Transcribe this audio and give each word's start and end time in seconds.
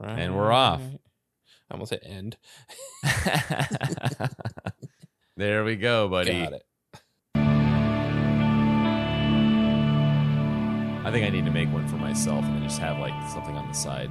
And 0.00 0.36
we're 0.36 0.52
off. 0.52 0.80
Right. 0.80 1.00
I 1.70 1.74
almost 1.74 1.90
hit 1.90 2.02
end. 2.04 2.36
there 5.36 5.62
we 5.64 5.76
go, 5.76 6.08
buddy. 6.08 6.32
Got 6.32 6.54
it. 6.54 6.64
I 11.02 11.10
think 11.12 11.26
I 11.26 11.30
need 11.30 11.44
to 11.44 11.50
make 11.50 11.72
one 11.72 11.86
for 11.88 11.96
myself 11.96 12.44
and 12.44 12.56
then 12.56 12.62
just 12.62 12.78
have 12.78 12.98
like 12.98 13.14
something 13.30 13.56
on 13.56 13.66
the 13.68 13.74
side. 13.74 14.10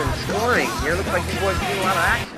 Even 0.00 0.12
snoring. 0.24 0.68
You 0.84 0.94
look 0.94 1.06
like 1.08 1.22
you 1.32 1.40
boys 1.40 1.58
doing 1.58 1.78
a 1.78 1.82
lot 1.82 1.96
of 1.96 2.04
action. 2.04 2.36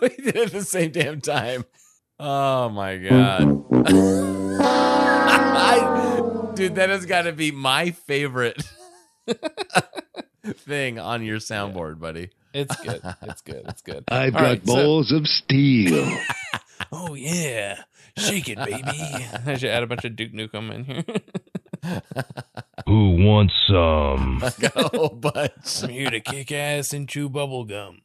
but 0.00 0.12
he 0.16 0.22
did 0.22 0.36
it 0.36 0.46
at 0.46 0.52
the 0.52 0.62
same 0.62 0.92
damn 0.92 1.20
time. 1.20 1.64
Oh 2.18 2.68
my 2.68 2.96
god. 2.98 3.64
I, 4.64 6.11
dude, 6.54 6.74
that 6.76 6.90
has 6.90 7.06
got 7.06 7.22
to 7.22 7.32
be 7.32 7.50
my 7.50 7.90
favorite 7.90 8.62
thing 10.46 10.98
on 10.98 11.24
your 11.24 11.38
soundboard, 11.38 11.98
buddy. 11.98 12.30
It's 12.52 12.74
good. 12.76 13.00
It's 13.22 13.40
good. 13.40 13.62
It's 13.68 13.82
good. 13.82 14.04
I've 14.08 14.34
All 14.34 14.40
got 14.42 14.46
right, 14.46 14.66
so- 14.66 14.74
balls 14.74 15.12
of 15.12 15.26
steel. 15.26 16.16
oh 16.92 17.14
yeah, 17.14 17.82
shake 18.18 18.48
it, 18.48 18.58
baby. 18.58 18.82
I 19.46 19.56
should 19.56 19.70
add 19.70 19.82
a 19.82 19.86
bunch 19.86 20.04
of 20.04 20.16
Duke 20.16 20.32
Nukem 20.32 20.70
in 20.72 20.84
here. 20.84 21.04
Who 22.86 23.24
wants 23.24 23.54
some? 23.66 24.42
I 24.42 24.52
got 24.60 24.76
a 24.76 24.96
whole 24.96 25.08
bunch. 25.08 25.82
I'm 25.82 25.88
here 25.90 26.10
to 26.10 26.20
kick 26.20 26.52
ass 26.52 26.92
and 26.92 27.08
chew 27.08 27.28
bubble 27.28 27.64
gum. 27.64 28.02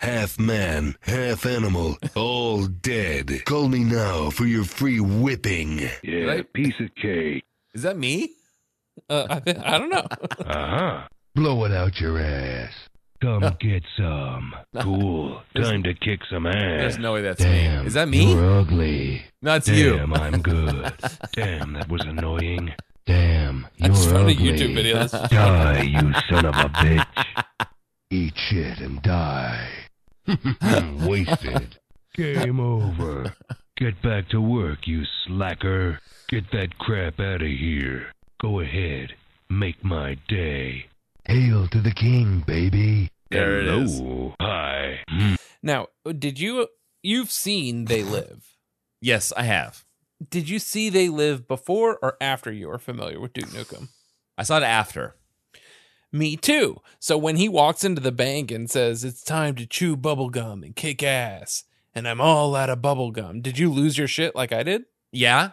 Half 0.00 0.38
man, 0.38 0.96
half 1.02 1.44
animal, 1.44 1.98
all 2.16 2.66
dead. 2.66 3.44
Call 3.44 3.68
me 3.68 3.84
now 3.84 4.30
for 4.30 4.46
your 4.46 4.64
free 4.64 4.98
whipping. 4.98 5.78
Yeah, 6.02 6.24
Right. 6.24 6.52
piece 6.54 6.74
of 6.80 6.94
cake. 6.94 7.44
Is 7.74 7.82
that 7.82 7.98
me? 7.98 8.30
Uh, 9.10 9.26
I, 9.28 9.42
I 9.64 9.78
don't 9.78 9.90
know. 9.90 10.06
Uh 10.46 10.68
huh. 10.68 11.08
Blow 11.34 11.64
it 11.66 11.72
out 11.72 12.00
your 12.00 12.18
ass. 12.18 12.72
Come 13.20 13.42
get 13.60 13.82
some. 13.98 14.54
Cool. 14.80 15.42
Time 15.54 15.82
to 15.82 15.92
kick 15.94 16.20
some 16.30 16.46
ass. 16.46 16.54
There's 16.56 16.98
no 16.98 17.12
way 17.12 17.20
that's 17.22 17.42
Damn, 17.42 17.82
me. 17.82 17.86
Is 17.86 17.94
that 17.94 18.08
me? 18.08 18.32
You're 18.32 18.58
ugly. 18.60 19.22
No, 19.42 19.56
it's 19.56 19.66
Damn, 19.66 19.76
you. 20.10 20.14
I'm 20.16 20.40
good. 20.40 20.92
Damn, 21.32 21.74
that 21.74 21.88
was 21.90 22.00
annoying. 22.06 22.72
Damn, 23.04 23.66
you're 23.76 23.88
just 23.88 24.08
found 24.08 24.28
a 24.28 24.32
ugly. 24.32 24.36
YouTube 24.52 24.74
video. 24.74 24.94
That's 25.06 25.28
Die, 25.28 25.82
you 25.82 26.12
son 26.30 26.46
of 26.46 26.54
a 26.54 26.68
bitch. 26.70 27.66
Eat 28.10 28.32
shit 28.36 28.78
and 28.78 29.02
die. 29.02 29.68
Wasted. 31.06 31.78
Game 32.14 32.60
over. 32.60 33.34
Get 33.76 34.02
back 34.02 34.28
to 34.30 34.40
work, 34.40 34.86
you 34.86 35.04
slacker. 35.26 36.00
Get 36.28 36.50
that 36.52 36.78
crap 36.78 37.18
out 37.18 37.42
of 37.42 37.48
here. 37.48 38.12
Go 38.40 38.60
ahead. 38.60 39.14
Make 39.48 39.82
my 39.82 40.16
day. 40.28 40.86
Hail 41.24 41.66
to 41.68 41.80
the 41.80 41.90
king, 41.92 42.44
baby. 42.46 43.10
There 43.30 43.60
it 43.60 43.66
is. 43.66 43.98
Hello. 43.98 44.34
Hi. 44.40 45.00
now. 45.62 45.88
Did 46.04 46.38
you? 46.40 46.68
You've 47.02 47.30
seen 47.30 47.86
They 47.86 48.02
Live. 48.02 48.56
Yes, 49.00 49.32
I 49.36 49.44
have. 49.44 49.84
Did 50.28 50.48
you 50.48 50.58
see 50.58 50.90
They 50.90 51.08
Live 51.08 51.48
before 51.48 51.98
or 52.02 52.16
after 52.20 52.52
you 52.52 52.68
were 52.68 52.78
familiar 52.78 53.18
with 53.18 53.32
Duke 53.32 53.48
Nukem? 53.48 53.88
I 54.36 54.42
saw 54.42 54.58
it 54.58 54.62
after. 54.62 55.16
Me 56.12 56.36
too. 56.36 56.80
So 56.98 57.16
when 57.16 57.36
he 57.36 57.48
walks 57.48 57.84
into 57.84 58.00
the 58.00 58.12
bank 58.12 58.50
and 58.50 58.68
says, 58.68 59.04
It's 59.04 59.22
time 59.22 59.54
to 59.56 59.66
chew 59.66 59.96
bubblegum 59.96 60.64
and 60.64 60.74
kick 60.74 61.02
ass, 61.02 61.64
and 61.94 62.08
I'm 62.08 62.20
all 62.20 62.54
out 62.56 62.70
of 62.70 62.80
bubblegum, 62.80 63.42
did 63.42 63.58
you 63.58 63.70
lose 63.70 63.96
your 63.96 64.08
shit 64.08 64.34
like 64.34 64.52
I 64.52 64.62
did? 64.62 64.84
Yeah. 65.12 65.52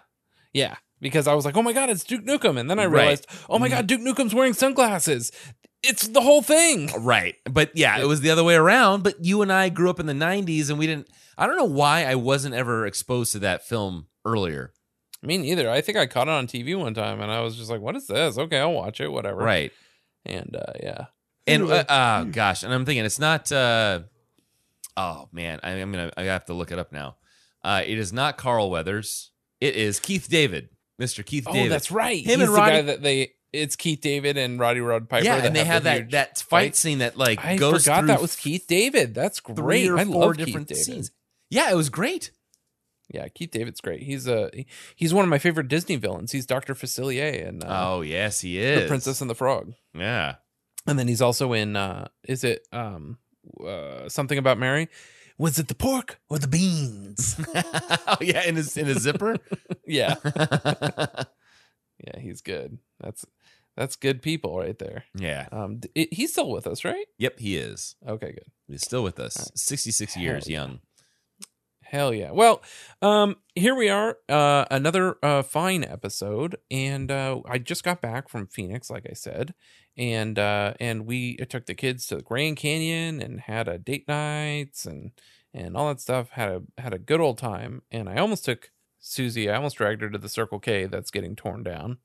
Yeah. 0.54 0.76
Because 1.00 1.28
I 1.28 1.36
was 1.36 1.46
like, 1.46 1.56
Oh 1.56 1.62
my 1.62 1.74
God, 1.74 1.90
it's 1.90 2.04
Duke 2.04 2.26
Nukem. 2.26 2.60
And 2.60 2.70
then 2.70 2.80
I 2.80 2.86
Right. 2.86 3.02
realized, 3.02 3.28
Oh 3.50 3.60
my 3.60 3.68
mm-hmm. 3.68 3.78
God, 3.78 3.88
Duke 3.88 4.02
Nukem's 4.02 4.34
wearing 4.34 4.54
sunglasses. 4.54 5.32
It's 5.84 6.08
the 6.08 6.22
whole 6.22 6.42
thing. 6.42 6.90
Right. 6.98 7.36
But 7.46 7.72
yeah, 7.76 8.00
it 8.00 8.08
was 8.08 8.22
the 8.22 8.32
other 8.32 8.44
way 8.44 8.56
around. 8.56 9.04
But 9.04 9.24
you 9.24 9.44
and 9.44 9.54
I 9.54 9.70
grew 9.70 9.92
up 9.92 10.00
in 10.00 10.08
the 10.08 10.14
90s 10.14 10.70
and 10.70 10.80
we 10.80 10.88
didn't. 10.88 11.08
I 11.38 11.46
don't 11.46 11.56
know 11.56 11.66
why 11.66 12.04
I 12.04 12.16
wasn't 12.16 12.56
ever 12.56 12.88
exposed 12.88 13.32
to 13.34 13.40
that 13.40 13.64
film 13.68 14.08
earlier. 14.26 14.74
Me 15.22 15.38
neither. 15.38 15.70
I 15.70 15.82
think 15.82 15.98
I 16.00 16.08
caught 16.08 16.28
it 16.28 16.32
on 16.32 16.48
TV 16.48 16.78
one 16.78 16.96
time 16.96 17.22
and 17.22 17.32
I 17.32 17.42
was 17.42 17.56
just 17.58 17.70
like, 17.70 17.82
What 17.82 17.96
is 17.96 18.08
this? 18.08 18.40
Okay, 18.40 18.60
I'll 18.60 18.74
watch 18.74 19.00
it, 19.00 19.12
whatever. 19.12 19.38
Right. 19.44 19.72
And 20.28 20.56
uh, 20.56 20.74
yeah. 20.82 21.06
And 21.48 21.64
uh, 21.64 21.84
uh, 21.88 22.24
gosh, 22.26 22.64
and 22.64 22.74
I'm 22.74 22.86
thinking 22.86 23.06
it's 23.06 23.20
not. 23.20 23.52
Uh, 23.52 24.02
oh 24.98 25.30
man, 25.32 25.60
I, 25.64 25.72
I'm 25.72 25.92
gonna. 25.92 26.12
I 26.18 26.24
have 26.24 26.46
to 26.46 26.54
look 26.54 26.72
it 26.72 26.80
up 26.80 26.92
now. 26.92 27.16
Uh, 27.64 27.82
it 27.86 27.98
is 27.98 28.12
not 28.14 28.38
Carl 28.38 28.70
Weathers. 28.70 29.32
It 29.62 29.76
is 29.76 30.00
Keith 30.00 30.28
David, 30.30 30.70
Mr. 31.02 31.26
Keith 31.26 31.46
David. 31.46 31.50
Oh, 31.50 31.54
David. 31.64 31.72
that's 31.72 31.92
right. 31.92 32.18
Him 32.24 32.40
He's 32.40 32.48
and 32.50 32.54
the 32.54 32.58
guy 32.58 32.70
Roddy- 32.72 32.82
that 32.88 33.02
they 33.02 33.32
it's 33.54 33.76
Keith 33.78 34.02
David 34.02 34.38
and 34.38 34.60
Roddy 34.60 34.82
Rod 34.82 35.08
Piper. 35.10 35.26
yeah, 35.26 35.38
and 35.38 35.56
they 35.56 35.64
have 35.64 35.84
the 35.84 35.90
that 35.90 36.12
that 36.12 36.38
fight 36.40 36.76
scene 36.76 37.00
that 37.00 37.18
like 37.18 37.44
I 37.44 37.56
goes 37.56 37.84
forgot 37.84 38.00
through 38.00 38.08
that 38.08 38.22
was 38.22 38.36
Keith 38.36 38.68
David. 38.68 39.14
That's 39.16 39.40
great. 39.40 39.56
three 39.56 39.88
great. 39.88 39.90
or 39.90 39.98
I 39.98 40.06
four 40.06 40.26
love 40.28 40.38
different 40.38 40.68
Keith 40.68 40.78
David. 40.78 40.86
scenes. 40.86 41.12
Yeah, 41.50 41.72
it 41.72 41.76
was 41.76 41.90
great. 41.90 42.32
Yeah, 43.10 43.28
Keith 43.30 43.52
David's 43.52 43.80
great. 43.82 44.04
He's 44.04 44.28
a 44.28 44.52
he's 44.96 45.14
one 45.14 45.24
of 45.24 45.30
my 45.30 45.38
favorite 45.40 45.68
Disney 45.70 45.96
villains. 45.96 46.32
He's 46.34 46.46
Doctor 46.46 46.74
Facilier 46.76 47.48
and 47.48 47.64
uh, 47.64 47.68
oh 47.90 48.02
yes, 48.02 48.42
he 48.42 48.60
is 48.60 48.82
the 48.82 48.88
Princess 48.88 49.22
and 49.22 49.30
the 49.30 49.36
Frog. 49.36 49.74
Yeah, 49.94 50.36
And 50.86 51.00
then 51.00 51.08
he's 51.08 51.22
also 51.22 51.54
in 51.54 51.76
uh 51.76 52.10
is 52.24 52.44
it 52.44 52.68
um 52.74 53.18
uh, 53.66 54.10
something 54.10 54.38
about 54.38 54.58
Mary? 54.58 54.90
Was 55.38 55.58
it 55.60 55.68
the 55.68 55.76
pork 55.76 56.20
or 56.30 56.40
the 56.40 56.48
beans? 56.48 57.40
oh 58.08 58.18
yeah, 58.20 58.44
in 58.44 58.56
his 58.58 58.76
in 58.76 58.88
his 58.88 59.04
zipper. 59.04 59.38
yeah. 59.88 60.16
Yeah, 62.06 62.20
he's 62.20 62.42
good. 62.42 62.78
That's 63.00 63.26
that's 63.76 63.96
good 63.96 64.22
people 64.22 64.58
right 64.58 64.78
there. 64.78 65.06
yeah. 65.16 65.48
Um 65.52 65.82
it, 65.96 66.14
he's 66.14 66.32
still 66.32 66.52
with 66.52 66.68
us, 66.68 66.86
right? 66.86 67.08
Yep, 67.18 67.40
he 67.40 67.58
is. 67.58 67.96
Okay, 68.08 68.34
good. 68.34 68.52
He's 68.68 68.84
still 68.84 69.02
with 69.04 69.20
us. 69.20 69.38
Right. 69.40 69.58
66 69.58 70.14
Hell 70.14 70.24
years 70.24 70.48
yeah. 70.48 70.60
young. 70.62 70.80
Hell 71.90 72.14
yeah. 72.14 72.32
Well, 72.32 72.62
um, 73.02 73.38
here 73.56 73.74
we 73.74 73.88
are, 73.88 74.18
uh, 74.28 74.66
another 74.70 75.16
uh, 75.24 75.42
fine 75.42 75.86
episode, 75.86 76.58
and 76.70 77.10
uh, 77.10 77.40
I 77.48 77.60
just 77.60 77.82
got 77.86 78.02
back 78.02 78.28
from 78.28 78.48
Phoenix, 78.48 78.90
like 78.90 79.08
I 79.10 79.14
said, 79.14 79.54
and 79.96 80.38
uh, 80.38 80.74
and 80.82 81.06
we 81.06 81.38
took 81.38 81.66
the 81.66 81.74
kids 81.74 82.06
to 82.08 82.18
the 82.18 82.24
Grand 82.24 82.58
Canyon 82.58 83.22
and 83.22 83.40
had 83.40 83.70
a 83.70 83.78
date 83.78 84.06
nights 84.06 84.86
and 84.86 85.12
and 85.54 85.78
all 85.78 85.88
that 85.88 86.02
stuff. 86.02 86.32
Had 86.32 86.50
a 86.50 86.62
had 86.82 86.94
a 86.94 87.00
good 87.00 87.22
old 87.22 87.38
time, 87.38 87.84
and 87.90 88.10
I 88.10 88.18
almost 88.18 88.44
took 88.44 88.72
Susie. 89.00 89.50
I 89.50 89.56
almost 89.56 89.78
dragged 89.78 90.02
her 90.02 90.10
to 90.10 90.18
the 90.18 90.28
Circle 90.28 90.60
K 90.60 90.88
that's 90.88 91.10
getting 91.10 91.38
torn 91.38 91.64
down, 91.64 92.00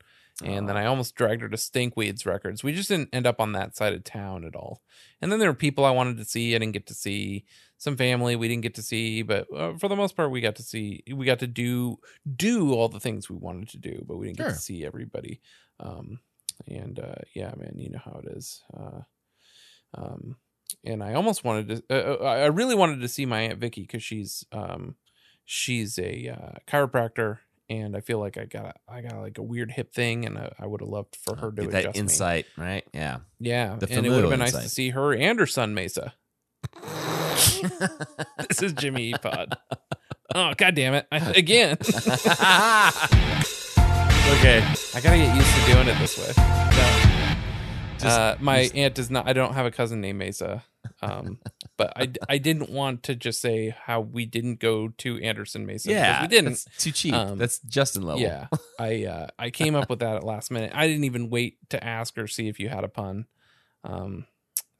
and 0.44 0.68
then 0.68 0.76
I 0.76 0.86
almost 0.86 1.16
dragged 1.16 1.42
her 1.42 1.48
to 1.48 1.56
Stinkweeds 1.56 2.24
Records. 2.24 2.62
We 2.62 2.72
just 2.72 2.88
didn't 2.88 3.10
end 3.12 3.26
up 3.26 3.40
on 3.40 3.50
that 3.52 3.76
side 3.76 3.94
of 3.94 4.04
town 4.04 4.44
at 4.44 4.54
all. 4.54 4.80
And 5.20 5.32
then 5.32 5.40
there 5.40 5.50
were 5.50 5.54
people 5.54 5.84
I 5.84 5.90
wanted 5.90 6.18
to 6.18 6.24
see. 6.24 6.54
I 6.54 6.58
didn't 6.58 6.72
get 6.72 6.86
to 6.86 6.94
see 6.94 7.44
some 7.82 7.96
family 7.96 8.36
we 8.36 8.46
didn't 8.46 8.62
get 8.62 8.76
to 8.76 8.82
see, 8.82 9.22
but 9.22 9.48
uh, 9.52 9.76
for 9.76 9.88
the 9.88 9.96
most 9.96 10.14
part, 10.14 10.30
we 10.30 10.40
got 10.40 10.54
to 10.56 10.62
see. 10.62 11.02
We 11.12 11.26
got 11.26 11.40
to 11.40 11.48
do 11.48 11.98
do 12.36 12.72
all 12.72 12.88
the 12.88 13.00
things 13.00 13.28
we 13.28 13.34
wanted 13.34 13.70
to 13.70 13.78
do, 13.78 14.04
but 14.06 14.18
we 14.18 14.26
didn't 14.26 14.38
get 14.38 14.50
to 14.50 14.54
see 14.54 14.86
everybody. 14.86 15.40
Um, 15.80 16.20
and 16.68 17.00
uh, 17.00 17.22
yeah, 17.34 17.52
man, 17.56 17.74
you 17.78 17.90
know 17.90 17.98
how 18.04 18.20
it 18.24 18.36
is. 18.36 18.62
Uh, 18.72 19.00
um, 19.94 20.36
and 20.84 21.02
I 21.02 21.14
almost 21.14 21.42
wanted 21.42 21.68
to. 21.68 21.82
Uh, 21.90 22.22
uh, 22.22 22.24
I 22.24 22.46
really 22.46 22.76
wanted 22.76 23.00
to 23.00 23.08
see 23.08 23.26
my 23.26 23.40
aunt 23.40 23.58
Vicky 23.58 23.80
because 23.82 24.04
she's 24.04 24.44
um, 24.52 24.94
she's 25.44 25.98
a 25.98 26.28
uh, 26.28 26.58
chiropractor, 26.70 27.38
and 27.68 27.96
I 27.96 28.00
feel 28.00 28.20
like 28.20 28.38
I 28.38 28.44
got 28.44 28.76
I 28.88 29.00
got 29.00 29.20
like 29.20 29.38
a 29.38 29.42
weird 29.42 29.72
hip 29.72 29.92
thing, 29.92 30.24
and 30.24 30.38
I, 30.38 30.52
I 30.60 30.66
would 30.66 30.82
have 30.82 30.88
loved 30.88 31.16
for 31.16 31.34
her 31.34 31.50
to 31.50 31.62
that 31.66 31.80
adjust 31.80 31.96
me. 31.96 32.00
insight, 32.00 32.46
right? 32.56 32.84
Yeah. 32.94 33.18
Yeah, 33.40 33.74
The 33.74 33.90
and 33.92 34.06
it 34.06 34.10
would 34.10 34.20
have 34.20 34.30
been 34.30 34.38
nice 34.38 34.52
to 34.52 34.68
see 34.68 34.90
her 34.90 35.12
and 35.12 35.40
her 35.40 35.46
son 35.46 35.74
Mesa. 35.74 36.14
this 38.48 38.62
is 38.62 38.72
Jimmy 38.72 39.12
Pod. 39.20 39.56
Oh 40.34 40.54
god 40.56 40.74
damn 40.74 40.94
it! 40.94 41.06
I, 41.12 41.18
again, 41.32 41.72
okay. 44.38 44.64
I 44.94 45.00
gotta 45.00 45.16
get 45.18 45.36
used 45.36 45.54
to 45.54 45.72
doing 45.72 45.88
it 45.88 45.98
this 45.98 46.18
way. 46.18 46.32
No. 46.36 47.08
Just- 47.98 48.18
uh, 48.18 48.36
my 48.40 48.62
just- 48.62 48.74
aunt 48.76 48.94
does 48.94 49.10
not. 49.10 49.28
I 49.28 49.32
don't 49.32 49.54
have 49.54 49.66
a 49.66 49.70
cousin 49.70 50.00
named 50.00 50.18
Mesa, 50.18 50.64
um, 51.02 51.38
but 51.76 51.92
I 51.96 52.10
I 52.28 52.38
didn't 52.38 52.70
want 52.70 53.02
to 53.04 53.14
just 53.14 53.40
say 53.40 53.74
how 53.84 54.00
we 54.00 54.24
didn't 54.26 54.58
go 54.58 54.88
to 54.98 55.20
Anderson 55.22 55.66
Mesa. 55.66 55.90
Yeah, 55.90 56.22
we 56.22 56.28
didn't. 56.28 56.52
That's 56.52 56.64
too 56.78 56.92
cheap. 56.92 57.14
Um, 57.14 57.38
that's 57.38 57.58
Justin 57.60 58.02
level. 58.02 58.22
Yeah, 58.22 58.48
I 58.78 59.04
uh, 59.04 59.26
I 59.38 59.50
came 59.50 59.74
up 59.74 59.88
with 59.90 59.98
that 60.00 60.16
at 60.16 60.24
last 60.24 60.50
minute. 60.50 60.72
I 60.74 60.86
didn't 60.86 61.04
even 61.04 61.30
wait 61.30 61.58
to 61.70 61.82
ask 61.84 62.16
or 62.18 62.26
see 62.26 62.48
if 62.48 62.58
you 62.58 62.68
had 62.68 62.84
a 62.84 62.88
pun. 62.88 63.26
Um, 63.84 64.26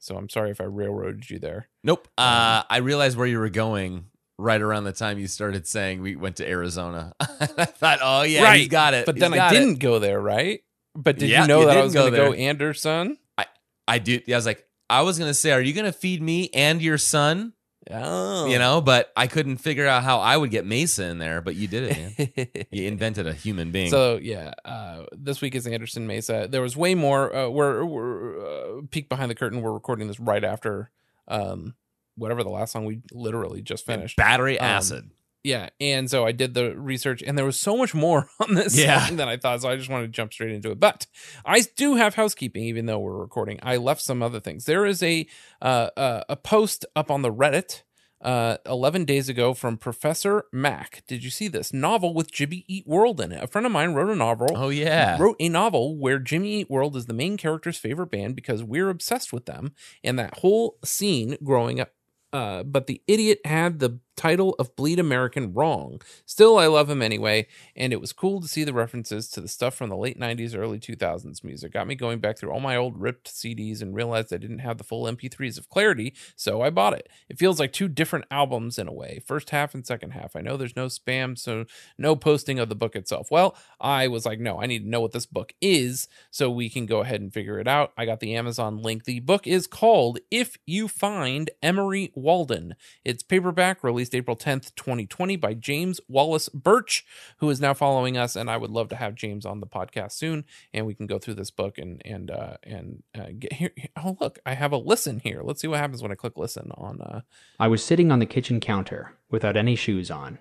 so 0.03 0.17
I'm 0.17 0.27
sorry 0.27 0.51
if 0.51 0.59
I 0.59 0.65
railroaded 0.65 1.29
you 1.29 1.39
there. 1.39 1.69
Nope. 1.81 2.09
Uh, 2.17 2.63
I 2.69 2.77
realized 2.77 3.17
where 3.17 3.25
you 3.25 3.39
were 3.39 3.47
going 3.47 4.07
right 4.37 4.61
around 4.61 4.83
the 4.83 4.91
time 4.91 5.17
you 5.17 5.27
started 5.27 5.65
saying 5.65 6.01
we 6.01 6.17
went 6.17 6.35
to 6.37 6.47
Arizona. 6.47 7.13
I 7.21 7.45
thought, 7.65 7.99
oh 8.01 8.23
yeah, 8.23 8.43
Right, 8.43 8.59
he's 8.59 8.67
got 8.67 8.93
it. 8.93 9.05
But 9.05 9.15
He's 9.15 9.21
then 9.21 9.39
I 9.39 9.49
didn't 9.49 9.79
go 9.79 9.99
there, 9.99 10.19
right? 10.19 10.61
But 10.93 11.17
did 11.17 11.29
Yeah, 11.29 11.43
you 11.43 11.47
know 11.47 11.61
you 11.61 11.67
that 11.67 11.77
I 11.77 11.83
was 11.83 11.93
going 11.93 12.11
to 12.11 12.17
go. 12.17 12.33
Anderson? 12.33 13.17
I 13.37 13.45
I 13.87 13.99
do. 13.99 14.19
I 14.27 14.35
was 14.35 14.45
like, 14.45 14.67
I 14.89 15.03
was 15.03 15.17
gonna 15.17 15.33
say, 15.33 15.51
are 15.51 15.61
you 15.61 15.73
gonna 15.73 15.93
feed 15.93 16.21
me 16.21 16.49
and 16.53 16.81
your 16.81 16.97
son 16.97 17.53
Oh, 17.91 18.45
you 18.47 18.59
know, 18.59 18.79
but 18.81 19.11
I 19.15 19.27
couldn't 19.27 19.57
figure 19.57 19.85
out 19.87 20.03
how 20.03 20.19
I 20.19 20.37
would 20.37 20.51
get 20.51 20.65
Mesa 20.65 21.03
in 21.05 21.17
there, 21.17 21.41
but 21.41 21.55
you 21.55 21.67
did 21.67 21.83
it, 21.83 22.27
man. 22.55 22.65
you 22.71 22.87
invented 22.87 23.27
a 23.27 23.33
human 23.33 23.71
being. 23.71 23.89
So 23.89 24.17
yeah, 24.21 24.53
uh, 24.63 25.03
this 25.11 25.41
week 25.41 25.53
is 25.55 25.67
Anderson 25.67 26.07
Mesa. 26.07 26.47
There 26.49 26.61
was 26.61 26.77
way 26.77 26.95
more. 26.95 27.35
Uh, 27.35 27.49
we're 27.49 27.83
we're 27.83 28.39
uh, 28.79 28.81
peek 28.89 29.09
behind 29.09 29.29
the 29.29 29.35
curtain. 29.35 29.61
We're 29.61 29.73
recording 29.73 30.07
this 30.07 30.19
right 30.19 30.43
after 30.43 30.91
um, 31.27 31.75
whatever 32.15 32.43
the 32.43 32.49
last 32.49 32.71
song 32.71 32.85
we 32.85 33.01
literally 33.11 33.61
just 33.61 33.85
finished. 33.85 34.15
Battery 34.17 34.57
Um, 34.59 34.65
acid. 34.65 35.09
Yeah, 35.43 35.69
and 35.81 36.09
so 36.09 36.25
I 36.25 36.31
did 36.31 36.53
the 36.53 36.73
research, 36.77 37.21
and 37.21 37.37
there 37.37 37.45
was 37.45 37.59
so 37.59 37.75
much 37.75 37.93
more 37.93 38.29
on 38.39 38.53
this 38.55 38.77
Yeah. 38.77 39.05
song 39.07 39.17
than 39.17 39.27
I 39.27 39.37
thought. 39.37 39.61
So 39.61 39.69
I 39.69 39.75
just 39.75 39.89
wanted 39.89 40.07
to 40.07 40.11
jump 40.13 40.31
straight 40.33 40.51
into 40.51 40.71
it. 40.71 40.79
But 40.79 41.05
I 41.45 41.61
do 41.75 41.95
have 41.95 42.15
housekeeping, 42.15 42.63
even 42.63 42.85
though 42.85 42.99
we're 42.99 43.17
recording. 43.17 43.59
I 43.61 43.75
left 43.77 44.01
some 44.01 44.23
other 44.23 44.39
things. 44.39 44.65
There 44.65 44.85
is 44.85 45.03
a 45.03 45.27
uh, 45.61 45.89
uh, 45.97 46.23
a 46.29 46.35
post 46.37 46.85
up 46.95 47.11
on 47.11 47.21
the 47.21 47.31
Reddit. 47.31 47.83
Uh, 48.21 48.55
11 48.65 49.03
days 49.03 49.27
ago 49.27 49.53
from 49.53 49.75
Professor 49.75 50.45
Mac. 50.53 51.03
Did 51.09 51.25
you 51.25 51.29
see 51.29 51.49
this 51.49 51.73
novel 51.73 52.13
with 52.13 52.31
Jimmy 52.31 52.63
Eat 52.69 52.87
World 52.87 53.19
in 53.19 53.33
it? 53.33 53.43
A 53.43 53.47
friend 53.47 53.65
of 53.65 53.73
mine 53.73 53.93
wrote 53.93 54.09
a 54.09 54.15
novel 54.15 54.47
oh 54.55 54.69
yeah. 54.69 55.17
wrote 55.19 55.35
a 55.41 55.49
novel 55.49 55.97
where 55.97 56.19
Jimmy 56.19 56.61
Eat 56.61 56.69
World 56.69 56.95
is 56.95 57.07
the 57.07 57.13
main 57.13 57.35
character's 57.35 57.75
favorite 57.77 58.11
band 58.11 58.37
because 58.37 58.63
we're 58.63 58.89
obsessed 58.89 59.33
with 59.33 59.45
them 59.45 59.73
and 60.05 60.17
that 60.19 60.37
whole 60.37 60.77
scene 60.85 61.35
growing 61.43 61.81
up. 61.81 61.91
Uh, 62.31 62.63
but 62.63 62.87
the 62.87 63.01
idiot 63.07 63.39
had 63.43 63.79
the 63.79 63.99
title 64.15 64.55
of 64.59 64.75
Bleed 64.75 64.99
American 64.99 65.53
wrong. 65.53 66.01
Still, 66.25 66.57
I 66.57 66.67
love 66.67 66.89
him 66.89 67.01
anyway, 67.01 67.47
and 67.75 67.93
it 67.93 68.01
was 68.01 68.13
cool 68.13 68.41
to 68.41 68.47
see 68.47 68.63
the 68.63 68.73
references 68.73 69.29
to 69.29 69.41
the 69.41 69.47
stuff 69.47 69.75
from 69.75 69.89
the 69.89 69.97
late 69.97 70.19
90s, 70.19 70.57
early 70.57 70.79
2000s 70.79 71.43
music. 71.43 71.73
Got 71.73 71.87
me 71.87 71.95
going 71.95 72.19
back 72.19 72.37
through 72.37 72.51
all 72.51 72.59
my 72.59 72.75
old 72.75 72.99
ripped 72.99 73.33
CDs 73.33 73.81
and 73.81 73.95
realized 73.95 74.33
I 74.33 74.37
didn't 74.37 74.59
have 74.59 74.77
the 74.77 74.83
full 74.83 75.05
MP3s 75.05 75.57
of 75.57 75.69
Clarity, 75.69 76.13
so 76.35 76.61
I 76.61 76.69
bought 76.69 76.93
it. 76.93 77.09
It 77.29 77.39
feels 77.39 77.59
like 77.59 77.73
two 77.73 77.87
different 77.87 78.25
albums 78.31 78.77
in 78.77 78.87
a 78.87 78.93
way 78.93 79.21
first 79.25 79.49
half 79.49 79.73
and 79.73 79.85
second 79.85 80.11
half. 80.11 80.35
I 80.35 80.41
know 80.41 80.57
there's 80.57 80.75
no 80.75 80.87
spam, 80.87 81.37
so 81.37 81.65
no 81.97 82.15
posting 82.15 82.59
of 82.59 82.69
the 82.69 82.75
book 82.75 82.95
itself. 82.95 83.29
Well, 83.31 83.55
I 83.79 84.07
was 84.07 84.25
like, 84.25 84.39
no, 84.39 84.61
I 84.61 84.65
need 84.65 84.79
to 84.79 84.89
know 84.89 85.01
what 85.01 85.11
this 85.11 85.25
book 85.25 85.53
is 85.61 86.07
so 86.31 86.49
we 86.49 86.69
can 86.69 86.85
go 86.85 87.01
ahead 87.01 87.21
and 87.21 87.33
figure 87.33 87.59
it 87.59 87.67
out. 87.67 87.93
I 87.97 88.05
got 88.05 88.19
the 88.19 88.35
Amazon 88.35 88.77
link. 88.77 89.05
The 89.05 89.19
book 89.19 89.47
is 89.47 89.67
called 89.67 90.19
If 90.29 90.57
You 90.65 90.87
Find 90.87 91.49
Emery 91.61 92.11
Walden. 92.15 92.75
It's 93.03 93.23
paperback, 93.23 93.83
released 94.03 94.15
April 94.15 94.35
10th, 94.35 94.75
2020, 94.75 95.37
by 95.37 95.53
James 95.53 96.01
Wallace 96.09 96.49
Birch, 96.49 97.05
who 97.37 97.49
is 97.49 97.61
now 97.61 97.73
following 97.73 98.17
us. 98.17 98.35
And 98.35 98.49
I 98.49 98.57
would 98.57 98.69
love 98.69 98.89
to 98.89 98.97
have 98.97 99.15
James 99.15 99.45
on 99.45 99.61
the 99.61 99.67
podcast 99.67 100.11
soon, 100.11 100.43
and 100.73 100.85
we 100.85 100.93
can 100.93 101.07
go 101.07 101.17
through 101.17 101.35
this 101.35 101.51
book 101.51 101.77
and 101.77 102.01
and 102.03 102.29
uh, 102.29 102.57
and 102.63 103.03
uh, 103.17 103.27
get 103.39 103.53
here. 103.53 103.71
Oh, 104.03 104.17
look, 104.19 104.39
I 104.45 104.55
have 104.55 104.73
a 104.73 104.77
listen 104.77 105.19
here. 105.19 105.41
Let's 105.41 105.61
see 105.61 105.67
what 105.67 105.79
happens 105.79 106.01
when 106.01 106.11
I 106.11 106.15
click 106.15 106.33
listen 106.35 106.71
on. 106.75 106.99
Uh, 106.99 107.21
I 107.59 107.69
was 107.69 107.81
sitting 107.83 108.11
on 108.11 108.19
the 108.19 108.25
kitchen 108.25 108.59
counter 108.59 109.13
without 109.29 109.55
any 109.55 109.75
shoes 109.75 110.11
on, 110.11 110.39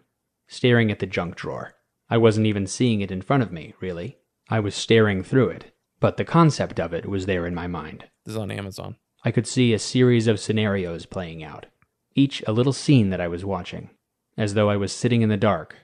staring 0.49 0.91
at 0.91 0.99
the 0.99 1.07
junk 1.07 1.37
drawer. 1.37 1.75
I 2.11 2.17
wasn't 2.17 2.47
even 2.47 2.67
seeing 2.67 3.01
it 3.01 3.13
in 3.13 3.23
front 3.23 3.45
of 3.45 3.53
me, 3.53 3.75
really. 3.81 4.19
I 4.51 4.59
was 4.59 4.75
staring 4.75 5.23
through 5.23 5.51
it, 5.51 5.73
but 6.01 6.17
the 6.17 6.25
concept 6.25 6.81
of 6.81 6.93
it 6.93 7.07
was 7.07 7.27
there 7.27 7.47
in 7.47 7.55
my 7.55 7.69
mind. 7.69 8.07
this 8.25 8.33
is 8.33 8.37
on 8.37 8.51
Amazon. 8.51 8.97
I 9.25 9.31
could 9.31 9.47
see 9.47 9.73
a 9.73 9.79
series 9.79 10.27
of 10.27 10.41
scenarios 10.41 11.07
playing 11.07 11.45
out, 11.45 11.67
each 12.15 12.43
a 12.47 12.53
little 12.53 12.73
scene 12.73 13.11
that 13.11 13.21
I 13.21 13.29
was 13.29 13.45
watching, 13.45 13.91
as 14.37 14.55
though 14.55 14.71
I 14.71 14.77
was 14.77 14.93
sitting 14.93 15.23
in 15.23 15.29
the 15.29 15.37
dark, 15.37 15.77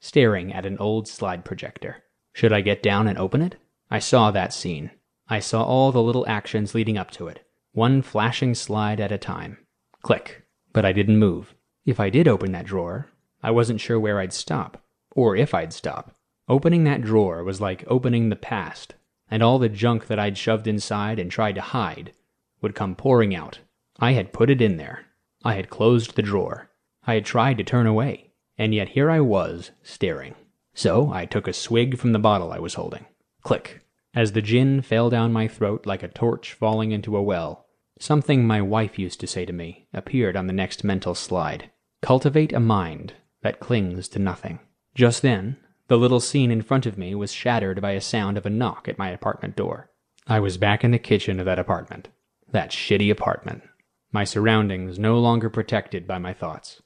staring 0.00 0.52
at 0.52 0.66
an 0.66 0.78
old 0.78 1.08
slide 1.08 1.44
projector. 1.44 2.04
Should 2.32 2.52
I 2.52 2.60
get 2.60 2.82
down 2.82 3.08
and 3.08 3.18
open 3.18 3.42
it? 3.42 3.56
I 3.90 3.98
saw 3.98 4.30
that 4.30 4.52
scene. 4.52 4.90
I 5.28 5.40
saw 5.40 5.62
all 5.62 5.92
the 5.92 6.02
little 6.02 6.26
actions 6.28 6.74
leading 6.74 6.96
up 6.96 7.10
to 7.12 7.28
it, 7.28 7.44
one 7.72 8.02
flashing 8.02 8.54
slide 8.54 9.00
at 9.00 9.12
a 9.12 9.18
time. 9.18 9.58
Click. 10.02 10.44
But 10.72 10.84
I 10.84 10.92
didn't 10.92 11.18
move. 11.18 11.54
If 11.84 11.98
I 11.98 12.10
did 12.10 12.28
open 12.28 12.52
that 12.52 12.66
drawer, 12.66 13.10
I 13.42 13.50
wasn't 13.50 13.80
sure 13.80 13.98
where 13.98 14.20
I'd 14.20 14.32
stop, 14.32 14.82
or 15.12 15.34
if 15.36 15.54
I'd 15.54 15.72
stop. 15.72 16.14
Opening 16.48 16.84
that 16.84 17.02
drawer 17.02 17.42
was 17.44 17.60
like 17.60 17.84
opening 17.88 18.28
the 18.28 18.36
past, 18.36 18.94
and 19.30 19.42
all 19.42 19.58
the 19.58 19.68
junk 19.68 20.06
that 20.06 20.18
I'd 20.18 20.38
shoved 20.38 20.66
inside 20.66 21.18
and 21.18 21.30
tried 21.30 21.56
to 21.56 21.60
hide 21.60 22.12
would 22.60 22.74
come 22.74 22.94
pouring 22.94 23.34
out. 23.34 23.60
I 23.98 24.12
had 24.12 24.32
put 24.32 24.50
it 24.50 24.62
in 24.62 24.76
there. 24.76 25.06
I 25.44 25.54
had 25.54 25.70
closed 25.70 26.14
the 26.14 26.22
drawer. 26.22 26.70
I 27.06 27.14
had 27.14 27.24
tried 27.24 27.58
to 27.58 27.64
turn 27.64 27.86
away, 27.86 28.32
and 28.56 28.74
yet 28.74 28.90
here 28.90 29.10
I 29.10 29.20
was, 29.20 29.70
staring. 29.82 30.34
So 30.74 31.12
I 31.12 31.26
took 31.26 31.48
a 31.48 31.52
swig 31.52 31.98
from 31.98 32.12
the 32.12 32.18
bottle 32.18 32.52
I 32.52 32.58
was 32.58 32.74
holding. 32.74 33.06
Click. 33.42 33.80
As 34.14 34.32
the 34.32 34.42
gin 34.42 34.82
fell 34.82 35.10
down 35.10 35.32
my 35.32 35.48
throat 35.48 35.86
like 35.86 36.02
a 36.02 36.08
torch 36.08 36.52
falling 36.52 36.92
into 36.92 37.16
a 37.16 37.22
well, 37.22 37.66
something 38.00 38.46
my 38.46 38.60
wife 38.60 38.98
used 38.98 39.20
to 39.20 39.26
say 39.26 39.44
to 39.44 39.52
me 39.52 39.86
appeared 39.92 40.36
on 40.36 40.46
the 40.46 40.52
next 40.52 40.84
mental 40.84 41.14
slide. 41.14 41.70
Cultivate 42.02 42.52
a 42.52 42.60
mind 42.60 43.14
that 43.42 43.60
clings 43.60 44.08
to 44.08 44.18
nothing. 44.18 44.60
Just 44.94 45.22
then, 45.22 45.56
the 45.88 45.98
little 45.98 46.20
scene 46.20 46.50
in 46.50 46.62
front 46.62 46.86
of 46.86 46.98
me 46.98 47.14
was 47.14 47.32
shattered 47.32 47.80
by 47.80 47.92
a 47.92 48.00
sound 48.00 48.36
of 48.36 48.44
a 48.44 48.50
knock 48.50 48.88
at 48.88 48.98
my 48.98 49.10
apartment 49.10 49.56
door. 49.56 49.90
I 50.26 50.40
was 50.40 50.58
back 50.58 50.84
in 50.84 50.90
the 50.90 50.98
kitchen 50.98 51.40
of 51.40 51.46
that 51.46 51.58
apartment. 51.58 52.08
That 52.50 52.70
shitty 52.70 53.10
apartment. 53.10 53.62
My 54.12 54.24
surroundings 54.24 54.98
no 54.98 55.18
longer 55.18 55.50
protected 55.50 56.06
by 56.06 56.18
my 56.18 56.32
thoughts. 56.32 56.82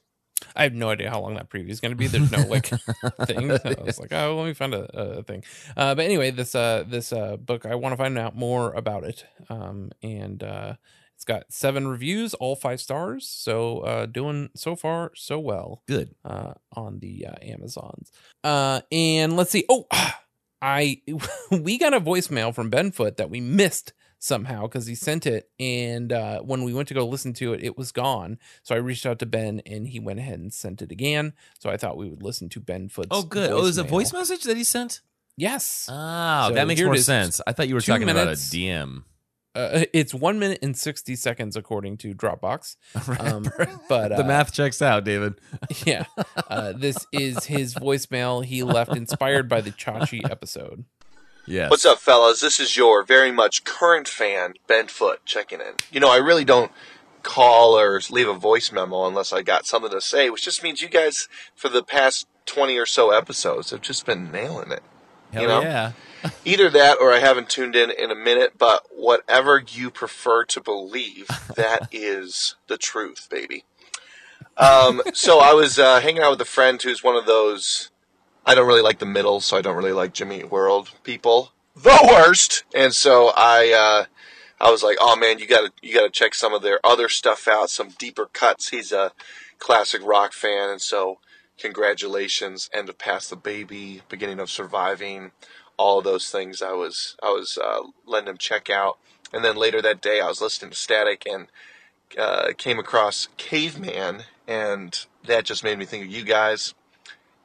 I 0.55 0.63
have 0.63 0.73
no 0.73 0.89
idea 0.89 1.09
how 1.09 1.21
long 1.21 1.35
that 1.35 1.49
preview 1.49 1.69
is 1.69 1.79
going 1.79 1.91
to 1.91 1.95
be. 1.95 2.07
There's 2.07 2.31
no 2.31 2.39
like 2.47 2.67
thing. 3.25 3.49
So 3.57 3.75
I 3.77 3.83
was 3.83 3.99
like, 3.99 4.11
oh, 4.11 4.35
let 4.37 4.45
me 4.45 4.53
find 4.53 4.73
a, 4.73 4.83
a 4.99 5.23
thing. 5.23 5.43
Uh, 5.75 5.95
but 5.95 6.05
anyway, 6.05 6.31
this 6.31 6.53
uh, 6.53 6.83
this 6.85 7.13
uh, 7.13 7.37
book, 7.37 7.65
I 7.65 7.75
want 7.75 7.93
to 7.93 7.97
find 7.97 8.17
out 8.17 8.35
more 8.35 8.73
about 8.73 9.03
it. 9.05 9.25
Um, 9.49 9.91
and 10.01 10.43
uh, 10.43 10.73
it's 11.15 11.25
got 11.25 11.45
seven 11.49 11.87
reviews, 11.87 12.33
all 12.33 12.55
five 12.55 12.81
stars. 12.81 13.27
So 13.27 13.79
uh, 13.79 14.05
doing 14.05 14.49
so 14.55 14.75
far 14.75 15.11
so 15.15 15.39
well 15.39 15.83
Good. 15.87 16.13
uh, 16.25 16.53
on 16.73 16.99
the 16.99 17.27
uh, 17.27 17.35
Amazons. 17.41 18.11
Uh, 18.43 18.81
and 18.91 19.37
let's 19.37 19.51
see. 19.51 19.65
Oh, 19.69 19.87
I 20.61 21.01
we 21.51 21.77
got 21.77 21.93
a 21.93 22.01
voicemail 22.01 22.53
from 22.53 22.69
Benfoot 22.71 23.17
that 23.17 23.29
we 23.29 23.39
missed 23.39 23.93
somehow 24.23 24.61
because 24.63 24.87
he 24.87 24.95
sent 24.95 25.25
it, 25.27 25.49
and 25.59 26.13
uh, 26.13 26.39
when 26.39 26.63
we 26.63 26.73
went 26.73 26.87
to 26.87 26.93
go 26.93 27.05
listen 27.05 27.33
to 27.33 27.53
it, 27.53 27.61
it 27.63 27.77
was 27.77 27.91
gone. 27.91 28.39
So 28.63 28.73
I 28.73 28.77
reached 28.77 29.05
out 29.05 29.19
to 29.19 29.25
Ben, 29.25 29.61
and 29.65 29.87
he 29.87 29.99
went 29.99 30.19
ahead 30.19 30.39
and 30.39 30.53
sent 30.53 30.81
it 30.81 30.91
again. 30.91 31.33
So 31.59 31.69
I 31.69 31.77
thought 31.77 31.97
we 31.97 32.09
would 32.09 32.23
listen 32.23 32.47
to 32.49 32.61
Benfoot's. 32.61 33.07
Oh, 33.11 33.23
good. 33.23 33.51
Oh, 33.51 33.59
it 33.59 33.61
was 33.63 33.77
a 33.77 33.83
voice 33.83 34.13
message 34.13 34.43
that 34.43 34.55
he 34.57 34.63
sent. 34.63 35.01
Yes. 35.35 35.87
Oh, 35.91 36.47
So 36.49 36.53
that 36.55 36.67
makes 36.67 36.81
more 36.81 36.95
sense. 36.97 37.41
I 37.45 37.51
thought 37.53 37.67
you 37.67 37.75
were 37.75 37.81
Two 37.81 37.91
talking 37.91 38.05
minutes. 38.07 38.53
about 38.53 38.57
a 38.57 38.61
DM. 38.61 39.03
Uh, 39.55 39.85
it's 39.93 40.13
one 40.15 40.39
minute 40.39 40.57
and 40.63 40.75
sixty 40.75 41.15
seconds 41.15 41.55
according 41.55 41.97
to 41.97 42.13
Dropbox. 42.15 42.75
Um, 43.19 43.43
but 43.87 44.09
the 44.09 44.23
uh, 44.23 44.27
math 44.27 44.51
checks 44.51 44.81
out, 44.81 45.03
David. 45.03 45.35
yeah, 45.85 46.05
uh, 46.49 46.71
this 46.71 47.05
is 47.11 47.45
his 47.45 47.75
voicemail 47.75 48.43
he 48.43 48.63
left, 48.63 48.95
inspired 48.95 49.47
by 49.47 49.61
the 49.61 49.69
Chachi 49.83 50.21
episode. 50.29 50.85
Yes. 51.45 51.69
What's 51.69 51.85
up, 51.85 51.99
fellas? 51.99 52.41
This 52.41 52.59
is 52.59 52.77
your 52.77 53.03
very 53.03 53.31
much 53.31 53.63
current 53.63 54.07
fan, 54.07 54.53
Ben 54.67 54.87
Foot, 54.87 55.25
checking 55.25 55.59
in. 55.59 55.73
You 55.91 55.99
know, 55.99 56.11
I 56.11 56.17
really 56.17 56.45
don't 56.45 56.71
call 57.21 57.77
or 57.77 58.01
leave 58.09 58.27
a 58.27 58.33
voice 58.33 58.71
memo 58.71 59.05
unless 59.07 59.33
I 59.33 59.41
got 59.41 59.65
something 59.65 59.91
to 59.91 60.01
say, 60.01 60.29
which 60.29 60.43
just 60.43 60.63
means 60.63 60.81
you 60.81 60.89
guys, 60.89 61.27
for 61.55 61.69
the 61.69 61.83
past 61.83 62.27
20 62.45 62.77
or 62.77 62.85
so 62.85 63.11
episodes, 63.11 63.71
have 63.71 63.81
just 63.81 64.05
been 64.05 64.31
nailing 64.31 64.71
it. 64.71 64.83
Hell 65.31 65.41
you 65.41 65.47
know? 65.47 65.61
yeah. 65.61 65.91
Either 66.45 66.69
that 66.69 66.99
or 67.01 67.11
I 67.11 67.19
haven't 67.19 67.49
tuned 67.49 67.75
in 67.75 67.91
in 67.91 68.09
a 68.09 68.15
minute, 68.15 68.53
but 68.57 68.83
whatever 68.91 69.61
you 69.67 69.89
prefer 69.91 70.45
to 70.45 70.61
believe, 70.61 71.27
that 71.55 71.89
is 71.91 72.55
the 72.67 72.77
truth, 72.77 73.27
baby. 73.29 73.65
Um, 74.55 75.01
so 75.13 75.39
I 75.39 75.53
was 75.53 75.79
uh, 75.79 75.99
hanging 75.99 76.21
out 76.21 76.31
with 76.31 76.41
a 76.41 76.45
friend 76.45 76.81
who's 76.81 77.03
one 77.03 77.15
of 77.15 77.25
those. 77.25 77.89
I 78.45 78.55
don't 78.55 78.67
really 78.67 78.81
like 78.81 78.99
the 78.99 79.05
middle, 79.05 79.39
so 79.39 79.57
I 79.57 79.61
don't 79.61 79.77
really 79.77 79.93
like 79.93 80.13
Jimmy 80.13 80.43
World 80.43 80.91
people. 81.03 81.51
The 81.75 82.07
worst. 82.11 82.63
And 82.75 82.93
so 82.93 83.31
I, 83.35 83.71
uh, 83.71 84.05
I 84.63 84.69
was 84.69 84.83
like, 84.83 84.97
oh 84.99 85.15
man, 85.15 85.39
you 85.39 85.47
gotta, 85.47 85.71
you 85.81 85.93
gotta 85.93 86.09
check 86.09 86.35
some 86.35 86.53
of 86.53 86.61
their 86.61 86.79
other 86.83 87.09
stuff 87.09 87.47
out, 87.47 87.69
some 87.69 87.89
deeper 87.97 88.27
cuts. 88.31 88.69
He's 88.69 88.91
a 88.91 89.11
classic 89.59 90.01
rock 90.05 90.33
fan, 90.33 90.69
and 90.69 90.81
so 90.81 91.19
congratulations, 91.57 92.69
End 92.73 92.89
of 92.89 92.97
Pass 92.97 93.29
the 93.29 93.35
Baby, 93.35 94.01
Beginning 94.09 94.39
of 94.39 94.49
Surviving, 94.49 95.31
all 95.77 95.99
of 95.99 96.03
those 96.03 96.29
things. 96.29 96.61
I 96.61 96.73
was, 96.73 97.15
I 97.23 97.29
was 97.29 97.57
uh, 97.57 97.81
letting 98.05 98.29
him 98.29 98.37
check 98.37 98.69
out, 98.69 98.97
and 99.31 99.43
then 99.43 99.55
later 99.55 99.81
that 99.81 100.01
day, 100.01 100.19
I 100.19 100.27
was 100.27 100.41
listening 100.41 100.71
to 100.71 100.77
Static 100.77 101.23
and 101.25 101.47
uh, 102.17 102.49
came 102.57 102.77
across 102.77 103.29
Caveman, 103.37 104.23
and 104.47 105.05
that 105.25 105.45
just 105.45 105.63
made 105.63 105.79
me 105.79 105.85
think 105.85 106.05
of 106.05 106.11
you 106.11 106.23
guys. 106.23 106.73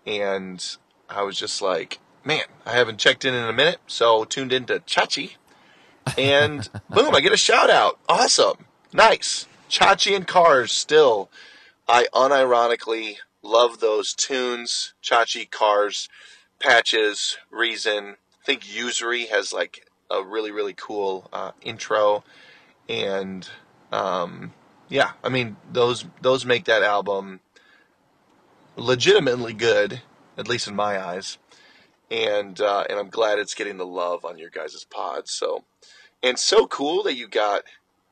And 0.07 0.64
I 1.09 1.23
was 1.23 1.38
just 1.38 1.62
like, 1.62 1.99
man, 2.25 2.45
I 2.67 2.73
haven't 2.73 2.99
checked 2.99 3.25
in 3.25 3.35
in 3.35 3.45
a 3.45 3.53
minute, 3.53 3.79
so 3.87 4.25
tuned 4.25 4.53
into 4.53 4.81
Chachi, 4.81 5.33
and 6.17 6.69
boom, 6.91 7.15
I 7.15 7.21
get 7.21 7.33
a 7.33 7.37
shout 7.37 7.71
out. 7.71 7.99
Awesome, 8.09 8.67
nice. 8.93 9.47
Chachi 9.71 10.17
and 10.17 10.27
Cars 10.27 10.73
still. 10.73 11.31
I 11.88 12.07
unironically 12.15 13.17
love 13.43 13.81
those 13.81 14.15
tunes. 14.15 14.95
Chachi, 15.03 15.50
Cars, 15.50 16.09
Patches, 16.59 17.38
Reason. 17.50 18.17
I 18.43 18.45
think 18.45 18.62
Usery 18.62 19.29
has 19.29 19.53
like 19.53 19.87
a 20.11 20.23
really 20.23 20.50
really 20.50 20.75
cool 20.75 21.29
uh, 21.33 21.53
intro, 21.62 22.25
and 22.88 23.49
um, 23.93 24.53
yeah, 24.88 25.12
I 25.23 25.29
mean 25.29 25.57
those 25.73 26.05
those 26.21 26.45
make 26.45 26.65
that 26.65 26.83
album 26.83 27.41
legitimately 28.77 29.53
good, 29.53 30.03
at 30.38 30.49
least 30.49 30.66
in 30.68 30.75
my 30.76 31.02
eyes. 31.04 31.37
And 32.11 32.59
uh, 32.61 32.85
and 32.88 32.99
I'm 32.99 33.11
glad 33.11 33.38
it's 33.38 33.54
getting 33.54 33.76
the 33.76 33.85
love 33.87 34.25
on 34.25 34.38
your 34.38 34.49
guys' 34.50 34.87
pod. 34.88 35.28
So 35.28 35.64
and 36.23 36.38
so 36.38 36.66
cool 36.66 37.02
that 37.02 37.14
you 37.14 37.28
got 37.28 37.64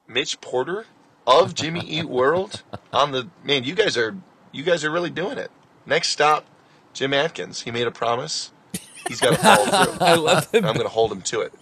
Mitch 0.06 0.40
Porter 0.42 0.84
of 1.26 1.54
Jimmy 1.54 1.80
Eat 1.80 2.04
World 2.04 2.62
on 2.92 3.12
the 3.12 3.28
man. 3.42 3.64
You 3.64 3.74
guys 3.74 3.96
are 3.96 4.14
you 4.52 4.62
guys 4.64 4.84
are 4.84 4.90
really 4.90 5.10
doing 5.10 5.38
it. 5.38 5.50
Next 5.86 6.10
stop, 6.10 6.44
Jim 6.92 7.14
Adkins. 7.14 7.62
He 7.62 7.70
made 7.70 7.86
a 7.86 7.90
promise. 7.90 8.52
He's 9.08 9.20
got 9.20 9.30
to 9.30 9.36
follow 9.38 9.64
through. 9.94 10.06
I 10.06 10.14
love 10.16 10.50
him. 10.50 10.64
I'm 10.64 10.74
going 10.74 10.86
to 10.86 10.92
hold 10.92 11.12
him 11.12 11.22
to 11.22 11.40
it. 11.42 11.54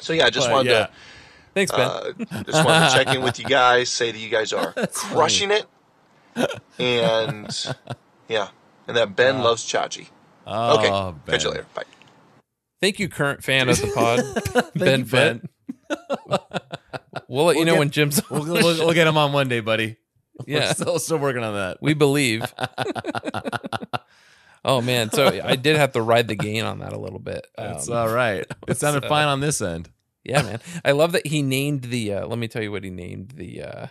So 0.00 0.12
yeah, 0.12 0.26
I 0.26 0.30
just 0.30 0.48
But, 0.48 0.52
wanted 0.52 0.70
yeah. 0.70 0.86
Thanks, 1.54 1.70
to 1.72 1.76
Ben. 2.18 2.26
uh, 2.30 2.42
just 2.44 2.64
wanted 2.64 2.88
to 2.90 2.94
check 2.94 3.14
in 3.16 3.22
with 3.22 3.38
you 3.38 3.44
guys, 3.48 3.88
say 3.88 4.12
that 4.12 4.18
you 4.18 4.28
guys 4.28 4.52
are 4.52 4.72
crushing 4.92 5.50
it, 5.50 5.64
and 6.78 7.74
yeah, 8.28 8.48
and 8.88 8.96
that 8.96 9.14
Ben 9.14 9.42
loves 9.42 9.64
Chachi. 9.64 10.08
Oh, 10.46 10.78
Okay, 10.78 11.18
Ben. 11.26 11.34
catch 11.34 11.44
you 11.44 11.50
later. 11.50 11.66
Bye. 11.74 11.84
Thank 12.80 12.98
you, 12.98 13.08
current 13.08 13.44
fan 13.44 13.68
of 13.68 13.80
the 13.80 13.88
pod, 13.88 14.72
Ben 14.74 15.00
you, 15.00 15.04
Ben. 15.06 15.48
we'll 17.28 17.46
let 17.46 17.56
you 17.56 17.60
We'll 17.60 17.66
know 17.66 17.72
get- 17.74 17.78
when 17.78 17.90
Jim's. 17.90 18.30
We'll, 18.30 18.44
we'll, 18.44 18.62
we'll 18.78 18.92
get 18.94 19.06
him 19.06 19.16
on 19.16 19.32
one 19.32 19.48
day, 19.48 19.60
buddy. 19.60 19.96
Yeah. 20.46 20.68
We're 20.68 20.74
still, 20.74 20.98
still 21.00 21.18
working 21.18 21.42
on 21.42 21.54
that. 21.54 21.78
We 21.82 21.94
believe. 21.94 22.44
oh 24.64 24.80
man, 24.80 25.10
so 25.10 25.26
I 25.42 25.56
did 25.56 25.76
have 25.76 25.92
to 25.92 26.02
ride 26.02 26.28
the 26.28 26.36
gain 26.36 26.64
on 26.64 26.78
that 26.78 26.92
a 26.92 26.98
little 26.98 27.18
bit. 27.18 27.44
That's 27.56 27.88
Um, 27.88 27.96
all 27.96 28.08
right. 28.14 28.46
It 28.68 28.78
sounded 28.78 29.02
so- 29.02 29.08
fine 29.08 29.26
on 29.26 29.40
this 29.40 29.60
end. 29.60 29.90
Yeah, 30.24 30.42
man. 30.42 30.60
I 30.84 30.92
love 30.92 31.12
that 31.12 31.26
he 31.26 31.42
named 31.42 31.82
the. 31.84 32.12
Uh, 32.14 32.26
let 32.26 32.38
me 32.38 32.48
tell 32.48 32.62
you 32.62 32.70
what 32.70 32.84
he 32.84 32.90
named 32.90 33.30
the. 33.30 33.62
Uh, 33.62 33.86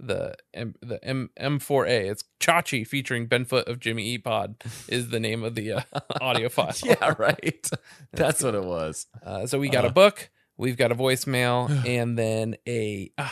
the 0.00 0.34
M 0.54 0.74
the 0.80 1.02
M 1.04 1.30
M4A. 1.38 2.10
It's 2.10 2.24
Chachi 2.40 2.86
featuring 2.86 3.28
Benfoot 3.28 3.64
of 3.68 3.78
Jimmy 3.80 4.06
E 4.06 4.18
Pod 4.18 4.56
is 4.88 5.10
the 5.10 5.20
name 5.20 5.44
of 5.44 5.54
the 5.54 5.72
uh, 5.72 5.82
audio 6.20 6.48
file. 6.48 6.72
Yeah, 6.84 7.14
right. 7.18 7.70
That's 8.12 8.42
what 8.42 8.54
it 8.54 8.64
was. 8.64 9.06
Uh, 9.24 9.46
so 9.46 9.58
we 9.58 9.68
got 9.68 9.84
a 9.84 9.90
book, 9.90 10.30
we've 10.56 10.76
got 10.76 10.92
a 10.92 10.94
voicemail, 10.94 11.68
and 11.86 12.18
then 12.18 12.56
a. 12.66 13.12
Uh, 13.18 13.28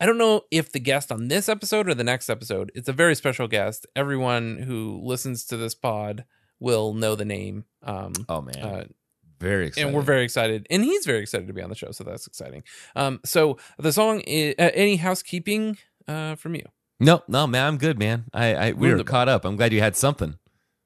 I 0.00 0.06
don't 0.06 0.18
know 0.18 0.42
if 0.50 0.72
the 0.72 0.80
guest 0.80 1.12
on 1.12 1.28
this 1.28 1.48
episode 1.48 1.88
or 1.88 1.94
the 1.94 2.02
next 2.02 2.28
episode. 2.28 2.72
It's 2.74 2.88
a 2.88 2.92
very 2.92 3.14
special 3.14 3.46
guest. 3.46 3.86
Everyone 3.94 4.56
who 4.58 5.00
listens 5.00 5.44
to 5.46 5.56
this 5.56 5.76
pod 5.76 6.24
will 6.58 6.92
know 6.92 7.14
the 7.14 7.24
name. 7.24 7.66
Um, 7.84 8.12
Oh 8.28 8.40
man, 8.42 8.56
uh, 8.58 8.84
very 9.38 9.68
exciting. 9.68 9.88
and 9.88 9.96
we're 9.96 10.02
very 10.02 10.24
excited, 10.24 10.66
and 10.70 10.84
he's 10.84 11.06
very 11.06 11.20
excited 11.20 11.46
to 11.46 11.52
be 11.52 11.62
on 11.62 11.68
the 11.68 11.76
show. 11.76 11.92
So 11.92 12.02
that's 12.04 12.26
exciting. 12.26 12.64
Um, 12.96 13.20
so 13.24 13.58
the 13.78 13.92
song, 13.92 14.20
is, 14.20 14.54
uh, 14.58 14.70
any 14.74 14.96
housekeeping 14.96 15.78
uh, 16.12 16.36
from 16.36 16.54
you? 16.54 16.64
no, 17.00 17.22
no, 17.28 17.46
man. 17.46 17.66
I'm 17.66 17.78
good, 17.78 17.98
man. 17.98 18.24
I, 18.32 18.54
I 18.54 18.72
we 18.72 18.88
We're 18.88 18.98
were 18.98 19.04
caught 19.04 19.28
up. 19.28 19.44
I'm 19.44 19.56
glad 19.56 19.72
you 19.72 19.80
had 19.80 19.96
something. 19.96 20.36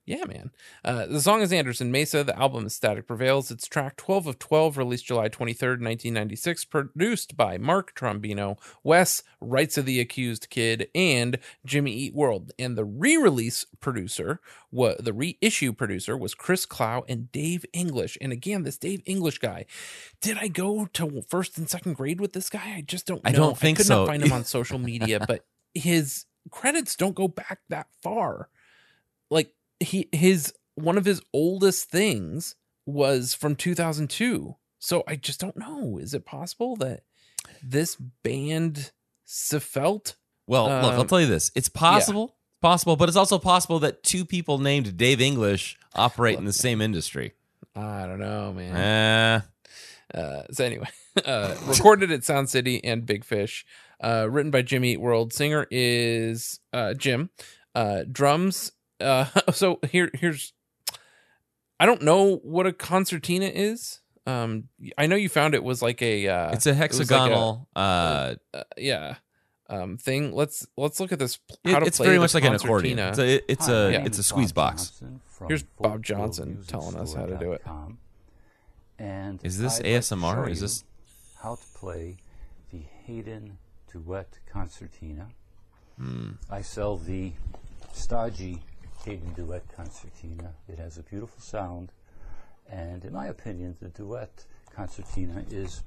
Yeah, 0.07 0.25
man. 0.25 0.53
Uh, 0.85 1.07
the 1.07 1.21
song 1.21 1.43
is 1.43 1.53
Anderson 1.53 1.91
Mesa. 1.91 2.23
The 2.23 2.39
album 2.39 2.65
is 2.67 2.77
Static 2.77 3.09
Prevails. 3.09 3.51
It's 3.51 3.67
track 3.67 3.97
12 3.97 4.29
of 4.29 4.39
12, 4.39 4.79
released 4.79 5.05
July 5.05 5.29
23rd, 5.29 5.83
1996, 5.83 6.65
produced 6.67 7.37
by 7.37 7.59
Mark 7.59 7.93
Trombino, 7.93 8.57
Wes, 8.85 9.25
Rites 9.41 9.77
of 9.77 9.85
the 9.85 9.99
Accused 9.99 10.49
Kidd, 10.49 10.87
and 10.95 11.41
Jimmy 11.65 11.91
Eat 11.91 12.15
World. 12.15 12.53
And 12.57 12.79
the 12.79 12.85
re 12.85 13.17
release 13.17 13.67
producer, 13.81 14.41
what 14.71 15.05
the 15.05 15.13
reissue 15.13 15.73
producer 15.73 16.17
was 16.17 16.37
Chris 16.37 16.67
Clow 16.67 17.05
and 17.09 17.33
Dave 17.33 17.65
English. 17.73 18.17
And 18.21 18.31
again, 18.31 18.63
this 18.63 18.79
Dave 18.79 19.03
English 19.07 19.39
guy, 19.39 19.67
did 20.21 20.39
I 20.39 20.47
go 20.47 20.87
to 20.87 21.23
first 21.29 21.59
and 21.59 21.69
second 21.69 21.95
grade 21.95 22.21
with 22.21 22.33
this 22.33 22.49
guy? 22.49 22.77
I 22.77 22.85
just 22.87 23.07
don't 23.09 23.25
know. 23.25 23.29
I 23.29 23.33
don't 23.33 23.59
think 23.59 23.79
I 23.79 23.81
could 23.81 23.87
so. 23.87 23.99
not 23.99 24.07
find 24.07 24.23
him 24.23 24.33
on 24.33 24.45
social 24.45 24.79
media, 24.79 25.19
but 25.27 25.45
his 25.75 26.27
credits 26.53 26.95
don't 26.95 27.17
go 27.17 27.27
back 27.27 27.59
that 27.71 27.89
far 28.05 28.51
like 29.31 29.53
he 29.81 30.09
his 30.13 30.53
one 30.75 30.99
of 30.99 31.05
his 31.05 31.21
oldest 31.33 31.89
things 31.91 32.55
was 32.85 33.35
from 33.35 33.57
2002 33.57 34.57
so 34.79 35.03
i 35.09 35.17
just 35.17 35.41
don't 35.41 35.57
know. 35.57 35.99
Is 35.99 36.15
it 36.15 36.25
possible 36.25 36.77
that 36.77 37.03
this 37.63 37.97
band 37.97 38.93
felt 39.27 40.17
Well, 40.47 40.65
look, 40.65 40.93
I'll 40.95 41.01
Um, 41.01 41.07
tell 41.07 41.21
you 41.21 41.27
this: 41.27 41.51
it's 41.55 41.69
possible, 41.69 42.37
possible, 42.61 42.95
but 42.97 43.09
it's 43.09 43.17
also 43.17 43.39
possible 43.39 43.79
that 43.81 44.03
two 44.03 44.25
people 44.25 44.59
named 44.59 44.97
Dave 44.97 45.21
English 45.21 45.77
operate 45.95 46.39
in 46.39 46.45
the 46.45 46.53
same 46.53 46.81
industry. 46.81 47.33
i 47.75 48.07
don't 48.07 48.21
know 48.21 48.53
man. 48.53 48.77
Eh, 48.77 49.41
uh 50.19 50.43
so 50.53 50.65
anyway 50.65 50.89
uh 51.25 51.55
recorded 51.67 52.11
at 52.13 52.23
sound 52.25 52.49
city 52.49 52.83
and 52.85 53.05
big 53.07 53.25
fish. 53.25 53.65
Uh 54.03 54.27
written 54.31 54.51
by 54.51 54.63
jimmy 54.63 54.93
Eat 54.93 55.01
world. 55.01 55.33
Singer 55.33 55.67
is 55.71 56.61
uh 56.73 56.95
jim. 56.95 57.31
Uh 57.75 58.05
drums 58.11 58.73
uh 59.01 59.25
so 59.53 59.79
here 59.91 60.11
here's 60.15 60.53
i 61.81 61.87
don't 61.87 62.03
know 62.03 62.37
what 62.37 62.67
a 62.67 62.73
concertina 62.73 63.47
is 63.47 64.01
um 64.27 64.69
i 64.99 65.07
know 65.07 65.17
you 65.17 65.29
found 65.29 65.55
it 65.55 65.63
was 65.63 65.83
like 65.83 66.01
a 66.03 66.27
uh 66.29 66.51
it's 66.53 66.67
a 66.67 66.71
was 66.71 66.79
like 66.81 66.91
a- 66.91 66.97
hexagonal. 66.97 67.69
uh, 67.77 68.35
uh, 68.55 68.63
yeah 68.77 69.17
um 69.69 69.97
thing 69.99 70.33
let's 70.33 70.67
let's 70.77 70.99
look 71.01 71.13
at 71.13 71.19
this 71.19 71.39
it- 71.65 71.73
how 71.73 71.79
to 71.81 71.87
it's 71.87 71.97
play 71.99 72.07
very 72.07 72.19
much 72.19 72.35
like 72.35 72.45
an 72.45 72.55
accordion. 72.55 72.99
It's 72.99 73.19
a, 73.19 73.51
it's 73.53 73.67
Hi, 73.67 73.73
a 73.73 73.85
my 73.87 73.91
Yeah. 73.91 74.05
it's 74.05 74.19
a 74.19 74.23
squeeze 74.23 74.53
Bob 74.53 74.73
box. 74.77 74.91
Johnson 74.91 75.21
Here's 75.49 75.63
Bob 75.65 76.03
Johnson 76.05 76.63
telling 76.67 76.97
us 76.97 77.13
how 77.15 77.27
to 77.27 77.37
do 77.37 77.53
it. 77.53 77.63
And 78.99 79.41
Is 79.45 79.59
this 79.59 79.81
I'd 79.81 79.87
ASMR? 79.87 80.47
show 80.47 80.51
Is 80.51 80.61
this- 80.61 80.85
how 81.43 81.57
to 81.57 81.65
play 81.75 82.17
the 82.73 82.81
Hayden 83.05 83.59
Duet 83.93 84.39
Concertina? 84.51 85.29
Hmm. 85.99 86.33
I 86.51 86.63
sell 86.63 86.97
the 86.97 87.33
Stagi 87.95 88.61
Hayden 89.07 89.33
Duet 89.35 89.63
Concertina. 89.75 90.53
It 90.69 90.81
has 90.81 90.99
a 90.99 91.03
beautiful 91.05 91.41
sound, 91.41 91.93
and 92.69 93.05
in 93.05 93.13
my 93.13 93.29
opinion, 93.29 93.77
the 93.81 93.89
Duet 93.89 94.45
Concertina 94.75 95.45
is 95.49 95.85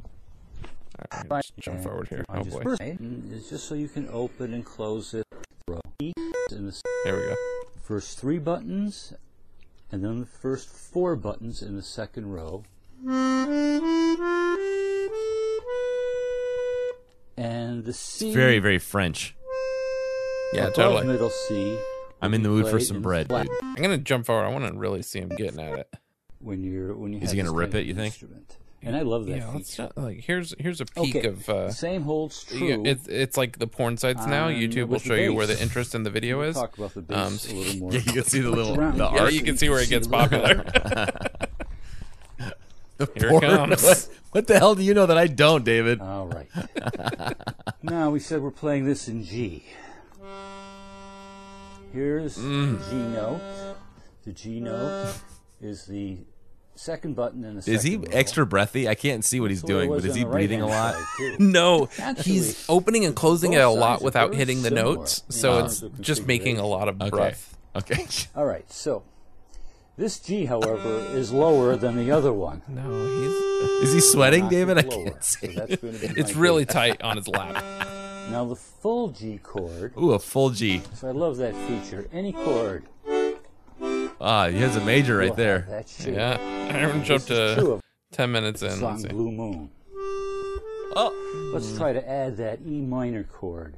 right, 1.13 1.25
let's 1.29 1.51
jump 1.59 1.83
forward 1.83 2.07
here 2.07 2.25
oh 2.29 2.43
just 2.43 2.63
boy 2.63 2.75
It's 2.79 3.49
just 3.49 3.67
so 3.67 3.75
you 3.75 3.89
can 3.89 4.07
open 4.09 4.53
and 4.53 4.63
close 4.63 5.13
it. 5.13 5.25
The 5.67 6.81
there 7.03 7.15
we 7.17 7.21
go 7.23 7.35
first 7.83 8.19
three 8.19 8.39
buttons, 8.39 9.13
and 9.91 10.01
then 10.01 10.21
the 10.21 10.25
first 10.25 10.69
four 10.69 11.17
buttons 11.17 11.61
in 11.61 11.75
the 11.75 11.81
second 11.81 12.31
row. 12.31 12.63
And 17.35 17.83
the 17.83 17.93
C. 17.93 18.33
Very 18.33 18.59
very 18.59 18.79
French. 18.79 19.35
yeah 20.53 20.69
totally 20.69 21.05
middle 21.05 21.29
C. 21.29 21.77
I'm 22.21 22.33
in 22.33 22.43
the 22.43 22.49
mood 22.49 22.67
for 22.67 22.79
some 22.79 23.01
bread, 23.01 23.27
dude. 23.29 23.47
i'm 23.61 23.75
gonna 23.75 23.97
jump 23.97 24.25
forward 24.25 24.45
i 24.45 24.49
want 24.49 24.65
to 24.71 24.77
really 24.77 25.01
see 25.01 25.19
him 25.19 25.29
getting 25.29 25.59
at 25.59 25.79
it 25.79 25.93
When 26.39 26.63
you're 26.63 26.95
when 26.95 27.13
you 27.13 27.19
Is 27.19 27.29
have 27.29 27.31
he 27.31 27.37
gonna 27.43 27.55
rip 27.55 27.75
it, 27.75 27.85
you 27.85 27.93
think? 27.93 28.13
Instrument. 28.13 28.57
And 28.81 28.95
I 28.95 29.01
love 29.01 29.25
that 29.25 29.37
yeah 29.37 29.51
let's 29.53 29.77
not, 29.77 29.97
like 29.97 30.21
here's 30.21 30.55
here's 30.57 30.79
a 30.79 30.85
peek 30.85 31.17
Okay, 31.17 31.27
of 31.27 31.49
uh 31.49 31.69
same 31.71 32.03
holds 32.03 32.45
yeah, 32.51 32.75
true. 32.75 32.83
it's 32.85 33.07
it's 33.09 33.37
like 33.37 33.59
the 33.59 33.67
porn 33.67 33.97
sites 33.97 34.25
now 34.25 34.45
on- 34.47 34.53
youtube 34.53 34.87
will 34.87 34.99
show 34.99 35.15
you 35.15 35.33
where 35.33 35.45
the 35.47 35.61
interest 35.61 35.95
in 35.95 36.03
the 36.03 36.09
video 36.09 36.41
is 36.41 36.55
talk 36.55 36.77
about 36.77 36.93
the 36.93 36.99
Um, 37.01 37.05
bass 37.33 37.51
a 37.51 37.55
little 37.55 37.75
more. 37.79 37.91
Yeah, 37.93 37.99
you 38.05 38.13
can 38.13 38.23
see 38.23 38.39
the 38.39 38.49
little 38.51 38.75
the 38.75 38.81
here 38.83 38.93
yeah 38.97 39.21
art. 39.21 39.33
you 39.33 39.41
can 39.41 39.57
see 39.57 39.69
where 39.69 39.79
it 39.81 39.89
gets 39.89 40.07
a 40.07 40.09
little 40.09 40.27
popular 40.29 40.65
here 43.15 43.29
Porn. 43.29 43.43
it 43.43 43.47
comes 43.57 43.83
What, 43.83 44.09
what 44.31 44.47
the 44.47 44.59
hell 44.59 44.75
do 44.75 44.83
you 44.83 44.93
know 44.93 45.05
that 45.05 45.17
I 45.17 45.27
don't, 45.27 45.63
David? 45.63 46.01
All 46.01 46.27
right. 46.27 46.49
now 47.81 48.09
we 48.09 48.19
said 48.19 48.41
we're 48.41 48.51
playing 48.51 48.85
this 48.85 49.07
in 49.07 49.23
G. 49.23 49.63
Here's 51.93 52.37
Mm. 52.37 52.79
the 52.79 52.89
G 52.89 52.95
note. 52.95 53.41
The 54.25 54.31
G 54.33 54.59
note 54.59 55.13
is 55.61 55.85
the 55.85 56.17
second 56.75 57.15
button 57.15 57.43
in 57.43 57.55
the 57.55 57.61
second 57.61 57.75
Is 57.75 57.83
he 57.83 57.97
row. 57.97 58.03
extra 58.11 58.45
breathy? 58.45 58.87
I 58.87 58.95
can't 58.95 59.25
see 59.25 59.39
what 59.39 59.49
he's 59.49 59.61
That's 59.61 59.67
doing, 59.69 59.89
was 59.89 60.03
but 60.03 60.09
is 60.09 60.15
he 60.15 60.23
the 60.23 60.29
breathing 60.29 60.61
a 60.61 60.67
lot? 60.67 60.95
no 61.39 61.89
Actually, 61.99 62.31
he's 62.33 62.65
opening 62.69 63.05
and 63.05 63.15
closing 63.15 63.53
it 63.53 63.61
a 63.61 63.69
lot 63.69 64.01
without 64.01 64.33
hitting 64.33 64.61
the 64.61 64.71
notes 64.71 65.23
so 65.29 65.65
it's 65.65 65.83
just 65.99 66.25
making 66.27 66.57
a 66.57 66.65
lot 66.65 66.87
of 66.87 67.01
Okay. 67.01 67.09
breath 67.09 67.57
Okay. 67.75 68.05
All 68.35 68.45
right, 68.45 68.71
so 68.71 69.03
this 69.97 70.19
G, 70.19 70.45
however, 70.45 71.05
is 71.13 71.31
lower 71.33 71.75
than 71.75 71.97
the 71.97 72.11
other 72.11 72.31
one. 72.31 72.61
no 72.69 72.81
he's 73.81 73.89
Is 73.89 73.93
he 73.93 73.99
sweating, 73.99 74.47
David? 74.47 74.77
I 74.77 74.83
can't 74.83 75.23
see. 75.23 75.47
that's 75.47 75.75
it's 75.83 76.35
really 76.35 76.65
tight 76.65 77.01
on 77.01 77.17
his 77.17 77.27
lap 77.27 77.61
Now 78.31 78.45
the 78.45 78.55
full 78.55 79.09
G 79.09 79.39
chord. 79.41 79.93
Ooh, 79.97 80.11
a 80.11 80.19
full 80.19 80.51
G. 80.51 80.81
So 80.93 81.07
I 81.07 81.11
love 81.11 81.37
that 81.37 81.55
feature. 81.67 82.07
Any 82.13 82.31
chord. 82.31 82.83
Ah, 84.21 84.47
he 84.49 84.59
has 84.59 84.75
a 84.75 84.83
major 84.85 85.17
right 85.17 85.27
have 85.29 85.37
there. 85.37 85.65
That 85.69 85.89
shape. 85.89 86.13
yeah 86.15 86.37
aaron 86.69 86.99
This 86.99 87.07
jumped 87.07 87.31
is 87.31 87.55
true 87.55 87.65
to 87.65 87.71
of 87.73 87.81
10 88.11 88.31
minutes 88.31 88.61
in 88.61 88.71
song 88.71 88.91
let's 88.91 89.03
see. 89.03 89.07
Blue 89.09 89.31
Moon. 89.31 89.69
Oh, 90.95 91.51
Let's 91.53 91.77
try 91.77 91.93
to 91.93 92.07
add 92.09 92.37
that 92.37 92.59
E 92.65 92.81
minor 92.81 93.23
chord. 93.23 93.77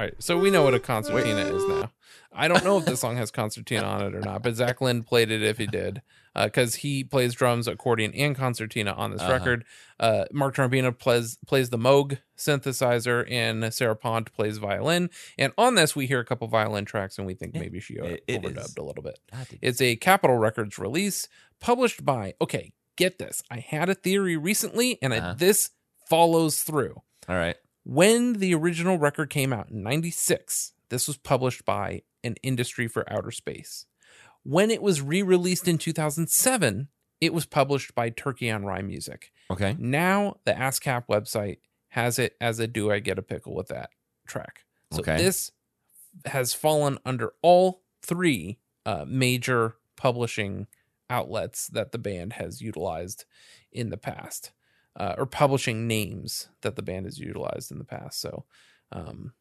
All 0.00 0.06
right, 0.06 0.14
so 0.18 0.38
we 0.38 0.50
know 0.50 0.62
what 0.62 0.72
a 0.72 0.80
concertina 0.80 1.42
is 1.42 1.62
now. 1.68 1.90
I 2.32 2.48
don't 2.48 2.64
know 2.64 2.78
if 2.78 2.86
the 2.86 2.96
song 2.96 3.18
has 3.18 3.30
concertina 3.30 3.82
on 3.84 4.02
it 4.02 4.14
or 4.14 4.22
not, 4.22 4.42
but 4.42 4.54
Zach 4.56 4.80
Lind 4.80 5.04
played 5.06 5.30
it 5.30 5.42
if 5.42 5.58
he 5.58 5.66
did, 5.66 6.00
because 6.34 6.76
he 6.76 7.04
plays 7.04 7.34
drums, 7.34 7.68
accordion, 7.68 8.10
and 8.14 8.34
concertina 8.34 8.92
on 8.92 9.10
this 9.10 9.20
Uh-huh. 9.20 9.32
record. 9.32 9.64
Uh, 9.98 10.24
Mark 10.32 10.54
Trombino 10.56 10.98
plays 10.98 11.36
plays 11.46 11.68
the 11.68 11.76
Moog 11.76 12.16
synthesizer, 12.38 13.30
and 13.30 13.74
Sarah 13.74 13.94
Pond 13.94 14.32
plays 14.32 14.56
violin. 14.56 15.10
And 15.36 15.52
on 15.58 15.74
this, 15.74 15.94
we 15.94 16.06
hear 16.06 16.20
a 16.20 16.24
couple 16.24 16.48
violin 16.48 16.86
tracks, 16.86 17.18
and 17.18 17.26
we 17.26 17.34
think 17.34 17.54
Yeah, 17.54 17.60
maybe 17.60 17.78
she 17.78 17.96
it- 17.96 18.24
it 18.26 18.40
overdubbed 18.42 18.56
is. 18.58 18.76
a 18.78 18.82
little 18.82 19.02
bit. 19.02 19.18
It's 19.60 19.82
a 19.82 19.96
Capitol 19.96 20.38
Records 20.38 20.78
release 20.78 21.28
published 21.60 22.06
by, 22.06 22.32
okay, 22.40 22.72
get 22.96 23.18
this. 23.18 23.42
I 23.50 23.58
had 23.58 23.90
a 23.90 23.94
theory 23.94 24.38
recently, 24.38 24.98
and 25.02 25.12
Uh-huh. 25.12 25.34
this 25.36 25.72
follows 26.08 26.62
through. 26.62 27.02
All 27.28 27.36
right. 27.36 27.56
When 27.84 28.34
the 28.34 28.54
original 28.54 28.98
record 28.98 29.30
came 29.30 29.52
out 29.52 29.70
in 29.70 29.82
96, 29.82 30.72
this 30.90 31.06
was 31.06 31.16
published 31.16 31.64
by 31.64 32.02
an 32.22 32.36
industry 32.42 32.86
for 32.88 33.10
outer 33.12 33.30
space. 33.30 33.86
When 34.42 34.70
it 34.70 34.82
was 34.82 35.00
re 35.00 35.22
released 35.22 35.66
in 35.68 35.78
2007, 35.78 36.88
it 37.20 37.34
was 37.34 37.46
published 37.46 37.94
by 37.94 38.10
Turkey 38.10 38.50
on 38.50 38.64
Rye 38.64 38.82
Music. 38.82 39.32
Okay. 39.50 39.76
Now, 39.78 40.36
the 40.44 40.52
ASCAP 40.52 41.06
website 41.06 41.58
has 41.88 42.18
it 42.18 42.36
as 42.40 42.58
a 42.58 42.66
Do 42.66 42.90
I 42.90 42.98
Get 43.00 43.18
a 43.18 43.22
Pickle 43.22 43.54
with 43.54 43.68
That 43.68 43.90
track. 44.26 44.64
So 44.92 45.00
Okay. 45.00 45.16
this 45.16 45.50
has 46.26 46.54
fallen 46.54 46.98
under 47.04 47.32
all 47.42 47.82
three 48.02 48.58
uh, 48.86 49.04
major 49.06 49.76
publishing 49.96 50.66
outlets 51.08 51.66
that 51.68 51.92
the 51.92 51.98
band 51.98 52.34
has 52.34 52.60
utilized 52.62 53.24
in 53.72 53.90
the 53.90 53.96
past, 53.96 54.52
uh, 54.96 55.14
or 55.18 55.26
publishing 55.26 55.86
names 55.86 56.48
that 56.62 56.76
the 56.76 56.82
band 56.82 57.06
has 57.06 57.18
utilized 57.18 57.70
in 57.70 57.78
the 57.78 57.84
past. 57.84 58.20
So, 58.20 58.44
um, 58.92 59.32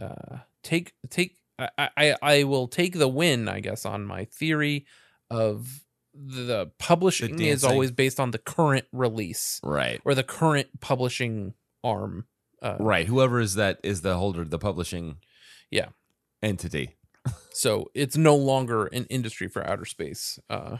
uh, 0.00 0.38
take 0.62 0.94
take 1.08 1.36
I, 1.58 1.90
I 1.96 2.16
I 2.22 2.44
will 2.44 2.68
take 2.68 2.98
the 2.98 3.08
win, 3.08 3.48
I 3.48 3.60
guess, 3.60 3.84
on 3.84 4.04
my 4.06 4.24
theory 4.24 4.86
of 5.30 5.84
the 6.12 6.70
publishing 6.78 7.40
is 7.40 7.62
always 7.62 7.92
based 7.92 8.18
on 8.18 8.32
the 8.32 8.38
current 8.38 8.84
release 8.92 9.60
Right. 9.62 10.00
or 10.04 10.14
the 10.14 10.24
current 10.24 10.80
publishing 10.80 11.54
arm. 11.84 12.26
Uh, 12.60 12.76
Right. 12.80 13.06
Whoever 13.06 13.40
is 13.40 13.54
that 13.54 13.78
is 13.84 14.02
the 14.02 14.16
holder, 14.16 14.44
the 14.44 14.58
publishing 14.58 15.16
Yeah. 15.70 15.90
entity. 16.42 16.96
So 17.52 17.90
it's 17.94 18.16
no 18.16 18.34
longer 18.34 18.86
an 18.86 19.04
industry 19.10 19.46
for 19.48 19.64
outer 19.68 19.84
space. 19.84 20.38
Uh, 20.48 20.78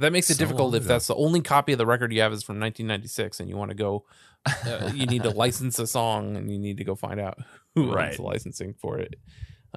that 0.00 0.12
makes 0.12 0.28
it 0.30 0.34
So 0.34 0.44
difficult 0.44 0.74
if 0.74 0.84
that's 0.84 1.06
the 1.06 1.14
only 1.14 1.40
copy 1.40 1.72
of 1.72 1.78
the 1.78 1.86
record 1.86 2.12
you 2.12 2.20
have 2.20 2.32
is 2.32 2.42
from 2.42 2.58
1996 2.60 3.40
and 3.40 3.48
you 3.48 3.56
want 3.56 3.70
to 3.70 3.74
go, 3.76 4.04
uh, 4.46 4.90
you 4.94 5.06
need 5.06 5.22
to 5.22 5.30
license 5.44 5.78
a 5.78 5.86
song 5.86 6.36
and 6.36 6.50
you 6.50 6.58
need 6.58 6.76
to 6.78 6.84
go 6.84 6.94
find 6.94 7.20
out 7.20 7.38
who 7.74 7.92
Right. 7.92 8.08
owns 8.08 8.16
the 8.16 8.22
licensing 8.22 8.74
for 8.74 8.98
it. 8.98 9.16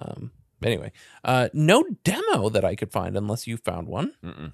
Um, 0.02 0.32
anyway, 0.64 0.92
uh, 1.24 1.50
no 1.54 1.84
demo 2.04 2.50
that 2.50 2.66
I 2.66 2.76
could 2.76 2.92
find 2.92 3.16
unless 3.16 3.46
you 3.48 3.58
found 3.58 3.88
one. 3.88 4.14
Mm-mm. 4.24 4.54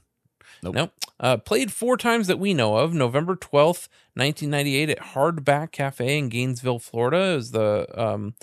Nope. 0.64 0.76
Nope. 0.76 0.92
Uh, 1.20 1.38
played 1.38 1.72
four 1.72 1.96
times 1.96 2.28
that 2.28 2.40
we 2.40 2.54
know 2.54 2.78
of. 2.78 2.94
November 2.94 3.36
12th, 3.36 3.88
1998 4.16 4.90
at 4.90 5.00
Hardback 5.00 5.72
Cafe 5.72 6.18
in 6.18 6.28
Gainesville, 6.28 6.80
Florida 6.80 7.36
is 7.36 7.52
the 7.52 7.88
um, 7.96 8.34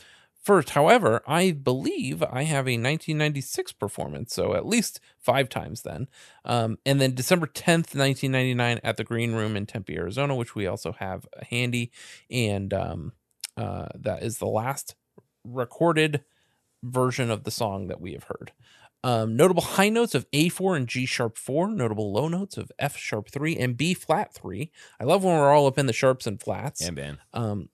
first. 0.47 0.71
However, 0.71 1.23
I 1.27 1.51
believe 1.51 2.23
I 2.23 2.45
have 2.45 2.67
a 2.67 2.79
1996 2.79 3.73
performance, 3.73 4.33
so 4.33 4.55
at 4.55 4.65
least 4.65 5.01
five 5.19 5.49
times 5.49 5.83
then. 5.83 6.07
Um, 6.45 6.79
and 6.87 7.01
then 7.01 7.15
December 7.15 7.49
10th, 7.49 7.95
1999 7.97 8.81
at 8.85 8.97
the 8.97 9.05
Green 9.05 9.33
Room 9.33 9.57
in 9.57 9.67
Tempe, 9.67 9.97
Arizona, 9.97 10.37
which 10.37 10.55
we 10.55 10.69
also 10.69 10.93
have 10.93 11.27
handy. 11.51 11.91
And 12.31 12.73
um, 12.73 13.13
uh, 13.57 13.89
that 13.97 14.23
is 14.23 14.39
the 14.39 14.47
last 14.47 14.95
recorded 15.45 16.23
version 16.83 17.31
of 17.31 17.43
the 17.43 17.51
song 17.51 17.89
that 17.89 18.01
we 18.01 18.13
have 18.13 18.25
heard. 18.25 18.53
Um, 19.03 19.37
notable 19.37 19.63
high 19.63 19.89
notes 19.89 20.15
of 20.15 20.31
A4 20.31 20.77
and 20.77 20.89
G 20.89 21.07
sharp 21.07 21.39
4, 21.39 21.71
notable 21.71 22.13
low 22.13 22.29
notes 22.29 22.57
of 22.57 22.73
F 22.79 22.97
sharp 22.97 23.31
3 23.31 23.57
and 23.57 23.77
B 23.77 23.95
flat 23.95 24.33
3. 24.33 24.71
I 25.01 25.05
love 25.05 25.25
when 25.25 25.37
we're 25.37 25.53
all 25.53 25.67
up 25.67 25.79
in 25.79 25.87
the 25.87 25.93
sharps 25.93 26.27
and 26.27 26.41
flats. 26.41 26.83
Yeah, 26.83 26.91
man. 26.91 27.19
Um, 27.33 27.69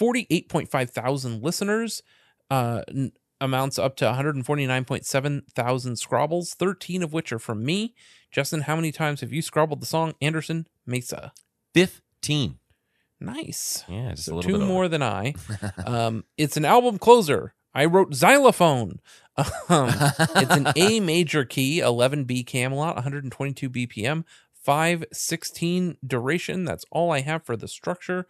48.5 0.00 0.90
thousand 0.90 1.42
listeners, 1.42 2.02
uh, 2.50 2.82
n- 2.88 3.12
amounts 3.40 3.78
up 3.78 3.96
to 3.96 4.04
149.7 4.06 5.42
thousand 5.52 5.94
scrobbles, 5.94 6.54
13 6.54 7.02
of 7.02 7.12
which 7.12 7.32
are 7.32 7.38
from 7.38 7.64
me. 7.64 7.94
Justin, 8.30 8.62
how 8.62 8.76
many 8.76 8.90
times 8.92 9.20
have 9.20 9.32
you 9.32 9.42
scrobbled 9.42 9.80
the 9.80 9.86
song 9.86 10.14
Anderson 10.20 10.66
Mesa? 10.86 11.32
Fifteen. 11.72 12.58
Nice. 13.20 13.84
Yeah, 13.88 14.10
just 14.10 14.22
a 14.22 14.30
So 14.30 14.34
little 14.36 14.50
two 14.50 14.58
bit 14.58 14.66
more 14.66 14.88
than 14.88 15.02
I. 15.02 15.34
um, 15.86 16.24
it's 16.36 16.56
an 16.56 16.64
album 16.64 16.98
closer. 16.98 17.54
I 17.74 17.84
wrote 17.86 18.14
xylophone. 18.14 19.00
Um, 19.68 19.88
it's 20.36 20.54
an 20.54 20.68
A 20.76 21.00
major 21.00 21.44
key, 21.44 21.80
11B 21.80 22.46
Camelot, 22.46 22.94
122 22.94 23.68
BPM, 23.68 24.22
516 24.62 25.96
duration. 26.06 26.64
That's 26.64 26.84
all 26.92 27.10
I 27.10 27.20
have 27.22 27.44
for 27.44 27.56
the 27.56 27.66
structure. 27.66 28.26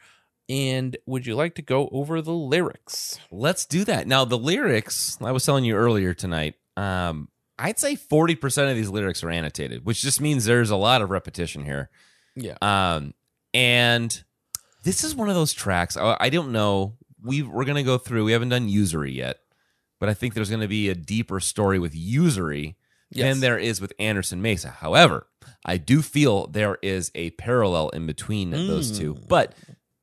And 0.49 0.97
would 1.07 1.27
you 1.27 1.35
like 1.35 1.55
to 1.55 1.63
go 1.63 1.89
over 1.91 2.21
the 2.21 2.33
lyrics? 2.33 3.19
Let's 3.31 3.65
do 3.65 3.85
that. 3.85 4.07
Now, 4.07 4.25
the 4.25 4.37
lyrics, 4.39 5.17
I 5.23 5.33
was 5.33 5.45
telling 5.45 5.65
you 5.65 5.75
earlier 5.75 6.13
tonight, 6.13 6.55
um, 6.77 7.29
I'd 7.59 7.79
say 7.79 7.97
40% 7.97 8.71
of 8.71 8.77
these 8.77 8.91
lyrics 8.91 9.23
are 9.25 9.31
annotated, 9.31 9.87
which 9.87 10.03
just 10.03 10.21
means 10.21 10.45
there's 10.45 10.71
a 10.71 10.77
lot 10.77 11.01
of 11.03 11.11
repetition 11.11 11.65
here. 11.65 11.89
Yeah. 12.37 12.57
Um, 12.61 13.15
and 13.55 14.23
this 14.83 15.05
is 15.05 15.15
one 15.15 15.29
of 15.29 15.35
those 15.35 15.53
tracks. 15.53 15.97
I, 15.97 16.17
I 16.21 16.29
don't 16.29 16.53
know. 16.53 16.97
We 17.23 17.43
we're 17.43 17.65
gonna 17.65 17.83
go 17.85 17.97
through. 17.97 18.25
We 18.25 18.33
haven't 18.33 18.51
done 18.51 18.69
Usery 18.69 19.13
yet, 19.13 19.39
but 19.99 20.11
I 20.11 20.15
think 20.15 20.35
there's 20.35 20.51
gonna 20.51 20.69
be 20.69 20.91
a 20.91 20.95
deeper 20.95 21.41
story 21.41 21.79
with 21.79 21.95
Usery 21.95 22.75
Yes. 23.11 23.33
than 23.33 23.41
there 23.41 23.59
is 23.59 23.81
with 23.81 23.93
Anderson 24.01 24.43
Mesa. 24.43 24.71
However, 24.71 25.29
I 25.65 25.77
do 25.77 26.03
feel 26.03 26.49
there 26.49 26.79
is 26.83 27.13
a 27.15 27.31
parallel 27.31 27.91
in 27.91 28.07
between 28.07 28.51
those 28.51 28.99
two. 28.99 29.15
Mm. 29.15 29.29
But 29.29 29.55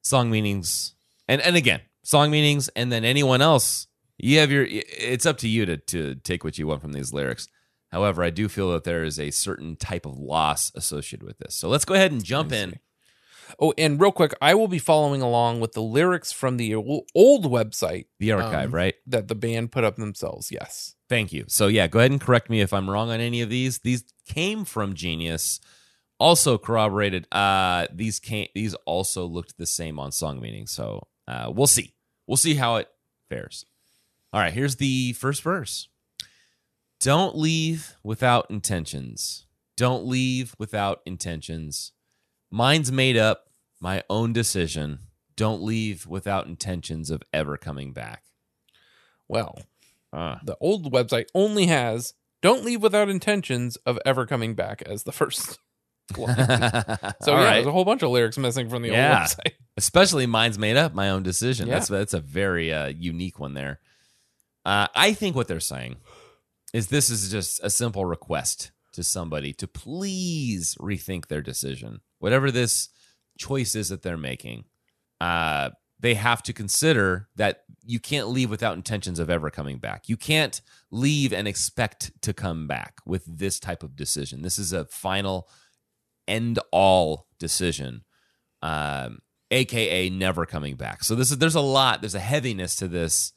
song 0.01 0.29
meanings, 0.29 0.93
and 1.27 1.41
and 1.41 1.55
again, 1.55 1.81
song 2.03 2.31
meanings, 2.31 2.69
and 2.75 2.91
then 2.91 3.03
anyone 3.05 3.41
else. 3.41 3.87
You 4.17 4.39
have 4.39 4.51
your. 4.51 4.67
It's 4.69 5.25
up 5.25 5.37
to 5.39 5.47
you 5.47 5.65
to 5.65 5.77
to 5.77 6.15
take 6.15 6.43
what 6.43 6.57
you 6.57 6.67
want 6.67 6.81
from 6.81 6.93
these 6.93 7.11
lyrics. 7.13 7.47
However, 7.91 8.23
I 8.23 8.29
do 8.29 8.47
feel 8.47 8.71
that 8.73 8.83
there 8.85 9.03
is 9.03 9.19
a 9.19 9.31
certain 9.31 9.75
type 9.75 10.05
of 10.05 10.17
loss 10.17 10.71
associated 10.75 11.25
with 11.25 11.39
this. 11.39 11.55
So 11.55 11.67
let's 11.67 11.83
go 11.85 11.93
ahead 11.95 12.11
and 12.11 12.23
jump 12.23 12.51
in. 12.53 12.79
Oh, 13.59 13.73
and 13.77 13.99
real 13.99 14.13
quick, 14.13 14.33
I 14.41 14.53
will 14.53 14.69
be 14.69 14.79
following 14.79 15.21
along 15.21 15.59
with 15.59 15.73
the 15.73 15.81
lyrics 15.81 16.31
from 16.31 16.55
the 16.55 16.73
old 16.73 17.45
website 17.45 18.05
The 18.17 18.31
archive, 18.31 18.69
Um, 18.69 18.75
right? 18.75 18.95
that 19.07 19.27
the 19.27 19.35
band 19.35 19.73
put 19.73 19.83
up 19.83 19.97
themselves. 19.97 20.51
Yes. 20.53 20.95
Thank 21.09 21.33
you. 21.33 21.43
So 21.49 21.67
yeah, 21.67 21.87
go 21.87 21.99
ahead 21.99 22.11
and 22.11 22.21
correct 22.21 22.49
me 22.49 22.61
if 22.61 22.71
I'm 22.71 22.89
wrong 22.89 23.09
on 23.09 23.19
any 23.19 23.41
of 23.41 23.49
these. 23.49 23.79
These 23.79 24.05
came 24.25 24.63
from 24.63 24.93
Genius. 24.93 25.59
Also 26.21 26.59
corroborated. 26.59 27.27
Uh, 27.31 27.87
these 27.91 28.19
came. 28.19 28.47
These 28.53 28.75
also 28.85 29.25
looked 29.25 29.57
the 29.57 29.65
same 29.65 29.99
on 29.99 30.11
song 30.11 30.39
meaning. 30.39 30.67
So 30.67 31.07
uh, 31.27 31.51
we'll 31.53 31.65
see. 31.65 31.95
We'll 32.27 32.37
see 32.37 32.53
how 32.53 32.75
it 32.75 32.87
fares. 33.27 33.65
All 34.31 34.39
right. 34.39 34.53
Here's 34.53 34.75
the 34.75 35.13
first 35.13 35.41
verse. 35.41 35.89
Don't 36.99 37.35
leave 37.35 37.95
without 38.03 38.51
intentions. 38.51 39.47
Don't 39.75 40.05
leave 40.05 40.53
without 40.59 41.01
intentions. 41.07 41.91
Mine's 42.51 42.91
made 42.91 43.17
up. 43.17 43.45
My 43.79 44.03
own 44.07 44.31
decision. 44.31 44.99
Don't 45.35 45.63
leave 45.63 46.05
without 46.05 46.45
intentions 46.45 47.09
of 47.09 47.23
ever 47.33 47.57
coming 47.57 47.93
back. 47.93 48.25
Well, 49.27 49.63
Uh, 50.13 50.37
the 50.43 50.57
old 50.59 50.91
website 50.91 51.27
only 51.33 51.65
has 51.67 52.13
"Don't 52.41 52.63
leave 52.65 52.83
without 52.83 53.09
intentions 53.09 53.77
of 53.85 53.97
ever 54.05 54.27
coming 54.27 54.53
back" 54.55 54.81
as 54.83 55.03
the 55.03 55.11
first. 55.13 55.57
So 57.21 57.31
yeah, 57.33 57.43
right. 57.43 57.53
there's 57.55 57.67
a 57.67 57.71
whole 57.71 57.85
bunch 57.85 58.01
of 58.03 58.09
lyrics 58.11 58.37
missing 58.37 58.69
from 58.69 58.81
the 58.81 58.89
Yeah. 58.89 59.19
old 59.21 59.29
website. 59.29 59.53
especially 59.77 60.25
mine's 60.25 60.59
made 60.59 60.77
up 60.77 60.93
my 60.93 61.09
own 61.09 61.23
decision 61.23 61.67
Yeah. 61.67 61.75
that's 61.75 61.87
that's 61.87 62.13
a 62.13 62.19
very 62.19 62.73
uh, 62.73 62.87
unique 62.87 63.39
one 63.39 63.53
there 63.53 63.79
uh, 64.65 64.87
i 64.95 65.13
think 65.13 65.35
what 65.35 65.47
they're 65.47 65.59
saying 65.59 65.95
is 66.73 66.87
this 66.87 67.09
is 67.09 67.31
just 67.31 67.59
a 67.63 67.69
simple 67.69 68.05
request 68.05 68.71
to 68.93 69.03
somebody 69.03 69.53
to 69.53 69.67
please 69.67 70.75
rethink 70.79 71.27
their 71.27 71.41
decision 71.41 72.01
whatever 72.19 72.51
this 72.51 72.89
choice 73.37 73.75
is 73.75 73.89
that 73.89 74.01
they're 74.03 74.17
making 74.17 74.65
uh, 75.21 75.69
they 75.99 76.15
have 76.15 76.41
to 76.43 76.51
consider 76.53 77.27
that 77.35 77.63
you 77.85 77.99
can't 77.99 78.27
leave 78.27 78.49
without 78.49 78.75
intentions 78.75 79.19
of 79.19 79.29
ever 79.29 79.49
coming 79.49 79.77
back 79.77 80.09
you 80.09 80.17
can't 80.17 80.61
leave 80.91 81.31
and 81.31 81.47
expect 81.47 82.11
to 82.21 82.33
come 82.33 82.67
back 82.67 82.95
with 83.05 83.23
this 83.25 83.59
type 83.59 83.83
of 83.83 83.95
decision 83.95 84.41
this 84.41 84.59
is 84.59 84.73
a 84.73 84.85
final 84.85 85.47
end 86.27 86.59
all 86.71 87.27
decision 87.39 88.03
um, 88.61 89.19
aka 89.49 90.09
never 90.09 90.45
coming 90.45 90.75
back. 90.75 91.03
So 91.03 91.15
this 91.15 91.31
is 91.31 91.37
there's 91.39 91.55
a 91.55 91.61
lot, 91.61 92.01
there's 92.01 92.15
a 92.15 92.19
heaviness 92.19 92.75
to 92.77 92.87
this, 92.87 93.33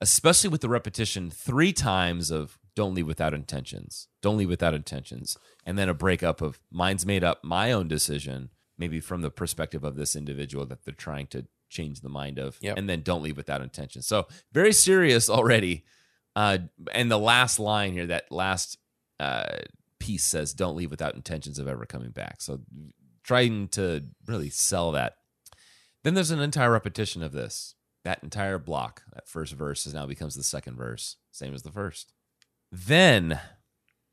especially 0.00 0.50
with 0.50 0.60
the 0.60 0.68
repetition 0.68 1.30
three 1.30 1.72
times 1.72 2.30
of 2.30 2.58
don't 2.74 2.94
leave 2.94 3.06
without 3.06 3.34
intentions, 3.34 4.08
don't 4.22 4.38
leave 4.38 4.48
without 4.48 4.74
intentions, 4.74 5.36
and 5.66 5.78
then 5.78 5.88
a 5.88 5.94
breakup 5.94 6.40
of 6.40 6.58
mine's 6.70 7.04
made 7.04 7.22
up, 7.22 7.44
my 7.44 7.70
own 7.70 7.86
decision, 7.86 8.48
maybe 8.78 8.98
from 8.98 9.20
the 9.20 9.30
perspective 9.30 9.84
of 9.84 9.94
this 9.96 10.16
individual 10.16 10.64
that 10.66 10.84
they're 10.84 10.94
trying 10.94 11.26
to 11.28 11.46
change 11.68 12.00
the 12.00 12.08
mind 12.08 12.38
of, 12.38 12.56
Yep. 12.62 12.78
and 12.78 12.88
then 12.88 13.02
don't 13.02 13.22
leave 13.22 13.36
without 13.36 13.60
intention. 13.60 14.00
So 14.02 14.26
very 14.52 14.72
serious 14.72 15.28
already. 15.30 15.84
Uh, 16.34 16.58
and 16.92 17.10
the 17.10 17.18
last 17.18 17.58
line 17.60 17.92
here, 17.92 18.06
that 18.06 18.32
last 18.32 18.78
uh, 19.20 19.58
piece 20.02 20.24
says, 20.24 20.52
"Don't 20.52 20.76
leave 20.76 20.90
without 20.90 21.14
intentions 21.14 21.60
of 21.60 21.68
ever 21.68 21.86
coming 21.86 22.10
back." 22.10 22.42
So 22.42 22.60
trying 23.22 23.68
to 23.68 24.02
really 24.26 24.50
sell 24.50 24.90
that. 24.92 25.14
Then 26.02 26.14
there's 26.14 26.32
an 26.32 26.40
entire 26.40 26.72
repetition 26.72 27.22
of 27.22 27.30
this. 27.30 27.76
That 28.04 28.24
entire 28.24 28.58
block, 28.58 29.02
that 29.14 29.28
first 29.28 29.52
verse, 29.52 29.86
is 29.86 29.94
now 29.94 30.06
becomes 30.06 30.34
the 30.34 30.42
second 30.42 30.76
verse, 30.76 31.18
same 31.30 31.54
as 31.54 31.62
the 31.62 31.70
first. 31.70 32.12
Then 32.72 33.38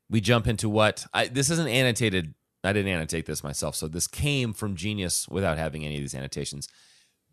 we 0.08 0.20
jump 0.20 0.46
into 0.46 0.68
what 0.68 1.06
I, 1.12 1.26
this 1.26 1.50
isn't 1.50 1.66
annotated. 1.66 2.34
I 2.62 2.72
didn't 2.72 2.92
annotate 2.92 3.26
this 3.26 3.42
myself, 3.42 3.74
so 3.74 3.88
this 3.88 4.06
came 4.06 4.52
from 4.52 4.76
Genius 4.76 5.26
without 5.28 5.58
having 5.58 5.84
any 5.84 5.96
of 5.96 6.02
these 6.02 6.14
annotations. 6.14 6.68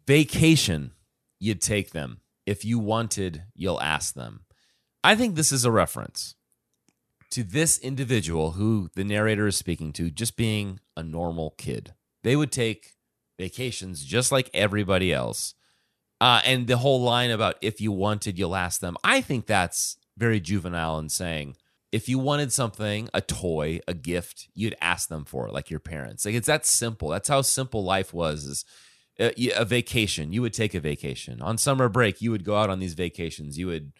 Vacation, 0.08 0.94
you'd 1.40 1.62
take 1.62 1.92
them. 1.92 2.22
If 2.48 2.66
you 2.66 2.80
wanted, 2.80 3.44
you'll 3.54 3.82
ask 3.82 4.16
them. 4.16 4.46
I 5.04 5.16
think 5.16 5.36
this 5.36 5.52
is 5.52 5.66
a 5.66 5.72
reference 5.72 6.34
to 7.32 7.44
this 7.44 7.78
individual 7.80 8.52
who 8.52 8.90
the 8.96 9.04
narrator 9.04 9.48
is 9.48 9.58
speaking 9.58 9.92
to 9.94 10.10
just 10.10 10.38
being 10.38 10.80
a 10.96 11.04
normal 11.04 11.52
kid. 11.58 11.94
They 12.24 12.36
would 12.36 12.52
take 12.52 12.96
vacations 13.38 14.04
just 14.04 14.32
like 14.32 14.50
everybody 14.54 15.14
else. 15.14 15.54
Uh, 16.20 16.42
and 16.46 16.68
the 16.68 16.78
whole 16.78 17.02
line 17.02 17.30
about 17.30 17.58
if 17.62 17.80
you 17.80 17.92
wanted, 17.92 18.40
you'll 18.40 18.56
ask 18.56 18.82
them. 18.82 18.98
I 19.04 19.22
think 19.22 19.46
that's 19.46 19.98
very 20.18 20.40
juvenile 20.40 20.98
and 20.98 21.12
saying 21.12 21.56
if 21.92 22.10
you 22.10 22.20
wanted 22.20 22.52
something, 22.52 23.10
a 23.14 23.22
toy, 23.22 23.80
a 23.88 23.94
gift, 23.94 24.50
you'd 24.54 24.76
ask 24.82 25.08
them 25.10 25.26
for 25.26 25.48
it, 25.48 25.54
like 25.54 25.70
your 25.70 25.80
parents. 25.80 26.26
Like 26.26 26.36
it's 26.36 26.48
that 26.48 26.66
simple. 26.66 27.10
That's 27.10 27.30
how 27.30 27.42
simple 27.42 27.84
life 27.84 28.14
was. 28.14 28.46
Is 28.46 28.66
a, 29.20 29.52
a 29.52 29.66
vacation. 29.66 30.34
You 30.34 30.42
would 30.42 30.54
take 30.54 30.74
a 30.74 30.80
vacation 30.80 31.42
on 31.42 31.58
summer 31.58 31.90
break. 31.90 32.22
You 32.22 32.32
would 32.32 32.44
go 32.44 32.56
out 32.56 32.70
on 32.70 32.80
these 32.80 32.94
vacations. 32.94 33.58
You 33.58 33.68
would 33.68 33.94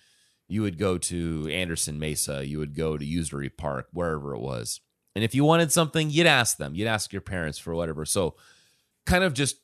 you 0.48 0.62
would 0.62 0.78
go 0.78 0.98
to 0.98 1.50
Anderson 1.52 2.00
Mesa. 2.00 2.46
You 2.46 2.60
would 2.60 2.76
go 2.76 2.98
to 2.98 3.06
Usery 3.06 3.50
Park, 3.50 3.88
wherever 3.92 4.34
it 4.34 4.40
was. 4.40 4.82
And 5.16 5.24
if 5.24 5.34
you 5.34 5.44
wanted 5.44 5.72
something, 5.72 6.10
you'd 6.10 6.28
ask 6.28 6.58
them. 6.58 6.76
You'd 6.76 6.88
ask 6.88 7.12
your 7.12 7.22
parents 7.22 7.58
for 7.58 7.74
whatever. 7.74 8.06
So, 8.06 8.36
kind 9.06 9.24
of 9.24 9.34
just 9.34 9.58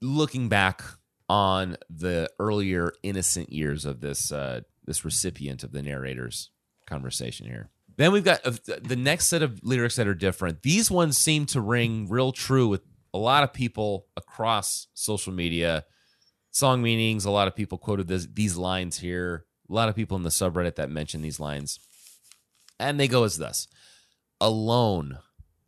looking 0.00 0.48
back 0.48 0.82
on 1.28 1.76
the 1.90 2.30
earlier 2.38 2.92
innocent 3.02 3.52
years 3.52 3.84
of 3.84 4.00
this 4.00 4.32
uh, 4.32 4.62
this 4.86 5.04
recipient 5.04 5.62
of 5.62 5.72
the 5.72 5.82
narrator's 5.82 6.50
conversation 6.86 7.46
here. 7.46 7.70
Then 7.96 8.12
we've 8.12 8.24
got 8.24 8.46
uh, 8.46 8.52
the 8.80 8.96
next 8.96 9.26
set 9.26 9.42
of 9.42 9.60
lyrics 9.62 9.96
that 9.96 10.08
are 10.08 10.14
different. 10.14 10.62
These 10.62 10.90
ones 10.90 11.18
seem 11.18 11.46
to 11.46 11.60
ring 11.60 12.08
real 12.08 12.32
true 12.32 12.68
with 12.68 12.82
a 13.12 13.18
lot 13.18 13.44
of 13.44 13.52
people 13.52 14.06
across 14.16 14.86
social 14.94 15.32
media. 15.32 15.84
Song 16.50 16.80
meanings. 16.80 17.24
A 17.24 17.30
lot 17.30 17.48
of 17.48 17.54
people 17.54 17.76
quoted 17.76 18.08
this, 18.08 18.26
these 18.32 18.56
lines 18.56 18.98
here. 18.98 19.44
A 19.68 19.74
lot 19.74 19.88
of 19.88 19.96
people 19.96 20.16
in 20.16 20.22
the 20.22 20.30
subreddit 20.30 20.76
that 20.76 20.90
mention 20.90 21.22
these 21.22 21.40
lines, 21.40 21.78
and 22.78 22.98
they 22.98 23.08
go 23.08 23.24
as 23.24 23.38
thus: 23.38 23.68
"Alone, 24.40 25.18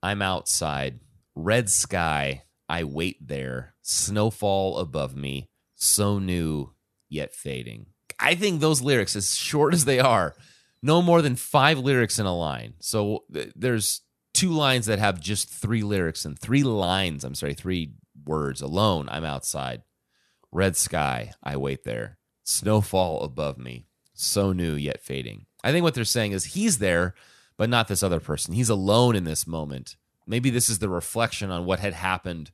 I'm 0.02 0.22
outside. 0.22 1.00
Red 1.34 1.70
sky, 1.70 2.44
I 2.68 2.84
wait 2.84 3.26
there. 3.26 3.74
Snowfall 3.82 4.78
above 4.78 5.14
me, 5.14 5.48
so 5.74 6.18
new 6.18 6.72
yet 7.08 7.34
fading." 7.34 7.86
I 8.18 8.34
think 8.34 8.60
those 8.60 8.82
lyrics, 8.82 9.16
as 9.16 9.34
short 9.34 9.72
as 9.72 9.86
they 9.86 9.98
are, 9.98 10.34
no 10.82 11.02
more 11.02 11.22
than 11.22 11.36
five 11.36 11.78
lyrics 11.78 12.18
in 12.18 12.26
a 12.26 12.36
line. 12.36 12.74
So 12.80 13.24
th- 13.32 13.52
there's 13.56 14.02
two 14.34 14.50
lines 14.50 14.86
that 14.86 14.98
have 14.98 15.20
just 15.20 15.48
three 15.48 15.82
lyrics 15.82 16.24
and 16.24 16.38
three 16.38 16.62
lines. 16.62 17.24
I'm 17.24 17.34
sorry, 17.34 17.54
three 17.54 17.92
words. 18.24 18.60
Alone, 18.60 19.08
I'm 19.10 19.24
outside. 19.24 19.82
Red 20.52 20.76
sky, 20.76 21.32
I 21.42 21.56
wait 21.56 21.84
there. 21.84 22.18
Snowfall 22.44 23.22
above 23.22 23.58
me, 23.58 23.86
so 24.22 24.52
new 24.52 24.74
yet 24.74 25.00
fading. 25.00 25.46
I 25.62 25.72
think 25.72 25.82
what 25.82 25.94
they're 25.94 26.04
saying 26.04 26.32
is 26.32 26.46
he's 26.46 26.78
there, 26.78 27.14
but 27.56 27.70
not 27.70 27.88
this 27.88 28.02
other 28.02 28.20
person. 28.20 28.54
He's 28.54 28.68
alone 28.68 29.16
in 29.16 29.24
this 29.24 29.46
moment. 29.46 29.96
Maybe 30.26 30.50
this 30.50 30.70
is 30.70 30.78
the 30.78 30.88
reflection 30.88 31.50
on 31.50 31.64
what 31.64 31.80
had 31.80 31.94
happened 31.94 32.52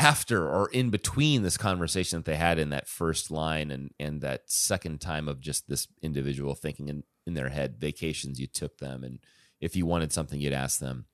after 0.00 0.48
or 0.48 0.70
in 0.70 0.88
between 0.88 1.42
this 1.42 1.58
conversation 1.58 2.18
that 2.18 2.24
they 2.24 2.36
had 2.36 2.58
in 2.58 2.70
that 2.70 2.88
first 2.88 3.30
line 3.30 3.70
and 3.70 3.90
and 4.00 4.22
that 4.22 4.42
second 4.46 4.98
time 4.98 5.28
of 5.28 5.40
just 5.40 5.68
this 5.68 5.88
individual 6.00 6.54
thinking 6.54 6.88
in, 6.88 7.02
in 7.26 7.34
their 7.34 7.50
head 7.50 7.76
vacations 7.78 8.40
you 8.40 8.46
took 8.46 8.78
them 8.78 9.04
and 9.04 9.18
if 9.60 9.76
you 9.76 9.84
wanted 9.84 10.10
something 10.10 10.40
you'd 10.40 10.54
ask 10.54 10.80
them 10.80 11.04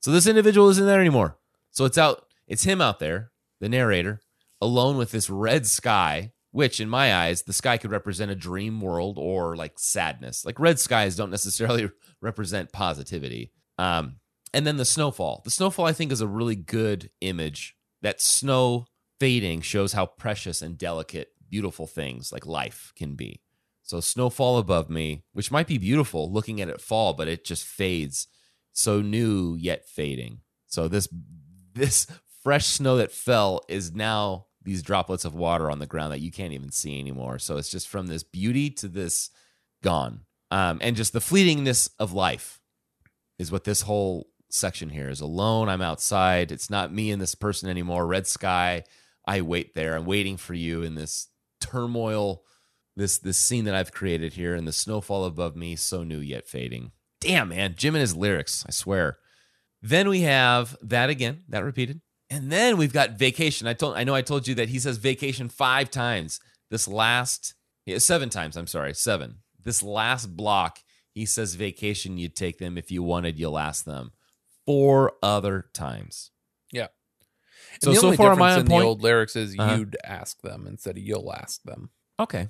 so 0.00 0.10
this 0.10 0.26
individual 0.26 0.70
isn't 0.70 0.86
there 0.86 1.00
anymore 1.00 1.36
so 1.70 1.84
it's 1.84 1.98
out 1.98 2.24
it's 2.48 2.64
him 2.64 2.80
out 2.80 2.98
there 2.98 3.30
the 3.60 3.68
narrator 3.68 4.22
alone 4.58 4.96
with 4.96 5.10
this 5.10 5.28
red 5.28 5.66
sky 5.66 6.32
which 6.54 6.78
in 6.78 6.88
my 6.88 7.12
eyes 7.12 7.42
the 7.42 7.52
sky 7.52 7.76
could 7.76 7.90
represent 7.90 8.30
a 8.30 8.36
dream 8.36 8.80
world 8.80 9.18
or 9.18 9.56
like 9.56 9.76
sadness. 9.76 10.44
Like 10.44 10.60
red 10.60 10.78
skies 10.78 11.16
don't 11.16 11.32
necessarily 11.32 11.90
represent 12.22 12.70
positivity. 12.70 13.50
Um 13.76 14.20
and 14.52 14.64
then 14.64 14.76
the 14.76 14.84
snowfall. 14.84 15.42
The 15.42 15.50
snowfall 15.50 15.84
i 15.84 15.92
think 15.92 16.12
is 16.12 16.20
a 16.20 16.28
really 16.28 16.54
good 16.54 17.10
image 17.20 17.74
that 18.02 18.20
snow 18.20 18.86
fading 19.18 19.62
shows 19.62 19.94
how 19.94 20.06
precious 20.06 20.62
and 20.62 20.78
delicate 20.78 21.30
beautiful 21.50 21.88
things 21.88 22.30
like 22.30 22.46
life 22.46 22.92
can 22.94 23.16
be. 23.16 23.40
So 23.82 23.98
snowfall 23.98 24.58
above 24.58 24.88
me 24.88 25.24
which 25.32 25.50
might 25.50 25.66
be 25.66 25.78
beautiful 25.78 26.32
looking 26.32 26.60
at 26.60 26.68
it 26.68 26.80
fall 26.80 27.14
but 27.14 27.26
it 27.26 27.44
just 27.44 27.64
fades 27.64 28.28
so 28.72 29.02
new 29.02 29.56
yet 29.56 29.88
fading. 29.88 30.38
So 30.68 30.86
this 30.86 31.08
this 31.72 32.06
fresh 32.44 32.66
snow 32.66 32.98
that 32.98 33.10
fell 33.10 33.62
is 33.68 33.92
now 33.92 34.46
these 34.64 34.82
droplets 34.82 35.24
of 35.24 35.34
water 35.34 35.70
on 35.70 35.78
the 35.78 35.86
ground 35.86 36.12
that 36.12 36.20
you 36.20 36.32
can't 36.32 36.52
even 36.52 36.70
see 36.70 36.98
anymore. 36.98 37.38
So 37.38 37.56
it's 37.56 37.70
just 37.70 37.88
from 37.88 38.06
this 38.06 38.22
beauty 38.22 38.70
to 38.70 38.88
this 38.88 39.30
gone. 39.82 40.20
Um, 40.50 40.78
and 40.80 40.96
just 40.96 41.12
the 41.12 41.20
fleetingness 41.20 41.90
of 41.98 42.12
life 42.12 42.60
is 43.38 43.52
what 43.52 43.64
this 43.64 43.82
whole 43.82 44.28
section 44.50 44.88
here 44.88 45.08
is. 45.08 45.20
Alone 45.20 45.68
i'm 45.68 45.82
outside. 45.82 46.50
It's 46.50 46.70
not 46.70 46.92
me 46.92 47.10
and 47.10 47.20
this 47.20 47.34
person 47.34 47.68
anymore. 47.68 48.06
Red 48.06 48.26
sky 48.26 48.84
i 49.26 49.40
wait 49.40 49.74
there. 49.74 49.96
I'm 49.96 50.06
waiting 50.06 50.36
for 50.36 50.54
you 50.54 50.82
in 50.82 50.94
this 50.94 51.28
turmoil 51.60 52.42
this 52.96 53.18
this 53.18 53.38
scene 53.38 53.64
that 53.64 53.74
i've 53.74 53.90
created 53.90 54.34
here 54.34 54.54
and 54.54 54.68
the 54.68 54.72
snowfall 54.72 55.24
above 55.24 55.56
me 55.56 55.76
so 55.76 56.02
new 56.04 56.18
yet 56.18 56.46
fading. 56.46 56.92
Damn 57.20 57.48
man. 57.50 57.74
Jim 57.76 57.94
and 57.94 58.00
his 58.00 58.16
lyrics 58.16 58.64
i 58.66 58.70
swear. 58.70 59.18
Then 59.82 60.08
we 60.08 60.20
have 60.22 60.76
that 60.82 61.10
again 61.10 61.42
that 61.48 61.64
repeated 61.64 62.00
and 62.30 62.50
then 62.50 62.76
we've 62.76 62.92
got 62.92 63.12
vacation 63.18 63.66
i 63.66 63.72
told 63.72 63.96
i 63.96 64.04
know 64.04 64.14
i 64.14 64.22
told 64.22 64.46
you 64.48 64.54
that 64.54 64.68
he 64.68 64.78
says 64.78 64.96
vacation 64.98 65.48
five 65.48 65.90
times 65.90 66.40
this 66.70 66.88
last 66.88 67.54
yeah, 67.86 67.98
seven 67.98 68.30
times 68.30 68.56
i'm 68.56 68.66
sorry 68.66 68.94
seven 68.94 69.36
this 69.62 69.82
last 69.82 70.36
block 70.36 70.78
he 71.12 71.24
says 71.26 71.54
vacation 71.54 72.18
you'd 72.18 72.34
take 72.36 72.58
them 72.58 72.76
if 72.78 72.90
you 72.90 73.02
wanted 73.02 73.38
you'll 73.38 73.58
ask 73.58 73.84
them 73.84 74.12
four 74.66 75.12
other 75.22 75.66
times 75.74 76.30
Yeah. 76.72 76.88
And 77.82 77.94
So- 77.94 78.00
so 78.00 78.12
far 78.14 78.32
am 78.32 78.40
I 78.42 78.50
difference 78.56 78.70
on 78.70 78.76
in 78.76 78.80
the 78.80 78.86
old 78.86 79.02
lyrics 79.02 79.36
is 79.36 79.54
Uh-huh. 79.58 79.76
you'd 79.76 79.96
ask 80.04 80.40
them 80.42 80.66
instead 80.66 80.96
of 80.96 81.02
you'll 81.02 81.32
ask 81.32 81.62
them. 81.64 81.90
Okay. 82.20 82.48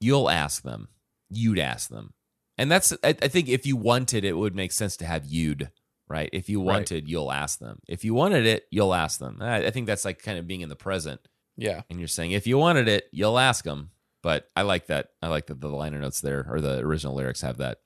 You'll 0.00 0.28
ask 0.30 0.62
them. 0.62 0.88
You'd 1.30 1.58
ask 1.58 1.88
them. 1.88 2.12
And 2.58 2.70
that's, 2.70 2.92
I, 3.02 3.08
I 3.22 3.28
think 3.28 3.48
if 3.48 3.64
you 3.66 3.76
wanted, 3.76 4.24
it 4.24 4.34
would 4.36 4.54
make 4.54 4.72
sense 4.72 4.96
to 4.98 5.06
have 5.06 5.24
you'd, 5.24 5.70
right? 6.12 6.28
If 6.32 6.48
you 6.50 6.60
Right. 6.60 6.74
wanted, 6.74 7.08
you'll 7.08 7.32
ask 7.32 7.58
them. 7.58 7.80
If 7.88 8.04
you 8.04 8.12
wanted 8.14 8.44
it, 8.46 8.66
you'll 8.70 8.92
ask 8.94 9.18
them. 9.18 9.38
I, 9.40 9.66
I 9.66 9.70
think 9.70 9.86
that's 9.86 10.04
like 10.04 10.22
kind 10.22 10.38
of 10.38 10.46
being 10.46 10.60
in 10.60 10.68
the 10.68 10.76
present. 10.76 11.20
Yeah. 11.56 11.82
And 11.90 11.98
you're 11.98 12.06
saying, 12.08 12.32
if 12.32 12.46
you 12.46 12.58
wanted 12.58 12.86
it, 12.86 13.08
you'll 13.12 13.38
ask 13.38 13.64
them. 13.64 13.90
But 14.22 14.50
I 14.54 14.62
like 14.62 14.86
that. 14.86 15.08
I 15.22 15.28
like 15.28 15.46
that 15.46 15.60
the 15.60 15.68
liner 15.68 15.98
notes 15.98 16.20
there 16.20 16.46
or 16.48 16.60
the 16.60 16.78
original 16.80 17.14
lyrics 17.14 17.40
have 17.40 17.56
that. 17.56 17.78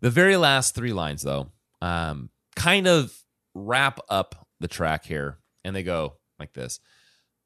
The 0.00 0.10
very 0.10 0.36
last 0.36 0.74
three 0.74 0.92
lines, 0.92 1.22
though, 1.22 1.50
um, 1.82 2.30
kind 2.56 2.86
of 2.86 3.12
wrap 3.54 3.98
up 4.08 4.46
the 4.60 4.68
track 4.68 5.04
here. 5.04 5.38
And 5.64 5.74
they 5.74 5.82
go 5.82 6.14
like 6.38 6.52
this 6.54 6.78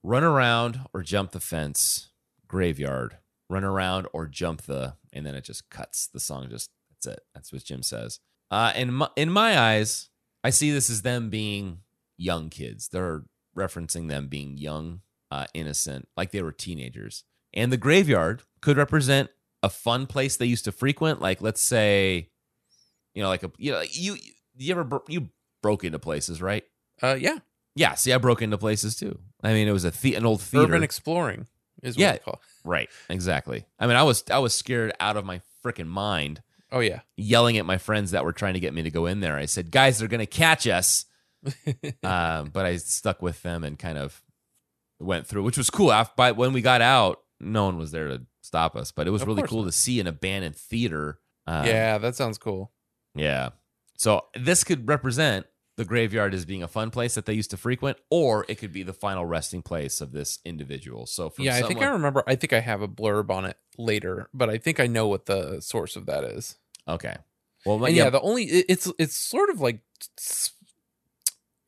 run 0.05 0.23
around 0.25 0.81
or 0.93 1.03
jump 1.03 1.31
the 1.33 1.41
fence, 1.41 2.11
graveyard, 2.47 3.17
run 3.49 3.65
around 3.65 4.07
or 4.13 4.27
jump 4.27 4.63
the, 4.63 4.95
and 5.13 5.25
then 5.25 5.35
it 5.35 5.45
just 5.45 5.71
cuts. 5.71 6.09
The 6.09 6.21
song 6.21 6.49
just, 6.51 6.71
that's 6.91 7.07
it. 7.07 7.21
That's 7.35 7.53
what 7.53 7.65
Jim 7.65 7.83
says. 7.83 8.21
Uh, 8.53 8.71
and 8.77 8.95
my, 8.95 9.09
in 9.17 9.31
my 9.31 9.59
eyes, 9.59 10.11
I 10.45 10.51
see 10.51 10.71
this 10.71 10.91
as 10.91 11.03
them 11.03 11.31
being 11.31 11.79
young 12.19 12.51
kids. 12.51 12.89
They're 12.89 13.23
referencing 13.57 14.09
them 14.09 14.29
being 14.29 14.59
young, 14.59 15.01
uh, 15.31 15.47
innocent, 15.55 16.07
like 16.17 16.31
they 16.33 16.43
were 16.43 16.53
teenagers. 16.53 17.25
And 17.55 17.73
the 17.73 17.77
graveyard 17.79 18.43
could 18.61 18.77
represent 18.77 19.31
a 19.63 19.69
fun 19.71 20.07
place 20.07 20.37
they 20.37 20.47
used 20.47 20.65
to 20.67 20.73
frequent. 20.73 21.21
Like, 21.21 21.41
let's 21.41 21.63
say, 21.63 22.29
you 23.15 23.23
know, 23.23 23.29
like 23.31 23.43
a, 23.43 23.51
you 23.57 23.73
know, 23.73 23.83
you, 23.91 24.17
you 24.57 24.73
ever, 24.73 24.85
bro- 24.85 25.05
you 25.09 25.31
broke 25.63 25.83
into 25.85 25.99
places, 25.99 26.43
right? 26.43 26.65
Uh, 27.03 27.17
yeah. 27.19 27.39
Yeah. 27.75 27.95
See, 27.95 28.13
I 28.13 28.19
broke 28.19 28.43
into 28.43 28.59
places 28.59 28.97
too. 28.97 29.19
I 29.43 29.55
mean, 29.55 29.67
it 29.67 29.73
was 29.73 29.85
a 29.87 29.91
the- 29.93 30.15
an 30.15 30.27
old 30.27 30.43
theater. 30.43 30.67
Urban 30.67 30.83
exploring 30.83 31.47
is 31.83 31.97
what 31.97 32.03
Yeah. 32.03 32.19
right. 32.65 32.89
Exactly. 33.09 33.65
I 33.79 33.87
mean, 33.87 33.97
I 33.97 34.03
was, 34.03 34.25
I 34.31 34.39
was 34.41 34.55
scared 34.55 34.93
out 35.01 35.17
of 35.17 35.25
my 35.25 35.41
freaking 35.65 35.87
mind 35.89 36.43
Oh 36.73 36.81
yeah. 36.81 37.01
yelling 37.17 37.59
at 37.59 37.67
my 37.67 37.79
friends 37.79 38.11
that 38.13 38.25
were 38.25 38.33
trying 38.33 38.55
to 38.55 38.61
get 38.61 38.73
me 38.75 38.83
to 38.83 38.91
go 38.91 39.07
in 39.07 39.21
there. 39.21 39.37
I 39.37 39.45
said, 39.45 39.71
guys, 39.71 39.99
they're 39.99 40.09
going 40.09 40.21
to 40.21 40.27
catch 40.27 40.67
us. 40.67 41.05
um, 42.03 42.51
but 42.51 42.65
I 42.67 42.77
stuck 42.77 43.21
with 43.23 43.43
them 43.43 43.63
and 43.65 43.79
kind 43.79 43.99
of 43.99 44.23
went 45.01 45.27
through, 45.27 45.43
which 45.43 45.59
was 45.59 45.71
cool. 45.71 45.93
After, 45.93 46.15
by 46.17 46.33
when 46.33 46.53
we 46.53 46.63
got 46.63 46.81
out, 46.81 47.21
no 47.41 47.65
one 47.65 47.77
was 47.79 47.91
there 47.91 48.09
to 48.09 48.23
stop 48.43 48.77
us, 48.77 48.93
but 48.93 49.07
it 49.07 49.11
was 49.11 49.23
Of 49.23 49.29
really 49.29 49.43
cool 49.43 49.63
not. 49.63 49.67
to 49.67 49.73
see 49.77 50.01
an 50.01 50.07
abandoned 50.07 50.57
theater. 50.57 51.19
Uh, 51.47 51.65
yeah, 51.67 51.99
that 51.99 52.15
sounds 52.17 52.39
cool. 52.39 52.73
yeah. 53.15 53.51
So 53.97 54.27
this 54.35 54.65
could 54.65 54.89
represent 54.89 55.47
the 55.77 55.85
graveyard 55.85 56.35
as 56.35 56.45
being 56.45 56.63
a 56.63 56.69
fun 56.69 56.91
place 56.91 57.15
that 57.15 57.25
they 57.25 57.35
used 57.35 57.51
to 57.51 57.57
frequent, 57.57 57.99
or 58.11 58.45
it 58.49 58.57
could 58.59 58.73
be 58.73 58.83
the 58.83 58.93
final 58.93 59.25
resting 59.25 59.63
place 59.63 60.01
of 60.01 60.13
this 60.13 60.39
individual. 60.45 61.07
So 61.07 61.33
yeah, 61.39 61.57
I 61.57 61.63
think 61.63 61.81
I 61.83 61.87
remember. 61.87 62.23
I 62.27 62.35
think 62.35 62.53
I 62.53 62.61
have 62.61 62.83
a 62.83 62.89
blurb 62.89 63.31
on 63.31 63.45
it 63.45 63.57
later, 63.79 64.29
but 64.35 64.51
I 64.51 64.59
think 64.59 64.81
I 64.81 64.87
know 64.87 65.07
what 65.09 65.27
the 65.27 65.61
source 65.61 65.95
of 65.97 66.07
that 66.07 66.25
is. 66.25 66.57
Okay. 66.89 67.17
Well, 67.65 67.85
And 67.85 67.95
yeah, 67.95 68.11
the 68.11 68.21
only 68.21 68.45
it- 68.45 68.67
it's 68.69 68.91
it's 68.99 69.17
sort 69.17 69.51
of 69.51 69.61
like 69.61 69.81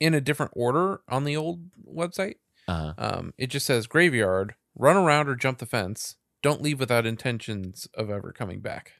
in 0.01 0.15
a 0.15 0.21
different 0.21 0.53
order 0.55 1.01
on 1.09 1.25
the 1.25 1.37
old 1.37 1.71
website. 1.87 2.37
uh, 2.69 2.95
Um, 2.99 3.35
it 3.39 3.49
just 3.49 3.67
says 3.67 3.87
graveyard, 3.87 4.55
run 4.75 4.97
around 4.97 5.29
or 5.29 5.35
jump 5.37 5.59
the 5.59 5.67
fence. 5.67 6.17
Don't 6.43 6.63
leave 6.63 6.81
without 6.81 7.07
intentions 7.07 7.87
of 7.95 8.11
ever 8.11 8.33
coming 8.33 8.61
back. 8.61 8.95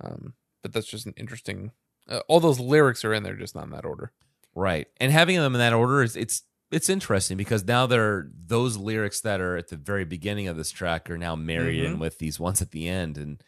Um, 0.00 0.34
but 0.62 0.72
that's 0.72 0.86
just 0.86 1.06
an 1.06 1.14
interesting. 1.16 1.72
Uh, 2.08 2.20
all 2.28 2.40
those 2.40 2.60
lyrics 2.60 3.04
are 3.04 3.12
in 3.12 3.22
there, 3.24 3.36
just 3.36 3.54
not 3.54 3.64
in 3.64 3.70
that 3.70 3.84
order. 3.84 4.12
Right. 4.54 4.88
And 4.98 5.12
having 5.12 5.36
them 5.36 5.54
in 5.54 5.58
that 5.58 5.72
order 5.72 6.02
is 6.02 6.16
it's 6.16 6.42
it's 6.70 6.88
interesting 6.88 7.36
because 7.36 7.64
now 7.64 7.86
they're 7.86 8.30
those 8.34 8.76
lyrics 8.78 9.20
that 9.20 9.40
are 9.42 9.56
at 9.56 9.68
the 9.68 9.76
very 9.76 10.04
beginning 10.06 10.48
of 10.48 10.56
this 10.56 10.70
track 10.70 11.10
are 11.10 11.18
now 11.18 11.36
married 11.36 11.82
in 11.84 11.96
Mhm. 11.96 12.00
with 12.00 12.18
these 12.18 12.40
ones 12.40 12.62
at 12.62 12.70
the 12.70 12.88
end 12.88 13.18
and 13.18 13.42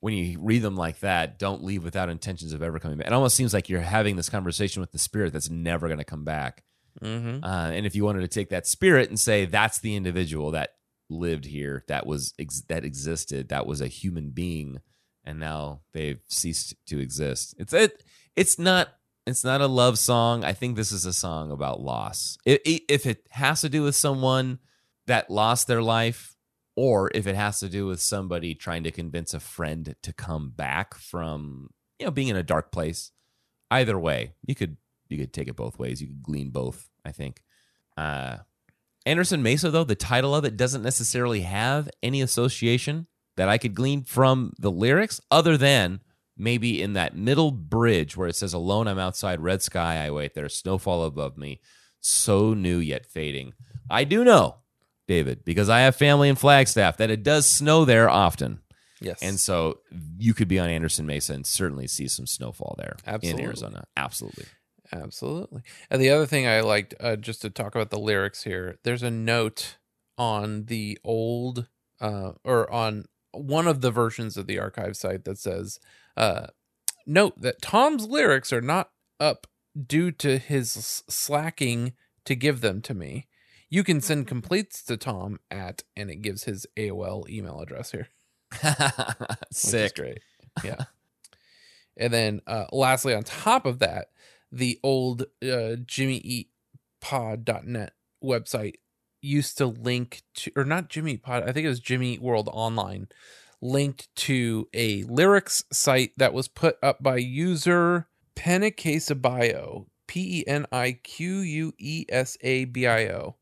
when 0.00 0.14
you 0.14 0.38
read 0.40 0.62
them 0.62 0.76
like 0.76 1.00
that, 1.00 1.38
don't 1.38 1.62
leave 1.62 1.84
without 1.84 2.08
intentions 2.08 2.52
of 2.52 2.62
ever 2.62 2.78
coming 2.78 2.98
back. 2.98 3.06
It 3.06 3.12
almost 3.12 3.36
seems 3.36 3.54
like 3.54 3.68
you're 3.68 3.80
having 3.80 4.16
this 4.16 4.30
conversation 4.30 4.80
with 4.80 4.92
the 4.92 4.98
spirit 4.98 5.32
that's 5.32 5.50
never 5.50 5.88
going 5.88 5.98
to 5.98 6.04
come 6.04 6.24
back. 6.24 6.64
Mm-hmm. 7.02 7.44
Uh, 7.44 7.70
and 7.70 7.86
if 7.86 7.94
you 7.94 8.04
wanted 8.04 8.22
to 8.22 8.28
take 8.28 8.48
that 8.50 8.66
spirit 8.66 9.10
and 9.10 9.20
say 9.20 9.44
that's 9.44 9.78
the 9.78 9.94
individual 9.94 10.50
that 10.52 10.70
lived 11.08 11.44
here, 11.44 11.84
that 11.88 12.06
was 12.06 12.34
ex- 12.38 12.62
that 12.68 12.84
existed, 12.84 13.48
that 13.50 13.66
was 13.66 13.80
a 13.80 13.88
human 13.88 14.30
being, 14.30 14.80
and 15.24 15.38
now 15.38 15.82
they've 15.92 16.20
ceased 16.28 16.74
to 16.86 16.98
exist. 16.98 17.54
It's 17.58 17.72
it. 17.72 18.02
It's 18.36 18.58
not. 18.58 18.88
It's 19.26 19.44
not 19.44 19.60
a 19.60 19.66
love 19.66 19.98
song. 19.98 20.44
I 20.44 20.54
think 20.54 20.74
this 20.74 20.92
is 20.92 21.04
a 21.04 21.12
song 21.12 21.52
about 21.52 21.80
loss. 21.80 22.38
If, 22.46 22.60
if 22.64 23.06
it 23.06 23.26
has 23.30 23.60
to 23.60 23.68
do 23.68 23.82
with 23.82 23.94
someone 23.94 24.58
that 25.06 25.30
lost 25.30 25.68
their 25.68 25.82
life, 25.82 26.34
or 26.80 27.10
if 27.14 27.26
it 27.26 27.34
has 27.34 27.60
to 27.60 27.68
do 27.68 27.86
with 27.86 28.00
somebody 28.00 28.54
trying 28.54 28.82
to 28.82 28.90
convince 28.90 29.34
a 29.34 29.40
friend 29.40 29.94
to 30.00 30.12
come 30.14 30.48
back 30.48 30.94
from 30.94 31.68
you 31.98 32.06
know 32.06 32.10
being 32.10 32.28
in 32.28 32.36
a 32.36 32.42
dark 32.42 32.72
place, 32.72 33.10
either 33.70 33.98
way, 33.98 34.32
you 34.46 34.54
could 34.54 34.78
you 35.10 35.18
could 35.18 35.34
take 35.34 35.46
it 35.46 35.56
both 35.56 35.78
ways. 35.78 36.00
You 36.00 36.06
could 36.06 36.22
glean 36.22 36.48
both. 36.48 36.88
I 37.04 37.12
think. 37.12 37.42
Uh, 37.98 38.38
Anderson 39.04 39.42
Mesa, 39.42 39.70
though, 39.70 39.84
the 39.84 39.94
title 39.94 40.34
of 40.34 40.46
it 40.46 40.56
doesn't 40.56 40.82
necessarily 40.82 41.42
have 41.42 41.90
any 42.02 42.22
association 42.22 43.06
that 43.36 43.50
I 43.50 43.58
could 43.58 43.74
glean 43.74 44.02
from 44.02 44.54
the 44.58 44.70
lyrics, 44.70 45.20
other 45.30 45.58
than 45.58 46.00
maybe 46.34 46.80
in 46.80 46.94
that 46.94 47.14
middle 47.14 47.50
bridge 47.50 48.16
where 48.16 48.28
it 48.28 48.36
says, 48.36 48.54
Alone 48.54 48.88
I'm 48.88 48.98
outside, 48.98 49.40
red 49.40 49.60
sky 49.60 50.02
I 50.06 50.10
wait, 50.10 50.32
there's 50.32 50.56
snowfall 50.56 51.04
above 51.04 51.36
me, 51.36 51.60
so 52.00 52.54
new 52.54 52.78
yet 52.78 53.04
fading. 53.04 53.52
I 53.90 54.04
do 54.04 54.24
know, 54.24 54.56
David, 55.10 55.44
because 55.44 55.68
I 55.68 55.80
have 55.80 55.96
family 55.96 56.28
in 56.28 56.36
Flagstaff, 56.36 56.98
that 56.98 57.10
it 57.10 57.24
does 57.24 57.44
snow 57.44 57.84
there 57.84 58.08
often. 58.08 58.60
Yes, 59.00 59.18
And 59.22 59.40
so 59.40 59.80
you 60.18 60.34
could 60.34 60.46
be 60.46 60.60
on 60.60 60.68
Anderson 60.68 61.04
Mesa 61.04 61.32
and 61.32 61.44
certainly 61.44 61.88
see 61.88 62.06
some 62.06 62.26
snowfall 62.26 62.76
there 62.78 62.96
Absolutely. 63.04 63.42
in 63.42 63.48
Arizona. 63.48 63.84
Absolutely. 63.96 64.44
Absolutely. 64.92 65.62
And 65.90 66.00
the 66.00 66.10
other 66.10 66.26
thing 66.26 66.46
I 66.46 66.60
liked, 66.60 66.94
uh, 67.00 67.16
just 67.16 67.42
to 67.42 67.50
talk 67.50 67.74
about 67.74 67.90
the 67.90 67.98
lyrics 67.98 68.44
here, 68.44 68.78
there's 68.84 69.02
a 69.02 69.10
note 69.10 69.78
on 70.16 70.66
the 70.66 70.98
old, 71.02 71.66
uh, 72.00 72.32
or 72.44 72.70
on 72.70 73.06
one 73.32 73.66
of 73.66 73.80
the 73.80 73.90
versions 73.90 74.36
of 74.36 74.46
the 74.46 74.60
archive 74.60 74.96
site 74.96 75.24
that 75.24 75.38
says, 75.38 75.80
uh, 76.16 76.48
note 77.04 77.40
that 77.40 77.62
Tom's 77.62 78.06
lyrics 78.06 78.52
are 78.52 78.60
not 78.60 78.90
up 79.18 79.48
due 79.86 80.12
to 80.12 80.38
his 80.38 81.02
slacking 81.08 81.94
to 82.26 82.36
give 82.36 82.60
them 82.60 82.80
to 82.82 82.94
me. 82.94 83.26
You 83.70 83.84
can 83.84 84.00
send 84.00 84.26
completes 84.26 84.82
to 84.84 84.96
Tom 84.96 85.38
at, 85.50 85.84
and 85.96 86.10
it 86.10 86.16
gives 86.16 86.44
his 86.44 86.66
AOL 86.76 87.28
email 87.28 87.60
address 87.60 87.92
here. 87.92 88.08
Sick. 89.52 89.94
great. 89.94 90.18
Yeah. 90.64 90.84
and 91.96 92.12
then 92.12 92.40
uh 92.48 92.64
lastly 92.72 93.14
on 93.14 93.22
top 93.22 93.64
of 93.64 93.78
that, 93.78 94.08
the 94.50 94.80
old 94.82 95.22
uh 95.42 95.76
jimmyeatpod.net 95.86 97.92
website 98.22 98.74
used 99.22 99.56
to 99.58 99.66
link 99.66 100.22
to 100.34 100.50
or 100.56 100.64
not 100.64 100.88
Jimmy 100.88 101.16
Pod, 101.16 101.44
I 101.44 101.52
think 101.52 101.64
it 101.64 101.68
was 101.68 101.80
Jimmy 101.80 102.18
World 102.18 102.48
Online 102.52 103.08
linked 103.62 104.08
to 104.16 104.68
a 104.72 105.02
lyrics 105.04 105.64
site 105.72 106.12
that 106.16 106.32
was 106.32 106.48
put 106.48 106.76
up 106.82 107.02
by 107.02 107.16
user 107.16 108.08
Peniquesabio, 108.34 109.86
P 110.06 110.40
E 110.40 110.44
N 110.46 110.66
I 110.72 110.92
Q 110.92 111.40
U 111.40 111.72
E 111.78 112.06
S 112.08 112.36
A 112.40 112.64
B 112.64 112.86
I 112.86 113.08
O. 113.08 113.36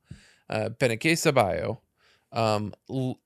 Uh 0.50 0.70
Peniquesabio 0.70 1.80
um 2.32 2.74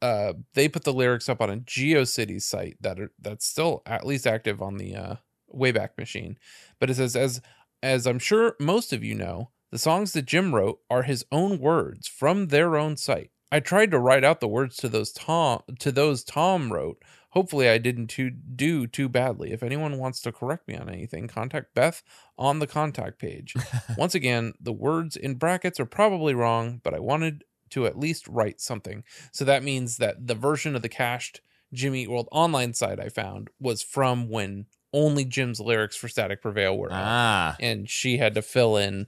uh 0.00 0.32
they 0.54 0.68
put 0.68 0.84
the 0.84 0.92
lyrics 0.92 1.28
up 1.28 1.40
on 1.40 1.50
a 1.50 1.56
geocities 1.56 2.42
site 2.42 2.76
that 2.80 3.00
are 3.00 3.10
that's 3.20 3.44
still 3.46 3.82
at 3.84 4.06
least 4.06 4.26
active 4.28 4.62
on 4.62 4.76
the 4.76 4.94
uh 4.94 5.14
wayback 5.52 5.90
machine. 5.98 6.38
But 6.78 6.90
it 6.90 6.94
says 6.94 7.16
as 7.16 7.40
as 7.82 8.06
i'm 8.06 8.18
sure 8.20 8.54
most 8.60 8.92
of 8.92 9.02
you 9.02 9.14
know 9.14 9.50
the 9.72 9.78
songs 9.78 10.12
that 10.12 10.26
jim 10.26 10.54
wrote 10.54 10.78
are 10.88 11.02
his 11.02 11.24
own 11.32 11.58
words 11.58 12.06
from 12.08 12.48
their 12.48 12.76
own 12.76 12.96
site. 12.96 13.30
I 13.50 13.60
tried 13.60 13.90
to 13.90 13.98
write 13.98 14.24
out 14.24 14.40
the 14.40 14.48
words 14.48 14.76
to 14.78 14.88
those 14.88 15.12
tom 15.12 15.62
to 15.80 15.90
those 15.92 16.22
tom 16.24 16.72
wrote 16.72 17.02
hopefully 17.32 17.68
i 17.68 17.76
didn't 17.76 18.06
too, 18.06 18.30
do 18.30 18.86
too 18.86 19.08
badly 19.08 19.52
if 19.52 19.62
anyone 19.62 19.98
wants 19.98 20.20
to 20.20 20.32
correct 20.32 20.66
me 20.66 20.76
on 20.76 20.88
anything 20.88 21.28
contact 21.28 21.74
beth 21.74 22.02
on 22.38 22.58
the 22.58 22.66
contact 22.66 23.18
page 23.18 23.54
once 23.98 24.14
again 24.14 24.54
the 24.60 24.72
words 24.72 25.16
in 25.16 25.34
brackets 25.34 25.78
are 25.78 25.86
probably 25.86 26.34
wrong 26.34 26.80
but 26.82 26.94
i 26.94 26.98
wanted 26.98 27.44
to 27.72 27.86
at 27.86 27.98
least 27.98 28.28
write 28.28 28.60
something. 28.60 29.02
So 29.32 29.44
that 29.46 29.64
means 29.64 29.96
that 29.96 30.26
the 30.26 30.34
version 30.34 30.76
of 30.76 30.82
the 30.82 30.88
cached 30.88 31.40
Jimmy 31.72 32.06
World 32.06 32.28
online 32.30 32.74
site 32.74 33.00
I 33.00 33.08
found 33.08 33.48
was 33.58 33.82
from 33.82 34.28
when 34.28 34.66
only 34.92 35.24
Jim's 35.24 35.58
lyrics 35.58 35.96
for 35.96 36.06
Static 36.06 36.42
Prevail 36.42 36.76
were 36.76 36.92
out. 36.92 37.02
Ah. 37.02 37.56
And 37.58 37.88
she 37.88 38.18
had 38.18 38.34
to 38.34 38.42
fill 38.42 38.76
in 38.76 39.06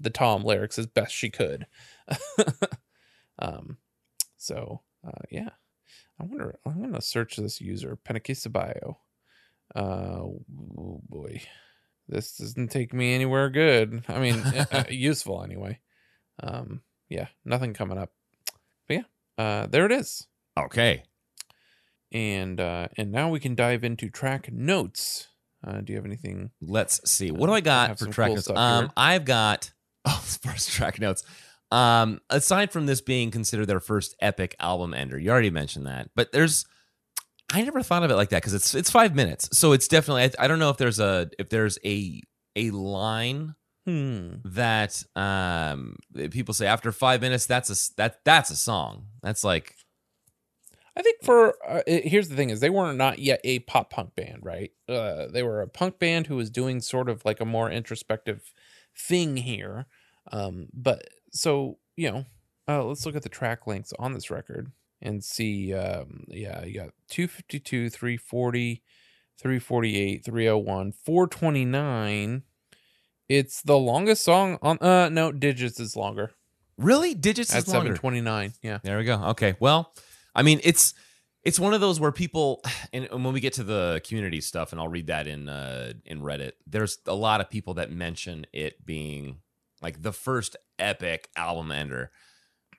the 0.00 0.10
Tom 0.10 0.44
lyrics 0.44 0.76
as 0.76 0.86
best 0.86 1.14
she 1.14 1.30
could. 1.30 1.66
um, 3.38 3.78
so 4.36 4.82
uh, 5.06 5.22
yeah, 5.30 5.50
I 6.20 6.24
wonder. 6.24 6.58
I'm 6.66 6.80
gonna 6.80 7.00
search 7.00 7.36
this 7.36 7.60
user 7.60 7.98
Peniquesabio. 8.04 8.96
Uh, 9.74 9.78
oh 10.20 11.00
boy, 11.08 11.40
this 12.08 12.36
doesn't 12.36 12.68
take 12.68 12.92
me 12.92 13.14
anywhere 13.14 13.48
good. 13.48 14.04
I 14.08 14.18
mean, 14.18 14.34
uh, 14.36 14.84
useful 14.90 15.42
anyway. 15.42 15.78
Um, 16.42 16.82
yeah, 17.08 17.28
nothing 17.44 17.72
coming 17.72 17.96
up. 17.96 18.10
But 18.86 18.94
yeah, 18.96 19.02
uh, 19.38 19.66
there 19.66 19.86
it 19.86 19.92
is. 19.92 20.26
Okay. 20.58 21.04
And 22.12 22.60
uh, 22.60 22.88
and 22.96 23.12
now 23.12 23.30
we 23.30 23.40
can 23.40 23.54
dive 23.54 23.84
into 23.84 24.10
track 24.10 24.52
notes. 24.52 25.28
Uh, 25.66 25.80
do 25.80 25.92
you 25.92 25.96
have 25.96 26.06
anything? 26.06 26.50
Let's 26.60 27.08
see. 27.10 27.30
What 27.30 27.46
do 27.46 27.52
I 27.52 27.58
I 27.58 27.60
got 27.60 27.88
have 27.88 27.98
for 27.98 28.06
track 28.06 28.28
cool 28.28 28.36
notes? 28.36 28.50
Um, 28.50 28.84
here. 28.84 28.92
I've 28.96 29.24
got 29.24 29.72
oh, 30.04 30.22
first 30.42 30.70
track 30.70 31.00
notes. 31.00 31.24
Um, 31.70 32.20
aside 32.30 32.72
from 32.72 32.86
this 32.86 33.00
being 33.00 33.30
considered 33.30 33.66
their 33.66 33.80
first 33.80 34.16
epic 34.20 34.56
album 34.58 34.92
ender, 34.92 35.18
you 35.18 35.30
already 35.30 35.50
mentioned 35.50 35.86
that, 35.86 36.10
but 36.16 36.32
there's 36.32 36.66
I 37.52 37.62
never 37.62 37.82
thought 37.82 38.02
of 38.02 38.10
it 38.10 38.16
like 38.16 38.30
that 38.30 38.42
because 38.42 38.54
it's 38.54 38.74
it's 38.74 38.90
five 38.90 39.14
minutes, 39.14 39.56
so 39.56 39.72
it's 39.72 39.88
definitely 39.88 40.24
I, 40.24 40.44
I 40.44 40.48
don't 40.48 40.58
know 40.58 40.70
if 40.70 40.76
there's 40.76 41.00
a 41.00 41.30
if 41.38 41.48
there's 41.48 41.78
a 41.84 42.22
a 42.56 42.70
line 42.70 43.54
Hmm. 43.86 44.34
that 44.44 45.02
um 45.16 45.96
people 46.30 46.52
say 46.52 46.66
after 46.66 46.92
five 46.92 47.22
minutes 47.22 47.46
that's 47.46 47.70
a 47.70 47.94
that 47.96 48.22
that's 48.24 48.50
a 48.50 48.56
song 48.56 49.06
that's 49.22 49.42
like 49.42 49.74
I 50.96 51.02
think 51.02 51.22
for 51.22 51.54
uh, 51.66 51.82
here's 51.86 52.28
the 52.28 52.36
thing 52.36 52.50
is 52.50 52.60
they 52.60 52.70
were 52.70 52.92
not 52.92 53.20
yet 53.20 53.40
a 53.44 53.60
pop 53.60 53.90
punk 53.90 54.14
band, 54.16 54.40
right? 54.42 54.72
Uh, 54.88 55.28
they 55.28 55.42
were 55.42 55.62
a 55.62 55.68
punk 55.68 55.98
band 55.98 56.26
who 56.26 56.36
was 56.36 56.50
doing 56.50 56.80
sort 56.80 57.08
of 57.08 57.24
like 57.24 57.40
a 57.40 57.44
more 57.44 57.70
introspective 57.70 58.52
thing 58.96 59.36
here. 59.36 59.86
Um, 60.32 60.68
but 60.74 61.08
so 61.30 61.78
you 61.96 62.10
know, 62.10 62.24
uh, 62.68 62.84
let's 62.84 63.06
look 63.06 63.16
at 63.16 63.22
the 63.22 63.28
track 63.28 63.66
lengths 63.66 63.92
on 63.98 64.12
this 64.12 64.30
record 64.30 64.70
and 65.02 65.22
see. 65.22 65.74
Um, 65.74 66.24
yeah, 66.28 66.64
you 66.64 66.74
got 66.74 66.90
252, 67.08 67.90
340, 67.90 68.82
348, 69.38 70.24
301, 70.24 70.92
429. 70.92 72.42
It's 73.28 73.62
the 73.62 73.78
longest 73.78 74.24
song 74.24 74.58
on. 74.62 74.78
Uh, 74.80 75.08
no, 75.08 75.32
Digits 75.32 75.80
is 75.80 75.96
longer 75.96 76.32
really 76.80 77.14
digits 77.14 77.54
at 77.54 77.58
is 77.58 77.68
longer. 77.68 77.94
729. 77.94 78.54
Yeah. 78.62 78.78
There 78.82 78.98
we 78.98 79.04
go. 79.04 79.22
Okay. 79.30 79.54
Well, 79.60 79.92
I 80.34 80.42
mean, 80.42 80.60
it's 80.64 80.94
it's 81.44 81.60
one 81.60 81.72
of 81.72 81.80
those 81.80 82.00
where 82.00 82.12
people, 82.12 82.62
and, 82.92 83.08
and 83.10 83.24
when 83.24 83.32
we 83.32 83.40
get 83.40 83.54
to 83.54 83.64
the 83.64 84.00
community 84.06 84.40
stuff, 84.40 84.72
and 84.72 84.80
I'll 84.80 84.88
read 84.88 85.06
that 85.06 85.26
in 85.26 85.48
uh, 85.48 85.92
in 86.04 86.20
Reddit. 86.22 86.52
There's 86.66 86.98
a 87.06 87.14
lot 87.14 87.40
of 87.40 87.50
people 87.50 87.74
that 87.74 87.92
mention 87.92 88.46
it 88.52 88.84
being 88.84 89.38
like 89.82 90.02
the 90.02 90.12
first 90.12 90.56
epic 90.78 91.28
album 91.36 91.72
ender. 91.72 92.10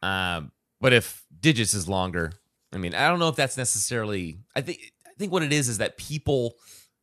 Um, 0.01 0.51
but 0.79 0.93
if 0.93 1.23
digits 1.39 1.73
is 1.73 1.87
longer, 1.87 2.31
I 2.73 2.77
mean, 2.77 2.95
I 2.95 3.07
don't 3.09 3.19
know 3.19 3.27
if 3.29 3.35
that's 3.35 3.57
necessarily. 3.57 4.39
I 4.55 4.61
think 4.61 4.79
I 5.05 5.11
think 5.17 5.31
what 5.31 5.43
it 5.43 5.53
is 5.53 5.67
is 5.69 5.77
that 5.79 5.97
people 5.97 6.55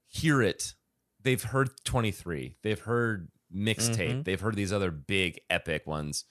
hear 0.08 0.42
it. 0.42 0.74
They've 1.22 1.42
heard 1.42 1.70
23. 1.84 2.56
They've 2.62 2.80
heard 2.80 3.28
mixtape. 3.54 4.10
Mhm. 4.20 4.24
They've 4.24 4.40
heard 4.40 4.56
these 4.56 4.72
other 4.72 4.90
big 4.90 5.40
epic 5.50 5.86
ones. 5.86 6.24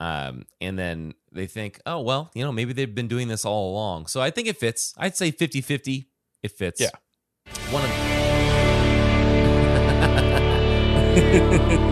Um, 0.00 0.46
and 0.60 0.76
then 0.78 1.14
they 1.30 1.46
think, 1.46 1.80
oh, 1.86 2.00
well, 2.00 2.30
you 2.34 2.42
know, 2.44 2.50
maybe 2.52 2.72
they've 2.72 2.92
been 2.94 3.08
doing 3.08 3.28
this 3.28 3.44
all 3.44 3.70
along. 3.72 4.06
So 4.06 4.20
I 4.20 4.30
think 4.30 4.48
it 4.48 4.56
fits. 4.58 4.92
I'd 4.98 5.16
say 5.16 5.30
50 5.30 5.60
50. 5.60 6.08
It 6.42 6.50
fits. 6.52 6.80
Yeah. 6.80 6.90
One 7.70 7.84
of 7.84 7.90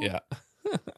Yeah. 0.00 0.20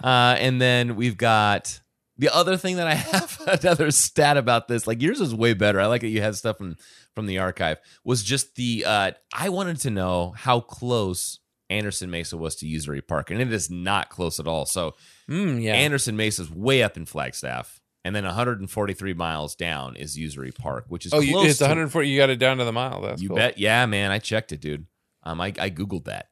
Uh, 0.03 0.37
and 0.39 0.61
then 0.61 0.97
we've 0.97 1.17
got 1.17 1.81
the 2.19 2.35
other 2.35 2.57
thing 2.59 2.77
that 2.77 2.87
I 2.89 2.95
have 2.95 3.41
another 3.47 3.91
stat 3.91 4.37
about 4.37 4.69
this. 4.69 4.87
Like 4.87 5.01
yours 5.01 5.21
is 5.21 5.35
way 5.35 5.55
better. 5.55 5.81
I 5.81 5.87
like 5.87 6.03
that 6.03 6.09
you 6.09 6.21
had 6.21 6.35
stuff 6.35 6.59
from 6.59 6.77
from 7.15 7.27
the 7.27 7.39
archive. 7.39 7.79
Was 8.05 8.23
just 8.23 8.57
the 8.57 8.85
uh, 8.87 9.13
I 9.33 9.49
wanted 9.49 9.79
to 9.83 9.91
know 9.91 10.35
how 10.37 10.61
close 10.61 11.39
Anderson 11.71 12.11
Mesa 12.11 12.37
was 12.37 12.57
to 12.57 12.67
Usery 12.67 13.01
Park, 13.01 13.31
and 13.31 13.41
it 13.41 13.51
is 13.53 13.71
not 13.71 14.11
close 14.11 14.39
at 14.41 14.47
all. 14.49 14.67
So 14.67 14.95
Mm, 15.31 15.63
yeah. 15.63 15.75
Anderson 15.75 16.17
Mesa 16.17 16.43
is 16.43 16.51
way 16.51 16.83
up 16.83 16.97
in 16.99 17.07
Flagstaff, 17.07 17.81
and 18.05 18.15
then 18.15 18.25
143 18.25 19.15
miles 19.15 19.55
down 19.55 19.97
is 19.97 20.19
Usery 20.19 20.53
Park, 20.53 20.85
which 20.89 21.07
is 21.07 21.15
oh, 21.15 21.21
you, 21.21 21.41
it's 21.45 21.59
to- 21.59 21.65
140. 21.65 22.09
You 22.09 22.19
got 22.19 22.29
it 22.29 22.37
down 22.41 22.59
to 22.59 22.65
the 22.65 22.73
mile. 22.73 23.01
That's 23.01 23.23
you 23.23 23.29
cool. 23.29 23.37
bet. 23.39 23.57
Yeah, 23.57 23.87
man. 23.87 24.11
I 24.11 24.19
checked 24.19 24.53
it, 24.53 24.61
dude. 24.61 24.87
Um, 25.23 25.41
I, 25.41 25.47
I 25.59 25.71
Googled 25.71 26.05
that. 26.07 26.27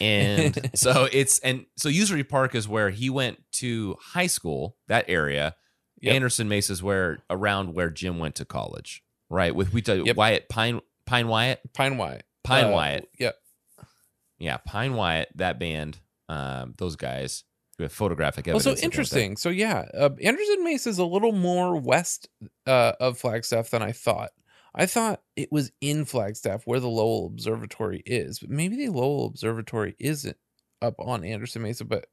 And 0.00 0.70
so 0.74 1.08
it's, 1.12 1.38
and 1.40 1.66
so 1.76 1.88
Usery 1.88 2.24
Park 2.28 2.54
is 2.54 2.68
where 2.68 2.90
he 2.90 3.10
went 3.10 3.38
to 3.54 3.96
high 4.00 4.26
school, 4.26 4.76
that 4.88 5.04
area. 5.08 5.54
Yep. 6.00 6.14
Anderson 6.14 6.48
Mesa 6.48 6.72
is 6.72 6.82
where, 6.82 7.18
around 7.30 7.74
where 7.74 7.88
Jim 7.90 8.18
went 8.18 8.34
to 8.36 8.44
college, 8.44 9.02
right? 9.30 9.54
With, 9.54 9.72
we 9.72 9.82
Yep. 9.86 10.16
Wyatt, 10.16 10.48
Pine, 10.48 10.80
Pine 11.06 11.28
Wyatt, 11.28 11.60
Pine 11.74 11.96
Wyatt. 11.96 12.24
Pine 12.44 12.64
Uh, 12.64 12.70
Wyatt. 12.70 13.08
Yep. 13.20 13.36
Yeah, 14.38 14.56
Pine 14.56 14.94
Wyatt, 14.94 15.28
that 15.36 15.60
band, 15.60 16.00
um, 16.28 16.74
those 16.78 16.96
guys 16.96 17.44
who 17.78 17.84
have 17.84 17.92
photographic 17.92 18.46
Well, 18.46 18.56
evidence. 18.56 18.80
so 18.80 18.84
interesting. 18.84 19.36
So 19.36 19.48
yeah, 19.48 19.86
uh, 19.94 20.10
Anderson 20.20 20.64
Mesa 20.64 20.88
is 20.88 20.98
a 20.98 21.04
little 21.04 21.30
more 21.32 21.76
west 21.80 22.28
uh, 22.66 22.92
of 22.98 23.18
Flagstaff 23.18 23.70
than 23.70 23.82
I 23.82 23.92
thought. 23.92 24.30
I 24.74 24.86
thought 24.86 25.22
it 25.36 25.52
was 25.52 25.72
in 25.80 26.04
Flagstaff 26.04 26.62
where 26.64 26.80
the 26.80 26.88
Lowell 26.88 27.26
Observatory 27.26 28.02
is, 28.06 28.38
but 28.38 28.50
maybe 28.50 28.76
the 28.76 28.88
Lowell 28.88 29.26
Observatory 29.26 29.94
isn't 29.98 30.36
up 30.80 30.94
on 30.98 31.24
Anderson 31.24 31.62
Mesa. 31.62 31.84
But 31.84 32.06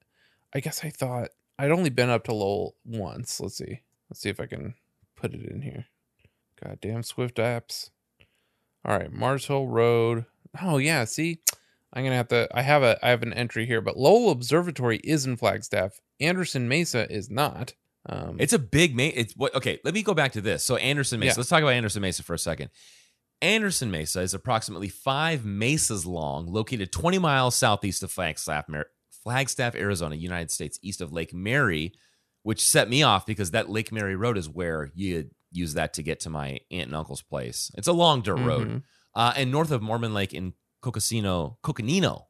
I 0.53 0.59
guess 0.59 0.83
I 0.83 0.89
thought 0.89 1.29
I'd 1.57 1.71
only 1.71 1.89
been 1.89 2.09
up 2.09 2.25
to 2.25 2.33
Lowell 2.33 2.75
once. 2.85 3.39
Let's 3.39 3.57
see. 3.57 3.81
Let's 4.09 4.21
see 4.21 4.29
if 4.29 4.39
I 4.39 4.45
can 4.45 4.75
put 5.15 5.33
it 5.33 5.49
in 5.49 5.61
here. 5.61 5.85
Goddamn 6.63 7.03
Swift 7.03 7.37
apps. 7.37 7.91
All 8.85 8.97
right, 8.97 9.11
Mars 9.11 9.45
Hill 9.45 9.67
Road. 9.67 10.25
Oh 10.61 10.77
yeah, 10.77 11.05
see, 11.05 11.39
I'm 11.93 12.03
gonna 12.03 12.15
have 12.15 12.29
to. 12.29 12.47
I 12.53 12.61
have 12.61 12.83
a. 12.83 12.97
I 13.05 13.09
have 13.09 13.23
an 13.23 13.33
entry 13.33 13.65
here, 13.65 13.81
but 13.81 13.97
Lowell 13.97 14.31
Observatory 14.31 14.97
is 15.03 15.25
in 15.25 15.37
Flagstaff. 15.37 15.99
Anderson 16.19 16.67
Mesa 16.67 17.11
is 17.11 17.29
not. 17.29 17.73
Um, 18.05 18.37
It's 18.39 18.53
a 18.53 18.59
big 18.59 18.95
ma 18.95 19.03
It's 19.03 19.33
what? 19.35 19.53
Okay, 19.55 19.79
let 19.83 19.93
me 19.93 20.03
go 20.03 20.13
back 20.13 20.31
to 20.33 20.41
this. 20.41 20.63
So 20.63 20.77
Anderson 20.77 21.19
Mesa. 21.19 21.31
Yeah. 21.31 21.33
Let's 21.37 21.49
talk 21.49 21.61
about 21.61 21.73
Anderson 21.73 22.01
Mesa 22.01 22.23
for 22.23 22.33
a 22.33 22.39
second. 22.39 22.69
Anderson 23.41 23.89
Mesa 23.91 24.21
is 24.21 24.33
approximately 24.33 24.89
five 24.89 25.45
mesas 25.45 26.05
long, 26.05 26.47
located 26.47 26.91
20 26.91 27.19
miles 27.19 27.55
southeast 27.55 28.03
of 28.03 28.11
Flagstaff, 28.11 28.67
Mar- 28.67 28.87
Flagstaff, 29.23 29.75
Arizona, 29.75 30.15
United 30.15 30.51
States, 30.51 30.77
east 30.81 30.99
of 31.01 31.13
Lake 31.13 31.33
Mary, 31.33 31.93
which 32.43 32.61
set 32.65 32.89
me 32.89 33.01
off 33.03 33.25
because 33.25 33.51
that 33.51 33.69
Lake 33.69 33.91
Mary 33.91 34.15
Road 34.15 34.37
is 34.37 34.49
where 34.49 34.91
you 34.93 35.29
use 35.51 35.73
that 35.75 35.93
to 35.93 36.03
get 36.03 36.19
to 36.21 36.29
my 36.29 36.59
aunt 36.71 36.87
and 36.87 36.95
uncle's 36.95 37.21
place. 37.21 37.71
It's 37.77 37.87
a 37.87 37.93
long 37.93 38.21
dirt 38.21 38.39
road, 38.39 38.67
Mhm. 38.67 38.83
uh, 39.15 39.33
and 39.35 39.51
north 39.51 39.71
of 39.71 39.81
Mormon 39.81 40.13
Lake 40.13 40.33
in 40.33 40.53
Cocosino, 40.83 41.57
Coconino. 41.63 42.25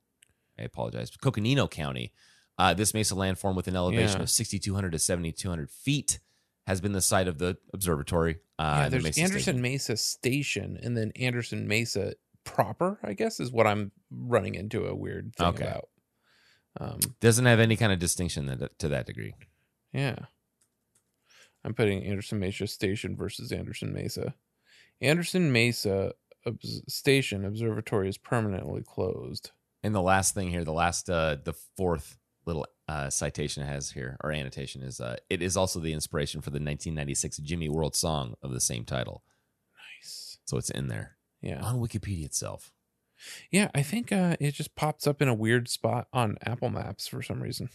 I 0.59 0.63
apologize, 0.63 1.09
Coconino 1.11 1.67
County. 1.69 2.13
Uh, 2.59 2.73
this 2.75 2.93
mesa 2.93 3.15
landform 3.15 3.55
with 3.55 3.67
an 3.69 3.75
elevation 3.75 4.17
Yeah. 4.17 4.23
of 4.23 4.29
6,200 4.29 4.91
to 4.91 4.99
7,200 4.99 5.71
feet 5.71 6.19
has 6.67 6.81
been 6.81 6.91
the 6.91 7.01
site 7.01 7.27
of 7.27 7.39
the 7.39 7.57
observatory. 7.73 8.39
Uh, 8.59 8.81
yeah, 8.83 8.89
there's 8.89 9.03
Mesa 9.03 9.21
Anderson 9.21 9.41
Station. 9.41 9.61
Mesa 9.61 9.97
Station, 9.97 10.79
and 10.83 10.95
then 10.97 11.11
Anderson 11.15 11.67
Mesa 11.67 12.13
proper. 12.43 12.99
I 13.01 13.13
guess 13.13 13.39
is 13.39 13.51
what 13.51 13.65
I'm 13.65 13.91
running 14.11 14.53
into 14.55 14.85
a 14.85 14.93
weird 14.93 15.33
thing 15.35 15.47
Okay. 15.47 15.65
about. 15.65 15.89
Um, 16.79 16.99
Doesn't 17.21 17.45
have 17.45 17.59
any 17.59 17.75
kind 17.77 17.91
of 17.91 17.97
distinction 17.99 18.45
that, 18.47 18.77
to 18.79 18.89
that 18.89 19.07
degree. 19.07 19.33
yeah, 19.93 20.17
I'm 21.63 21.73
putting 21.73 22.03
Anderson 22.03 22.39
Mesa 22.39 22.67
Station 22.67 23.15
versus 23.15 23.51
Anderson 23.51 23.91
Mesa. 23.93 24.35
Anderson 25.01 25.51
Mesa 25.51 26.13
obs- 26.45 26.83
Station 26.87 27.43
Observatory 27.45 28.09
is 28.09 28.17
permanently 28.17 28.83
closed. 28.85 29.51
And 29.81 29.95
the 29.95 30.01
last 30.01 30.33
thing 30.35 30.49
here, 30.49 30.63
the 30.65 30.73
last, 30.73 31.09
uh, 31.09 31.37
the 31.43 31.53
fourth 31.53 32.17
little 32.49 32.65
uh, 32.87 33.09
citation 33.09 33.63
it 33.63 33.67
has 33.67 33.91
here 33.91 34.17
or 34.23 34.31
annotation 34.31 34.81
is 34.81 34.99
uh, 34.99 35.15
it 35.29 35.41
is 35.41 35.55
also 35.55 35.79
the 35.79 35.93
inspiration 35.93 36.41
for 36.41 36.49
the 36.49 36.55
1996 36.55 37.37
Jimmy 37.37 37.69
World 37.69 37.95
song 37.95 38.33
of 38.41 38.51
the 38.51 38.59
same 38.59 38.83
title. 38.85 39.23
Nice. 39.97 40.39
So 40.45 40.57
it's 40.57 40.69
in 40.69 40.87
there 40.87 41.17
Yeah. 41.41 41.61
on 41.61 41.79
Wikipedia 41.79 42.25
itself. 42.25 42.71
Yeah, 43.51 43.69
I 43.75 43.83
think 43.83 44.11
uh, 44.11 44.37
it 44.39 44.51
just 44.53 44.75
pops 44.75 45.05
up 45.05 45.21
in 45.21 45.27
a 45.27 45.33
weird 45.33 45.67
spot 45.67 46.07
on 46.13 46.37
Apple 46.45 46.69
Maps 46.69 47.07
for 47.07 47.21
some 47.21 47.41
reason. 47.43 47.69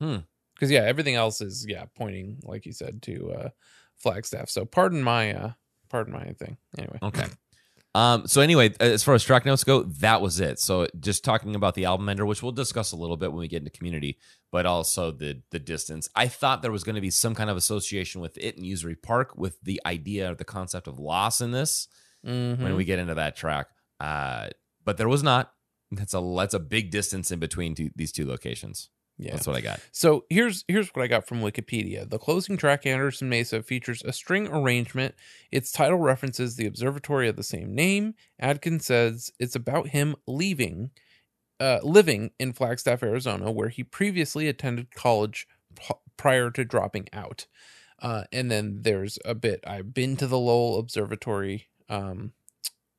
Hmm. 0.00 0.16
Because 0.54 0.70
yeah, 0.70 0.80
everything 0.82 1.14
else 1.14 1.40
is 1.40 1.66
yeah 1.68 1.84
pointing 1.94 2.38
like 2.42 2.66
you 2.66 2.72
said 2.72 3.02
to 3.02 3.30
uh, 3.32 3.48
Flagstaff. 3.96 4.48
So 4.50 4.64
pardon 4.64 5.02
my 5.02 5.32
uh, 5.34 5.52
pardon 5.88 6.12
my 6.14 6.32
thing. 6.32 6.56
Anyway, 6.76 6.98
Okay. 7.02 7.26
Um, 7.94 8.26
so 8.26 8.40
anyway, 8.42 8.74
as 8.80 9.02
far 9.02 9.14
as 9.14 9.24
track 9.24 9.44
notes 9.46 9.64
go, 9.64 9.82
that 9.84 10.20
was 10.20 10.38
it. 10.40 10.60
So 10.60 10.86
just 11.00 11.24
talking 11.24 11.54
about 11.56 11.74
the 11.74 11.86
album 11.86 12.08
ender, 12.08 12.26
which 12.26 12.42
we'll 12.42 12.52
discuss 12.52 12.92
a 12.92 12.96
little 12.96 13.16
bit 13.16 13.32
when 13.32 13.40
we 13.40 13.48
get 13.48 13.58
into 13.62 13.70
community, 13.70 14.18
but 14.52 14.66
also 14.66 15.10
the 15.10 15.42
the 15.50 15.58
distance. 15.58 16.08
I 16.14 16.28
thought 16.28 16.62
there 16.62 16.70
was 16.70 16.84
going 16.84 16.94
to 16.96 17.00
be 17.00 17.10
some 17.10 17.34
kind 17.34 17.50
of 17.50 17.56
association 17.56 18.20
with 18.20 18.36
it 18.38 18.56
and 18.56 18.64
Usery 18.66 18.94
Park 18.94 19.36
with 19.36 19.60
the 19.62 19.80
idea 19.86 20.30
or 20.30 20.34
the 20.34 20.44
concept 20.44 20.86
of 20.86 20.98
loss 21.00 21.40
in 21.40 21.50
this 21.50 21.88
Mhm. 22.26 22.58
when 22.60 22.74
we 22.76 22.84
get 22.84 22.98
into 22.98 23.14
that 23.14 23.36
track. 23.36 23.68
Uh, 24.00 24.48
but 24.84 24.96
there 24.96 25.08
was 25.08 25.22
not. 25.22 25.52
That's 25.90 26.14
a 26.14 26.34
that's 26.36 26.54
a 26.54 26.58
big 26.60 26.90
distance 26.90 27.30
in 27.30 27.38
between 27.38 27.74
two, 27.74 27.90
these 27.96 28.12
two 28.12 28.26
locations. 28.26 28.90
Yeah. 29.18 29.32
That's 29.32 29.46
what 29.48 29.56
I 29.56 29.60
got. 29.60 29.80
So 29.90 30.24
here's 30.30 30.64
here's 30.68 30.88
what 30.90 31.02
I 31.02 31.08
got 31.08 31.26
from 31.26 31.40
Wikipedia. 31.40 32.08
The 32.08 32.18
closing 32.18 32.56
track 32.56 32.86
Anderson 32.86 33.28
Mesa 33.28 33.62
features 33.62 34.02
a 34.04 34.12
string 34.12 34.46
arrangement. 34.46 35.16
Its 35.50 35.72
title 35.72 35.98
references 35.98 36.54
the 36.54 36.66
observatory 36.66 37.28
of 37.28 37.36
the 37.36 37.42
same 37.42 37.74
name. 37.74 38.14
Adkins 38.38 38.86
says 38.86 39.32
it's 39.40 39.56
about 39.56 39.88
him 39.88 40.14
leaving 40.26 40.92
uh, 41.60 41.80
living 41.82 42.30
in 42.38 42.52
Flagstaff, 42.52 43.02
Arizona, 43.02 43.50
where 43.50 43.68
he 43.68 43.82
previously 43.82 44.46
attended 44.46 44.94
college 44.94 45.48
p- 45.74 45.94
prior 46.16 46.50
to 46.52 46.64
dropping 46.64 47.08
out. 47.12 47.46
Uh, 48.00 48.24
and 48.32 48.48
then 48.48 48.78
there's 48.82 49.18
a 49.24 49.34
bit 49.34 49.64
I've 49.66 49.92
been 49.92 50.16
to 50.18 50.28
the 50.28 50.38
Lowell 50.38 50.78
Observatory, 50.78 51.68
um, 51.88 52.32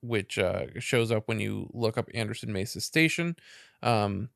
which 0.02 0.38
uh, 0.38 0.66
shows 0.80 1.12
up 1.12 1.30
when 1.30 1.40
you 1.40 1.70
look 1.74 1.98
up 1.98 2.10
Anderson 2.14 2.52
Mesa 2.52 2.82
Station. 2.82 3.38
Um, 3.82 4.28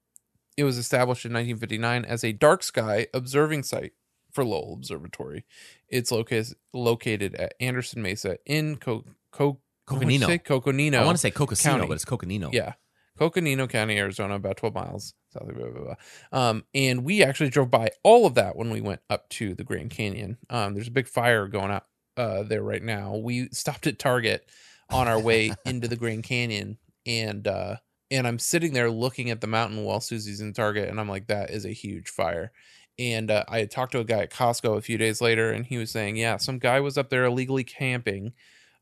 it 0.57 0.63
was 0.63 0.77
established 0.77 1.25
in 1.25 1.33
1959 1.33 2.05
as 2.05 2.23
a 2.23 2.31
dark 2.31 2.63
sky 2.63 3.07
observing 3.13 3.63
site 3.63 3.93
for 4.31 4.43
Lowell 4.43 4.73
Observatory. 4.73 5.45
It's 5.87 6.11
located 6.11 6.55
located 6.73 7.35
at 7.35 7.53
Anderson 7.59 8.01
Mesa 8.01 8.37
in 8.45 8.77
Co- 8.77 9.05
Co- 9.31 9.59
Coconino. 9.87 10.27
Coconino. 10.39 10.99
I 10.99 11.05
want 11.05 11.17
to 11.17 11.21
say 11.21 11.31
Cocosino, 11.31 11.63
County. 11.63 11.87
but 11.87 11.93
it's 11.93 12.05
Coconino. 12.05 12.49
Yeah. 12.51 12.73
Coconino 13.19 13.67
County, 13.67 13.97
Arizona, 13.97 14.35
about 14.35 14.57
12 14.57 14.73
miles 14.73 15.13
south 15.31 15.47
of 15.49 15.55
blah, 15.55 15.69
blah, 15.69 15.83
blah. 15.83 15.95
Um, 16.31 16.63
and 16.73 17.03
we 17.03 17.23
actually 17.23 17.49
drove 17.49 17.69
by 17.69 17.89
all 18.03 18.25
of 18.25 18.35
that 18.35 18.55
when 18.55 18.69
we 18.69 18.81
went 18.81 19.01
up 19.09 19.29
to 19.29 19.53
the 19.53 19.63
Grand 19.63 19.91
Canyon. 19.91 20.37
Um, 20.49 20.73
there's 20.73 20.87
a 20.87 20.91
big 20.91 21.07
fire 21.07 21.47
going 21.47 21.71
out 21.71 21.85
uh, 22.17 22.43
there 22.43 22.63
right 22.63 22.81
now. 22.81 23.15
We 23.15 23.49
stopped 23.51 23.85
at 23.87 23.99
Target 23.99 24.47
on 24.89 25.07
our 25.07 25.19
way 25.19 25.51
into 25.65 25.87
the 25.87 25.95
Grand 25.95 26.23
Canyon 26.23 26.77
and 27.05 27.47
uh, 27.47 27.75
and 28.13 28.27
I'm 28.27 28.39
sitting 28.39 28.73
there 28.73 28.91
looking 28.91 29.31
at 29.31 29.41
the 29.41 29.47
mountain 29.47 29.83
while 29.83 29.99
Susie's 29.99 30.39
in 30.39 30.53
Target 30.53 30.87
and 30.87 30.99
I'm 30.99 31.09
like, 31.09 31.27
that 31.27 31.49
is 31.49 31.65
a 31.65 31.73
huge 31.73 32.09
fire. 32.09 32.51
And 32.99 33.31
uh, 33.31 33.43
I 33.47 33.59
had 33.59 33.71
talked 33.71 33.93
to 33.93 33.99
a 33.99 34.03
guy 34.03 34.19
at 34.19 34.31
Costco 34.31 34.77
a 34.77 34.81
few 34.81 34.99
days 34.99 35.19
later 35.19 35.51
and 35.51 35.65
he 35.65 35.77
was 35.77 35.89
saying, 35.89 36.15
yeah, 36.15 36.37
some 36.37 36.59
guy 36.59 36.79
was 36.79 36.97
up 36.97 37.09
there 37.09 37.25
illegally 37.25 37.63
camping. 37.63 38.33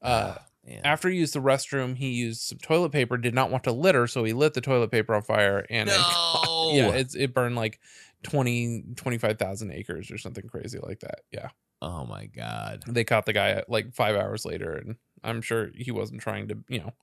Uh, 0.01 0.35
Man. 0.67 0.81
after 0.83 1.09
he 1.09 1.17
used 1.17 1.33
the 1.33 1.39
restroom, 1.39 1.95
he 1.95 2.09
used 2.09 2.41
some 2.41 2.57
toilet 2.57 2.91
paper. 2.91 3.17
Did 3.17 3.33
not 3.33 3.51
want 3.51 3.63
to 3.63 3.71
litter, 3.71 4.05
so 4.07 4.23
he 4.23 4.33
lit 4.33 4.53
the 4.53 4.61
toilet 4.61 4.91
paper 4.91 5.15
on 5.15 5.21
fire, 5.21 5.65
and 5.69 5.89
it, 5.89 5.95
yeah, 6.73 6.89
it's, 6.89 7.15
it 7.15 7.33
burned 7.33 7.55
like 7.55 7.79
20, 8.23 8.85
25,000 8.95 9.71
acres 9.71 10.11
or 10.11 10.17
something 10.17 10.47
crazy 10.47 10.79
like 10.79 10.99
that. 10.99 11.21
Yeah, 11.31 11.49
oh 11.81 12.05
my 12.05 12.25
god. 12.25 12.83
they 12.87 13.03
caught 13.03 13.25
the 13.25 13.33
guy 13.33 13.49
at 13.49 13.69
like 13.69 13.93
five 13.93 14.15
hours 14.15 14.45
later, 14.45 14.73
and 14.73 14.97
I'm 15.23 15.41
sure 15.41 15.71
he 15.75 15.91
wasn't 15.91 16.21
trying 16.21 16.47
to, 16.49 16.57
you 16.67 16.79
know, 16.79 16.93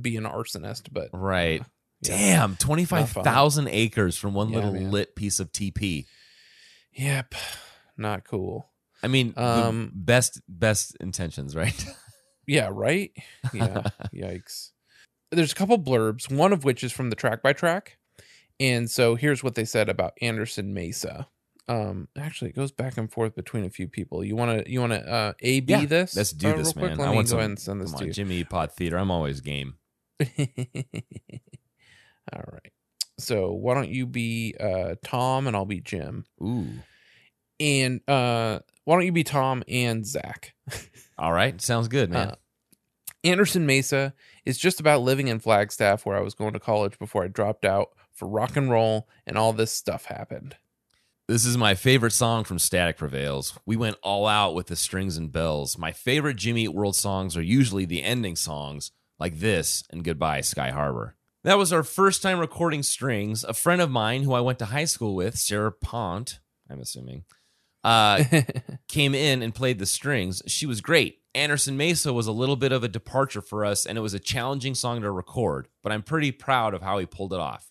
be 0.00 0.16
an 0.16 0.24
arsonist, 0.24 0.88
but 0.92 1.08
Right. 1.12 1.62
yeah. 2.02 2.16
Damn, 2.16 2.56
25,000 2.56 3.68
acres 3.68 4.16
from 4.16 4.34
one 4.34 4.50
Yeah, 4.50 4.56
little 4.56 4.72
man. 4.72 4.90
lit 4.90 5.14
piece 5.16 5.40
of 5.40 5.52
TP. 5.52 6.06
Yep. 6.92 7.34
Not 7.96 8.24
cool. 8.24 8.70
I 9.02 9.06
mean, 9.08 9.32
Um, 9.36 9.92
best 9.94 10.40
best 10.48 10.96
intentions, 11.00 11.54
right? 11.56 11.84
Yeah, 12.50 12.70
right? 12.72 13.10
Yeah. 13.52 13.82
Yikes. 14.14 14.70
There's 15.30 15.52
a 15.52 15.54
couple 15.54 15.78
blurbs, 15.78 16.32
one 16.32 16.54
of 16.54 16.64
which 16.64 16.82
is 16.82 16.92
from 16.92 17.10
the 17.10 17.16
track 17.16 17.42
by 17.42 17.52
track. 17.52 17.98
And 18.58 18.90
so 18.90 19.16
here's 19.16 19.42
what 19.44 19.54
they 19.54 19.66
said 19.66 19.90
about 19.90 20.14
Anderson 20.22 20.72
Mesa. 20.72 21.28
Um 21.68 22.08
actually 22.16 22.50
it 22.50 22.56
goes 22.56 22.72
back 22.72 22.96
and 22.96 23.10
forth 23.10 23.34
between 23.34 23.64
a 23.64 23.70
few 23.70 23.88
people. 23.88 24.24
You 24.24 24.36
wanna 24.36 24.62
you 24.66 24.80
wanna 24.80 24.96
uh 24.96 25.32
A 25.40 25.60
B 25.60 25.72
Yeah, 25.72 25.86
this? 25.86 26.16
Let's 26.16 26.32
do 26.32 26.48
uh, 26.50 26.56
this, 26.56 26.72
quick? 26.72 26.90
man. 26.90 26.98
Let 26.98 27.08
I 27.08 27.10
me 27.10 27.16
want 27.16 27.32
ahead 27.32 27.44
and 27.44 27.58
send 27.58 27.80
this 27.80 27.90
come 27.90 27.98
to 27.98 28.04
on, 28.04 28.08
you. 28.08 28.12
Jimmy 28.14 28.44
Pod 28.44 28.72
Theater. 28.72 28.96
I'm 28.98 29.10
always 29.10 29.40
game. 29.40 29.74
All 32.32 32.44
right. 32.52 32.72
So 33.18 33.52
why 33.52 33.74
don't 33.74 33.90
you 33.90 34.06
be 34.06 34.54
uh 34.58 34.94
Tom 35.04 35.46
and 35.46 35.56
I'll 35.56 35.64
be 35.64 35.80
Jim. 35.80 36.24
Ooh. 36.42 36.66
And 37.60 38.00
uh 38.08 38.60
why 38.84 38.96
don't 38.96 39.04
you 39.06 39.12
be 39.12 39.24
Tom 39.24 39.62
and 39.68 40.06
Zach? 40.06 40.54
All 41.18 41.32
right. 41.32 41.60
Sounds 41.60 41.88
good, 41.88 42.10
man. 42.10 42.28
Uh, 42.28 42.34
Anderson 43.24 43.66
Mesa 43.66 44.14
is 44.46 44.56
just 44.56 44.78
about 44.80 45.02
living 45.02 45.26
in 45.28 45.40
Flagstaff, 45.40 46.06
where 46.06 46.16
I 46.16 46.20
was 46.20 46.34
going 46.34 46.52
to 46.52 46.60
college 46.60 46.98
before 46.98 47.24
I 47.24 47.28
dropped 47.28 47.64
out 47.64 47.88
for 48.12 48.28
rock 48.28 48.56
and 48.56 48.70
roll, 48.70 49.08
and 49.26 49.36
all 49.36 49.52
this 49.52 49.72
stuff 49.72 50.04
happened. 50.06 50.56
This 51.28 51.44
is 51.44 51.58
my 51.58 51.74
favorite 51.74 52.14
song 52.14 52.44
from 52.44 52.58
Static 52.58 52.96
Prevails. 52.96 53.58
We 53.66 53.76
went 53.76 53.98
all 54.02 54.26
out 54.26 54.54
with 54.54 54.68
the 54.68 54.76
strings 54.76 55.18
and 55.18 55.30
bells. 55.30 55.76
My 55.76 55.92
favorite 55.92 56.38
Jimmy 56.38 56.62
Eat 56.62 56.68
World 56.68 56.96
songs 56.96 57.36
are 57.36 57.42
usually 57.42 57.84
the 57.84 58.02
ending 58.02 58.34
songs, 58.34 58.92
like 59.18 59.38
this 59.38 59.84
and 59.90 60.02
Goodbye 60.02 60.40
Sky 60.40 60.70
Harbor. 60.70 61.16
That 61.44 61.58
was 61.58 61.70
our 61.70 61.82
first 61.82 62.22
time 62.22 62.38
recording 62.38 62.82
strings. 62.82 63.44
A 63.44 63.52
friend 63.52 63.82
of 63.82 63.90
mine 63.90 64.22
who 64.22 64.32
I 64.32 64.40
went 64.40 64.58
to 64.60 64.64
high 64.64 64.86
school 64.86 65.14
with, 65.14 65.36
Sarah 65.36 65.70
Pont, 65.70 66.40
I'm 66.70 66.80
assuming, 66.80 67.24
uh, 67.84 68.24
came 68.88 69.14
in 69.14 69.42
and 69.42 69.54
played 69.54 69.78
the 69.78 69.84
strings. 69.84 70.40
She 70.46 70.64
was 70.64 70.80
great. 70.80 71.18
Anderson 71.34 71.76
Mesa 71.76 72.10
was 72.10 72.26
a 72.26 72.32
little 72.32 72.56
bit 72.56 72.72
of 72.72 72.84
a 72.84 72.88
departure 72.88 73.42
for 73.42 73.66
us, 73.66 73.84
and 73.84 73.98
it 73.98 74.00
was 74.00 74.14
a 74.14 74.18
challenging 74.18 74.74
song 74.74 75.02
to 75.02 75.10
record, 75.10 75.68
but 75.82 75.92
I'm 75.92 76.02
pretty 76.02 76.32
proud 76.32 76.72
of 76.72 76.80
how 76.80 76.96
he 76.96 77.04
pulled 77.04 77.34
it 77.34 77.38
off. 77.38 77.70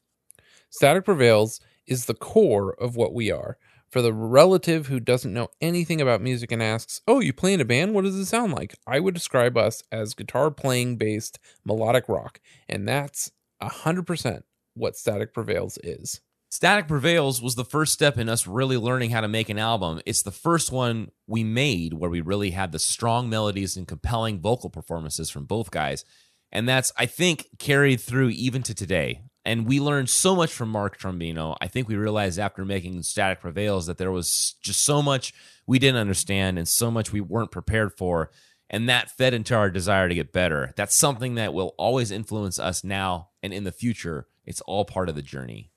Static 0.69 1.05
Prevails 1.05 1.59
is 1.87 2.05
the 2.05 2.13
core 2.13 2.73
of 2.73 2.95
what 2.95 3.13
we 3.13 3.31
are. 3.31 3.57
For 3.89 4.01
the 4.01 4.13
relative 4.13 4.87
who 4.87 4.99
doesn't 4.99 5.33
know 5.33 5.47
anything 5.61 6.01
about 6.01 6.21
music 6.21 6.51
and 6.51 6.61
asks, 6.61 7.01
Oh, 7.07 7.21
you 7.21 7.31
play 7.31 7.53
in 7.53 7.61
a 7.61 7.65
band? 7.65 7.93
What 7.93 8.03
does 8.03 8.15
it 8.15 8.25
sound 8.25 8.53
like? 8.53 8.75
I 8.85 8.99
would 8.99 9.13
describe 9.13 9.57
us 9.57 9.81
as 9.91 10.13
guitar 10.13 10.51
playing 10.51 10.97
based 10.97 11.39
melodic 11.65 12.09
rock. 12.09 12.41
And 12.67 12.87
that's 12.87 13.31
100% 13.61 14.43
what 14.73 14.97
Static 14.97 15.33
Prevails 15.33 15.79
is. 15.83 16.19
Static 16.49 16.87
Prevails 16.87 17.41
was 17.41 17.55
the 17.55 17.65
first 17.65 17.93
step 17.93 18.17
in 18.17 18.29
us 18.29 18.47
really 18.47 18.77
learning 18.77 19.09
how 19.11 19.21
to 19.21 19.27
make 19.27 19.49
an 19.49 19.59
album. 19.59 20.01
It's 20.05 20.23
the 20.23 20.31
first 20.31 20.71
one 20.71 21.11
we 21.25 21.43
made 21.43 21.93
where 21.93 22.09
we 22.09 22.21
really 22.21 22.51
had 22.51 22.71
the 22.71 22.79
strong 22.79 23.29
melodies 23.29 23.75
and 23.75 23.87
compelling 23.87 24.39
vocal 24.39 24.69
performances 24.69 25.29
from 25.29 25.45
both 25.45 25.71
guys. 25.71 26.05
And 26.51 26.67
that's, 26.67 26.93
I 26.97 27.05
think, 27.05 27.47
carried 27.59 27.99
through 27.99 28.29
even 28.29 28.63
to 28.63 28.73
today. 28.73 29.23
And 29.47 29.65
we 29.65 29.79
learned 29.79 30.09
so 30.09 30.35
much 30.35 30.51
from 30.51 30.67
Mark 30.67 30.99
Trombino. 30.99 31.55
I 31.61 31.69
think 31.69 31.87
we 31.87 31.95
realized 31.95 32.37
after 32.37 32.65
making 32.65 33.01
Static 33.03 33.39
Prevails 33.39 33.85
that 33.85 33.97
there 33.97 34.11
was 34.11 34.55
just 34.61 34.83
so 34.83 35.01
much 35.01 35.33
we 35.65 35.79
didn't 35.79 36.01
understand 36.01 36.57
and 36.57 36.67
so 36.67 36.91
much 36.91 37.13
we 37.13 37.21
weren't 37.21 37.49
prepared 37.49 37.93
for. 37.93 38.29
And 38.69 38.89
that 38.89 39.09
fed 39.09 39.33
into 39.33 39.55
our 39.55 39.69
desire 39.69 40.09
to 40.09 40.15
get 40.15 40.33
better. 40.33 40.73
That's 40.75 40.97
something 40.97 41.35
that 41.35 41.53
will 41.53 41.73
always 41.77 42.11
influence 42.11 42.59
us 42.59 42.83
now 42.83 43.29
and 43.41 43.53
in 43.53 43.63
the 43.63 43.71
future. 43.71 44.27
It's 44.45 44.59
all 44.61 44.83
part 44.83 45.07
of 45.07 45.15
the 45.15 45.21
journey. 45.21 45.71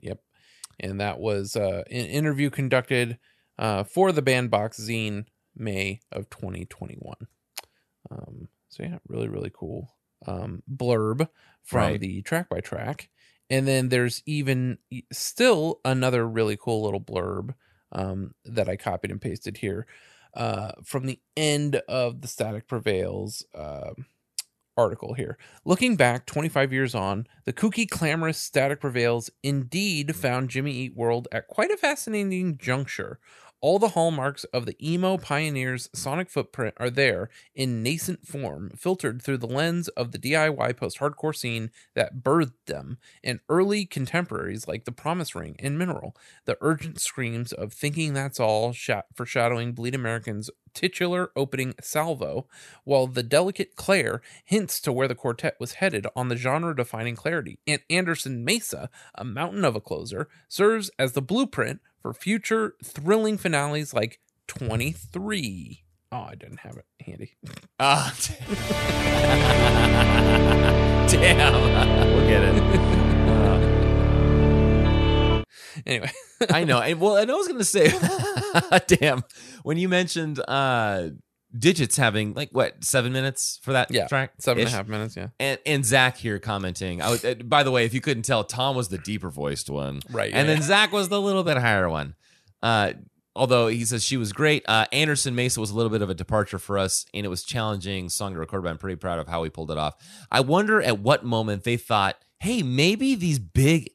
Yep. 0.00 0.22
And 0.80 0.98
that 0.98 1.20
was 1.20 1.56
uh, 1.56 1.82
an 1.90 2.06
interview 2.06 2.48
conducted 2.48 3.18
uh, 3.58 3.84
for 3.84 4.12
the 4.12 4.22
Bandbox 4.22 4.80
Zine 4.80 5.26
May 5.54 6.00
of 6.10 6.30
2021. 6.30 7.14
Um, 8.10 8.48
so, 8.70 8.82
yeah, 8.82 8.96
really, 9.06 9.28
really 9.28 9.52
cool 9.52 9.93
um, 10.26 10.62
blurb 10.70 11.28
from 11.62 11.98
Right. 11.98 11.98
the 11.98 12.22
track 12.22 12.48
by 12.48 12.60
track. 12.60 13.10
And 13.50 13.66
then 13.68 13.88
there's 13.90 14.22
even 14.26 14.78
still 15.12 15.80
another 15.84 16.26
really 16.26 16.56
cool 16.56 16.82
little 16.82 17.00
blurb 17.00 17.54
um, 17.92 18.34
that 18.44 18.68
I 18.68 18.76
copied 18.76 19.10
and 19.10 19.20
pasted 19.20 19.58
here 19.58 19.86
uh, 20.34 20.72
from 20.82 21.06
the 21.06 21.20
end 21.36 21.76
of 21.88 22.22
the 22.22 22.28
Static 22.28 22.66
Prevails 22.66 23.44
uh, 23.54 23.92
article 24.76 25.14
here. 25.14 25.38
Looking 25.64 25.96
back 25.96 26.26
25 26.26 26.72
years 26.72 26.94
on, 26.94 27.26
the 27.44 27.52
kooky, 27.52 27.88
clamorous 27.88 28.38
Static 28.38 28.80
Prevails 28.80 29.30
indeed 29.42 30.16
found 30.16 30.50
Jimmy 30.50 30.72
Eat 30.72 30.96
World 30.96 31.28
at 31.32 31.46
quite 31.48 31.70
a 31.70 31.76
fascinating 31.76 32.58
juncture. 32.58 33.20
All 33.64 33.78
the 33.78 33.88
hallmarks 33.88 34.44
of 34.52 34.66
the 34.66 34.76
emo 34.78 35.16
pioneer's 35.16 35.88
sonic 35.94 36.28
footprint 36.28 36.74
are 36.76 36.90
there 36.90 37.30
in 37.54 37.82
nascent 37.82 38.26
form, 38.26 38.70
filtered 38.76 39.22
through 39.22 39.38
the 39.38 39.46
lens 39.46 39.88
of 39.88 40.12
the 40.12 40.18
DIY 40.18 40.76
post 40.76 40.98
hardcore 40.98 41.34
scene 41.34 41.70
that 41.94 42.22
birthed 42.22 42.66
them, 42.66 42.98
and 43.22 43.40
early 43.48 43.86
contemporaries 43.86 44.68
like 44.68 44.84
The 44.84 44.92
Promise 44.92 45.34
Ring 45.34 45.56
and 45.60 45.78
Mineral. 45.78 46.14
The 46.44 46.58
urgent 46.60 47.00
screams 47.00 47.54
of 47.54 47.72
Thinking 47.72 48.12
That's 48.12 48.38
All 48.38 48.74
sha- 48.74 49.04
foreshadowing 49.14 49.72
Bleed 49.72 49.94
American's 49.94 50.50
titular 50.74 51.30
opening 51.34 51.72
salvo, 51.80 52.46
while 52.84 53.06
the 53.06 53.22
delicate 53.22 53.76
Claire 53.76 54.20
hints 54.44 54.78
to 54.80 54.92
where 54.92 55.08
the 55.08 55.14
quartet 55.14 55.56
was 55.58 55.74
headed 55.74 56.06
on 56.14 56.28
the 56.28 56.36
genre 56.36 56.76
defining 56.76 57.16
clarity, 57.16 57.58
and 57.66 57.80
Anderson 57.88 58.44
Mesa, 58.44 58.90
a 59.14 59.24
mountain 59.24 59.64
of 59.64 59.74
a 59.74 59.80
closer, 59.80 60.28
serves 60.48 60.90
as 60.98 61.12
the 61.12 61.22
blueprint 61.22 61.80
for 62.04 62.12
future 62.12 62.74
thrilling 62.84 63.38
finales 63.38 63.94
like 63.94 64.20
23. 64.48 65.84
Oh, 66.12 66.18
I 66.18 66.34
didn't 66.34 66.60
have 66.60 66.76
it 66.76 66.84
handy. 67.00 67.32
Ah, 67.80 68.14
damn. 71.08 71.52
we'll 71.54 72.28
get 72.28 72.42
it. 72.44 72.62
Anyway, 75.86 76.10
I 76.50 76.62
know. 76.64 76.80
And, 76.80 77.00
well, 77.00 77.16
and 77.16 77.30
I 77.30 77.34
was 77.34 77.48
going 77.48 77.58
to 77.58 77.64
say, 77.64 77.92
damn, 78.86 79.24
when 79.64 79.76
you 79.76 79.88
mentioned 79.88 80.38
uh, 80.46 81.08
Digits 81.56 81.96
having 81.96 82.34
like 82.34 82.50
what 82.50 82.82
seven 82.82 83.12
minutes 83.12 83.60
for 83.62 83.72
that 83.74 83.90
Yeah, 83.90 84.08
track, 84.08 84.32
seven 84.40 84.62
and 84.64 84.68
a 84.68 84.76
half 84.76 84.88
minutes, 84.88 85.16
yeah. 85.16 85.28
and 85.38 85.58
and 85.64 85.84
Zach 85.84 86.16
here 86.16 86.38
commenting. 86.40 87.00
I 87.00 87.10
was, 87.10 87.24
uh, 87.24 87.34
by 87.44 87.62
the 87.62 87.70
way, 87.70 87.84
if 87.84 87.94
you 87.94 88.00
couldn't 88.00 88.24
tell, 88.24 88.42
Tom 88.42 88.74
was 88.74 88.88
the 88.88 88.98
deeper 88.98 89.30
voiced 89.30 89.70
one, 89.70 90.00
Right, 90.10 90.32
And 90.32 90.48
yeah. 90.48 90.54
then 90.54 90.62
Zach 90.62 90.90
was 90.92 91.08
the 91.10 91.20
little 91.20 91.44
bit 91.44 91.56
higher 91.56 91.88
one. 91.88 92.16
Uh, 92.60 92.94
although 93.36 93.68
he 93.68 93.84
says 93.84 94.02
she 94.02 94.16
was 94.16 94.32
great. 94.32 94.64
Uh, 94.66 94.86
Anderson 94.92 95.34
Mesa 95.36 95.60
was 95.60 95.70
a 95.70 95.76
little 95.76 95.90
bit 95.90 96.02
of 96.02 96.10
a 96.10 96.14
departure 96.14 96.58
for 96.58 96.76
us, 96.76 97.06
and 97.14 97.24
it 97.24 97.28
was 97.28 97.44
challenging 97.44 98.08
song 98.08 98.32
to 98.32 98.38
record. 98.40 98.64
But 98.64 98.70
I'm 98.70 98.78
pretty 98.78 98.96
proud 98.96 99.20
of 99.20 99.28
how 99.28 99.42
we 99.42 99.48
pulled 99.50 99.70
it 99.70 99.78
off. 99.78 99.94
I 100.32 100.40
wonder 100.40 100.82
at 100.82 100.98
what 100.98 101.24
moment 101.24 101.62
they 101.62 101.76
thought, 101.76 102.16
"Hey, 102.40 102.62
maybe 102.62 103.14
these 103.14 103.38
big, 103.38 103.90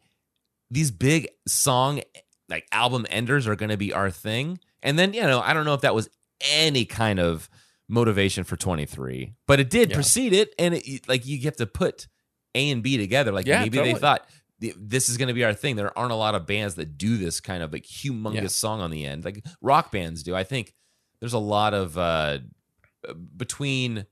these 0.72 0.91
big 0.91 1.28
song 1.47 2.01
like 2.47 2.68
album 2.72 3.05
enders 3.10 3.47
are 3.47 3.55
going 3.57 3.70
to 3.70 3.78
be 3.78 3.91
our 3.91 4.10
thing." 4.12 4.60
And 4.82 4.97
then 4.97 5.14
you 5.14 5.22
know, 5.24 5.41
I 5.41 5.53
don't 5.53 5.66
know 5.66 5.74
if 5.74 5.82
that 5.82 5.93
was 5.95 6.10
any 6.41 6.85
kind 6.85 7.19
of 7.19 7.49
motivation 7.87 8.43
for 8.43 8.55
23, 8.55 9.33
but 9.47 9.59
it 9.59 9.69
did 9.69 9.89
Yeah. 9.89 9.95
precede 9.95 10.33
it, 10.33 10.53
and 10.59 10.75
it, 10.75 11.07
like 11.07 11.25
you 11.25 11.39
have 11.41 11.55
to 11.57 11.65
put 11.65 12.07
A 12.55 12.69
and 12.71 12.83
B 12.83 12.97
together. 12.97 13.31
Like 13.31 13.45
Yeah, 13.47 13.61
maybe 13.61 13.77
totally. 13.77 13.93
they 13.93 13.99
thought 13.99 14.29
this 14.59 15.07
is 15.09 15.17
going 15.17 15.29
to 15.29 15.33
be 15.33 15.43
our 15.43 15.53
thing. 15.53 15.75
There 15.75 15.97
aren't 15.97 16.11
a 16.11 16.15
lot 16.15 16.35
of 16.35 16.45
bands 16.45 16.75
that 16.75 16.97
do 16.97 17.17
this 17.17 17.39
kind 17.39 17.63
of 17.63 17.71
like 17.73 17.85
humongous 17.85 18.33
Yeah. 18.35 18.47
song 18.47 18.81
on 18.81 18.91
the 18.91 19.05
end, 19.05 19.23
like 19.25 19.43
rock 19.61 19.91
bands 19.91 20.21
do. 20.23 20.35
I 20.35 20.43
think 20.43 20.73
there's 21.19 21.33
a 21.33 21.39
lot 21.39 21.73
of 21.73 21.97
uh 21.97 22.39
between 23.35 24.05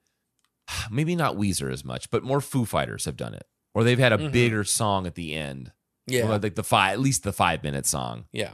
maybe 0.92 1.16
not 1.16 1.36
Weezer 1.36 1.72
as 1.72 1.84
much, 1.86 2.10
but 2.10 2.24
more 2.24 2.42
Foo 2.42 2.66
Fighters 2.66 3.06
have 3.06 3.18
done 3.18 3.34
it, 3.34 3.46
or 3.74 3.84
they've 3.84 4.00
had 4.00 4.14
a 4.14 4.18
Mhm. 4.18 4.32
bigger 4.32 4.64
song 4.64 5.06
at 5.08 5.16
the 5.16 5.34
end. 5.34 5.72
Yeah. 6.08 6.26
Like 6.38 6.56
the 6.56 6.64
five, 6.64 6.94
at 6.94 7.00
least 7.00 7.24
the 7.24 7.34
five 7.34 7.64
minute 7.64 7.86
song. 7.86 8.26
Yeah. 8.32 8.54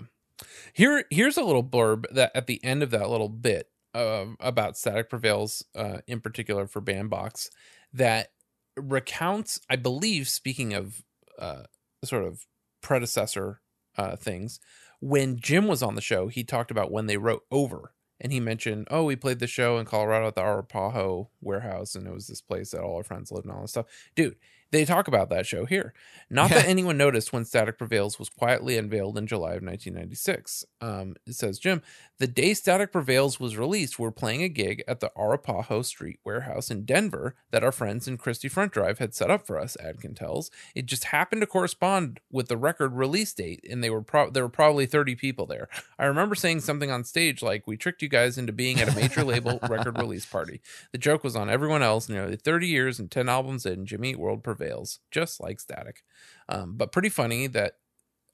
Here, 0.74 1.06
here's 1.10 1.38
a 1.38 1.44
little 1.44 1.64
blurb 1.64 2.06
that 2.12 2.32
at 2.36 2.48
the 2.48 2.64
end 2.64 2.84
of 2.84 2.92
that 2.92 3.10
little 3.10 3.30
bit 3.30 3.70
uh, 3.94 4.26
about 4.40 4.78
Static 4.78 5.10
Prevails, 5.10 5.64
uh, 5.76 6.00
in 6.08 6.20
particular 6.20 6.68
for 6.68 6.82
Bandbox, 6.82 7.50
that 7.94 8.30
recounts, 8.76 9.60
I 9.70 9.76
believe, 9.76 10.28
speaking 10.28 10.74
of 10.74 11.04
uh, 11.38 11.64
sort 12.04 12.26
of 12.26 12.46
predecessor 12.82 13.62
uh, 13.98 14.16
things, 14.16 14.60
when 15.00 15.38
Jim 15.38 15.68
was 15.68 15.84
on 15.84 15.96
the 15.96 16.02
show, 16.02 16.28
he 16.28 16.44
talked 16.44 16.72
about 16.72 16.92
when 16.92 17.08
they 17.08 17.18
wrote 17.18 17.44
over. 17.52 17.94
And 18.20 18.32
he 18.32 18.40
mentioned, 18.40 18.88
oh, 18.90 19.04
we 19.04 19.18
played 19.18 19.40
the 19.40 19.48
show 19.48 19.78
in 19.78 19.86
Colorado 19.86 20.28
at 20.28 20.36
the 20.36 20.42
Arapaho 20.42 21.30
warehouse, 21.42 21.94
and 21.94 22.08
it 22.08 22.14
was 22.14 22.28
this 22.28 22.42
place 22.42 22.72
that 22.72 22.82
all 22.82 22.96
our 22.96 23.04
friends 23.04 23.32
lived 23.32 23.46
and 23.46 23.54
all 23.54 23.62
this 23.62 23.72
stuff. 23.72 23.88
Dude, 24.16 24.38
they 24.74 24.86
talk 24.86 25.08
about 25.08 25.30
that 25.30 25.46
show 25.46 25.66
here. 25.66 25.94
Not 26.32 26.50
that 26.50 26.66
anyone 26.68 26.98
noticed 26.98 27.32
when 27.32 27.46
Static 27.46 27.78
Prevails 27.78 28.18
was 28.18 28.28
quietly 28.28 28.76
unveiled 28.76 29.20
in 29.20 29.28
July 29.28 29.54
of 29.54 29.62
1996. 29.62 30.66
Um, 30.82 31.16
it 31.28 31.36
says, 31.36 31.60
Jim, 31.60 31.84
the 32.18 32.26
day 32.26 32.56
Static 32.56 32.92
Prevails 32.92 33.40
was 33.40 33.56
released, 33.56 34.00
we're 34.00 34.10
playing 34.10 34.42
a 34.42 34.50
gig 34.50 34.84
at 34.88 35.00
the 35.00 35.12
Arapaho 35.16 35.84
Street 35.84 36.20
warehouse 36.26 36.72
in 36.72 36.86
Denver 36.86 37.36
that 37.52 37.64
our 37.64 37.72
friends 37.72 38.08
in 38.08 38.18
Christie 38.18 38.50
Front 38.50 38.72
Drive 38.72 38.98
had 38.98 39.14
set 39.14 39.30
up 39.30 39.46
for 39.46 39.60
us, 39.60 39.78
Adkin 39.84 40.16
tells. 40.16 40.50
It 40.74 40.88
just 40.88 41.06
happened 41.06 41.42
to 41.42 41.48
correspond 41.48 42.20
with 42.32 42.48
the 42.48 42.58
record 42.58 42.94
release 42.94 43.32
date, 43.34 43.64
and 43.70 43.84
they 43.84 43.92
were 43.92 44.02
pro- 44.02 44.32
there 44.32 44.44
were 44.44 44.50
probably 44.50 44.88
30 44.88 45.16
people 45.16 45.46
there. 45.46 45.70
I 46.00 46.06
remember 46.06 46.34
saying 46.34 46.62
something 46.62 46.90
on 46.90 47.04
stage 47.04 47.44
like, 47.44 47.68
We 47.68 47.78
tricked 47.78 48.02
you 48.02 48.10
guys 48.10 48.40
into 48.40 48.52
being 48.54 48.82
at 48.82 48.90
a 48.90 48.96
major 48.96 49.24
label 49.24 49.60
record 49.70 50.00
release 50.00 50.26
party. 50.26 50.62
The 50.92 50.98
joke 50.98 51.24
was 51.24 51.36
on 51.36 51.50
everyone 51.50 51.84
else. 51.84 52.10
Nearly 52.10 52.38
30 52.38 52.68
years 52.68 53.00
and 53.00 53.12
10 53.12 53.30
albums 53.30 53.66
in, 53.68 53.86
Jimmy 53.86 54.16
World 54.16 54.44
prevails, 54.44 54.63
just 55.12 55.40
like 55.42 55.60
Static. 55.60 56.04
Um, 56.50 56.76
but 56.78 56.92
pretty 56.92 57.10
funny 57.10 57.48
that 57.48 57.74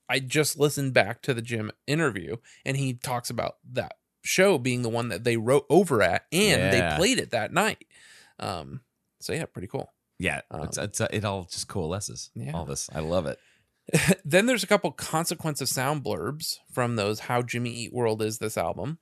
I 0.08 0.20
just 0.20 0.58
listened 0.60 0.94
back 0.94 1.22
to 1.24 1.34
the 1.34 1.42
Jim 1.42 1.72
interview 1.88 2.38
and 2.66 2.78
he 2.78 2.94
talks 2.94 3.30
about 3.30 3.58
that 3.74 3.94
show 4.24 4.58
being 4.58 4.82
the 4.82 4.90
one 4.90 5.10
that 5.10 5.24
they 5.24 5.38
wrote 5.38 5.66
over 5.70 6.02
at 6.02 6.26
and 6.32 6.62
Yeah. 6.62 6.72
they 6.92 6.96
played 6.98 7.20
it 7.20 7.32
that 7.32 7.54
night. 7.54 7.86
Um, 8.40 8.82
so 9.20 9.34
yeah, 9.34 9.46
pretty 9.46 9.68
cool. 9.68 9.94
Yeah, 10.18 10.42
Um, 10.52 10.64
it's, 10.64 10.78
it's, 10.78 11.00
uh, 11.02 11.08
it 11.12 11.24
all 11.24 11.44
just 11.46 11.68
coalesces. 11.68 12.30
Yeah. 12.36 12.52
All 12.54 12.66
this, 12.66 12.90
I 12.94 13.00
love 13.00 13.26
it. 13.26 13.40
then 14.26 14.46
there's 14.46 14.64
a 14.64 14.68
couple 14.68 14.92
consequence 14.92 15.62
of 15.62 15.70
sound 15.70 16.04
blurbs 16.04 16.58
from 16.72 16.96
those 16.96 17.22
How 17.22 17.42
Jimmy 17.42 17.70
Eat 17.72 17.94
World 17.94 18.22
is 18.22 18.38
this 18.40 18.58
album. 18.58 19.00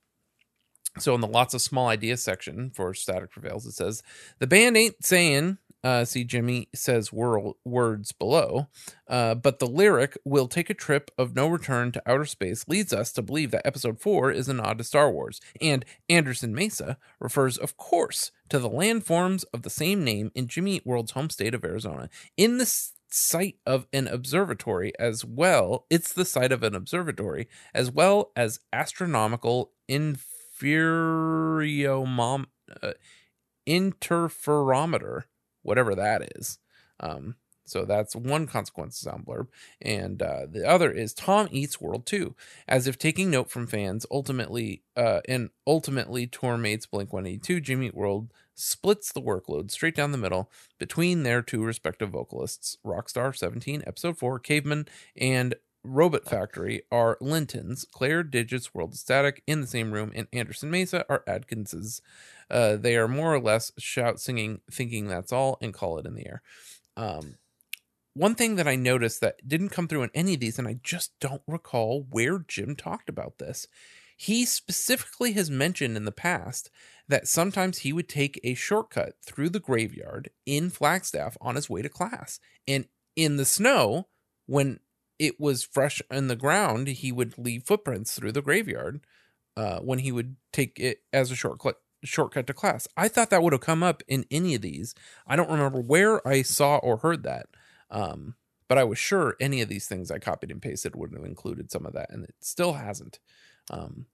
So 1.00 1.14
in 1.16 1.22
the 1.22 1.28
lots 1.28 1.54
of 1.54 1.62
small 1.62 1.88
ideas 1.88 2.24
section 2.24 2.72
for 2.74 2.94
Static 2.94 3.32
Prevails, 3.32 3.66
it 3.66 3.74
says 3.74 4.02
the 4.40 4.48
band 4.48 4.78
ain't 4.78 5.04
saying. 5.06 5.58
Uh, 5.84 6.06
see, 6.06 6.24
Jimmy 6.24 6.70
says 6.74 7.14
wor- 7.14 7.56
words 7.64 8.12
below, 8.12 8.68
uh, 9.08 9.36
but 9.36 9.60
the 9.60 9.68
lyric 9.68 10.18
"We'll 10.26 10.48
take 10.48 10.70
a 10.70 10.74
trip 10.74 11.12
of 11.18 11.36
no 11.36 11.48
return 11.48 11.92
to 11.94 12.02
outer 12.06 12.26
space" 12.26 12.68
leads 12.68 12.92
us 12.92 13.12
to 13.14 13.22
believe 13.22 13.52
that 13.52 13.66
Episode 13.66 14.02
Four 14.02 14.32
is 14.32 14.50
a 14.50 14.54
nod 14.54 14.80
to 14.80 14.84
Star 14.84 15.12
Wars, 15.12 15.40
and 15.62 15.86
Anderson 16.10 16.54
Mesa 16.54 16.98
refers, 17.20 17.58
of 17.58 17.78
course, 17.78 18.32
to 18.50 18.60
the 18.60 18.70
landforms 18.70 19.46
of 19.54 19.62
the 19.62 19.70
same 19.70 20.04
name 20.04 20.32
in 20.34 20.48
Jimmy 20.48 20.78
Eat 20.78 20.86
World's 20.86 21.12
home 21.12 21.30
state 21.30 21.54
of 21.54 21.64
Arizona. 21.64 22.10
In 22.36 22.58
the 22.58 22.66
site 23.10 23.58
of 23.66 23.88
an 23.94 24.08
observatory 24.08 24.92
as 25.00 25.24
well, 25.24 25.86
it's 25.90 26.12
the 26.14 26.26
site 26.26 26.52
of 26.52 26.64
an 26.64 26.76
observatory 26.76 27.48
as 27.74 27.90
well 27.92 28.32
as 28.36 28.60
astronomical 28.74 29.72
inferiomom 29.90 32.46
uh, 32.82 32.92
interferometer, 33.68 35.24
whatever 35.68 35.94
that 35.96 36.32
is. 36.36 36.58
Um, 37.00 37.36
so 37.66 37.84
that's 37.84 38.16
one 38.16 38.48
consequence 38.48 38.98
sound 38.98 39.26
blurb, 39.26 39.48
and 39.82 40.22
uh, 40.22 40.48
the 40.50 40.66
other 40.66 40.90
is 40.90 41.14
Tom 41.14 41.50
Eats 41.52 41.82
World 41.82 42.06
Two, 42.06 42.34
as 42.66 42.88
if 42.88 42.98
taking 42.98 43.30
note 43.30 43.52
from 43.52 43.68
fans. 43.68 44.06
Ultimately, 44.10 44.84
uh, 44.96 45.20
and 45.28 45.50
ultimately, 45.68 46.28
tour 46.28 46.58
mates 46.58 46.86
Blink 46.86 47.12
One 47.12 47.26
Eighty 47.26 47.40
Two, 47.40 47.60
Jimmy 47.60 47.88
Eat 47.88 47.96
World 47.96 48.32
splits 48.56 49.12
the 49.12 49.22
workload 49.22 49.70
straight 49.70 49.96
down 49.96 50.14
the 50.14 50.18
middle 50.18 50.50
between 50.80 51.24
their 51.24 51.42
two 51.42 51.62
respective 51.62 52.10
vocalists. 52.10 52.78
Rockstar 52.86 53.36
Seventeen, 53.36 53.84
Episode 53.86 54.18
Four, 54.18 54.40
Caveman, 54.40 54.88
and 55.18 55.54
Robot 55.84 56.24
Factory 56.26 56.84
are 56.90 57.18
Linton's, 57.20 57.86
Claire 57.92 58.24
Digits 58.24 58.74
World 58.74 58.96
Static 58.96 59.44
in 59.46 59.62
the 59.62 59.68
same 59.68 59.92
room, 59.92 60.12
and 60.16 60.28
Anderson 60.32 60.72
Mesa 60.72 61.06
are 61.10 61.24
Adkins's. 61.28 62.02
Uh, 62.50 62.76
they 62.76 62.96
are 62.96 63.08
more 63.08 63.34
or 63.34 63.40
less 63.40 63.72
shout 63.78 64.20
singing, 64.20 64.62
thinking 64.72 65.08
that's 65.08 65.34
all, 65.34 65.58
and 65.62 65.74
call 65.74 65.98
it 65.98 66.06
in 66.06 66.16
the 66.16 66.26
air. 66.26 66.42
Um, 66.96 67.36
one 68.14 68.36
thing 68.36 68.56
that 68.56 68.68
I 68.68 68.76
noticed 68.76 69.22
that 69.22 69.48
didn't 69.48 69.70
come 69.70 69.88
through 69.88 70.04
in 70.04 70.10
any 70.14 70.34
of 70.34 70.40
these, 70.40 70.58
and 70.58 70.68
I 70.68 70.80
just 70.82 71.12
don't 71.20 71.44
recall 71.48 72.08
where 72.10 72.40
Jim 72.40 72.76
talked 72.76 73.10
about 73.10 73.38
this. 73.38 73.68
He 74.18 74.46
specifically 74.46 75.34
has 75.34 75.52
mentioned 75.52 75.96
in 75.96 76.06
the 76.06 76.12
past 76.12 76.72
that 77.08 77.28
sometimes 77.28 77.80
he 77.80 77.94
would 77.94 78.10
take 78.10 78.40
a 78.44 78.56
shortcut 78.56 79.14
through 79.24 79.50
the 79.50 79.60
graveyard 79.60 80.32
in 80.48 80.72
Flagstaff 80.72 81.38
on 81.40 81.56
his 81.56 81.70
way 81.70 81.84
to 81.84 81.90
class. 81.90 82.40
And 82.68 82.86
in 83.16 83.38
the 83.38 83.46
snow, 83.46 84.08
when 84.48 84.80
it 85.20 85.40
was 85.40 85.64
fresh 85.64 86.02
in 86.10 86.28
the 86.28 86.36
ground, 86.36 86.88
he 86.88 87.12
would 87.12 87.38
leave 87.38 87.64
footprints 87.66 88.16
through 88.16 88.32
the 88.32 88.42
graveyard 88.42 89.02
uh, 89.56 89.80
when 89.80 90.00
he 90.00 90.12
would 90.12 90.36
take 90.52 90.80
it 90.80 91.02
as 91.14 91.30
a 91.30 91.36
shortcut 91.36 91.78
shortcut 92.04 92.48
to 92.48 92.54
class. 92.54 92.88
I 92.96 93.08
thought 93.08 93.30
that 93.32 93.42
would 93.44 93.54
have 93.54 93.62
come 93.62 93.84
up 93.84 94.04
in 94.08 94.26
any 94.32 94.56
of 94.56 94.62
these. 94.62 94.94
I 95.26 95.36
don't 95.36 95.50
remember 95.50 95.80
where 95.82 96.26
I 96.28 96.42
saw 96.42 96.78
or 96.78 96.98
heard 96.98 97.24
that. 97.24 97.48
Um, 97.90 98.36
but 98.68 98.78
I 98.78 98.84
was 98.84 99.00
sure 99.00 99.36
any 99.40 99.62
of 99.62 99.70
these 99.70 99.88
things 99.88 100.12
I 100.12 100.20
copied 100.20 100.52
and 100.52 100.62
pasted 100.62 100.96
would 100.96 101.14
have 101.14 101.24
included 101.24 101.72
some 101.72 101.86
of 101.86 101.94
that, 101.94 102.10
and 102.10 102.24
it 102.26 102.36
still 102.42 102.74
hasn't. 102.74 103.20
Um, 103.72 104.08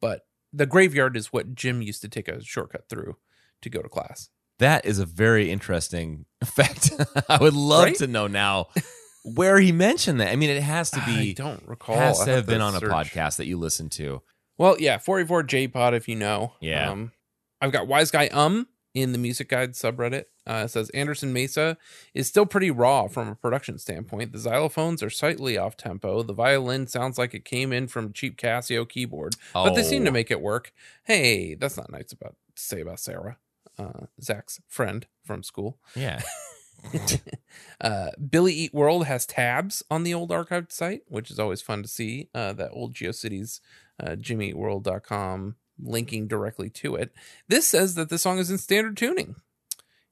but 0.00 0.22
the 0.52 0.66
graveyard 0.66 1.16
is 1.16 1.32
what 1.32 1.54
Jim 1.54 1.82
used 1.82 2.00
to 2.02 2.08
take 2.08 2.28
a 2.28 2.42
shortcut 2.42 2.88
through 2.88 3.16
to 3.62 3.68
go 3.70 3.82
to 3.82 3.88
class. 3.88 4.30
That 4.58 4.86
is 4.86 4.98
a 4.98 5.04
very 5.04 5.50
interesting 5.50 6.24
fact. 6.44 6.90
I 7.28 7.36
would 7.38 7.52
love 7.54 7.84
Right? 7.84 7.94
to 7.96 8.06
know 8.06 8.26
now 8.26 8.68
where 9.34 9.58
he 9.58 9.72
mentioned 9.72 10.20
that. 10.20 10.32
I 10.32 10.36
mean, 10.36 10.48
it 10.50 10.62
has 10.62 10.90
to 10.92 11.02
be. 11.04 11.30
I 11.30 11.32
don't 11.34 11.66
recall. 11.68 11.96
has 11.96 12.24
to 12.24 12.30
have 12.30 12.46
been 12.46 12.62
on 12.62 12.74
a 12.74 12.80
podcast 12.80 13.36
that 13.36 13.46
you 13.46 13.58
listen 13.58 13.90
to. 13.90 14.22
Well, 14.58 14.76
yeah, 14.78 14.98
44 14.98 15.42
J 15.44 15.68
Pod, 15.68 15.94
if 15.94 16.08
you 16.08 16.16
know. 16.16 16.54
Yeah. 16.60 16.90
Um, 16.90 17.12
I've 17.60 17.72
got 17.72 17.86
Wise 17.86 18.10
Guy 18.10 18.28
Um 18.28 18.68
in 18.94 19.12
the 19.12 19.18
Music 19.18 19.48
Guide 19.48 19.72
subreddit. 19.72 20.24
Uh, 20.48 20.62
it 20.64 20.68
says 20.68 20.88
Anderson 20.90 21.32
Mesa 21.32 21.76
is 22.14 22.28
still 22.28 22.46
pretty 22.46 22.70
raw 22.70 23.08
from 23.08 23.28
a 23.28 23.34
production 23.34 23.78
standpoint. 23.78 24.32
The 24.32 24.38
xylophones 24.38 25.02
are 25.02 25.10
slightly 25.10 25.58
off 25.58 25.76
tempo. 25.76 26.22
The 26.22 26.32
violin 26.32 26.86
sounds 26.86 27.18
like 27.18 27.34
it 27.34 27.44
came 27.44 27.72
in 27.72 27.88
from 27.88 28.06
a 28.06 28.10
cheap 28.10 28.36
Casio 28.38 28.88
keyboard, 28.88 29.34
but 29.52 29.74
they 29.74 29.82
seem 29.82 30.04
to 30.04 30.10
Oh. 30.10 30.12
make 30.14 30.30
it 30.30 30.40
work. 30.40 30.72
Hey, 31.04 31.54
that's 31.54 31.76
not 31.76 31.90
nice 31.90 32.12
about 32.12 32.36
to 32.54 32.62
say 32.62 32.80
about 32.80 33.00
Sarah, 33.00 33.38
uh, 33.78 34.06
Zach's 34.22 34.60
friend 34.68 35.06
from 35.24 35.42
school. 35.42 35.78
Yeah. 35.94 36.22
uh, 37.80 38.10
Billy 38.30 38.52
Eat 38.52 38.74
World 38.74 39.06
has 39.06 39.26
tabs 39.26 39.82
on 39.90 40.02
the 40.02 40.14
old 40.14 40.30
archived 40.30 40.70
site, 40.72 41.02
which 41.08 41.30
is 41.30 41.38
always 41.38 41.62
fun 41.62 41.82
to 41.82 41.88
see. 41.88 42.28
Uh, 42.34 42.52
that 42.52 42.70
old 42.70 42.94
GeoCities, 42.94 43.60
uh, 44.02 44.10
JimmyEatWorld.com 44.10 45.56
linking 45.78 46.26
directly 46.26 46.70
to 46.70 46.94
it. 46.94 47.12
This 47.48 47.66
says 47.66 47.94
that 47.94 48.08
the 48.08 48.18
song 48.18 48.38
is 48.38 48.50
in 48.50 48.58
standard 48.58 48.96
tuning. 48.96 49.36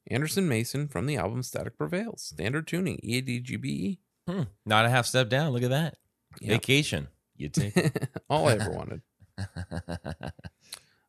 Anderson 0.07 0.47
Mesa 0.47 0.87
from 0.87 1.07
the 1.07 1.17
album 1.17 1.41
Static 1.41 1.77
Prevails. 1.77 2.21
Standard 2.21 2.67
tuning, 2.67 2.99
E 3.01 3.21
EADGBE. 3.21 3.97
Hmm. 4.27 4.43
Not 4.65 4.85
a 4.85 4.89
half 4.89 5.05
step 5.05 5.29
down. 5.29 5.51
Look 5.51 5.63
at 5.63 5.71
that. 5.71 5.97
Yep. 6.41 6.51
Vacation. 6.51 7.07
You 7.37 7.49
take. 7.49 7.75
All 8.29 8.47
I 8.47 8.53
ever 8.53 8.71
wanted. 8.71 9.01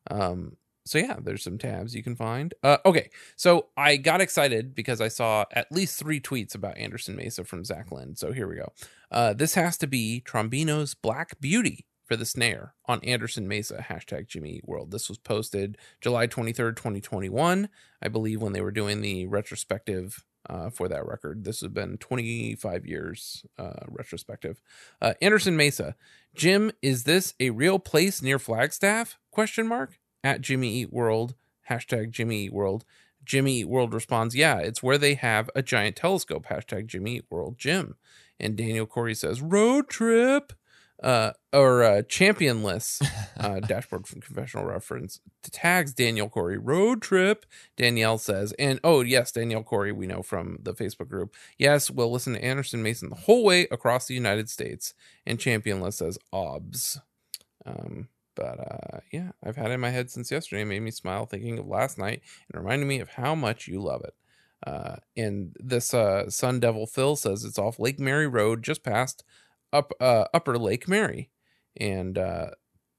Um, 0.09 0.57
so 0.85 0.97
yeah, 0.97 1.17
there's 1.21 1.43
some 1.43 1.57
tabs 1.57 1.93
you 1.93 2.01
can 2.01 2.15
find. 2.15 2.53
Uh, 2.63 2.77
okay, 2.85 3.09
so 3.35 3.67
I 3.75 3.97
got 3.97 4.21
excited 4.21 4.73
because 4.73 5.01
I 5.01 5.09
saw 5.09 5.45
at 5.51 5.71
least 5.71 5.99
three 5.99 6.21
tweets 6.21 6.55
about 6.55 6.77
Anderson 6.77 7.15
Mesa 7.15 7.43
from 7.43 7.65
Zach 7.65 7.91
Lind. 7.91 8.17
So 8.17 8.31
here 8.31 8.47
we 8.47 8.55
go. 8.55 8.71
Uh, 9.11 9.33
this 9.33 9.55
has 9.55 9.77
to 9.79 9.87
be 9.87 10.23
Trombino's 10.25 10.93
Black 10.93 11.39
Beauty 11.41 11.85
for 12.07 12.15
the 12.15 12.25
snare 12.25 12.73
on 12.85 13.03
Anderson 13.03 13.47
Mesa 13.47 13.85
hashtag 13.89 14.27
Jimmy 14.27 14.51
Eat 14.57 14.67
World. 14.67 14.91
This 14.91 15.09
was 15.09 15.17
posted 15.17 15.77
July 16.01 16.27
23rd, 16.27 16.75
2021, 16.75 17.69
I 18.01 18.07
believe, 18.07 18.41
when 18.41 18.53
they 18.53 18.61
were 18.61 18.71
doing 18.71 19.01
the 19.01 19.27
retrospective 19.27 20.23
uh, 20.49 20.69
for 20.69 20.87
that 20.87 21.05
record. 21.05 21.43
This 21.43 21.59
has 21.59 21.69
been 21.69 21.97
25 21.97 22.85
years 22.85 23.45
uh, 23.59 23.85
retrospective. 23.87 24.61
Uh, 25.01 25.13
Anderson 25.21 25.57
Mesa, 25.57 25.95
Jim, 26.33 26.71
is 26.81 27.03
this 27.03 27.33
a 27.39 27.49
real 27.49 27.79
place 27.79 28.21
near 28.21 28.39
Flagstaff? 28.39 29.17
Question 29.31 29.67
mark 29.67 29.99
at 30.23 30.41
Jimmy 30.41 30.73
Eat 30.73 30.93
World 30.93 31.35
hashtag 31.69 32.11
Jimmy 32.11 32.45
Eat 32.45 32.53
World. 32.53 32.85
Jimmy 33.23 33.59
Eat 33.59 33.69
World 33.69 33.93
responds, 33.93 34.35
"Yeah, 34.35 34.59
it's 34.59 34.81
where 34.81 34.97
they 34.97 35.15
have 35.15 35.49
a 35.55 35.61
giant 35.61 35.95
telescope." 35.95 36.47
Hashtag 36.47 36.87
Jimmy 36.87 37.17
Eat 37.17 37.25
World 37.29 37.57
Jim. 37.57 37.95
And 38.39 38.55
Daniel 38.55 38.85
Corey 38.85 39.15
says, 39.15 39.41
"Road 39.41 39.89
trip." 39.89 40.53
Uh, 41.03 41.31
or 41.53 41.83
uh, 41.83 42.01
championless 42.01 43.05
uh, 43.37 43.59
dashboard 43.59 44.07
from 44.07 44.19
confessional 44.19 44.65
reference 44.65 45.19
tags 45.51 45.93
Daniel 45.93 46.27
Corey 46.27 46.57
road 46.57 47.01
trip. 47.01 47.45
Danielle 47.75 48.17
says, 48.17 48.51
and 48.53 48.79
oh 48.83 49.01
yes, 49.01 49.31
Danielle 49.31 49.63
Corey 49.63 49.91
we 49.91 50.07
know 50.07 50.21
from 50.21 50.57
the 50.61 50.73
Facebook 50.73 51.07
group. 51.07 51.35
Yes, 51.57 51.91
we'll 51.91 52.11
listen 52.11 52.33
to 52.33 52.43
Anderson 52.43 52.81
Mason 52.81 53.09
the 53.09 53.15
whole 53.15 53.43
way 53.43 53.67
across 53.71 54.07
the 54.07 54.15
United 54.15 54.49
States. 54.49 54.93
And 55.25 55.39
championless 55.39 55.93
says 55.93 56.17
obs. 56.33 56.99
Um, 57.65 58.07
but 58.35 58.59
uh, 58.59 58.99
yeah, 59.11 59.31
I've 59.43 59.55
had 59.55 59.71
it 59.71 59.75
in 59.75 59.79
my 59.79 59.89
head 59.89 60.11
since 60.11 60.31
yesterday. 60.31 60.61
It 60.61 60.65
made 60.65 60.81
me 60.81 60.91
smile 60.91 61.25
thinking 61.25 61.57
of 61.57 61.67
last 61.67 61.97
night 61.97 62.21
and 62.51 62.63
reminded 62.63 62.85
me 62.85 62.99
of 62.99 63.09
how 63.09 63.35
much 63.35 63.67
you 63.67 63.81
love 63.81 64.03
it. 64.03 64.13
Uh, 64.65 64.97
and 65.15 65.55
this 65.59 65.93
uh, 65.93 66.29
Sun 66.29 66.59
Devil 66.59 66.87
Phil 66.87 67.15
says 67.15 67.43
it's 67.43 67.59
off 67.59 67.79
Lake 67.79 67.99
Mary 67.99 68.27
Road, 68.27 68.63
just 68.63 68.83
past 68.83 69.23
up 69.77 69.91
uh, 70.01 70.25
Upper 70.33 70.57
Lake 70.57 70.87
Mary, 70.87 71.29
and 71.79 72.17
uh, 72.17 72.47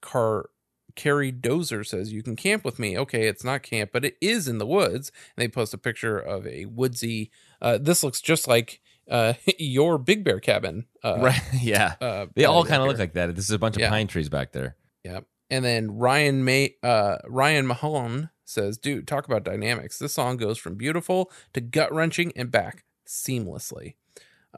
Car 0.03 0.51
Carrie 0.95 1.33
Dozer 1.33 1.87
says, 1.87 2.13
You 2.13 2.23
can 2.23 2.35
camp 2.37 2.65
with 2.65 2.79
me. 2.79 2.99
Okay, 2.99 3.29
it's 3.29 3.45
not 3.45 3.63
camp, 3.63 3.91
but 3.93 4.05
it 4.05 4.17
is 4.21 4.49
in 4.49 4.59
the 4.59 4.67
woods. 4.67 5.13
And 5.37 5.43
they 5.43 5.49
post 5.49 5.73
a 5.75 5.79
picture 5.79 6.19
of 6.19 6.47
a 6.47 6.65
woodsy. 6.65 7.31
Uh, 7.63 7.79
this 7.79 8.03
looks 8.03 8.21
just 8.21 8.49
like 8.49 8.81
uh, 9.09 9.35
your 9.59 9.97
Big 9.99 10.25
Bear 10.25 10.41
cabin. 10.41 10.87
Uh, 11.05 11.19
right. 11.21 11.41
Yeah. 11.61 11.95
Uh, 12.01 12.27
They 12.35 12.45
all 12.47 12.65
kind 12.65 12.83
of 12.83 12.89
look 12.89 12.99
like 12.99 13.13
that. 13.15 13.35
This 13.37 13.45
is 13.45 13.53
a 13.53 13.59
bunch 13.59 13.77
of 13.77 13.81
Yeah. 13.83 13.91
pine 13.91 14.07
trees 14.09 14.29
back 14.29 14.53
there. 14.53 14.77
Yep. 15.05 15.25
And 15.51 15.65
then 15.65 15.93
Ryan 15.99 16.45
May 16.45 16.75
uh 16.83 17.17
Ryan 17.27 17.67
Mahone 17.67 18.31
says, 18.45 18.77
dude, 18.77 19.07
talk 19.07 19.27
about 19.27 19.45
dynamics. 19.45 19.99
This 19.99 20.15
song 20.15 20.37
goes 20.37 20.59
from 20.59 20.75
beautiful 20.75 21.31
to 21.53 21.61
gut 21.61 21.93
wrenching 21.93 22.33
and 22.37 22.51
back 22.51 22.85
seamlessly. 23.07 23.95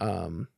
Um 0.00 0.48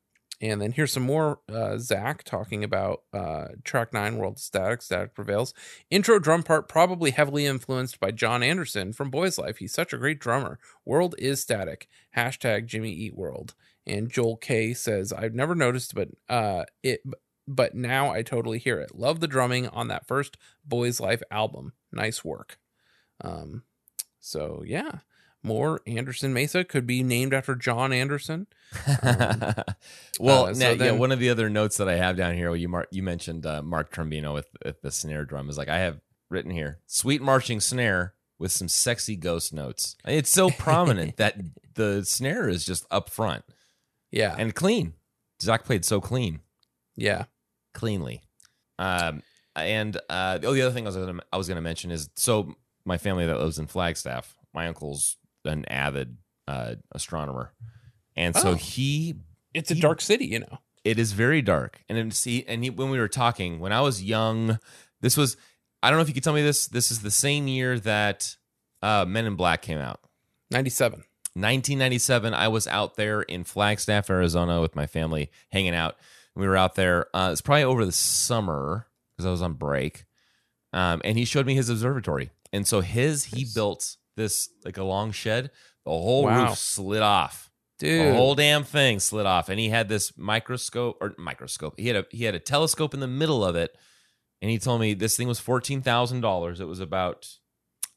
and 0.43 0.61
then 0.61 0.73
here's 0.73 0.93
some 0.93 1.05
more 1.05 1.39
uh 1.51 1.79
Zach 1.79 2.25
talking 2.25 2.63
about 2.63 3.05
uh 3.15 3.49
track 3.65 3.95
nine 3.95 4.19
World 4.19 4.39
Static, 4.39 4.83
Static 4.83 5.15
Prevails. 5.15 5.55
Intro 5.89 6.19
drum 6.19 6.43
part 6.43 6.69
probably 6.69 7.13
heavily 7.13 7.47
influenced 7.47 7.99
by 8.01 8.11
John 8.11 8.43
Anderson 8.43 8.93
from 8.93 9.11
Boys 9.11 9.39
Life. 9.39 9.59
He's 9.59 9.73
such 9.73 9.95
a 9.95 9.99
great 9.99 10.19
drummer. 10.19 10.59
World 10.85 11.15
is 11.19 11.41
static. 11.41 11.89
Hashtag 12.17 12.67
Jimmy 12.67 12.93
Eat 12.93 13.17
World. 13.17 13.55
And 13.87 14.11
Joel 14.11 14.37
K 14.37 14.75
says, 14.75 15.13
I've 15.13 15.35
never 15.35 15.55
noticed, 15.55 15.95
but 15.95 16.09
uh 16.29 16.65
it 16.83 17.01
but 17.49 17.75
now 17.75 18.11
I 18.11 18.23
totally 18.23 18.59
hear 18.59 18.81
it. 18.81 18.95
Love 18.95 19.21
the 19.21 19.29
drumming 19.29 19.69
on 19.69 19.89
that 19.89 20.07
first 20.07 20.37
Boys 20.65 21.01
Life 21.01 21.23
album. 21.31 21.73
Nice 21.93 22.25
work. 22.25 22.59
Um, 23.21 23.63
so 24.21 24.63
yeah, 24.67 24.99
more 25.43 25.81
Anderson 25.87 26.33
Mesa 26.33 26.65
could 26.65 26.87
be 26.87 27.03
named 27.03 27.35
after 27.35 27.55
John 27.55 27.93
Anderson. 27.93 28.47
Um, 29.03 29.65
well, 30.21 30.47
uh, 30.47 30.55
so 30.55 30.75
now, 30.75 30.85
yeah, 30.85 30.93
one 30.93 31.11
of 31.13 31.19
the 31.19 31.31
other 31.31 31.49
notes 31.51 31.77
that 31.79 31.89
I 31.89 31.97
have 31.97 32.17
down 32.17 32.35
here, 32.35 32.55
you 32.55 32.69
mar- 32.69 32.89
you 32.91 33.03
mentioned 33.03 33.45
uh, 33.47 33.63
Mark 33.63 33.93
Trombino 33.93 34.33
with, 34.35 34.47
with 34.65 34.81
the 34.83 34.91
snare 34.91 35.25
drum 35.25 35.49
is 35.49 35.59
like 35.59 35.69
I 35.69 35.79
have 35.79 36.01
written 36.31 36.51
here, 36.51 36.79
sweet 36.87 37.21
marching 37.23 37.61
snare 37.61 38.15
with 38.39 38.53
some 38.53 38.69
sexy 38.69 39.17
ghost 39.17 39.53
notes. 39.53 39.97
It's 40.07 40.31
so 40.31 40.51
prominent 40.59 41.17
that 41.17 41.37
the 41.75 42.05
snare 42.05 42.49
is 42.49 42.65
just 42.65 42.87
up 42.91 43.11
front 43.11 43.45
Yeah, 44.11 44.35
and 44.39 44.55
clean. 44.55 44.95
Zach 45.41 45.65
played 45.65 45.85
so 45.85 46.01
clean, 46.01 46.41
yeah, 46.97 47.25
cleanly. 47.75 48.23
Um, 48.79 49.23
and 49.57 49.97
uh, 50.09 50.39
oh, 50.43 50.55
the 50.55 50.63
other 50.63 50.73
thing 50.73 50.85
I 50.85 50.89
was 50.89 50.97
gonna, 50.97 51.21
I 51.33 51.37
was 51.37 51.49
going 51.49 51.57
to 51.57 51.63
mention 51.63 51.91
is 51.91 52.11
so 52.17 52.55
my 52.85 52.99
family 52.99 53.27
that 53.27 53.39
lives 53.39 53.59
in 53.59 53.67
Flagstaff, 53.67 54.35
my 54.55 54.67
uncle's 54.69 55.17
an 55.45 55.65
avid 55.67 56.17
uh, 56.49 56.75
astronomer, 56.93 57.53
and 58.17 58.35
so 58.37 58.51
Oh. 58.51 58.55
he 58.55 59.15
it's 59.55 59.71
a 59.71 59.75
He- 59.75 59.81
dark 59.81 60.01
city, 60.01 60.27
you 60.27 60.41
know. 60.41 60.59
it 60.85 60.99
is 60.99 61.13
very 61.13 61.43
dark. 61.43 61.83
And 61.89 62.13
see, 62.15 62.45
and 62.49 62.65
he, 62.65 62.71
when 62.71 62.91
we 62.91 62.99
were 62.99 63.09
talking, 63.09 63.61
when 63.61 63.73
I 63.73 63.81
was 63.83 64.03
young, 64.03 64.59
this 65.01 65.17
was 65.17 65.37
I 65.83 65.91
don't 65.91 65.99
know 65.99 66.03
if 66.03 66.09
you 66.09 66.15
could 66.15 66.25
tell 66.25 66.33
me 66.33 66.43
this. 66.43 66.67
This 66.69 66.91
is 66.91 67.03
the 67.03 67.11
same 67.11 67.49
year 67.49 67.79
that 67.81 68.37
uh, 68.83 69.05
Men 69.07 69.27
in 69.27 69.35
Black 69.37 69.63
came 69.63 69.79
out. 69.79 70.01
Ninety-seven. 70.51 71.05
1997. 71.35 72.35
I 72.35 72.49
was 72.49 72.67
out 72.67 72.97
there 72.97 73.23
in 73.23 73.45
Flagstaff, 73.45 74.11
Arizona, 74.11 74.61
with 74.61 74.77
my 74.77 74.87
family 74.87 75.31
hanging 75.51 75.75
out. 75.75 75.97
We 76.35 76.47
were 76.47 76.57
out 76.57 76.75
there. 76.75 77.07
Uh, 77.15 77.31
it's 77.33 77.41
probably 77.41 77.65
over 77.65 77.85
the 77.87 77.93
summer 77.93 78.87
because 79.11 79.27
I 79.27 79.31
was 79.31 79.43
on 79.43 79.55
break. 79.55 80.05
Um, 80.73 81.01
and 81.05 81.17
he 81.19 81.25
showed 81.25 81.47
me 81.47 81.55
his 81.55 81.69
observatory. 81.69 82.31
And 82.53 82.67
so 82.67 82.81
his 82.81 83.25
he 83.25 83.47
built 83.55 83.97
this 84.17 84.49
like 84.65 84.77
a 84.79 84.85
long 84.85 85.13
shed. 85.13 85.51
The 85.85 85.91
whole 85.91 86.25
Wow. 86.25 86.49
roof 86.51 86.59
slid 86.59 87.03
off. 87.03 87.51
Dude, 87.79 88.13
The 88.13 88.15
whole 88.15 88.35
damn 88.37 88.63
thing 88.63 89.01
slid 89.01 89.27
off, 89.27 89.49
and 89.49 89.59
he 89.59 89.69
had 89.71 89.89
this 89.89 90.17
microscope 90.17 90.99
or 91.01 91.15
microscope. 91.19 91.75
He 91.79 91.89
had 91.89 91.97
a 91.97 92.07
he 92.11 92.25
had 92.25 92.35
a 92.37 92.39
telescope 92.41 92.95
in 92.95 93.01
the 93.01 93.09
middle 93.09 93.45
of 93.45 93.57
it, 93.57 93.77
and 94.41 94.51
he 94.51 94.59
told 94.59 94.81
me 94.81 94.95
this 94.95 95.17
thing 95.17 95.27
was 95.27 95.41
fourteen 95.41 95.83
thousand 95.83 96.21
dollars. 96.21 96.61
It 96.61 96.69
was 96.69 96.79
about, 96.79 97.27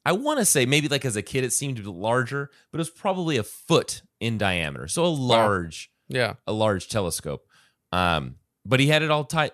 I 0.03 0.13
want 0.13 0.39
to 0.39 0.45
say 0.45 0.66
maybe 0.66 0.88
like 0.88 1.05
as 1.05 1.16
a 1.16 1.22
kid 1.22 1.43
it 1.43 1.53
seemed 1.53 1.78
to 1.78 1.84
be 1.84 1.89
larger, 1.89 2.49
but 2.72 2.78
it 2.80 2.82
was 2.82 2.89
probably 2.89 3.38
a 3.38 3.43
foot 3.43 4.01
in 4.20 4.39
diameter, 4.39 4.88
so 4.88 5.05
a 5.05 5.07
large 5.07 5.91
yeah, 6.07 6.34
a 6.47 6.53
large 6.53 6.88
telescope. 6.89 7.45
Um, 7.91 8.38
but 8.66 8.80
he 8.80 8.88
had 8.88 9.03
it 9.03 9.11
all 9.11 9.24
tight 9.26 9.51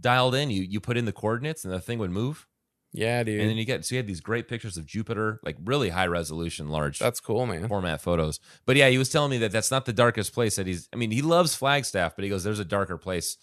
dialed 0.00 0.34
in. 0.34 0.48
You 0.50 0.62
you 0.62 0.80
put 0.80 0.96
in 0.96 1.04
the 1.04 1.12
coordinates, 1.12 1.64
and 1.66 1.74
the 1.74 1.80
thing 1.80 1.98
would 1.98 2.10
move, 2.10 2.46
yeah, 2.92 3.22
dude. 3.22 3.40
and 3.40 3.50
then 3.50 3.56
you 3.56 3.64
get 3.64 3.84
so 3.84 3.94
you 3.94 3.98
had 3.98 4.06
these 4.06 4.20
great 4.20 4.48
pictures 4.48 4.76
of 4.76 4.86
Jupiter, 4.86 5.40
like 5.44 5.56
really 5.64 5.90
high 5.90 6.06
resolution, 6.06 6.68
large 6.68 6.98
That's 6.98 7.20
cool, 7.20 7.46
man. 7.46 7.68
format 7.68 8.00
photos. 8.00 8.40
But 8.64 8.76
yeah, 8.76 8.88
he 8.88 8.98
was 8.98 9.08
telling 9.10 9.30
me 9.30 9.38
that 9.38 9.52
that's 9.52 9.70
not 9.70 9.84
the 9.84 9.92
darkest 9.92 10.32
place 10.32 10.56
that 10.56 10.66
he's. 10.66 10.88
I 10.92 10.96
mean, 10.96 11.10
he 11.10 11.22
loves 11.22 11.54
Flagstaff, 11.54 12.14
but 12.16 12.24
he 12.24 12.30
goes, 12.30 12.44
"There's 12.44 12.58
a 12.58 12.64
darker 12.64 12.96
place." 12.96 13.36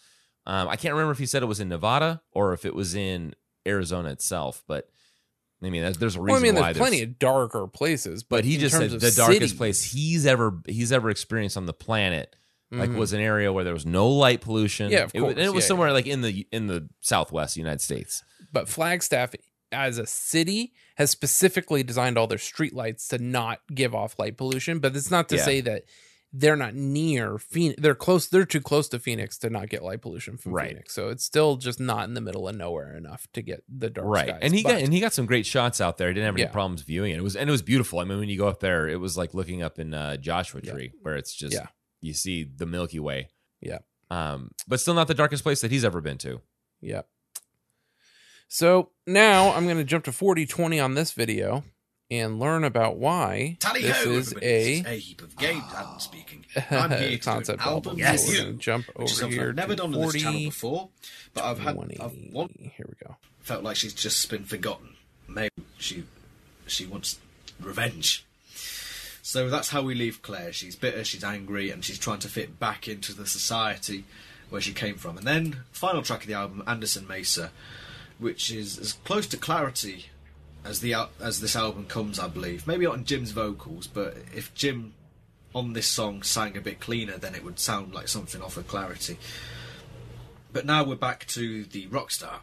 Um, 0.45 0.67
I 0.67 0.75
can't 0.75 0.93
remember 0.93 1.11
if 1.13 1.19
he 1.19 1.25
said 1.25 1.41
it 1.43 1.45
was 1.47 1.59
in 1.59 1.69
Nevada 1.69 2.21
or 2.33 2.53
if 2.53 2.65
it 2.65 2.75
was 2.75 2.95
in 2.95 3.33
Arizona 3.65 4.09
itself. 4.09 4.63
But 4.67 4.89
I 5.63 5.69
mean, 5.69 5.81
there's- 5.97 6.15
a 6.17 6.21
Well, 6.21 6.35
I 6.35 6.39
mean, 6.39 6.55
why. 6.55 6.73
there's 6.73 6.77
plenty 6.77 6.97
there's- 6.97 7.11
of 7.11 7.19
darker 7.19 7.67
places, 7.67 8.23
but, 8.23 8.37
but 8.37 8.45
he 8.45 8.57
just 8.57 8.75
said 8.75 8.89
the 8.91 9.11
darkest 9.11 9.55
place 9.55 9.81
he's 9.93 10.25
ever 10.25 10.59
he's 10.67 10.91
ever 10.91 11.09
experienced 11.09 11.55
on 11.55 11.65
the 11.65 11.73
planet. 11.73 12.35
Like 12.73 12.89
Mhm. 12.89 12.95
was 12.97 13.13
an 13.13 13.19
area 13.21 13.51
where 13.53 13.63
there 13.63 13.73
was 13.73 13.85
no 13.85 14.09
light 14.09 14.41
pollution. 14.41 14.91
Yeah, 14.91 15.03
of 15.03 15.15
It 15.15 15.21
and 15.21 15.39
it 15.39 15.53
was 15.53 15.63
Yeah, 15.63 15.67
somewhere 15.69 15.91
like 15.93 16.07
in 16.07 16.21
the 16.21 16.47
in 16.51 16.67
the 16.67 16.89
Southwest 17.01 17.55
United 17.57 17.81
States. 17.81 18.23
but 18.51 18.67
Flagstaff 18.69 19.33
as 19.71 19.97
a 19.97 20.05
city 20.05 20.73
has 20.97 21.09
specifically 21.09 21.81
designed 21.83 22.17
all 22.17 22.27
their 22.27 22.37
streetlights 22.37 23.07
to 23.09 23.17
not 23.17 23.59
give 23.73 23.95
off 23.95 24.19
light 24.19 24.37
pollution. 24.37 24.79
But 24.79 24.95
it's 24.95 25.09
not 25.09 25.29
to 25.29 25.37
Yeah. 25.37 25.45
say 25.45 25.61
that 25.61 25.83
they're 26.35 26.55
not 26.55 26.73
near 26.73 27.37
Phoenix. 27.37 27.79
They're 27.81 27.93
close. 27.95 28.27
They're 28.27 28.45
too 28.45 28.61
close 28.61 28.87
to 28.89 28.97
Phoenix 28.99 29.37
to 29.39 29.49
not 29.51 29.69
get 29.69 29.83
light 29.83 30.01
pollution 30.01 30.37
from 30.37 30.53
Right. 30.53 30.69
Phoenix. 30.69 30.93
So 30.93 31.09
it's 31.09 31.23
still 31.23 31.57
just 31.57 31.79
not 31.79 32.07
in 32.07 32.15
the 32.15 32.21
middle 32.21 32.47
of 32.47 32.55
nowhere 32.55 32.95
enough 32.97 33.27
to 33.33 33.41
get 33.43 33.63
the 33.69 33.89
dark 33.91 34.07
right 34.07 34.27
skies. 34.29 34.39
and 34.41 34.55
he 34.55 34.63
But- 34.63 34.69
got 34.73 34.81
and 34.81 34.93
he 34.93 34.99
got 34.99 35.13
some 35.13 35.25
great 35.27 35.45
shots 35.45 35.79
out 35.81 35.97
there 35.99 36.07
he 36.07 36.15
didn't 36.15 36.25
have 36.25 36.35
any 36.35 36.43
Yeah. 36.43 36.49
problems 36.49 36.81
viewing 36.81 37.11
it 37.13 37.17
it 37.17 37.23
was 37.23 37.35
and 37.35 37.47
it 37.47 37.51
was 37.51 37.61
beautiful 37.61 37.99
i 37.99 38.03
mean 38.03 38.17
when 38.19 38.29
you 38.29 38.37
go 38.37 38.47
up 38.47 38.59
there 38.61 38.87
it 38.87 38.99
was 38.99 39.15
like 39.17 39.33
looking 39.35 39.61
up 39.61 39.77
in 39.77 39.93
uh, 39.93 40.17
joshua 40.17 40.61
Yeah. 40.63 40.71
tree 40.73 40.91
where 41.03 41.15
it's 41.15 41.33
just 41.35 41.53
Yeah. 41.53 41.67
You 42.03 42.13
see 42.13 42.43
the 42.43 42.65
milky 42.65 42.99
way 42.99 43.29
Yeah. 43.61 43.79
um 44.11 44.51
but 44.67 44.79
still 44.79 44.93
not 44.93 45.07
the 45.07 45.13
darkest 45.13 45.41
place 45.43 45.61
that 45.61 45.71
he's 45.71 45.83
ever 45.85 46.01
been 46.01 46.17
to 46.19 46.41
Yep. 46.81 47.07
So 48.47 48.89
now 49.07 49.51
I'm 49.53 49.65
going 49.65 49.77
to 49.77 49.83
jump 49.83 50.03
to 50.05 50.11
4020 50.11 50.79
on 50.79 50.93
this 50.95 51.11
video 51.13 51.63
and 52.11 52.39
learn 52.39 52.63
about 52.63 52.97
why 52.97 53.55
Tally 53.59 53.81
this 53.81 54.03
ho, 54.03 54.11
is 54.11 54.33
a 54.33 54.35
This 54.39 54.79
is 54.81 54.85
a 54.85 54.95
heap 54.99 55.21
of 55.21 55.35
games. 55.37 55.63
Adam 55.75 55.99
speaking. 55.99 56.45
I'm 56.69 56.91
here 56.91 57.09
to 57.11 57.17
concept 57.17 57.61
album 57.65 57.91
album. 57.91 57.99
yes. 57.99 58.25
So 58.25 58.31
you, 58.33 58.37
going 58.43 58.53
to 58.53 58.59
jump 58.59 58.85
which 58.95 59.11
is 59.13 59.23
over 59.23 59.31
here 59.33 59.49
I've 59.49 59.55
never 59.55 59.75
to 59.75 59.81
done 59.81 59.95
on 59.95 60.01
this 60.01 60.21
channel 60.21 60.39
before. 60.39 60.89
But 61.33 61.43
I've 61.45 61.59
had, 61.59 61.77
I've 61.99 62.11
one, 62.31 62.49
Here 62.75 62.85
we 62.87 62.95
go. 63.07 63.15
felt 63.39 63.63
like 63.63 63.77
she's 63.77 63.93
just 63.93 64.29
been 64.29 64.43
forgotten. 64.43 64.89
Maybe 65.27 65.49
she, 65.79 66.03
she 66.67 66.85
wants 66.85 67.19
revenge. 67.59 68.25
So 69.25 69.49
that's 69.49 69.69
how 69.69 69.81
we 69.81 69.95
leave 69.95 70.21
Claire. 70.21 70.51
She's 70.51 70.75
bitter, 70.75 71.05
she's 71.05 71.23
angry, 71.23 71.71
and 71.71 71.83
she's 71.83 71.97
trying 71.97 72.19
to 72.19 72.27
fit 72.27 72.59
back 72.59 72.89
into 72.89 73.13
the 73.13 73.25
society 73.25 74.03
where 74.49 74.59
she 74.59 74.73
came 74.73 74.97
from. 74.97 75.17
And 75.17 75.25
then, 75.25 75.61
final 75.71 76.01
track 76.01 76.21
of 76.21 76.27
the 76.27 76.33
album, 76.33 76.61
Anderson 76.67 77.07
Mesa, 77.07 77.51
which 78.19 78.51
is 78.51 78.77
as 78.77 78.91
close 78.91 79.25
to 79.27 79.37
clarity 79.37 80.07
as 80.65 80.81
the 80.81 80.93
as 81.21 81.39
this 81.39 81.55
album 81.55 81.85
comes, 81.85 82.19
I 82.19 82.27
believe. 82.27 82.67
Maybe 82.67 82.83
not 82.83 82.95
on 82.95 83.05
Jim's 83.05 83.31
vocals, 83.31 83.87
but 83.87 84.17
if 84.35 84.53
Jim 84.55 84.93
on 85.55 85.71
this 85.71 85.87
song 85.87 86.21
sang 86.21 86.57
a 86.57 86.61
bit 86.61 86.81
cleaner, 86.81 87.17
then 87.17 87.33
it 87.33 87.45
would 87.45 87.59
sound 87.59 87.93
like 87.93 88.09
something 88.09 88.41
off 88.41 88.57
of 88.57 88.67
Clarity. 88.67 89.17
But 90.51 90.65
now 90.65 90.83
we're 90.83 90.95
back 90.95 91.25
to 91.27 91.63
the 91.63 91.87
rock 91.87 92.11
star, 92.11 92.41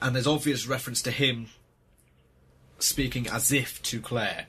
and 0.00 0.14
there's 0.14 0.26
obvious 0.26 0.66
reference 0.66 1.02
to 1.02 1.10
him 1.10 1.48
speaking 2.78 3.28
as 3.28 3.52
if 3.52 3.82
to 3.82 4.00
Claire. 4.00 4.46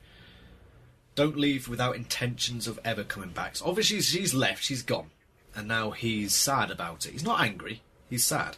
Don't 1.14 1.36
leave 1.36 1.68
without 1.68 1.96
intentions 1.96 2.66
of 2.66 2.78
ever 2.84 3.04
coming 3.04 3.30
back. 3.30 3.56
So 3.56 3.66
obviously, 3.66 4.00
she's 4.00 4.34
left, 4.34 4.62
she's 4.62 4.82
gone, 4.82 5.10
and 5.54 5.66
now 5.66 5.90
he's 5.90 6.34
sad 6.34 6.70
about 6.70 7.06
it. 7.06 7.12
He's 7.12 7.24
not 7.24 7.40
angry, 7.40 7.82
he's 8.08 8.24
sad. 8.24 8.56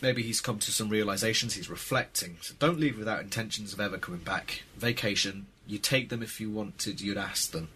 Maybe 0.00 0.22
he's 0.22 0.40
come 0.40 0.58
to 0.58 0.72
some 0.72 0.88
realizations, 0.88 1.54
he's 1.54 1.70
reflecting. 1.70 2.36
So 2.40 2.54
don't 2.58 2.80
leave 2.80 2.98
without 2.98 3.20
intentions 3.20 3.72
of 3.72 3.80
ever 3.80 3.98
coming 3.98 4.22
back. 4.22 4.62
Vacation, 4.76 5.46
you 5.66 5.78
take 5.78 6.08
them 6.08 6.22
if 6.22 6.40
you 6.40 6.50
wanted, 6.50 7.00
you'd 7.00 7.16
ask 7.16 7.52
them. 7.52 7.68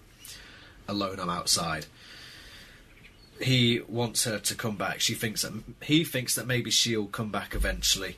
Alone, 0.89 1.20
I'm 1.20 1.31
outside. 1.31 1.87
He 3.41 3.81
wants 3.87 4.24
her 4.24 4.39
to 4.39 4.55
come 4.55 4.77
back. 4.77 5.01
She 5.01 5.14
thinks 5.14 5.43
that 5.43 5.53
he 5.83 6.05
thinks 6.05 6.35
that 6.35 6.47
maybe 6.47 6.70
she'll 6.70 7.07
come 7.07 7.31
back 7.31 7.55
eventually, 7.55 8.16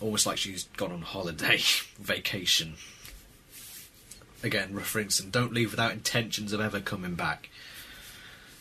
almost 0.00 0.26
like 0.26 0.38
she's 0.38 0.64
gone 0.76 0.92
on 0.92 1.02
holiday, 1.02 1.58
vacation. 1.98 2.74
Again, 4.42 4.72
referencing, 4.72 5.24
and 5.24 5.32
don't 5.32 5.52
leave 5.52 5.72
without 5.72 5.92
intentions 5.92 6.52
of 6.52 6.60
ever 6.60 6.80
coming 6.80 7.14
back. 7.14 7.48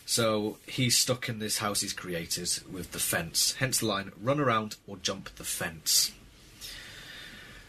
So 0.05 0.57
he's 0.65 0.97
stuck 0.97 1.28
in 1.28 1.39
this 1.39 1.57
house 1.57 1.82
he's 1.82 1.93
created 1.93 2.49
with 2.71 2.93
the 2.93 2.99
fence. 2.99 3.55
Hence 3.59 3.80
the 3.80 3.88
line, 3.88 4.11
run 4.21 4.39
around 4.39 4.78
or 4.88 4.97
jump 4.97 5.36
the 5.36 5.43
fence. 5.43 6.13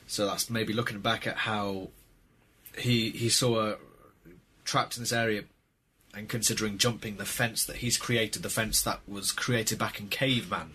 So 0.06 0.26
that's 0.26 0.48
maybe 0.48 0.72
looking 0.72 1.00
back 1.00 1.26
at 1.26 1.36
how 1.36 1.88
he 2.76 3.10
he 3.10 3.28
saw 3.28 3.60
her 3.60 3.78
trapped 4.64 4.96
in 4.96 5.02
this 5.02 5.12
area 5.12 5.42
and 6.14 6.28
considering 6.28 6.78
jumping 6.78 7.16
the 7.16 7.24
fence 7.24 7.64
that 7.64 7.76
he's 7.76 7.96
created, 7.96 8.42
the 8.42 8.48
fence 8.48 8.82
that 8.82 9.00
was 9.06 9.32
created 9.32 9.78
back 9.78 10.00
in 10.00 10.08
Caveman. 10.08 10.70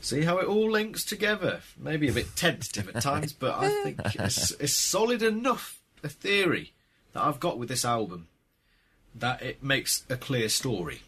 See 0.00 0.22
how 0.22 0.38
it 0.38 0.46
all 0.46 0.70
links 0.70 1.04
together. 1.04 1.60
Maybe 1.76 2.08
a 2.08 2.12
bit 2.12 2.36
tentative 2.36 2.94
at 2.94 3.02
times, 3.02 3.32
but 3.32 3.54
I 3.54 3.68
think 3.82 4.00
it's, 4.14 4.52
it's 4.52 4.72
solid 4.72 5.22
enough 5.22 5.75
a 6.02 6.08
theory 6.08 6.72
that 7.12 7.22
I've 7.24 7.40
got 7.40 7.58
with 7.58 7.68
this 7.68 7.84
album 7.84 8.28
that 9.14 9.42
it 9.42 9.62
makes 9.62 10.04
a 10.10 10.16
clear 10.16 10.48
story. 10.48 11.02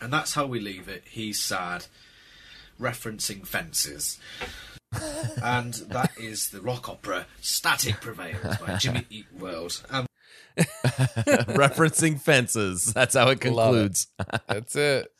And 0.00 0.12
that's 0.12 0.34
how 0.34 0.46
we 0.46 0.60
leave 0.60 0.88
it. 0.88 1.02
He's 1.06 1.38
sad, 1.40 1.86
referencing 2.80 3.46
fences. 3.46 4.18
and 5.42 5.74
that 5.74 6.12
is 6.18 6.50
the 6.50 6.60
rock 6.60 6.88
opera 6.88 7.26
Static 7.40 8.00
Prevails 8.00 8.56
by 8.58 8.76
Jimmy 8.76 9.06
Eat 9.10 9.26
World. 9.38 9.82
Um, 9.90 10.06
Referencing 10.56 12.20
fences. 12.20 12.92
That's 12.92 13.14
how 13.14 13.28
it 13.28 13.44
Love 13.44 13.74
it. 13.74 13.78
concludes. 13.78 14.06
That's 14.48 14.76
it. 14.76 15.12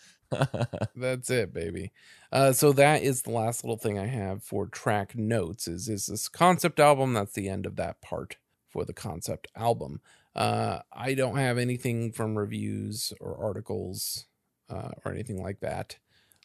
That's 0.97 1.31
it, 1.31 1.53
baby. 1.53 1.93
Uh, 2.33 2.53
so 2.53 2.73
that 2.73 3.03
is 3.03 3.23
the 3.23 3.31
last 3.31 3.65
little 3.65 3.77
thing 3.77 3.99
I 3.99 4.07
have 4.07 4.43
for 4.43 4.67
track 4.67 5.17
notes. 5.17 5.67
Is 5.67 5.89
is 5.89 6.07
this 6.07 6.29
concept 6.29 6.79
album? 6.79 7.13
That's 7.13 7.33
the 7.33 7.49
end 7.49 7.67
of 7.67 7.77
that 7.77 8.01
part 8.01 8.37
for 8.71 8.85
the 8.85 8.93
concept 8.93 9.49
album. 9.55 10.01
Uh, 10.35 10.79
I 10.93 11.15
don't 11.15 11.37
have 11.37 11.59
anything 11.59 12.13
from 12.13 12.39
reviews 12.39 13.13
or 13.21 13.37
articles 13.37 14.27
uh, 14.71 14.91
or 15.05 15.13
anything 15.13 15.43
like 15.43 15.61
that. 15.61 15.99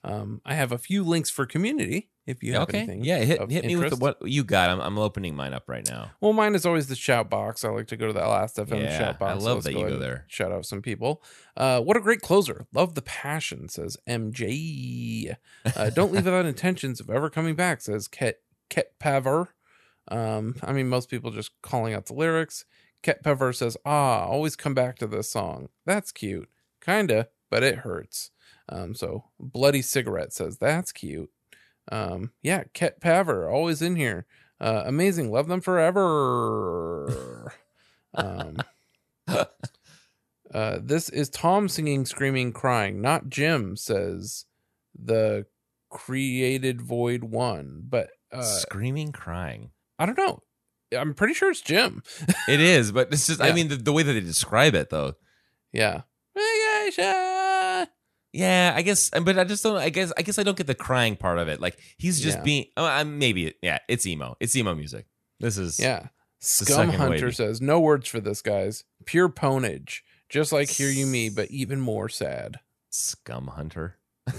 Um, 0.03 0.41
I 0.45 0.53
have 0.53 0.71
a 0.71 0.77
few 0.77 1.03
links 1.03 1.29
for 1.29 1.45
community. 1.45 2.09
If 2.27 2.43
you 2.43 2.53
have 2.53 2.63
okay. 2.63 2.79
anything, 2.79 3.03
Yeah, 3.03 3.19
hit, 3.19 3.51
hit 3.51 3.65
me 3.65 3.75
with 3.75 3.91
the, 3.91 3.95
what 3.97 4.17
you 4.23 4.43
got. 4.43 4.71
I'm, 4.71 4.79
I'm 4.79 4.97
opening 4.97 5.35
mine 5.35 5.53
up 5.53 5.65
right 5.67 5.87
now. 5.87 6.11
Well, 6.21 6.33
mine 6.33 6.55
is 6.55 6.65
always 6.65 6.87
the 6.87 6.95
shout 6.95 7.29
box. 7.29 7.63
I 7.63 7.69
like 7.69 7.87
to 7.87 7.97
go 7.97 8.07
to 8.07 8.13
that 8.13 8.25
last 8.25 8.57
FM 8.57 8.81
Yeah, 8.81 8.97
shout 8.97 9.19
box. 9.19 9.31
I 9.31 9.35
love 9.35 9.57
Let's 9.57 9.65
that 9.65 9.73
you 9.73 9.87
go 9.87 9.99
there. 9.99 10.25
Shout 10.27 10.51
out 10.51 10.65
some 10.65 10.81
people. 10.81 11.21
Uh, 11.55 11.81
what 11.81 11.97
a 11.97 12.01
great 12.01 12.21
closer. 12.21 12.65
Love 12.73 12.95
the 12.95 13.03
passion, 13.03 13.69
says 13.69 13.95
MJ. 14.09 15.35
Uh, 15.75 15.89
don't 15.91 16.11
leave 16.11 16.25
without 16.25 16.45
intentions 16.47 16.99
of 16.99 17.11
ever 17.11 17.29
coming 17.29 17.55
back, 17.55 17.81
says 17.81 18.07
Ket 18.07 18.39
Ket 18.69 18.97
Paver. 18.99 19.49
Um, 20.09 20.55
I 20.63 20.71
mean, 20.73 20.87
most 20.87 21.09
people 21.09 21.31
just 21.31 21.51
calling 21.61 21.93
out 21.93 22.05
the 22.05 22.13
lyrics. 22.13 22.65
Ket 23.01 23.23
Paver 23.23 23.55
says, 23.55 23.77
"Ah, 23.85 24.25
always 24.25 24.55
come 24.55 24.73
back 24.73 24.97
to 24.97 25.07
this 25.07 25.29
song. 25.29 25.69
That's 25.85 26.11
cute, 26.11 26.49
kinda, 26.81 27.29
but 27.49 27.63
it 27.63 27.79
hurts." 27.79 28.31
Um, 28.69 28.95
so 28.95 29.25
bloody 29.39 29.81
cigarette 29.81 30.33
says, 30.33 30.57
"That's 30.57 30.91
cute." 30.91 31.31
Um, 31.91 32.31
yeah, 32.41 32.63
Ket 32.73 32.99
Paver, 32.99 33.51
always 33.51 33.81
in 33.81 33.95
here. 33.95 34.25
Uh, 34.59 34.83
amazing. 34.85 35.31
Love 35.31 35.47
them 35.47 35.61
forever. 35.61 37.53
um, 38.15 38.57
uh, 39.27 40.79
this 40.81 41.09
is 41.09 41.29
Tom 41.29 41.67
singing, 41.67 42.05
screaming, 42.05 42.53
crying, 42.53 43.01
not 43.01 43.29
Jim, 43.29 43.75
says 43.75 44.45
the 44.97 45.45
created 45.89 46.81
void 46.81 47.23
one. 47.23 47.83
But 47.87 48.09
uh, 48.31 48.41
Screaming, 48.41 49.11
crying. 49.11 49.71
I 49.99 50.05
don't 50.05 50.17
know. 50.17 50.41
I'm 50.97 51.13
pretty 51.13 51.33
sure 51.33 51.49
it's 51.51 51.61
Jim. 51.61 52.03
It 52.47 52.59
is, 52.61 52.91
but 52.91 53.11
it's 53.11 53.27
just, 53.27 53.41
I 53.41 53.51
mean, 53.53 53.69
the, 53.69 53.75
the 53.75 53.91
way 53.91 54.03
that 54.03 54.13
they 54.13 54.19
describe 54.21 54.75
it, 54.75 54.89
though. 54.89 55.13
yeah. 55.73 56.01
Vacation. 56.35 57.87
Yeah, 58.33 58.73
I 58.75 58.81
guess, 58.81 59.09
but 59.09 59.39
I 59.39 59.45
just 59.45 59.63
don't. 59.63 59.77
I 59.77 59.87
guess, 59.89 60.11
I 60.17 60.21
guess 60.21 60.37
I 60.37 60.43
don't 60.43 60.57
get 60.57 60.67
the 60.67 60.75
crying 60.75 61.15
part 61.15 61.39
of 61.39 61.47
it. 61.47 61.61
Like 61.61 61.77
he's 61.97 62.19
just 62.19 62.39
Yeah. 62.39 62.43
being. 62.43 62.65
Oh, 62.75 62.85
I'm 62.85 63.17
maybe. 63.17 63.53
Yeah, 63.61 63.79
it's 63.87 64.05
emo. 64.05 64.35
It's 64.41 64.53
emo 64.57 64.75
music. 64.75 65.05
This 65.39 65.57
is. 65.57 65.79
Yeah. 65.79 66.07
Scum 66.41 66.89
Hunter 66.89 67.09
wavy. 67.27 67.31
says, 67.31 67.61
no 67.61 67.79
words 67.79 68.09
for 68.09 68.19
this, 68.19 68.41
guys. 68.41 68.83
Pure 69.05 69.29
ponage. 69.29 70.01
Just 70.27 70.51
like 70.51 70.69
Hear 70.69 70.89
You 70.89 71.05
Me, 71.07 71.29
but 71.29 71.49
even 71.49 71.79
more 71.79 72.09
sad. 72.09 72.59
Scum 72.89 73.47
Hunter. 73.47 73.97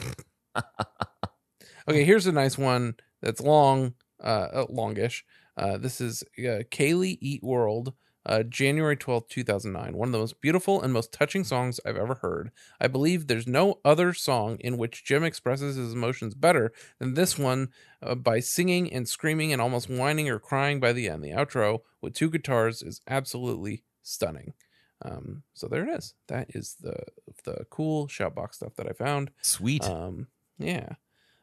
Okay, 1.88 2.04
here's 2.04 2.26
a 2.26 2.32
nice 2.32 2.59
one 2.59 2.96
that's 3.22 3.40
long, 3.40 3.94
uh, 4.22 4.48
uh, 4.52 4.66
longish. 4.68 5.24
Uh, 5.57 5.78
this 5.78 6.00
is 6.00 6.22
uh, 6.38 6.62
Kaylee 6.70 7.18
Eat 7.20 7.42
World, 7.42 7.94
uh, 8.26 8.42
January 8.42 8.96
twelfth, 8.96 9.28
2009. 9.28 9.96
One 9.96 10.09
of 10.09 10.12
the 10.12 10.18
most 10.18 10.40
beautiful 10.40 10.82
and 10.82 10.92
most 10.92 11.12
touching 11.12 11.44
songs 11.44 11.80
I've 11.86 11.96
ever 11.96 12.16
heard. 12.16 12.50
I 12.80 12.88
believe 12.88 13.26
there's 13.26 13.46
no 13.46 13.80
other 13.84 14.12
song 14.12 14.57
in 14.61 14.76
which 14.78 15.04
Jim 15.04 15.22
expresses 15.24 15.76
his 15.76 15.92
emotions 15.92 16.34
better 16.34 16.72
than 16.98 17.14
this 17.14 17.38
one 17.38 17.68
uh, 18.02 18.14
by 18.16 18.40
singing 18.40 18.92
and 18.92 19.09
screaming 19.09 19.52
and 19.52 19.62
almost 19.62 19.88
whining 19.88 20.28
or 20.28 20.38
crying 20.38 20.80
by 20.80 20.92
the 20.92 21.09
end. 21.09 21.22
The 21.22 21.30
outro 21.30 21.80
with 22.02 22.14
two 22.14 22.30
guitars 22.30 22.82
is 22.82 23.00
absolutely 23.07 23.84
stunning. 24.02 24.54
Um, 25.02 25.42
so 25.54 25.68
there 25.68 25.88
it 25.88 25.96
is. 25.98 26.14
That 26.28 26.48
is 26.54 26.76
the 26.80 26.96
the 27.44 27.64
cool 27.70 28.09
shoutbox 28.09 28.54
stuff 28.54 28.74
that 28.76 28.88
I 28.88 28.92
found. 28.92 29.30
Sweet. 29.42 29.84
Um, 29.84 30.26
yeah. 30.59 30.94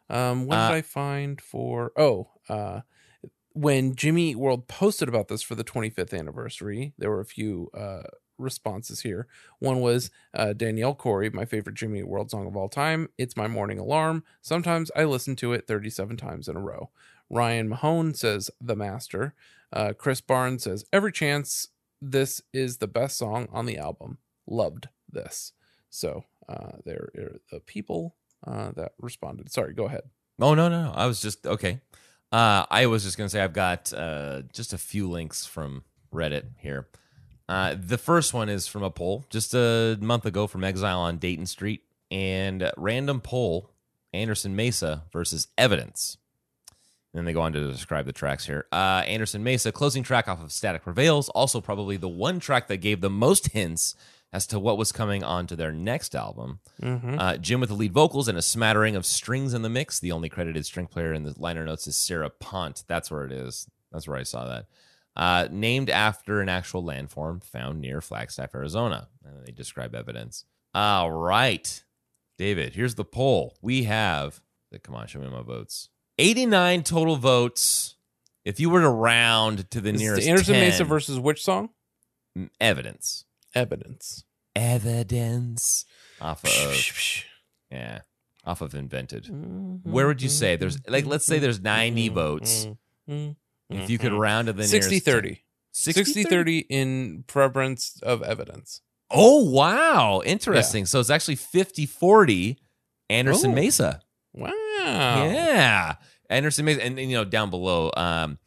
Um, 0.09 0.47
what 0.47 0.57
Uh, 0.57 0.70
did 0.70 0.76
I 0.76 0.82
find 0.82 1.39
for? 1.39 1.91
Oh, 1.95 2.32
uh, 2.49 2.82
when 3.54 3.95
Jimmy 3.95 4.32
Eat 4.32 4.38
World 4.38 4.68
posted 4.68 5.08
about 5.08 5.28
this 5.28 5.41
for 5.41 5.56
the 5.56 5.64
25th 5.64 6.18
anniversary, 6.18 6.93
there 6.97 7.10
were 7.10 7.22
a 7.22 7.26
few 7.26 7.70
uh 7.74 8.04
responses 8.38 9.01
here. 9.01 9.28
One 9.60 9.80
was 9.80 10.12
uh, 10.34 10.54
Danielle 10.54 10.95
Corey, 10.95 11.30
my 11.30 11.45
favorite 11.45 11.76
Jimmy 11.76 11.99
Eat 11.99 12.08
World 12.08 12.32
song 12.32 12.47
of 12.47 12.56
all 12.56 12.70
time. 12.70 13.10
It's 13.18 13.38
my 13.38 13.47
morning 13.47 13.80
alarm. 13.80 14.24
Sometimes 14.41 14.91
I 14.95 15.04
listen 15.06 15.36
to 15.38 15.54
it 15.54 15.68
37 15.68 16.18
times 16.18 16.47
in 16.47 16.56
a 16.56 16.60
row. 16.60 16.89
Ryan 17.30 17.70
Mahone 17.70 18.14
says 18.14 18.49
The 18.62 18.76
Master. 18.76 19.34
Uh, 19.72 19.93
Chris 19.97 20.22
Barnes 20.22 20.64
says 20.64 20.86
Every 20.93 21.12
chance 21.12 21.70
this 22.01 22.41
is 22.51 22.78
the 22.78 22.88
best 22.88 23.18
song 23.18 23.47
on 23.51 23.66
the 23.66 23.78
album. 23.78 24.18
Loved 24.45 24.89
this. 25.10 25.54
So 25.89 26.26
uh, 26.49 26.78
there 26.86 27.10
are 27.18 27.39
the 27.51 27.60
people 27.60 28.16
uh, 28.45 28.72
that 28.72 28.93
responded. 28.99 29.51
Sorry, 29.51 29.74
go 29.74 29.86
ahead. 29.86 30.04
Oh 30.39 30.54
no, 30.54 30.68
no, 30.68 30.84
no. 30.84 30.91
I 30.93 31.06
was 31.06 31.22
just 31.22 31.47
okay. 31.47 31.80
Uh, 32.34 32.66
I 32.72 32.88
was 32.88 33.04
just 33.04 33.16
gonna 33.16 33.30
say 33.30 33.42
I've 33.42 33.54
got 33.54 33.94
uh, 33.94 34.42
just 34.52 34.74
a 34.74 34.78
few 34.80 35.08
links 35.08 35.46
from 35.46 35.84
Reddit 36.12 36.46
here. 36.58 36.88
Uh, 37.48 37.76
the 37.80 38.00
first 38.00 38.34
one 38.34 38.50
is 38.50 38.66
from 38.66 38.82
a 38.82 38.90
poll 38.90 39.24
just 39.30 39.54
a 39.54 40.00
month 40.02 40.26
ago 40.26 40.48
from 40.48 40.64
Exile 40.64 41.00
on 41.00 41.20
Dayton 41.20 41.46
Street, 41.46 41.84
and 42.10 42.72
random 42.76 43.22
poll: 43.22 43.70
Anderson 44.14 44.56
Mesa 44.56 45.04
versus 45.14 45.48
Evidence. 45.60 46.18
And 47.14 47.20
then 47.20 47.26
they 47.26 47.34
go 47.34 47.42
on 47.42 47.54
to 47.54 47.72
describe 47.72 48.08
the 48.08 48.14
tracks 48.14 48.48
here. 48.48 48.66
Uh, 48.72 49.04
Anderson 49.06 49.44
Mesa, 49.44 49.72
closing 49.72 50.02
track 50.02 50.28
off 50.28 50.42
of 50.42 50.52
Static 50.52 50.82
Prevails, 50.84 51.30
also 51.30 51.62
probably 51.62 51.98
the 51.98 52.10
one 52.10 52.40
track 52.40 52.68
that 52.68 52.78
gave 52.78 53.02
the 53.02 53.12
most 53.12 53.52
hints 53.52 53.96
as 54.34 54.48
to 54.48 54.60
what 54.60 54.80
was 54.80 54.92
coming 54.92 55.24
onto 55.24 55.56
their 55.56 55.72
next 55.72 56.16
album. 56.16 56.60
Mm-hmm. 56.82 57.20
Uh, 57.20 57.38
Jim 57.38 57.60
with 57.60 57.70
the 57.70 57.76
lead 57.76 57.94
vocals 57.94 58.28
and 58.28 58.38
a 58.38 58.42
smattering 58.42 58.96
of 58.96 59.06
strings 59.06 59.54
in 59.54 59.62
the 59.62 59.70
mix. 59.70 60.00
The 60.00 60.12
only 60.12 60.28
credited 60.28 60.66
string 60.66 60.88
player 60.88 61.14
in 61.14 61.24
the 61.24 61.36
liner 61.38 61.64
notes 61.64 61.86
is 61.86 61.96
Sarah 61.96 62.32
Pont. 62.32 62.84
That's 62.88 63.12
where 63.12 63.24
it 63.26 63.32
is. 63.32 63.70
That's 63.92 64.08
where 64.08 64.18
I 64.18 64.24
saw 64.24 64.48
that. 64.48 64.66
Uh, 65.16 65.48
named 65.52 65.92
after 65.92 66.42
an 66.42 66.50
actual 66.50 66.84
landform 66.84 67.44
found 67.44 67.80
near 67.80 68.02
Flagstaff, 68.02 68.56
Arizona. 68.56 69.08
And 69.24 69.46
they 69.46 69.52
describe 69.52 69.94
evidence. 69.94 70.46
All 70.74 71.12
right. 71.12 71.84
David, 72.40 72.74
here's 72.74 72.96
the 72.96 73.06
poll. 73.06 73.56
We 73.62 73.84
have, 73.84 74.42
the 74.72 74.80
come 74.80 74.96
on, 74.96 75.06
show 75.06 75.20
me 75.20 75.30
my 75.30 75.44
votes. 75.44 75.90
89 76.18 76.82
total 76.82 77.18
votes. 77.18 77.96
If 78.44 78.60
you 78.60 78.72
were 78.72 78.82
to 78.82 78.90
round 78.90 79.70
to 79.70 79.80
the 79.80 79.92
is 79.92 80.02
nearest 80.02 80.28
Anderson 80.28 80.56
10, 80.56 80.64
Mesa 80.64 80.84
versus 80.84 81.20
which 81.20 81.44
song? 81.44 81.70
evidence. 82.60 83.26
Evidence. 83.54 84.24
Evidence. 84.56 85.86
Off 86.22 86.43
of, 86.43 87.34
yeah, 87.72 88.01
off 88.45 88.62
of 88.62 88.76
Invented. 88.76 89.26
Mm-hmm. 89.26 89.91
Where 89.91 90.08
would 90.08 90.22
you 90.22 90.30
say 90.30 90.56
there's 90.56 90.78
like 90.88 91.06
let's 91.06 91.26
say 91.26 91.39
there's 91.39 91.58
mm-hmm. 91.58 91.66
90 91.66 92.10
votes. 92.10 92.68
Mm-hmm. 93.10 93.32
If 93.76 93.89
you 93.89 93.97
could 93.97 94.12
mm-hmm. 94.12 94.22
round 94.22 94.47
to 94.47 94.54
the 94.54 94.64
60 94.64 94.89
nearest 94.89 95.06
30. 95.06 95.43
60 95.72 96.04
60 96.04 96.24
30 96.24 96.60
in 96.70 97.24
preference 97.28 97.99
of 98.04 98.22
evidence. 98.22 98.82
Oh 99.10 99.43
wow, 99.43 100.22
interesting. 100.26 100.86
So 100.86 100.99
it's 100.99 101.10
actually 101.10 101.36
50-40 101.36 102.58
Anderson 103.10 103.51
Oh. 103.51 103.56
Mesa. 103.56 104.01
Wow. 104.34 104.49
Yeah. 104.80 105.95
Anderson 106.34 106.66
Mesa, 106.66 106.84
and, 106.84 107.00
and, 107.00 107.10
you 107.10 107.18
know, 107.18 107.26
down 107.26 107.50
below, 107.50 107.92
um, 107.96 108.38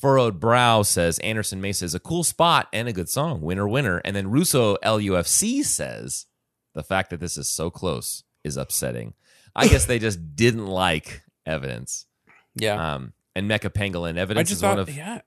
Furrowed 0.00 0.40
Brow 0.40 0.82
says 0.82 1.18
Anderson 1.20 1.60
Mesa 1.60 1.84
is 1.84 1.94
a 1.94 2.00
cool 2.00 2.24
spot 2.24 2.68
and 2.72 2.88
a 2.88 2.92
good 2.92 3.08
song. 3.08 3.40
Winner, 3.40 3.68
winner. 3.68 4.00
And 4.04 4.14
then 4.14 4.30
Russo 4.30 4.76
LUFC 4.76 5.64
says 5.64 6.26
the 6.74 6.82
fact 6.82 7.10
that 7.10 7.20
this 7.20 7.36
is 7.36 7.48
so 7.48 7.70
close 7.70 8.24
is 8.42 8.56
upsetting. 8.56 9.14
I 9.54 9.68
guess 9.68 9.86
they 9.86 9.98
just 9.98 10.18
didn't 10.36 10.66
like 10.66 11.22
evidence. 11.46 12.06
Yeah. 12.54 12.94
Um, 12.94 13.12
and 13.34 13.50
Mecha 13.50 13.70
Pangolin 13.70 14.16
evidence 14.16 14.50
is 14.50 14.60
thought, 14.60 14.70
one 14.70 14.78
of 14.80 14.94
yeah. 14.94 15.20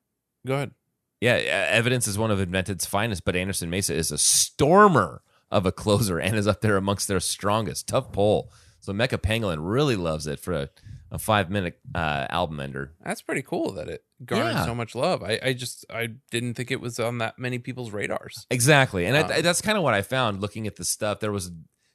Go 0.46 0.54
ahead. 0.56 0.72
yeah, 1.20 1.34
evidence 1.34 2.08
is 2.08 2.18
one 2.18 2.32
of 2.32 2.40
Invented's 2.40 2.86
finest, 2.86 3.26
but 3.26 3.36
Anderson 3.36 3.70
Mesa 3.70 3.94
is 3.94 4.12
a 4.12 4.18
stormer 4.18 5.22
of 5.52 5.66
a 5.66 5.72
closer 5.72 6.20
and 6.20 6.36
is 6.36 6.48
up 6.48 6.62
there 6.62 6.78
amongst 6.78 7.08
their 7.08 7.20
strongest. 7.20 7.88
Tough 7.88 8.12
poll. 8.12 8.52
So 8.80 8.94
Mecha 8.94 9.18
Pangolin 9.18 9.60
really 9.60 9.96
loves 9.96 10.28
it 10.28 10.40
for 10.40 10.54
a, 10.54 10.70
a 11.12 11.18
five 11.20 11.50
minute 11.50 11.80
uh, 11.96 12.28
album 12.30 12.60
ender. 12.60 12.94
That's 13.04 13.22
pretty 13.22 13.42
cool 13.42 13.72
that 13.74 13.88
it 13.88 14.04
garnered 14.26 14.54
Yeah. 14.56 14.66
so 14.66 14.76
much 14.76 14.96
love. 14.96 15.24
I, 15.24 15.40
I 15.44 15.54
just 15.54 15.86
I 15.90 16.10
didn't 16.32 16.56
think 16.56 16.72
it 16.72 16.82
was 16.82 17.00
on 17.00 17.20
that 17.20 17.38
many 17.40 17.60
people's 17.60 17.92
radars. 17.92 18.46
Exactly, 18.52 19.06
and 19.06 19.16
I, 19.18 19.22
Um, 19.22 19.42
that's 19.42 19.62
kind 19.62 19.78
of 19.78 19.84
what 19.84 19.94
I 19.94 20.02
found 20.02 20.42
looking 20.42 20.68
at 20.68 20.76
the 20.76 20.86
stuff. 20.86 21.20
There 21.20 21.32
was 21.32 21.52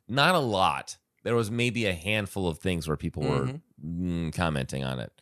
not 0.08 0.34
a 0.34 0.38
lot. 0.40 0.96
There 1.24 1.36
was 1.36 1.50
maybe 1.50 1.86
a 1.86 1.92
handful 1.94 2.48
of 2.48 2.58
things 2.58 2.88
where 2.88 2.96
people 2.96 3.22
were 3.22 3.46
Mhm. 3.46 3.60
mm, 3.84 4.34
commenting 4.34 4.82
on 4.84 4.98
it. 4.98 5.12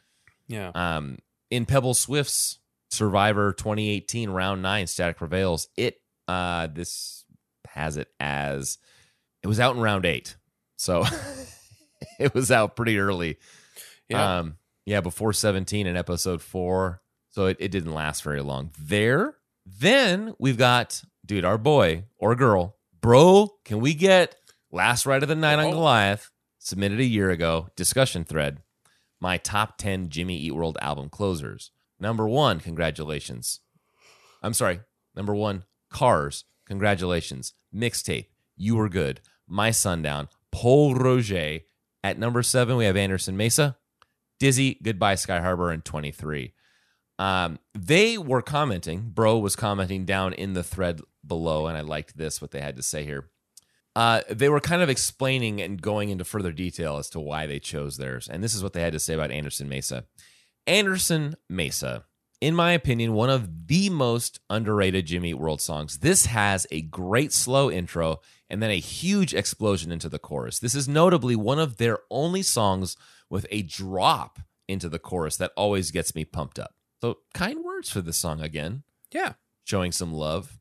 Yeah. 0.48 0.70
Um, 0.74 1.18
in 1.50 1.66
Pebble 1.66 1.94
Swift's 1.94 2.58
Survivor 2.90 3.52
2018 3.52 4.30
round 4.30 4.62
nine, 4.62 4.86
Static 4.86 5.16
Prevails. 5.16 5.68
It 5.76 6.00
uh, 6.28 6.68
this 6.68 7.24
has 7.68 7.96
it 7.96 8.08
as 8.20 8.78
it 9.42 9.46
was 9.48 9.60
out 9.60 9.74
in 9.76 9.80
round 9.80 10.04
eight, 10.06 10.36
so 10.76 11.04
it 12.18 12.34
was 12.34 12.50
out 12.50 12.76
pretty 12.76 12.98
early. 12.98 13.38
Yeah. 14.10 14.38
Um, 14.38 14.56
yeah, 14.84 15.00
before 15.00 15.32
17 15.32 15.86
in 15.86 15.96
episode 15.96 16.42
four. 16.42 17.00
So 17.30 17.46
it, 17.46 17.56
it 17.60 17.68
didn't 17.70 17.94
last 17.94 18.22
very 18.24 18.42
long. 18.42 18.72
There, 18.78 19.36
then 19.64 20.34
we've 20.38 20.58
got, 20.58 21.02
dude, 21.24 21.44
our 21.44 21.58
boy 21.58 22.04
or 22.18 22.34
girl, 22.34 22.76
bro, 23.00 23.54
can 23.64 23.78
we 23.80 23.94
get 23.94 24.34
last 24.72 25.06
ride 25.06 25.22
of 25.22 25.28
the 25.28 25.36
night 25.36 25.58
on 25.60 25.66
Oh. 25.66 25.72
Goliath, 25.72 26.30
submitted 26.58 26.98
a 26.98 27.04
year 27.04 27.30
ago, 27.30 27.68
discussion 27.76 28.24
thread, 28.24 28.58
my 29.20 29.36
top 29.36 29.78
10 29.78 30.08
Jimmy 30.08 30.36
Eat 30.38 30.54
World 30.56 30.76
album 30.80 31.08
closers. 31.08 31.70
Number 32.00 32.26
one, 32.28 32.58
congratulations. 32.58 33.60
I'm 34.42 34.54
sorry. 34.54 34.80
Number 35.14 35.34
one, 35.34 35.64
Cars, 35.90 36.44
congratulations. 36.66 37.52
Mixtape, 37.74 38.26
You 38.56 38.74
Were 38.76 38.88
Good. 38.88 39.20
My 39.46 39.70
Sundown, 39.70 40.28
Paul 40.50 40.94
Roger. 40.94 41.60
At 42.02 42.18
number 42.18 42.42
seven, 42.42 42.76
we 42.76 42.86
have 42.86 42.96
Anderson 42.96 43.36
Mesa. 43.36 43.76
Dizzy, 44.40 44.78
Goodbye 44.82 45.14
Sky 45.14 45.40
Harbor, 45.40 45.70
and 45.70 45.84
23. 45.84 46.52
Um, 47.20 47.58
they 47.74 48.18
were 48.18 48.42
commenting, 48.42 49.10
Bro 49.10 49.38
was 49.38 49.54
commenting 49.54 50.06
down 50.06 50.32
in 50.32 50.54
the 50.54 50.64
thread 50.64 51.02
below, 51.24 51.66
and 51.66 51.76
I 51.76 51.82
liked 51.82 52.16
this, 52.16 52.40
what 52.40 52.50
they 52.50 52.62
had 52.62 52.76
to 52.76 52.82
say 52.82 53.04
here. 53.04 53.28
Uh, 53.94 54.22
they 54.30 54.48
were 54.48 54.60
kind 54.60 54.82
of 54.82 54.88
explaining 54.88 55.60
and 55.60 55.82
going 55.82 56.08
into 56.08 56.24
further 56.24 56.52
detail 56.52 56.96
as 56.96 57.10
to 57.10 57.20
why 57.20 57.46
they 57.46 57.58
chose 57.58 57.98
theirs. 57.98 58.28
And 58.28 58.42
this 58.42 58.54
is 58.54 58.62
what 58.62 58.72
they 58.72 58.80
had 58.80 58.94
to 58.94 58.98
say 58.98 59.14
about 59.14 59.30
Anderson 59.30 59.68
Mesa. 59.68 60.06
Anderson 60.66 61.36
Mesa, 61.48 62.04
in 62.40 62.54
my 62.54 62.72
opinion, 62.72 63.12
one 63.12 63.28
of 63.28 63.66
the 63.66 63.90
most 63.90 64.40
underrated 64.48 65.06
Jimmy 65.06 65.30
Eat 65.30 65.34
World 65.34 65.60
songs. 65.60 65.98
This 65.98 66.26
has 66.26 66.66
a 66.70 66.80
great 66.80 67.32
slow 67.32 67.70
intro 67.70 68.20
and 68.48 68.62
then 68.62 68.70
a 68.70 68.78
huge 68.78 69.34
explosion 69.34 69.92
into 69.92 70.08
the 70.08 70.18
chorus. 70.18 70.58
This 70.58 70.74
is 70.74 70.88
notably 70.88 71.36
one 71.36 71.58
of 71.58 71.76
their 71.76 71.98
only 72.10 72.42
songs 72.42 72.96
with 73.30 73.46
a 73.50 73.62
drop 73.62 74.38
into 74.68 74.88
the 74.88 74.98
chorus 74.98 75.36
that 75.38 75.52
always 75.56 75.90
gets 75.90 76.14
me 76.14 76.24
pumped 76.24 76.58
up. 76.58 76.74
So, 77.00 77.18
kind 77.32 77.64
words 77.64 77.88
for 77.90 78.02
this 78.02 78.18
song 78.18 78.42
again, 78.42 78.82
yeah. 79.10 79.34
showing 79.64 79.92
some 79.92 80.12
love. 80.12 80.58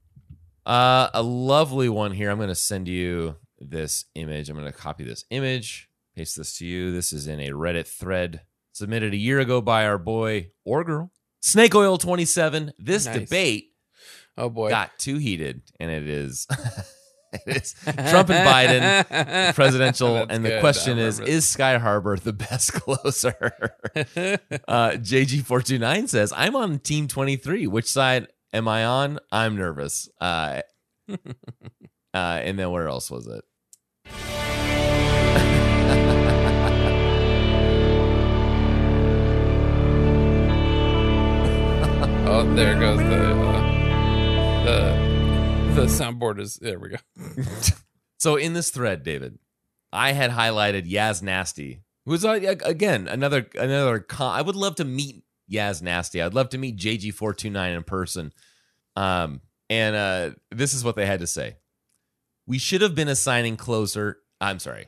Uh, 0.65 1.09
a 1.13 1.22
lovely 1.22 1.89
one 1.89 2.11
here. 2.11 2.30
I'm 2.30 2.38
going 2.38 2.47
to 2.49 2.55
send 2.55 2.88
you 2.88 3.36
this 3.59 4.05
image. 4.15 4.49
I'm 4.49 4.55
going 4.55 4.72
to 4.72 4.78
copy 4.78 5.03
this 5.03 5.26
image, 5.32 5.89
paste 6.15 6.38
this 6.38 6.57
to 6.59 6.65
you. 6.65 6.91
This 6.91 7.11
is 7.11 7.28
in 7.28 7.39
a 7.39 7.49
Reddit 7.49 7.88
thread 7.88 8.41
submitted 8.72 9.13
a 9.13 9.17
year 9.17 9.39
ago 9.39 9.59
by 9.61 9.86
our 9.86 9.97
boy 9.97 10.51
or 10.63 10.84
girl, 10.86 11.11
Snake 11.41 11.76
Oil 11.76 11.97
27. 11.97 12.74
This 12.80 13.05
Nice. 13.05 13.20
debate 13.20 13.74
Oh 14.38 14.49
boy. 14.49 14.70
got 14.70 14.97
too 14.97 15.17
heated, 15.17 15.63
and 15.80 15.91
it 15.91 16.07
is. 16.07 16.47
it 17.34 17.58
is 17.58 17.76
Trump 18.10 18.30
and 18.30 18.48
Biden 18.48 19.54
presidential, 19.56 20.16
and 20.18 20.44
the 20.44 20.50
good. 20.50 20.60
question 20.62 20.98
is: 20.98 21.20
Is 21.20 21.48
Sky 21.48 21.78
Harbor 21.78 22.18
the 22.18 22.34
best 22.34 22.74
closer? 22.82 23.36
uh, 23.96 24.92
JG429 24.98 26.10
says, 26.10 26.34
"I'm 26.36 26.56
on 26.56 26.80
Team 26.80 27.08
23. 27.08 27.68
Which 27.68 27.86
side 27.86 28.28
am 28.52 28.68
I 28.68 28.86
on? 28.86 29.20
I'm 29.32 29.56
nervous." 29.56 30.10
Uh, 30.20 30.62
uh, 31.10 31.16
and 32.14 32.58
then 32.58 32.72
where 32.72 32.88
else 32.88 33.12
was 33.12 33.28
it? 33.28 33.44
oh, 42.32 42.54
there 42.56 42.80
goes 42.80 42.98
the 42.98 43.32
uh, 43.32 44.64
the 44.66 45.09
the 45.82 45.86
soundboard 45.88 46.40
is 46.40 46.56
there 46.56 46.80
we 46.80 46.90
go. 46.90 46.98
So 48.20 48.36
in 48.36 48.52
this 48.52 48.70
thread, 48.70 49.04
David, 49.04 49.40
I 49.94 50.12
had 50.12 50.32
highlighted 50.32 50.92
Yaz 50.92 51.24
Nasty, 51.24 51.84
who's 52.06 52.26
uh, 52.26 52.32
again 52.66 53.08
another 53.08 53.48
another. 53.56 54.00
Con- 54.00 54.36
I 54.36 54.42
would 54.42 54.58
love 54.58 54.76
to 54.76 54.84
meet 54.84 55.24
Yaz 55.50 55.82
Nasty. 55.82 56.22
I'd 56.22 56.34
love 56.34 56.50
to 56.50 56.58
meet 56.58 56.78
JG429 56.78 57.78
in 57.78 57.84
person. 57.84 58.34
Um, 58.98 59.40
and 59.70 59.96
uh, 59.96 60.32
this 60.52 60.74
is 60.74 60.84
what 60.84 60.98
they 60.98 61.06
had 61.06 61.22
to 61.22 61.28
say. 61.28 61.56
We 62.46 62.58
should 62.58 62.82
have 62.82 62.94
been 62.94 63.08
assigning 63.08 63.56
closer. 63.56 64.18
I'm 64.42 64.60
sorry. 64.60 64.88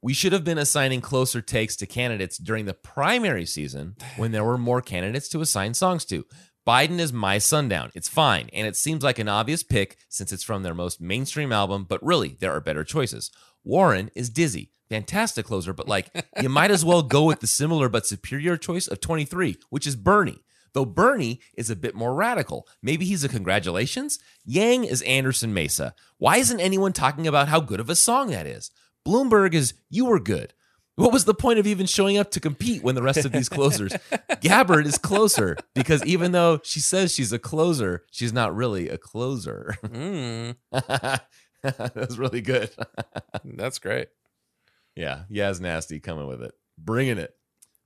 We 0.00 0.14
should 0.14 0.32
have 0.32 0.44
been 0.44 0.56
assigning 0.56 1.02
closer 1.02 1.42
takes 1.42 1.76
to 1.76 1.86
candidates 1.86 2.38
during 2.38 2.64
the 2.64 2.74
primary 2.74 3.44
season 3.44 3.96
when 4.16 4.32
there 4.32 4.44
were 4.44 4.56
more 4.56 4.80
candidates 4.80 5.28
to 5.28 5.42
assign 5.42 5.74
songs 5.74 6.06
to. 6.06 6.24
Biden 6.66 7.00
is 7.00 7.12
My 7.12 7.38
Sundown. 7.38 7.90
It's 7.92 8.08
fine, 8.08 8.48
and 8.52 8.68
it 8.68 8.76
seems 8.76 9.02
like 9.02 9.18
an 9.18 9.28
obvious 9.28 9.64
pick 9.64 9.96
since 10.08 10.32
it's 10.32 10.44
from 10.44 10.62
their 10.62 10.74
most 10.74 11.00
mainstream 11.00 11.50
album, 11.50 11.84
but 11.88 12.00
really, 12.04 12.36
there 12.38 12.52
are 12.52 12.60
better 12.60 12.84
choices. 12.84 13.32
Warren 13.64 14.12
is 14.14 14.30
Dizzy. 14.30 14.70
Fantastic 14.88 15.46
closer, 15.46 15.72
but 15.72 15.88
like, 15.88 16.10
you 16.40 16.48
might 16.48 16.70
as 16.70 16.84
well 16.84 17.02
go 17.02 17.24
with 17.24 17.40
the 17.40 17.48
similar 17.48 17.88
but 17.88 18.06
superior 18.06 18.56
choice 18.56 18.86
of 18.86 19.00
23, 19.00 19.56
which 19.70 19.88
is 19.88 19.96
Bernie. 19.96 20.44
Though 20.72 20.84
Bernie 20.84 21.40
is 21.54 21.68
a 21.68 21.76
bit 21.76 21.96
more 21.96 22.14
radical. 22.14 22.68
Maybe 22.80 23.04
he's 23.06 23.24
a 23.24 23.28
congratulations. 23.28 24.20
Yang 24.44 24.84
is 24.84 25.02
Anderson 25.02 25.52
Mesa. 25.52 25.94
Why 26.18 26.36
isn't 26.36 26.60
anyone 26.60 26.92
talking 26.92 27.26
about 27.26 27.48
how 27.48 27.60
good 27.60 27.80
of 27.80 27.90
a 27.90 27.96
song 27.96 28.30
that 28.30 28.46
is? 28.46 28.70
Bloomberg 29.04 29.52
is 29.52 29.74
You 29.90 30.06
Were 30.06 30.20
Good. 30.20 30.54
What 30.96 31.12
was 31.12 31.24
the 31.24 31.34
point 31.34 31.58
of 31.58 31.66
even 31.66 31.86
showing 31.86 32.18
up 32.18 32.30
to 32.32 32.40
compete 32.40 32.82
when 32.82 32.94
the 32.94 33.02
rest 33.02 33.24
of 33.24 33.32
these 33.32 33.48
closers? 33.48 33.92
Gabbard 34.42 34.86
is 34.86 34.98
closer 34.98 35.56
because 35.74 36.04
even 36.04 36.32
though 36.32 36.60
she 36.64 36.80
says 36.80 37.14
she's 37.14 37.32
a 37.32 37.38
closer, 37.38 38.04
she's 38.10 38.32
not 38.32 38.54
really 38.54 38.88
a 38.90 38.98
closer. 38.98 39.74
Mm, 39.84 40.56
that 40.72 41.92
was 41.96 42.18
really 42.18 42.40
good. 42.42 42.70
that's 43.44 43.78
great. 43.78 44.08
yeah, 44.94 45.22
Yaz 45.30 45.60
Nasty 45.60 45.98
coming 46.00 46.26
with 46.26 46.42
it, 46.42 46.52
bringing 46.78 47.18
it. 47.18 47.34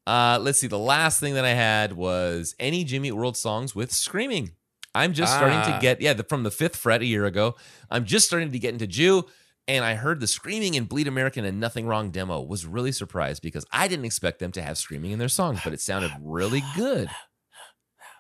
Uh, 0.07 0.39
let's 0.41 0.59
see. 0.61 0.67
The 0.69 0.79
last 0.79 1.21
thing 1.21 1.35
that 1.35 1.45
I 1.45 1.51
had 1.55 1.93
was 1.93 2.55
any 2.59 2.85
Jimmy 2.85 3.13
World 3.13 3.37
songs 3.37 3.75
with 3.75 3.93
screaming. 3.93 4.53
I'm 4.95 5.13
just 5.13 5.33
starting 5.35 5.61
to 5.63 5.77
Ah. 5.77 5.79
get 5.81 6.01
yeah 6.01 6.15
the, 6.15 6.23
from 6.25 6.43
the 6.43 6.51
fifth 6.51 6.75
fret 6.77 7.03
a 7.03 7.07
year 7.07 7.27
ago. 7.27 7.55
I'm 7.91 8.05
just 8.05 8.27
starting 8.27 8.51
to 8.53 8.59
get 8.59 8.73
into 8.73 8.87
Jew, 8.87 9.27
and 9.69 9.85
I 9.85 9.95
heard 9.95 10.21
the 10.21 10.27
screaming 10.27 10.75
in 10.75 10.85
Bleed 10.85 11.09
American 11.09 11.45
and 11.45 11.59
Nothing 11.59 11.87
Wrong 11.87 12.11
demo. 12.11 12.41
Was 12.41 12.67
really 12.67 12.93
surprised 12.93 13.43
because 13.43 13.67
I 13.73 13.89
didn't 13.89 14.05
expect 14.05 14.39
them 14.39 14.53
to 14.53 14.63
have 14.63 14.79
screaming 14.79 15.11
in 15.11 15.19
their 15.19 15.29
songs, 15.29 15.61
but 15.65 15.73
it 15.73 15.81
sounded 15.81 16.13
really 16.21 16.63
good. 16.77 17.09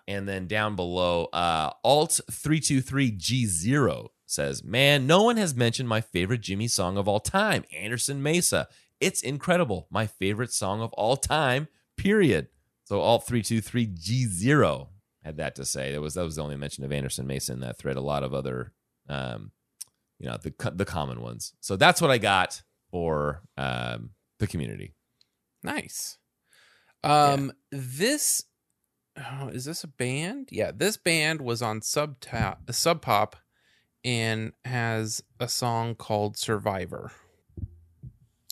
And 0.08 0.28
then 0.28 0.46
down 0.46 0.76
below, 0.76 1.24
uh, 1.32 1.70
Alt 1.82 2.20
three 2.30 2.60
two 2.60 2.80
three 2.80 3.10
G 3.10 3.46
zero 3.46 4.10
says, 4.24 4.62
"Man, 4.64 5.06
no 5.06 5.22
one 5.22 5.36
has 5.36 5.54
mentioned 5.54 5.88
my 5.88 6.00
favorite 6.00 6.42
Jimmy 6.42 6.68
song 6.68 6.96
of 6.96 7.08
all 7.08 7.20
time, 7.20 7.64
Anderson 7.76 8.22
Mesa. 8.22 8.68
It's 9.00 9.22
incredible. 9.22 9.88
My 9.90 10.06
favorite 10.06 10.52
song 10.52 10.80
of 10.80 10.92
all 10.94 11.16
time. 11.16 11.68
Period." 11.96 12.48
So 12.84 13.00
Alt 13.00 13.26
three 13.26 13.42
two 13.42 13.60
three 13.60 13.86
G 13.86 14.26
zero 14.26 14.90
had 15.24 15.38
that 15.38 15.56
to 15.56 15.64
say. 15.64 15.90
That 15.90 16.00
was 16.00 16.14
that 16.14 16.24
was 16.24 16.36
the 16.36 16.42
only 16.42 16.56
mention 16.56 16.84
of 16.84 16.92
Anderson 16.92 17.26
Mesa 17.26 17.52
in 17.52 17.60
that 17.60 17.78
thread. 17.78 17.96
A 17.96 18.00
lot 18.00 18.22
of 18.22 18.32
other, 18.32 18.72
um, 19.08 19.50
you 20.18 20.28
know, 20.28 20.38
the 20.42 20.52
the 20.74 20.84
common 20.84 21.20
ones. 21.20 21.52
So 21.60 21.76
that's 21.76 22.00
what 22.00 22.10
I 22.10 22.18
got 22.18 22.62
for 22.90 23.42
um, 23.56 24.10
the 24.38 24.46
community. 24.46 24.94
Nice. 25.62 26.18
Um, 27.04 27.52
this 27.70 28.44
oh, 29.18 29.48
is 29.48 29.64
this 29.64 29.84
a 29.84 29.88
band? 29.88 30.48
Yeah, 30.50 30.70
this 30.74 30.96
band 30.96 31.40
was 31.40 31.62
on 31.62 31.82
Sub 31.82 32.16
Sub 32.70 33.02
Pop, 33.02 33.36
and 34.04 34.52
has 34.64 35.22
a 35.38 35.48
song 35.48 35.94
called 35.94 36.36
Survivor. 36.36 37.12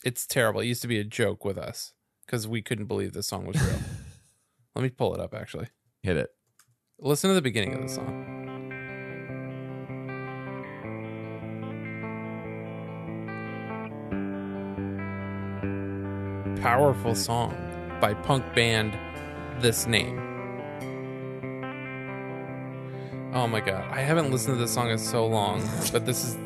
It's 0.05 0.27
terrible. 0.27 0.61
It 0.61 0.67
used 0.67 0.83
to 0.83 0.89
be 0.89 0.99
a 0.99 1.05
joke 1.05 1.45
with 1.45 1.57
us 1.57 1.95
because 2.27 2.47
we 2.47 2.61
couldn't 2.61 2.87
believe 2.87 3.13
this 3.13 3.29
song 3.29 3.47
was 3.47 3.61
real. 3.63 3.79
Let 4.75 4.83
me 4.83 4.91
pull 4.91 5.15
it 5.15 5.21
up. 5.21 5.35
Actually, 5.35 5.69
Hit 6.03 6.17
it. 6.17 6.31
listen 6.99 7.31
to 7.31 7.35
the 7.35 7.43
beginning 7.43 7.75
of 7.75 7.83
the 7.83 7.89
song. 7.89 8.34
Powerful 16.65 17.15
song 17.15 17.55
by 18.01 18.15
punk 18.15 18.43
band 18.55 18.97
This 19.61 19.87
Name. 19.87 20.19
Oh 23.35 23.47
my 23.47 23.61
god, 23.61 23.85
I 23.91 24.01
haven't 24.01 24.31
listened 24.31 24.57
to 24.57 24.63
this 24.63 24.73
song 24.73 24.89
in 24.89 24.97
so 24.97 25.27
long, 25.27 25.63
but 25.93 26.07
this 26.07 26.25
is 26.25 26.39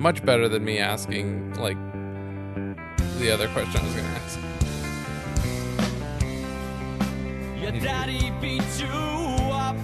much 0.00 0.24
better 0.24 0.48
than 0.48 0.64
me 0.64 0.78
asking 0.78 1.54
like 1.54 1.76
the 3.18 3.32
other 3.32 3.48
question 3.48 3.80
I 3.80 3.84
was 3.84 3.94
gonna 3.96 4.20
ask. 4.22 4.38
Your 7.60 7.72
daddy 7.80 8.30
beat 8.40 8.62
you 8.78 8.86
up. 9.50 9.74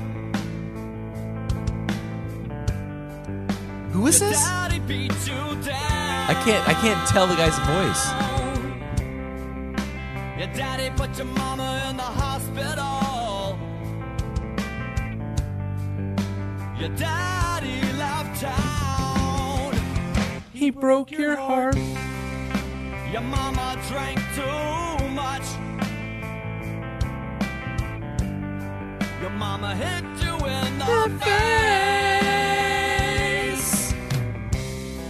Who 3.90 4.06
is 4.06 4.20
Your 4.20 4.30
this? 4.30 4.44
daddy 4.44 4.78
beat 4.78 5.26
you 5.26 5.34
down. 5.64 6.30
I 6.30 6.40
can't 6.44 6.68
I 6.68 6.74
can't 6.74 7.08
tell 7.08 7.26
the 7.26 7.34
guy's 7.34 7.58
voice. 7.58 8.27
Put 10.98 11.16
your 11.16 11.26
mama 11.26 11.86
in 11.88 11.96
the 11.96 12.02
hospital. 12.02 13.56
Your 16.76 16.88
daddy 16.96 17.80
left 17.92 18.40
town. 18.40 19.74
He 20.52 20.70
broke 20.72 21.12
your 21.12 21.36
heart. 21.36 21.76
Your 23.12 23.20
mama 23.20 23.78
drank 23.86 24.18
too 24.34 25.08
much. 25.10 25.46
Your 29.20 29.30
mama 29.30 29.76
hit 29.76 30.04
you 30.24 30.34
in 30.34 30.78
the 30.80 31.10
face. 31.22 32.74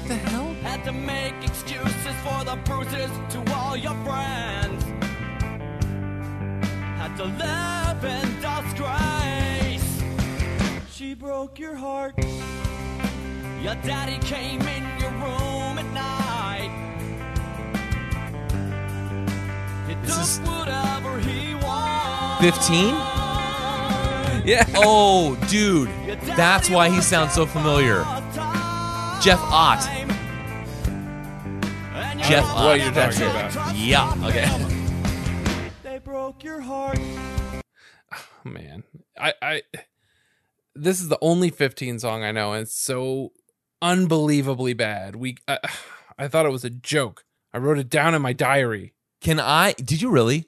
The 0.07 0.16
hell? 0.16 0.55
Had 0.62 0.84
to 0.84 0.93
make 0.93 1.34
excuses 1.43 2.14
for 2.22 2.45
the 2.45 2.57
bruises 2.66 3.11
to 3.30 3.43
all 3.55 3.74
your 3.74 3.95
friends. 4.05 4.84
To 7.18 7.24
live 7.24 8.04
in 8.04 8.40
disgrace. 8.40 10.02
She 10.88 11.14
broke 11.14 11.58
your 11.58 11.74
heart. 11.74 12.14
Your 13.60 13.74
daddy 13.82 14.18
came 14.24 14.60
in 14.62 14.84
your 15.00 15.10
room 15.10 15.78
at 15.78 15.86
night. 15.92 16.70
He 19.88 19.94
This 19.96 20.14
took 20.14 20.44
is- 20.44 20.48
whatever 20.48 21.18
he 21.18 21.54
wanted. 21.56 22.38
15? 22.52 22.94
Yeah. 24.46 24.64
Oh, 24.76 25.34
dude. 25.48 25.90
That's 26.36 26.70
why 26.70 26.88
he 26.88 27.00
sounds 27.00 27.32
so 27.34 27.46
familiar. 27.46 28.04
Jeff 29.20 29.40
Ott. 29.50 29.80
Jeff 32.22 32.44
What 32.44 32.64
Ott. 32.64 32.80
you're 32.80 32.90
That's 32.92 33.18
talking 33.18 33.50
about. 33.58 33.74
Yeah. 33.76 34.14
Okay. 34.24 34.78
They 36.39 36.45
broke 36.45 36.45
your 36.45 36.61
heart. 36.61 36.99
Oh, 38.12 38.49
man 38.49 38.84
i 39.18 39.34
i 39.43 39.62
this 40.74 41.01
is 41.01 41.09
the 41.09 41.18
only 41.20 41.51
15 41.51 41.99
song 41.99 42.22
i 42.22 42.30
know 42.32 42.53
and 42.53 42.62
it's 42.62 42.74
so 42.80 43.32
unbelievably 43.82 44.72
bad 44.74 45.16
we 45.16 45.36
I, 45.47 45.59
I 46.18 46.28
thought 46.28 46.47
it 46.47 46.53
was 46.53 46.64
a 46.64 46.70
joke 46.70 47.24
i 47.53 47.59
wrote 47.59 47.78
it 47.78 47.91
down 47.91 48.14
in 48.14 48.22
my 48.22 48.32
diary 48.32 48.95
Can 49.20 49.39
I? 49.41 49.72
Did 49.72 50.01
you 50.01 50.11
really? 50.11 50.47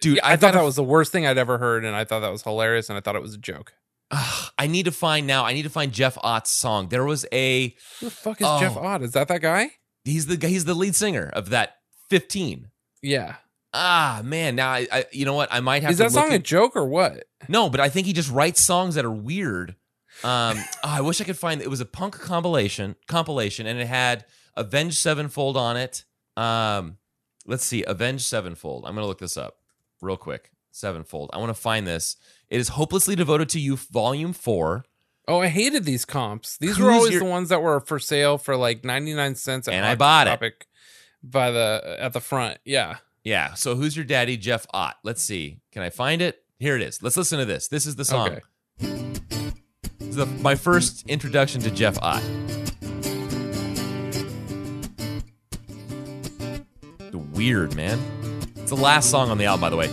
Dude, 0.00 0.18
i, 0.22 0.32
I've 0.32 0.40
thought 0.40 0.48
gotta- 0.48 0.58
that 0.58 0.64
was 0.64 0.76
the 0.76 0.84
worst 0.84 1.12
thing 1.12 1.26
i'd 1.26 1.38
ever 1.38 1.56
heard 1.58 1.84
and 1.84 1.94
i 1.96 2.04
thought 2.04 2.20
that 2.20 2.32
was 2.32 2.42
hilarious 2.42 2.88
and 2.90 2.98
i 2.98 3.00
thought 3.00 3.16
it 3.16 3.22
was 3.22 3.34
a 3.34 3.38
joke 3.38 3.72
Ugh, 4.10 4.50
I 4.58 4.66
need 4.66 4.86
to 4.86 4.90
find 4.92 5.24
now. 5.28 5.44
I 5.44 5.52
need 5.52 5.62
to 5.62 5.70
find 5.70 5.92
Jeff 5.92 6.18
Ott's 6.20 6.50
song. 6.50 6.88
There 6.88 7.04
was 7.04 7.24
a. 7.30 7.76
who 8.00 8.06
the 8.06 8.10
fuck 8.10 8.40
is 8.40 8.46
jeff 8.58 8.76
Oh. 8.76 8.80
ott 8.84 9.02
is 9.02 9.12
that 9.12 9.28
that 9.28 9.40
guy 9.40 9.70
He's 10.04 10.26
the 10.26 10.36
guy, 10.36 10.48
he's 10.48 10.64
the 10.64 10.74
lead 10.74 10.96
singer 10.96 11.30
of 11.32 11.50
that 11.50 11.76
15. 12.10 12.70
yeah 13.02 13.36
Ah 13.72 14.20
man, 14.24 14.56
now 14.56 14.70
I, 14.70 14.86
I 14.90 15.04
you 15.12 15.24
know 15.24 15.34
what? 15.34 15.48
I 15.52 15.60
might 15.60 15.82
have 15.82 15.92
is 15.92 15.98
that 15.98 16.10
song 16.12 16.32
a 16.32 16.38
joke 16.38 16.74
or 16.74 16.84
what 16.84 17.24
No, 17.48 17.70
but 17.70 17.80
I 17.80 17.88
think 17.88 18.06
he 18.06 18.12
just 18.12 18.30
writes 18.30 18.60
songs 18.60 18.96
that 18.96 19.04
are 19.04 19.10
weird. 19.10 19.76
Um, 20.24 20.56
oh, 20.84 20.88
I 20.88 21.00
wish 21.00 21.20
I 21.20 21.24
could 21.24 21.38
find. 21.38 21.62
It 21.62 21.70
was 21.70 21.80
a 21.80 21.86
punk 21.86 22.18
compilation, 22.18 22.96
compilation, 23.06 23.66
and 23.66 23.78
it 23.80 23.86
had 23.86 24.24
Avenged 24.56 24.96
Sevenfold 24.98 25.56
on 25.56 25.76
it. 25.76 26.04
Um, 26.36 26.98
let's 27.46 27.64
see, 27.64 27.84
Avenged 27.84 28.24
Sevenfold. 28.24 28.84
I'm 28.86 28.94
gonna 28.94 29.06
look 29.06 29.20
this 29.20 29.36
up 29.36 29.58
real 30.00 30.16
quick. 30.16 30.50
Sevenfold. 30.72 31.30
I 31.32 31.38
want 31.38 31.50
to 31.50 31.60
find 31.60 31.86
this. 31.86 32.16
It 32.48 32.58
is 32.60 32.68
hopelessly 32.70 33.14
devoted 33.14 33.48
to 33.50 33.60
you, 33.60 33.76
Volume 33.76 34.32
Four, 34.32 34.84
oh 35.28 35.40
i 35.40 35.48
hated 35.48 35.84
these 35.84 36.04
comps 36.04 36.56
these 36.58 36.78
were 36.78 36.90
always 36.90 37.12
your- 37.12 37.20
the 37.20 37.28
ones 37.28 37.48
that 37.50 37.62
were 37.62 37.80
for 37.80 37.98
sale 37.98 38.36
for 38.36 38.56
like 38.56 38.84
99 38.84 39.36
cents 39.36 39.68
at 39.68 39.74
And 39.74 39.86
I 39.86 39.94
bought 39.94 40.26
it. 40.26 40.66
By 41.22 41.50
the 41.50 41.96
at 42.00 42.12
the 42.12 42.20
front 42.20 42.58
yeah 42.64 42.96
Yeah. 43.24 43.54
So 43.54 43.76
who's 43.76 43.96
your 43.96 44.04
daddy, 44.04 44.36
Jeff 44.36 44.66
Ott? 44.72 44.96
Let's 45.02 45.22
see. 45.22 45.60
Can 45.72 45.82
I 45.82 45.90
find 45.90 46.22
it? 46.22 46.42
Here 46.58 46.76
it 46.76 46.82
is. 46.82 47.02
Let's 47.02 47.16
listen 47.16 47.38
to 47.38 47.44
this. 47.44 47.68
This 47.68 47.86
is 47.86 47.96
the 47.96 48.04
song. 48.04 48.28
Okay. 48.28 48.40
This 49.98 50.08
is 50.08 50.16
the, 50.16 50.26
my 50.26 50.54
first 50.54 51.06
introduction 51.08 51.60
to 51.62 51.70
Jeff 51.70 51.98
Ott. 52.02 52.22
The 57.10 57.18
weird 57.32 57.74
man. 57.74 57.98
It's 58.56 58.70
the 58.70 58.76
last 58.76 59.10
song 59.10 59.30
on 59.30 59.38
the 59.38 59.46
album, 59.46 59.60
by 59.60 59.70
the 59.70 59.76
way. 59.76 59.90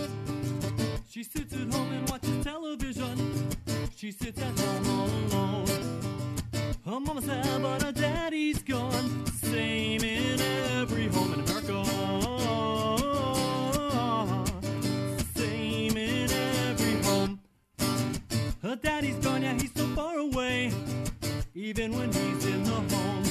Even 21.57 21.91
when 21.97 22.11
he's 22.13 22.45
in 22.45 22.63
the 22.65 22.69
home. 22.69 23.23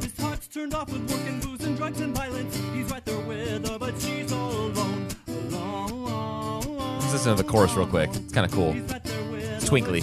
His 0.00 0.16
heart's 0.18 0.48
turned 0.48 0.72
off 0.72 0.90
with 0.90 1.10
work 1.10 1.20
and 1.28 1.42
booze 1.42 1.62
and 1.62 1.76
drugs 1.76 2.00
and 2.00 2.16
violence. 2.16 2.58
He's 2.72 2.90
right 2.90 3.04
there 3.04 3.20
with 3.20 3.68
her, 3.68 3.78
but 3.78 4.00
she's 4.00 4.32
all 4.32 4.50
alone. 4.50 5.08
Alone. 5.28 6.98
Let's 7.00 7.12
listen 7.12 7.36
to 7.36 7.42
the 7.42 7.46
chorus 7.46 7.74
real 7.74 7.86
quick. 7.86 8.08
It's 8.14 8.32
kind 8.32 8.46
of 8.46 8.52
cool. 8.52 8.74
It's 8.74 9.66
twinkly. 9.66 10.00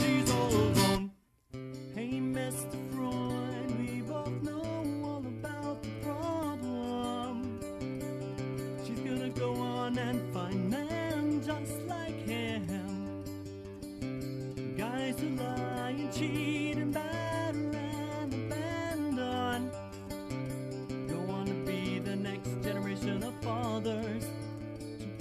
Fathers. 23.47 24.25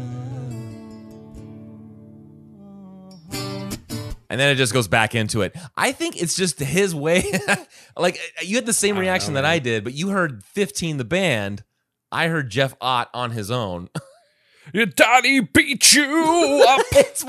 And 4.31 4.39
then 4.39 4.51
it 4.51 4.57
just 4.57 4.75
goes 4.75 4.89
back 4.89 5.15
into 5.15 5.41
it. 5.41 5.57
I 5.77 5.93
think 5.93 6.21
it's 6.21 6.37
just 6.37 6.59
his 6.61 6.95
way. 6.95 7.25
like 7.97 8.21
you 8.43 8.57
had 8.57 8.67
the 8.67 8.75
same 8.75 8.99
reaction 8.99 9.33
know, 9.33 9.41
that 9.41 9.49
I 9.49 9.59
did, 9.59 9.85
but 9.85 9.95
you 9.95 10.09
heard 10.11 10.45
15 10.45 10.99
the 10.99 11.05
band. 11.05 11.65
I 12.13 12.29
heard 12.29 12.51
Jeff 12.51 12.75
Ott 12.81 13.09
on 13.15 13.31
his 13.31 13.51
own. 13.51 13.89
Your 14.75 14.87
daddy 14.87 15.41
beat 15.41 15.93
you 15.95 16.65
up. 16.69 16.81
It's- 16.93 17.25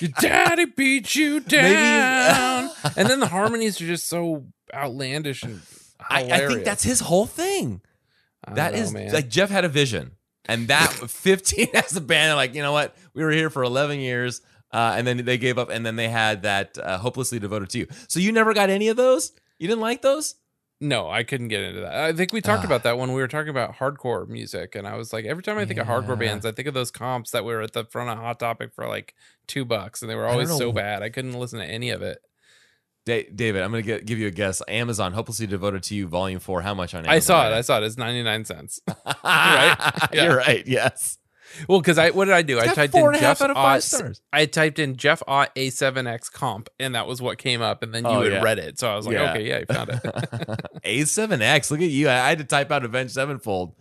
Your 0.00 0.10
daddy 0.20 0.64
beat 0.66 1.14
you 1.14 1.38
down. 1.38 2.70
and 2.96 3.08
then 3.08 3.20
the 3.20 3.28
harmonies 3.28 3.80
are 3.80 3.86
just 3.86 4.08
so 4.08 4.46
outlandish 4.72 5.42
and 5.42 5.60
I. 6.00 6.24
I 6.24 6.46
think 6.46 6.64
that's 6.64 6.82
his 6.82 7.00
whole 7.00 7.26
thing. 7.26 7.80
That 8.52 8.72
know, 8.72 8.78
is 8.78 8.92
man. 8.92 9.12
like 9.12 9.28
Jeff 9.28 9.50
had 9.50 9.64
a 9.64 9.68
vision, 9.68 10.12
and 10.46 10.68
that 10.68 10.92
15 11.08 11.68
as 11.74 11.96
a 11.96 12.00
band, 12.00 12.36
like, 12.36 12.54
you 12.54 12.62
know 12.62 12.72
what? 12.72 12.94
We 13.14 13.24
were 13.24 13.30
here 13.30 13.48
for 13.50 13.62
11 13.62 14.00
years, 14.00 14.42
uh, 14.72 14.94
and 14.96 15.06
then 15.06 15.24
they 15.24 15.38
gave 15.38 15.58
up, 15.58 15.70
and 15.70 15.84
then 15.84 15.96
they 15.96 16.08
had 16.08 16.42
that 16.42 16.76
uh, 16.78 16.98
hopelessly 16.98 17.38
devoted 17.38 17.70
to 17.70 17.78
you. 17.78 17.86
So 18.08 18.20
you 18.20 18.32
never 18.32 18.52
got 18.52 18.70
any 18.70 18.88
of 18.88 18.96
those. 18.96 19.32
You 19.58 19.68
didn't 19.68 19.80
like 19.80 20.02
those? 20.02 20.34
no, 20.80 21.08
I 21.08 21.22
couldn't 21.22 21.48
get 21.48 21.62
into 21.62 21.80
that. 21.80 21.94
I 21.94 22.12
think 22.12 22.32
we 22.32 22.40
talked 22.40 22.64
about 22.64 22.82
that 22.82 22.98
when 22.98 23.12
we 23.12 23.20
were 23.20 23.28
talking 23.28 23.48
about 23.48 23.76
hardcore 23.76 24.28
music, 24.28 24.74
and 24.74 24.86
I 24.86 24.96
was 24.96 25.12
like, 25.12 25.24
every 25.24 25.42
time 25.42 25.56
I 25.56 25.64
think 25.64 25.78
of 25.78 25.86
hardcore 25.86 26.18
bands, 26.18 26.44
I 26.44 26.52
think 26.52 26.68
of 26.68 26.74
those 26.74 26.90
comps 26.90 27.30
that 27.30 27.44
were 27.44 27.62
at 27.62 27.72
the 27.72 27.84
front 27.84 28.10
of 28.10 28.18
Hot 28.18 28.38
Topic 28.38 28.72
for 28.74 28.86
like 28.86 29.14
two 29.46 29.64
bucks, 29.64 30.02
and 30.02 30.10
they 30.10 30.14
were 30.14 30.26
always 30.26 30.54
so 30.54 30.72
bad. 30.72 31.02
I 31.02 31.08
couldn't 31.08 31.32
listen 31.32 31.58
to 31.58 31.64
any 31.64 31.90
of 31.90 32.02
it. 32.02 32.18
Da- 33.06 33.28
David, 33.34 33.62
I'm 33.62 33.70
gonna 33.70 33.82
get, 33.82 34.06
give 34.06 34.18
you 34.18 34.28
a 34.28 34.30
guess. 34.30 34.62
Amazon, 34.66 35.12
hopelessly 35.12 35.46
devoted 35.46 35.82
to 35.84 35.94
you, 35.94 36.06
Volume 36.08 36.40
Four. 36.40 36.62
How 36.62 36.72
much 36.74 36.94
on 36.94 37.00
Amazon? 37.00 37.14
I 37.14 37.18
saw 37.18 37.48
it. 37.48 37.52
I 37.52 37.60
saw 37.60 37.78
it. 37.78 37.84
It's 37.84 37.98
ninety 37.98 38.22
nine 38.22 38.44
cents. 38.44 38.80
right. 39.24 39.76
Yeah. 40.12 40.24
You're 40.24 40.36
right. 40.36 40.66
Yes. 40.66 41.18
Well, 41.68 41.80
because 41.80 41.98
I 41.98 42.10
what 42.10 42.24
did 42.24 42.34
I 42.34 42.42
do? 42.42 42.58
I 42.58 42.66
typed 42.68 42.92
four 42.92 43.10
in 43.10 43.16
and 43.16 43.22
a 43.24 43.26
half 43.28 43.38
Jeff 43.38 43.44
out 43.44 43.50
of 43.50 43.56
five 43.56 43.76
Ott. 43.76 43.82
stars. 43.82 44.20
I 44.32 44.46
typed 44.46 44.78
in 44.78 44.96
Jeff 44.96 45.22
Ott 45.28 45.54
A7X 45.54 46.32
comp, 46.32 46.68
and 46.80 46.94
that 46.94 47.06
was 47.06 47.20
what 47.22 47.38
came 47.38 47.60
up. 47.62 47.82
And 47.84 47.94
then 47.94 48.04
you 48.04 48.10
Oh, 48.10 48.22
had 48.22 48.32
yeah. 48.32 48.42
read 48.42 48.58
it, 48.58 48.78
so 48.78 48.90
I 48.90 48.96
was 48.96 49.06
like, 49.06 49.14
Yeah. 49.14 49.30
okay, 49.32 49.46
yeah, 49.48 49.58
you 49.60 49.66
found 49.66 49.90
it. 49.90 50.00
A7X. 50.84 51.70
Look 51.70 51.80
at 51.80 51.90
you. 51.90 52.08
I 52.08 52.28
had 52.30 52.38
to 52.38 52.44
type 52.44 52.72
out 52.72 52.84
Avenged 52.84 53.14
Sevenfold. 53.14 53.74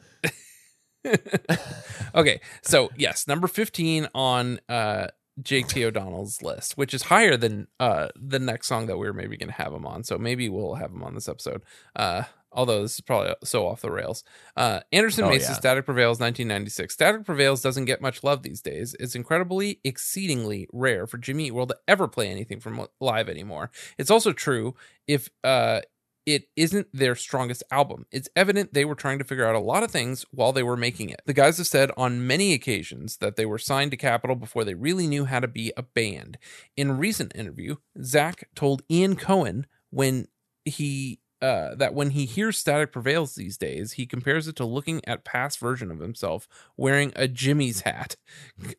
okay, 2.16 2.42
so 2.62 2.90
yes, 2.98 3.28
number 3.28 3.48
fifteen 3.48 4.08
on 4.14 4.60
uh, 4.70 5.08
Jake 5.42 5.68
T. 5.68 5.84
O'Donnell's 5.84 6.42
list, 6.42 6.78
which 6.78 6.94
is 6.94 7.04
higher 7.04 7.36
than 7.38 7.68
uh, 7.80 8.10
the 8.16 8.40
next 8.40 8.68
song 8.68 8.86
that 8.88 8.98
we 8.98 9.08
are 9.08 9.14
maybe 9.14 9.38
going 9.38 9.50
to 9.50 9.56
have 9.56 9.74
him 9.74 9.86
on. 9.86 10.04
So 10.04 10.18
maybe 10.18 10.50
we'll 10.50 10.76
have 10.76 10.92
him 10.92 11.04
on 11.04 11.16
this 11.16 11.28
episode. 11.28 11.64
Uh, 11.96 12.24
although 12.52 12.84
this 12.84 12.94
is 12.94 13.02
probably 13.02 13.34
so 13.44 13.66
off 13.68 13.82
the 13.82 13.90
rails. 13.92 14.24
Uh, 14.56 14.82
Anderson 14.92 15.24
Oh, 15.24 15.30
Mace's 15.30 15.50
yeah. 15.50 15.56
Static 15.56 15.86
Prevails 15.86 16.20
1996. 16.20 16.94
Static 16.94 17.26
Prevails 17.26 17.62
doesn't 17.62 17.86
get 17.86 18.02
much 18.02 18.24
love 18.24 18.44
these 18.44 18.62
days. 18.62 18.96
It's 19.00 19.16
incredibly, 19.16 19.80
exceedingly 19.84 20.68
rare 20.72 21.08
for 21.08 21.18
Jimmy 21.18 21.48
Eat 21.48 21.52
World 21.52 21.70
to 21.70 21.78
ever 21.88 22.08
play 22.08 22.30
anything 22.30 22.60
from 22.60 22.86
live 23.02 23.28
anymore. 23.28 23.72
It's 23.98 24.12
also 24.12 24.34
true 24.34 24.76
if 25.08 25.30
uh, 25.44 25.82
it 26.26 26.46
isn't 26.56 26.88
their 26.94 27.16
strongest 27.16 27.64
album. 27.72 28.06
It's 28.12 28.30
evident 28.36 28.74
they 28.74 28.86
were 28.86 28.96
trying 28.96 29.20
to 29.20 29.26
figure 29.26 29.46
out 29.46 29.56
a 29.56 29.60
lot 29.60 29.84
of 29.84 29.92
things 29.92 30.26
while 30.32 30.54
they 30.54 30.64
were 30.64 30.78
making 30.78 31.10
it. 31.10 31.22
The 31.26 31.34
guys 31.34 31.58
have 31.58 31.68
said 31.68 31.92
on 31.98 32.26
many 32.26 32.54
occasions 32.54 33.18
that 33.18 33.36
they 33.36 33.46
were 33.46 33.58
signed 33.58 33.92
to 33.92 33.98
Capitol 33.98 34.36
before 34.36 34.64
they 34.64 34.74
really 34.74 35.08
knew 35.08 35.26
how 35.26 35.40
to 35.40 35.48
be 35.48 35.74
a 35.76 35.84
band. 35.84 36.38
In 36.78 36.92
a 36.92 36.94
recent 36.94 37.36
interview, 37.36 37.78
Zach 38.02 38.50
told 38.56 38.84
Ian 38.90 39.16
Cohen 39.16 39.66
when 39.90 40.28
he 40.66 41.20
uh, 41.44 41.76
that 41.76 41.94
when 41.94 42.12
he 42.12 42.26
hears 42.26 42.58
Static 42.58 42.94
Prevails 42.94 43.36
these 43.36 43.58
days, 43.58 43.92
he 43.92 44.06
compares 44.06 44.48
it 44.48 44.56
to 44.56 44.66
looking 44.66 45.02
at 45.06 45.26
past 45.26 45.60
version 45.60 45.92
of 45.92 46.00
himself 46.00 46.48
wearing 46.78 47.12
a 47.18 47.28
Jimmy's 47.28 47.82
hat. 47.82 48.16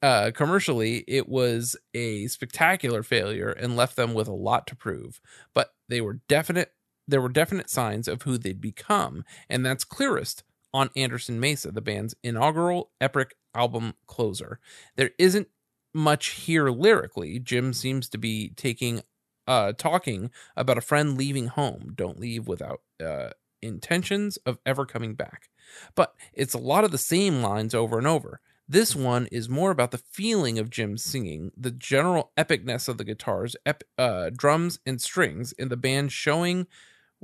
Uh, 0.01 0.31
commercially, 0.35 1.05
it 1.07 1.29
was 1.29 1.77
a 1.93 2.27
spectacular 2.29 3.03
failure 3.03 3.51
and 3.51 3.77
left 3.77 3.97
them 3.97 4.15
with 4.15 4.29
a 4.29 4.33
lot 4.33 4.67
to 4.69 4.77
prove. 4.77 5.21
But 5.53 5.75
they 5.91 6.01
were 6.01 6.21
definite. 6.27 6.73
There 7.07 7.21
were 7.21 7.29
definite 7.29 7.71
signs 7.71 8.09
of 8.09 8.23
who 8.23 8.39
they'd 8.39 8.61
become, 8.61 9.25
and 9.49 9.65
that's 9.65 9.85
clearest 9.85 10.43
on 10.73 10.91
Anderson 10.97 11.39
Mesa, 11.39 11.71
the 11.71 11.81
band's 11.81 12.15
inaugural 12.23 12.91
epic 13.01 13.37
album 13.55 13.95
closer. 14.07 14.59
There 14.97 15.11
isn't 15.19 15.49
much 15.95 16.29
here 16.31 16.69
lyrically. 16.71 17.39
Jim 17.39 17.73
seems 17.73 18.09
to 18.11 18.19
be 18.19 18.51
taking 18.57 19.03
uh 19.47 19.73
talking 19.75 20.31
about 20.57 20.79
a 20.79 20.83
friend 20.83 21.17
leaving 21.17 21.49
home. 21.49 21.93
Don't 21.95 22.19
leave 22.19 22.49
without 22.49 22.81
uh 23.05 23.31
intentions 23.63 24.37
of 24.39 24.59
ever 24.67 24.85
coming 24.85 25.15
back. 25.15 25.49
But 25.95 26.15
it's 26.33 26.55
a 26.55 26.59
lot 26.59 26.85
of 26.85 26.91
the 26.91 26.99
same 26.99 27.43
lines 27.43 27.75
over 27.75 27.99
and 27.99 28.07
over. 28.07 28.41
This 28.69 28.97
one 28.97 29.27
is 29.31 29.49
more 29.49 29.71
about 29.71 29.91
the 29.91 29.99
feeling 29.99 30.59
of 30.59 30.71
Jim 30.71 30.97
singing, 30.97 31.53
the 31.57 31.71
general 31.71 32.33
epicness 32.37 32.89
of 32.89 32.97
the 32.97 33.05
guitars, 33.05 33.57
ep- 33.67 33.85
uh, 33.99 34.31
drums, 34.35 34.79
and 34.87 35.01
strings 35.01 35.53
in 35.53 35.69
the 35.69 35.77
band 35.77 36.13
showing 36.13 36.67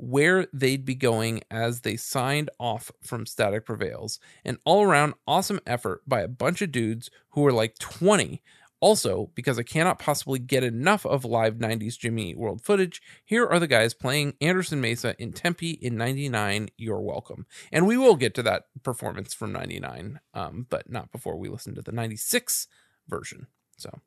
where 0.02 0.46
they'd 0.52 0.84
be 0.84 0.94
going 0.94 1.42
as 1.50 1.80
they 1.80 1.96
signed 1.96 2.50
off 2.58 2.90
from 3.02 3.26
Static 3.26 3.66
Prevails. 3.66 4.18
An 4.44 4.58
all 4.64 4.82
around 4.82 5.14
awesome 5.26 5.60
effort 5.66 6.02
by 6.06 6.20
a 6.22 6.28
bunch 6.28 6.62
of 6.62 6.72
dudes 6.72 7.10
who 7.30 7.42
were 7.42 7.52
like 7.52 7.78
20. 7.78 8.42
Also, 8.82 9.30
because 9.34 9.58
I 9.58 9.62
cannot 9.62 9.98
possibly 9.98 10.38
get 10.38 10.64
enough 10.64 11.04
of 11.04 11.26
live 11.26 11.56
90s 11.56 11.98
Jimmy 11.98 12.30
Eat 12.30 12.38
World 12.38 12.62
footage, 12.62 13.02
here 13.26 13.46
are 13.46 13.58
the 13.58 13.66
guys 13.66 13.92
playing 13.92 14.32
Anderson 14.40 14.80
Mesa 14.80 15.14
in 15.18 15.34
Tempe 15.34 15.72
in 15.72 15.98
99. 15.98 16.70
You're 16.78 17.02
welcome. 17.02 17.44
And 17.70 17.86
we 17.86 17.98
will 17.98 18.16
get 18.16 18.34
to 18.36 18.42
that 18.44 18.64
performance 18.82 19.34
from 19.34 19.52
99, 19.52 20.20
um, 20.32 20.66
but 20.70 20.90
not 20.90 21.12
before 21.12 21.36
we 21.36 21.50
listen 21.50 21.74
to 21.74 21.82
the 21.82 21.92
96 21.92 22.68
version. 23.06 23.48
So 23.76 24.00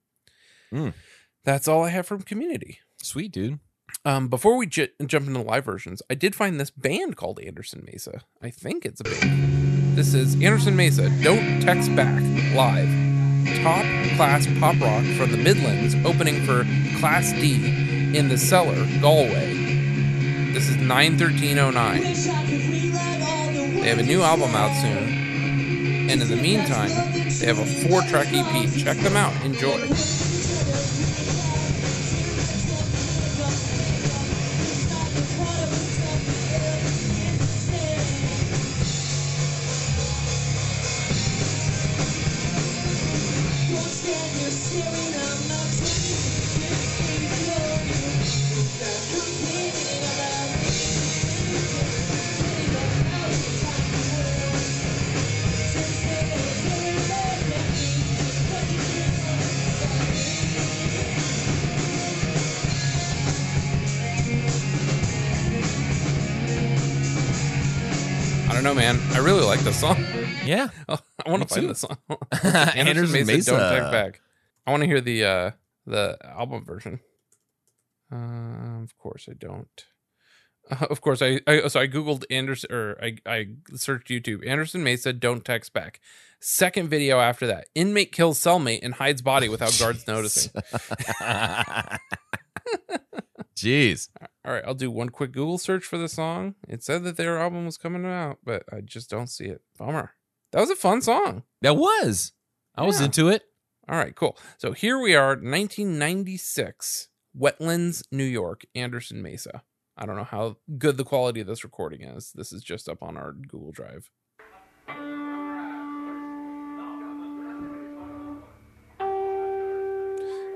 Mm. 0.72 0.96
that's 1.44 1.68
all 1.68 1.84
I 1.84 1.90
have 1.90 2.08
from 2.08 2.24
Community. 2.24 2.80
Sweet, 3.04 3.32
dude. 3.32 3.60
Um, 4.06 4.28
before 4.28 4.58
we 4.58 4.66
j- 4.66 4.90
jump 5.06 5.28
into 5.28 5.40
the 5.40 5.46
live 5.46 5.64
versions, 5.64 6.02
I 6.10 6.16
did 6.16 6.36
find 6.36 6.60
this 6.60 6.70
band 6.70 7.16
called 7.16 7.40
Anderson 7.40 7.88
Mesa. 7.90 8.22
I 8.42 8.50
think 8.50 8.86
it's 8.86 9.00
a 9.00 9.06
band. 9.06 9.98
This 9.98 10.14
is 10.14 10.36
Anderson 10.42 10.76
Mesa. 10.76 11.10
Don't 11.22 11.62
text 11.62 11.96
back 11.96 12.22
live. 12.54 12.90
Top 13.64 13.86
class 14.18 14.46
pop 14.60 14.80
rock 14.82 15.06
from 15.18 15.32
the 15.32 15.38
Midlands, 15.38 15.96
opening 16.06 16.46
for 16.46 16.66
Class 17.00 17.32
D 17.32 18.16
in 18.18 18.28
the 18.28 18.38
Cellar, 18.38 18.76
Galway. 19.00 19.54
This 20.54 20.68
is 20.70 20.76
91309. 20.78 22.02
They 23.82 23.90
have 23.90 24.00
a 24.00 24.04
new 24.04 24.22
album 24.22 24.54
out 24.56 24.74
soon. 24.82 26.10
And 26.10 26.22
in 26.22 26.28
the 26.28 26.36
meantime, 26.36 26.90
they 27.40 27.46
have 27.46 27.60
a 27.60 27.66
four 27.66 28.02
track 28.04 28.28
EP. 28.32 28.70
Check 28.78 28.98
them 28.98 29.16
out. 29.16 29.34
Enjoy. 29.46 29.78
Don't 68.64 68.76
know, 68.76 68.82
man. 68.82 69.00
I 69.12 69.18
really 69.18 69.44
like 69.44 69.60
this 69.60 69.78
song. 69.78 69.98
Yeah. 70.46 70.70
I 70.88 71.30
want 71.30 71.42
to 71.42 71.50
find 71.50 71.64
too. 71.64 71.68
this 71.68 71.80
song. 71.80 71.98
Anderson 72.76 73.28
Mesa. 73.28 73.52
Don't 73.52 73.82
Take 73.82 73.92
Back. 73.92 74.22
I 74.66 74.72
want 74.72 74.82
to 74.82 74.88
hear 74.88 75.02
the 75.02 75.26
uh 75.26 75.52
the 75.86 76.18
album 76.24 76.64
version. 76.64 77.02
Uh, 78.12 78.82
of 78.84 78.98
course, 78.98 79.28
I 79.30 79.34
don't. 79.34 79.86
Uh, 80.72 80.86
of 80.90 81.02
course, 81.02 81.22
I, 81.22 81.42
I 81.46 81.68
so 81.68 81.82
I 81.82 81.88
googled 81.88 82.24
Anderson 82.30 82.72
or 82.72 82.98
I 83.04 83.18
I 83.26 83.48
searched 83.74 84.08
YouTube. 84.08 84.48
Anderson 84.48 84.82
Mesa 84.82 85.12
don't 85.12 85.44
text 85.44 85.74
back. 85.74 86.00
Second 86.40 86.88
video 86.90 87.20
after 87.20 87.46
that, 87.48 87.68
inmate 87.76 88.14
kills 88.14 88.40
cellmate 88.40 88.80
and 88.82 88.94
hides 88.94 89.22
body 89.22 89.50
without 89.50 89.78
guards 89.78 90.08
noticing. 90.08 90.52
Jeez. 93.56 94.10
All 94.46 94.54
right, 94.54 94.64
I'll 94.66 94.74
do 94.74 94.92
one 94.92 95.10
quick 95.10 95.32
Google 95.32 95.58
search 95.58 95.86
for 95.86 95.98
the 95.98 96.10
song. 96.10 96.56
It 96.68 96.84
said 96.84 97.04
that 97.04 97.18
their 97.18 97.38
album 97.38 97.66
was 97.66 97.78
coming 97.78 98.06
out, 98.06 98.40
but 98.44 98.64
I 98.72 98.82
just 98.82 99.10
don't 99.10 99.28
see 99.28 99.46
it. 99.46 99.62
Bummer. 99.78 100.16
That 100.52 100.60
was 100.60 100.70
a 100.70 100.76
fun 100.76 101.02
song. 101.02 101.44
That 101.62 101.78
was. 101.78 102.34
I 102.76 102.84
was 102.84 103.02
into 103.02 103.30
it. 103.30 103.44
All 103.90 103.98
right, 103.98 104.16
cool. 104.16 104.38
So 104.58 104.72
here 104.72 105.00
we 105.00 105.16
are, 105.16 105.30
1996, 105.30 107.10
Wetlands, 107.38 108.04
New 108.12 108.24
York, 108.24 108.66
Anderson 108.74 109.22
Mesa. 109.22 109.64
I 109.98 110.06
don't 110.06 110.16
know 110.16 110.24
how 110.24 110.58
good 110.78 110.98
the 110.98 111.04
quality 111.04 111.42
of 111.42 111.48
this 111.48 111.64
recording 111.64 112.02
is. 112.02 112.32
This 112.34 112.52
is 112.52 112.64
just 112.64 112.90
up 112.90 113.04
on 113.04 113.18
our 113.18 113.34
Google 113.34 113.72
Drive. 113.72 114.10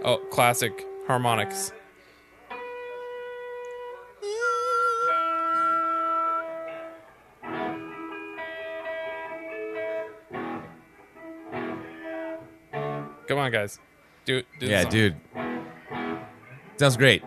Oh, 0.03 0.19
classic 0.31 0.85
harmonics. 1.05 1.71
Come 13.37 13.45
on, 13.45 13.51
guys. 13.51 13.77
Do, 14.25 14.41
do 14.59 14.65
yeah, 14.65 14.83
dude. 14.83 15.15
Sounds 16.77 16.97
great. 16.97 17.21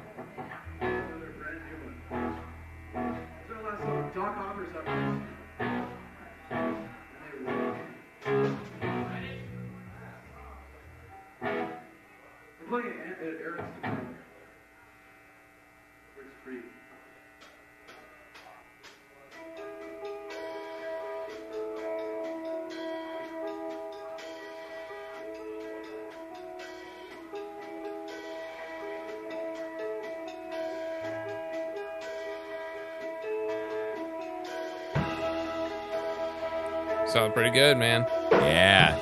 Good, 37.50 37.76
man. 37.76 38.06
Yeah. 38.30 38.99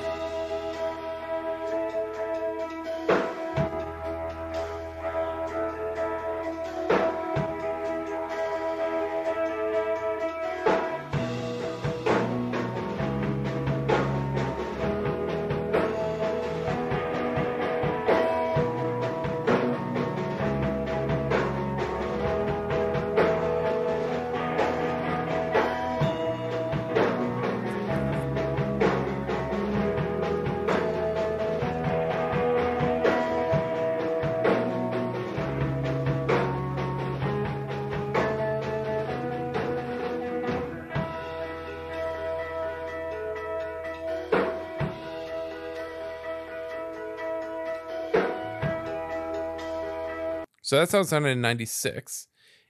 That's 50.79 50.91
how 50.91 50.99
it 50.99 51.07
sounded 51.07 51.29
in 51.29 51.41
96. 51.41 52.27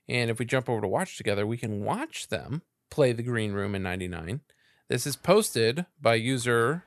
And 0.07 0.29
if 0.31 0.39
we 0.39 0.45
jump 0.45 0.67
over 0.69 0.81
to 0.81 0.87
Watch 0.87 1.17
Together, 1.17 1.45
we 1.45 1.57
can 1.57 1.83
watch 1.83 2.27
them 2.29 2.63
play 2.89 3.11
the 3.13 3.23
Green 3.23 3.51
Room 3.53 3.75
in 3.75 3.83
99. 3.83 4.41
This 4.87 5.05
is 5.05 5.15
posted 5.15 5.85
by 6.01 6.15
user 6.15 6.83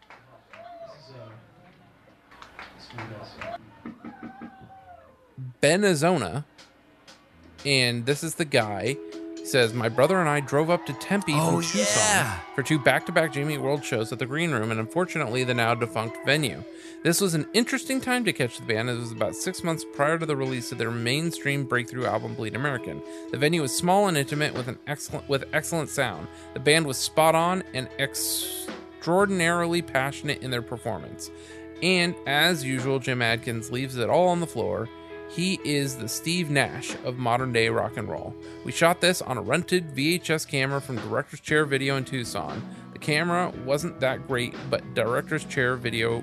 Benazona. 5.62 6.44
And 7.64 8.06
this 8.06 8.24
is 8.24 8.34
the 8.34 8.44
guy. 8.44 8.96
He 9.36 9.46
says, 9.46 9.72
My 9.72 9.88
brother 9.88 10.18
and 10.20 10.28
I 10.28 10.40
drove 10.40 10.70
up 10.70 10.86
to 10.86 10.92
Tempe 10.94 11.32
Oh, 11.34 11.52
from 11.60 11.62
Tucson 11.62 11.84
yeah. 11.96 12.38
for 12.54 12.62
two 12.62 12.78
back 12.78 13.06
to 13.06 13.12
back 13.12 13.32
Jamie 13.32 13.58
World 13.58 13.84
shows 13.84 14.12
at 14.12 14.18
the 14.18 14.26
Green 14.26 14.50
Room 14.52 14.70
and 14.70 14.80
unfortunately 14.80 15.44
the 15.44 15.54
now 15.54 15.74
defunct 15.74 16.16
venue. 16.24 16.64
This 17.02 17.20
was 17.20 17.34
an 17.34 17.48
interesting 17.52 18.00
time 18.00 18.24
to 18.26 18.32
catch 18.32 18.58
the 18.58 18.64
band 18.64 18.88
as 18.88 18.96
it 18.96 19.00
was 19.00 19.10
about 19.10 19.34
six 19.34 19.64
months 19.64 19.84
prior 19.84 20.18
to 20.18 20.26
the 20.26 20.36
release 20.36 20.70
of 20.70 20.78
their 20.78 20.92
mainstream 20.92 21.64
breakthrough 21.64 22.06
album 22.06 22.34
Bleed 22.34 22.54
American. 22.54 23.02
The 23.32 23.38
venue 23.38 23.62
was 23.62 23.76
small 23.76 24.06
and 24.06 24.16
intimate 24.16 24.54
with 24.54 24.68
an 24.68 24.78
excellent 24.86 25.28
with 25.28 25.44
excellent 25.52 25.88
sound. 25.88 26.28
The 26.54 26.60
band 26.60 26.86
was 26.86 26.96
spot 26.96 27.34
on 27.34 27.64
and 27.74 27.88
extraordinarily 27.98 29.82
passionate 29.82 30.44
in 30.44 30.52
their 30.52 30.62
performance. 30.62 31.32
And 31.82 32.14
as 32.24 32.62
usual, 32.62 33.00
Jim 33.00 33.20
Adkins 33.20 33.72
leaves 33.72 33.96
it 33.96 34.08
all 34.08 34.28
on 34.28 34.38
the 34.38 34.46
floor. 34.46 34.88
He 35.28 35.58
is 35.64 35.96
the 35.96 36.08
Steve 36.08 36.50
Nash 36.50 36.94
of 37.04 37.18
modern 37.18 37.52
day 37.52 37.68
rock 37.68 37.96
and 37.96 38.08
roll. 38.08 38.32
We 38.64 38.70
shot 38.70 39.00
this 39.00 39.20
on 39.20 39.38
a 39.38 39.42
rented 39.42 39.92
VHS 39.96 40.46
camera 40.46 40.80
from 40.80 40.98
Director's 40.98 41.40
Chair 41.40 41.64
Video 41.64 41.96
in 41.96 42.04
Tucson. 42.04 42.62
The 42.92 43.00
camera 43.00 43.52
wasn't 43.64 43.98
that 43.98 44.28
great, 44.28 44.54
but 44.70 44.94
Director's 44.94 45.44
Chair 45.44 45.74
Video 45.74 46.22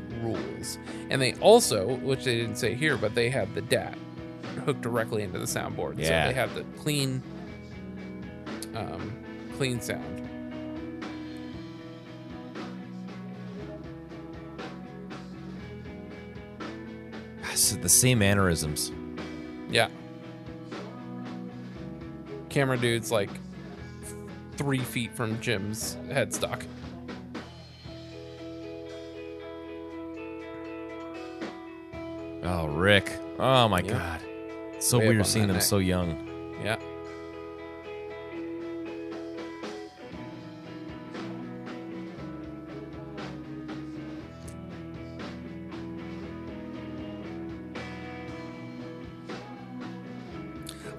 And 1.10 1.22
they 1.22 1.34
also, 1.36 1.96
which 1.98 2.24
they 2.26 2.36
didn't 2.36 2.58
say 2.58 2.74
here, 2.74 2.98
but 2.98 3.16
they 3.16 3.30
had 3.30 3.54
the 3.56 3.62
DAT 3.62 3.98
hooked 4.66 4.82
directly 4.82 5.24
into 5.24 5.40
the 5.40 5.46
soundboard. 5.46 5.98
Yeah. 5.98 6.26
So 6.26 6.30
they 6.30 6.40
have 6.40 6.54
the 6.56 6.64
clean, 6.82 7.24
um, 8.76 9.14
clean 9.58 9.82
sound. 9.82 10.30
It's 17.52 17.74
the 17.74 17.90
same 17.90 18.20
mannerisms. 18.20 18.92
Yeah. 19.70 19.90
Camera 22.50 22.78
dude's 22.78 23.12
like 23.12 23.30
three 24.54 24.80
feet 24.80 25.14
from 25.14 25.40
Jim's 25.42 25.98
headstock. 26.08 26.64
Oh, 32.52 32.66
Rick. 32.68 33.12
Oh 33.38 33.68
my 33.70 33.80
Yeah. 33.82 33.94
god. 33.94 34.22
So 34.80 34.98
Way 35.00 35.10
weird 35.10 35.26
seeing 35.28 35.46
him 35.50 35.54
neck. 35.56 35.62
so 35.62 35.78
young. 35.78 36.18
Yeah. 36.64 36.78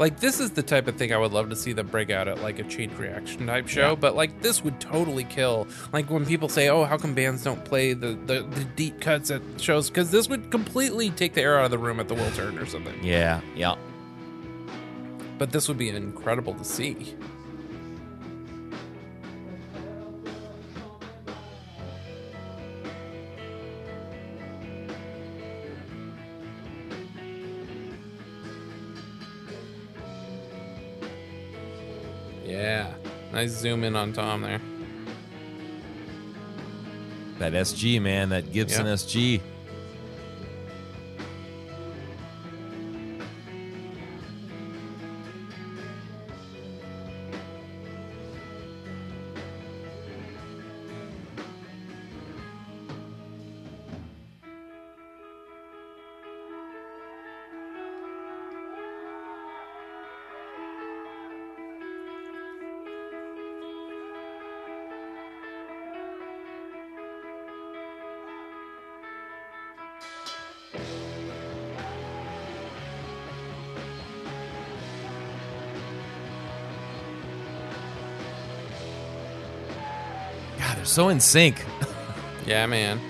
Like 0.00 0.18
this 0.18 0.40
is 0.40 0.50
the 0.52 0.62
type 0.62 0.88
of 0.88 0.96
thing 0.96 1.12
I 1.12 1.18
would 1.18 1.32
love 1.32 1.50
to 1.50 1.56
see 1.56 1.74
them 1.74 1.86
break 1.86 2.08
out 2.10 2.26
at 2.26 2.40
like 2.42 2.58
a 2.58 2.64
chain 2.64 2.90
reaction 2.96 3.46
type 3.46 3.68
show, 3.68 3.90
Yeah. 3.90 3.94
but 3.94 4.16
like 4.16 4.40
this 4.40 4.64
would 4.64 4.80
totally 4.80 5.24
kill. 5.24 5.68
Like 5.92 6.08
when 6.10 6.24
people 6.24 6.48
say, 6.48 6.70
"Oh, 6.70 6.84
how 6.84 6.96
come 6.96 7.12
bands 7.14 7.44
don't 7.44 7.62
play 7.64 7.92
the 7.92 8.18
the, 8.26 8.42
the 8.42 8.64
deep 8.64 9.00
cuts 9.02 9.30
at 9.30 9.42
shows?" 9.58 9.90
Because 9.90 10.10
this 10.10 10.26
would 10.28 10.50
completely 10.50 11.10
take 11.10 11.34
the 11.34 11.42
air 11.42 11.58
out 11.58 11.66
of 11.66 11.70
the 11.70 11.78
room 11.78 12.00
at 12.00 12.08
the 12.08 12.14
Wiltern 12.14 12.60
or 12.60 12.64
something. 12.64 12.94
Yeah, 13.04 13.42
yeah. 13.54 13.74
But 15.38 15.52
this 15.52 15.68
would 15.68 15.78
be 15.78 15.90
incredible 15.90 16.54
to 16.54 16.64
see. 16.64 17.14
Yeah. 32.60 32.92
Nice 33.32 33.50
zoom 33.52 33.84
in 33.84 33.96
on 33.96 34.12
Tom 34.12 34.42
there. 34.42 34.60
That 37.38 37.52
SG, 37.54 38.00
man, 38.02 38.28
that 38.30 38.52
Gibson 38.52 38.86
Yeah. 38.86 38.92
SG. 38.92 39.40
So 80.90 81.08
in 81.08 81.20
sync. 81.20 81.64
Yeah, 82.46 82.66
man. 82.66 83.00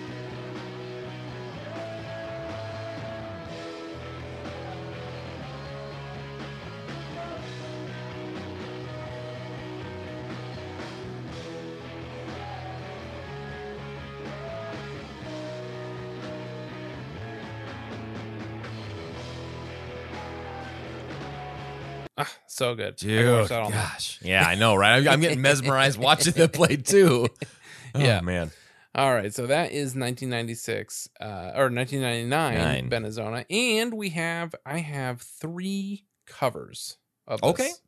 Ah, 22.19 22.31
so 22.47 22.75
good. 22.75 22.97
Dude, 22.97 23.41
watch 23.41 23.49
that 23.49 23.61
all 23.61 23.71
night. 23.71 23.77
gosh. 23.77 24.19
Yeah, 24.21 24.47
I 24.47 24.55
know, 24.55 24.75
right? 24.75 24.99
I'm, 24.99 25.09
I'm 25.09 25.21
getting 25.23 25.41
mesmerized 25.41 25.99
watching 25.99 26.35
them 26.35 26.51
play 26.51 26.77
too. 26.77 27.29
Oh, 27.95 28.01
Yeah. 28.01 28.21
man. 28.21 28.51
All 28.95 29.15
right, 29.15 29.33
so 29.33 29.47
that 29.47 29.71
is 29.71 29.95
1996 29.95 31.09
uh, 31.21 31.53
or 31.55 31.71
1999 31.71 32.29
Nine. 32.29 32.91
Benazona, 32.91 33.45
and 33.49 33.95
we 33.95 34.09
have 34.11 34.53
I 34.67 34.79
have 34.79 35.21
three 35.23 36.07
covers 36.27 36.97
of 37.27 37.41
Okay. 37.43 37.69
this. 37.69 37.81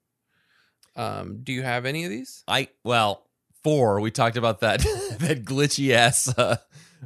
Um, 0.95 1.41
do 1.43 1.53
you 1.53 1.63
have 1.63 1.87
any 1.87 2.05
of 2.05 2.11
these? 2.11 2.45
I 2.47 2.69
well, 2.85 3.27
four. 3.65 4.01
We 4.01 4.11
talked 4.13 4.37
about 4.37 4.61
that 4.61 4.79
that 5.19 5.45
glitchy 5.45 5.91
ass 5.93 6.29
uh, 6.39 6.59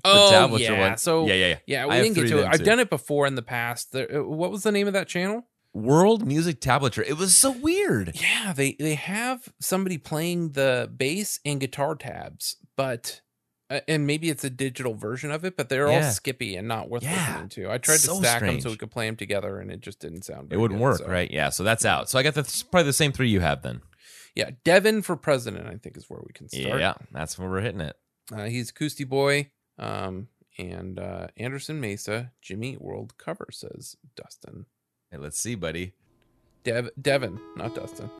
Oh 0.04 0.56
yeah, 0.58 0.78
one. 0.78 0.98
so 0.98 1.26
yeah, 1.26 1.34
yeah, 1.34 1.46
yeah. 1.46 1.58
yeah. 1.66 1.82
I 1.84 1.86
We 1.86 1.94
have 1.94 2.04
didn't 2.04 2.16
get 2.16 2.28
to 2.28 2.38
it. 2.40 2.46
I've 2.48 2.58
too. 2.58 2.64
done 2.64 2.80
it 2.80 2.90
before 2.90 3.26
in 3.26 3.34
the 3.34 3.42
past. 3.42 3.92
There, 3.92 4.18
uh, 4.20 4.24
what 4.24 4.50
was 4.50 4.62
the 4.62 4.72
name 4.72 4.86
of 4.88 4.92
that 4.92 5.08
channel? 5.08 5.46
World 5.76 6.26
Music 6.26 6.60
Tablature. 6.60 7.04
It 7.06 7.18
was 7.18 7.36
so 7.36 7.50
weird. 7.50 8.12
Yeah, 8.20 8.52
they 8.52 8.72
they 8.78 8.94
have 8.94 9.48
somebody 9.60 9.98
playing 9.98 10.52
the 10.52 10.90
bass 10.96 11.38
and 11.44 11.60
guitar 11.60 11.94
tabs, 11.94 12.56
but 12.76 13.20
uh, 13.68 13.80
and 13.88 14.06
maybe 14.06 14.30
it's 14.30 14.44
a 14.44 14.50
digital 14.50 14.94
version 14.94 15.30
of 15.30 15.44
it, 15.44 15.56
but 15.56 15.68
they're 15.68 15.88
all 15.88 16.02
skippy 16.02 16.56
and 16.56 16.66
not 16.68 16.88
worth 16.88 17.02
Yeah. 17.02 17.26
listening 17.28 17.48
to. 17.50 17.70
I 17.70 17.78
tried 17.78 17.98
So 17.98 18.14
to 18.14 18.18
stack 18.24 18.42
them 18.42 18.60
so 18.60 18.70
we 18.70 18.76
could 18.76 18.90
play 18.90 19.06
them 19.06 19.16
together, 19.16 19.58
and 19.58 19.70
it 19.70 19.80
just 19.80 19.98
didn't 20.00 20.22
sound. 20.24 20.52
It 20.52 20.56
wouldn't 20.56 20.78
good, 20.78 20.84
work, 20.84 20.98
so. 20.98 21.06
right? 21.08 21.30
Yeah. 21.30 21.50
So 21.50 21.62
that's 21.64 21.84
out. 21.84 22.08
So 22.08 22.18
I 22.18 22.22
got 22.22 22.34
the 22.34 22.42
probably 22.70 22.86
the 22.86 22.92
same 22.92 23.12
three 23.12 23.28
you 23.28 23.40
have 23.40 23.62
then. 23.62 23.82
Yeah, 24.34 24.50
Devin 24.64 25.02
for 25.02 25.16
president, 25.16 25.66
I 25.66 25.76
think 25.78 25.96
is 25.96 26.08
where 26.08 26.20
we 26.24 26.32
can 26.32 26.48
start. 26.48 26.78
Yeah, 26.80 26.94
that's 27.10 27.38
where 27.38 27.48
we're 27.50 27.60
hitting 27.62 27.80
it. 27.80 27.96
uh, 28.32 28.44
he's 28.44 28.70
Acousty 28.70 29.04
Boy, 29.08 29.50
um, 29.78 30.28
and 30.58 30.98
uh, 30.98 31.26
Anderson 31.36 31.80
Mesa, 31.80 32.32
Jimmy 32.40 32.76
World 32.78 33.16
cover 33.18 33.48
says 33.50 33.96
Dustin. 34.14 34.66
Hey, 35.16 35.22
let's 35.22 35.40
see, 35.40 35.54
buddy. 35.54 35.94
Dev 36.62 36.90
Devin, 37.00 37.40
not 37.56 37.74
Dustin. 37.74 38.10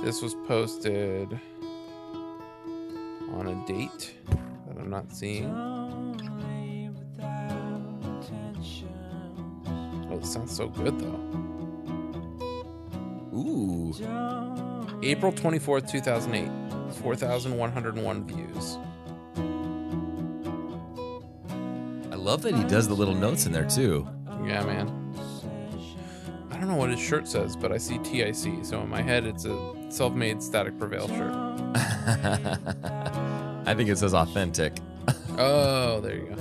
This 0.00 0.20
was 0.20 0.34
posted 0.48 1.38
on 3.30 3.46
a 3.46 3.64
date 3.68 4.16
that 4.66 4.78
I'm 4.80 4.90
not 4.90 5.12
seeing. 5.12 5.46
Oh, 10.10 10.16
it 10.16 10.26
sounds 10.26 10.56
so 10.56 10.66
good 10.66 10.98
though. 10.98 11.20
Ooh. 13.32 14.69
April 15.02 15.32
24th, 15.32 15.90
2008. 15.90 16.70
4,101 17.00 18.26
views. 18.26 18.78
I 22.12 22.16
love 22.16 22.42
that 22.42 22.54
he 22.54 22.64
does 22.64 22.88
the 22.88 22.94
little 22.94 23.14
notes 23.14 23.46
in 23.46 23.52
there 23.52 23.64
too. 23.64 24.06
Yeah, 24.44 24.64
man. 24.64 24.88
I 26.50 26.56
don't 26.56 26.68
know 26.68 26.76
what 26.76 26.90
his 26.90 27.00
shirt 27.00 27.26
says, 27.26 27.56
but 27.56 27.72
I 27.72 27.78
see 27.78 27.98
TIC, 27.98 28.64
so 28.64 28.80
in 28.80 28.88
my 28.88 29.00
head 29.00 29.24
it's 29.24 29.44
a 29.46 29.74
self 29.88 30.12
made 30.12 30.42
Static 30.42 30.78
Prevail 30.78 31.08
shirt. 31.08 31.32
I 33.66 33.74
think 33.74 33.88
it 33.88 33.98
says 33.98 34.14
authentic. 34.14 34.78
Oh, 35.38 36.00
there 36.00 36.16
you 36.16 36.26
go. 36.26 36.36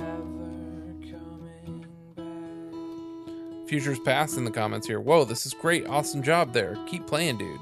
Futures 3.65 3.99
past 3.99 4.35
in 4.35 4.43
the 4.43 4.51
comments 4.51 4.85
here. 4.87 4.99
Whoa, 4.99 5.23
this 5.23 5.45
is 5.45 5.53
great. 5.53 5.87
Awesome 5.87 6.21
job 6.21 6.51
there. 6.51 6.75
Keep 6.85 7.07
playing, 7.07 7.37
dude. 7.37 7.61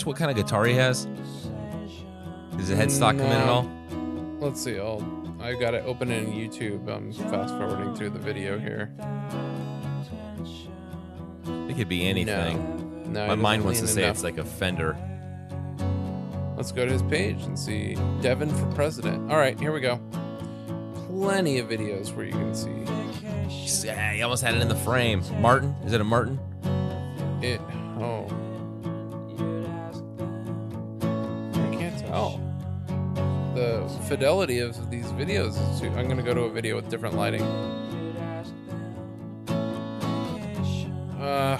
Catch 0.00 0.06
what 0.06 0.16
kind 0.16 0.30
of 0.30 0.36
guitar 0.38 0.64
he 0.64 0.72
has? 0.76 1.04
Does 2.56 2.68
the 2.68 2.74
headstock 2.74 3.18
come 3.18 3.26
in 3.26 3.32
at 3.32 3.48
all? 3.50 3.70
Let's 4.40 4.62
see. 4.64 4.78
I'll. 4.78 5.04
I 5.42 5.52
got 5.52 5.74
it 5.74 5.84
open 5.84 6.10
in 6.10 6.28
YouTube. 6.28 6.88
I'm 6.88 7.12
fast 7.12 7.52
forwarding 7.54 7.94
through 7.94 8.08
the 8.08 8.18
video 8.18 8.58
here. 8.58 8.90
It 11.68 11.76
could 11.76 11.90
be 11.90 12.06
anything. 12.06 13.12
No, 13.12 13.26
My 13.26 13.34
mind 13.34 13.62
wants 13.62 13.80
to 13.80 13.86
say 13.86 14.04
enough. 14.04 14.16
it's 14.16 14.24
like 14.24 14.38
a 14.38 14.44
Fender. 14.44 14.96
Let's 16.56 16.72
go 16.72 16.86
to 16.86 16.92
his 16.92 17.02
page 17.02 17.42
and 17.42 17.58
see 17.58 17.94
Devin 18.22 18.48
for 18.48 18.66
president. 18.72 19.30
All 19.30 19.36
right, 19.36 19.60
here 19.60 19.70
we 19.70 19.80
go. 19.80 20.00
Plenty 21.08 21.58
of 21.58 21.68
videos 21.68 22.16
where 22.16 22.24
you 22.24 22.32
can 22.32 22.54
see 22.54 23.86
Yeah, 23.86 24.14
he 24.14 24.22
almost 24.22 24.42
had 24.42 24.54
it 24.54 24.62
in 24.62 24.68
the 24.68 24.76
frame. 24.76 25.22
Martin? 25.42 25.74
Is 25.84 25.92
it 25.92 26.00
a 26.00 26.04
Martin? 26.04 26.38
it. 27.42 27.60
Fidelity 34.10 34.58
of 34.58 34.90
these 34.90 35.06
videos. 35.12 35.56
I'm 35.96 36.08
gonna 36.08 36.20
go 36.20 36.34
to 36.34 36.40
a 36.40 36.50
video 36.50 36.74
with 36.74 36.90
different 36.90 37.14
lighting. 37.14 37.42
Uh, 41.20 41.56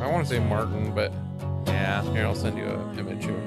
I 0.00 0.06
want 0.10 0.26
to 0.26 0.34
say 0.34 0.38
Martin, 0.38 0.94
but 0.94 1.12
Yeah. 1.66 2.02
here 2.14 2.24
I'll 2.24 2.34
send 2.34 2.56
you 2.56 2.64
an 2.64 2.98
image 2.98 3.26
here. 3.26 3.42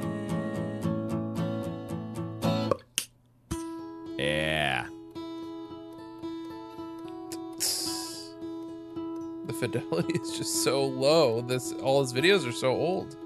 Yeah. 4.20 4.86
The 9.48 9.54
fidelity 9.60 10.14
is 10.22 10.38
just 10.38 10.64
so 10.64 10.86
low. 10.86 11.42
This 11.42 11.74
all 11.82 12.02
his 12.02 12.14
videos 12.14 12.48
are 12.48 12.52
so 12.52 12.70
old. 12.70 13.18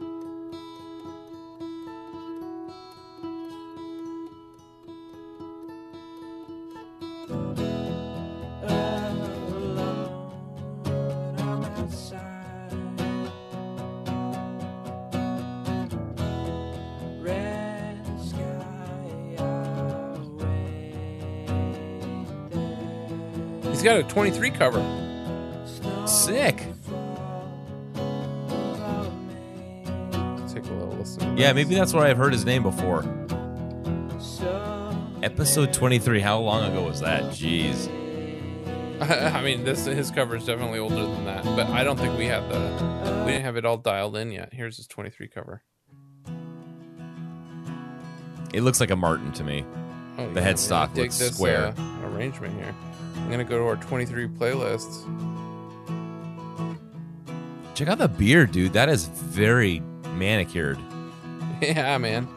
A 23.99 24.03
23 24.03 24.49
cover. 24.51 24.79
Sick. 26.07 26.57
Take 30.47 30.65
a 30.65 30.73
little 30.73 30.95
listen. 30.97 31.37
Yeah, 31.37 31.53
maybe 31.53 31.75
that's 31.75 31.93
where 31.93 32.05
I've 32.05 32.17
heard 32.17 32.33
his 32.33 32.45
name 32.45 32.63
before. 32.63 33.03
Episode 35.23 35.73
23. 35.73 36.19
How 36.19 36.39
long 36.39 36.71
ago 36.71 36.83
was 36.83 37.01
that? 37.01 37.23
Jeez. 37.31 37.89
I 39.01 39.41
mean, 39.43 39.63
this 39.63 39.85
his 39.85 40.09
cover 40.09 40.35
is 40.35 40.45
definitely 40.45 40.79
older 40.79 40.95
than 40.95 41.25
that, 41.25 41.43
but 41.43 41.67
I 41.67 41.83
don't 41.83 41.97
think 41.99 42.17
we 42.17 42.25
have 42.25 42.47
the 42.49 43.23
we 43.25 43.31
didn't 43.33 43.43
have 43.45 43.57
it 43.57 43.65
all 43.65 43.77
dialed 43.77 44.15
in 44.17 44.31
yet. 44.31 44.49
Here's 44.53 44.77
his 44.77 44.87
23 44.87 45.27
cover. 45.27 45.61
It 48.53 48.61
looks 48.61 48.79
like 48.79 48.89
a 48.89 48.95
Martin 48.95 49.31
to 49.33 49.43
me. 49.43 49.65
Oh, 50.17 50.31
The 50.33 50.39
yeah, 50.39 50.51
headstock 50.53 50.95
looks 50.95 51.19
this, 51.19 51.35
square. 51.35 51.73
uh, 51.77 52.07
arrangement 52.07 52.55
here. 52.55 52.73
I'm 53.17 53.29
gonna 53.31 53.43
go 53.43 53.57
to 53.57 53.65
our 53.65 53.75
23 53.75 54.27
playlists. 54.27 55.03
Check 57.75 57.89
out 57.89 57.99
the 57.99 58.07
beard, 58.07 58.51
dude. 58.51 58.73
That 58.73 58.89
is 58.89 59.05
very 59.05 59.81
manicured. 60.15 60.79
yeah, 61.61 61.97
man. 61.97 62.27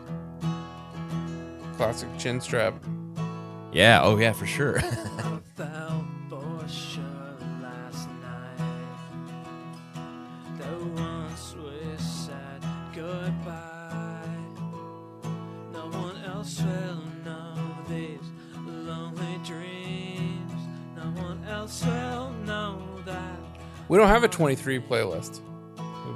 Classic 1.76 2.08
chin 2.18 2.40
strap. 2.40 2.74
Yeah, 3.72 4.02
oh 4.02 4.18
yeah, 4.18 4.32
for 4.32 4.46
sure. 4.46 4.80
We 23.90 23.98
don't 23.98 24.06
have 24.08 24.22
a 24.22 24.28
23 24.28 24.78
playlist. 24.80 25.40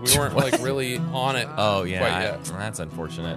We 0.06 0.16
weren't 0.18 0.36
like 0.36 0.62
really 0.62 0.96
on 0.98 1.34
it. 1.34 1.48
oh 1.56 1.82
yeah, 1.82 1.98
quite 1.98 2.12
I- 2.12 2.22
yet. 2.22 2.44
that's 2.44 2.78
unfortunate. 2.78 3.36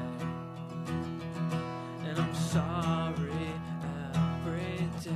And 2.06 2.20
I'm 2.20 2.36
sorry 2.36 3.32
every 4.46 4.88
day. 5.04 5.12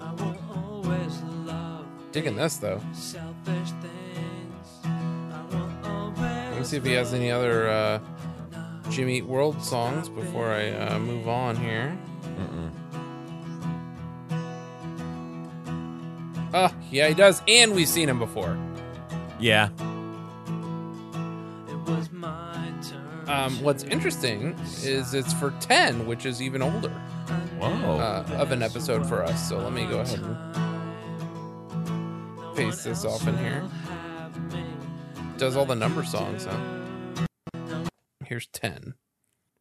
I 0.00 0.14
won't 0.18 0.38
always 0.56 1.20
love 1.44 1.84
Digging 2.12 2.36
this 2.36 2.56
though. 2.56 2.80
selfish 2.94 3.70
things. 3.82 4.68
I 4.84 5.44
won't 5.52 5.86
always 5.86 6.18
Let 6.20 6.58
me 6.58 6.64
see 6.64 6.76
if 6.78 6.84
he 6.86 6.92
has 6.92 7.12
any 7.12 7.30
other 7.30 7.68
uh, 7.68 7.98
Jimmy 8.88 9.18
Eat 9.18 9.26
World 9.26 9.62
songs 9.62 10.08
before 10.08 10.48
I 10.48 10.70
uh, 10.70 10.98
move 10.98 11.28
on 11.28 11.56
here. 11.56 11.98
Oh, 16.52 16.74
yeah, 16.90 17.06
he 17.08 17.14
does, 17.14 17.42
and 17.46 17.74
we've 17.74 17.88
seen 17.88 18.08
him 18.08 18.18
before. 18.18 18.58
Yeah. 19.38 19.68
It 21.68 21.76
was 21.88 22.10
my 22.10 22.72
turn. 22.88 23.28
Um, 23.28 23.62
what's 23.62 23.84
interesting 23.84 24.58
is 24.82 25.14
it's 25.14 25.32
for 25.32 25.52
10, 25.60 26.06
which 26.06 26.26
is 26.26 26.42
even 26.42 26.62
older 26.62 26.90
Whoa. 27.60 27.68
uh, 27.68 28.24
of 28.36 28.50
an 28.50 28.62
episode 28.62 29.06
for 29.06 29.22
us. 29.22 29.48
So 29.48 29.58
let 29.58 29.72
me 29.72 29.86
go 29.86 30.00
ahead 30.00 30.18
and 30.18 30.36
paste 32.56 32.82
this 32.82 33.04
off 33.04 33.26
in 33.28 33.38
here. 33.38 33.62
Does 35.36 35.56
all 35.56 35.64
the 35.66 35.76
number 35.76 36.04
songs, 36.04 36.46
huh? 36.46 37.86
Here's 38.24 38.48
10, 38.48 38.94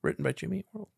written 0.02 0.24
by 0.24 0.32
Jimmy 0.32 0.60
Eat 0.60 0.66
World. 0.74 0.90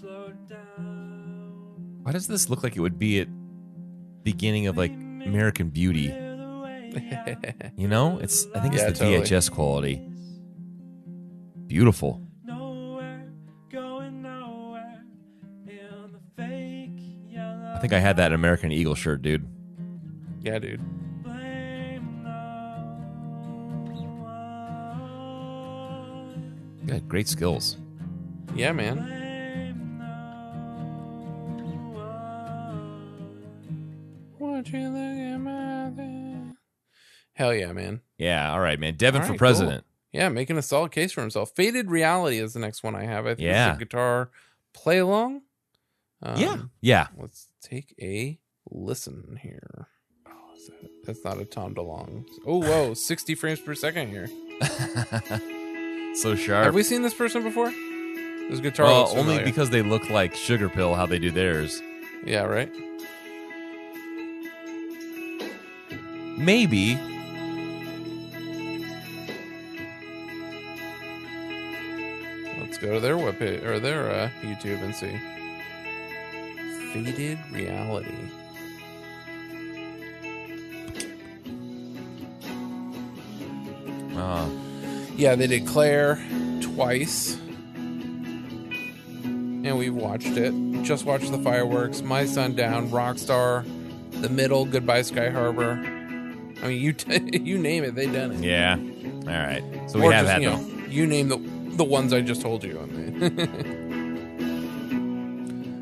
Seems 0.00 0.02
we 0.02 0.08
slowed 0.08 0.48
down. 0.48 1.98
Why 2.02 2.12
does 2.12 2.26
this 2.26 2.48
look 2.48 2.62
like 2.62 2.76
it 2.76 2.80
would 2.80 2.98
be 2.98 3.20
at 3.20 3.28
beginning 4.24 4.66
of 4.66 4.76
like 4.76 4.92
American 4.92 5.70
Beauty? 5.70 6.12
You 7.76 7.86
know, 7.88 8.18
it's 8.18 8.46
I 8.54 8.60
think 8.60 8.74
it's 8.74 8.82
Yeah, 8.82 8.90
the 8.90 8.94
totally. 8.98 9.18
VHS 9.20 9.50
quality. 9.52 10.02
Beautiful. 11.66 12.22
Nowhere, 12.44 13.30
going 13.70 14.22
nowhere. 14.22 15.02
In 15.66 16.12
the 16.12 16.20
fake 16.36 16.98
yellow 17.28 17.74
I 17.76 17.78
think 17.80 17.92
I 17.92 17.98
had 17.98 18.16
that 18.16 18.32
American 18.32 18.72
Eagle 18.72 18.94
shirt, 18.94 19.20
dude. 19.22 19.46
yeah, 20.42 20.58
dude. 20.58 20.80
blame. 21.22 22.24
Yeah, 26.86 26.98
great 27.06 27.28
skills. 27.28 27.76
Yeah, 28.54 28.72
man. 28.72 28.96
Hell 37.34 37.54
yeah, 37.54 37.72
man. 37.72 38.00
Yeah, 38.18 38.52
all 38.52 38.60
right, 38.60 38.78
man. 38.80 38.94
Devin 38.96 39.20
All 39.22 39.26
for 39.26 39.32
right, 39.32 39.38
president. 39.38 39.84
Yeah, 40.12 40.28
making 40.28 40.56
a 40.58 40.62
solid 40.62 40.90
case 40.90 41.12
for 41.12 41.20
himself. 41.20 41.52
Faded 41.54 41.90
Reality 41.90 42.38
is 42.38 42.52
the 42.54 42.58
next 42.60 42.82
one 42.82 42.94
I 42.96 43.04
have. 43.04 43.26
I 43.26 43.30
think 43.30 43.40
Yeah. 43.40 43.70
it's 43.72 43.76
a 43.76 43.84
guitar 43.84 44.30
play 44.72 44.98
along. 44.98 45.42
Um, 46.22 46.36
Yeah. 46.40 46.56
Yeah. 46.80 47.06
Let's 47.16 47.48
take 47.62 47.94
a 48.00 48.38
listen 48.70 49.38
here. 49.40 49.86
Oh, 50.26 50.30
that, 50.82 50.90
that's 51.04 51.24
not 51.24 51.38
a 51.38 51.44
Tom 51.44 51.74
DeLonge. 51.74 52.26
Oh, 52.46 52.60
whoa, 52.60 52.94
60 52.94 53.34
frames 53.36 53.60
per 53.60 53.74
second 53.74 54.08
here. 54.08 54.28
so 56.16 56.34
sharp. 56.34 56.64
Have 56.64 56.74
we 56.74 56.82
seen 56.82 57.02
this 57.02 57.14
person 57.14 57.42
before? 57.42 57.70
This 58.50 58.60
guitar 58.60 58.86
well, 58.86 59.12
only 59.16 59.44
because 59.44 59.70
they 59.70 59.82
look 59.82 60.08
like 60.10 60.34
Sugar 60.34 60.68
Pill 60.70 60.94
how 60.94 61.04
they 61.06 61.18
do 61.18 61.30
theirs. 61.30 61.82
Yeah, 62.24 62.44
right? 62.44 62.72
Maybe. 66.38 66.94
Let's 72.60 72.78
go 72.78 72.94
to 72.94 73.00
their 73.00 73.16
webpage 73.16 73.64
or 73.64 73.80
their 73.80 74.08
uh, 74.08 74.30
YouTube 74.40 74.80
and 74.82 74.94
see. 74.94 75.18
Faded 76.92 77.38
Reality. 77.50 78.14
Oh. 84.14 84.50
Yeah, 85.16 85.34
they 85.34 85.48
did 85.48 85.66
Claire 85.66 86.24
twice. 86.60 87.34
And 89.24 89.76
we've 89.76 89.94
watched 89.94 90.26
it. 90.28 90.54
Just 90.84 91.04
watched 91.04 91.32
the 91.32 91.38
fireworks, 91.38 92.00
My 92.02 92.24
Sundown, 92.26 92.90
Rockstar, 92.90 93.66
The 94.12 94.28
Middle, 94.28 94.64
Goodbye 94.64 95.02
Sky 95.02 95.30
Harbor. 95.30 95.97
I 96.62 96.68
mean, 96.68 96.80
you 96.80 96.92
t- 96.92 97.38
you 97.42 97.58
name 97.58 97.84
it, 97.84 97.94
they 97.94 98.06
done 98.06 98.32
it. 98.32 98.40
Yeah. 98.44 98.76
All 98.76 99.26
right. 99.26 99.62
So 99.88 100.00
or 100.00 100.08
we 100.08 100.14
have 100.14 100.26
just, 100.26 100.32
had 100.32 100.42
you 100.42 100.50
know, 100.50 100.60
you 100.88 101.06
name 101.06 101.28
the 101.28 101.38
the 101.76 101.84
ones 101.84 102.12
I 102.12 102.20
just 102.20 102.40
told 102.42 102.64
you. 102.64 102.80
I 102.80 102.86
mean. 102.86 103.18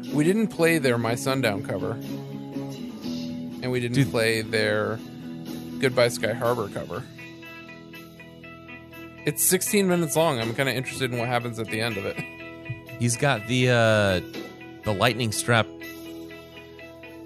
we 0.14 0.24
didn't 0.24 0.48
play 0.48 0.78
their 0.78 0.98
My 0.98 1.14
Sundown 1.14 1.62
cover, 1.62 1.92
and 1.92 3.70
we 3.70 3.80
didn't 3.80 3.94
Dude. 3.94 4.10
play 4.10 4.42
their 4.42 4.98
Goodbye 5.78 6.08
Sky 6.08 6.32
Harbor 6.32 6.68
cover. 6.68 7.02
It's 9.26 9.44
16 9.44 9.88
minutes 9.88 10.14
long. 10.14 10.38
I'm 10.38 10.54
kind 10.54 10.68
of 10.68 10.76
interested 10.76 11.12
in 11.12 11.18
what 11.18 11.26
happens 11.28 11.58
at 11.58 11.66
the 11.66 11.80
end 11.80 11.96
of 11.96 12.06
it. 12.06 12.16
He's 13.00 13.16
got 13.16 13.46
the 13.48 13.70
uh 13.70 14.20
the 14.84 14.92
lightning 14.92 15.32
strap. 15.32 15.66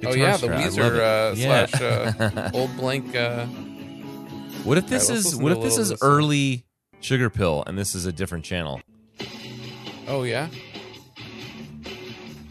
Oh 0.05 0.15
yeah, 0.15 0.37
the. 0.37 0.49
Weezer 0.49 1.31
uh, 1.33 1.35
Yeah. 1.37 1.67
slash 1.67 1.81
uh, 1.83 2.51
old 2.55 2.77
blank. 2.77 3.15
Uh, 3.15 3.47
What 4.65 4.79
if 4.79 4.87
this 4.89 5.09
right, 5.09 5.19
is 5.19 5.37
what 5.37 5.53
if 5.53 5.61
this 5.63 5.79
is 5.79 5.89
this, 5.91 6.03
uh, 6.03 6.07
early 6.07 6.67
Sugar 7.01 7.31
Pill 7.31 7.65
and 7.67 7.79
this 7.79 7.95
is 7.95 8.07
a 8.07 8.13
different 8.13 8.45
channel? 8.45 8.81
oh 10.09 10.23
yeah. 10.25 10.49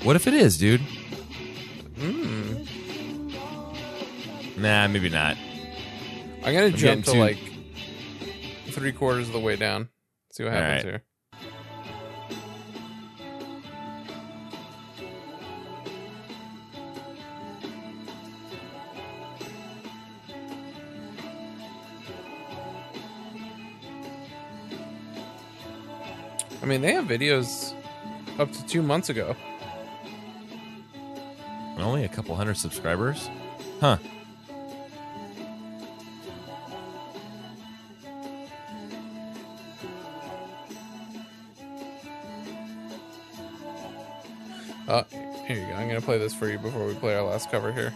What 0.03 0.15
if 0.15 0.27
it 0.27 0.34
is, 0.34 0.57
dude? 0.57 0.81
Hmm. 1.99 2.63
Nah, 4.57 4.88
maybe 4.88 5.09
not. 5.09 5.38
I'm 6.43 6.53
gonna 6.53 6.65
I'm 6.67 6.73
jump 6.76 7.05
to 7.05 7.11
too- 7.11 7.19
like 7.19 7.38
three 8.71 8.91
quarters 8.91 9.27
of 9.27 9.34
the 9.34 9.39
way 9.39 9.55
down. 9.55 9.89
See 10.31 10.43
what 10.43 10.53
happens 10.53 10.84
right. 10.85 10.91
here. 10.91 11.03
I 26.61 26.65
mean, 26.65 26.81
they 26.81 26.94
have 26.94 27.06
videos 27.06 27.73
up 28.38 28.52
to 28.52 28.65
two 28.65 28.81
months 28.81 29.10
ago. 29.10 29.36
Only 31.77 32.03
a 32.03 32.10
couple 32.10 32.36
hundred 32.36 32.57
subscribers? 32.57 33.30
Huh. 33.80 33.98
Uh, 44.88 45.03
here 45.45 45.57
you 45.57 45.68
go. 45.68 45.73
I'm 45.73 45.88
gonna 45.88 46.02
play 46.02 46.18
this 46.18 46.34
for 46.34 46.49
you 46.49 46.57
before 46.57 46.86
we 46.86 46.95
play 46.95 47.15
our 47.15 47.23
last 47.23 47.52
cover 47.52 47.72
here. 47.72 47.94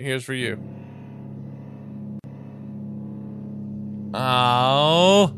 Here's 0.00 0.24
for 0.24 0.34
you. 0.34 0.58
Oh. 4.14 5.34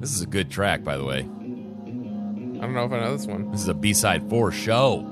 This 0.00 0.14
is 0.14 0.22
a 0.22 0.26
good 0.26 0.50
track, 0.50 0.84
by 0.84 0.96
the 0.96 1.04
way. 1.04 1.20
I 1.20 1.22
don't 1.22 2.74
know 2.74 2.84
if 2.84 2.92
I 2.92 3.00
know 3.00 3.16
this 3.16 3.26
one. 3.26 3.50
This 3.50 3.60
is 3.62 3.68
a 3.68 3.74
B 3.74 3.92
side 3.92 4.28
for 4.28 4.52
show. 4.52 5.08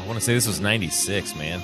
I 0.00 0.06
want 0.06 0.18
to 0.18 0.24
say 0.24 0.34
this 0.34 0.48
was 0.48 0.60
96, 0.60 1.36
man. 1.36 1.62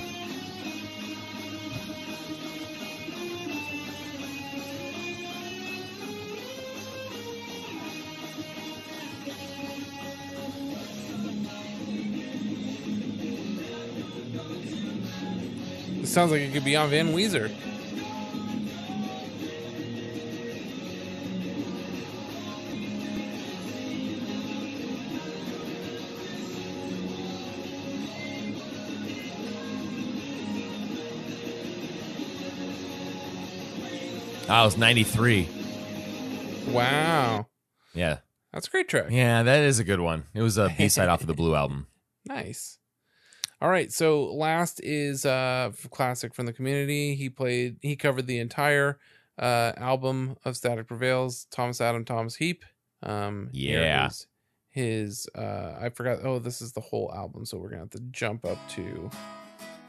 Sounds 16.17 16.31
like 16.31 16.41
it 16.41 16.51
could 16.51 16.65
be 16.65 16.75
on 16.75 16.89
Van 16.89 17.13
Weezer. 17.13 17.51
Oh, 34.49 34.61
it 34.61 34.65
was 34.65 34.77
93. 34.77 35.47
Wow, 36.69 37.45
Yeah. 37.93 38.17
that's 38.51 38.67
a 38.67 38.71
great 38.71 38.87
track. 38.89 39.11
Yeah, 39.11 39.43
that 39.43 39.59
is 39.61 39.77
a 39.77 39.83
good 39.83 39.99
one. 39.99 40.23
It 40.33 40.41
was 40.41 40.57
a 40.57 40.73
B 40.75 40.89
side 40.89 41.09
off 41.09 41.21
of 41.21 41.27
the 41.27 41.35
Blue 41.35 41.53
album. 41.53 41.85
All 43.67 43.73
right, 43.73 43.91
so 43.91 44.33
last 44.33 44.79
is 44.81 45.25
uh 45.25 45.73
classic 45.91 46.33
from 46.33 46.45
the 46.45 46.53
community. 46.53 47.15
He 47.15 47.29
played 47.29 47.75
he 47.81 47.97
covered 47.97 48.25
the 48.25 48.39
entire 48.39 48.97
uh 49.37 49.73
album 49.75 50.37
of 50.45 50.55
Static 50.55 50.87
Prevails, 50.87 51.47
Thomas 51.51 51.81
Adam 51.81 52.05
Thomas 52.05 52.37
Heap. 52.37 52.63
Um 53.03 53.49
Yeah. 53.51 54.07
his 54.69 55.27
uh 55.35 55.75
I 55.81 55.89
forgot 55.89 56.19
oh 56.23 56.39
this 56.39 56.61
is 56.61 56.71
the 56.71 56.79
whole 56.79 57.11
album, 57.13 57.43
so 57.43 57.57
we're 57.57 57.67
gonna 57.67 57.81
have 57.81 57.89
to 57.89 57.99
jump 58.09 58.45
up 58.45 58.57
to 58.69 59.09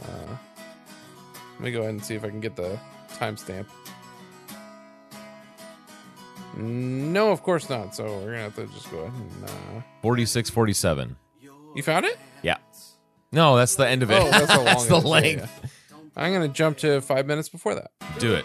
uh 0.02 0.36
let 1.52 1.60
me 1.60 1.70
go 1.70 1.82
ahead 1.82 1.90
and 1.90 2.04
see 2.04 2.16
if 2.16 2.24
I 2.24 2.30
can 2.30 2.40
get 2.40 2.56
the 2.56 2.80
timestamp. 3.10 3.66
No, 6.56 7.30
of 7.30 7.44
course 7.44 7.70
not. 7.70 7.94
So 7.94 8.06
we're 8.06 8.32
gonna 8.32 8.38
have 8.38 8.56
to 8.56 8.66
just 8.66 8.90
go 8.90 8.98
ahead 9.02 9.20
and 9.20 9.44
uh 9.78 9.82
46, 10.02 10.50
47. 10.50 11.14
you 11.76 11.82
found 11.84 12.06
it? 12.06 12.18
No, 13.32 13.56
that's 13.56 13.76
the 13.76 13.86
end 13.86 14.02
of 14.02 14.10
it. 14.10 14.20
Oh, 14.20 14.30
that's 14.30 14.48
long 14.56 14.64
that's 14.64 14.86
the. 14.86 14.96
Yeah, 14.98 15.08
length. 15.08 15.60
yeah. 15.62 15.98
I'm 16.16 16.32
gonna 16.32 16.48
jump 16.48 16.78
to 16.78 17.00
five 17.00 17.26
minutes 17.26 17.48
before 17.48 17.74
that. 17.74 17.90
Do 18.18 18.34
it. 18.34 18.44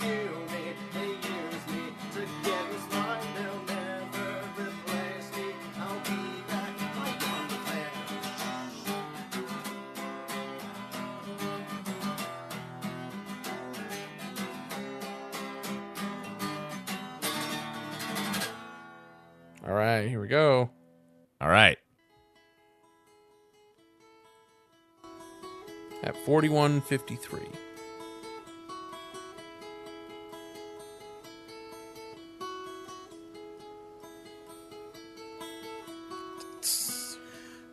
4153. 26.50 27.40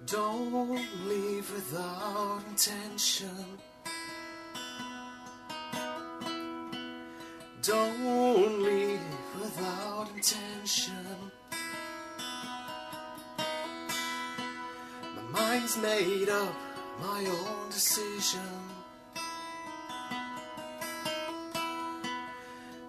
Don't 0.07 0.81
leave 1.09 1.53
without 1.53 2.43
intention. 2.49 3.29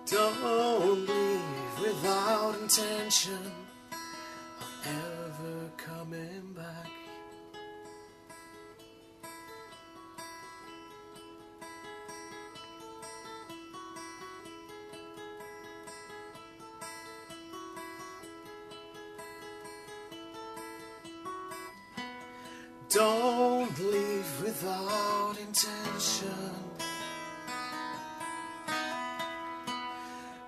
Don't 0.05 1.07
leave 1.07 1.79
without 1.81 2.55
intention 2.61 3.39
of 4.59 4.87
ever 4.87 5.71
coming 5.77 6.53
back. 6.53 6.89
Don't 22.89 23.79
leave 23.79 24.41
without 24.43 25.20
intention. 25.63 26.29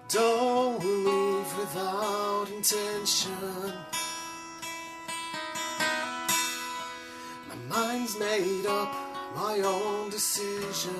Don't 0.09 0.79
leave 0.83 1.57
without 1.57 2.47
intention. 2.55 3.73
My 7.49 7.55
mind's 7.69 8.17
made 8.17 8.65
up, 8.65 8.93
my 9.35 9.59
own 9.63 10.09
decision. 10.09 10.93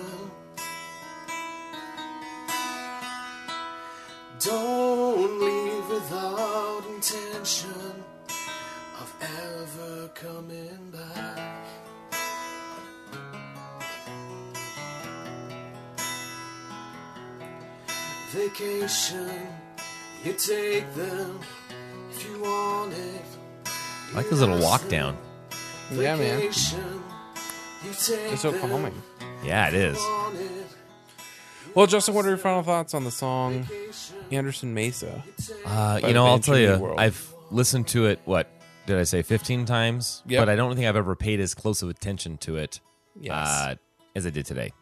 Vacation, 18.58 19.32
you 20.24 20.34
take 20.34 20.94
them 20.94 21.40
if 22.12 22.30
you 22.30 22.40
want 22.40 22.94
it. 22.94 23.22
I 23.66 24.18
like 24.18 24.28
his 24.28 24.42
little 24.42 24.60
walk 24.60 24.88
down. 24.90 25.18
Yeah, 25.92 26.16
man. 26.16 26.40
Vacation, 26.40 27.02
you 27.84 27.90
take 27.90 28.32
It's 28.34 28.42
so 28.44 28.54
calming. 28.60 28.94
Yeah, 29.44 29.70
it 29.70 29.74
is. 29.74 29.98
Well, 31.74 31.88
Justin, 31.88 32.14
what 32.14 32.26
are 32.26 32.30
your 32.30 32.38
final 32.38 32.62
thoughts 32.62 32.94
on 32.94 33.04
the 33.04 33.10
song 33.10 33.68
Anderson 34.32 34.72
Mesa? 34.76 35.24
Uh, 35.66 36.00
you 36.04 36.14
know, 36.14 36.28
I'll 36.28 36.38
tell 36.38 36.60
you, 36.60 36.78
World. 36.78 37.00
I've 37.00 37.34
listened 37.50 37.88
to 37.88 38.06
it. 38.06 38.20
What 38.26 38.48
did 38.86 39.00
I 39.00 39.04
say? 39.04 39.24
Fifteen 39.24 39.66
times. 39.66 40.22
Yep. 40.28 40.42
But 40.42 40.50
I 40.50 40.56
don't 40.56 40.76
think 40.76 40.88
I've 40.88 40.96
ever 40.96 41.16
paid 41.16 41.40
as 41.40 41.56
close 41.56 41.82
of 41.82 41.90
attention 41.90 42.38
to 42.40 42.58
it 42.58 42.82
Yes. 43.20 43.34
uh, 43.34 43.76
as 44.16 44.28
I 44.28 44.30
did 44.30 44.46
today. 44.46 44.74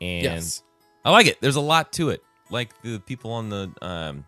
And 0.00 0.22
Yes. 0.22 0.62
I 1.04 1.10
like 1.10 1.26
it. 1.26 1.42
There's 1.42 1.56
a 1.56 1.60
lot 1.60 1.92
to 1.94 2.08
it. 2.08 2.22
Like 2.50 2.70
the 2.82 2.98
people 3.00 3.32
on 3.32 3.48
the 3.48 3.70
um, 3.82 4.24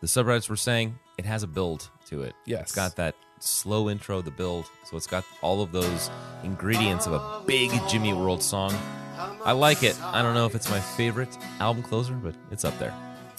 the 0.00 0.06
subreddits 0.06 0.48
were 0.48 0.56
saying, 0.56 0.98
it 1.18 1.24
has 1.24 1.42
a 1.42 1.46
build 1.46 1.88
to 2.06 2.22
it. 2.22 2.34
Yes. 2.44 2.62
It's 2.62 2.74
got 2.74 2.96
that 2.96 3.14
slow 3.40 3.88
intro, 3.88 4.20
the 4.20 4.30
build. 4.30 4.66
So 4.84 4.96
it's 4.96 5.06
got 5.06 5.24
all 5.40 5.62
of 5.62 5.72
those 5.72 6.10
ingredients 6.44 7.06
of 7.06 7.14
a 7.14 7.42
big 7.46 7.70
Jimmy 7.88 8.12
World 8.12 8.42
song. 8.42 8.74
I 9.44 9.52
like 9.52 9.82
it. 9.82 9.98
I 10.02 10.20
don't 10.22 10.34
know 10.34 10.46
if 10.46 10.54
it's 10.54 10.70
my 10.70 10.80
favorite 10.80 11.36
album 11.60 11.82
closer, 11.82 12.12
but 12.12 12.34
it's 12.50 12.64
up 12.64 12.78
there. 12.78 12.92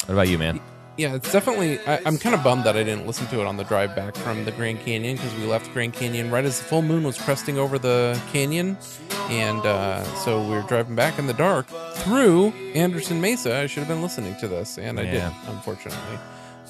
What 0.05 0.13
about 0.13 0.27
you, 0.27 0.37
man? 0.37 0.59
Yeah, 0.97 1.13
it's 1.13 1.31
definitely. 1.31 1.79
I, 1.85 1.99
I'm 2.05 2.17
kind 2.17 2.33
of 2.33 2.43
bummed 2.43 2.63
that 2.63 2.75
I 2.75 2.83
didn't 2.83 3.05
listen 3.05 3.27
to 3.27 3.39
it 3.39 3.45
on 3.45 3.57
the 3.57 3.63
drive 3.63 3.95
back 3.95 4.15
from 4.15 4.45
the 4.45 4.51
Grand 4.51 4.79
Canyon 4.79 5.15
because 5.15 5.33
we 5.35 5.45
left 5.45 5.71
Grand 5.71 5.93
Canyon 5.93 6.31
right 6.31 6.43
as 6.43 6.57
the 6.57 6.65
full 6.65 6.81
moon 6.81 7.03
was 7.03 7.19
cresting 7.21 7.59
over 7.59 7.77
the 7.77 8.19
canyon, 8.33 8.77
and 9.29 9.59
uh, 9.63 10.03
so 10.15 10.41
we 10.41 10.55
were 10.55 10.63
driving 10.63 10.95
back 10.95 11.19
in 11.19 11.27
the 11.27 11.33
dark 11.33 11.67
through 11.97 12.47
Anderson 12.73 13.21
Mesa. 13.21 13.55
I 13.57 13.67
should 13.67 13.81
have 13.83 13.87
been 13.87 14.01
listening 14.01 14.35
to 14.37 14.47
this, 14.47 14.79
and 14.79 14.99
I 14.99 15.03
Yeah. 15.03 15.11
didn't, 15.11 15.35
unfortunately. 15.55 16.17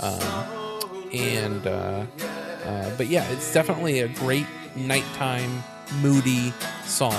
Um, 0.02 0.80
and 1.14 1.66
uh, 1.66 2.06
uh, 2.66 2.90
but 2.98 3.08
yeah, 3.08 3.26
it's 3.32 3.54
definitely 3.54 4.02
a 4.02 4.10
great 4.10 4.46
nighttime 4.76 5.64
moody 6.02 6.52
song 6.84 7.14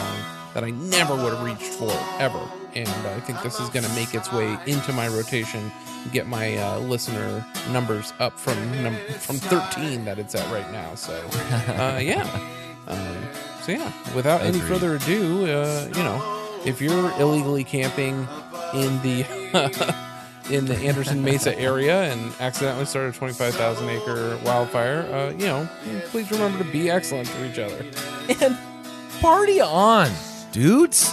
that 0.52 0.62
I 0.62 0.70
never 0.70 1.14
would 1.14 1.32
have 1.32 1.42
reached 1.42 1.72
for 1.72 1.90
ever. 2.20 2.38
And 2.86 3.06
I 3.08 3.18
think 3.20 3.42
this 3.42 3.58
is 3.58 3.68
going 3.70 3.84
to 3.84 3.92
make 3.94 4.14
its 4.14 4.32
way 4.32 4.56
into 4.66 4.92
my 4.92 5.08
rotation, 5.08 5.72
get 6.12 6.28
my 6.28 6.56
uh, 6.56 6.78
listener 6.78 7.44
numbers 7.72 8.12
up 8.20 8.38
from 8.38 8.56
num- 8.82 8.96
from 9.18 9.36
13 9.36 10.04
that 10.04 10.18
it's 10.18 10.34
at 10.36 10.48
right 10.52 10.70
now. 10.70 10.94
So 10.94 11.12
uh, 11.68 11.98
yeah, 12.00 12.24
um, 12.86 13.16
so 13.62 13.72
yeah. 13.72 13.92
Without 14.14 14.42
any 14.42 14.60
further 14.60 14.94
ado, 14.94 15.46
uh, 15.46 15.88
you 15.88 16.04
know, 16.04 16.60
if 16.64 16.80
you're 16.80 17.10
illegally 17.18 17.64
camping 17.64 18.28
in 18.74 19.02
the 19.02 19.26
in 20.50 20.66
the 20.66 20.76
Anderson 20.76 21.24
Mesa 21.24 21.58
area 21.58 22.12
and 22.12 22.32
accidentally 22.40 22.86
started 22.86 23.14
a 23.14 23.18
25,000 23.18 23.88
acre 23.88 24.38
wildfire, 24.44 25.00
uh, 25.12 25.30
you 25.32 25.46
know, 25.46 25.68
please 26.06 26.30
remember 26.30 26.62
to 26.62 26.70
be 26.70 26.88
excellent 26.88 27.28
to 27.28 27.50
each 27.50 27.58
other. 27.58 27.84
And 28.40 28.56
party 29.20 29.60
on, 29.60 30.10
dudes. 30.52 31.12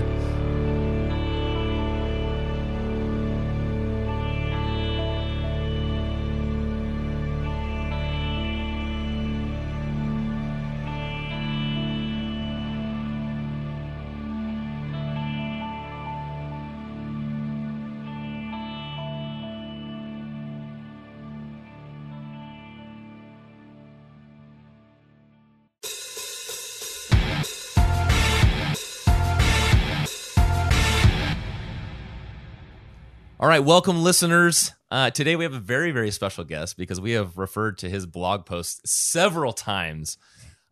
All 33.41 33.47
right, 33.47 33.63
welcome, 33.63 34.03
listeners. 34.03 34.71
Uh, 34.91 35.09
today 35.09 35.35
we 35.35 35.45
have 35.45 35.55
a 35.55 35.59
very, 35.59 35.89
very 35.89 36.11
special 36.11 36.43
guest 36.43 36.77
because 36.77 37.01
we 37.01 37.13
have 37.13 37.39
referred 37.39 37.79
to 37.79 37.89
his 37.89 38.05
blog 38.05 38.45
post 38.45 38.87
several 38.87 39.51
times 39.51 40.19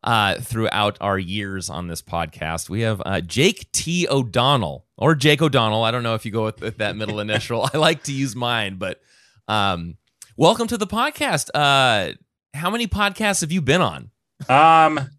uh, 0.03 0.35
throughout 0.35 0.95
our 1.01 1.17
years 1.17 1.71
on 1.71 1.87
this 1.87 2.03
podcast. 2.03 2.69
We 2.69 2.81
have 2.81 3.01
uh, 3.03 3.21
Jake 3.21 3.71
T. 3.71 4.07
O'Donnell 4.07 4.85
or 4.97 5.15
Jake 5.15 5.41
O'Donnell. 5.41 5.83
I 5.83 5.89
don't 5.89 6.03
know 6.03 6.13
if 6.13 6.27
you 6.27 6.31
go 6.31 6.43
with, 6.43 6.61
with 6.61 6.77
that 6.77 6.95
middle 6.95 7.19
initial. 7.19 7.67
I 7.73 7.79
like 7.79 8.03
to 8.03 8.13
use 8.13 8.35
mine, 8.35 8.75
but 8.75 9.01
um, 9.47 9.97
welcome 10.37 10.67
to 10.67 10.77
the 10.77 10.85
podcast. 10.85 11.49
Uh, 11.55 12.13
how 12.53 12.69
many 12.69 12.85
podcasts 12.85 13.41
have 13.41 13.51
you 13.51 13.63
been 13.63 13.81
on? 13.81 14.11
Um, 14.47 15.09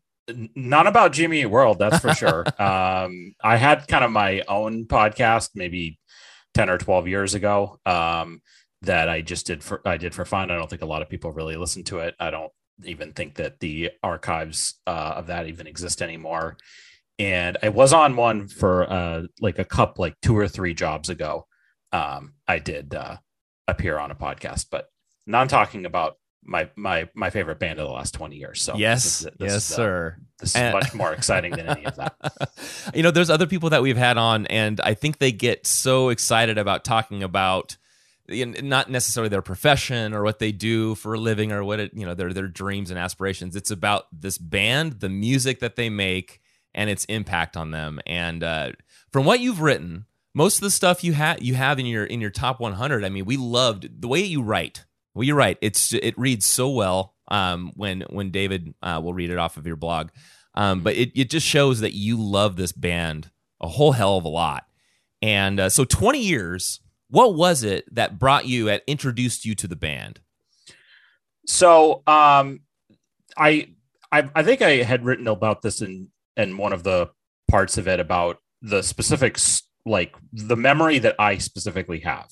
not 0.54 0.86
about 0.86 1.12
Jimmy 1.12 1.46
World, 1.46 1.80
that's 1.80 1.98
for 1.98 2.14
sure. 2.14 2.44
um, 2.62 3.34
I 3.42 3.56
had 3.56 3.88
kind 3.88 4.04
of 4.04 4.12
my 4.12 4.44
own 4.46 4.86
podcast 4.86 5.50
maybe 5.56 5.98
10 6.54 6.70
or 6.70 6.78
12 6.78 7.08
years 7.08 7.34
ago. 7.34 7.78
Um, 7.86 8.42
that 8.82 9.08
I 9.08 9.20
just 9.20 9.46
did 9.46 9.62
for 9.62 9.82
I 9.84 9.96
did 9.98 10.14
for 10.14 10.24
fun. 10.24 10.50
I 10.50 10.56
don't 10.56 10.68
think 10.68 10.82
a 10.82 10.86
lot 10.86 11.02
of 11.02 11.08
people 11.08 11.32
really 11.32 11.56
listen 11.56 11.84
to 11.84 11.98
it. 11.98 12.14
I 12.18 12.30
don't 12.30 12.52
even 12.84 13.12
think 13.12 13.34
that 13.34 13.60
the 13.60 13.90
archives 14.02 14.80
uh, 14.86 15.14
of 15.16 15.26
that 15.26 15.46
even 15.48 15.66
exist 15.66 16.00
anymore. 16.00 16.56
and 17.18 17.58
I 17.62 17.68
was 17.68 17.92
on 17.92 18.16
one 18.16 18.48
for 18.48 18.90
uh, 18.90 19.22
like 19.40 19.58
a 19.58 19.64
cup, 19.64 19.98
like 19.98 20.14
two 20.22 20.36
or 20.36 20.48
three 20.48 20.72
jobs 20.72 21.10
ago. 21.10 21.46
Um, 21.92 22.34
I 22.48 22.58
did 22.58 22.94
uh, 22.94 23.18
appear 23.68 23.98
on 23.98 24.10
a 24.10 24.14
podcast, 24.14 24.66
but 24.70 24.88
not 25.26 25.50
talking 25.50 25.84
about 25.84 26.16
my 26.42 26.68
my 26.76 27.08
my 27.14 27.30
favorite 27.30 27.58
band 27.58 27.78
of 27.78 27.86
the 27.86 27.92
last 27.92 28.14
20 28.14 28.36
years. 28.36 28.62
So 28.62 28.76
yes, 28.76 29.02
this 29.02 29.20
is- 29.20 29.38
this 29.38 29.52
yes, 29.52 29.72
uh, 29.72 29.74
sir. 29.76 30.16
This 30.38 30.56
is 30.56 30.72
much 30.72 30.94
more 30.94 31.12
exciting 31.12 31.52
than 31.52 31.66
any 31.68 31.84
of 31.84 31.96
that. 31.96 32.14
you 32.94 33.02
know, 33.02 33.10
there's 33.10 33.28
other 33.28 33.46
people 33.46 33.70
that 33.70 33.82
we've 33.82 33.96
had 33.96 34.16
on, 34.16 34.46
and 34.46 34.80
I 34.80 34.94
think 34.94 35.18
they 35.18 35.32
get 35.32 35.66
so 35.66 36.08
excited 36.08 36.56
about 36.56 36.82
talking 36.84 37.22
about 37.22 37.76
you 38.26 38.46
know, 38.46 38.60
not 38.62 38.90
necessarily 38.90 39.28
their 39.28 39.42
profession 39.42 40.14
or 40.14 40.22
what 40.22 40.38
they 40.38 40.52
do 40.52 40.94
for 40.94 41.14
a 41.14 41.18
living 41.20 41.52
or 41.52 41.62
what 41.64 41.80
it, 41.80 41.92
you 41.94 42.06
know, 42.06 42.14
their 42.14 42.32
their 42.32 42.48
dreams 42.48 42.90
and 42.90 42.98
aspirations. 42.98 43.54
It's 43.56 43.70
about 43.70 44.06
this 44.12 44.38
band, 44.38 45.00
the 45.00 45.08
music 45.08 45.60
that 45.60 45.76
they 45.76 45.90
make, 45.90 46.40
and 46.74 46.88
its 46.88 47.04
impact 47.06 47.56
on 47.56 47.70
them. 47.72 48.00
And 48.06 48.42
uh, 48.42 48.72
from 49.12 49.24
what 49.26 49.40
you've 49.40 49.60
written, 49.60 50.06
most 50.32 50.56
of 50.58 50.62
the 50.62 50.70
stuff 50.70 51.02
you 51.04 51.12
have 51.12 51.42
you 51.42 51.54
have 51.54 51.78
in 51.78 51.86
your 51.86 52.04
in 52.04 52.20
your 52.20 52.30
top 52.30 52.60
100. 52.60 53.04
I 53.04 53.08
mean, 53.08 53.24
we 53.24 53.36
loved 53.36 54.00
the 54.00 54.08
way 54.08 54.20
you 54.20 54.42
write. 54.42 54.84
Well, 55.14 55.24
you're 55.24 55.36
right. 55.36 55.58
It's 55.60 55.92
it 55.92 56.18
reads 56.18 56.46
so 56.46 56.70
well. 56.70 57.14
Um, 57.28 57.72
when 57.76 58.02
when 58.10 58.30
David 58.30 58.74
uh, 58.82 59.00
will 59.02 59.14
read 59.14 59.30
it 59.30 59.38
off 59.38 59.56
of 59.56 59.66
your 59.66 59.76
blog, 59.76 60.08
um, 60.54 60.82
but 60.82 60.96
it 60.96 61.12
it 61.14 61.30
just 61.30 61.46
shows 61.46 61.80
that 61.80 61.94
you 61.94 62.20
love 62.20 62.56
this 62.56 62.72
band 62.72 63.30
a 63.60 63.68
whole 63.68 63.92
hell 63.92 64.16
of 64.16 64.24
a 64.24 64.28
lot. 64.28 64.66
And 65.22 65.60
uh, 65.60 65.68
so, 65.68 65.84
20 65.84 66.18
years. 66.18 66.80
What 67.12 67.34
was 67.34 67.64
it 67.64 67.92
that 67.92 68.20
brought 68.20 68.46
you, 68.46 68.66
that 68.66 68.84
introduced 68.86 69.44
you 69.44 69.56
to 69.56 69.66
the 69.66 69.74
band? 69.74 70.20
So 71.44 72.04
um, 72.06 72.60
I, 73.36 73.70
I 74.12 74.30
I 74.32 74.44
think 74.44 74.62
I 74.62 74.84
had 74.84 75.04
written 75.04 75.26
about 75.26 75.62
this 75.62 75.82
in 75.82 76.08
in 76.36 76.56
one 76.56 76.72
of 76.72 76.84
the 76.84 77.10
parts 77.48 77.78
of 77.78 77.88
it 77.88 77.98
about 77.98 78.38
the 78.62 78.82
specifics, 78.82 79.64
like 79.84 80.14
the 80.32 80.56
memory 80.56 81.00
that 81.00 81.16
I 81.18 81.38
specifically 81.38 82.00
have 82.00 82.30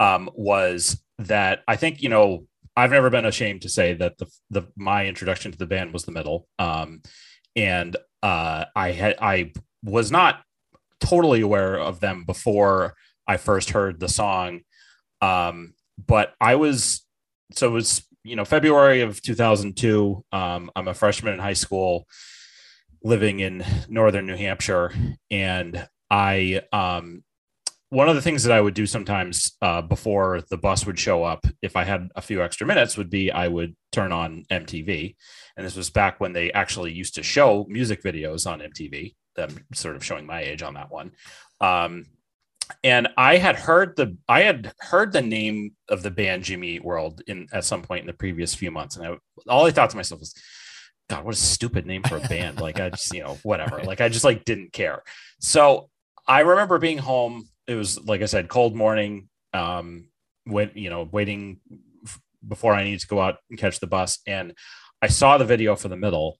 um, 0.00 0.28
was 0.34 1.00
that 1.18 1.62
I 1.66 1.76
think 1.76 2.02
you 2.02 2.08
know 2.08 2.46
I've 2.76 2.90
never 2.90 3.10
been 3.10 3.24
ashamed 3.24 3.62
to 3.62 3.68
say 3.68 3.94
that 3.94 4.18
the 4.18 4.26
the 4.50 4.62
my 4.76 5.06
introduction 5.06 5.52
to 5.52 5.58
the 5.58 5.66
band 5.66 5.92
was 5.92 6.04
the 6.04 6.12
middle, 6.12 6.46
um, 6.58 7.02
and 7.56 7.96
uh, 8.22 8.66
I 8.74 8.92
had 8.92 9.16
I 9.20 9.52
was 9.82 10.10
not 10.10 10.42
totally 11.00 11.40
aware 11.40 11.78
of 11.78 12.00
them 12.00 12.24
before 12.24 12.94
I 13.26 13.36
first 13.36 13.70
heard 13.70 14.00
the 14.00 14.08
song, 14.08 14.60
um, 15.20 15.74
but 16.06 16.34
I 16.40 16.54
was 16.54 17.04
so 17.52 17.68
it 17.68 17.72
was 17.72 18.06
you 18.24 18.36
know 18.36 18.44
February 18.44 19.00
of 19.00 19.20
2002. 19.22 20.24
Um, 20.32 20.70
I'm 20.76 20.88
a 20.88 20.94
freshman 20.94 21.34
in 21.34 21.40
high 21.40 21.54
school, 21.54 22.06
living 23.02 23.40
in 23.40 23.64
northern 23.88 24.26
New 24.26 24.36
Hampshire, 24.36 24.92
and 25.30 25.88
I 26.10 26.62
um, 26.72 27.24
one 27.90 28.08
of 28.08 28.14
the 28.14 28.22
things 28.22 28.44
that 28.44 28.52
I 28.52 28.60
would 28.60 28.74
do 28.74 28.86
sometimes 28.86 29.56
uh, 29.62 29.80
before 29.82 30.42
the 30.50 30.58
bus 30.58 30.84
would 30.86 30.98
show 30.98 31.24
up, 31.24 31.46
if 31.62 31.76
I 31.76 31.84
had 31.84 32.10
a 32.16 32.22
few 32.22 32.42
extra 32.42 32.66
minutes, 32.66 32.96
would 32.96 33.10
be 33.10 33.30
I 33.30 33.48
would 33.48 33.74
turn 33.92 34.12
on 34.12 34.44
MTV, 34.50 35.16
and 35.56 35.66
this 35.66 35.76
was 35.76 35.90
back 35.90 36.20
when 36.20 36.32
they 36.32 36.52
actually 36.52 36.92
used 36.92 37.14
to 37.14 37.22
show 37.22 37.66
music 37.68 38.02
videos 38.02 38.50
on 38.50 38.60
MTV. 38.60 39.14
I'm 39.38 39.64
sort 39.72 39.96
of 39.96 40.04
showing 40.04 40.26
my 40.26 40.42
age 40.42 40.62
on 40.62 40.74
that 40.74 40.90
one. 40.90 41.12
Um, 41.60 42.06
and 42.84 43.08
I 43.16 43.36
had 43.36 43.56
heard 43.56 43.96
the 43.96 44.16
I 44.28 44.42
had 44.42 44.72
heard 44.78 45.12
the 45.12 45.22
name 45.22 45.72
of 45.88 46.02
the 46.02 46.10
band 46.10 46.44
Jimmy 46.44 46.70
Eat 46.70 46.84
World 46.84 47.22
in 47.26 47.48
at 47.52 47.64
some 47.64 47.82
point 47.82 48.02
in 48.02 48.06
the 48.06 48.12
previous 48.12 48.54
few 48.54 48.70
months, 48.70 48.96
and 48.96 49.06
I 49.06 49.16
all 49.48 49.66
I 49.66 49.70
thought 49.70 49.90
to 49.90 49.96
myself 49.96 50.20
was, 50.20 50.34
God, 51.08 51.24
what 51.24 51.34
a 51.34 51.38
stupid 51.38 51.86
name 51.86 52.02
for 52.02 52.18
a 52.18 52.28
band. 52.28 52.60
like 52.60 52.80
I 52.80 52.90
just 52.90 53.12
you 53.14 53.22
know 53.22 53.38
whatever. 53.42 53.80
Like 53.84 54.00
I 54.00 54.08
just 54.08 54.24
like 54.24 54.44
didn't 54.44 54.72
care. 54.72 55.02
So 55.40 55.88
I 56.26 56.40
remember 56.40 56.78
being 56.78 56.98
home. 56.98 57.48
It 57.68 57.74
was 57.74 58.02
like 58.04 58.22
I 58.22 58.26
said, 58.26 58.48
cold 58.48 58.74
morning. 58.74 59.28
Um, 59.54 60.08
you 60.74 60.88
know 60.88 61.08
waiting 61.12 61.60
f- 62.04 62.20
before 62.46 62.74
I 62.74 62.84
needed 62.84 63.00
to 63.00 63.06
go 63.06 63.20
out 63.20 63.36
and 63.50 63.58
catch 63.58 63.78
the 63.78 63.86
bus, 63.86 64.18
and 64.26 64.54
I 65.00 65.08
saw 65.08 65.38
the 65.38 65.44
video 65.44 65.76
for 65.76 65.88
the 65.88 65.96
middle, 65.96 66.38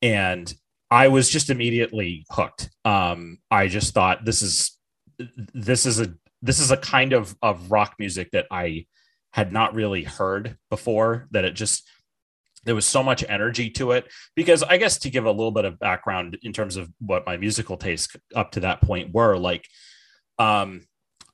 and 0.00 0.52
I 0.90 1.08
was 1.08 1.28
just 1.28 1.50
immediately 1.50 2.24
hooked. 2.30 2.70
Um, 2.84 3.38
I 3.50 3.68
just 3.68 3.92
thought 3.92 4.24
this 4.24 4.42
is 4.42 4.78
this 5.52 5.86
is 5.86 6.00
a 6.00 6.14
this 6.42 6.60
is 6.60 6.70
a 6.70 6.76
kind 6.76 7.12
of 7.12 7.36
of 7.42 7.70
rock 7.70 7.96
music 7.98 8.30
that 8.32 8.46
I 8.50 8.86
had 9.32 9.52
not 9.52 9.74
really 9.74 10.04
heard 10.04 10.56
before. 10.70 11.28
That 11.32 11.44
it 11.44 11.54
just 11.54 11.88
there 12.64 12.74
was 12.74 12.86
so 12.86 13.02
much 13.02 13.24
energy 13.28 13.70
to 13.70 13.92
it 13.92 14.06
because 14.34 14.62
I 14.62 14.76
guess 14.76 14.98
to 15.00 15.10
give 15.10 15.24
a 15.24 15.30
little 15.30 15.50
bit 15.50 15.64
of 15.64 15.78
background 15.78 16.38
in 16.42 16.52
terms 16.52 16.76
of 16.76 16.90
what 16.98 17.26
my 17.26 17.36
musical 17.36 17.76
tastes 17.76 18.14
up 18.34 18.52
to 18.52 18.60
that 18.60 18.82
point 18.82 19.14
were 19.14 19.36
like 19.36 19.66
um 20.40 20.82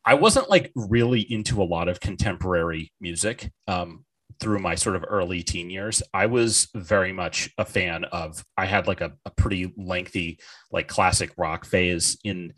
I 0.04 0.14
wasn't 0.14 0.50
like 0.50 0.70
really 0.76 1.20
into 1.20 1.62
a 1.62 1.64
lot 1.64 1.88
of 1.88 2.00
contemporary 2.00 2.92
music 3.00 3.50
um 3.66 4.04
through 4.38 4.58
my 4.58 4.74
sort 4.74 4.96
of 4.96 5.04
early 5.08 5.42
teen 5.42 5.70
years. 5.70 6.02
I 6.12 6.26
was 6.26 6.68
very 6.74 7.12
much 7.12 7.48
a 7.56 7.64
fan 7.64 8.04
of 8.04 8.44
I 8.58 8.66
had 8.66 8.86
like 8.86 9.00
a, 9.00 9.12
a 9.24 9.30
pretty 9.30 9.72
lengthy 9.78 10.38
like 10.70 10.88
classic 10.88 11.30
rock 11.38 11.64
phase 11.64 12.18
in 12.22 12.52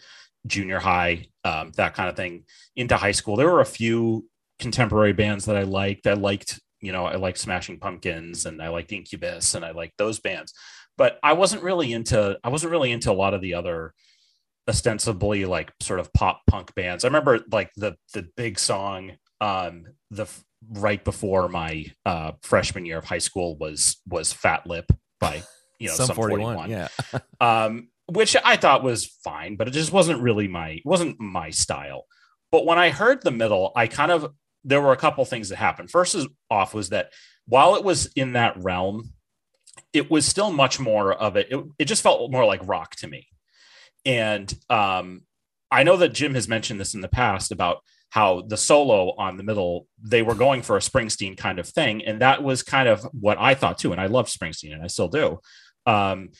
junior 0.46 0.80
high 0.80 1.26
um 1.44 1.70
that 1.76 1.94
kind 1.94 2.08
of 2.08 2.16
thing 2.16 2.44
into 2.74 2.96
high 2.96 3.12
school. 3.12 3.36
There 3.36 3.50
were 3.50 3.60
a 3.60 3.66
few 3.66 4.26
contemporary 4.58 5.12
bands 5.12 5.44
that 5.44 5.56
I 5.56 5.62
liked. 5.62 6.06
I 6.06 6.14
liked 6.14 6.58
you 6.80 6.92
know, 6.92 7.06
I 7.06 7.16
liked 7.16 7.38
Smashing 7.38 7.80
Pumpkins 7.80 8.46
and 8.46 8.62
I 8.62 8.68
liked 8.68 8.92
Incubus 8.92 9.54
and 9.54 9.64
I 9.64 9.72
liked 9.72 9.98
those 9.98 10.20
bands. 10.20 10.54
But 10.96 11.18
I 11.22 11.32
wasn't 11.32 11.62
really 11.62 11.92
into 11.92 12.38
I 12.42 12.48
wasn't 12.48 12.72
really 12.72 12.92
into 12.92 13.10
a 13.10 13.14
lot 13.14 13.34
of 13.34 13.40
the 13.40 13.54
other 13.54 13.94
ostensibly 14.68 15.44
like 15.44 15.72
sort 15.80 16.00
of 16.00 16.12
pop 16.12 16.42
punk 16.46 16.74
bands. 16.74 17.04
I 17.04 17.08
remember 17.08 17.40
like 17.50 17.70
the 17.76 17.96
the 18.14 18.28
big 18.36 18.58
song 18.58 19.12
um 19.40 19.84
the 20.10 20.26
right 20.70 21.02
before 21.02 21.48
my 21.48 21.86
uh 22.04 22.32
freshman 22.42 22.84
year 22.84 22.98
of 22.98 23.04
high 23.04 23.18
school 23.18 23.56
was 23.56 24.00
was 24.06 24.32
Fat 24.32 24.66
Lip 24.66 24.90
by 25.20 25.42
you 25.78 25.88
know 25.88 25.94
Sum 25.94 26.08
41, 26.14 26.54
41. 26.56 26.70
yeah. 26.70 26.88
um 27.40 27.88
which 28.06 28.34
I 28.42 28.56
thought 28.56 28.82
was 28.82 29.04
fine, 29.22 29.56
but 29.56 29.68
it 29.68 29.72
just 29.72 29.92
wasn't 29.92 30.22
really 30.22 30.48
my 30.48 30.70
it 30.70 30.86
wasn't 30.86 31.20
my 31.20 31.50
style. 31.50 32.06
But 32.50 32.64
when 32.64 32.78
I 32.78 32.90
heard 32.90 33.22
the 33.22 33.30
middle, 33.30 33.72
I 33.76 33.86
kind 33.86 34.10
of 34.10 34.32
there 34.64 34.80
were 34.80 34.92
a 34.92 34.96
couple 34.96 35.24
things 35.24 35.50
that 35.50 35.56
happened. 35.56 35.90
First 35.90 36.14
is 36.14 36.26
off 36.50 36.74
was 36.74 36.90
that 36.90 37.12
while 37.46 37.76
it 37.76 37.84
was 37.84 38.06
in 38.16 38.32
that 38.32 38.56
realm, 38.58 39.12
it 39.92 40.10
was 40.10 40.26
still 40.26 40.50
much 40.50 40.80
more 40.80 41.12
of 41.12 41.36
it. 41.36 41.48
It, 41.50 41.64
it 41.78 41.84
just 41.84 42.02
felt 42.02 42.30
more 42.30 42.44
like 42.44 42.66
rock 42.66 42.96
to 42.96 43.06
me. 43.08 43.28
And 44.08 44.52
um, 44.70 45.20
I 45.70 45.82
know 45.82 45.98
that 45.98 46.14
Jim 46.14 46.34
has 46.34 46.48
mentioned 46.48 46.80
this 46.80 46.94
in 46.94 47.02
the 47.02 47.08
past 47.08 47.52
about 47.52 47.82
how 48.08 48.40
the 48.40 48.56
solo 48.56 49.14
on 49.18 49.36
the 49.36 49.42
middle, 49.42 49.86
they 50.02 50.22
were 50.22 50.34
going 50.34 50.62
for 50.62 50.78
a 50.78 50.80
Springsteen 50.80 51.36
kind 51.36 51.58
of 51.58 51.68
thing. 51.68 52.02
And 52.02 52.22
that 52.22 52.42
was 52.42 52.62
kind 52.62 52.88
of 52.88 53.02
what 53.12 53.38
I 53.38 53.54
thought 53.54 53.76
too. 53.76 53.92
And 53.92 54.00
I 54.00 54.06
love 54.06 54.28
Springsteen 54.28 54.72
and 54.72 54.82
I 54.82 54.86
still 54.86 55.08
do. 55.08 55.40
Um, 55.84 56.30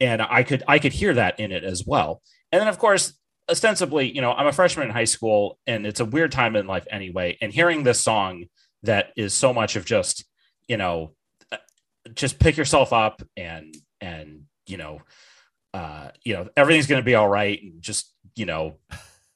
and 0.00 0.22
I 0.22 0.42
could 0.42 0.62
I 0.66 0.78
could 0.78 0.94
hear 0.94 1.12
that 1.14 1.38
in 1.38 1.52
it 1.52 1.64
as 1.64 1.84
well. 1.86 2.22
And 2.50 2.60
then 2.60 2.68
of 2.68 2.78
course 2.78 3.12
ostensibly, 3.50 4.10
you 4.10 4.22
know, 4.22 4.32
I'm 4.32 4.46
a 4.46 4.52
freshman 4.52 4.86
in 4.86 4.92
high 4.92 5.04
school 5.04 5.58
and 5.66 5.86
it's 5.86 6.00
a 6.00 6.04
weird 6.04 6.32
time 6.32 6.56
in 6.56 6.66
life 6.66 6.86
anyway. 6.90 7.36
And 7.42 7.52
hearing 7.52 7.82
this 7.82 8.00
song 8.00 8.44
that 8.84 9.12
is 9.16 9.34
so 9.34 9.52
much 9.52 9.76
of 9.76 9.84
just, 9.84 10.24
you 10.66 10.76
know, 10.76 11.14
uh, 11.50 11.56
just 12.14 12.38
pick 12.38 12.56
yourself 12.56 12.92
up 12.92 13.22
and, 13.36 13.74
and, 14.00 14.42
you 14.66 14.76
know, 14.76 15.00
uh, 15.74 16.08
you 16.24 16.34
know, 16.34 16.48
everything's 16.56 16.86
going 16.86 17.00
to 17.00 17.04
be 17.04 17.14
all 17.14 17.28
right. 17.28 17.60
And 17.62 17.82
just, 17.82 18.12
you 18.34 18.46
know, 18.46 18.76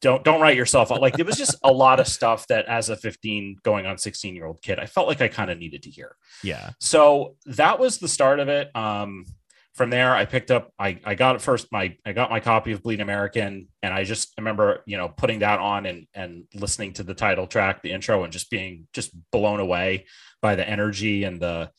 don't, 0.01 0.25
don't 0.25 0.41
write 0.41 0.57
yourself. 0.57 0.91
Like 0.91 1.19
it 1.19 1.27
was 1.27 1.37
just 1.37 1.55
a 1.63 1.73
lot 1.73 2.01
of 2.01 2.09
stuff 2.09 2.47
that 2.49 2.67
as 2.67 2.89
a 2.89 2.97
15 2.97 3.59
going 3.63 3.87
on 3.87 3.99
16 3.99 4.35
year 4.35 4.47
old 4.47 4.61
kid, 4.63 4.79
I 4.79 4.87
felt 4.87 5.07
like 5.07 5.21
I 5.21 5.29
kind 5.29 5.51
of 5.51 5.59
needed 5.59 5.85
to 5.85 5.91
hear. 5.91 6.17
Yeah. 6.43 6.71
So 6.81 7.37
that 7.47 7.79
was 7.79 7.99
the 7.99 8.09
start 8.09 8.41
of 8.41 8.49
it. 8.49 8.75
Um, 8.75 9.27
from 9.75 9.89
there, 9.89 10.15
I 10.15 10.27
picked 10.27 10.51
up, 10.51 10.71
I, 10.79 10.99
I 11.05 11.15
got 11.15 11.41
first 11.41 11.69
my, 11.73 11.97
I 12.05 12.13
got 12.13 12.31
my 12.31 12.41
copy 12.41 12.73
of 12.73 12.83
Bleed 12.83 13.01
American 13.01 13.69
and 13.83 13.95
I 13.95 14.05
just 14.05 14.35
remember, 14.37 14.83
you 14.87 14.97
know, 14.97 15.09
putting 15.09 15.39
that 15.39 15.61
on 15.61 15.87
and, 15.87 16.07
and 16.15 16.45
listening 16.53 16.93
to 16.95 17.03
the 17.03 17.15
title 17.15 17.47
track, 17.47 17.81
the 17.83 17.93
intro 17.93 18.25
and 18.25 18.33
just 18.33 18.51
being 18.51 18.87
just 18.93 19.13
blown 19.31 19.61
away 19.61 20.07
by 20.43 20.57
the 20.57 20.69
energy 20.69 21.25
and 21.25 21.41
the, 21.41 21.71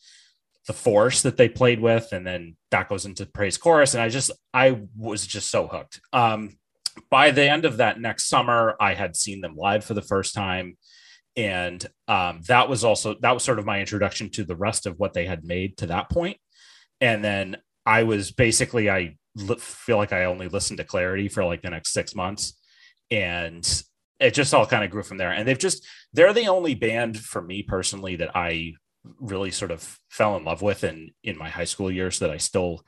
the 0.66 0.72
force 0.72 1.22
that 1.22 1.36
they 1.36 1.48
played 1.48 1.80
with. 1.80 2.12
And 2.12 2.26
then 2.26 2.56
that 2.70 2.88
goes 2.88 3.04
into 3.04 3.26
praise 3.26 3.58
chorus. 3.58 3.94
And 3.94 4.02
I 4.02 4.08
just, 4.08 4.30
I 4.52 4.80
was 4.96 5.26
just 5.26 5.50
so 5.50 5.66
hooked. 5.66 6.00
Um, 6.12 6.56
by 7.10 7.30
the 7.30 7.48
end 7.48 7.64
of 7.64 7.78
that 7.78 8.00
next 8.00 8.28
summer, 8.28 8.76
I 8.80 8.94
had 8.94 9.16
seen 9.16 9.40
them 9.40 9.56
live 9.56 9.84
for 9.84 9.94
the 9.94 10.02
first 10.02 10.34
time. 10.34 10.76
And 11.36 11.84
um, 12.06 12.40
that 12.46 12.68
was 12.68 12.84
also, 12.84 13.16
that 13.20 13.32
was 13.32 13.42
sort 13.42 13.58
of 13.58 13.66
my 13.66 13.80
introduction 13.80 14.30
to 14.30 14.44
the 14.44 14.56
rest 14.56 14.86
of 14.86 14.98
what 14.98 15.12
they 15.12 15.26
had 15.26 15.44
made 15.44 15.76
to 15.78 15.86
that 15.88 16.08
point. 16.08 16.38
And 17.00 17.22
then 17.24 17.56
I 17.84 18.04
was 18.04 18.30
basically, 18.30 18.88
I 18.88 19.16
li- 19.34 19.56
feel 19.58 19.96
like 19.96 20.12
I 20.12 20.24
only 20.24 20.48
listened 20.48 20.78
to 20.78 20.84
Clarity 20.84 21.28
for 21.28 21.44
like 21.44 21.62
the 21.62 21.70
next 21.70 21.92
six 21.92 22.14
months. 22.14 22.58
And 23.10 23.68
it 24.20 24.32
just 24.32 24.54
all 24.54 24.64
kind 24.64 24.84
of 24.84 24.90
grew 24.90 25.02
from 25.02 25.18
there. 25.18 25.32
And 25.32 25.46
they've 25.46 25.58
just, 25.58 25.84
they're 26.12 26.32
the 26.32 26.46
only 26.46 26.74
band 26.74 27.18
for 27.18 27.42
me 27.42 27.62
personally 27.62 28.16
that 28.16 28.34
I 28.36 28.74
really 29.20 29.50
sort 29.50 29.70
of 29.70 29.98
fell 30.08 30.36
in 30.36 30.44
love 30.44 30.62
with 30.62 30.84
in, 30.84 31.12
in 31.22 31.38
my 31.38 31.48
high 31.48 31.64
school 31.64 31.90
years 31.90 32.18
that 32.18 32.30
I 32.30 32.38
still 32.38 32.84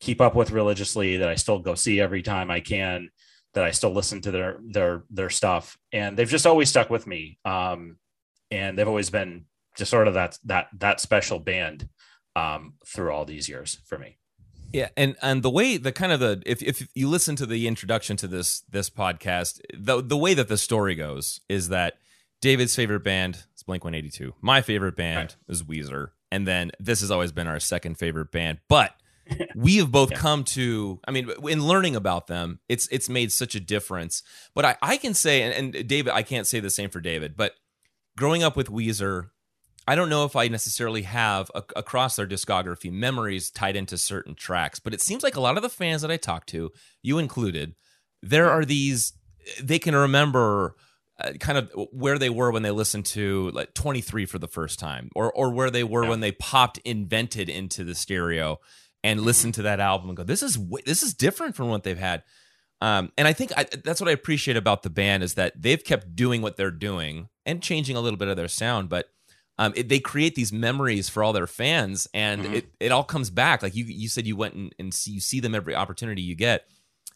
keep 0.00 0.20
up 0.20 0.34
with 0.34 0.50
religiously, 0.50 1.18
that 1.18 1.28
I 1.28 1.36
still 1.36 1.60
go 1.60 1.74
see 1.74 2.00
every 2.00 2.22
time 2.22 2.50
I 2.50 2.60
can, 2.60 3.10
that 3.54 3.64
I 3.64 3.70
still 3.70 3.92
listen 3.92 4.20
to 4.22 4.30
their 4.30 4.58
their 4.66 5.04
their 5.10 5.30
stuff, 5.30 5.78
and 5.92 6.16
they've 6.16 6.28
just 6.28 6.46
always 6.46 6.68
stuck 6.68 6.90
with 6.90 7.06
me. 7.06 7.38
Um, 7.44 7.98
and 8.50 8.78
they've 8.78 8.88
always 8.88 9.10
been 9.10 9.46
just 9.76 9.90
sort 9.90 10.08
of 10.08 10.14
that 10.14 10.38
that 10.44 10.68
that 10.78 11.00
special 11.00 11.38
band 11.38 11.88
um, 12.36 12.74
through 12.86 13.12
all 13.12 13.24
these 13.24 13.48
years 13.48 13.78
for 13.86 13.98
me. 13.98 14.18
Yeah, 14.72 14.88
and 14.96 15.16
and 15.22 15.42
the 15.42 15.50
way 15.50 15.76
the 15.76 15.92
kind 15.92 16.12
of 16.12 16.20
the 16.20 16.42
if 16.46 16.62
if 16.62 16.88
you 16.94 17.08
listen 17.08 17.36
to 17.36 17.46
the 17.46 17.66
introduction 17.66 18.16
to 18.18 18.26
this 18.26 18.60
this 18.62 18.90
podcast, 18.90 19.60
the 19.74 20.02
the 20.02 20.16
way 20.16 20.34
that 20.34 20.48
the 20.48 20.58
story 20.58 20.94
goes 20.94 21.40
is 21.48 21.68
that 21.68 21.98
David's 22.40 22.74
favorite 22.74 23.04
band 23.04 23.44
is 23.62 23.66
Blink 23.66 23.84
One 23.84 23.94
Eighty 23.94 24.10
Two. 24.10 24.34
My 24.40 24.60
favorite 24.60 24.96
band 24.96 25.36
is 25.48 25.62
Weezer, 25.62 26.08
and 26.30 26.46
then 26.46 26.72
this 26.78 27.00
has 27.00 27.10
always 27.10 27.32
been 27.32 27.46
our 27.46 27.60
second 27.60 27.98
favorite 27.98 28.30
band. 28.30 28.58
But 28.68 28.94
we 29.54 29.76
have 29.76 29.90
both 29.90 30.12
come 30.14 30.44
to. 30.44 31.00
I 31.06 31.10
mean, 31.10 31.30
in 31.48 31.66
learning 31.66 31.96
about 31.96 32.26
them, 32.26 32.60
it's 32.68 32.88
it's 32.88 33.08
made 33.08 33.32
such 33.32 33.54
a 33.54 33.60
difference. 33.60 34.22
But 34.54 34.64
I 34.64 34.76
I 34.82 34.96
can 34.96 35.14
say, 35.14 35.42
and, 35.42 35.74
and 35.74 35.88
David, 35.88 36.12
I 36.12 36.22
can't 36.22 36.46
say 36.46 36.60
the 36.60 36.70
same 36.70 36.90
for 36.90 37.00
David, 37.00 37.36
but 37.36 37.54
growing 38.16 38.42
up 38.42 38.56
with 38.56 38.68
Weezer, 38.68 39.30
I 39.86 39.94
don't 39.94 40.10
know 40.10 40.24
if 40.24 40.36
I 40.36 40.48
necessarily 40.48 41.02
have 41.02 41.50
a, 41.54 41.62
across 41.76 42.16
their 42.16 42.26
discography 42.26 42.90
memories 42.90 43.50
tied 43.50 43.76
into 43.76 43.96
certain 43.96 44.34
tracks, 44.34 44.80
but 44.80 44.92
it 44.92 45.00
seems 45.00 45.22
like 45.22 45.36
a 45.36 45.40
lot 45.40 45.56
of 45.56 45.62
the 45.62 45.68
fans 45.68 46.02
that 46.02 46.10
I 46.10 46.16
talk 46.16 46.46
to, 46.46 46.70
you 47.02 47.18
included, 47.18 47.74
there 48.22 48.50
are 48.50 48.64
these 48.64 49.12
they 49.60 49.78
can 49.78 49.94
remember 49.94 50.76
uh, 51.22 51.32
kind 51.34 51.56
of 51.58 51.70
where 51.92 52.18
they 52.18 52.30
were 52.30 52.50
when 52.50 52.62
they 52.62 52.70
listened 52.70 53.06
to 53.06 53.50
like 53.52 53.72
23 53.74 54.26
for 54.26 54.38
the 54.38 54.48
first 54.48 54.78
time 54.78 55.08
or 55.14 55.32
or 55.32 55.50
where 55.52 55.70
they 55.70 55.84
were 55.84 56.06
when 56.06 56.20
they 56.20 56.32
popped 56.32 56.78
invented 56.84 57.48
into 57.48 57.84
the 57.84 57.94
stereo 57.94 58.58
and 59.04 59.20
listened 59.20 59.54
to 59.54 59.62
that 59.62 59.80
album 59.80 60.08
and 60.10 60.16
go 60.16 60.22
this 60.24 60.42
is 60.42 60.58
this 60.84 61.02
is 61.02 61.14
different 61.14 61.54
from 61.56 61.68
what 61.68 61.82
they've 61.84 61.98
had 61.98 62.22
um, 62.80 63.12
and 63.16 63.28
I 63.28 63.32
think 63.32 63.52
I, 63.56 63.64
that's 63.84 64.00
what 64.00 64.08
I 64.10 64.12
appreciate 64.12 64.56
about 64.56 64.82
the 64.82 64.90
band 64.90 65.22
is 65.22 65.34
that 65.34 65.52
they've 65.56 65.82
kept 65.84 66.16
doing 66.16 66.42
what 66.42 66.56
they're 66.56 66.72
doing 66.72 67.28
and 67.46 67.62
changing 67.62 67.96
a 67.96 68.00
little 68.00 68.16
bit 68.18 68.26
of 68.26 68.36
their 68.36 68.48
sound, 68.48 68.88
but 68.88 69.06
um, 69.56 69.72
it, 69.76 69.88
they 69.88 70.00
create 70.00 70.34
these 70.34 70.52
memories 70.52 71.08
for 71.08 71.22
all 71.22 71.32
their 71.32 71.46
fans, 71.46 72.08
and 72.12 72.42
Mhm. 72.42 72.54
it, 72.56 72.64
it 72.80 72.90
all 72.90 73.04
comes 73.04 73.30
back. 73.30 73.62
Like 73.62 73.76
you 73.76 73.84
you 73.84 74.08
said, 74.08 74.26
you 74.26 74.34
went 74.34 74.54
and, 74.54 74.74
and 74.80 74.92
see, 74.92 75.12
you 75.12 75.20
see 75.20 75.38
them 75.38 75.54
every 75.54 75.76
opportunity 75.76 76.22
you 76.22 76.34
get. 76.34 76.64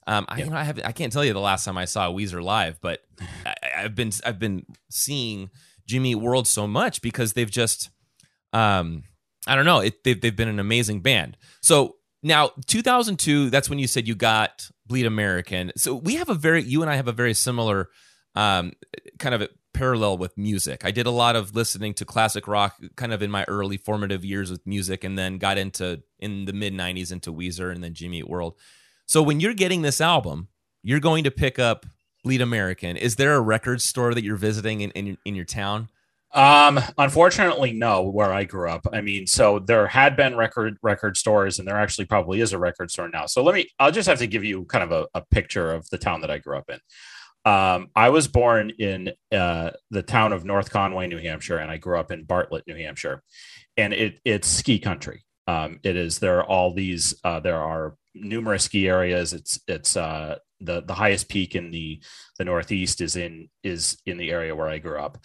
Um, 0.06 0.24
I, 0.28 0.38
you 0.38 0.50
know, 0.50 0.56
I 0.56 0.64
have 0.64 0.80
I 0.84 0.92
can't 0.92 1.12
tell 1.12 1.24
you 1.24 1.32
the 1.32 1.40
last 1.40 1.64
time 1.64 1.76
I 1.76 1.84
saw 1.84 2.10
Weezer 2.10 2.42
live, 2.42 2.80
but 2.80 3.00
I, 3.44 3.54
I've 3.78 3.94
been 3.94 4.12
I've 4.24 4.38
been 4.38 4.64
seeing 4.88 5.50
Jimmy 5.86 6.14
World 6.14 6.46
so 6.46 6.66
much 6.66 7.02
because 7.02 7.32
they've 7.32 7.50
just 7.50 7.90
um, 8.52 9.04
I 9.46 9.54
don't 9.56 9.64
know. 9.64 9.80
It, 9.80 10.04
they've 10.04 10.20
they've 10.20 10.36
been 10.36 10.48
an 10.48 10.60
amazing 10.60 11.00
band. 11.00 11.36
So 11.60 11.96
now 12.22 12.52
2002, 12.66 13.50
that's 13.50 13.68
when 13.68 13.78
you 13.78 13.86
said 13.86 14.06
you 14.06 14.14
got 14.14 14.70
Bleed 14.86 15.06
American. 15.06 15.72
So 15.76 15.94
we 15.94 16.16
have 16.16 16.28
a 16.28 16.34
very 16.34 16.62
you 16.62 16.82
and 16.82 16.90
I 16.90 16.96
have 16.96 17.08
a 17.08 17.12
very 17.12 17.34
similar 17.34 17.88
um, 18.34 18.72
kind 19.18 19.34
of 19.34 19.48
parallel 19.72 20.18
with 20.18 20.36
music. 20.38 20.84
I 20.84 20.90
did 20.90 21.06
a 21.06 21.10
lot 21.10 21.36
of 21.36 21.54
listening 21.54 21.94
to 21.94 22.04
classic 22.04 22.48
rock 22.48 22.76
kind 22.96 23.12
of 23.12 23.22
in 23.22 23.30
my 23.30 23.44
early 23.46 23.76
formative 23.76 24.24
years 24.24 24.50
with 24.50 24.66
music 24.66 25.04
and 25.04 25.18
then 25.18 25.38
got 25.38 25.58
into 25.58 26.02
in 26.18 26.46
the 26.46 26.52
mid 26.52 26.72
90s 26.72 27.12
into 27.12 27.32
Weezer 27.32 27.72
and 27.72 27.84
then 27.84 27.94
Jimmy 27.94 28.18
Eat 28.18 28.28
World. 28.28 28.54
So 29.06 29.22
when 29.22 29.40
you're 29.40 29.54
getting 29.54 29.82
this 29.82 30.00
album, 30.00 30.48
you're 30.82 31.00
going 31.00 31.24
to 31.24 31.30
pick 31.30 31.58
up 31.58 31.86
Bleed 32.24 32.40
American. 32.40 32.96
Is 32.96 33.16
there 33.16 33.34
a 33.34 33.40
record 33.40 33.80
store 33.80 34.12
that 34.12 34.24
you're 34.24 34.36
visiting 34.36 34.80
in 34.80 34.90
in, 34.92 35.18
in 35.24 35.34
your 35.34 35.44
town? 35.44 35.88
Um, 36.32 36.80
unfortunately, 36.98 37.72
no. 37.72 38.02
Where 38.02 38.32
I 38.32 38.44
grew 38.44 38.68
up, 38.68 38.86
I 38.92 39.00
mean, 39.00 39.26
so 39.26 39.60
there 39.60 39.86
had 39.86 40.16
been 40.16 40.36
record 40.36 40.76
record 40.82 41.16
stores, 41.16 41.58
and 41.58 41.66
there 41.66 41.78
actually 41.78 42.06
probably 42.06 42.40
is 42.40 42.52
a 42.52 42.58
record 42.58 42.90
store 42.90 43.08
now. 43.08 43.26
So 43.26 43.42
let 43.42 43.54
me, 43.54 43.68
I'll 43.78 43.92
just 43.92 44.08
have 44.08 44.18
to 44.18 44.26
give 44.26 44.44
you 44.44 44.64
kind 44.64 44.84
of 44.84 44.92
a, 44.92 45.06
a 45.14 45.24
picture 45.30 45.72
of 45.72 45.88
the 45.90 45.98
town 45.98 46.20
that 46.22 46.30
I 46.30 46.38
grew 46.38 46.58
up 46.58 46.68
in. 46.68 46.80
Um, 47.50 47.90
I 47.94 48.10
was 48.10 48.26
born 48.26 48.70
in 48.70 49.12
uh, 49.30 49.70
the 49.90 50.02
town 50.02 50.32
of 50.32 50.44
North 50.44 50.70
Conway, 50.70 51.06
New 51.06 51.18
Hampshire, 51.18 51.58
and 51.58 51.70
I 51.70 51.76
grew 51.76 51.98
up 51.98 52.10
in 52.10 52.24
Bartlett, 52.24 52.66
New 52.66 52.76
Hampshire, 52.76 53.22
and 53.76 53.94
it 53.94 54.18
it's 54.24 54.48
ski 54.48 54.80
country. 54.80 55.24
Um, 55.46 55.78
it 55.84 55.94
is 55.96 56.18
there 56.18 56.38
are 56.38 56.44
all 56.44 56.74
these 56.74 57.14
uh, 57.22 57.38
there 57.38 57.62
are 57.62 57.94
numerous 58.20 58.64
ski 58.64 58.88
areas. 58.88 59.32
It's 59.32 59.60
it's 59.66 59.96
uh, 59.96 60.36
the 60.60 60.82
the 60.82 60.94
highest 60.94 61.28
peak 61.28 61.54
in 61.54 61.70
the 61.70 62.02
the 62.38 62.44
Northeast 62.44 63.00
is 63.00 63.16
in 63.16 63.48
is 63.62 63.98
in 64.06 64.16
the 64.16 64.30
area 64.30 64.54
where 64.54 64.68
I 64.68 64.78
grew 64.78 64.98
up. 64.98 65.18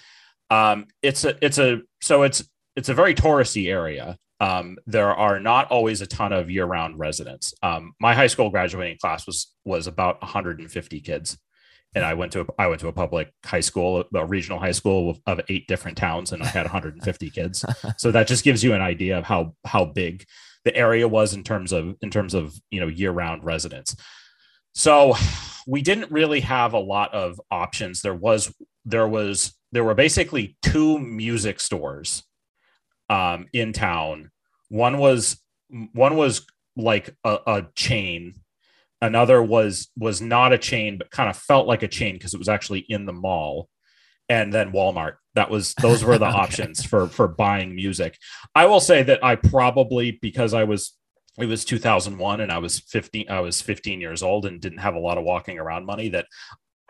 Um, 0.49 0.87
it's 1.01 1.23
a 1.23 1.35
it's 1.43 1.57
a 1.57 1.81
so 2.01 2.23
it's 2.23 2.43
it's 2.75 2.89
a 2.89 2.93
very 2.93 3.15
touristy 3.15 3.69
area. 3.69 4.17
Um, 4.39 4.77
there 4.87 5.13
are 5.13 5.39
not 5.39 5.69
always 5.69 6.01
a 6.01 6.07
ton 6.07 6.33
of 6.33 6.49
year 6.49 6.65
round 6.65 6.97
residents. 6.97 7.53
Um, 7.61 7.93
my 7.99 8.15
high 8.15 8.27
school 8.27 8.49
graduating 8.49 8.97
class 8.99 9.25
was 9.25 9.53
was 9.65 9.87
about 9.87 10.21
150 10.21 10.99
kids, 11.01 11.37
and 11.93 12.03
I 12.03 12.15
went 12.15 12.31
to 12.33 12.41
a, 12.41 12.45
I 12.57 12.67
went 12.67 12.81
to 12.81 12.87
a 12.87 12.93
public 12.93 13.31
high 13.45 13.59
school, 13.59 14.03
a 14.13 14.25
regional 14.25 14.59
high 14.59 14.71
school 14.71 15.11
of, 15.11 15.19
of 15.27 15.41
eight 15.49 15.67
different 15.67 15.97
towns, 15.97 16.31
and 16.31 16.41
I 16.41 16.47
had 16.47 16.63
150 16.63 17.29
kids. 17.29 17.65
So 17.97 18.11
that 18.11 18.27
just 18.27 18.43
gives 18.43 18.63
you 18.63 18.73
an 18.73 18.81
idea 18.81 19.17
of 19.19 19.25
how 19.25 19.55
how 19.63 19.85
big 19.85 20.25
the 20.63 20.75
area 20.75 21.07
was 21.07 21.33
in 21.33 21.43
terms 21.43 21.71
of 21.71 21.95
in 22.01 22.09
terms 22.09 22.33
of 22.33 22.55
you 22.69 22.79
know 22.79 22.87
year 22.87 23.11
round 23.11 23.43
residents. 23.43 23.95
So 24.73 25.15
we 25.67 25.81
didn't 25.81 26.11
really 26.11 26.41
have 26.41 26.73
a 26.73 26.79
lot 26.79 27.13
of 27.13 27.39
options. 27.49 28.01
There 28.01 28.15
was 28.15 28.53
there 28.85 29.07
was 29.07 29.53
there 29.71 29.83
were 29.83 29.95
basically 29.95 30.57
two 30.61 30.99
music 30.99 31.59
stores 31.59 32.23
um, 33.09 33.47
in 33.53 33.73
town. 33.73 34.31
One 34.69 34.97
was 34.97 35.41
one 35.93 36.15
was 36.15 36.45
like 36.75 37.15
a, 37.23 37.39
a 37.47 37.67
chain. 37.75 38.35
Another 39.01 39.41
was 39.41 39.89
was 39.97 40.21
not 40.21 40.53
a 40.53 40.57
chain, 40.57 40.97
but 40.97 41.11
kind 41.11 41.29
of 41.29 41.37
felt 41.37 41.67
like 41.67 41.83
a 41.83 41.87
chain 41.87 42.13
because 42.15 42.33
it 42.33 42.39
was 42.39 42.49
actually 42.49 42.85
in 42.87 43.05
the 43.05 43.13
mall. 43.13 43.67
And 44.29 44.53
then 44.53 44.71
Walmart. 44.71 45.15
That 45.35 45.49
was 45.49 45.73
those 45.75 46.03
were 46.03 46.17
the 46.17 46.25
Okay. 46.29 46.37
options 46.37 46.83
for 46.83 47.07
for 47.07 47.27
buying 47.27 47.75
music. 47.75 48.17
I 48.55 48.65
will 48.65 48.79
say 48.81 49.03
that 49.03 49.23
I 49.23 49.35
probably 49.35 50.11
because 50.21 50.53
I 50.53 50.63
was 50.65 50.97
it 51.39 51.45
was 51.45 51.63
2001 51.63 52.41
and 52.41 52.51
I 52.51 52.57
was 52.57 52.79
15 52.79 53.29
I 53.29 53.39
was 53.39 53.61
15 53.61 54.01
years 54.01 54.21
old 54.21 54.45
and 54.45 54.59
didn't 54.59 54.79
have 54.79 54.95
a 54.95 54.99
lot 54.99 55.17
of 55.17 55.23
walking 55.23 55.59
around 55.59 55.85
money 55.85 56.09
that 56.09 56.25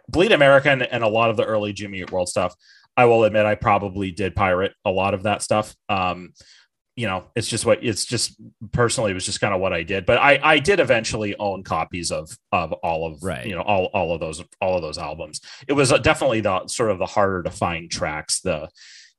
Bleed 0.09 0.31
American 0.31 0.81
and 0.81 1.03
a 1.03 1.07
lot 1.07 1.29
of 1.29 1.37
the 1.37 1.45
early 1.45 1.73
Jimmy 1.73 1.99
Eat 1.99 2.11
World 2.11 2.29
stuff. 2.29 2.55
I 2.97 3.05
will 3.05 3.23
admit 3.23 3.45
I 3.45 3.55
probably 3.55 4.11
did 4.11 4.35
pirate 4.35 4.73
a 4.83 4.91
lot 4.91 5.13
of 5.13 5.23
that 5.23 5.41
stuff. 5.41 5.75
Um, 5.87 6.33
you 6.95 7.07
know, 7.07 7.23
it's 7.35 7.47
just 7.47 7.65
what 7.65 7.83
it's 7.83 8.05
just 8.05 8.39
personally 8.71 9.11
it 9.11 9.13
was 9.13 9.25
just 9.25 9.39
kind 9.41 9.53
of 9.53 9.61
what 9.61 9.73
I 9.73 9.83
did. 9.83 10.05
But 10.05 10.17
I 10.17 10.39
I 10.43 10.59
did 10.59 10.79
eventually 10.79 11.35
own 11.37 11.63
copies 11.63 12.11
of 12.11 12.29
of 12.51 12.73
all 12.73 13.07
of 13.07 13.23
Right. 13.23 13.45
you 13.45 13.55
know 13.55 13.61
all 13.61 13.85
all 13.93 14.13
of 14.13 14.19
those 14.19 14.43
all 14.59 14.75
of 14.75 14.81
those 14.81 14.97
albums. 14.97 15.41
It 15.67 15.73
was 15.73 15.91
uh, 15.91 15.97
definitely 15.99 16.41
the 16.41 16.67
sort 16.67 16.91
of 16.91 16.99
the 16.99 17.05
harder 17.05 17.43
to 17.43 17.49
find 17.51 17.89
tracks. 17.89 18.41
The 18.41 18.69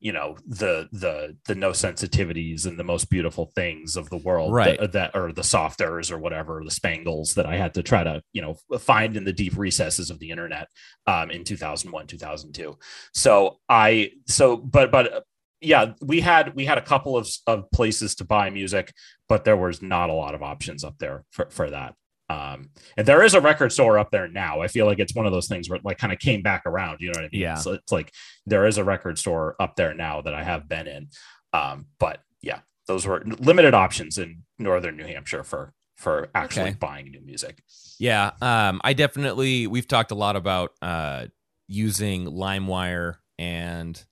you 0.01 0.13
know 0.13 0.37
the 0.45 0.89
the 0.93 1.37
the 1.47 1.55
no 1.55 1.71
sensitivities 1.71 2.67
and 2.67 2.77
the 2.77 2.83
most 2.85 3.09
beautiful 3.09 3.53
things 3.55 3.97
of 3.97 4.11
the 4.11 4.17
world 4.17 4.53
Right. 4.53 4.79
that, 4.81 4.93
that 4.93 5.11
or 5.15 5.33
the 5.33 5.45
softers 5.45 6.11
or 6.11 6.19
whatever 6.19 6.61
the 6.65 6.73
spangles 6.73 7.35
that 7.35 7.47
i 7.47 7.55
had 7.57 7.75
to 7.75 7.85
try 7.85 8.03
to 8.03 8.21
you 8.33 8.43
know 8.43 8.57
find 8.81 9.17
in 9.17 9.23
the 9.23 9.33
deep 9.33 9.57
recesses 9.57 10.11
of 10.11 10.19
the 10.19 10.31
internet 10.31 10.67
um, 11.07 11.31
in 11.31 11.45
2001 11.45 12.09
2002 12.09 12.77
so 13.15 13.61
i 13.69 14.11
so 14.27 14.57
but 14.57 14.91
but 14.91 15.23
yeah 15.63 15.93
we 16.01 16.21
had 16.21 16.55
we 16.55 16.65
had 16.65 16.79
a 16.79 16.83
couple 16.83 17.17
of 17.17 17.29
of 17.47 17.71
places 17.71 18.15
to 18.17 18.25
buy 18.25 18.51
music 18.51 18.93
but 19.29 19.45
there 19.45 19.57
was 19.57 19.81
not 19.83 20.11
a 20.11 20.13
lot 20.13 20.35
of 20.35 20.43
options 20.43 20.85
up 20.85 20.97
there 20.99 21.25
for, 21.31 21.47
for 21.51 21.71
that 21.71 21.95
um 22.29 22.71
and 22.97 23.07
there 23.07 23.23
is 23.23 23.35
a 23.35 23.41
record 23.41 23.73
store 23.73 23.99
up 23.99 24.11
there 24.11 24.29
now 24.29 24.61
i 24.61 24.69
feel 24.69 24.87
like 24.87 24.99
it's 24.99 25.15
one 25.15 25.27
of 25.27 25.33
those 25.33 25.49
things 25.49 25.69
where 25.69 25.77
it 25.79 25.85
like 25.85 25.99
kind 25.99 26.13
of 26.13 26.19
came 26.19 26.43
back 26.43 26.63
around 26.67 26.99
you 27.01 27.07
know 27.09 27.13
what 27.17 27.25
i 27.25 27.29
mean 27.33 27.41
Yeah. 27.41 27.55
so 27.57 27.73
it's 27.73 27.93
like 27.93 28.13
there 28.47 28.67
is 28.67 28.79
a 28.79 28.85
record 28.85 29.19
store 29.19 29.55
up 29.61 29.77
there 29.77 29.95
now 29.95 30.21
that 30.23 30.35
i 30.35 30.43
have 30.43 30.69
been 30.69 30.87
in 30.87 31.09
um 31.53 31.87
but 31.99 32.21
yeah 32.43 32.61
those 32.87 33.07
were 33.07 33.23
limited 33.39 33.75
options 33.75 34.19
in 34.19 34.43
northern 34.59 34.97
new 34.97 35.07
hampshire 35.07 35.45
for 35.45 35.73
for 35.97 36.29
actually 36.35 36.71
Okay. 36.71 36.77
buying 36.81 37.11
new 37.11 37.21
music 37.21 37.63
Yeah, 38.01 38.33
um, 38.41 38.81
I 38.83 38.93
definitely. 38.95 39.69
We've 39.69 39.87
talked 39.87 40.11
a 40.11 40.17
lot 40.17 40.35
about 40.35 40.73
uh, 40.83 41.27
using 41.69 42.25
LimeWire, 42.27 43.19
and 43.39 44.03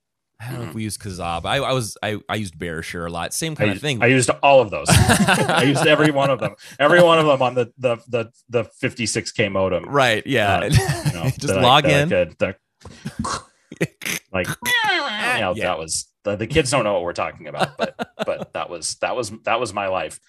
I 0.40 0.50
don't 0.52 0.62
know 0.62 0.68
if 0.68 0.74
we 0.74 0.82
use 0.84 0.96
Kazaa. 0.96 1.44
I, 1.44 1.58
I 1.58 1.72
was 1.72 1.98
I, 2.02 2.18
I 2.28 2.36
used 2.36 2.56
BearShare 2.58 3.06
a 3.06 3.10
lot. 3.10 3.34
Same 3.34 3.52
I, 3.52 3.54
kind 3.56 3.70
of 3.72 3.80
thing. 3.80 4.02
I 4.02 4.06
used 4.06 4.30
all 4.42 4.60
of 4.60 4.70
those. 4.70 4.86
I 4.90 5.64
used 5.64 5.86
every 5.86 6.10
one 6.10 6.30
of 6.30 6.40
them. 6.40 6.54
Every 6.78 7.02
one 7.02 7.18
of 7.18 7.26
them 7.26 7.42
on 7.42 7.54
the 7.54 7.70
the 7.76 7.98
the, 8.08 8.32
the 8.48 8.64
56k 8.82 9.52
modem. 9.52 9.84
right? 9.84 10.26
Yeah. 10.26 10.56
Uh, 10.58 10.64
you 11.06 11.12
know, 11.12 11.24
Just 11.24 11.40
that 11.48 11.58
I- 11.58 11.62
log 11.62 11.84
that 11.84 11.92
I 11.92 12.00
in. 12.00 12.08
could- 12.08 12.36
that- 12.38 12.56
like, 14.32 14.48
you 14.48 15.40
know, 15.40 15.54
Yeah. 15.56 15.64
that 15.64 15.78
was 15.78 16.06
the, 16.24 16.36
the 16.36 16.46
kids 16.46 16.70
don't 16.70 16.84
know 16.84 16.94
what 16.94 17.02
we're 17.02 17.12
talking 17.12 17.46
about, 17.46 17.76
but 17.78 17.94
but 18.24 18.52
that 18.54 18.68
was 18.70 18.94
that 18.96 19.14
was 19.16 19.30
that 19.44 19.60
was 19.60 19.72
my 19.74 19.88
life. 19.88 20.20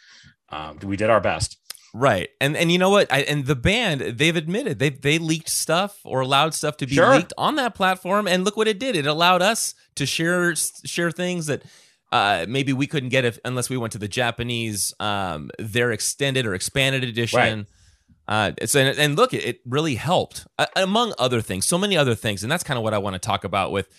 Um, 0.49 0.79
we 0.83 0.97
did 0.97 1.09
our 1.09 1.21
best. 1.21 1.57
Right, 1.93 2.29
and 2.39 2.55
and 2.55 2.71
you 2.71 2.77
know 2.77 2.89
what? 2.89 3.11
I, 3.11 3.19
and 3.23 3.45
the 3.45 3.55
band 3.55 3.99
they've 4.01 4.35
admitted 4.35 4.79
they 4.79 4.89
they 4.89 5.17
leaked 5.17 5.49
stuff 5.49 5.99
or 6.05 6.21
allowed 6.21 6.53
stuff 6.53 6.77
to 6.77 6.87
be 6.87 6.95
Sure. 6.95 7.15
leaked 7.15 7.33
on 7.37 7.55
that 7.55 7.75
platform, 7.75 8.27
and 8.27 8.45
look 8.45 8.55
what 8.55 8.67
it 8.69 8.79
did. 8.79 8.95
It 8.95 9.05
allowed 9.05 9.41
us 9.41 9.75
to 9.95 10.05
share 10.05 10.55
share 10.55 11.11
things 11.11 11.47
that 11.47 11.63
uh, 12.13 12.45
maybe 12.47 12.71
we 12.71 12.87
couldn't 12.87 13.09
get 13.09 13.25
if 13.25 13.39
unless 13.43 13.69
we 13.69 13.75
went 13.77 13.91
to 13.93 13.99
the 13.99 14.07
Japanese, 14.07 14.93
um, 15.01 15.51
their 15.59 15.91
extended 15.91 16.45
or 16.45 16.53
expanded 16.53 17.03
edition. 17.03 17.67
Uh, 18.27 18.51
so 18.65 18.79
and, 18.79 18.97
and 18.97 19.15
look, 19.17 19.33
it, 19.33 19.43
it 19.43 19.59
really 19.65 19.95
helped 19.95 20.47
uh, 20.57 20.67
among 20.77 21.13
other 21.19 21.41
things. 21.41 21.65
So 21.65 21.77
many 21.77 21.97
other 21.97 22.15
things, 22.15 22.43
and 22.43 22.51
that's 22.51 22.63
kind 22.63 22.77
of 22.77 22.83
what 22.83 22.93
I 22.93 22.99
want 22.99 23.15
to 23.15 23.19
talk 23.19 23.43
about 23.43 23.73
with 23.73 23.89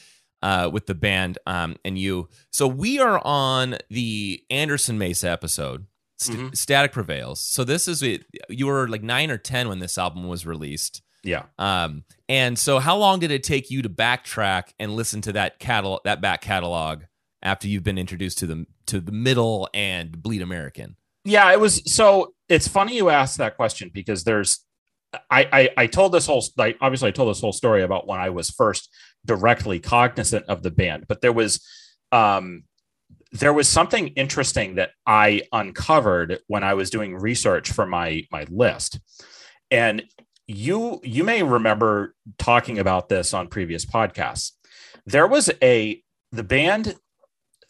uh, 0.43 0.71
with 0.73 0.87
the 0.87 0.95
band 0.95 1.39
um, 1.47 1.77
and 1.85 1.99
you. 1.99 2.29
So 2.51 2.67
we 2.67 2.99
are 3.01 3.21
on 3.25 3.77
the 3.91 4.43
Anderson 4.49 4.97
Mesa 4.97 5.29
episode. 5.29 5.87
St- 6.23 6.39
Mhm. 6.39 6.57
Static 6.57 6.93
prevails. 6.93 7.41
So 7.41 7.65
this 7.65 7.87
is 7.89 8.03
you 8.49 8.67
were 8.67 8.89
like 8.89 9.03
nine 9.03 9.31
or 9.31 9.39
ten 9.39 9.69
when 9.69 9.79
this 9.79 9.99
album 9.99 10.29
was 10.29 10.47
released. 10.47 11.03
Yeah. 11.25 11.45
Um, 11.59 12.05
and 12.29 12.59
so 12.59 12.79
how 12.81 12.97
long 12.97 13.21
did 13.21 13.31
it 13.31 13.45
take 13.45 13.71
you 13.71 13.83
to 13.83 13.89
backtrack 13.89 14.73
and 14.81 14.97
listen 14.97 15.21
to 15.23 15.33
that 15.35 15.59
catalog, 15.61 16.01
that 16.05 16.21
back 16.21 16.41
catalog, 16.43 17.03
after 17.43 17.69
you've 17.69 17.85
been 17.85 17.99
introduced 17.99 18.39
to 18.39 18.47
the 18.47 18.67
to 18.87 19.01
the 19.01 19.13
middle 19.13 19.69
and 19.73 20.21
Bleed 20.23 20.43
American? 20.43 20.97
Yeah, 21.25 21.53
it 21.53 21.61
was 21.61 21.83
so 21.93 22.35
it's 22.49 22.67
funny 22.67 22.97
you 22.97 23.09
asked 23.11 23.39
that 23.39 23.57
question 23.57 23.91
because 23.95 24.25
there's 24.25 24.65
I 25.31 25.49
I, 25.53 25.71
I 25.77 25.87
told 25.87 26.13
this 26.13 26.27
whole 26.27 26.45
like 26.57 26.77
obviously 26.81 27.09
I 27.09 27.13
told 27.13 27.31
this 27.31 27.41
whole 27.41 27.53
story 27.53 27.83
about 27.83 28.07
when 28.09 28.19
I 28.19 28.31
was 28.31 28.51
first 28.51 28.89
directly 29.25 29.79
cognizant 29.79 30.47
of 30.47 30.63
the 30.65 30.71
band, 30.73 31.05
but 31.07 31.21
there 31.21 31.33
was 31.33 31.65
um 32.11 32.65
there 33.33 33.53
was 33.53 33.69
something 33.69 34.09
interesting 34.09 34.75
that 34.75 34.91
I 35.07 35.43
uncovered 35.53 36.41
when 36.49 36.63
I 36.63 36.75
was 36.75 36.91
doing 36.91 37.17
research 37.17 37.73
for 37.73 37.87
my 37.87 38.27
my 38.31 38.45
list. 38.51 39.01
And 39.71 40.05
you 40.47 41.01
you 41.03 41.25
may 41.25 41.43
remember 41.43 42.15
talking 42.39 42.79
about 42.79 43.09
this 43.09 43.33
on 43.33 43.49
previous 43.49 43.87
podcasts. 43.87 44.53
There 45.07 45.27
was 45.27 45.51
a 45.63 46.03
the 46.31 46.43
band 46.43 46.97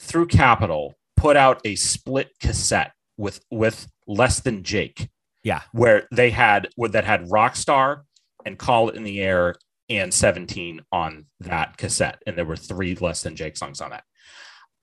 through 0.00 0.26
Capitol 0.26 0.94
put 1.16 1.36
out 1.36 1.60
a 1.64 1.76
split 1.76 2.32
cassette 2.40 2.92
with 3.16 3.44
with 3.50 3.86
less 4.06 4.40
than 4.40 4.64
Jake. 4.64 5.08
Yeah. 5.44 5.62
Where 5.72 6.08
they 6.10 6.30
had 6.30 6.68
that 6.76 7.04
had 7.04 7.28
Rockstar 7.28 8.02
and 8.44 8.58
Call 8.58 8.88
It 8.88 8.96
in 8.96 9.04
the 9.04 9.20
Air 9.20 9.54
and 9.88 10.12
17 10.12 10.80
on 10.90 11.26
that 11.40 11.76
cassette. 11.76 12.22
And 12.26 12.36
there 12.36 12.44
were 12.44 12.56
three 12.56 12.94
less 12.96 13.22
than 13.22 13.36
Jake 13.36 13.56
songs 13.56 13.80
on 13.80 13.90
that. 13.90 14.04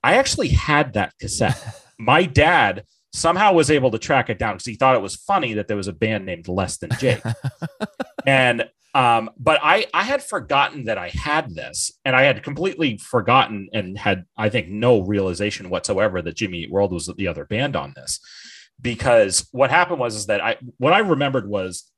I 0.03 0.15
actually 0.15 0.49
had 0.49 0.93
that 0.93 1.13
cassette. 1.19 1.83
My 1.99 2.23
dad 2.23 2.85
somehow 3.11 3.53
was 3.53 3.71
able 3.71 3.91
to 3.91 3.97
track 3.97 4.29
it 4.29 4.39
down 4.39 4.55
because 4.55 4.65
he 4.65 4.75
thought 4.75 4.95
it 4.95 5.01
was 5.01 5.15
funny 5.15 5.55
that 5.55 5.67
there 5.67 5.77
was 5.77 5.87
a 5.87 5.93
band 5.93 6.25
named 6.25 6.47
Less 6.47 6.77
Than 6.77 6.91
Jake. 6.99 7.21
and 8.25 8.69
um, 8.95 9.29
but 9.37 9.59
I 9.61 9.85
I 9.93 10.03
had 10.03 10.23
forgotten 10.23 10.85
that 10.85 10.97
I 10.97 11.09
had 11.09 11.53
this, 11.53 11.91
and 12.05 12.15
I 12.15 12.23
had 12.23 12.43
completely 12.43 12.97
forgotten 12.97 13.69
and 13.71 13.97
had 13.97 14.25
I 14.35 14.49
think 14.49 14.67
no 14.69 15.01
realization 15.01 15.69
whatsoever 15.69 16.21
that 16.21 16.35
Jimmy 16.35 16.59
Eat 16.59 16.71
World 16.71 16.91
was 16.91 17.05
the 17.05 17.27
other 17.27 17.45
band 17.45 17.75
on 17.75 17.93
this. 17.95 18.19
Because 18.81 19.47
what 19.51 19.69
happened 19.69 19.99
was 19.99 20.15
is 20.15 20.25
that 20.27 20.41
I 20.41 20.57
what 20.77 20.93
I 20.93 20.99
remembered 20.99 21.47
was 21.47 21.91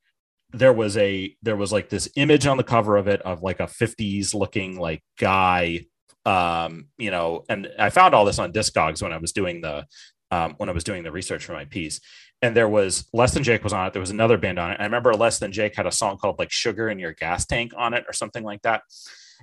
there 0.51 0.73
was 0.73 0.97
a 0.97 1.33
there 1.41 1.55
was 1.55 1.71
like 1.71 1.89
this 1.89 2.09
image 2.15 2.45
on 2.45 2.57
the 2.57 2.63
cover 2.63 2.97
of 2.97 3.07
it 3.07 3.21
of 3.21 3.41
like 3.41 3.59
a 3.59 3.67
50s 3.67 4.33
looking 4.33 4.77
like 4.77 5.01
guy 5.17 5.85
um 6.25 6.87
you 6.97 7.09
know 7.11 7.43
and 7.49 7.67
i 7.79 7.89
found 7.89 8.13
all 8.13 8.25
this 8.25 8.37
on 8.39 8.51
discogs 8.53 9.01
when 9.01 9.11
i 9.11 9.17
was 9.17 9.31
doing 9.31 9.59
the 9.61 9.85
um 10.29 10.53
when 10.57 10.69
i 10.69 10.71
was 10.71 10.83
doing 10.83 11.03
the 11.03 11.11
research 11.11 11.43
for 11.45 11.53
my 11.53 11.65
piece. 11.65 11.99
And 12.43 12.55
there 12.57 12.67
was 12.69 13.07
less 13.13 13.35
than 13.35 13.43
jake 13.43 13.63
was 13.63 13.71
on 13.71 13.85
it. 13.85 13.93
There 13.93 13.99
was 13.99 14.09
another 14.09 14.35
band 14.35 14.57
on 14.57 14.71
it. 14.71 14.77
I 14.79 14.83
remember 14.85 15.13
less 15.13 15.37
than 15.37 15.51
jake 15.51 15.75
had 15.75 15.85
a 15.85 15.91
song 15.91 16.17
called 16.17 16.39
like 16.39 16.51
sugar 16.51 16.89
in 16.89 16.97
your 16.97 17.13
gas 17.13 17.45
tank 17.45 17.71
on 17.77 17.93
it 17.93 18.03
or 18.07 18.13
something 18.13 18.43
like 18.43 18.63
that. 18.63 18.81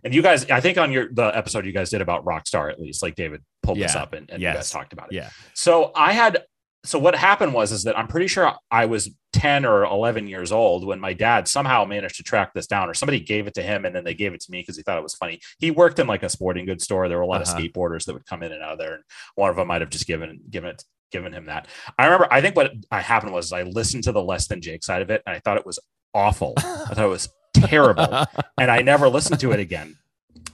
And 0.05 0.13
you 0.15 0.21
guys 0.23 0.51
i 0.51 0.61
think 0.61 0.79
on 0.79 0.91
your 0.93 1.09
the 1.13 1.27
episode 1.37 1.65
you 1.67 1.73
guys 1.73 1.91
did 1.91 2.01
about 2.01 2.25
rockstar 2.25 2.71
at 2.73 2.81
least 2.81 3.03
like 3.03 3.15
david 3.15 3.43
pulled 3.63 3.79
this 3.79 3.95
up 3.95 4.15
and, 4.15 4.29
and 4.31 4.43
Yes. 4.43 4.53
you 4.53 4.59
guys 4.59 4.71
talked 4.71 4.93
about 4.93 5.13
it. 5.13 5.17
Yeah. 5.17 5.31
so 5.55 5.93
I 5.95 6.13
had 6.13 6.43
so 6.89 6.99
what 6.99 7.15
happened 7.15 7.53
was 7.55 7.71
is 7.73 7.85
that 7.85 7.99
I'm 7.99 8.09
pretty 8.09 8.27
sure 8.27 8.53
I 8.71 8.87
was 8.87 9.11
10 9.35 9.65
or 9.65 9.85
11 9.85 10.27
years 10.27 10.51
old 10.53 10.87
when 10.87 10.99
my 10.99 11.13
dad 11.13 11.47
somehow 11.47 11.85
managed 11.85 12.17
to 12.17 12.23
track 12.23 12.55
this 12.55 12.67
down 12.67 12.89
or 12.89 12.95
somebody 12.95 13.21
gave 13.21 13.47
it 13.47 13.55
to 13.55 13.63
him 13.63 13.85
and 13.85 13.95
then 13.95 14.05
they 14.05 14.15
gave 14.15 14.33
it 14.35 14.41
to 14.41 14.51
me 14.51 14.61
because 14.61 14.77
he 14.77 14.83
thought 14.83 14.97
it 14.99 15.03
was 15.03 15.15
funny. 15.15 15.39
He 15.59 15.71
worked 15.71 15.99
in 15.99 16.07
like 16.07 16.23
a 16.23 16.29
sporting 16.29 16.65
goods 16.65 16.85
store. 16.85 17.09
There 17.09 17.19
were 17.19 17.23
a 17.25 17.27
lot 17.27 17.43
Uh-huh. 17.43 17.57
of 17.57 17.63
skateboarders 17.63 18.05
that 18.07 18.15
would 18.15 18.27
come 18.27 18.43
in 18.43 18.53
and 18.53 18.63
out 18.63 18.73
of 18.73 18.79
there 18.79 18.95
and 18.95 19.05
one 19.35 19.51
of 19.51 19.57
them 19.57 19.69
might 19.69 19.83
have 19.83 19.91
just 19.91 20.07
given 20.07 20.41
given 20.51 20.71
it 20.71 20.83
given 21.13 21.33
him 21.33 21.47
that. 21.47 21.69
I 21.99 22.05
remember 22.07 22.27
I 22.31 22.41
think 22.41 22.57
what 22.57 22.73
I 22.91 23.01
happened 23.01 23.33
was 23.33 23.53
I 23.53 23.63
listened 23.63 24.05
to 24.05 24.13
the 24.13 24.23
less 24.23 24.47
than 24.49 24.61
Jake 24.63 24.83
side 24.83 25.03
of 25.03 25.11
it 25.11 25.23
and 25.27 25.37
I 25.37 25.41
thought 25.41 25.59
it 25.59 25.67
was 25.67 25.79
awful. 26.15 26.55
I 26.57 26.95
thought 26.95 27.05
it 27.05 27.09
was 27.09 27.29
terrible 27.55 28.25
and 28.59 28.71
I 28.71 28.83
never 28.83 29.09
listened 29.09 29.41
to 29.41 29.53
it 29.53 29.61
again. 29.61 29.97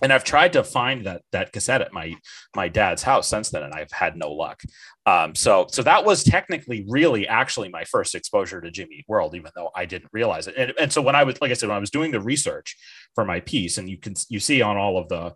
And 0.03 0.13
I've 0.13 0.25
tried 0.25 0.53
to 0.55 0.65
find 0.65 1.07
that 1.07 1.23
that 1.33 1.53
cassette 1.53 1.81
at 1.81 1.93
my 1.93 2.15
my 2.55 2.69
dad's 2.69 3.03
house 3.03 3.29
since 3.29 3.51
then, 3.51 3.63
and 3.63 3.75
I've 3.75 3.93
had 3.93 4.17
no 4.17 4.33
luck. 4.33 4.63
Um, 5.07 5.35
so 5.35 5.67
so 5.71 5.83
that 5.83 6.05
was 6.05 6.25
technically 6.25 6.85
really 6.89 7.29
actually 7.29 7.69
my 7.69 7.85
first 7.85 8.15
exposure 8.15 8.61
to 8.61 8.71
Jimmy 8.71 9.05
World, 9.09 9.35
even 9.35 9.51
though 9.55 9.71
I 9.75 9.85
didn't 9.85 10.11
realize 10.13 10.47
it. 10.47 10.55
And, 10.57 10.73
and 10.79 10.93
so 10.93 11.01
when 11.03 11.15
I 11.15 11.25
was 11.25 11.41
like 11.41 11.51
I 11.51 11.55
said, 11.55 11.69
when 11.69 11.77
I 11.77 11.81
was 11.81 11.91
doing 11.91 12.11
the 12.11 12.21
research 12.21 12.77
for 13.15 13.25
my 13.25 13.41
piece, 13.41 13.79
and 13.79 13.89
you 13.89 13.99
can 13.99 14.15
you 14.29 14.41
see 14.41 14.63
on 14.63 14.77
all 14.77 14.99
of 14.99 15.09
the 15.09 15.35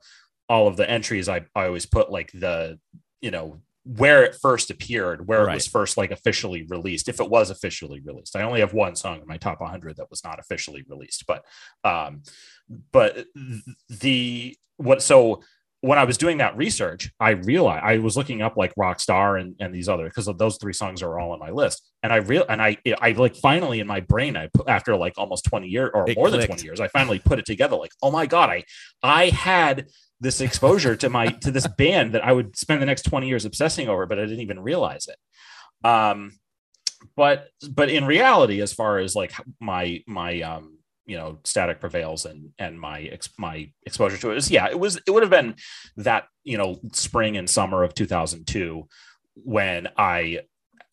all 0.48 0.66
of 0.66 0.76
the 0.76 0.89
entries, 0.89 1.28
I 1.28 1.44
I 1.55 1.66
always 1.66 1.86
put 1.86 2.10
like 2.10 2.30
the 2.32 2.78
you 3.20 3.30
know 3.30 3.60
where 3.97 4.23
it 4.23 4.36
first 4.40 4.70
appeared, 4.70 5.27
where 5.27 5.48
it 5.48 5.55
was 5.55 5.66
first 5.66 5.97
like 5.97 6.10
officially 6.10 6.66
released, 6.69 7.09
if 7.09 7.20
it 7.20 7.31
was 7.31 7.48
officially 7.48 8.01
released. 8.05 8.36
I 8.36 8.43
only 8.43 8.60
have 8.60 8.74
one 8.74 8.94
song 8.94 9.20
in 9.23 9.27
my 9.27 9.39
top 9.39 9.62
100 9.62 9.97
that 9.97 10.10
was 10.10 10.23
not 10.23 10.39
officially 10.39 10.85
released, 10.86 11.24
but 11.27 11.43
um, 11.85 12.23
but 12.93 13.24
the 13.89 14.56
what 14.77 15.02
so 15.02 15.40
when 15.81 15.98
I 15.98 16.05
was 16.05 16.19
doing 16.19 16.39
that 16.39 16.56
research, 16.56 17.12
I 17.20 17.31
realized 17.31 17.85
I 17.85 17.98
was 17.98 18.16
looking 18.16 18.43
up 18.43 18.56
like 18.56 18.74
Rockstar 18.74 19.40
and, 19.40 19.55
and 19.60 19.73
these 19.73 19.89
other 19.89 20.05
because 20.05 20.28
those 20.36 20.59
three 20.59 20.73
songs 20.73 21.02
are 21.02 21.19
all 21.19 21.31
on 21.31 21.39
my 21.39 21.51
list. 21.51 21.89
And 22.02 22.12
I 22.12 22.16
real 22.16 22.44
and 22.48 22.60
I 22.60 22.77
I 23.01 23.12
like 23.12 23.36
finally 23.36 23.81
in 23.81 23.86
my 23.86 24.01
brain 24.01 24.36
I 24.36 24.48
put 24.52 24.69
after 24.69 24.97
like 24.97 25.15
almost 25.16 25.44
20 25.44 25.66
years 25.66 25.90
or 25.94 26.10
It 26.10 26.19
more 26.19 26.31
than 26.31 26.44
20 26.44 26.62
years, 26.62 26.81
I 26.81 26.89
finally 26.89 27.20
put 27.20 27.39
it 27.39 27.47
together 27.47 27.77
like, 27.77 27.93
oh 28.02 28.10
my 28.10 28.27
god, 28.27 28.51
I 28.51 28.65
I 29.02 29.31
had 29.31 29.86
this 30.20 30.40
exposure 30.40 30.97
to 30.97 31.09
my 31.09 31.28
to 31.28 31.51
this 31.51 31.66
band 31.66 32.15
that 32.15 32.24
I 32.24 32.32
would 32.32 32.57
spend 32.57 32.82
the 32.82 32.86
next 32.86 33.03
20 33.03 33.28
years 33.28 33.45
obsessing 33.45 33.89
over, 33.89 34.07
but 34.07 34.19
I 34.19 34.23
didn't 34.23 34.40
even 34.40 34.61
realize 34.61 35.09
it. 35.09 35.89
Um 35.89 36.39
but 37.16 37.49
but 37.70 37.89
in 37.89 38.05
reality, 38.05 38.61
as 38.61 38.73
far 38.73 38.99
as 38.99 39.15
like 39.15 39.32
my 39.61 40.03
my 40.07 40.40
um 40.43 40.78
you 41.09 41.16
know 41.16 41.39
static 41.43 41.81
prevails 41.81 42.27
and 42.27 42.51
and 42.59 42.78
my 42.78 43.03
ex, 43.03 43.31
my 43.39 43.70
exposure 43.85 44.19
to 44.19 44.31
it 44.31 44.36
is 44.36 44.51
yeah 44.51 44.69
it 44.69 44.78
was 44.78 45.01
it 45.07 45.11
would 45.11 45.23
have 45.23 45.31
been 45.31 45.57
that 45.97 46.24
you 46.45 46.59
know 46.59 46.78
spring 46.93 47.36
and 47.36 47.49
summer 47.49 47.82
of 47.82 47.95
2002 47.95 48.86
when 49.35 49.89
i 49.97 50.40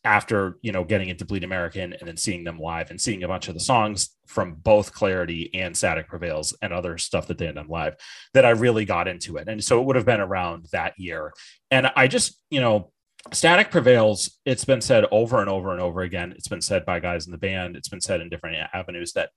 after 0.05 0.57
you 0.61 0.71
know 0.71 0.83
getting 0.83 1.09
into 1.09 1.25
bleed 1.25 1.43
american 1.43 1.93
and 1.93 2.07
then 2.07 2.15
seeing 2.15 2.43
them 2.43 2.59
live 2.59 2.91
and 2.91 3.01
seeing 3.01 3.23
a 3.23 3.27
bunch 3.27 3.47
of 3.47 3.53
the 3.53 3.59
songs 3.59 4.15
from 4.27 4.53
both 4.53 4.93
clarity 4.93 5.49
and 5.53 5.75
static 5.75 6.07
prevails 6.07 6.55
and 6.61 6.71
other 6.71 6.97
stuff 6.97 7.27
that 7.27 7.37
they 7.37 7.45
had 7.45 7.55
done 7.55 7.67
live 7.67 7.95
that 8.33 8.45
i 8.45 8.51
really 8.51 8.85
got 8.85 9.07
into 9.07 9.37
it. 9.37 9.47
And 9.47 9.63
so 9.63 9.81
it 9.81 9.85
would 9.85 9.95
have 9.95 10.05
been 10.05 10.21
around 10.21 10.67
that 10.71 10.93
year. 10.97 11.33
And 11.71 11.91
i 11.95 12.07
just 12.07 12.39
you 12.49 12.61
know 12.61 12.91
static 13.33 13.71
prevails 13.71 14.37
it's 14.45 14.65
been 14.65 14.81
said 14.81 15.05
over 15.11 15.39
and 15.39 15.49
over 15.49 15.71
and 15.71 15.81
over 15.81 16.01
again. 16.01 16.31
It's 16.31 16.47
been 16.47 16.61
said 16.61 16.85
by 16.85 16.99
guys 16.99 17.25
in 17.25 17.31
the 17.31 17.37
band. 17.37 17.75
It's 17.75 17.89
been 17.89 18.01
said 18.01 18.21
in 18.21 18.29
different 18.29 18.57
avenues 18.73 19.13
that 19.13 19.31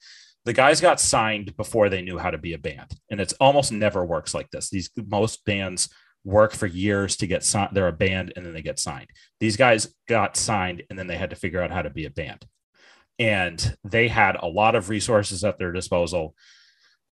the 0.44 0.52
guys 0.52 0.80
got 0.80 1.00
signed 1.00 1.56
before 1.56 1.88
they 1.88 2.02
knew 2.02 2.18
how 2.18 2.30
to 2.30 2.38
be 2.38 2.52
a 2.52 2.58
band. 2.58 2.94
And 3.10 3.20
it's 3.20 3.32
almost 3.34 3.72
never 3.72 4.04
works 4.04 4.34
like 4.34 4.50
this. 4.50 4.70
These 4.70 4.90
most 4.96 5.44
bands 5.44 5.88
work 6.24 6.52
for 6.52 6.66
years 6.66 7.16
to 7.16 7.26
get 7.26 7.44
signed 7.44 7.70
they're 7.72 7.88
a 7.88 7.92
band 7.92 8.32
and 8.36 8.44
then 8.44 8.52
they 8.52 8.62
get 8.62 8.78
signed. 8.78 9.08
These 9.40 9.56
guys 9.56 9.94
got 10.08 10.36
signed 10.36 10.82
and 10.90 10.98
then 10.98 11.06
they 11.06 11.16
had 11.16 11.30
to 11.30 11.36
figure 11.36 11.62
out 11.62 11.70
how 11.70 11.82
to 11.82 11.90
be 11.90 12.04
a 12.04 12.10
band. 12.10 12.44
And 13.18 13.76
they 13.84 14.08
had 14.08 14.36
a 14.36 14.46
lot 14.46 14.74
of 14.74 14.90
resources 14.90 15.42
at 15.42 15.58
their 15.58 15.72
disposal. 15.72 16.34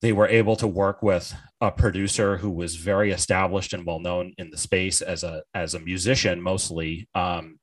They 0.02 0.14
were 0.14 0.28
able 0.28 0.56
to 0.56 0.68
work 0.68 1.04
with 1.04 1.36
a 1.60 1.72
producer 1.72 2.38
who 2.38 2.50
was 2.50 2.76
very 2.76 3.12
established 3.12 3.74
and 3.74 3.86
well 3.86 4.00
known 4.00 4.34
in 4.38 4.50
the 4.50 4.58
space 4.58 5.02
as 5.02 5.24
a 5.24 5.44
as 5.54 5.76
a 5.76 5.80
musician 5.80 6.42
mostly. 6.42 7.08
Um, 7.14 7.60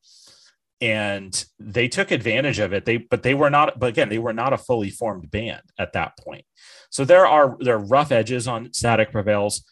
and 0.81 1.44
they 1.59 1.89
took 1.89 2.12
advantage 2.12 2.60
of 2.60 2.73
it. 2.73 2.85
They 2.85 2.98
but 2.98 3.24
they 3.24 3.35
were 3.35 3.51
not 3.51 3.81
but 3.81 3.89
again 3.89 4.09
they 4.09 4.19
were 4.19 4.32
not 4.32 4.52
a 4.52 4.59
fully 4.59 4.90
formed 4.90 5.31
band 5.31 5.62
at 5.78 5.94
that 5.94 6.16
point. 6.19 6.44
So 6.90 7.05
there 7.05 7.27
are 7.27 7.56
there 7.60 7.74
are 7.74 7.85
rough 7.85 8.12
edges 8.12 8.47
on 8.47 8.73
static 8.73 9.10
prevails 9.10 9.65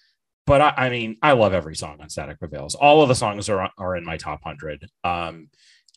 but 0.46 0.60
I, 0.60 0.74
I 0.76 0.90
mean 0.90 1.16
i 1.22 1.32
love 1.32 1.52
every 1.52 1.76
song 1.76 1.98
on 2.00 2.08
static 2.08 2.38
prevails. 2.38 2.74
All 2.74 3.02
of 3.02 3.08
the 3.08 3.14
songs 3.14 3.48
are 3.48 3.70
are 3.76 3.96
in 3.96 4.04
my 4.04 4.16
top 4.16 4.44
100 4.44 4.88
um 5.04 5.48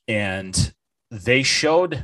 and 0.07 0.73
they 1.11 1.43
showed 1.43 2.03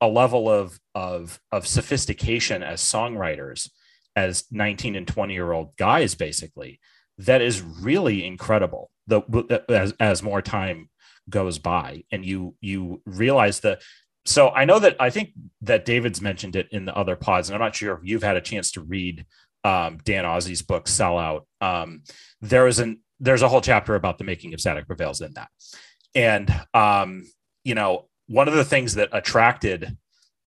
a 0.00 0.08
level 0.08 0.48
of 0.48 0.78
of 0.94 1.40
of 1.52 1.66
sophistication 1.66 2.62
as 2.62 2.80
songwriters 2.80 3.70
as 4.16 4.44
19 4.50 4.96
and 4.96 5.06
20 5.06 5.34
year 5.34 5.52
old 5.52 5.76
guys 5.76 6.14
basically 6.14 6.80
that 7.18 7.42
is 7.42 7.60
really 7.62 8.24
incredible. 8.24 8.90
The 9.08 9.64
as, 9.68 9.92
as 9.98 10.22
more 10.22 10.42
time 10.42 10.88
goes 11.28 11.58
by 11.58 12.04
and 12.10 12.24
you 12.24 12.54
you 12.60 13.02
realize 13.04 13.60
that 13.60 13.82
so 14.24 14.48
i 14.50 14.64
know 14.64 14.78
that 14.78 14.96
i 14.98 15.10
think 15.10 15.30
that 15.60 15.84
david's 15.84 16.22
mentioned 16.22 16.56
it 16.56 16.68
in 16.70 16.86
the 16.86 16.96
other 16.96 17.16
pods 17.16 17.48
and 17.48 17.54
i'm 17.54 17.60
not 17.60 17.74
sure 17.74 17.94
if 17.94 18.00
you've 18.02 18.22
had 18.22 18.36
a 18.36 18.40
chance 18.40 18.70
to 18.72 18.80
read 18.80 19.26
um, 19.64 19.98
dan 20.04 20.24
Ozzi's 20.24 20.62
book 20.62 20.88
sell 20.88 21.18
out 21.18 21.46
um, 21.60 22.02
there 22.40 22.64
was 22.64 22.78
an 22.78 23.00
there's 23.20 23.42
a 23.42 23.48
whole 23.48 23.60
chapter 23.60 23.94
about 23.94 24.18
the 24.18 24.24
making 24.24 24.54
of 24.54 24.60
Static 24.60 24.86
Prevails 24.86 25.20
in 25.20 25.32
that. 25.34 25.48
And 26.14 26.52
um, 26.74 27.24
you 27.64 27.74
know, 27.74 28.08
one 28.26 28.48
of 28.48 28.54
the 28.54 28.64
things 28.64 28.94
that 28.94 29.08
attracted 29.12 29.96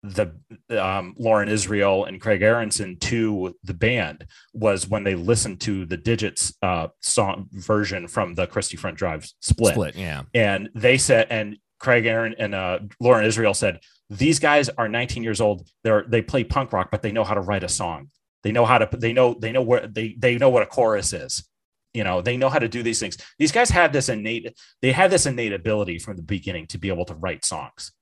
the 0.03 0.35
um, 0.71 1.15
Lauren 1.19 1.49
Israel 1.49 2.07
and 2.07 2.21
Craig 2.21 2.41
Aronson 2.41 2.97
to 3.01 3.55
the 3.65 3.75
band 3.75 4.25
was 4.55 4.89
when 4.89 5.05
they 5.05 5.15
listened 5.15 5.61
to 5.63 5.85
the 5.85 5.99
Digits 5.99 6.55
uh, 6.63 6.89
song 7.01 7.49
version 7.53 8.09
from 8.09 8.35
the 8.35 8.47
Christie 8.47 8.79
Front 8.79 8.97
Drive 8.97 9.31
split. 9.41 9.75
Split, 9.75 9.97
yeah. 9.97 10.23
And 10.33 10.71
they 10.75 10.97
said, 10.97 11.27
and 11.29 11.59
Craig 11.81 12.07
Aaron 12.07 12.35
and 12.39 12.55
uh, 12.55 12.79
Lauren 12.99 13.27
Israel 13.27 13.53
said, 13.53 13.81
these 14.09 14.39
guys 14.39 14.71
are 14.71 14.89
19 14.89 15.23
years 15.23 15.41
old. 15.41 15.69
They're 15.85 16.05
they 16.09 16.23
play 16.23 16.45
punk 16.45 16.73
rock, 16.73 16.91
but 16.91 17.03
they 17.03 17.13
know 17.13 17.25
how 17.25 17.35
to 17.35 17.41
write 17.41 17.63
a 17.63 17.69
song. 17.69 18.09
They 18.43 18.53
know 18.53 18.65
how 18.65 18.79
to. 18.79 18.97
They 18.97 19.13
know 19.13 19.35
they 19.35 19.53
know 19.53 19.63
where 19.63 19.87
they 19.87 20.15
they 20.19 20.39
know 20.39 20.51
what 20.51 20.63
a 20.63 20.67
chorus 20.67 21.13
is. 21.13 21.47
You 21.93 22.05
know 22.05 22.23
they 22.23 22.37
know 22.37 22.49
how 22.49 22.59
to 22.59 22.69
do 22.69 22.83
these 22.83 23.01
things. 23.01 23.19
These 23.39 23.53
guys 23.53 23.71
had 23.71 23.93
this 23.93 24.09
innate. 24.09 24.57
They 24.81 24.93
had 24.93 25.11
this 25.11 25.27
innate 25.27 25.53
ability 25.53 25.99
from 25.99 26.17
the 26.17 26.23
beginning 26.23 26.67
to 26.69 26.79
be 26.79 26.89
able 26.89 27.05
to 27.07 27.15
write 27.15 27.45
songs, 27.45 27.93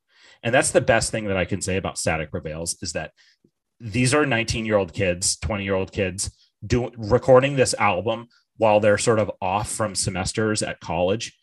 and 0.43 0.55
that's 0.55 0.70
the 0.70 0.81
best 0.81 1.10
thing 1.10 1.27
that 1.27 1.36
I 1.36 1.44
can 1.44 1.60
say 1.60 1.77
about 1.77 1.98
Static 1.98 2.31
Prevails 2.31 2.77
is 2.82 2.93
that 2.93 3.12
these 3.81 4.15
are 4.15 4.27
19 4.27 4.66
year 4.66 4.77
old 4.77 4.93
kids, 4.93 5.36
20 5.39 5.65
year 5.65 5.74
old 5.74 5.93
kids 5.93 6.31
doing 6.66 6.93
recording 6.97 7.56
this 7.56 7.74
album 7.74 8.28
while 8.56 8.81
they're 8.81 8.98
sort 8.98 9.20
of 9.20 9.31
off 9.40 9.70
from 9.70 9.94
semesters 9.94 10.62
at 10.62 10.81
college. 10.81 11.36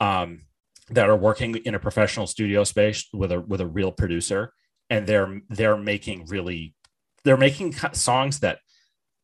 Um, 0.00 0.42
that 0.90 1.08
are 1.08 1.16
working 1.16 1.54
in 1.54 1.74
a 1.74 1.78
professional 1.78 2.26
studio 2.26 2.64
space 2.64 3.08
with 3.12 3.30
a 3.32 3.40
with 3.40 3.60
a 3.60 3.66
real 3.66 3.92
producer 3.92 4.52
and 4.90 5.06
they're 5.06 5.40
they're 5.48 5.76
making 5.76 6.26
really 6.26 6.74
they're 7.24 7.36
making 7.36 7.74
songs 7.92 8.40
that 8.40 8.58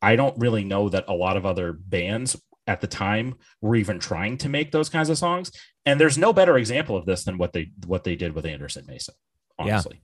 I 0.01 0.15
don't 0.15 0.37
really 0.37 0.63
know 0.63 0.89
that 0.89 1.05
a 1.07 1.13
lot 1.13 1.37
of 1.37 1.45
other 1.45 1.73
bands 1.73 2.39
at 2.67 2.81
the 2.81 2.87
time 2.87 3.35
were 3.61 3.75
even 3.75 3.99
trying 3.99 4.37
to 4.39 4.49
make 4.49 4.71
those 4.71 4.89
kinds 4.89 5.09
of 5.09 5.17
songs. 5.17 5.51
And 5.85 5.99
there's 5.99 6.17
no 6.17 6.33
better 6.33 6.57
example 6.57 6.97
of 6.97 7.05
this 7.05 7.23
than 7.23 7.37
what 7.37 7.53
they 7.53 7.71
what 7.85 8.03
they 8.03 8.15
did 8.15 8.33
with 8.33 8.45
Anderson 8.45 8.85
Mesa 8.87 9.13
honestly. 9.59 10.01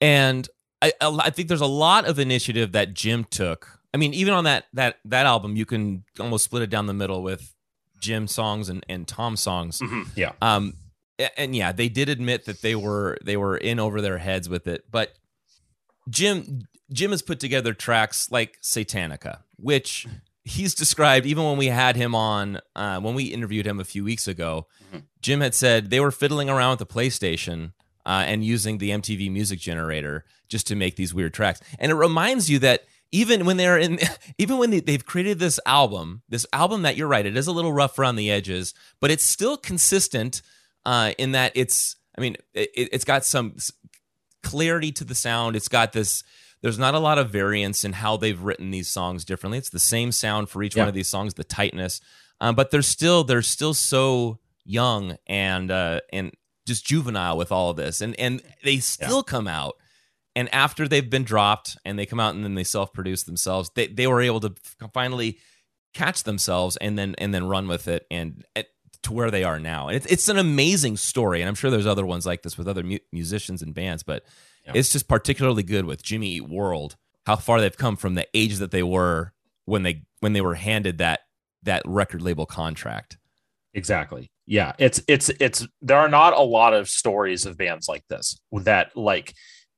And 0.00 0.48
I, 0.80 0.92
I 1.00 1.30
think 1.30 1.48
there's 1.48 1.60
a 1.60 1.66
lot 1.66 2.06
of 2.06 2.18
initiative 2.18 2.72
that 2.72 2.94
Jim 2.94 3.24
took. 3.24 3.78
I 3.94 3.98
mean, 3.98 4.14
even 4.14 4.34
on 4.34 4.44
that 4.44 4.66
that 4.72 4.96
that 5.04 5.26
album, 5.26 5.54
you 5.56 5.66
can 5.66 6.04
almost 6.18 6.44
split 6.44 6.62
it 6.62 6.70
down 6.70 6.86
the 6.86 6.94
middle 6.94 7.22
with 7.22 7.54
Jim 8.00 8.26
songs 8.26 8.68
and 8.68 8.84
and 8.88 9.06
Tom 9.06 9.36
songs. 9.36 9.80
Mhm, 9.80 10.08
yeah. 10.16 10.32
Um, 10.40 10.74
and 11.36 11.54
yeah, 11.54 11.72
they 11.72 11.88
did 11.88 12.08
admit 12.08 12.46
that 12.46 12.62
they 12.62 12.74
were 12.74 13.18
they 13.22 13.36
were 13.36 13.56
in 13.56 13.78
over 13.78 14.00
their 14.00 14.18
heads 14.18 14.48
with 14.48 14.66
it, 14.66 14.84
but 14.90 15.12
Jim 16.08 16.62
Jim 16.92 17.10
has 17.10 17.22
put 17.22 17.40
together 17.40 17.72
tracks 17.72 18.30
like 18.30 18.60
Satanica, 18.62 19.40
which 19.56 20.06
he's 20.44 20.74
described 20.74 21.26
even 21.26 21.44
when 21.44 21.56
we 21.56 21.66
had 21.66 21.96
him 21.96 22.14
on 22.14 22.58
uh, 22.74 23.00
when 23.00 23.14
we 23.14 23.24
interviewed 23.24 23.66
him 23.66 23.80
a 23.80 23.84
few 23.84 24.04
weeks 24.04 24.26
ago. 24.26 24.66
Jim 25.20 25.40
had 25.40 25.54
said 25.54 25.90
they 25.90 26.00
were 26.00 26.10
fiddling 26.10 26.50
around 26.50 26.78
with 26.78 26.88
the 26.88 26.94
PlayStation 26.94 27.72
uh, 28.04 28.24
and 28.26 28.44
using 28.44 28.78
the 28.78 28.90
MTV 28.90 29.30
Music 29.30 29.58
Generator 29.58 30.24
just 30.48 30.66
to 30.66 30.74
make 30.74 30.96
these 30.96 31.14
weird 31.14 31.32
tracks, 31.32 31.60
and 31.78 31.92
it 31.92 31.94
reminds 31.94 32.50
you 32.50 32.58
that 32.58 32.84
even 33.12 33.44
when 33.44 33.58
they're 33.58 33.78
in 33.78 33.98
even 34.38 34.58
when 34.58 34.70
they, 34.70 34.80
they've 34.80 35.04
created 35.04 35.38
this 35.38 35.60
album 35.66 36.22
this 36.28 36.46
album 36.52 36.82
that 36.82 36.96
you're 36.96 37.08
right 37.08 37.26
it 37.26 37.36
is 37.36 37.46
a 37.46 37.52
little 37.52 37.72
rough 37.72 37.98
around 37.98 38.16
the 38.16 38.30
edges 38.30 38.74
but 39.00 39.10
it's 39.10 39.22
still 39.22 39.56
consistent 39.56 40.42
uh, 40.86 41.12
in 41.18 41.32
that 41.32 41.52
it's 41.54 41.96
i 42.16 42.20
mean 42.20 42.36
it, 42.54 42.70
it's 42.74 43.04
got 43.04 43.24
some 43.24 43.54
clarity 44.42 44.92
to 44.92 45.04
the 45.04 45.14
sound. 45.14 45.56
It's 45.56 45.68
got 45.68 45.92
this 45.92 46.22
there's 46.62 46.78
not 46.78 46.94
a 46.94 46.98
lot 47.00 47.18
of 47.18 47.30
variance 47.30 47.84
in 47.84 47.92
how 47.92 48.16
they've 48.16 48.40
written 48.40 48.70
these 48.70 48.88
songs 48.88 49.24
differently. 49.24 49.58
It's 49.58 49.70
the 49.70 49.80
same 49.80 50.12
sound 50.12 50.48
for 50.48 50.62
each 50.62 50.76
Yeah. 50.76 50.82
one 50.82 50.88
of 50.88 50.94
these 50.94 51.08
songs 51.08 51.34
the 51.34 51.42
tightness. 51.44 52.00
Um, 52.40 52.54
but 52.54 52.70
they're 52.70 52.82
still 52.82 53.24
they're 53.24 53.42
still 53.42 53.74
so 53.74 54.38
young 54.64 55.16
and 55.26 55.70
uh, 55.70 56.00
and 56.12 56.32
just 56.66 56.86
juvenile 56.86 57.36
with 57.36 57.50
all 57.50 57.70
of 57.70 57.76
this. 57.76 58.00
And 58.00 58.18
and 58.18 58.42
they 58.64 58.78
still 58.78 59.22
come 59.22 59.48
out. 59.48 59.74
And 60.34 60.52
after 60.54 60.88
they've 60.88 61.10
been 61.10 61.24
dropped 61.24 61.76
and 61.84 61.98
they 61.98 62.06
come 62.06 62.18
out 62.20 62.34
and 62.34 62.42
then 62.42 62.54
they 62.54 62.64
self-produce 62.64 63.24
themselves 63.24 63.70
they, 63.74 63.88
they 63.88 64.06
were 64.06 64.22
able 64.22 64.40
to 64.40 64.54
finally 64.94 65.38
catch 65.94 66.22
themselves 66.22 66.76
and 66.78 66.96
then 66.98 67.14
and 67.18 67.34
then 67.34 67.44
run 67.48 67.68
with 67.68 67.86
it. 67.88 68.06
And, 68.10 68.44
and 68.56 68.64
to 69.02 69.12
where 69.12 69.30
they 69.30 69.44
are 69.44 69.58
now. 69.58 69.88
And 69.88 69.96
it's, 69.96 70.06
it's 70.06 70.28
an 70.28 70.38
amazing 70.38 70.96
story. 70.96 71.40
And 71.40 71.48
i'm 71.48 71.54
sure 71.54 71.70
there's 71.70 71.86
other 71.86 72.06
ones 72.06 72.26
like 72.26 72.42
this 72.42 72.56
with 72.56 72.68
other 72.68 72.82
mu- 72.82 72.98
musicians 73.12 73.62
and 73.62 73.74
bands 73.74 74.02
but 74.02 74.24
it's 74.74 74.92
just 74.92 75.08
particularly 75.08 75.64
good 75.64 75.84
with 75.84 76.02
jimmy 76.02 76.36
Eat 76.36 76.48
world 76.48 76.96
how 77.26 77.36
far 77.36 77.60
they've 77.60 77.76
come 77.76 77.96
from 77.96 78.14
the 78.14 78.26
age 78.34 78.58
that 78.58 78.70
they 78.70 78.82
were 78.82 79.32
when 79.64 79.82
they 79.82 80.02
when 80.20 80.32
they 80.32 80.40
were 80.40 80.54
handed 80.54 80.98
that 80.98 81.20
that 81.62 81.82
record 81.86 82.22
label 82.22 82.46
contract. 82.46 83.18
Exactly. 83.74 84.30
Yeah, 84.46 84.72
it's 84.78 85.00
it's 85.08 85.28
it's 85.40 85.66
there 85.80 85.98
are 85.98 86.08
not 86.08 86.36
a 86.36 86.42
lot 86.42 86.74
of 86.74 86.88
stories 86.88 87.46
of 87.46 87.56
bands 87.56 87.88
like 87.88 88.06
this 88.08 88.38
that 88.52 88.96
like 88.96 89.34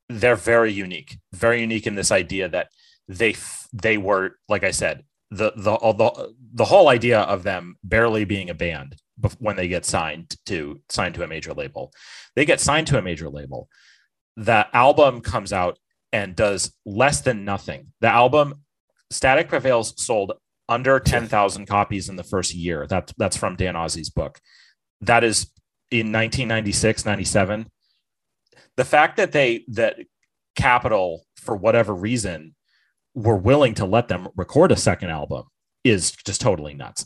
they're 0.08 0.36
very 0.36 0.72
unique, 0.72 1.18
very 1.32 1.60
unique 1.60 1.86
in 1.86 1.94
this 1.94 2.10
idea 2.10 2.48
that 2.48 2.68
they 3.08 3.30
f- 3.30 3.68
they 3.72 3.98
were 3.98 4.36
like 4.48 4.64
I 4.64 4.70
said 4.70 5.04
the 5.30 5.52
the 5.54 5.76
the 5.76 6.34
the 6.54 6.64
whole 6.64 6.88
idea 6.88 7.20
of 7.20 7.42
them 7.42 7.76
barely 7.84 8.24
being 8.24 8.48
a 8.48 8.54
band 8.54 8.96
when 9.38 9.56
they 9.56 9.68
get 9.68 9.84
signed 9.84 10.36
to 10.46 10.80
signed 10.88 11.14
to 11.14 11.22
a 11.22 11.28
major 11.28 11.52
label, 11.52 11.92
they 12.34 12.44
get 12.44 12.60
signed 12.60 12.86
to 12.88 12.98
a 12.98 13.02
major 13.02 13.28
label. 13.28 13.68
The 14.36 14.66
album 14.74 15.20
comes 15.20 15.52
out 15.52 15.78
and 16.12 16.34
does 16.34 16.72
less 16.84 17.20
than 17.20 17.44
nothing. 17.44 17.92
The 18.00 18.08
album 18.08 18.64
Static 19.10 19.48
Prevails 19.48 19.94
sold 20.02 20.32
under 20.68 20.98
10,000 20.98 21.66
copies 21.66 22.08
in 22.08 22.16
the 22.16 22.24
first 22.24 22.54
year. 22.54 22.86
That, 22.86 23.12
that's 23.16 23.36
from 23.36 23.56
Dan 23.56 23.74
Ozzi's 23.74 24.10
book. 24.10 24.40
That 25.00 25.24
is 25.24 25.50
in 25.90 26.12
1996, 26.12 27.04
97. 27.04 27.66
The 28.76 28.84
fact 28.84 29.16
that 29.18 29.32
they, 29.32 29.64
that 29.68 29.98
Capitol, 30.56 31.24
for 31.36 31.54
whatever 31.54 31.94
reason, 31.94 32.54
were 33.14 33.36
willing 33.36 33.74
to 33.74 33.84
let 33.84 34.08
them 34.08 34.28
record 34.36 34.72
a 34.72 34.76
second 34.76 35.10
album 35.10 35.44
is 35.84 36.12
just 36.12 36.40
totally 36.40 36.74
nuts. 36.74 37.04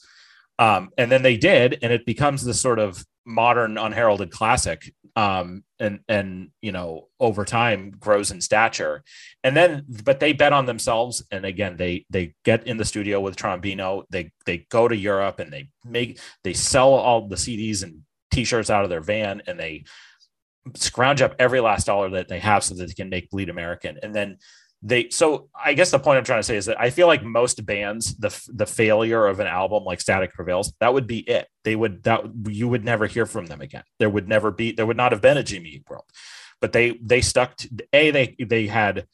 Um, 0.58 0.90
and 0.98 1.10
then 1.10 1.22
they 1.22 1.36
did, 1.36 1.78
and 1.82 1.92
it 1.92 2.04
becomes 2.04 2.44
this 2.44 2.60
sort 2.60 2.78
of 2.78 3.04
modern 3.24 3.78
unheralded 3.78 4.30
classic. 4.30 4.92
Um, 5.14 5.64
and 5.80 6.00
and 6.08 6.50
you 6.62 6.72
know, 6.72 7.08
over 7.18 7.44
time 7.44 7.90
grows 7.90 8.30
in 8.30 8.40
stature. 8.40 9.02
And 9.42 9.56
then, 9.56 9.84
but 10.04 10.20
they 10.20 10.32
bet 10.32 10.52
on 10.52 10.66
themselves, 10.66 11.24
and 11.30 11.44
again, 11.44 11.76
they 11.76 12.06
they 12.10 12.34
get 12.44 12.66
in 12.66 12.76
the 12.76 12.84
studio 12.84 13.20
with 13.20 13.36
Trombino. 13.36 14.04
They 14.10 14.32
they 14.46 14.66
go 14.70 14.88
to 14.88 14.96
Europe, 14.96 15.40
and 15.40 15.52
they 15.52 15.70
make 15.84 16.20
they 16.44 16.54
sell 16.54 16.94
all 16.94 17.28
the 17.28 17.36
CDs 17.36 17.82
and 17.82 18.02
T-shirts 18.30 18.70
out 18.70 18.84
of 18.84 18.90
their 18.90 19.00
van, 19.00 19.42
and 19.46 19.58
they 19.58 19.84
scrounge 20.76 21.22
up 21.22 21.34
every 21.38 21.60
last 21.60 21.86
dollar 21.86 22.10
that 22.10 22.28
they 22.28 22.40
have 22.40 22.62
so 22.62 22.74
that 22.74 22.86
they 22.86 22.94
can 22.94 23.08
make 23.08 23.30
Bleed 23.30 23.48
American. 23.48 23.98
And 24.02 24.14
then 24.14 24.38
they 24.82 25.08
so 25.10 25.48
I 25.54 25.74
guess 25.74 25.90
the 25.90 25.98
point 25.98 26.18
I'm 26.18 26.24
trying 26.24 26.38
to 26.38 26.44
say 26.44 26.56
is 26.56 26.66
that 26.66 26.80
I 26.80 26.90
feel 26.90 27.08
like 27.08 27.24
most 27.24 27.64
bands 27.66 28.16
the 28.16 28.34
the 28.52 28.66
failure 28.66 29.26
of 29.26 29.40
an 29.40 29.46
album 29.46 29.84
like 29.84 30.00
Static 30.00 30.32
Prevails 30.32 30.72
that 30.80 30.94
would 30.94 31.06
be 31.06 31.18
it. 31.18 31.48
They 31.64 31.74
would 31.74 32.04
that 32.04 32.24
you 32.46 32.68
would 32.68 32.84
never 32.84 33.06
hear 33.06 33.26
from 33.26 33.46
them 33.46 33.60
again. 33.60 33.82
There 33.98 34.10
would 34.10 34.28
never 34.28 34.50
be 34.50 34.72
there 34.72 34.86
would 34.86 34.96
not 34.96 35.12
have 35.12 35.20
been 35.20 35.36
a 35.36 35.42
Jimmy 35.42 35.82
World. 35.88 36.04
But 36.60 36.72
they 36.72 36.98
they 37.02 37.20
stuck 37.20 37.56
to 37.56 37.68
a 37.92 38.10
they 38.10 38.36
they 38.38 38.66
had 38.68 39.06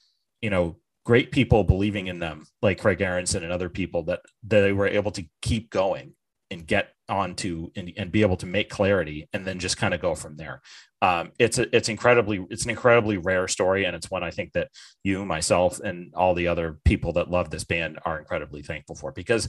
you 0.42 0.50
know 0.50 0.76
great 1.04 1.30
people 1.30 1.64
believing 1.64 2.06
in 2.08 2.18
them 2.18 2.46
like 2.62 2.80
Craig 2.80 3.00
Aronson 3.00 3.42
and 3.42 3.52
other 3.52 3.68
people 3.68 4.04
that, 4.04 4.20
that 4.44 4.62
they 4.62 4.72
were 4.72 4.88
able 4.88 5.10
to 5.12 5.24
keep 5.42 5.70
going 5.70 6.14
and 6.50 6.66
get 6.66 6.90
onto 7.08 7.70
and, 7.76 7.92
and 7.96 8.12
be 8.12 8.22
able 8.22 8.36
to 8.36 8.46
make 8.46 8.70
clarity 8.70 9.28
and 9.32 9.46
then 9.46 9.58
just 9.58 9.76
kind 9.76 9.94
of 9.94 10.00
go 10.00 10.14
from 10.14 10.36
there. 10.36 10.60
Um, 11.02 11.32
it's 11.38 11.58
a, 11.58 11.74
it's 11.76 11.88
incredibly 11.90 12.46
it's 12.48 12.64
an 12.64 12.70
incredibly 12.70 13.18
rare 13.18 13.46
story 13.48 13.84
and 13.84 13.94
it's 13.94 14.10
one 14.10 14.22
I 14.24 14.30
think 14.30 14.52
that 14.52 14.68
you 15.02 15.24
myself 15.24 15.80
and 15.80 16.12
all 16.14 16.34
the 16.34 16.48
other 16.48 16.78
people 16.84 17.12
that 17.14 17.30
love 17.30 17.50
this 17.50 17.64
band 17.64 17.98
are 18.06 18.18
incredibly 18.18 18.62
thankful 18.62 18.94
for 18.94 19.12
because 19.12 19.48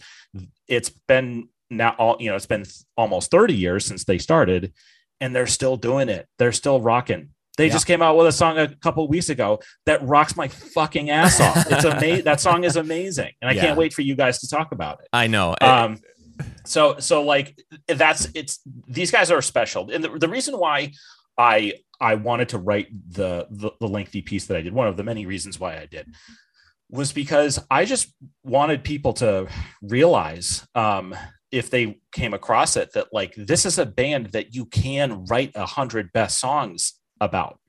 it's 0.67 0.89
been 1.07 1.47
now 1.69 1.95
all 1.97 2.17
you 2.19 2.29
know 2.29 2.35
it's 2.35 2.45
been 2.45 2.65
almost 2.97 3.31
30 3.31 3.53
years 3.55 3.85
since 3.85 4.03
they 4.03 4.17
started 4.17 4.73
and 5.21 5.33
they're 5.35 5.47
still 5.47 5.77
doing 5.77 6.09
it 6.09 6.27
they're 6.37 6.51
still 6.51 6.81
rocking 6.81 7.29
they 7.57 7.67
Yeah. 7.67 7.71
just 7.73 7.87
came 7.87 8.01
out 8.01 8.17
with 8.17 8.27
a 8.27 8.33
song 8.33 8.57
a 8.59 8.67
couple 8.75 9.07
weeks 9.07 9.29
ago 9.29 9.59
that 9.85 10.05
rocks 10.05 10.35
my 10.35 10.49
fucking 10.49 11.09
ass 11.09 11.39
off 11.39 11.71
it's 11.71 11.85
amazing 11.85 12.25
that 12.25 12.41
song 12.41 12.65
is 12.65 12.75
amazing 12.75 13.31
and 13.41 13.49
I 13.49 13.53
Yeah. 13.53 13.61
can't 13.61 13.77
wait 13.77 13.93
for 13.93 14.01
you 14.01 14.15
guys 14.15 14.39
to 14.39 14.49
talk 14.49 14.73
about 14.73 14.99
it 15.01 15.07
i 15.13 15.25
know 15.27 15.55
um 15.61 15.99
so 16.65 16.99
so 16.99 17.23
like 17.23 17.59
that's 17.87 18.27
it's 18.35 18.59
these 18.87 19.11
guys 19.11 19.31
are 19.31 19.41
special. 19.41 19.89
And 19.91 20.03
the, 20.03 20.09
the 20.19 20.29
reason 20.29 20.55
why 20.57 20.91
i 21.37 21.73
i 21.99 22.15
wanted 22.15 22.49
to 22.49 22.57
write 22.57 22.87
the, 23.09 23.47
the 23.49 23.71
the 23.79 23.87
lengthy 23.87 24.21
piece 24.21 24.45
that 24.45 24.55
i 24.55 24.61
did 24.61 24.73
one 24.73 24.87
of 24.87 24.95
the 24.95 25.03
many 25.03 25.25
reasons 25.25 25.59
why 25.59 25.77
i 25.77 25.85
did 25.85 26.13
was 26.89 27.11
because 27.11 27.59
i 27.69 27.83
just 27.83 28.13
wanted 28.43 28.85
people 28.85 29.11
to 29.11 29.45
realize 29.81 30.65
um 30.75 31.13
if 31.55 31.69
they 31.69 31.97
came 32.11 32.33
across 32.33 32.75
it 32.75 32.91
that 32.93 33.07
like 33.13 33.33
this 33.35 33.65
is 33.65 33.77
a 33.77 33.85
band 33.85 34.27
that 34.27 34.53
you 34.53 34.65
can 34.65 35.23
write 35.25 35.51
a 35.55 35.65
hundred 35.65 36.11
best 36.11 36.37
songs 36.39 36.99
about. 37.21 37.59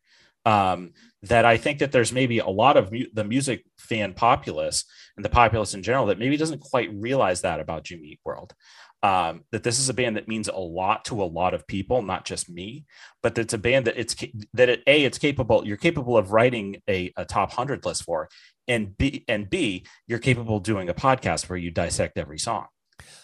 Um, 0.44 0.92
that 1.22 1.44
I 1.44 1.56
think 1.56 1.78
that 1.80 1.92
there's 1.92 2.12
maybe 2.12 2.38
a 2.38 2.48
lot 2.48 2.76
of 2.76 2.92
mu- 2.92 3.06
the 3.12 3.24
music 3.24 3.64
fan 3.78 4.12
populace 4.14 4.84
and 5.16 5.24
the 5.24 5.28
populace 5.30 5.74
in 5.74 5.82
general 5.82 6.06
that 6.06 6.18
maybe 6.18 6.36
doesn't 6.36 6.60
quite 6.60 6.90
realize 6.94 7.40
that 7.42 7.58
about 7.60 7.84
Jimmy 7.84 8.08
Eat 8.08 8.20
World. 8.24 8.54
Um, 9.02 9.44
that 9.52 9.62
this 9.62 9.78
is 9.78 9.88
a 9.88 9.94
band 9.94 10.16
that 10.16 10.26
means 10.26 10.48
a 10.48 10.56
lot 10.56 11.04
to 11.06 11.22
a 11.22 11.24
lot 11.24 11.54
of 11.54 11.66
people, 11.66 12.02
not 12.02 12.24
just 12.24 12.48
me, 12.48 12.86
but 13.22 13.34
that 13.34 13.42
it's 13.42 13.54
a 13.54 13.58
band 13.58 13.86
that 13.86 13.96
it's 13.98 14.16
that 14.54 14.68
it, 14.68 14.82
a 14.86 15.04
it's 15.04 15.18
capable. 15.18 15.66
You're 15.66 15.76
capable 15.76 16.16
of 16.16 16.32
writing 16.32 16.82
a, 16.88 17.12
a 17.16 17.24
top 17.24 17.52
hundred 17.52 17.84
list 17.84 18.02
for, 18.04 18.28
and 18.66 18.96
b 18.96 19.24
and 19.28 19.48
b 19.48 19.84
you're 20.08 20.18
capable 20.18 20.56
of 20.56 20.62
doing 20.64 20.88
a 20.88 20.94
podcast 20.94 21.48
where 21.48 21.58
you 21.58 21.70
dissect 21.70 22.18
every 22.18 22.38
song. 22.38 22.66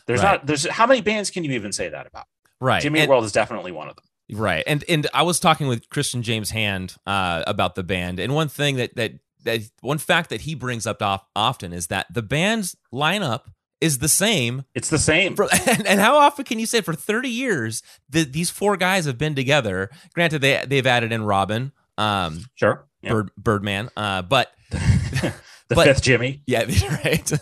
There's 0.06 0.23
Right. 0.23 0.32
not 0.32 0.47
there's 0.47 0.69
how 0.69 0.86
many 0.86 1.01
bands 1.01 1.31
can 1.31 1.43
you 1.43 1.52
even 1.52 1.73
say 1.73 1.89
that 1.89 2.06
about? 2.06 2.27
Right. 2.60 2.82
Jimmy 2.82 3.01
And- 3.01 3.09
World 3.09 3.24
is 3.24 3.32
definitely 3.32 3.73
one 3.73 3.89
of 3.89 3.97
them. 3.97 4.05
Right. 4.33 4.65
And 4.67 4.85
and 4.89 5.07
I 5.13 5.23
was 5.23 5.39
talking 5.41 5.67
with 5.67 5.89
Christian 5.91 6.23
James 6.23 6.51
Hand 6.51 6.97
uh, 7.07 7.43
about 7.47 7.75
the 7.75 7.83
band, 7.83 8.19
and 8.19 8.35
one 8.35 8.49
thing 8.49 8.77
that 8.77 8.95
that 8.97 9.13
that 9.45 9.61
one 9.81 9.99
fact 9.99 10.31
that 10.31 10.43
he 10.43 10.55
brings 10.55 10.87
up 10.87 11.03
off, 11.03 11.25
often 11.37 11.73
is 11.73 11.89
that 11.89 12.07
the 12.13 12.23
band's 12.23 12.77
lineup 12.93 13.43
is 13.81 13.99
the 13.99 14.09
same. 14.09 14.65
It's 14.75 14.89
the 14.89 14.99
same. 14.99 15.35
For, 15.35 15.49
and, 15.69 15.87
and 15.87 16.01
how 16.01 16.17
often 16.17 16.45
can 16.45 16.59
you 16.61 16.67
say 16.67 16.81
for 16.81 16.95
30 16.95 17.29
years 17.29 17.83
that 18.11 18.33
these 18.33 18.49
four 18.51 18.77
guys 18.77 19.05
have 19.07 19.19
been 19.19 19.35
together? 19.35 19.91
Granted, 20.15 20.41
they 20.41 20.65
they've 20.67 20.87
added 20.87 21.13
in 21.13 21.25
Robin, 21.25 21.73
um, 21.99 22.45
Sure. 22.55 22.87
Yeah. 23.03 23.11
Bird, 23.11 23.31
Birdman, 23.37 23.91
uh, 23.97 24.23
but 24.23 24.53
the 24.71 25.35
but- 25.69 25.85
fifth 25.87 26.03
Jimmy. 26.03 26.43
yeah, 26.47 26.65
right. 27.05 27.33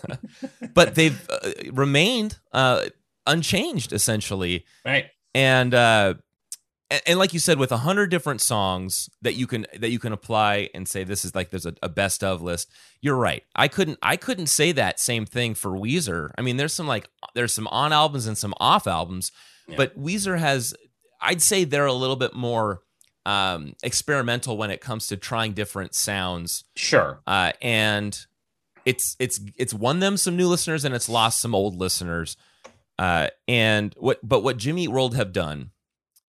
but 0.73 0.95
they've 0.95 1.29
uh, 1.29 1.51
remained 1.71 2.39
uh, 2.51 2.85
unchanged 3.27 3.93
essentially 3.93 4.65
Right. 4.83 5.05
and 5.35 5.73
uh 5.75 6.15
and, 6.91 7.01
and 7.07 7.19
like 7.19 7.33
you 7.33 7.39
said 7.39 7.57
with 7.57 7.71
a 7.71 7.77
hundred 7.77 8.11
different 8.11 8.41
songs 8.41 9.09
that 9.23 9.33
you 9.33 9.47
can 9.47 9.65
that 9.79 9.89
you 9.89 9.97
can 9.97 10.13
apply 10.13 10.69
and 10.75 10.87
say 10.87 11.03
this 11.03 11.25
is 11.25 11.33
like 11.33 11.49
there's 11.49 11.65
a, 11.65 11.73
a 11.81 11.89
best 11.89 12.23
of 12.23 12.41
list 12.43 12.69
you're 13.01 13.15
right 13.15 13.43
i 13.55 13.67
couldn't 13.67 13.97
i 14.03 14.15
couldn't 14.15 14.47
say 14.47 14.71
that 14.71 14.99
same 14.99 15.25
thing 15.25 15.55
for 15.55 15.71
weezer 15.71 16.29
i 16.37 16.41
mean 16.41 16.57
there's 16.57 16.73
some 16.73 16.85
like 16.87 17.07
there's 17.33 17.53
some 17.53 17.67
on 17.67 17.91
albums 17.91 18.27
and 18.27 18.37
some 18.37 18.53
off 18.59 18.85
albums 18.85 19.31
Yeah. 19.67 19.77
but 19.77 19.99
weezer 19.99 20.37
has 20.37 20.75
i'd 21.21 21.41
say 21.41 21.63
they're 21.63 21.87
a 21.87 21.93
little 21.93 22.15
bit 22.17 22.35
more 22.35 22.81
um 23.25 23.73
experimental 23.83 24.57
when 24.57 24.69
it 24.71 24.81
comes 24.81 25.07
to 25.07 25.17
trying 25.17 25.53
different 25.53 25.95
sounds 25.95 26.63
Sure. 26.75 27.21
uh, 27.25 27.53
and 27.61 28.19
it's 28.85 29.15
it's 29.19 29.39
it's 29.57 29.73
won 29.75 29.99
them 29.99 30.17
some 30.17 30.35
new 30.35 30.47
listeners 30.47 30.83
and 30.85 30.95
it's 30.95 31.07
lost 31.07 31.39
some 31.39 31.53
old 31.53 31.75
listeners. 31.75 32.35
Uh, 32.97 33.27
and 33.47 33.93
what 33.99 34.17
but 34.27 34.41
what 34.41 34.57
Jimmy 34.57 34.87
World 34.87 35.15
have 35.15 35.31
done 35.31 35.69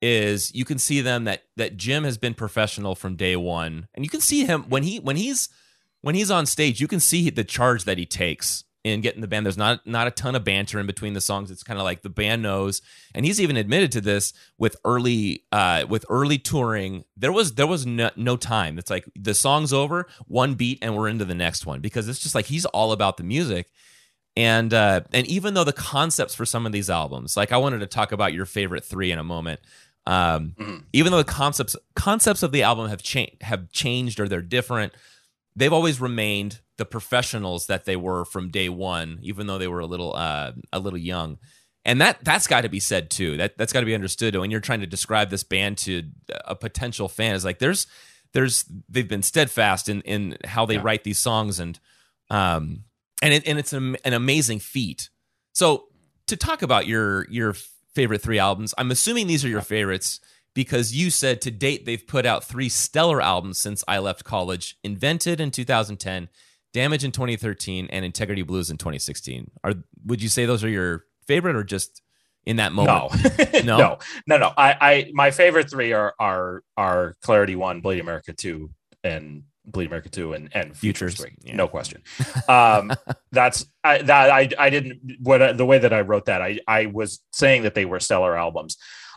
is 0.03 0.53
you 0.55 0.65
can 0.65 0.79
see 0.79 1.01
them 1.01 1.25
that 1.25 1.45
that 1.57 1.77
Jim 1.77 2.05
has 2.05 2.19
been 2.19 2.35
professional 2.35 2.95
from 2.95 3.17
day 3.17 3.37
one, 3.37 3.87
and 3.95 4.05
you 4.05 4.11
can 4.11 4.21
see 4.21 4.45
him 4.45 4.65
when 4.69 4.83
he 4.83 4.99
when 4.99 5.17
he's 5.17 5.49
when 6.03 6.17
he's 6.17 6.31
on 6.31 6.45
stage, 6.45 6.81
you 6.81 6.89
can 6.89 7.01
see 7.01 7.31
the 7.31 7.45
charge 7.45 7.85
that 7.85 7.97
he 7.97 8.05
takes 8.05 8.65
in 8.85 9.01
getting 9.01 9.21
the 9.21 9.29
band. 9.29 9.47
There's 9.47 9.57
not 9.57 9.87
not 9.87 10.09
a 10.09 10.11
ton 10.11 10.35
of 10.35 10.43
banter 10.45 10.81
in 10.81 10.87
between 10.87 11.13
the 11.13 11.21
songs. 11.21 11.51
It's 11.51 11.63
kind 11.63 11.79
of 11.79 11.85
like 11.85 12.03
the 12.03 12.11
band 12.11 12.43
knows, 12.43 12.83
and 13.15 13.25
he's 13.25 13.41
even 13.41 13.57
admitted 13.57 13.93
to 13.93 14.01
this 14.01 14.33
with 14.59 14.77
early 14.85 15.45
uh 15.53 15.85
with 15.89 16.05
early 16.09 16.39
touring. 16.39 17.05
There 17.17 17.33
was 17.33 17.55
there 17.55 17.67
was 17.67 17.87
no, 17.87 18.11
no 18.17 18.37
time. 18.37 18.79
It's 18.79 18.91
like 18.91 19.09
the 19.15 19.35
song's 19.35 19.73
over, 19.73 20.09
one 20.27 20.55
beat, 20.55 20.81
and 20.83 20.97
we're 20.97 21.09
into 21.09 21.25
the 21.25 21.35
next 21.35 21.65
one 21.65 21.81
because 21.81 22.09
it's 22.09 22.19
just 22.19 22.35
like 22.35 22.47
he's 22.47 22.67
all 22.67 22.93
about 22.93 23.17
the 23.17 23.25
music. 23.25 23.71
And 24.35 24.75
uh, 24.75 25.03
and 25.13 25.27
even 25.27 25.55
though 25.55 25.65
the 25.65 25.73
concepts 25.73 26.35
for 26.35 26.47
some 26.47 26.67
of 26.67 26.73
these 26.73 26.91
albums, 26.91 27.37
like 27.37 27.53
I 27.53 27.59
wanted 27.59 27.81
to 27.81 27.87
talk 27.87 28.11
about 28.11 28.33
your 28.33 28.47
favorite 28.47 28.85
three 28.85 29.13
in 29.13 29.19
a 29.19 29.25
moment. 29.25 29.61
Um, 30.07 30.55
Mhm. 30.59 30.85
Even 30.93 31.13
though 31.13 31.19
the 31.19 31.25
concepts 31.25 31.77
concepts 31.95 32.43
of 32.43 32.51
the 32.53 32.63
album 32.63 32.89
have 32.89 33.03
changed 33.03 33.37
have 33.43 33.71
changed 33.71 34.19
or 34.19 34.29
they're 34.29 34.43
different, 34.43 34.93
they've 35.55 35.73
always 35.73 36.01
remained 36.01 36.61
the 36.79 36.85
professionals 36.85 37.67
that 37.67 37.85
they 37.85 37.95
were 37.97 38.25
from 38.25 38.51
day 38.51 38.69
one, 38.69 39.19
even 39.23 39.47
though 39.47 39.59
they 39.59 39.69
were 39.69 39.81
a 39.81 39.87
little 39.87 40.15
uh, 40.17 40.53
a 40.73 40.81
little 40.81 40.99
young. 40.99 41.39
And 41.85 42.01
that 42.01 42.19
that's 42.25 42.47
got 42.47 42.63
to 42.63 42.69
be 42.69 42.81
said 42.81 43.11
too. 43.11 43.37
That 43.37 43.57
that's 43.59 43.73
got 43.73 43.81
to 43.81 43.87
be 43.87 43.95
understood 43.95 44.35
when 44.37 44.51
you're 44.51 44.61
trying 44.61 44.81
to 44.81 44.87
describe 44.87 45.31
this 45.31 45.45
band 45.45 45.79
to 45.79 46.03
a 46.45 46.55
potential 46.57 47.09
fan. 47.09 47.35
Is 47.35 47.45
like 47.45 47.59
there's 47.61 47.87
there's 48.33 48.65
they've 48.89 49.07
been 49.09 49.23
steadfast 49.23 49.89
in 49.89 50.01
in 50.03 50.37
how 50.45 50.65
they 50.67 50.75
Yeah. 50.75 50.83
write 50.83 51.05
these 51.05 51.19
songs 51.19 51.61
and 51.61 51.79
um 52.31 52.85
and 53.21 53.35
it, 53.35 53.47
and 53.47 53.59
it's 53.59 53.73
an, 53.73 53.97
an 54.05 54.15
amazing 54.15 54.59
feat. 54.59 55.11
So 55.53 55.85
to 56.27 56.37
talk 56.37 56.63
about 56.63 56.87
your 56.87 57.29
your 57.31 57.55
favorite 57.95 58.23
three 58.23 58.39
albums, 58.39 58.75
I'm 58.79 58.91
assuming 58.91 59.27
these 59.27 59.45
are 59.45 59.49
your 59.49 59.61
favorites 59.61 60.21
because 60.55 60.95
you 60.95 61.11
said 61.11 61.41
to 61.43 61.51
date 61.51 61.87
they've 61.87 62.07
put 62.07 62.27
out 62.27 62.45
three 62.45 62.69
stellar 62.69 63.21
albums 63.21 63.59
since 63.59 63.85
I 63.89 63.99
left 63.99 64.25
college: 64.25 64.77
Invented 64.83 65.41
in 65.41 65.51
2010, 65.51 66.29
Damage 66.73 67.05
in 67.05 67.13
2013, 67.13 67.89
and 67.91 68.05
Integrity 68.05 68.43
Blues 68.43 68.71
in 68.71 68.79
2016. 68.79 69.51
Are 69.65 69.75
would 70.05 70.23
you 70.23 70.29
say 70.29 70.47
those 70.47 70.65
are 70.65 70.69
your 70.69 71.05
favorite 71.27 71.57
or 71.57 71.65
just 71.65 72.03
in 72.45 72.57
that 72.57 72.73
moment? 72.73 73.13
No. 73.23 73.43
No? 73.63 73.79
no, 73.79 73.99
no, 74.27 74.39
no. 74.39 74.53
I, 74.57 74.77
I, 74.81 75.11
my 75.13 75.31
favorite 75.31 75.71
three 75.71 75.93
are 75.93 76.15
are 76.19 76.63
are 76.77 77.15
Clarity 77.23 77.55
One, 77.55 77.81
Bleed 77.81 78.01
America 78.01 78.33
Two, 78.33 78.71
and 79.05 79.45
Bleed 79.65 79.87
America 79.87 80.09
Two, 80.09 80.33
and 80.33 80.49
and 80.55 80.77
Futures, 80.77 81.17
Futures, 81.17 81.37
yeah. 81.43 81.57
No 81.57 81.69
question. 81.69 82.03
Um, 82.49 82.93
that's 83.33 83.67
I 83.85 83.99
that 84.03 84.31
I 84.31 84.49
I 84.59 84.71
didn't 84.71 85.19
what 85.21 85.43
I- 85.43 85.53
the 85.53 85.67
way 85.67 85.79
that 85.79 85.93
I 85.93 86.01
wrote 86.01 86.27
that 86.27 86.43
I 86.43 86.59
I 86.67 86.87
was 86.87 87.21
saying 87.33 87.63
that 87.63 87.75
they 87.75 87.85
were 87.85 88.01
stellar 88.01 88.37
albums. 88.37 88.77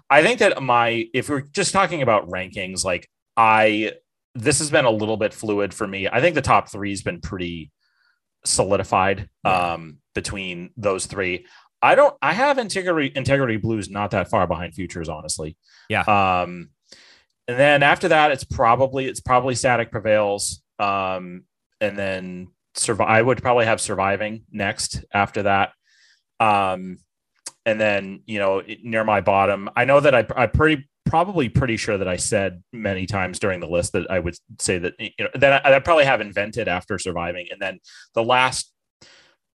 I 0.10 0.22
think 0.22 0.40
that 0.40 0.62
my 0.62 1.08
if 1.14 1.30
we're 1.30 1.42
just 1.42 1.74
talking 1.74 2.02
about 2.02 2.30
rankings, 2.30 2.86
like 2.86 3.10
I 3.36 3.94
this 4.36 4.60
has 4.60 4.70
been 4.70 4.86
a 4.86 4.92
little 4.92 5.18
bit 5.18 5.34
fluid 5.34 5.74
for 5.74 5.88
me. 5.88 6.08
I 6.08 6.22
think 6.22 6.36
the 6.36 6.42
top 6.42 6.70
three 6.72 6.92
has 6.92 7.02
been 7.02 7.22
pretty 7.22 7.72
solidified 8.44 9.30
um, 9.44 9.98
between 10.14 10.72
those 10.78 11.06
three. 11.06 11.46
I 11.82 11.96
don't. 11.96 12.16
I 12.22 12.34
have 12.34 12.58
integrity 12.58 13.12
integrity 13.16 13.58
blues 13.58 13.90
not 13.90 14.12
that 14.12 14.30
far 14.30 14.48
behind 14.48 14.74
futures, 14.74 15.10
honestly. 15.10 15.58
Yeah. 15.90 16.02
Um, 16.02 16.70
and 17.48 17.60
then 17.60 17.84
after 17.84 18.08
that, 18.10 18.32
it's 18.32 18.44
probably 18.44 19.06
it's 19.06 19.22
probably 19.22 19.56
static 19.56 19.92
prevails. 19.92 20.62
Um, 20.80 21.44
and 21.82 21.98
then 21.98 22.48
survive. 22.74 23.08
I 23.08 23.22
would 23.22 23.42
probably 23.42 23.66
have 23.66 23.82
surviving 23.82 24.44
next 24.52 25.04
after 25.14 25.44
that. 25.44 25.72
Um, 26.40 26.98
and 27.66 27.80
then 27.80 28.22
you 28.26 28.40
know 28.40 28.62
near 28.84 29.04
my 29.04 29.22
bottom, 29.22 29.70
I 29.76 29.86
know 29.86 30.00
that 30.00 30.14
I 30.14 30.26
I 30.36 30.48
pretty 30.48 30.88
probably 31.06 31.50
pretty 31.50 31.78
sure 31.78 31.98
that 31.98 32.08
I 32.08 32.16
said 32.18 32.64
many 32.74 33.06
times 33.06 33.40
during 33.40 33.60
the 33.60 33.68
list 33.68 33.94
that 33.94 34.10
I 34.10 34.20
would 34.20 34.36
say 34.60 34.78
that 34.80 34.94
you 35.00 35.12
know 35.20 35.30
that 35.36 35.66
I, 35.66 35.76
I 35.76 35.80
probably 35.80 36.06
have 36.06 36.22
invented 36.22 36.68
after 36.68 36.98
surviving, 37.00 37.48
and 37.52 37.62
then 37.62 37.80
the 38.14 38.24
last. 38.24 38.72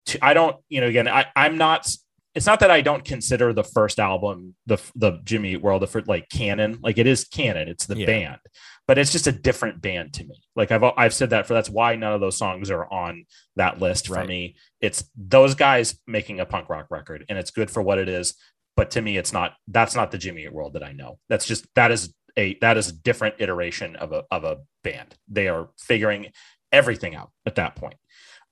Two, 0.06 0.20
I 0.22 0.36
don't, 0.36 0.56
you 0.70 0.82
know, 0.82 0.88
again, 0.88 1.07
I, 1.07 1.26
I'm 1.36 1.57
not. 1.57 1.90
It's 2.36 2.45
not 2.45 2.60
that 2.60 2.70
I 2.72 2.82
don't 2.82 3.06
consider 3.06 3.53
the 3.53 3.64
first 3.64 3.98
album, 3.99 4.56
the 4.66 4.78
the 4.95 5.22
Jimmy 5.24 5.53
Eat 5.53 5.62
World, 5.62 5.82
the 5.82 5.88
first, 5.88 6.07
like 6.07 6.28
canon. 6.30 6.80
Like 6.82 6.98
it 6.98 7.07
is 7.07 7.24
canon. 7.26 7.70
It's 7.70 7.86
the 7.86 7.98
Yeah. 7.98 8.06
band, 8.06 8.40
but 8.88 8.98
it's 8.98 9.12
just 9.12 9.26
a 9.28 9.32
different 9.32 9.82
band 9.82 10.14
to 10.16 10.26
me. 10.26 10.41
Like 10.56 10.72
I've 10.72 10.84
I've 10.98 11.14
said 11.14 11.30
that 11.30 11.48
for 11.48 11.53
that's 11.53 11.70
why 11.70 11.95
none 11.95 12.14
of 12.14 12.20
those 12.22 12.38
songs 12.38 12.70
are 12.70 12.91
on 12.91 13.26
that 13.56 13.80
list 13.80 14.07
for 14.07 14.16
Right. 14.16 14.28
me. 14.28 14.56
It's 14.82 15.10
those 15.16 15.56
guys 15.56 15.98
making 16.06 16.40
a 16.41 16.45
punk 16.45 16.70
rock 16.70 16.88
record, 16.91 17.26
and 17.30 17.38
it's 17.38 17.52
good 17.52 17.72
for 17.72 17.82
what 17.82 17.99
it 17.99 18.10
is. 18.10 18.36
But 18.76 18.91
to 18.91 19.02
me, 19.02 19.16
it's 19.18 19.32
not. 19.32 19.53
That's 19.70 19.95
not 19.95 20.12
the 20.12 20.18
Jimmy 20.18 20.44
Eat 20.44 20.52
World 20.53 20.74
that 20.74 20.84
I 20.84 20.91
know. 20.91 21.20
That's 21.30 21.45
just 21.45 21.66
that 21.76 21.91
is 21.91 22.14
a 22.38 22.57
that 22.60 22.76
is 22.76 22.90
a 22.90 22.94
different 22.94 23.36
iteration 23.40 23.95
of 23.95 24.12
a 24.12 24.26
of 24.30 24.44
a 24.44 24.57
band. 24.84 25.16
They 25.30 25.48
are 25.48 25.70
figuring 25.80 26.34
everything 26.74 27.16
out 27.16 27.32
at 27.45 27.56
that 27.56 27.78
point. 27.78 27.95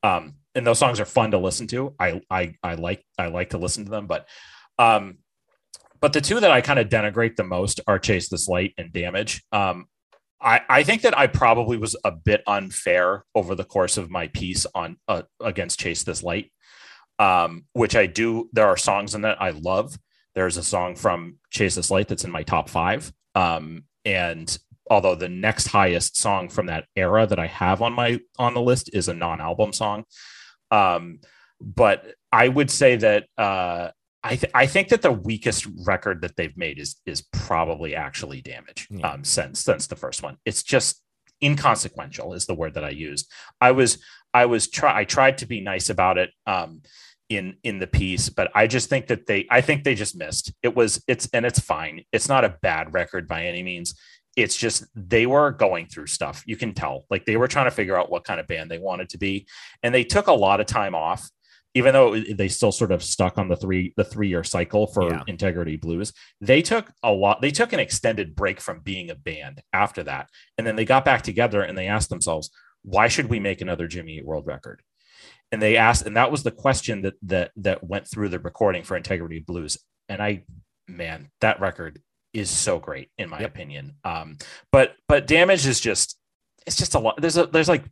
Um, 0.03 0.35
and 0.55 0.65
those 0.65 0.80
songs 0.80 0.99
are 0.99 1.05
fun 1.05 1.31
to 1.31 1.38
listen 1.38 1.67
to. 1.67 1.95
I 1.99 2.21
I 2.30 2.55
I 2.63 2.75
like 2.75 3.03
I 3.17 3.27
like 3.27 3.51
to 3.51 3.57
listen 3.57 3.85
to 3.85 3.91
them, 3.91 4.07
but 4.07 4.27
um, 4.80 5.17
but 5.99 6.13
the 6.13 6.21
two 6.21 6.39
that 6.39 6.51
I 6.51 6.61
kind 6.61 6.80
of 6.80 6.89
denigrate 6.89 7.35
the 7.35 7.43
most 7.43 7.80
are 7.88 7.99
Chase 7.99 8.30
This 8.30 8.47
Light 8.47 8.73
and 8.77 8.91
Damage. 8.91 9.43
Um, 9.51 9.85
I, 10.41 10.61
I 10.67 10.84
think 10.84 11.03
that 11.03 11.17
I 11.17 11.27
probably 11.27 11.77
was 11.77 11.95
a 12.03 12.11
bit 12.11 12.43
unfair 12.45 13.23
over 13.34 13.55
the 13.55 13.63
course 13.63 13.97
of 13.97 14.11
my 14.11 14.27
piece 14.27 14.65
on 14.75 14.97
uh, 15.07 15.21
against 15.39 15.80
Chase 15.80 16.03
This 16.03 16.21
Light, 16.21 16.51
um, 17.19 17.65
which 17.71 17.95
I 17.95 18.07
do. 18.07 18.49
There 18.51 18.67
are 18.67 18.75
songs 18.75 19.15
in 19.15 19.21
that 19.21 19.41
I 19.41 19.51
love. 19.51 19.97
There's 20.35 20.57
a 20.57 20.63
song 20.63 20.95
from 20.95 21.38
Chase 21.51 21.75
This 21.75 21.89
Light 21.89 22.09
that's 22.09 22.25
in 22.25 22.31
my 22.31 22.43
top 22.43 22.67
five. 22.67 23.13
Um, 23.35 23.85
and 24.03 24.55
although 24.89 25.15
the 25.15 25.30
next 25.30 25.67
highest 25.67 26.17
song 26.17 26.49
from 26.49 26.65
that 26.65 26.85
era 26.95 27.25
that 27.25 27.39
I 27.39 27.47
have 27.47 27.81
on 27.81 27.93
my 27.93 28.19
on 28.38 28.53
the 28.53 28.61
list 28.61 28.89
is 28.93 29.07
a 29.07 29.13
non-album 29.13 29.71
song, 29.71 30.03
um, 30.73 31.19
but 31.61 31.99
I 32.31 32.47
would 32.47 32.71
say 32.71 32.95
that 32.97 33.25
uh, 33.37 33.89
I 34.23 34.35
th- 34.35 34.51
I 34.53 34.65
think 34.65 34.89
that 34.89 35.01
the 35.01 35.11
weakest 35.11 35.67
record 35.85 36.21
that 36.21 36.35
they've 36.35 36.57
made 36.57 36.79
is 36.79 36.95
is 37.05 37.21
probably 37.31 37.95
actually 37.95 38.41
Damage 38.41 38.87
Yeah. 38.89 39.11
um, 39.11 39.23
since 39.23 39.59
since 39.59 39.87
the 39.87 39.95
first 39.95 40.23
one. 40.23 40.37
It's 40.45 40.63
just 40.63 41.01
inconsequential 41.41 42.33
is 42.33 42.45
the 42.45 42.55
word 42.55 42.73
that 42.73 42.83
I 42.85 42.89
used. 42.89 43.31
I 43.61 43.71
was 43.71 44.03
I 44.33 44.45
was 44.45 44.69
try 44.69 44.99
I 45.01 45.03
tried 45.03 45.37
to 45.39 45.45
be 45.45 45.61
nice 45.61 45.89
about 45.89 46.17
it 46.17 46.31
um, 46.47 46.81
in 47.29 47.57
in 47.63 47.79
the 47.79 47.87
piece, 47.87 48.29
but 48.29 48.51
I 48.55 48.67
just 48.67 48.89
think 48.89 49.07
that 49.07 49.27
they 49.27 49.45
I 49.51 49.61
think 49.61 49.83
they 49.83 49.95
just 49.95 50.17
missed. 50.17 50.53
It 50.63 50.75
was 50.75 51.03
it's 51.07 51.29
and 51.33 51.45
it's 51.45 51.59
fine. 51.59 52.03
It's 52.11 52.29
not 52.29 52.45
a 52.45 52.57
bad 52.61 52.93
record 52.93 53.27
by 53.27 53.45
any 53.45 53.63
means. 53.63 53.93
It's 54.35 54.55
just 54.55 54.85
they 54.95 55.26
were 55.26 55.51
going 55.51 55.88
through 55.88 56.07
stuff. 56.07 56.43
You 56.45 56.55
can 56.55 56.73
tell, 56.73 57.05
like 57.10 57.26
they 57.26 57.38
were 57.38 57.47
trying 57.47 57.65
to 57.65 57.72
figure 57.72 57.97
out 57.97 58.11
what 58.11 58.23
kind 58.23 58.39
of 58.39 58.47
band 58.47 58.72
they 58.72 58.80
wanted 58.80 59.10
to 59.10 59.18
be, 59.18 59.47
and 59.84 59.93
they 59.93 60.03
took 60.03 60.27
a 60.27 60.34
lot 60.34 60.60
of 60.60 60.65
time 60.65 60.95
off. 60.95 61.30
Even 61.76 61.93
though 61.93 62.19
they 62.19 62.49
still 62.49 62.72
sort 62.72 62.91
of 62.91 63.01
stuck 63.01 63.39
on 63.39 63.47
the 63.47 63.55
three 63.55 63.93
the 63.97 64.03
three 64.03 64.27
year 64.27 64.43
cycle 64.43 64.85
for 64.85 65.10
Yeah. 65.10 65.23
Integrity 65.26 65.76
Blues, 65.76 66.14
they 66.39 66.61
took 66.61 66.91
a 67.01 67.11
lot. 67.11 67.41
They 67.41 67.49
took 67.49 67.73
an 67.73 67.80
extended 67.80 68.35
break 68.35 68.61
from 68.61 68.81
being 68.81 69.10
a 69.10 69.15
band 69.15 69.61
after 69.73 70.03
that, 70.03 70.30
and 70.57 70.68
then 70.68 70.76
they 70.76 70.85
got 70.85 71.03
back 71.03 71.23
together 71.23 71.64
and 71.64 71.76
they 71.76 71.88
asked 71.88 72.10
themselves, 72.10 72.51
"Why 72.84 73.07
should 73.07 73.27
we 73.27 73.39
make 73.39 73.60
another 73.60 73.88
Jimmy 73.88 74.18
Eat 74.18 74.26
World 74.26 74.45
record?" 74.45 74.84
And 75.51 75.61
they 75.64 75.76
asked, 75.76 76.05
and 76.05 76.15
that 76.15 76.31
was 76.31 76.43
the 76.43 76.51
question 76.51 77.01
that 77.03 77.15
that 77.23 77.51
that 77.55 77.84
went 77.84 78.07
through 78.07 78.30
the 78.30 78.39
recording 78.39 78.84
for 78.84 78.95
Integrity 78.95 79.39
Blues. 79.39 79.80
And 80.07 80.22
I, 80.22 80.43
man, 80.88 81.31
that 81.41 81.60
record 81.60 82.01
is 82.34 82.49
so 82.49 82.80
great 82.80 83.10
in 83.18 83.30
my 83.30 83.39
opinion. 83.39 83.95
Um, 84.03 84.38
but 84.72 84.95
but 85.07 85.27
Damage 85.27 85.65
is 85.65 85.80
just 85.80 86.18
it's 86.65 86.77
just 86.77 86.95
a 86.95 86.99
lot. 86.99 87.19
There's 87.19 87.38
a 87.38 87.45
there's 87.45 87.69
like 87.69 87.84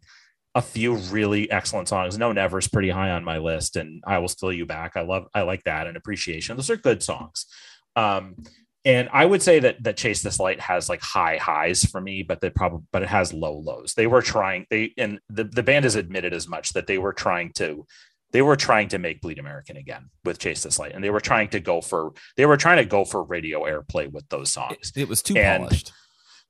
a 0.54 0.62
few 0.62 0.96
really 0.96 1.50
excellent 1.50 1.88
songs. 1.88 2.18
No 2.18 2.32
Never's 2.32 2.68
pretty 2.68 2.90
high 2.90 3.12
on 3.12 3.24
my 3.24 3.38
list, 3.38 3.76
and 3.76 4.04
I 4.06 4.18
will 4.18 4.28
steal 4.28 4.52
you 4.52 4.66
back. 4.66 4.98
I 4.98 5.02
love 5.02 5.28
I 5.34 5.44
like 5.44 5.64
that 5.64 5.88
and 5.88 5.96
appreciation. 5.96 6.56
Those 6.56 6.70
are 6.70 6.78
good 6.78 7.02
songs. 7.04 7.46
Um, 7.96 8.36
and 8.84 9.10
I 9.14 9.26
would 9.26 9.44
say 9.44 9.60
that 9.60 9.84
that 9.84 9.98
Chase 9.98 10.24
This 10.24 10.40
Light 10.40 10.60
has 10.60 10.90
like 10.90 11.02
high 11.02 11.38
highs 11.38 11.86
for 11.86 12.02
me, 12.02 12.24
but 12.24 12.42
they 12.42 12.50
probably 12.50 12.86
but 12.92 13.04
it 13.04 13.10
has 13.10 13.34
low 13.34 13.58
lows. 13.58 13.94
They 13.94 14.08
were 14.08 14.22
trying 14.22 14.66
they 14.70 14.94
and 14.98 15.20
the, 15.30 15.44
the 15.44 15.64
band 15.64 15.86
has 15.86 15.96
admitted 15.96 16.34
as 16.34 16.48
much 16.48 16.74
that 16.74 16.88
they 16.88 16.98
were 16.98 17.14
trying 17.14 17.52
to 17.54 17.86
they 18.32 18.42
were 18.42 18.56
trying 18.56 18.88
to 18.90 18.98
make 18.98 19.22
Bleed 19.22 19.40
American 19.40 19.78
again 19.78 20.10
with 20.24 20.40
Chase 20.40 20.64
This 20.64 20.80
Light, 20.80 20.94
and 20.94 21.04
they 21.04 21.10
were 21.10 21.20
trying 21.20 21.50
to 21.50 21.60
go 21.60 21.82
for 21.82 22.14
they 22.38 22.46
were 22.46 22.58
trying 22.58 22.78
to 22.78 22.86
go 22.86 23.06
for 23.06 23.24
radio 23.24 23.62
airplay 23.64 24.12
with 24.12 24.28
those 24.30 24.52
songs. 24.52 24.92
It 24.96 25.08
was 25.10 25.22
too 25.22 25.38
And- 25.38 25.64
polished. 25.64 25.92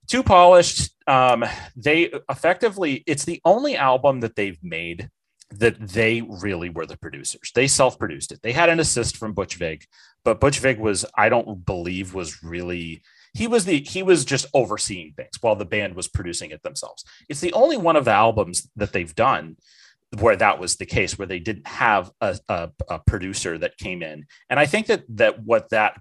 Too 0.07 0.23
polished. 0.23 0.91
Um, 1.07 1.45
they 1.75 2.11
effectively 2.29 3.03
it's 3.07 3.23
the 3.23 3.39
only 3.45 3.77
album 3.77 4.19
that 4.21 4.35
they've 4.35 4.57
made 4.63 5.09
that 5.51 5.79
they 5.79 6.21
really 6.21 6.69
were 6.69 6.85
the 6.85 6.97
producers. 6.97 7.51
They 7.53 7.67
self-produced 7.67 8.31
it. 8.31 8.41
They 8.41 8.51
had 8.53 8.69
an 8.69 8.79
assist 8.79 9.17
from 9.17 9.33
Butch 9.33 9.55
Vig, 9.55 9.83
but 10.25 10.39
Butch 10.39 10.59
Vig 10.59 10.79
was, 10.79 11.05
I 11.15 11.29
don't 11.29 11.65
believe, 11.65 12.13
was 12.13 12.41
really 12.43 13.03
he 13.33 13.47
was 13.47 13.65
the 13.65 13.79
he 13.81 14.03
was 14.03 14.25
just 14.25 14.45
overseeing 14.53 15.13
things 15.15 15.37
while 15.39 15.55
the 15.55 15.65
band 15.65 15.95
was 15.95 16.07
producing 16.07 16.51
it 16.51 16.63
themselves. 16.63 17.03
It's 17.29 17.39
the 17.41 17.53
only 17.53 17.77
one 17.77 17.95
of 17.95 18.05
the 18.05 18.11
albums 18.11 18.69
that 18.75 18.91
they've 18.93 19.15
done 19.15 19.55
where 20.19 20.35
that 20.35 20.59
was 20.59 20.75
the 20.75 20.85
case, 20.85 21.17
where 21.17 21.27
they 21.27 21.39
didn't 21.39 21.67
have 21.67 22.11
a, 22.19 22.37
a, 22.49 22.69
a 22.89 22.99
producer 22.99 23.57
that 23.57 23.77
came 23.77 24.03
in. 24.03 24.25
And 24.49 24.59
I 24.59 24.65
think 24.65 24.87
that 24.87 25.03
that 25.09 25.43
what 25.43 25.69
that 25.69 25.99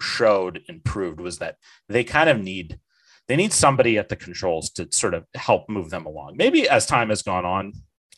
showed 0.00 0.62
and 0.68 0.84
proved 0.84 1.20
was 1.20 1.38
that 1.38 1.56
they 1.88 2.04
kind 2.04 2.28
of 2.28 2.40
need 2.40 2.78
they 3.26 3.36
need 3.36 3.52
somebody 3.52 3.98
at 3.98 4.08
the 4.08 4.16
controls 4.16 4.70
to 4.70 4.88
sort 4.90 5.12
of 5.12 5.26
help 5.34 5.68
move 5.68 5.90
them 5.90 6.06
along. 6.06 6.36
Maybe 6.36 6.66
as 6.66 6.86
time 6.86 7.10
has 7.10 7.22
gone 7.22 7.44
on, 7.44 7.72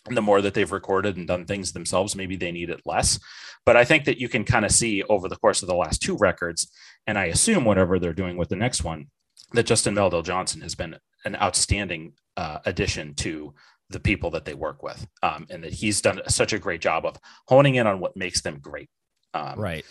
and 0.07 0.17
the 0.17 0.23
more 0.23 0.41
that 0.41 0.55
they've 0.55 0.71
recorded 0.71 1.17
and 1.17 1.27
done 1.27 1.47
things 1.47 1.73
themselves, 1.73 2.15
maybe 2.15 2.37
they 2.37 2.53
need 2.53 2.71
it 2.71 2.83
less. 2.87 3.19
But 3.67 3.77
I 3.77 3.85
think 3.85 4.05
that 4.05 4.19
you 4.19 4.29
can 4.29 4.45
kind 4.45 4.65
of 4.65 4.71
see 4.71 5.03
over 5.03 5.29
the 5.29 5.37
course 5.37 5.63
of 5.63 5.69
the 5.69 5.75
last 5.75 6.01
two 6.01 6.17
records, 6.17 6.71
and 7.07 7.19
I 7.19 7.27
assume 7.27 7.65
whatever 7.65 7.99
they're 7.99 8.13
doing 8.13 8.37
with 8.37 8.49
the 8.49 8.57
next 8.57 8.85
one, 8.85 9.09
that 9.53 9.67
Justin 9.67 9.97
Meldal-Johnsen 9.97 10.63
has 10.63 10.77
been 10.77 10.97
an 11.25 11.37
outstanding 11.37 12.13
uh, 12.37 12.61
addition 12.65 13.15
to 13.17 13.53
the 13.91 14.01
people 14.01 14.31
that 14.31 14.45
they 14.45 14.55
work 14.55 14.83
with, 14.83 15.07
um, 15.23 15.47
and 15.51 15.63
that 15.65 15.73
he's 15.73 16.01
done 16.01 16.21
such 16.29 16.53
a 16.53 16.59
great 16.59 16.81
job 16.81 17.05
of 17.05 17.17
honing 17.49 17.75
in 17.75 17.87
on 17.87 18.01
what 18.01 18.17
makes 18.17 18.41
them 18.41 18.59
great. 18.61 18.89
Um, 19.35 19.59
Right. 19.59 19.85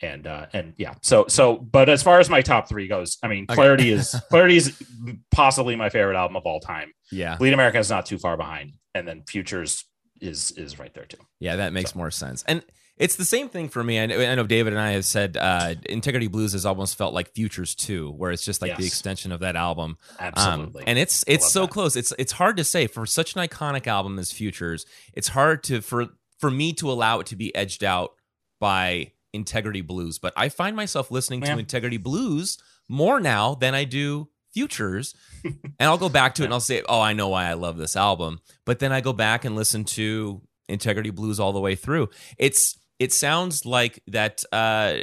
and 0.00 0.26
uh 0.28 0.46
and 0.52 0.74
yeah 0.76 0.94
so 1.02 1.24
so 1.28 1.56
but 1.56 1.88
as 1.88 2.02
far 2.04 2.20
as 2.20 2.30
my 2.30 2.40
top 2.40 2.68
three 2.68 2.86
goes 2.86 3.18
i 3.24 3.26
mean 3.28 3.44
Okay. 3.50 3.54
clarity 3.56 3.90
is 3.90 4.14
clarity 4.30 4.56
is 4.56 4.80
possibly 5.32 5.74
my 5.74 5.88
favorite 5.88 6.16
album 6.16 6.36
of 6.36 6.44
all 6.46 6.60
time 6.60 6.92
Yeah. 7.10 7.36
bleed 7.36 7.52
america 7.52 7.78
is 7.78 7.90
not 7.90 8.06
too 8.06 8.16
far 8.18 8.36
behind 8.36 8.74
and 8.94 9.06
then 9.08 9.24
futures 9.26 9.84
is 10.20 10.52
is 10.52 10.78
right 10.78 10.94
there 10.94 11.04
too 11.06 11.18
Yeah, 11.40 11.56
that 11.56 11.72
makes 11.72 11.94
more 11.96 12.10
sense. 12.12 12.44
And 12.46 12.62
it's 12.98 13.16
the 13.16 13.24
same 13.24 13.48
thing 13.48 13.68
for 13.68 13.82
me. 13.84 14.00
I 14.00 14.06
know, 14.06 14.20
I 14.20 14.34
know 14.34 14.46
David 14.46 14.72
and 14.72 14.80
I 14.80 14.92
have 14.92 15.04
said 15.04 15.36
uh, 15.36 15.74
Integrity 15.86 16.26
Blues 16.26 16.52
has 16.52 16.66
almost 16.66 16.98
felt 16.98 17.14
like 17.14 17.32
Futures 17.34 17.74
too, 17.74 18.10
where 18.12 18.30
it's 18.30 18.44
just 18.44 18.60
like 18.62 18.76
the 18.76 18.86
extension 18.86 19.32
of 19.32 19.40
that 19.40 19.56
album. 19.56 19.96
Um, 20.18 20.32
Absolutely. 20.34 20.84
and 20.86 20.98
it's 20.98 21.24
it's 21.26 21.50
so 21.50 21.62
that. 21.62 21.70
close. 21.70 21.96
It's 21.96 22.12
it's 22.18 22.32
hard 22.32 22.56
to 22.56 22.64
say 22.64 22.86
for 22.86 23.06
such 23.06 23.34
an 23.36 23.42
iconic 23.42 23.86
album 23.86 24.18
as 24.18 24.32
Futures. 24.32 24.84
It's 25.14 25.28
hard 25.28 25.62
to 25.64 25.80
for 25.80 26.08
for 26.38 26.50
me 26.50 26.72
to 26.74 26.90
allow 26.90 27.20
it 27.20 27.26
to 27.28 27.36
be 27.36 27.54
edged 27.54 27.82
out 27.84 28.12
by 28.60 29.12
Integrity 29.32 29.80
Blues. 29.80 30.18
But 30.18 30.32
I 30.36 30.48
find 30.48 30.74
myself 30.74 31.10
listening 31.10 31.42
Yeah. 31.42 31.54
to 31.54 31.60
Integrity 31.60 31.96
Blues 31.98 32.58
more 32.88 33.20
now 33.20 33.54
than 33.54 33.74
I 33.74 33.84
do 33.84 34.28
Futures. 34.54 35.14
and 35.44 35.54
I'll 35.78 35.98
go 35.98 36.08
back 36.08 36.34
to 36.36 36.42
it 36.42 36.46
and 36.46 36.54
I'll 36.54 36.58
say, 36.60 36.82
"Oh, 36.88 37.00
I 37.00 37.12
know 37.12 37.28
why 37.28 37.44
I 37.44 37.52
love 37.52 37.76
this 37.76 37.94
album." 37.96 38.40
But 38.64 38.78
then 38.80 38.92
I 38.92 39.00
go 39.00 39.12
back 39.12 39.44
and 39.44 39.54
listen 39.54 39.84
to 39.84 40.42
Integrity 40.68 41.10
Blues 41.10 41.38
all 41.38 41.52
the 41.52 41.60
way 41.60 41.74
through. 41.74 42.08
It's 42.38 42.76
it 42.98 43.12
sounds 43.12 43.64
like 43.66 44.02
that 44.06 44.42
uh 44.52 44.94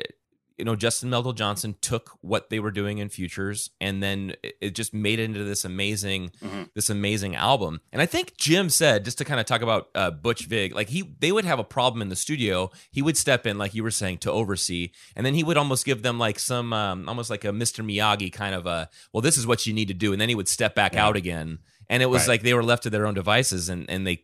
you 0.58 0.64
know 0.64 0.76
Justin 0.78 1.10
Meldal-Johnsen 1.10 1.76
took 1.82 2.12
what 2.22 2.50
they 2.50 2.62
were 2.62 2.72
doing 2.72 3.00
in 3.00 3.10
Futures 3.10 3.72
and 3.82 4.02
then 4.02 4.36
it- 4.62 4.74
just 4.74 4.94
made 4.94 5.20
it 5.20 5.24
into 5.24 5.44
this 5.44 5.66
amazing 5.66 6.32
Mhm. 6.42 6.70
this 6.74 6.90
amazing 6.90 7.36
album. 7.36 7.82
And 7.92 8.02
I 8.02 8.06
think 8.06 8.38
Jim 8.38 8.70
said 8.70 9.04
just 9.04 9.18
to 9.18 9.26
kind 9.26 9.42
of 9.42 9.46
talk 9.46 9.62
about 9.62 9.90
uh, 9.96 10.12
Butch 10.12 10.46
Vig, 10.46 10.74
like 10.74 10.88
he 10.88 11.04
they 11.20 11.34
would 11.34 11.44
have 11.44 11.60
a 11.60 11.64
problem 11.66 12.02
in 12.02 12.08
the 12.08 12.16
studio. 12.16 12.72
He 12.90 13.02
would 13.02 13.18
step 13.18 13.46
in, 13.46 13.58
like 13.58 13.74
you 13.76 13.84
were 13.84 13.92
saying, 13.92 14.20
to 14.20 14.32
oversee, 14.32 14.92
and 15.14 15.26
then 15.26 15.34
he 15.34 15.44
would 15.44 15.58
almost 15.58 15.86
give 15.86 16.04
them 16.04 16.18
like 16.18 16.40
some 16.40 16.72
um, 16.72 17.10
almost 17.10 17.30
like 17.30 17.44
a 17.44 17.50
Mr. 17.50 17.84
Miyagi 17.86 18.32
kind 18.32 18.56
of 18.56 18.66
a 18.66 18.90
well, 19.12 19.20
this 19.22 19.38
is 19.38 19.46
what 19.46 19.66
you 19.68 19.74
need 19.74 19.90
to 19.90 19.94
do, 19.94 20.14
and 20.14 20.22
then 20.22 20.30
he 20.30 20.36
would 20.36 20.48
step 20.48 20.74
back 20.74 20.94
Yeah. 20.94 21.06
out 21.06 21.18
again. 21.18 21.60
And 21.90 22.02
it 22.02 22.06
was 22.08 22.22
Right. 22.22 22.30
like 22.36 22.44
they 22.44 22.54
were 22.54 22.64
left 22.64 22.84
to 22.84 22.90
their 22.90 23.06
own 23.06 23.14
devices, 23.14 23.68
and 23.68 23.90
and 23.90 24.08
they 24.08 24.24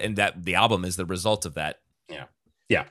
and 0.00 0.16
that 0.16 0.44
the 0.44 0.56
album 0.56 0.84
is 0.84 0.96
the 0.96 1.06
result 1.06 1.46
of 1.46 1.54
that. 1.54 1.76
Yeah 2.72 2.84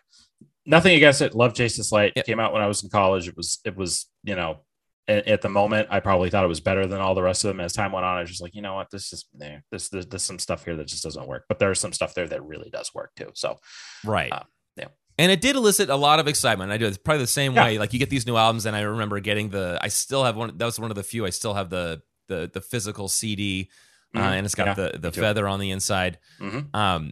nothing 0.66 0.95
against 0.95 1.22
it 1.22 1.34
love 1.36 1.53
this 1.56 1.91
light 1.91 2.14
Yep. 2.16 2.26
came 2.26 2.40
out 2.40 2.53
when 2.53 2.62
i 2.62 2.68
was 2.68 2.84
in 2.84 2.90
college 2.90 3.28
it 3.28 3.36
was 3.36 3.60
it 3.66 3.76
was 3.76 4.08
you 4.24 4.36
know 4.36 4.60
at, 5.08 5.28
at 5.28 5.41
the 5.41 5.49
moment 5.49 5.88
i 5.91 5.99
probably 5.99 6.30
thought 6.30 6.45
it 6.45 6.53
was 6.56 6.60
better 6.62 6.86
than 6.86 7.02
all 7.02 7.16
the 7.16 7.24
rest 7.24 7.44
of 7.44 7.48
them 7.49 7.60
as 7.60 7.74
time 7.74 7.91
went 7.91 8.06
on 8.06 8.18
i 8.18 8.22
was 8.22 8.30
just 8.30 8.41
like 8.41 8.53
you 8.56 8.62
know 8.62 8.76
what 8.76 8.90
this 8.91 9.12
is 9.12 9.26
there 9.34 9.64
there's, 9.72 9.90
there's, 9.90 10.06
there's 10.06 10.24
some 10.24 10.38
stuff 10.40 10.64
here 10.64 10.76
that 10.76 10.88
just 10.88 11.03
doesn't 11.03 11.28
work 11.28 11.45
but 11.49 11.58
there's 11.60 11.80
some 11.80 11.94
stuff 11.94 12.14
there 12.14 12.28
that 12.28 12.44
really 12.45 12.70
does 12.70 12.94
work 12.94 13.12
too 13.16 13.30
so 13.34 13.58
Right. 14.06 14.32
Uh, 14.32 14.44
yeah. 14.78 14.88
And 15.18 15.32
it 15.32 15.41
did 15.41 15.56
elicit 15.56 15.90
a 15.90 15.95
lot 15.95 16.20
of 16.20 16.28
excitement. 16.28 16.72
I 16.72 16.78
do. 16.78 16.88
It's 16.88 16.98
probably 16.98 17.24
the 17.24 17.28
same 17.28 17.53
Yeah. 17.53 17.66
way. 17.66 17.78
Like 17.78 17.94
you 17.94 17.99
get 17.99 18.10
these 18.10 18.26
new 18.26 18.36
albums, 18.38 18.66
and 18.66 18.76
I 18.76 18.82
remember 18.82 19.20
getting 19.20 19.49
the. 19.49 19.78
I 19.80 19.90
still 19.90 20.24
have 20.24 20.36
one. 20.36 20.58
That 20.58 20.66
was 20.66 20.80
one 20.80 20.90
of 20.90 20.95
the 20.95 21.03
few. 21.03 21.26
I 21.26 21.30
still 21.30 21.53
have 21.53 21.70
the 21.70 22.02
the 22.30 22.49
the 22.52 22.62
physical 22.62 23.08
CD, 23.10 23.70
uh, 24.16 24.20
Mhm. 24.20 24.24
and 24.38 24.45
it's 24.45 24.56
got 24.56 24.68
Yeah, 24.68 24.74
the 24.91 24.98
the 24.98 25.12
feather 25.12 25.48
on 25.48 25.60
the 25.60 25.70
inside. 25.70 26.18
Mhm. 26.40 26.74
Um, 26.74 27.12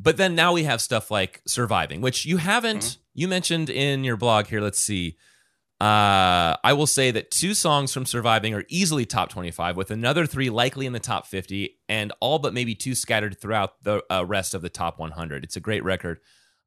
but 0.00 0.16
then 0.16 0.34
now 0.34 0.52
we 0.52 0.64
have 0.64 0.80
stuff 0.80 1.10
like 1.10 1.42
surviving, 1.46 2.00
which 2.00 2.24
you 2.26 2.36
haven't. 2.38 2.82
Mm-hmm. 2.82 3.00
You 3.14 3.28
mentioned 3.28 3.70
in 3.70 4.04
your 4.04 4.16
blog 4.16 4.46
here. 4.46 4.60
Let's 4.60 4.78
see. 4.80 5.16
Uh, 5.80 6.56
I 6.64 6.72
will 6.72 6.88
say 6.88 7.12
that 7.12 7.30
two 7.30 7.54
songs 7.54 7.92
from 7.92 8.04
Surviving 8.04 8.52
are 8.52 8.64
easily 8.68 9.06
top 9.06 9.28
25, 9.30 9.76
with 9.76 9.92
another 9.92 10.26
three 10.26 10.50
likely 10.50 10.86
in 10.86 10.92
the 10.92 10.98
top 10.98 11.24
50, 11.26 11.78
and 11.88 12.12
all 12.20 12.40
but 12.40 12.52
maybe 12.52 12.74
two 12.74 12.96
scattered 12.96 13.40
throughout 13.40 13.80
the 13.84 14.02
uh, 14.12 14.24
rest 14.26 14.54
of 14.54 14.62
the 14.62 14.68
top 14.70 14.98
100. 14.98 15.44
It's 15.44 15.54
a 15.56 15.60
great 15.60 15.84
record. 15.84 16.18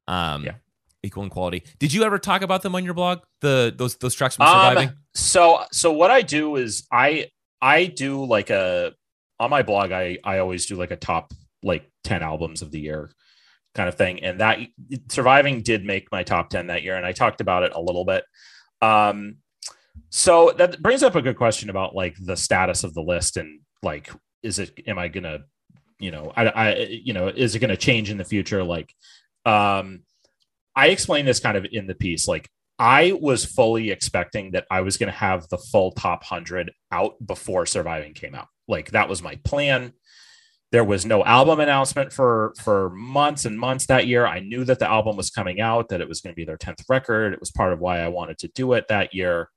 Um, 0.08 0.44
Yeah. 0.46 0.54
equal 1.02 1.24
in 1.24 1.28
quality. 1.30 1.62
Did 1.78 1.92
you 1.92 2.04
ever 2.04 2.18
talk 2.18 2.40
about 2.40 2.62
them 2.62 2.74
on 2.74 2.84
your 2.86 2.94
blog? 2.94 3.18
The 3.42 3.74
those 3.76 3.96
those 3.96 4.14
tracks 4.14 4.36
from 4.36 4.46
Um, 4.46 4.52
Surviving. 4.54 4.96
so 5.14 5.62
so 5.72 5.92
what 5.92 6.10
I 6.10 6.22
do 6.22 6.56
is 6.56 6.86
I 6.90 7.28
I 7.60 7.86
do 7.86 8.24
like 8.24 8.48
a 8.48 8.94
on 9.38 9.50
my 9.50 9.62
blog 9.62 9.92
I 9.92 10.18
I 10.24 10.38
always 10.38 10.64
do 10.64 10.76
like 10.76 10.90
a 10.90 10.96
top 10.96 11.32
like 11.62 11.90
10 12.04 12.22
albums 12.22 12.62
of 12.62 12.70
the 12.70 12.80
year 12.80 13.10
kind 13.74 13.88
of 13.88 13.94
thing 13.94 14.22
and 14.22 14.40
that 14.40 14.58
surviving 15.08 15.62
did 15.62 15.84
make 15.84 16.12
my 16.12 16.22
top 16.22 16.50
10 16.50 16.66
that 16.66 16.82
year 16.82 16.96
and 16.96 17.06
I 17.06 17.12
talked 17.12 17.40
about 17.40 17.62
it 17.62 17.72
a 17.74 17.80
little 17.80 18.04
bit. 18.04 18.24
Um 18.80 19.36
so 20.08 20.52
that 20.58 20.80
brings 20.82 21.02
up 21.02 21.14
a 21.14 21.22
good 21.22 21.36
question 21.36 21.70
about 21.70 21.94
like 21.94 22.16
the 22.20 22.36
status 22.36 22.84
of 22.84 22.94
the 22.94 23.02
list 23.02 23.36
and 23.36 23.60
like 23.82 24.10
is 24.42 24.58
it 24.58 24.72
am 24.86 24.98
I 24.98 25.08
going 25.08 25.24
to 25.24 25.42
you 25.98 26.10
know 26.10 26.32
I 26.36 26.46
I 26.48 26.74
you 27.02 27.12
know 27.12 27.28
is 27.28 27.54
it 27.54 27.60
going 27.60 27.70
to 27.70 27.76
change 27.76 28.10
in 28.10 28.18
the 28.18 28.24
future 28.24 28.62
like 28.62 28.94
um 29.46 30.00
I 30.74 30.88
explained 30.88 31.28
this 31.28 31.40
kind 31.40 31.56
of 31.56 31.66
in 31.70 31.86
the 31.86 31.94
piece. 31.94 32.26
Like 32.26 32.48
I 32.78 33.12
was 33.20 33.44
fully 33.44 33.90
expecting 33.90 34.52
that 34.52 34.66
I 34.70 34.80
was 34.80 34.96
going 34.96 35.12
to 35.12 35.18
have 35.18 35.48
the 35.48 35.58
full 35.58 35.92
top 35.92 36.22
100 36.22 36.72
out 36.90 37.14
before 37.24 37.66
Surviving 37.66 38.14
came 38.14 38.34
out. 38.34 38.48
Like 38.68 38.92
that 38.92 39.08
was 39.08 39.22
my 39.22 39.36
plan. 39.44 39.92
There 40.72 40.84
was 40.84 41.04
no 41.04 41.22
album 41.24 41.60
announcement 41.60 42.12
for 42.12 42.54
for 42.58 42.90
months 42.90 43.44
and 43.44 43.58
months 43.58 43.86
that 43.86 44.06
year. 44.06 44.26
I 44.26 44.40
knew 44.40 44.64
that 44.64 44.78
the 44.78 44.90
album 44.90 45.16
was 45.16 45.30
coming 45.30 45.60
out, 45.60 45.90
that 45.90 46.00
it 46.00 46.08
was 46.08 46.20
going 46.22 46.32
to 46.32 46.36
be 46.36 46.46
their 46.46 46.56
10th 46.56 46.84
record. 46.88 47.34
It 47.34 47.40
was 47.40 47.50
part 47.50 47.72
of 47.72 47.78
why 47.78 48.00
I 48.00 48.08
wanted 48.08 48.38
to 48.38 48.48
do 48.48 48.72
it 48.72 48.88
that 48.88 49.14
year. 49.14 49.50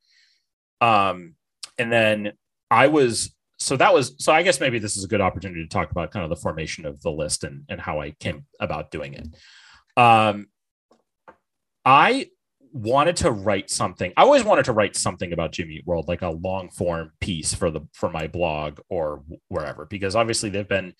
Um 0.81 1.35
and 1.77 1.91
then 1.91 2.33
I 2.69 2.87
was 2.87 3.33
so 3.57 3.77
that 3.77 3.93
was 3.93 4.15
so 4.19 4.33
I 4.33 4.43
guess 4.43 4.59
maybe 4.59 4.77
this 4.77 4.97
is 4.97 5.05
a 5.05 5.07
good 5.07 5.21
opportunity 5.21 5.63
to 5.63 5.69
talk 5.69 5.89
about 5.89 6.11
kind 6.11 6.23
of 6.23 6.29
the 6.29 6.35
formation 6.35 6.85
of 6.85 7.01
the 7.01 7.11
list 7.11 7.45
and 7.45 7.63
and 7.69 7.79
how 7.79 8.01
I 8.01 8.11
came 8.11 8.45
about 8.59 8.91
doing 8.91 9.13
it. 9.13 9.27
Um 9.97 10.47
I 11.85 12.29
wanted 12.75 13.15
to 13.15 13.31
write 13.31 13.69
something. 13.69 14.11
I 14.17 14.23
always 14.23 14.43
wanted 14.43 14.65
to 14.65 14.73
write 14.73 14.97
something 14.97 15.31
about 15.31 15.53
Jimmy 15.53 15.75
Eat 15.75 15.87
World, 15.87 16.09
like 16.09 16.21
a 16.21 16.29
long 16.29 16.69
form 16.69 17.11
piece 17.21 17.53
for 17.53 17.71
the 17.71 17.81
for 17.93 18.09
my 18.09 18.27
blog 18.27 18.79
or 18.89 19.23
wherever, 19.47 19.85
because 19.85 20.13
obviously 20.13 20.49
they've 20.49 20.67
been 20.67 20.93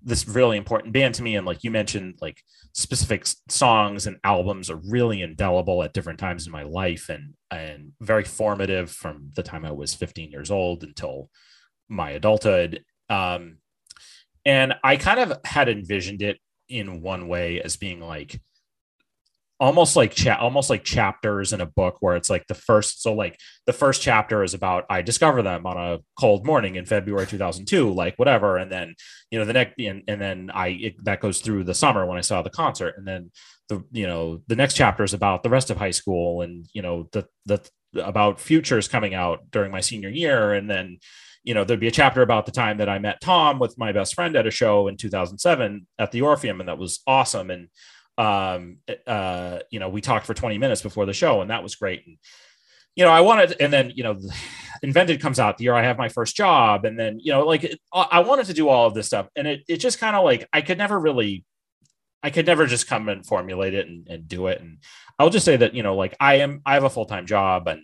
this 0.00 0.28
really 0.28 0.56
important 0.56 0.92
band 0.92 1.16
to 1.16 1.24
me. 1.24 1.34
And 1.34 1.44
like 1.44 1.64
you 1.64 1.72
mentioned, 1.72 2.18
like 2.20 2.40
specific 2.72 3.26
songs 3.48 4.06
and 4.06 4.18
albums 4.22 4.70
are 4.70 4.80
really 4.88 5.20
indelible 5.20 5.82
at 5.82 5.92
different 5.92 6.20
times 6.20 6.46
in 6.46 6.52
my 6.52 6.62
life 6.62 7.08
and 7.08 7.34
and 7.50 7.92
very 8.00 8.24
formative 8.24 8.88
from 8.88 9.32
the 9.34 9.42
time 9.42 9.64
I 9.64 9.72
was 9.72 9.94
15 9.94 10.30
years 10.30 10.52
old 10.52 10.84
until 10.84 11.30
my 11.88 12.10
adulthood. 12.12 12.84
Um, 13.10 13.58
and 14.44 14.74
I 14.84 14.96
kind 14.96 15.18
of 15.18 15.40
had 15.44 15.68
envisioned 15.68 16.22
it 16.22 16.38
in 16.68 17.02
one 17.02 17.26
way 17.26 17.60
as 17.60 17.76
being 17.76 18.00
like 18.00 18.40
almost 19.60 19.96
like 19.96 20.14
cha- 20.14 20.38
almost 20.38 20.70
like 20.70 20.84
chapters 20.84 21.52
in 21.52 21.60
a 21.60 21.66
book 21.66 21.96
where 22.00 22.16
it's 22.16 22.30
like 22.30 22.46
the 22.46 22.54
first 22.54 23.02
so 23.02 23.12
like 23.12 23.38
the 23.66 23.72
first 23.72 24.00
chapter 24.00 24.42
is 24.44 24.54
about 24.54 24.84
I 24.88 25.02
discover 25.02 25.42
them 25.42 25.66
on 25.66 25.76
a 25.76 25.98
cold 26.18 26.46
morning 26.46 26.76
in 26.76 26.86
February 26.86 27.26
2002 27.26 27.92
like 27.92 28.16
whatever 28.16 28.56
and 28.56 28.70
then 28.70 28.94
you 29.30 29.38
know 29.38 29.44
the 29.44 29.52
next 29.52 29.80
and, 29.80 30.02
and 30.06 30.20
then 30.20 30.50
I 30.54 30.68
it, 30.68 31.04
that 31.04 31.20
goes 31.20 31.40
through 31.40 31.64
the 31.64 31.74
summer 31.74 32.06
when 32.06 32.18
I 32.18 32.22
saw 32.22 32.42
the 32.42 32.50
concert 32.50 32.94
and 32.96 33.06
then 33.06 33.30
the 33.68 33.84
you 33.90 34.06
know 34.06 34.42
the 34.46 34.56
next 34.56 34.74
chapter 34.74 35.02
is 35.02 35.14
about 35.14 35.42
the 35.42 35.50
rest 35.50 35.70
of 35.70 35.76
high 35.76 35.90
school 35.90 36.42
and 36.42 36.66
you 36.72 36.82
know 36.82 37.08
the 37.12 37.26
the 37.46 37.60
about 37.96 38.38
futures 38.38 38.86
coming 38.86 39.14
out 39.14 39.50
during 39.50 39.72
my 39.72 39.80
senior 39.80 40.10
year 40.10 40.52
and 40.52 40.70
then 40.70 40.98
you 41.42 41.54
know 41.54 41.64
there'd 41.64 41.80
be 41.80 41.88
a 41.88 41.92
chapter 41.92 42.22
about 42.22 42.46
the 42.46 42.52
time 42.52 42.78
that 42.78 42.88
I 42.88 43.00
met 43.00 43.20
Tom 43.20 43.58
with 43.58 43.76
my 43.76 43.90
best 43.90 44.14
friend 44.14 44.36
at 44.36 44.46
a 44.46 44.52
show 44.52 44.86
in 44.86 44.96
2007 44.96 45.86
at 45.98 46.12
the 46.12 46.22
Orpheum 46.22 46.60
and 46.60 46.68
that 46.68 46.78
was 46.78 47.00
awesome 47.08 47.50
and 47.50 47.68
um 48.18 48.78
uh 49.06 49.60
you 49.70 49.78
know 49.78 49.88
we 49.88 50.00
talked 50.00 50.26
for 50.26 50.34
20 50.34 50.58
minutes 50.58 50.82
before 50.82 51.06
the 51.06 51.12
show 51.12 51.40
and 51.40 51.50
that 51.50 51.62
was 51.62 51.76
great. 51.76 52.02
And 52.06 52.18
you 52.98 53.04
know 53.04 53.10
i 53.12 53.20
wanted 53.20 53.56
and 53.60 53.72
then 53.72 53.92
you 53.94 54.02
know 54.02 54.18
invented 54.82 55.20
comes 55.20 55.40
out 55.40 55.56
the 55.56 55.64
year 55.64 55.74
i 55.74 55.82
have 55.82 55.98
my 55.98 56.08
first 56.08 56.36
job 56.36 56.84
and 56.84 56.98
then 56.98 57.18
you 57.20 57.32
know 57.32 57.44
like 57.46 57.74
i 57.92 58.20
wanted 58.20 58.46
to 58.46 58.52
do 58.52 58.68
all 58.68 58.86
of 58.86 58.94
this 58.94 59.06
stuff 59.06 59.28
and 59.34 59.48
it, 59.48 59.62
it 59.68 59.76
just 59.78 59.98
kind 59.98 60.14
of 60.14 60.24
like 60.24 60.48
i 60.52 60.60
could 60.60 60.78
never 60.78 60.98
really 60.98 61.44
i 62.22 62.30
could 62.30 62.46
never 62.46 62.66
just 62.66 62.86
come 62.86 63.08
and 63.08 63.24
formulate 63.24 63.74
it 63.74 63.86
and, 63.86 64.06
and 64.08 64.28
do 64.28 64.48
it. 64.48 64.60
And 64.60 64.78
i'll 65.18 65.30
just 65.30 65.44
say 65.44 65.56
that 65.56 65.74
you 65.74 65.82
know 65.82 65.96
like 65.96 66.16
i 66.20 66.36
am 66.36 66.60
i 66.66 66.74
have 66.74 66.84
a 66.84 66.90
full-time 66.90 67.26
job 67.26 67.68
and 67.68 67.82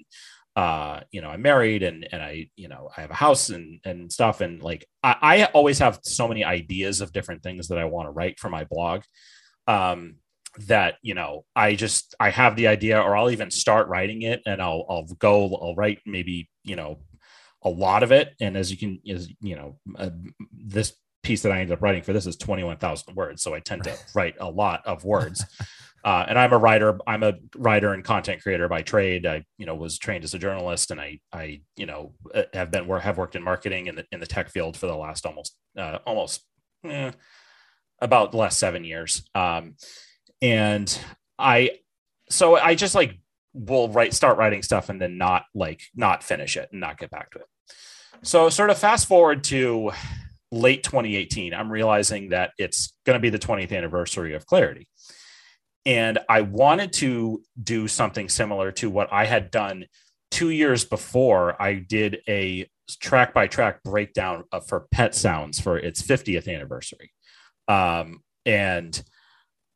uh 0.56 1.00
you 1.10 1.20
know 1.20 1.28
i'm 1.28 1.42
married 1.42 1.82
and 1.82 2.06
and 2.12 2.22
i 2.22 2.48
you 2.54 2.68
know 2.68 2.88
i 2.96 3.00
have 3.00 3.10
a 3.10 3.14
house 3.14 3.50
and 3.50 3.80
and 3.84 4.12
stuff. 4.12 4.40
And 4.40 4.62
like 4.62 4.86
i, 5.02 5.16
I 5.20 5.44
always 5.46 5.78
have 5.78 6.00
so 6.02 6.28
many 6.28 6.44
ideas 6.44 7.00
of 7.00 7.12
different 7.12 7.42
things 7.42 7.68
that 7.68 7.78
i 7.78 7.84
want 7.84 8.06
to 8.06 8.12
write 8.12 8.38
for 8.38 8.50
my 8.50 8.64
blog. 8.64 9.02
Um 9.66 10.16
that 10.66 10.94
you 11.02 11.14
know 11.14 11.44
i 11.56 11.74
just 11.74 12.14
i 12.20 12.30
have 12.30 12.54
the 12.54 12.68
idea 12.68 13.00
or 13.00 13.16
i'll 13.16 13.30
even 13.30 13.50
start 13.50 13.88
writing 13.88 14.22
it 14.22 14.40
and 14.46 14.62
i'll 14.62 14.86
i'll 14.88 15.06
go 15.18 15.46
i'll 15.60 15.74
write 15.74 15.98
maybe 16.06 16.48
you 16.62 16.76
know 16.76 16.98
a 17.64 17.70
lot 17.70 18.02
of 18.02 18.12
it. 18.12 18.34
And 18.40 18.56
as 18.56 18.70
you 18.70 18.76
can 18.76 19.00
as 19.08 19.28
you 19.40 19.56
know 19.56 19.78
uh, 19.98 20.10
this 20.52 20.94
piece 21.22 21.42
that 21.42 21.52
i 21.52 21.58
ended 21.58 21.72
up 21.72 21.82
writing 21.82 22.02
for 22.02 22.12
this 22.12 22.26
is 22.26 22.36
21000 22.36 23.14
words. 23.14 23.42
So 23.42 23.54
i 23.54 23.60
tend 23.60 23.84
to 23.84 23.96
write 24.14 24.34
a 24.38 24.50
lot 24.50 24.82
of 24.86 25.04
words. 25.04 25.44
Uh, 26.04 26.26
and 26.28 26.38
i'm 26.38 26.52
a 26.52 26.58
writer 26.58 26.98
i'm 27.06 27.22
a 27.22 27.34
writer 27.56 27.94
and 27.94 28.04
content 28.04 28.42
creator 28.42 28.68
by 28.68 28.82
trade. 28.82 29.26
I 29.26 29.44
you 29.56 29.64
know 29.64 29.74
was 29.74 29.98
trained 29.98 30.24
as 30.24 30.34
a 30.34 30.38
journalist 30.38 30.90
and 30.90 31.00
i 31.00 31.18
i 31.32 31.62
you 31.76 31.86
know 31.86 32.12
uh, 32.34 32.42
have 32.52 32.70
been 32.70 32.88
have 32.88 33.16
worked 33.16 33.36
in 33.36 33.42
marketing 33.42 33.86
in 33.86 33.96
the 33.96 34.04
in 34.12 34.20
the 34.20 34.26
tech 34.26 34.50
field 34.50 34.76
for 34.76 34.86
the 34.86 34.96
last 34.96 35.24
almost 35.24 35.56
uh, 35.78 35.98
almost 36.06 36.42
eh, 36.84 37.12
about 38.00 38.32
the 38.32 38.38
last 38.38 38.58
seven 38.58 38.84
years. 38.84 39.26
Um 39.34 39.76
and 40.44 41.00
I 41.38 41.78
so 42.28 42.56
I 42.56 42.74
just 42.74 42.94
like 42.94 43.18
will 43.54 43.88
write 43.88 44.12
start 44.12 44.36
writing 44.36 44.62
stuff 44.62 44.90
and 44.90 45.00
then 45.00 45.16
not 45.16 45.44
like 45.54 45.80
not 45.94 46.22
finish 46.22 46.56
it 46.56 46.68
and 46.70 46.80
not 46.80 46.98
get 46.98 47.10
back 47.10 47.30
to 47.30 47.38
it. 47.38 47.46
So 48.22 48.50
sort 48.50 48.70
of 48.70 48.78
fast 48.78 49.08
forward 49.08 49.44
to 49.44 49.92
late 50.52 50.82
2018, 50.82 51.54
I'm 51.54 51.72
realizing 51.72 52.28
that 52.28 52.52
it's 52.58 52.92
going 53.06 53.14
to 53.14 53.20
be 53.20 53.30
the 53.30 53.38
20th 53.38 53.76
anniversary 53.76 54.34
of 54.34 54.46
Clarity. 54.46 54.86
And 55.86 56.18
I 56.28 56.42
wanted 56.42 56.92
to 56.94 57.42
do 57.62 57.88
something 57.88 58.28
similar 58.28 58.70
to 58.72 58.90
what 58.90 59.12
I 59.12 59.24
had 59.24 59.50
done 59.50 59.86
2 60.30 60.50
years 60.50 60.84
before. 60.84 61.60
I 61.60 61.74
did 61.74 62.18
a 62.28 62.68
track 63.00 63.32
by 63.32 63.46
track 63.46 63.82
breakdown 63.82 64.44
of, 64.52 64.66
for 64.66 64.86
Pet 64.90 65.14
Sounds 65.14 65.58
for 65.58 65.78
its 65.78 66.02
50th 66.02 66.52
anniversary. 66.52 67.12
Um 67.66 68.20
and 68.46 69.02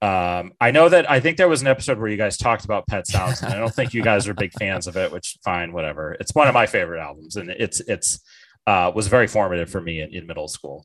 um, 0.01 0.53
I 0.61 0.71
know 0.71 0.89
that 0.89 1.11
I 1.11 1.19
think 1.19 1.37
there 1.39 1.49
was 1.49 1.61
an 1.61 1.67
episode 1.67 1.99
where 1.99 2.09
you 2.09 2.17
guys 2.17 2.37
talked 2.37 2.65
about 2.65 2.87
Pet 2.87 3.07
Sounds, 3.07 3.43
and 3.43 3.53
I 3.53 3.59
don't 3.59 3.75
think 3.75 3.95
you 3.95 4.03
guys 4.03 4.29
are 4.29 4.35
big 4.35 4.53
fans 4.53 4.87
of 4.87 4.97
it, 4.97 5.11
which 5.11 5.39
fine, 5.45 5.73
whatever. 5.73 6.17
It's 6.21 6.35
one 6.35 6.47
of 6.47 6.55
my 6.55 6.67
favorite 6.67 7.01
albums, 7.01 7.35
and 7.35 7.51
it's 7.51 7.81
it's 7.81 8.21
uh, 8.67 8.93
was 8.95 9.09
very 9.09 9.27
formative 9.27 9.71
for 9.71 9.81
me 9.81 10.01
in, 10.01 10.15
in 10.15 10.27
middle 10.27 10.47
school. 10.47 10.85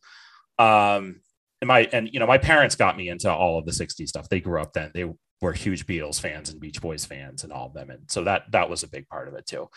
Um, 0.58 1.22
and 1.62 1.68
my 1.68 1.88
and 1.94 2.10
you 2.12 2.20
know 2.20 2.26
my 2.26 2.40
parents 2.40 2.76
got 2.76 2.98
me 2.98 3.10
into 3.10 3.32
all 3.32 3.60
of 3.60 3.66
the 3.66 3.72
'60s 3.72 4.08
stuff. 4.08 4.30
They 4.30 4.40
grew 4.40 4.60
up 4.60 4.74
then; 4.74 4.90
they 4.96 5.06
were 5.42 5.54
huge 5.54 5.86
Beatles 5.86 6.20
fans 6.20 6.50
and 6.50 6.60
Beach 6.60 6.82
Boys 6.82 7.06
fans, 7.06 7.44
and 7.44 7.54
all 7.54 7.68
of 7.68 7.74
them, 7.74 7.92
and 7.92 8.10
so 8.10 8.24
that 8.24 8.52
that 8.52 8.70
was 8.70 8.82
a 8.82 8.90
big 8.90 9.08
part 9.10 9.28
of 9.28 9.36
it 9.36 9.46
too. 9.46 9.70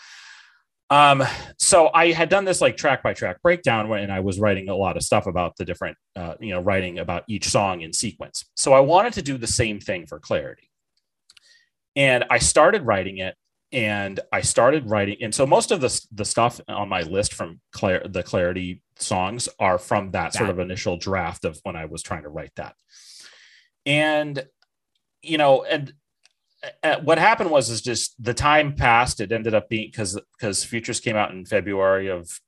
Um, 0.89 1.23
so 1.59 1.89
I 1.93 2.11
had 2.11 2.29
done 2.29 2.45
this 2.45 2.61
like 2.61 2.77
track 2.77 3.03
by 3.03 3.13
track 3.13 3.41
breakdown 3.41 3.89
when 3.89 4.09
I 4.09 4.21
was 4.21 4.39
writing 4.39 4.69
a 4.69 4.75
lot 4.75 4.95
of 4.95 5.03
stuff 5.03 5.27
about 5.27 5.57
the 5.57 5.65
different, 5.65 5.97
uh, 6.15 6.35
you 6.39 6.51
know, 6.51 6.61
writing 6.61 6.99
about 6.99 7.23
each 7.27 7.49
song 7.49 7.81
in 7.81 7.91
sequence. 7.91 8.45
So 8.55 8.73
I 8.73 8.79
wanted 8.79 9.13
to 9.13 9.21
do 9.21 9.37
the 9.37 9.47
same 9.47 9.79
thing 9.79 10.05
for 10.05 10.19
clarity. 10.19 10.69
And 11.95 12.23
I 12.29 12.37
started 12.37 12.83
writing 12.83 13.17
it 13.17 13.35
and 13.73 14.19
I 14.31 14.41
started 14.41 14.89
writing. 14.89 15.17
And 15.21 15.35
so 15.35 15.45
most 15.45 15.71
of 15.71 15.81
the, 15.81 16.07
the 16.13 16.23
stuff 16.23 16.61
on 16.69 16.87
my 16.87 17.01
list 17.01 17.33
from 17.33 17.59
the 17.73 18.23
clarity 18.25 18.81
songs 18.97 19.49
are 19.59 19.77
from 19.77 20.11
that 20.11 20.33
sort 20.33 20.49
of 20.49 20.59
initial 20.59 20.95
draft 20.95 21.43
of 21.43 21.59
when 21.63 21.75
I 21.75 21.85
was 21.85 22.01
trying 22.01 22.23
to 22.23 22.29
write 22.29 22.53
that. 22.55 22.75
And, 23.85 24.45
you 25.21 25.37
know, 25.37 25.63
and 25.63 25.91
Uh, 26.63 26.69
uh, 26.83 26.99
what 27.01 27.17
happened 27.17 27.51
was 27.51 27.69
is 27.69 27.81
just 27.81 28.21
the 28.23 28.33
time 28.33 28.73
passed. 28.73 29.19
It 29.19 29.31
ended 29.31 29.53
up 29.53 29.69
being 29.69 29.89
because 29.89 30.19
because 30.37 30.63
futures 30.63 30.99
came 30.99 31.15
out 31.15 31.31
in 31.31 31.45
february 31.45 32.07
of 32.07 32.39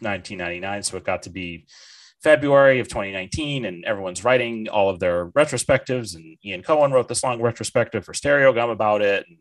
1999 0.00 0.82
so 0.82 0.96
it 0.96 1.04
got 1.04 1.22
to 1.22 1.30
be 1.30 1.66
february 2.22 2.80
of 2.80 2.88
2019 2.88 3.64
and 3.64 3.84
everyone's 3.84 4.24
writing 4.24 4.68
all 4.68 4.90
of 4.90 4.98
their 4.98 5.28
retrospectives 5.28 6.14
and 6.14 6.36
ian 6.44 6.62
cohen 6.62 6.92
wrote 6.92 7.08
this 7.08 7.22
long 7.22 7.40
retrospective 7.40 8.04
for 8.04 8.12
Stereogum 8.12 8.70
about 8.70 9.00
it 9.00 9.24
and 9.26 9.38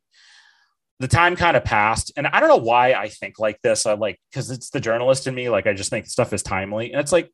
the 1.00 1.08
time 1.10 1.36
kind 1.36 1.58
of 1.58 1.64
passed 1.66 2.12
and 2.16 2.26
i 2.28 2.40
don't 2.40 2.48
know 2.48 2.56
why 2.56 2.94
i 2.94 3.10
think 3.10 3.38
like 3.38 3.62
this. 3.62 3.86
I 3.86 3.94
like 3.94 4.18
because 4.32 4.50
it's 4.50 4.70
the 4.70 4.80
journalist 4.80 5.28
in 5.28 5.36
me 5.36 5.50
like 5.50 5.68
i 5.68 5.74
just 5.74 5.90
think 5.90 6.06
stuff 6.06 6.32
is 6.32 6.44
timely 6.44 6.92
and 6.92 7.02
it's 7.02 7.12
like 7.12 7.30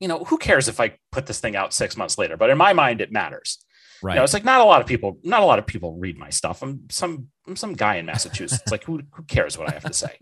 you 0.00 0.08
know 0.08 0.24
who 0.24 0.36
cares 0.36 0.66
if 0.66 0.80
i 0.80 0.96
put 1.12 1.26
this 1.26 1.40
thing 1.40 1.54
out 1.54 1.72
six 1.72 1.96
months 1.96 2.18
later? 2.18 2.36
But 2.36 2.50
in 2.50 2.58
my 2.58 2.72
mind 2.72 3.00
it 3.00 3.12
matters 3.12 3.64
Right. 4.02 4.14
you 4.14 4.18
know, 4.18 4.24
it's 4.24 4.34
like 4.34 4.44
not 4.44 4.60
a 4.60 4.64
lot 4.64 4.80
of 4.80 4.86
people, 4.86 5.18
not 5.24 5.42
a 5.42 5.46
lot 5.46 5.58
of 5.58 5.66
people 5.66 5.96
read 5.96 6.18
my 6.18 6.30
stuff. 6.30 6.62
I'm 6.62 6.82
some 6.90 7.28
I'm 7.46 7.56
some 7.56 7.72
guy 7.74 7.96
in 7.96 8.06
Massachusetts. 8.06 8.70
like 8.70 8.84
who 8.84 9.00
who 9.12 9.22
cares 9.24 9.58
what 9.58 9.68
I 9.68 9.72
have 9.72 9.84
to 9.84 9.92
say? 9.92 10.16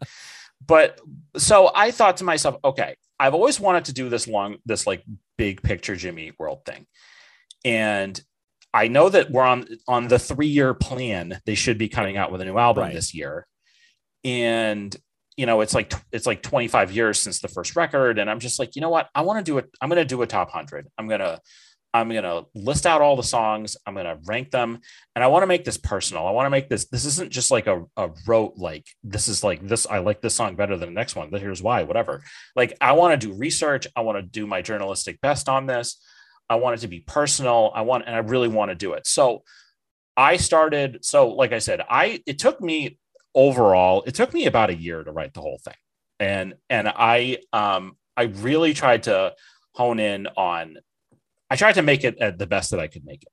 But 0.67 0.99
so 1.37 1.71
I 1.75 1.91
thought 1.91 2.17
to 2.19 2.25
myself, 2.25 2.57
okay, 2.65 2.97
I've 3.21 3.35
always 3.35 3.61
wanted 3.61 3.85
to 3.87 3.93
do 3.93 4.09
this 4.09 4.27
long, 4.27 4.57
this 4.65 4.87
like 4.87 5.05
big 5.37 5.63
picture 5.63 5.95
Jimmy 5.97 6.29
Eat 6.29 6.35
World 6.39 6.65
thing. 6.65 6.87
And 7.65 8.19
I 8.73 8.89
know 8.89 9.09
that 9.11 9.31
we're 9.31 9.43
on 9.43 9.67
on 9.87 10.09
the 10.09 10.19
three 10.19 10.47
year 10.49 10.73
plan. 10.75 11.41
They 11.45 11.55
should 11.55 11.77
be 11.79 11.89
coming 11.89 12.17
out 12.17 12.33
with 12.33 12.41
a 12.41 12.45
new 12.45 12.57
album 12.59 12.85
Right. 12.85 12.95
this 12.95 13.15
year. 13.15 13.47
And 14.25 14.95
you 15.37 15.45
know, 15.45 15.61
it's 15.61 15.75
like 15.75 15.93
it's 16.13 16.27
like 16.27 16.43
25 16.43 16.93
years 16.93 17.21
since 17.21 17.41
the 17.41 17.49
first 17.49 17.77
record. 17.77 18.19
And 18.19 18.31
I'm 18.31 18.41
just 18.41 18.59
like, 18.59 18.75
you 18.75 18.81
know 18.81 18.89
what? 18.89 19.09
I 19.15 19.21
want 19.21 19.39
to 19.39 19.45
do 19.51 19.59
it. 19.59 19.67
I'm 19.81 19.89
gonna 19.91 20.05
do 20.05 20.23
a 20.23 20.27
top 20.27 20.51
hundred. 20.51 20.89
I'm 20.97 21.09
gonna 21.09 21.41
I'm 21.97 22.11
going 22.11 22.25
to 22.25 22.45
list 22.55 22.87
out 22.87 23.01
all 23.01 23.17
the 23.17 23.23
songs. 23.23 23.77
I'm 23.87 23.95
going 23.95 24.07
to 24.07 24.19
rank 24.27 24.51
them. 24.51 24.81
And 25.15 25.25
I 25.25 25.29
want 25.29 25.43
to 25.43 25.47
make 25.47 25.65
this 25.65 25.79
personal. 25.79 26.27
I 26.27 26.31
want 26.31 26.47
to 26.47 26.51
make 26.51 26.69
this, 26.69 26.87
this 26.87 27.07
isn't 27.07 27.33
just 27.33 27.51
like 27.51 27.67
a, 27.67 27.85
a 27.97 28.11
rote, 28.27 28.55
like, 28.57 28.87
this 29.03 29.29
is 29.29 29.43
like 29.43 29.67
this. 29.67 29.87
I 29.87 29.99
like 29.99 30.21
this 30.21 30.35
song 30.35 30.57
better 30.57 30.77
than 30.77 30.91
the 30.91 30.95
next 30.95 31.17
one, 31.17 31.31
here's 31.33 31.63
why, 31.63 31.85
whatever. 31.85 32.23
Like, 32.55 32.77
I 32.81 32.93
want 32.93 33.19
to 33.19 33.27
do 33.27 33.33
research. 33.33 33.87
I 33.97 34.03
want 34.03 34.19
to 34.19 34.23
do 34.23 34.47
my 34.47 34.61
journalistic 34.63 35.21
best 35.23 35.49
on 35.49 35.67
this. 35.67 36.01
I 36.51 36.57
want 36.57 36.75
it 36.75 36.81
to 36.83 36.89
be 36.89 37.01
personal. 37.01 37.73
I 37.75 37.81
want, 37.81 38.05
and 38.07 38.15
I 38.15 38.19
really 38.19 38.49
want 38.49 38.71
to 38.71 38.75
do 38.75 38.93
it. 38.93 39.07
So 39.07 39.43
I 40.17 40.37
started, 40.37 41.05
so 41.05 41.31
like 41.31 41.53
I 41.53 41.59
said, 41.59 41.81
I, 41.89 42.23
it 42.27 42.39
took 42.39 42.61
me 42.61 42.99
overall, 43.35 44.03
it 44.07 44.15
took 44.15 44.35
me 44.35 44.47
about 44.47 44.71
a 44.71 44.77
year 44.77 45.03
to 45.03 45.13
write 45.13 45.35
the 45.35 45.41
whole 45.41 45.61
thing. 45.65 45.75
And, 46.21 46.55
and 46.69 46.89
I, 46.89 47.39
um, 47.53 47.97
I 48.17 48.25
really 48.25 48.75
tried 48.75 49.05
to 49.05 49.35
hone 49.73 49.99
in 49.99 50.27
on 50.37 50.77
I 51.51 51.57
tried 51.57 51.75
to 51.75 51.83
make 51.83 52.05
it 52.05 52.19
at 52.19 52.39
the 52.39 52.47
best 52.47 52.71
that 52.71 52.81
I 52.81 52.89
could 52.89 53.05
make 53.05 53.23
it. 53.23 53.29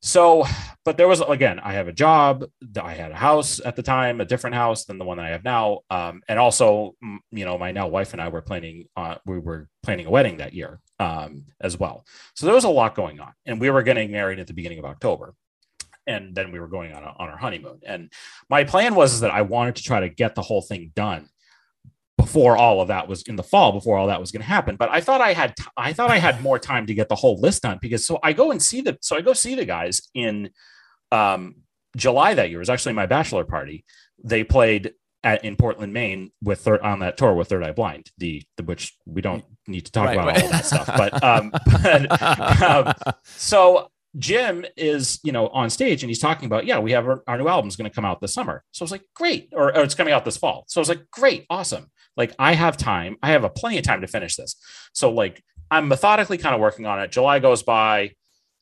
So, 0.00 0.44
but 0.84 0.98
there 0.98 1.08
was 1.08 1.22
again, 1.22 1.58
I 1.58 1.72
have 1.72 1.88
a 1.88 1.92
job. 1.92 2.44
I 2.78 2.92
had 2.92 3.10
a 3.10 3.16
house 3.16 3.58
at 3.64 3.74
the 3.74 3.82
time, 3.82 4.20
a 4.20 4.26
different 4.26 4.54
house 4.54 4.84
than 4.84 4.98
the 4.98 5.04
one 5.06 5.16
that 5.16 5.24
I 5.24 5.30
have 5.30 5.44
now, 5.44 5.80
um, 5.88 6.20
and 6.28 6.38
also, 6.38 6.94
you 7.30 7.46
know, 7.46 7.56
my 7.56 7.72
now 7.72 7.88
wife 7.88 8.12
and 8.12 8.20
I 8.20 8.28
were 8.28 8.42
planning. 8.42 8.84
Uh, 8.94 9.14
we 9.24 9.38
were 9.38 9.66
planning 9.82 10.04
a 10.04 10.10
wedding 10.10 10.36
that 10.36 10.52
year 10.52 10.80
um, 11.00 11.46
as 11.58 11.78
well. 11.78 12.04
So 12.34 12.44
there 12.44 12.54
was 12.54 12.64
a 12.64 12.68
lot 12.68 12.94
going 12.94 13.18
on, 13.18 13.32
and 13.46 13.58
we 13.58 13.70
were 13.70 13.82
getting 13.82 14.10
married 14.10 14.40
at 14.40 14.46
the 14.46 14.52
beginning 14.52 14.78
of 14.78 14.84
October. 14.84 15.34
and 16.06 16.34
then 16.34 16.52
we 16.52 16.60
were 16.60 16.68
going 16.68 16.92
on 16.92 17.02
a, 17.02 17.14
on 17.18 17.28
our 17.28 17.36
honeymoon. 17.36 17.80
And 17.86 18.12
my 18.48 18.64
plan 18.64 18.94
was 18.94 19.20
that 19.20 19.30
I 19.30 19.42
wanted 19.42 19.76
to 19.76 19.82
try 19.82 20.00
to 20.00 20.08
get 20.08 20.34
the 20.34 20.42
whole 20.42 20.62
thing 20.62 20.92
done 20.94 21.28
before 22.16 22.56
all 22.56 22.80
of 22.80 22.88
that 22.88 23.08
was 23.08 23.22
in 23.22 23.36
the 23.36 23.42
fall 23.42 23.72
before 23.72 23.96
all 23.98 24.06
that 24.06 24.20
was 24.20 24.30
going 24.30 24.40
to 24.40 24.46
happen 24.46 24.76
but 24.76 24.88
i 24.90 25.00
thought 25.00 25.20
i 25.20 25.32
had 25.32 25.54
t- 25.56 25.64
i 25.76 25.92
thought 25.92 26.10
i 26.10 26.18
had 26.18 26.40
more 26.42 26.58
time 26.58 26.86
to 26.86 26.94
get 26.94 27.08
the 27.08 27.14
whole 27.14 27.38
list 27.40 27.62
done 27.62 27.78
because 27.80 28.06
so 28.06 28.18
i 28.22 28.32
go 28.32 28.50
and 28.50 28.62
see 28.62 28.80
the 28.80 28.96
so 29.00 29.16
i 29.16 29.20
go 29.20 29.32
see 29.32 29.54
the 29.54 29.64
guys 29.64 30.02
in 30.14 30.50
um 31.12 31.56
july 31.96 32.34
that 32.34 32.50
year 32.50 32.58
it 32.58 32.60
was 32.60 32.70
actually 32.70 32.92
my 32.92 33.06
bachelor 33.06 33.44
party 33.44 33.84
they 34.22 34.44
played 34.44 34.92
at 35.22 35.44
in 35.44 35.56
portland 35.56 35.92
maine 35.92 36.30
with 36.42 36.60
third 36.60 36.80
on 36.80 37.00
that 37.00 37.16
tour 37.16 37.34
with 37.34 37.48
third 37.48 37.64
eye 37.64 37.72
blind 37.72 38.10
the, 38.18 38.42
the 38.56 38.62
which 38.62 38.96
we 39.06 39.20
don't 39.20 39.44
need 39.66 39.84
to 39.84 39.92
talk 39.92 40.06
Right, 40.06 40.14
about 40.14 40.26
right. 40.26 40.38
all 40.38 40.44
of 40.46 40.52
that 40.52 40.66
stuff 40.66 40.86
but 40.86 41.24
um, 41.24 41.50
but, 41.82 42.62
um 42.62 42.94
so 43.24 43.90
Jim 44.16 44.64
is, 44.76 45.18
you 45.24 45.32
know, 45.32 45.48
on 45.48 45.70
stage 45.70 46.02
and 46.02 46.10
he's 46.10 46.20
talking 46.20 46.46
about, 46.46 46.66
yeah, 46.66 46.78
we 46.78 46.92
have 46.92 47.06
our, 47.06 47.22
our 47.26 47.38
new 47.38 47.48
album's 47.48 47.76
going 47.76 47.90
to 47.90 47.94
come 47.94 48.04
out 48.04 48.20
this 48.20 48.32
summer. 48.32 48.62
So 48.70 48.82
I 48.82 48.84
was 48.84 48.92
like, 48.92 49.02
great. 49.14 49.48
Or, 49.52 49.76
or 49.76 49.82
it's 49.82 49.94
coming 49.94 50.12
out 50.14 50.24
this 50.24 50.36
fall. 50.36 50.64
So 50.68 50.80
I 50.80 50.82
was 50.82 50.88
like, 50.88 51.10
great, 51.10 51.46
awesome. 51.50 51.90
Like 52.16 52.34
I 52.38 52.54
have 52.54 52.76
time. 52.76 53.16
I 53.22 53.30
have 53.30 53.44
a 53.44 53.50
plenty 53.50 53.78
of 53.78 53.84
time 53.84 54.00
to 54.00 54.06
finish 54.06 54.36
this. 54.36 54.56
So 54.92 55.10
like 55.10 55.42
I'm 55.70 55.88
methodically 55.88 56.38
kind 56.38 56.54
of 56.54 56.60
working 56.60 56.86
on 56.86 57.00
it. 57.00 57.10
July 57.10 57.38
goes 57.38 57.62
by, 57.62 58.12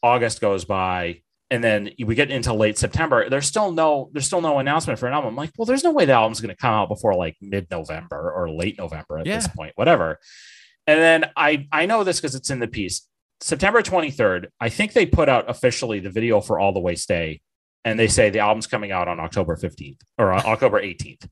August 0.03 0.41
goes 0.41 0.65
by, 0.65 1.23
and 1.51 1.63
then 1.63 1.91
we 2.03 2.15
get 2.15 2.31
into 2.31 2.55
late 2.55 2.79
September. 2.79 3.29
There's 3.29 3.47
still 3.47 3.73
no, 3.73 4.09
there's 4.13 4.25
still 4.25 4.41
no 4.41 4.59
announcement 4.59 4.99
for 4.99 5.07
an 5.07 5.13
album. 5.13 5.31
I'm 5.31 5.37
like, 5.37 5.51
well, 5.59 5.67
there's 5.67 5.85
no 5.85 5.93
way 5.93 6.07
the 6.07 6.13
album's 6.13 6.41
going 6.41 6.55
to 6.55 6.61
come 6.61 6.73
out 6.73 6.89
before 6.89 7.15
like 7.15 7.37
mid-November 7.43 8.33
or 8.33 8.51
late 8.51 8.79
November 8.79 9.19
at 9.19 9.27
this 9.27 9.49
point, 9.49 9.73
whatever. 9.75 10.19
And 10.87 10.99
then 10.99 11.31
I 11.37 11.69
I 11.71 11.87
know 11.87 12.05
this 12.05 12.21
because 12.21 12.35
it's 12.35 12.51
in 12.51 12.59
the 12.59 12.69
piece. 12.69 13.07
September 13.41 13.83
23rd, 13.83 14.47
I 14.61 14.69
think 14.69 14.93
they 14.93 15.05
put 15.05 15.29
out 15.29 15.51
officially 15.51 16.01
the 16.01 16.11
video 16.11 16.41
for 16.41 16.59
All 16.59 16.73
the 16.73 16.81
Way 16.81 16.95
Stay, 16.95 17.41
and 17.85 17.99
they 17.99 18.09
say 18.09 18.31
the 18.31 18.39
album's 18.39 18.67
coming 18.67 18.93
out 18.93 19.09
on 19.09 19.21
October 19.21 19.57
15th 19.57 19.99
or 20.17 20.33
uh, 20.33 20.43
October 20.43 20.81
18th. 20.81 21.29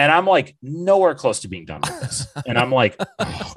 And 0.00 0.10
I'm 0.10 0.24
like 0.24 0.56
nowhere 0.62 1.14
close 1.14 1.40
to 1.40 1.48
being 1.48 1.66
done 1.66 1.82
with 1.82 2.00
this. 2.00 2.26
And 2.46 2.58
I'm 2.58 2.72
like, 2.72 2.96
oh, 3.18 3.52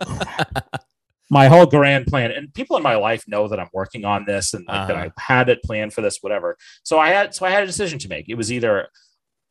my 1.29 1.47
whole 1.47 1.65
grand 1.65 2.05
plan. 2.07 2.31
And 2.31 2.53
people 2.53 2.75
in 2.75 2.83
my 2.83 2.95
life 2.95 3.23
know 3.27 3.47
that 3.47 3.59
I'm 3.61 3.69
working 3.71 4.03
on 4.03 4.25
this 4.25 4.53
and 4.53 4.65
like, 4.67 4.87
that 4.89 4.95
Uh-huh. 4.97 5.09
I 5.17 5.21
had 5.21 5.47
it 5.47 5.63
planned 5.63 5.93
for 5.93 6.01
this, 6.01 6.17
whatever. 6.19 6.57
So 6.83 6.99
I 6.99 7.09
had 7.09 7.33
so 7.33 7.45
I 7.45 7.49
had 7.49 7.63
a 7.63 7.65
decision 7.65 7.97
to 7.99 8.09
make. 8.09 8.27
It 8.27 8.35
was 8.35 8.51
either 8.51 8.89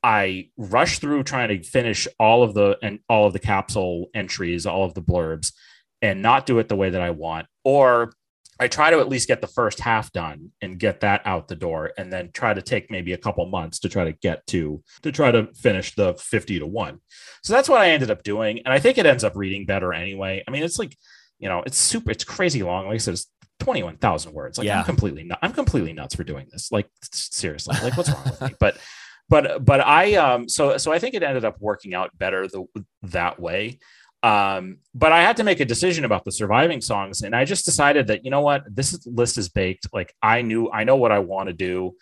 I 0.02 0.50
rush 0.58 0.98
through 0.98 1.22
trying 1.22 1.48
to 1.48 1.62
finish 1.66 2.06
all 2.20 2.42
of 2.42 2.52
the 2.52 2.76
and 2.82 2.98
all 3.08 3.26
of 3.26 3.32
the 3.32 3.38
capsule 3.38 4.08
entries, 4.14 4.66
all 4.66 4.84
of 4.84 4.92
the 4.92 5.02
blurbs, 5.02 5.52
and 6.02 6.20
not 6.20 6.44
do 6.44 6.58
it 6.58 6.68
the 6.68 6.76
way 6.76 6.90
that 6.90 7.00
I 7.00 7.10
want, 7.10 7.46
or 7.64 8.12
I 8.62 8.68
try 8.68 8.90
to 8.90 9.00
at 9.00 9.08
least 9.08 9.28
get 9.28 9.40
the 9.40 9.46
first 9.46 9.80
half 9.80 10.12
done 10.12 10.52
and 10.60 10.78
get 10.78 11.00
that 11.00 11.22
out 11.24 11.48
the 11.48 11.56
door, 11.56 11.92
and 11.98 12.12
then 12.12 12.30
try 12.32 12.54
to 12.54 12.62
take 12.62 12.90
maybe 12.90 13.12
a 13.12 13.18
couple 13.18 13.44
months 13.46 13.80
to 13.80 13.88
try 13.88 14.04
to 14.04 14.12
get 14.12 14.46
to 14.48 14.82
to 15.02 15.12
try 15.12 15.30
to 15.30 15.52
finish 15.54 15.94
the 15.94 16.14
fifty 16.14 16.58
to 16.58 16.66
one. 16.66 17.00
So 17.42 17.52
that's 17.52 17.68
what 17.68 17.80
I 17.80 17.90
ended 17.90 18.10
up 18.10 18.22
doing, 18.22 18.60
and 18.60 18.72
I 18.72 18.78
think 18.78 18.98
it 18.98 19.06
ends 19.06 19.24
up 19.24 19.36
reading 19.36 19.66
better 19.66 19.92
anyway. 19.92 20.42
I 20.46 20.50
mean, 20.50 20.62
it's 20.62 20.78
like 20.78 20.96
you 21.42 21.48
know, 21.48 21.62
it's 21.66 21.76
super, 21.76 22.10
it's 22.10 22.24
crazy 22.24 22.62
long. 22.62 22.86
Like 22.86 22.94
I 22.94 22.98
said, 22.98 23.14
it's 23.14 23.26
twenty 23.58 23.82
one 23.82 23.96
thousand 23.96 24.32
words. 24.32 24.58
Like 24.58 24.66
Yeah. 24.66 24.78
I'm 24.78 24.84
completely, 24.84 25.24
nu- 25.24 25.34
I'm 25.42 25.52
completely 25.52 25.92
nuts 25.92 26.14
for 26.14 26.24
doing 26.24 26.46
this. 26.50 26.70
Like 26.70 26.88
seriously, 27.02 27.76
like 27.82 27.96
what's 27.96 28.10
wrong 28.10 28.24
with 28.24 28.40
me? 28.40 28.54
But 28.60 28.78
but 29.28 29.64
but 29.64 29.80
I 29.80 30.14
um 30.14 30.48
so 30.48 30.76
so 30.78 30.92
I 30.92 30.98
think 31.00 31.14
it 31.14 31.22
ended 31.22 31.44
up 31.44 31.56
working 31.60 31.94
out 31.94 32.16
better 32.16 32.46
the, 32.46 32.64
that 33.02 33.40
way. 33.40 33.80
Um, 34.22 34.78
but 34.94 35.10
I 35.12 35.22
had 35.22 35.36
to 35.38 35.44
make 35.44 35.58
a 35.60 35.64
decision 35.64 36.04
about 36.04 36.24
the 36.24 36.32
surviving 36.32 36.80
songs, 36.80 37.22
and 37.22 37.34
I 37.34 37.44
just 37.44 37.64
decided 37.64 38.06
that 38.06 38.24
you 38.24 38.30
know 38.30 38.40
what, 38.40 38.62
this 38.72 38.92
is, 38.92 39.06
list 39.06 39.36
is 39.38 39.48
baked. 39.48 39.88
Like 39.92 40.14
I 40.22 40.42
knew, 40.42 40.70
I 40.70 40.84
know 40.84 40.96
what 40.96 41.10
I 41.12 41.18
want 41.18 41.48
to 41.48 41.52
do. 41.52 41.96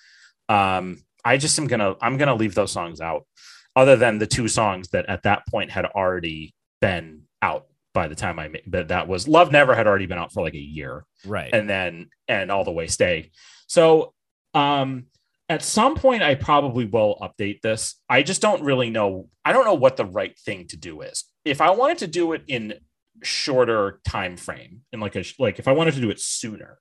Um, 0.48 1.02
I 1.24 1.36
just 1.38 1.58
am 1.58 1.66
gonna, 1.66 1.96
I'm 2.00 2.16
gonna 2.18 2.34
leave 2.34 2.54
those 2.54 2.72
songs 2.72 3.00
out, 3.00 3.26
other 3.74 3.96
than 3.96 4.18
the 4.18 4.26
two 4.26 4.48
songs 4.48 4.88
that 4.88 5.06
at 5.08 5.22
that 5.22 5.46
point 5.48 5.70
had 5.70 5.86
already 5.86 6.54
been 6.80 7.22
out 7.40 7.66
by 7.94 8.06
the 8.08 8.14
time 8.14 8.38
I 8.38 8.48
made. 8.48 8.64
But 8.66 8.88
that 8.88 9.08
was 9.08 9.26
Love 9.26 9.50
Never 9.50 9.74
had 9.74 9.86
already 9.86 10.06
been 10.06 10.18
out 10.18 10.32
for 10.32 10.42
like 10.42 10.54
a 10.54 10.58
year, 10.58 11.04
Right. 11.24 11.52
and 11.52 11.68
then 11.68 12.10
and 12.28 12.50
all 12.50 12.64
the 12.64 12.70
way 12.70 12.86
stay. 12.86 13.30
So 13.66 14.12
um 14.54 15.06
at 15.48 15.62
some 15.62 15.94
point 15.96 16.22
I 16.22 16.34
probably 16.36 16.84
will 16.84 17.16
update 17.20 17.60
this. 17.62 17.96
I 18.08 18.22
just 18.22 18.40
don't 18.40 18.62
really 18.62 18.90
know. 18.90 19.28
I 19.44 19.52
don't 19.52 19.64
know 19.64 19.74
what 19.74 19.96
the 19.96 20.04
right 20.04 20.38
thing 20.38 20.66
to 20.68 20.76
do 20.76 21.00
is. 21.00 21.24
If 21.44 21.60
I 21.60 21.70
wanted 21.70 21.98
to 21.98 22.06
do 22.06 22.32
it 22.32 22.42
in 22.48 22.74
shorter 23.22 24.00
time 24.04 24.36
frame, 24.36 24.82
in 24.92 25.00
like 25.00 25.16
a 25.16 25.24
like 25.38 25.58
if 25.58 25.68
I 25.68 25.72
wanted 25.72 25.94
to 25.94 26.00
do 26.00 26.10
it 26.10 26.20
sooner, 26.20 26.78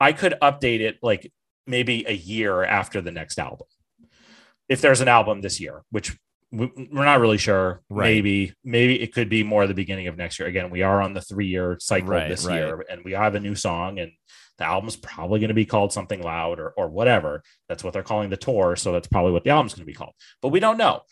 I 0.00 0.12
could 0.12 0.34
update 0.42 0.80
it 0.80 0.98
like 1.02 1.32
maybe 1.66 2.04
a 2.06 2.12
year 2.14 2.64
after 2.64 3.00
the 3.00 3.10
next 3.10 3.38
album. 3.38 3.66
If 4.68 4.80
there's 4.80 5.00
an 5.00 5.08
album 5.08 5.40
this 5.40 5.60
year, 5.60 5.82
which 5.90 6.16
we- 6.50 6.72
we're 6.90 7.04
not 7.04 7.20
really 7.20 7.36
sure. 7.38 7.82
Right. 7.90 8.06
Maybe, 8.06 8.54
maybe 8.64 9.00
it 9.02 9.12
could 9.12 9.28
be 9.28 9.42
more 9.42 9.66
the 9.66 9.74
beginning 9.74 10.06
of 10.06 10.16
next 10.16 10.38
year. 10.38 10.48
Again, 10.48 10.70
we 10.70 10.80
are 10.82 11.02
on 11.02 11.12
the 11.12 11.20
three 11.20 11.46
year 11.46 11.76
cycle 11.78 12.08
Right, 12.08 12.28
this 12.28 12.46
right. 12.46 12.56
year, 12.56 12.84
and 12.88 13.04
we 13.04 13.12
have 13.12 13.34
a 13.34 13.40
new 13.40 13.54
song, 13.54 13.98
and 13.98 14.12
the 14.56 14.64
album's 14.64 14.96
probably 14.96 15.40
going 15.40 15.48
to 15.48 15.54
be 15.54 15.66
called 15.66 15.92
something 15.92 16.22
loud 16.22 16.58
or 16.58 16.70
or 16.70 16.88
whatever. 16.88 17.42
That's 17.68 17.84
what 17.84 17.92
they're 17.92 18.02
calling 18.02 18.30
the 18.30 18.36
tour, 18.38 18.76
so 18.76 18.92
that's 18.92 19.08
probably 19.08 19.32
what 19.32 19.44
the 19.44 19.50
album's 19.50 19.74
going 19.74 19.82
to 19.82 19.92
be 19.92 19.94
called. 19.94 20.14
But 20.40 20.48
we 20.48 20.58
don't 20.60 20.78
know. 20.78 21.02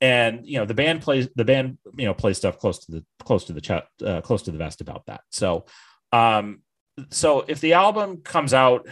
And 0.00 0.46
you 0.46 0.58
know, 0.58 0.64
the 0.64 0.74
band 0.74 1.02
plays 1.02 1.28
the 1.34 1.44
band, 1.44 1.78
you 1.96 2.04
know, 2.04 2.14
plays 2.14 2.36
stuff 2.36 2.58
close 2.58 2.84
to 2.86 2.92
the 2.92 3.04
close 3.20 3.44
to 3.44 3.52
the 3.52 3.60
chat, 3.60 3.86
uh, 4.04 4.20
close 4.20 4.42
to 4.42 4.50
the 4.50 4.58
vest 4.58 4.80
about 4.80 5.06
that. 5.06 5.22
So, 5.30 5.66
um, 6.12 6.62
so 7.10 7.44
if 7.46 7.60
the 7.60 7.72
album 7.74 8.18
comes 8.18 8.52
out, 8.52 8.86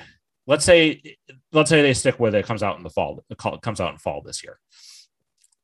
let's 0.46 0.64
say, 0.64 1.16
let's 1.52 1.70
say 1.70 1.82
they 1.82 1.94
stick 1.94 2.18
with 2.18 2.34
it, 2.34 2.38
it 2.38 2.46
comes 2.46 2.62
out 2.62 2.76
in 2.76 2.82
the 2.82 2.90
fall, 2.90 3.22
it 3.28 3.38
comes 3.38 3.80
out 3.80 3.92
in 3.92 3.98
fall 3.98 4.22
this 4.22 4.42
year 4.42 4.58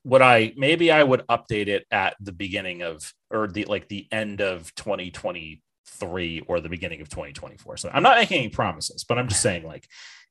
would 0.09 0.23
I 0.23 0.52
maybe 0.56 0.90
I 0.90 1.02
would 1.02 1.27
update 1.28 1.69
it 1.69 1.86
at 1.90 2.16
the 2.20 2.32
beginning 2.32 2.82
of 2.82 3.12
or 3.31 3.47
the 3.47 3.65
like 3.66 3.89
the 3.89 4.06
end 4.10 4.40
of 4.40 4.74
2023 4.74 6.40
or 6.47 6.60
the 6.60 6.69
beginning 6.69 7.01
of 7.02 7.10
2024. 7.10 7.77
So 7.77 7.90
I'm 7.93 8.02
not 8.02 8.16
making 8.16 8.39
any 8.39 8.48
promises, 8.48 9.05
but 9.05 9.19
I'm 9.19 9.28
just 9.28 9.43
saying 9.43 9.65
like 9.65 9.86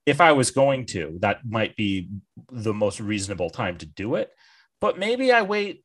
if 0.06 0.20
I 0.20 0.32
was 0.32 0.52
going 0.52 0.86
to, 0.88 1.18
that 1.22 1.46
might 1.46 1.76
be 1.76 2.10
the 2.52 2.74
most 2.74 3.00
reasonable 3.00 3.50
time 3.50 3.78
to 3.78 3.86
do 3.86 4.16
it. 4.16 4.32
But 4.80 4.98
maybe 4.98 5.32
I 5.32 5.42
wait 5.42 5.84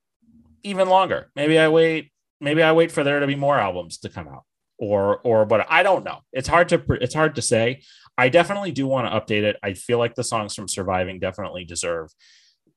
even 0.63 0.89
longer. 0.89 1.31
Maybe 1.35 1.59
I 1.59 1.69
wait 1.69 2.11
maybe 2.41 2.63
I 2.63 2.73
wait 2.73 2.91
for 2.91 3.05
there 3.05 3.21
to 3.21 3.27
be 3.27 3.37
more 3.37 3.59
albums 3.59 3.99
to 3.99 4.09
come 4.09 4.29
out 4.29 4.43
or 4.79 5.19
or 5.19 5.47
but 5.47 5.67
I 5.71 5.83
don't 5.83 6.05
know. 6.05 6.19
It's 6.33 6.49
hard 6.49 6.69
to 6.71 6.83
it's 7.01 7.15
hard 7.15 7.37
to 7.37 7.43
say. 7.43 7.83
I 8.19 8.29
definitely 8.29 8.73
do 8.73 8.87
want 8.87 9.07
to 9.07 9.19
update 9.19 9.45
it. 9.45 9.57
I 9.63 9.75
feel 9.75 9.99
like 9.99 10.15
the 10.15 10.25
songs 10.25 10.55
from 10.55 10.69
Surviving 10.69 11.19
definitely 11.19 11.65
deserve 11.65 12.11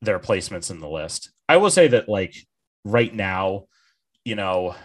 their 0.01 0.19
placements 0.19 0.71
in 0.71 0.79
the 0.79 0.87
list. 0.87 1.31
I 1.49 1.57
will 1.57 1.71
say 1.71 1.87
that 1.89 2.07
like 2.07 2.35
right 2.85 3.13
now, 3.13 3.65
you 4.23 4.35
know, 4.35 4.75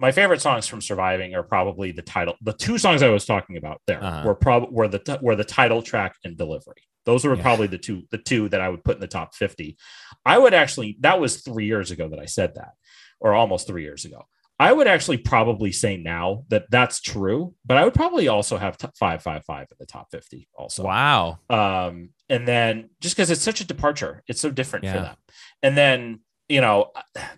my 0.00 0.10
favorite 0.12 0.40
songs 0.40 0.66
from 0.66 0.80
Surviving 0.80 1.34
are 1.34 1.42
probably 1.42 1.92
the 1.92 2.02
title. 2.02 2.34
The 2.42 2.52
two 2.54 2.78
songs 2.78 3.02
I 3.02 3.08
was 3.10 3.24
talking 3.26 3.56
about 3.56 3.80
there 3.86 4.02
Uh-huh. 4.02 4.26
were 4.26 4.34
probably 4.34 4.68
were 4.72 4.88
the 4.88 5.18
were 5.22 5.36
the 5.36 5.44
title 5.44 5.82
track 5.82 6.16
and 6.24 6.36
delivery. 6.36 6.82
Those 7.04 7.24
were 7.24 7.36
Yeah. 7.36 7.42
probably 7.42 7.66
the 7.66 7.78
two 7.78 8.02
the 8.10 8.18
two 8.18 8.48
that 8.48 8.60
I 8.60 8.68
would 8.68 8.82
put 8.84 8.96
in 8.96 9.00
the 9.00 9.06
top 9.06 9.34
50. 9.34 9.76
I 10.24 10.38
would 10.38 10.54
actually 10.54 10.96
that 11.00 11.20
was 11.20 11.42
3 11.42 11.66
years 11.66 11.90
ago 11.90 12.08
that 12.08 12.18
I 12.18 12.26
said 12.26 12.54
that 12.56 12.72
or 13.20 13.34
almost 13.34 13.66
3 13.66 13.82
years 13.82 14.04
ago. 14.04 14.26
I 14.58 14.72
would 14.74 14.86
actually 14.86 15.16
probably 15.16 15.72
say 15.72 15.96
now 15.96 16.44
that 16.48 16.66
that's 16.70 17.00
true, 17.00 17.54
but 17.64 17.78
I 17.78 17.84
would 17.84 17.94
probably 17.94 18.28
also 18.28 18.58
have 18.58 18.76
t- 18.76 18.88
555 18.98 19.66
in 19.70 19.76
the 19.80 19.86
top 19.86 20.10
50 20.10 20.48
also 20.54 20.84
Wow. 20.84 21.38
um 21.48 22.10
and 22.28 22.46
then 22.46 22.90
just 23.00 23.16
because 23.16 23.30
it's 23.30 23.42
such 23.42 23.60
a 23.60 23.66
departure 23.66 24.22
it's 24.28 24.40
so 24.40 24.50
different 24.50 24.84
for 24.86 25.00
them 25.00 25.16
and 25.62 25.76
then 25.76 26.20
you 26.50 26.60
know 26.60 26.90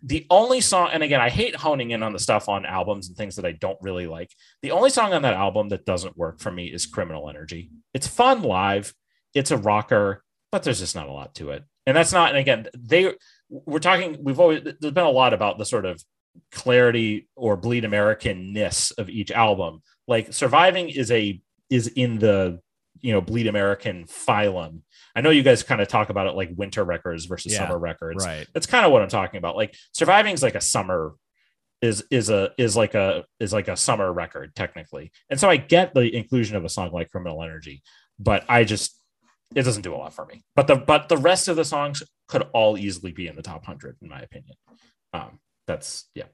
the 0.02 0.26
only 0.30 0.60
song 0.60 0.88
and 0.92 1.02
again 1.02 1.20
i 1.20 1.28
hate 1.28 1.54
honing 1.54 1.90
in 1.90 2.02
on 2.02 2.14
the 2.14 2.18
stuff 2.18 2.48
on 2.48 2.64
albums 2.64 3.08
and 3.08 3.16
things 3.16 3.36
that 3.36 3.44
i 3.44 3.52
don't 3.52 3.78
really 3.82 4.06
like. 4.06 4.30
The 4.62 4.70
only 4.70 4.90
song 4.90 5.12
on 5.12 5.22
that 5.22 5.34
album 5.34 5.68
that 5.68 5.84
doesn't 5.84 6.16
work 6.16 6.40
for 6.40 6.50
me 6.50 6.66
is 6.66 6.86
criminal 6.86 7.28
energy. 7.28 7.70
It's 7.92 8.06
fun 8.06 8.42
live. 8.42 8.94
It's 9.34 9.50
a 9.50 9.56
rocker 9.56 10.24
but 10.50 10.62
there's 10.62 10.80
just 10.80 10.94
not 10.94 11.08
a 11.08 11.12
lot 11.12 11.34
to 11.36 11.50
it. 11.50 11.64
And 11.86 11.96
that's 11.96 12.12
not 12.12 12.30
and 12.30 12.38
again 12.38 12.68
they 12.76 13.12
we're 13.48 13.80
talking 13.80 14.18
we've 14.22 14.40
always 14.40 14.62
there's 14.62 14.94
been 14.94 15.04
a 15.04 15.10
lot 15.10 15.34
about 15.34 15.58
the 15.58 15.66
sort 15.66 15.84
of 15.84 16.02
clarity 16.50 17.28
or 17.36 17.56
bleed 17.56 17.84
american-ness 17.84 18.92
of 18.92 19.10
each 19.10 19.30
album. 19.30 19.82
Like 20.08 20.32
surviving 20.32 20.88
is 20.88 21.10
a 21.10 21.40
is 21.68 21.88
in 21.88 22.18
the 22.18 22.60
you 23.00 23.12
know 23.12 23.20
bleed 23.20 23.46
american 23.46 24.04
phylum 24.04 24.82
i 25.14 25.20
know 25.20 25.30
you 25.30 25.42
guys 25.42 25.62
kind 25.62 25.80
of 25.80 25.88
talk 25.88 26.10
about 26.10 26.26
it 26.26 26.34
like 26.34 26.50
winter 26.56 26.84
records 26.84 27.26
versus 27.26 27.52
Yeah, 27.52 27.58
summer 27.66 27.78
records. 27.78 28.24
Right. 28.24 28.46
that's 28.54 28.66
kind 28.66 28.84
of 28.86 28.92
what 28.92 29.02
i'm 29.02 29.08
talking 29.08 29.38
about. 29.38 29.56
Like 29.56 29.74
surviving 29.92 30.34
is 30.34 30.42
like 30.42 30.54
a 30.54 30.60
summer 30.60 31.14
is 31.80 32.04
is 32.10 32.30
a 32.30 32.50
is 32.58 32.76
like 32.76 32.94
a 32.94 33.24
is 33.40 33.52
like 33.52 33.68
a 33.68 33.76
summer 33.76 34.12
record 34.12 34.54
technically. 34.54 35.10
And 35.30 35.38
so 35.40 35.48
i 35.50 35.56
get 35.56 35.94
the 35.94 36.14
inclusion 36.14 36.56
of 36.56 36.64
a 36.64 36.68
song 36.68 36.90
like 36.92 37.10
criminal 37.10 37.42
energy 37.42 37.82
but 38.18 38.44
i 38.48 38.64
just 38.64 38.96
it 39.54 39.64
doesn't 39.64 39.82
do 39.82 39.94
a 39.94 39.96
lot 39.98 40.14
for 40.14 40.24
me. 40.24 40.42
But 40.56 40.66
the 40.66 40.76
but 40.76 41.08
the 41.10 41.18
rest 41.18 41.48
of 41.48 41.56
the 41.56 41.64
songs 41.64 42.02
could 42.28 42.42
all 42.54 42.78
easily 42.78 43.12
be 43.12 43.26
in 43.26 43.36
the 43.36 43.42
top 43.42 43.62
100 43.62 43.96
in 44.00 44.08
my 44.08 44.20
opinion. 44.20 44.56
Um 45.12 45.40
that's 45.66 46.08
yeah. 46.14 46.24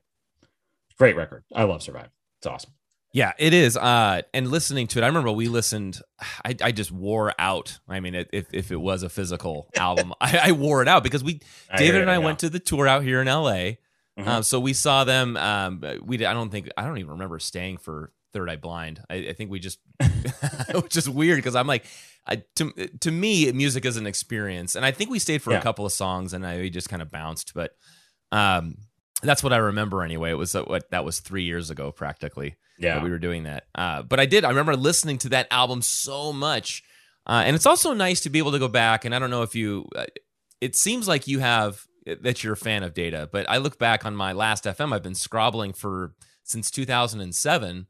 Great 0.98 1.16
record. 1.16 1.44
I 1.54 1.64
love 1.64 1.82
Survive. 1.82 2.10
it's 2.40 2.46
awesome 2.46 2.72
Yeah, 3.12 3.32
it 3.38 3.54
is. 3.54 3.76
Uh, 3.76 4.22
and 4.34 4.50
listening 4.50 4.86
to 4.88 4.98
it, 4.98 5.02
I 5.02 5.06
remember 5.06 5.32
we 5.32 5.48
listened. 5.48 6.00
I, 6.44 6.54
I 6.62 6.72
just 6.72 6.92
wore 6.92 7.32
out. 7.38 7.78
I 7.88 8.00
mean, 8.00 8.14
if 8.14 8.46
if 8.52 8.70
it 8.70 8.76
was 8.80 9.02
a 9.02 9.08
physical 9.08 9.70
album, 9.76 10.12
I, 10.20 10.38
I 10.44 10.52
wore 10.52 10.82
it 10.82 10.88
out 10.88 11.02
because 11.02 11.24
we, 11.24 11.40
I 11.70 11.78
David 11.78 12.02
and 12.02 12.10
I 12.10 12.18
went 12.18 12.40
to 12.40 12.50
the 12.50 12.58
tour 12.60 12.86
out 12.86 13.02
here 13.02 13.20
in 13.22 13.28
L.A. 13.28 13.78
Mhm. 14.18 14.26
Um, 14.26 14.42
so 14.42 14.60
we 14.60 14.72
saw 14.74 15.04
them. 15.04 15.36
Um, 15.36 15.82
we 16.04 16.24
I 16.26 16.32
don't 16.34 16.50
think 16.50 16.68
I 16.76 16.84
don't 16.84 16.98
even 16.98 17.12
remember 17.12 17.38
staying 17.38 17.78
for 17.78 18.12
Third 18.34 18.50
Eye 18.50 18.56
Blind. 18.56 19.00
I, 19.08 19.14
I 19.28 19.32
think 19.32 19.50
we 19.50 19.58
just 19.58 19.78
which 20.74 20.96
is 20.96 21.08
weird 21.08 21.38
because 21.38 21.56
I'm 21.56 21.66
like, 21.66 21.86
I, 22.26 22.42
to 22.56 22.72
to 23.00 23.10
me, 23.10 23.50
music 23.52 23.84
is 23.86 23.96
an 23.96 24.06
experience, 24.06 24.74
and 24.74 24.84
I 24.84 24.90
think 24.90 25.08
we 25.10 25.18
stayed 25.18 25.40
for 25.42 25.52
Yeah. 25.52 25.58
a 25.60 25.62
couple 25.62 25.86
of 25.86 25.92
songs, 25.92 26.34
and 26.34 26.46
I 26.46 26.58
we 26.58 26.68
just 26.70 26.88
kind 26.90 27.00
of 27.00 27.10
bounced. 27.10 27.54
But 27.54 27.72
um, 28.32 28.76
that's 29.22 29.42
what 29.42 29.52
I 29.52 29.56
remember 29.56 30.02
anyway. 30.02 30.30
It 30.30 30.34
was 30.34 30.54
uh, 30.54 30.62
what 30.64 30.90
that 30.90 31.04
was 31.04 31.20
three 31.20 31.44
years 31.44 31.70
ago, 31.70 31.90
practically. 31.92 32.56
Yeah. 32.80 32.94
that 32.94 33.02
we 33.02 33.10
were 33.10 33.18
doing 33.18 33.42
that. 33.42 33.66
Uh, 33.74 34.02
but 34.02 34.20
I 34.20 34.26
did. 34.26 34.44
I 34.44 34.50
remember 34.50 34.76
listening 34.76 35.18
to 35.18 35.28
that 35.30 35.48
album 35.50 35.82
so 35.82 36.32
much, 36.32 36.84
uh, 37.26 37.42
and 37.44 37.56
it's 37.56 37.66
also 37.66 37.92
nice 37.92 38.20
to 38.20 38.30
be 38.30 38.38
able 38.38 38.52
to 38.52 38.58
go 38.60 38.68
back. 38.68 39.04
And 39.04 39.14
I 39.14 39.18
don't 39.18 39.30
know 39.30 39.42
if 39.42 39.54
you. 39.54 39.88
Uh, 39.96 40.06
it 40.60 40.76
seems 40.76 41.08
like 41.08 41.26
you 41.26 41.40
have 41.40 41.84
that 42.22 42.42
you're 42.42 42.52
a 42.54 42.56
fan 42.56 42.82
of 42.82 42.94
Data, 42.94 43.28
but 43.30 43.48
I 43.50 43.58
look 43.58 43.78
back 43.78 44.06
on 44.06 44.14
my 44.16 44.32
last 44.32 44.64
FM. 44.64 44.92
I've 44.92 45.02
been 45.02 45.14
scrobbling 45.14 45.72
for 45.72 46.14
since 46.44 46.70
2007 46.70 47.86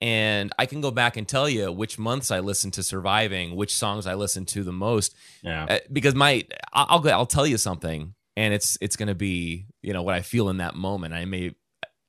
and 0.00 0.52
I 0.58 0.66
can 0.66 0.80
go 0.82 0.90
back 0.90 1.16
and 1.16 1.26
tell 1.26 1.48
you 1.48 1.72
which 1.72 1.98
months 1.98 2.30
I 2.30 2.40
listened 2.40 2.74
to 2.74 2.82
Surviving, 2.82 3.56
which 3.56 3.74
songs 3.74 4.06
I 4.06 4.14
listened 4.14 4.48
to 4.48 4.62
the 4.62 4.72
most. 4.72 5.14
Yeah. 5.42 5.64
Uh, 5.64 5.78
because 5.90 6.14
my 6.14 6.44
I'll 6.72 7.00
go- 7.00 7.10
I'll 7.10 7.24
tell 7.26 7.46
you 7.46 7.56
something, 7.56 8.14
and 8.36 8.52
it's 8.52 8.76
it's 8.80 8.96
gonna 8.96 9.14
be 9.14 9.66
you 9.84 9.92
know 9.92 10.02
what 10.02 10.14
I 10.14 10.22
feel 10.22 10.48
in 10.48 10.56
that 10.58 10.74
moment. 10.74 11.14
I 11.14 11.24
may 11.24 11.54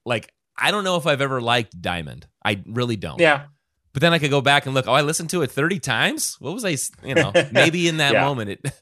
like 0.05 0.31
I 0.57 0.71
don't 0.71 0.83
know 0.83 0.95
if 0.95 1.05
I've 1.05 1.21
ever 1.21 1.41
liked 1.41 1.79
Diamond. 1.81 2.27
I 2.43 2.63
really 2.65 2.95
don't. 2.95 3.19
Yeah. 3.19 3.45
But 3.93 4.01
then 4.01 4.13
I 4.13 4.19
could 4.19 4.29
go 4.29 4.41
back 4.41 4.65
and 4.65 4.73
look. 4.75 4.87
Oh, 4.87 4.93
I 4.93 5.01
listened 5.01 5.29
to 5.31 5.41
it 5.41 5.51
thirty 5.51 5.79
times. 5.79 6.35
What 6.39 6.53
was 6.53 6.65
I? 6.65 6.77
You 7.07 7.15
know, 7.15 7.31
maybe 7.51 7.87
in 7.87 7.97
that 7.97 8.13
Yeah. 8.13 8.21
moment 8.25 8.49
it. 8.51 8.61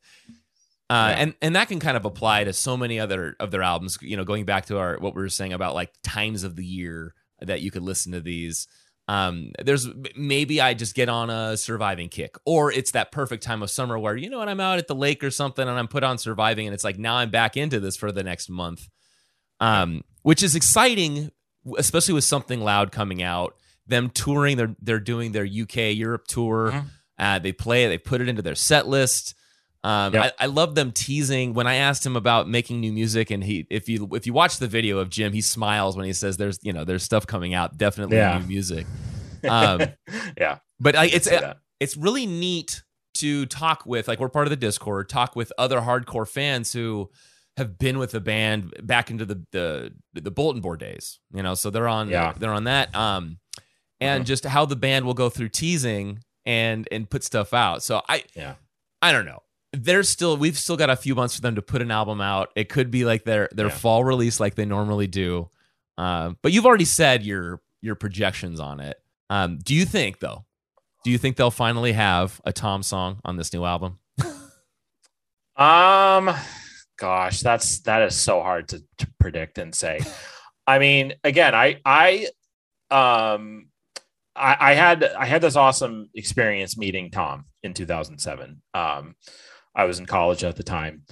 Uh, 0.90 1.15
and 1.18 1.34
and 1.41 1.56
that 1.56 1.70
can 1.70 1.80
kind 1.80 1.98
of 1.98 2.06
apply 2.06 2.44
to 2.44 2.53
so 2.53 2.78
many 2.78 2.99
other 2.99 3.36
of 3.40 3.49
their 3.49 3.64
albums. 3.64 3.98
You 4.02 4.15
know, 4.18 4.26
going 4.26 4.45
back 4.45 4.65
to 4.68 4.78
our 4.78 4.98
what 4.99 5.15
we 5.15 5.22
were 5.24 5.30
saying 5.30 5.53
about 5.53 5.74
like 5.74 5.91
times 6.03 6.44
of 6.44 6.56
the 6.56 6.65
year 6.65 7.15
that 7.40 7.61
you 7.61 7.72
could 7.72 7.82
listen 7.82 8.11
to 8.11 8.20
these. 8.22 8.68
Um, 9.08 9.52
there's 9.62 9.88
maybe 10.16 10.62
I 10.62 10.74
just 10.74 10.96
get 10.96 11.10
on 11.10 11.30
a 11.30 11.58
surviving 11.58 12.10
kick, 12.10 12.36
or 12.46 12.72
it's 12.72 12.92
that 12.92 13.12
perfect 13.12 13.44
time 13.44 13.62
of 13.62 13.70
summer 13.70 14.00
where 14.00 14.16
you 14.16 14.30
know 14.30 14.40
what 14.40 14.48
I'm 14.48 14.62
out 14.62 14.80
at 14.80 14.88
the 14.88 14.96
lake 14.96 15.24
or 15.24 15.32
something, 15.32 15.68
and 15.68 15.78
I'm 15.78 15.90
put 15.90 16.04
on 16.04 16.18
surviving, 16.18 16.68
and 16.68 16.74
it's 16.74 16.84
like 16.84 16.98
now 16.98 17.16
I'm 17.16 17.30
back 17.30 17.58
into 17.58 17.80
this 17.80 17.98
for 17.98 18.12
the 18.12 18.24
next 18.24 18.50
month, 18.50 18.88
um, 19.60 20.04
which 20.22 20.42
is 20.42 20.56
exciting, 20.56 21.32
especially 21.78 22.14
with 22.14 22.24
something 22.24 22.62
loud 22.62 22.92
coming 22.92 23.22
out. 23.22 23.56
Them 23.86 24.10
touring, 24.10 24.56
they're 24.56 24.76
they're 24.82 25.02
doing 25.02 25.34
their 25.34 25.46
UK 25.46 25.96
Europe 25.96 26.28
tour. 26.28 26.72
Mm-hmm. 26.72 26.88
Uh, 27.20 27.40
they 27.40 27.52
play 27.52 27.84
it, 27.84 27.90
they 27.90 27.98
put 27.98 28.22
it 28.22 28.30
into 28.30 28.42
their 28.42 28.56
set 28.56 28.88
list. 28.88 29.36
Um, 29.85 30.14
Yep. 30.14 30.35
I, 30.39 30.43
I 30.43 30.47
love 30.47 30.76
them 30.76 30.91
teasing. 30.93 31.53
When 31.53 31.68
I 31.68 31.76
asked 31.76 32.05
him 32.05 32.15
about 32.15 32.47
making 32.47 32.80
new 32.80 32.93
music, 32.93 33.31
and 33.31 33.43
he, 33.43 33.68
if 33.69 33.89
you 33.89 34.07
if 34.14 34.26
you 34.26 34.31
watch 34.34 34.57
the 34.57 34.68
video 34.68 34.97
of 34.99 35.10
Jim, 35.10 35.34
he 35.34 35.41
smiles 35.41 35.97
when 35.97 36.05
he 36.05 36.14
says, 36.14 36.38
"There's 36.38 36.57
you 36.64 36.72
know 36.73 36.84
there's 36.85 37.03
stuff 37.03 37.27
coming 37.27 37.53
out, 37.53 37.77
definitely 37.77 38.18
Yeah. 38.18 38.39
new 38.39 38.47
music." 38.47 38.85
Um, 39.45 39.81
yeah. 40.38 40.60
but 40.80 40.95
I, 40.95 41.07
it's 41.07 41.30
that. 41.30 41.57
it's 41.81 41.97
really 41.97 42.26
neat 42.26 42.81
to 43.15 43.45
talk 43.47 43.85
with 43.85 44.07
like 44.07 44.22
we're 44.22 44.30
part 44.30 44.47
of 44.47 44.51
the 44.51 44.55
Discord, 44.55 45.10
talk 45.10 45.35
with 45.35 45.51
other 45.57 45.81
hardcore 45.81 46.26
fans 46.26 46.72
who 46.72 47.10
have 47.57 47.77
been 47.77 47.99
with 47.99 48.11
the 48.11 48.22
band 48.22 48.73
back 48.84 49.11
into 49.11 49.26
the 49.26 49.43
the 49.51 49.91
the 50.14 50.31
bulletin 50.31 50.61
board 50.61 50.80
days. 50.80 51.19
You 51.34 51.43
know, 51.43 51.55
so 51.55 51.69
they're 51.69 51.89
on 51.89 52.07
Yeah. 52.07 52.30
Mm-hmm. 52.30 52.39
they're 52.39 52.53
on 52.53 52.64
that. 52.64 52.95
Um, 52.95 53.39
and 53.99 54.26
just 54.26 54.45
how 54.45 54.65
the 54.65 54.77
band 54.77 55.03
will 55.05 55.14
go 55.14 55.30
through 55.30 55.49
teasing 55.49 56.19
and 56.45 56.88
and 56.89 57.10
put 57.10 57.26
stuff 57.26 57.53
out. 57.53 57.84
So 57.84 58.01
I 58.07 58.23
Yeah. 58.38 58.55
I 59.01 59.11
don't 59.11 59.26
know. 59.26 59.43
There's 59.74 60.08
still 60.08 60.38
we've 60.38 60.58
still 60.58 60.78
got 60.78 60.90
a 60.91 60.95
few 60.95 61.16
months 61.16 61.36
for 61.36 61.41
them 61.41 61.56
to 61.56 61.62
put 61.62 61.82
an 61.82 61.90
album 61.91 62.22
out. 62.22 62.50
It 62.56 62.70
could 62.70 62.91
be 62.91 63.06
like 63.06 63.24
their 63.26 63.50
their 63.52 63.68
Yeah. 63.68 63.74
fall 63.74 64.04
release 64.04 64.40
like 64.40 64.56
they 64.56 64.66
normally 64.66 65.08
do. 65.08 65.50
Um, 65.98 66.38
but 66.41 66.52
you've 66.52 66.66
already 66.66 66.86
said 66.86 67.24
your 67.24 67.60
your 67.82 67.95
projections 67.95 68.60
on 68.60 68.80
it. 68.80 68.98
Um, 69.30 69.58
do 69.58 69.74
you 69.74 69.86
think 69.86 70.20
though? 70.20 70.45
Do 71.04 71.12
you 71.12 71.18
think 71.18 71.36
they'll 71.38 71.52
finally 71.52 71.91
have 71.94 72.40
a 72.45 72.54
Tom 72.54 72.84
song 72.84 73.20
on 73.26 73.36
this 73.36 73.52
new 73.52 73.66
album? 73.66 74.00
Um, 75.56 76.34
gosh, 76.98 77.41
that's 77.41 77.82
that 77.82 78.02
is 78.04 78.16
so 78.16 78.41
hard 78.41 78.70
to, 78.70 78.84
to 79.00 79.08
predict 79.20 79.58
and 79.58 79.74
say. 79.74 80.00
I 80.66 80.80
mean, 80.80 81.14
again, 81.24 81.54
I 81.54 81.80
I 81.86 82.28
um 82.90 83.68
I, 84.36 84.58
I 84.60 84.74
had 84.74 85.04
I 85.04 85.26
had 85.26 85.41
this 85.41 85.56
awesome 85.56 86.10
experience 86.16 86.78
meeting 86.78 87.12
Tom 87.12 87.45
in 87.62 87.74
2007. 87.74 88.62
Um, 88.74 89.16
I 89.76 89.86
was 89.86 90.00
in 90.00 90.06
college 90.06 90.44
at 90.44 90.56
the 90.56 90.64
time, 90.64 91.04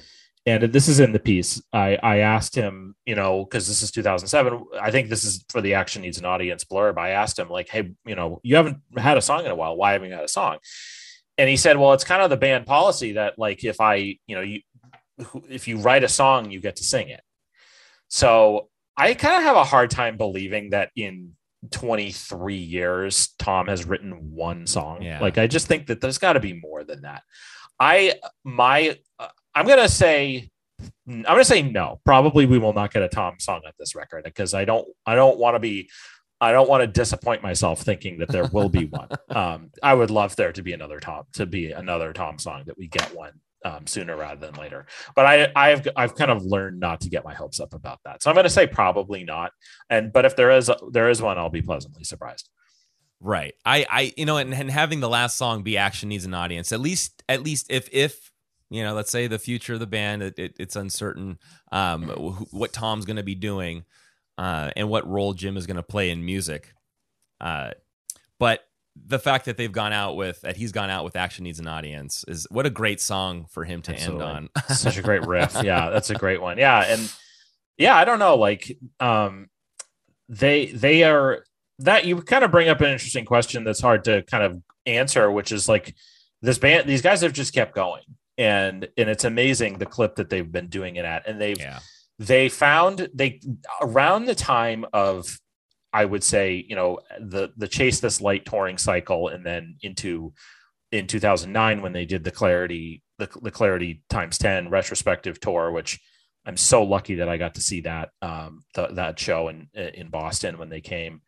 and 0.45 0.63
this 0.63 0.87
is 0.87 0.99
in 0.99 1.11
the 1.11 1.19
piece. 1.19 1.61
I 1.73 1.97
I 2.01 2.17
asked 2.17 2.55
him, 2.55 2.95
you 3.05 3.15
know, 3.15 3.45
because 3.45 3.67
this 3.67 3.81
is 3.81 3.91
2007. 3.91 4.65
I 4.79 4.91
think 4.91 5.09
this 5.09 5.23
is 5.23 5.43
for 5.49 5.61
the 5.61 5.73
Action 5.73 6.01
Needs 6.01 6.17
an 6.17 6.25
Audience 6.25 6.63
blurb. 6.63 6.97
I 6.97 7.11
asked 7.11 7.39
him 7.39 7.49
like, 7.49 7.69
hey, 7.69 7.91
you 8.05 8.15
know, 8.15 8.39
you 8.43 8.55
haven't 8.55 8.77
had 8.97 9.17
a 9.17 9.21
song 9.21 9.45
in 9.45 9.51
a 9.51 9.55
while. 9.55 9.75
Why 9.75 9.93
haven't 9.93 10.09
you 10.09 10.15
had 10.15 10.23
a 10.23 10.27
song? 10.27 10.57
and 11.41 11.49
he 11.49 11.57
said, 11.57 11.77
"Well, 11.77 11.93
it's 11.93 12.03
kind 12.03 12.21
of 12.21 12.29
the 12.29 12.37
band 12.37 12.67
policy 12.67 13.13
that 13.13 13.39
like 13.39 13.63
if 13.63 13.81
I, 13.81 13.95
you 14.27 14.35
know, 14.35 14.41
you 14.41 14.61
if 15.49 15.67
you 15.67 15.77
write 15.77 16.03
a 16.03 16.07
song, 16.07 16.51
you 16.51 16.59
get 16.59 16.75
to 16.77 16.83
sing 16.83 17.09
it." 17.09 17.21
So 18.09 18.69
I 18.95 19.15
kind 19.15 19.37
of 19.37 19.43
have 19.43 19.55
a 19.55 19.63
hard 19.63 19.89
time 19.89 20.17
believing 20.17 20.71
that 20.71 20.91
in 20.95 21.31
23 21.71 22.55
years 22.55 23.29
Tom 23.39 23.67
has 23.67 23.85
written 23.85 24.31
one 24.33 24.67
song. 24.67 25.01
Yeah. 25.01 25.19
Like 25.19 25.37
I 25.37 25.47
just 25.47 25.67
think 25.67 25.87
that 25.87 26.01
there's 26.01 26.17
got 26.17 26.33
to 26.33 26.39
be 26.39 26.53
more 26.53 26.83
than 26.83 27.01
that. 27.01 27.23
I 27.81 28.13
my 28.43 28.95
uh, 29.17 29.27
I'm 29.55 29.65
gonna 29.65 29.89
say 29.89 30.51
I'm 31.07 31.23
gonna 31.23 31.43
say 31.43 31.63
no. 31.63 31.99
Probably 32.05 32.45
we 32.45 32.59
will 32.59 32.73
not 32.73 32.93
get 32.93 33.01
a 33.01 33.09
Tom 33.09 33.39
song 33.39 33.61
at 33.67 33.73
this 33.79 33.95
record 33.95 34.23
because 34.23 34.53
I 34.53 34.65
don't 34.65 34.87
I 35.07 35.15
don't 35.15 35.39
want 35.39 35.55
to 35.55 35.59
be 35.59 35.89
I 36.39 36.51
don't 36.51 36.69
want 36.69 36.81
to 36.81 36.87
disappoint 36.87 37.41
myself 37.41 37.81
thinking 37.81 38.19
that 38.19 38.29
there 38.29 38.47
will 38.53 38.69
be 38.69 38.85
one. 38.85 39.09
Um, 39.31 39.71
I 39.81 39.93
would 39.93 40.11
love 40.11 40.35
there 40.35 40.51
to 40.51 40.61
be 40.61 40.73
another 40.73 40.99
Tom 40.99 41.23
to 41.33 41.45
be 41.45 41.71
another 41.71 42.11
Tom 42.11 42.37
song 42.37 42.63
that 42.65 42.77
we 42.77 42.87
get 42.87 43.15
one 43.15 43.31
um, 43.63 43.87
sooner 43.87 44.15
rather 44.17 44.45
than 44.45 44.55
later. 44.55 44.85
But 45.15 45.25
I 45.25 45.51
I've 45.55 45.87
I've 45.95 46.15
kind 46.15 46.29
of 46.29 46.43
learned 46.43 46.79
not 46.79 47.01
to 47.01 47.09
get 47.09 47.23
my 47.23 47.33
hopes 47.33 47.59
up 47.59 47.73
about 47.73 47.99
that. 48.03 48.21
So 48.21 48.29
I'm 48.29 48.35
going 48.35 48.43
to 48.43 48.49
say 48.49 48.67
probably 48.67 49.23
not. 49.23 49.53
And 49.89 50.11
but 50.13 50.25
if 50.25 50.35
there 50.35 50.51
is 50.51 50.69
there 50.91 51.09
is 51.09 51.21
one, 51.21 51.39
I'll 51.39 51.49
be 51.49 51.61
pleasantly 51.61 52.03
surprised. 52.03 52.49
Right. 53.23 53.53
I, 53.63 53.85
I, 53.87 54.13
you 54.17 54.25
know, 54.25 54.37
and, 54.37 54.51
and 54.51 54.69
having 54.71 54.99
the 54.99 55.09
last 55.09 55.37
song 55.37 55.61
be 55.61 55.77
"Action 55.77 56.09
Needs 56.09 56.25
an 56.25 56.33
Audience," 56.33 56.71
at 56.71 56.79
least, 56.79 57.20
at 57.31 57.43
least 57.43 57.67
if, 57.69 57.89
if, 57.91 58.31
you 58.69 58.83
know, 58.83 58.93
let's 58.93 59.11
say 59.11 59.27
the 59.27 59.39
future 59.39 59.73
of 59.73 59.79
the 59.79 59.87
band, 59.87 60.23
it, 60.23 60.39
it, 60.39 60.55
it's 60.59 60.75
uncertain, 60.75 61.39
um, 61.71 62.03
wh- 62.07 62.53
what 62.53 62.71
Tom's 62.73 63.05
going 63.05 63.17
to 63.17 63.23
be 63.23 63.35
doing, 63.35 63.83
uh, 64.37 64.71
and 64.75 64.89
what 64.89 65.07
role 65.07 65.33
Jim 65.33 65.57
is 65.57 65.67
going 65.67 65.77
to 65.77 65.83
play 65.83 66.09
in 66.09 66.25
music. 66.25 66.73
Uh, 67.39 67.71
but 68.39 68.61
the 68.95 69.19
fact 69.19 69.45
that 69.45 69.57
they've 69.57 69.71
gone 69.71 69.93
out 69.93 70.15
with 70.15 70.41
that 70.41 70.57
he's 70.57 70.71
gone 70.71 70.89
out 70.89 71.03
with 71.03 71.15
"Action 71.15 71.43
Needs 71.43 71.59
an 71.59 71.67
Audience" 71.67 72.25
is 72.27 72.45
what 72.51 72.65
a 72.65 72.69
great 72.69 72.99
song 72.99 73.45
for 73.49 73.63
him 73.63 73.81
to 73.83 73.93
Absolutely. 73.93 74.25
end 74.25 74.49
on. 74.55 74.63
Such 74.75 74.97
a 74.97 75.01
great 75.01 75.25
riff. 75.25 75.55
Yeah, 75.63 75.89
that's 75.89 76.09
a 76.09 76.15
great 76.15 76.41
one. 76.41 76.57
Yeah, 76.57 76.81
and 76.81 77.11
yeah, 77.77 77.95
I 77.95 78.05
don't 78.05 78.19
know, 78.19 78.35
like 78.35 78.77
um 78.99 79.49
they 80.27 80.67
they 80.67 81.03
are 81.03 81.45
that 81.79 82.05
you 82.05 82.21
kind 82.21 82.43
of 82.43 82.51
bring 82.51 82.69
up 82.69 82.81
an 82.81 82.89
interesting 82.89 83.25
question 83.25 83.63
that's 83.63 83.81
hard 83.81 84.03
to 84.05 84.23
kind 84.23 84.43
of 84.43 84.61
answer, 84.85 85.31
which 85.31 85.51
is 85.51 85.69
like 85.69 85.95
this 86.41 86.57
band 86.57 86.87
these 86.87 87.01
guys 87.01 87.21
have 87.21 87.33
just 87.33 87.53
kept 87.53 87.75
going. 87.75 88.03
And 88.37 88.87
and 88.97 89.09
it's 89.09 89.23
amazing 89.23 89.77
the 89.77 89.85
clip 89.85 90.15
that 90.15 90.29
they've 90.29 90.51
been 90.51 90.67
doing 90.67 90.95
it 90.95 91.05
at. 91.05 91.27
And 91.27 91.39
they've 91.39 91.59
yeah. 91.59 91.79
they 92.17 92.49
found 92.49 93.09
they 93.13 93.41
around 93.81 94.25
the 94.25 94.35
time 94.35 94.85
of 94.93 95.39
I 95.93 96.05
would 96.05 96.23
say, 96.23 96.65
you 96.67 96.75
know, 96.75 96.99
the 97.19 97.49
the 97.57 97.67
chase 97.67 97.99
this 97.99 98.21
light 98.21 98.45
touring 98.45 98.77
cycle 98.77 99.27
and 99.27 99.45
then 99.45 99.75
into 99.81 100.33
in 100.91 101.07
2009 101.07 101.81
when 101.81 101.93
they 101.93 102.05
did 102.05 102.23
the 102.23 102.31
clarity 102.31 103.01
the, 103.17 103.29
the 103.41 103.51
clarity 103.51 104.03
times 104.09 104.37
10 104.37 104.69
retrospective 104.69 105.39
tour 105.39 105.71
which 105.71 105.99
i'm 106.45 106.57
so 106.57 106.83
lucky 106.83 107.15
that 107.15 107.29
i 107.29 107.37
got 107.37 107.55
to 107.55 107.61
see 107.61 107.81
that 107.81 108.09
um 108.21 108.63
th- 108.75 108.91
that 108.93 109.19
show 109.19 109.47
in 109.47 109.67
in 109.73 110.09
boston 110.09 110.57
when 110.57 110.69
they 110.69 110.81
came 110.81 111.21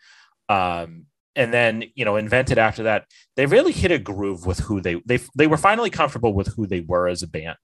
um 0.50 1.06
and 1.36 1.54
then 1.54 1.84
you 1.96 2.06
know 2.06 2.16
invented 2.16 2.58
after 2.58 2.84
that 2.84 3.06
they 3.36 3.46
really 3.46 3.72
hit 3.72 3.92
a 3.92 3.98
groove 3.98 4.46
with 4.46 4.60
who 4.60 4.82
they 4.82 5.02
they 5.06 5.20
they 5.36 5.48
were 5.48 5.58
finally 5.58 5.90
comfortable 5.90 6.34
with 6.34 6.48
who 6.56 6.68
they 6.68 6.82
were 6.82 7.08
as 7.08 7.24
a 7.24 7.28
band 7.28 7.58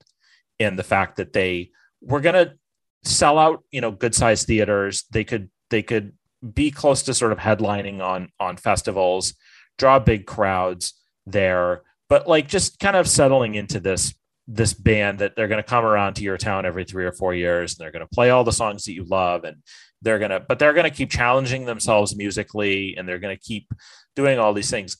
and 0.58 0.78
the 0.78 0.84
fact 0.84 1.16
that 1.16 1.32
they 1.32 1.70
were 2.00 2.20
going 2.20 2.34
to 2.34 2.54
sell 3.02 3.38
out 3.38 3.64
you 3.70 3.80
know 3.80 3.90
good 3.90 4.14
sized 4.14 4.46
theaters. 4.46 5.04
They 5.10 5.24
could 5.24 5.50
they 5.70 5.82
could 5.82 6.12
be 6.54 6.70
close 6.70 7.02
to 7.02 7.14
sort 7.14 7.32
of 7.32 7.38
headlining 7.38 8.00
on 8.00 8.30
on 8.38 8.56
festivals 8.56 9.34
draw 9.78 9.98
big 9.98 10.26
crowds 10.26 10.94
there 11.26 11.82
but 12.08 12.26
like 12.26 12.48
just 12.48 12.78
kind 12.78 12.96
of 12.96 13.06
settling 13.06 13.54
into 13.54 13.78
this 13.78 14.14
this 14.46 14.72
band 14.72 15.18
that 15.18 15.36
they're 15.36 15.48
going 15.48 15.62
to 15.62 15.68
come 15.68 15.84
around 15.84 16.14
to 16.14 16.22
your 16.22 16.38
town 16.38 16.64
every 16.64 16.84
three 16.84 17.04
or 17.04 17.12
four 17.12 17.34
years 17.34 17.72
and 17.72 17.78
they're 17.78 17.92
going 17.92 18.06
to 18.06 18.14
play 18.14 18.30
all 18.30 18.42
the 18.42 18.52
songs 18.52 18.84
that 18.84 18.94
you 18.94 19.04
love 19.04 19.44
and 19.44 19.56
they're 20.02 20.18
gonna 20.18 20.40
but 20.40 20.58
they're 20.58 20.74
gonna 20.74 20.90
keep 20.90 21.10
challenging 21.10 21.66
themselves 21.66 22.16
musically 22.16 22.96
and 22.96 23.08
they're 23.08 23.18
gonna 23.18 23.36
keep 23.36 23.72
doing 24.16 24.38
all 24.38 24.52
these 24.52 24.70
things. 24.70 24.96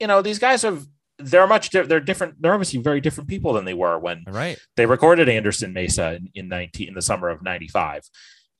You 0.00 0.06
know 0.06 0.22
these 0.22 0.38
guys 0.38 0.62
have 0.62 0.86
they're 1.18 1.46
much 1.46 1.70
di- 1.70 1.82
they're 1.82 2.00
different 2.00 2.40
they're 2.40 2.52
obviously 2.54 2.80
very 2.80 3.00
different 3.00 3.28
people 3.28 3.52
than 3.52 3.64
they 3.64 3.74
were 3.74 3.98
when 3.98 4.24
right. 4.26 4.58
they 4.76 4.86
recorded 4.86 5.28
anderson 5.28 5.72
mesa 5.72 6.16
in, 6.16 6.28
in 6.34 6.48
19 6.48 6.88
in 6.88 6.94
the 6.94 7.02
summer 7.02 7.28
of 7.28 7.42
95 7.42 8.02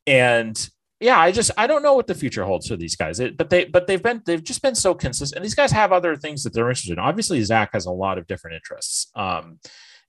and 0.07 0.69
yeah 1.01 1.19
i 1.19 1.33
just 1.33 1.51
i 1.57 1.66
don't 1.66 1.83
know 1.83 1.95
what 1.95 2.07
the 2.07 2.15
future 2.15 2.45
holds 2.45 2.69
for 2.69 2.77
these 2.77 2.97
guys. 2.97 3.19
It, 3.21 3.37
but 3.37 3.51
they 3.51 3.65
but 3.65 3.87
they've 3.87 4.03
been 4.03 4.23
they've 4.25 4.43
just 4.43 4.62
been 4.62 4.75
so 4.75 4.95
consistent. 4.95 5.37
And 5.37 5.45
these 5.45 5.55
guys 5.55 5.73
have 5.73 5.93
other 5.93 6.16
things 6.16 6.45
that 6.45 6.53
they're 6.53 6.69
interested 6.69 6.93
in. 6.93 6.99
Obviously 6.99 7.43
zach 7.43 7.71
has 7.73 7.87
a 7.87 7.91
lot 7.91 8.19
of 8.19 8.27
different 8.27 8.57
interests. 8.57 9.11
Um 9.15 9.59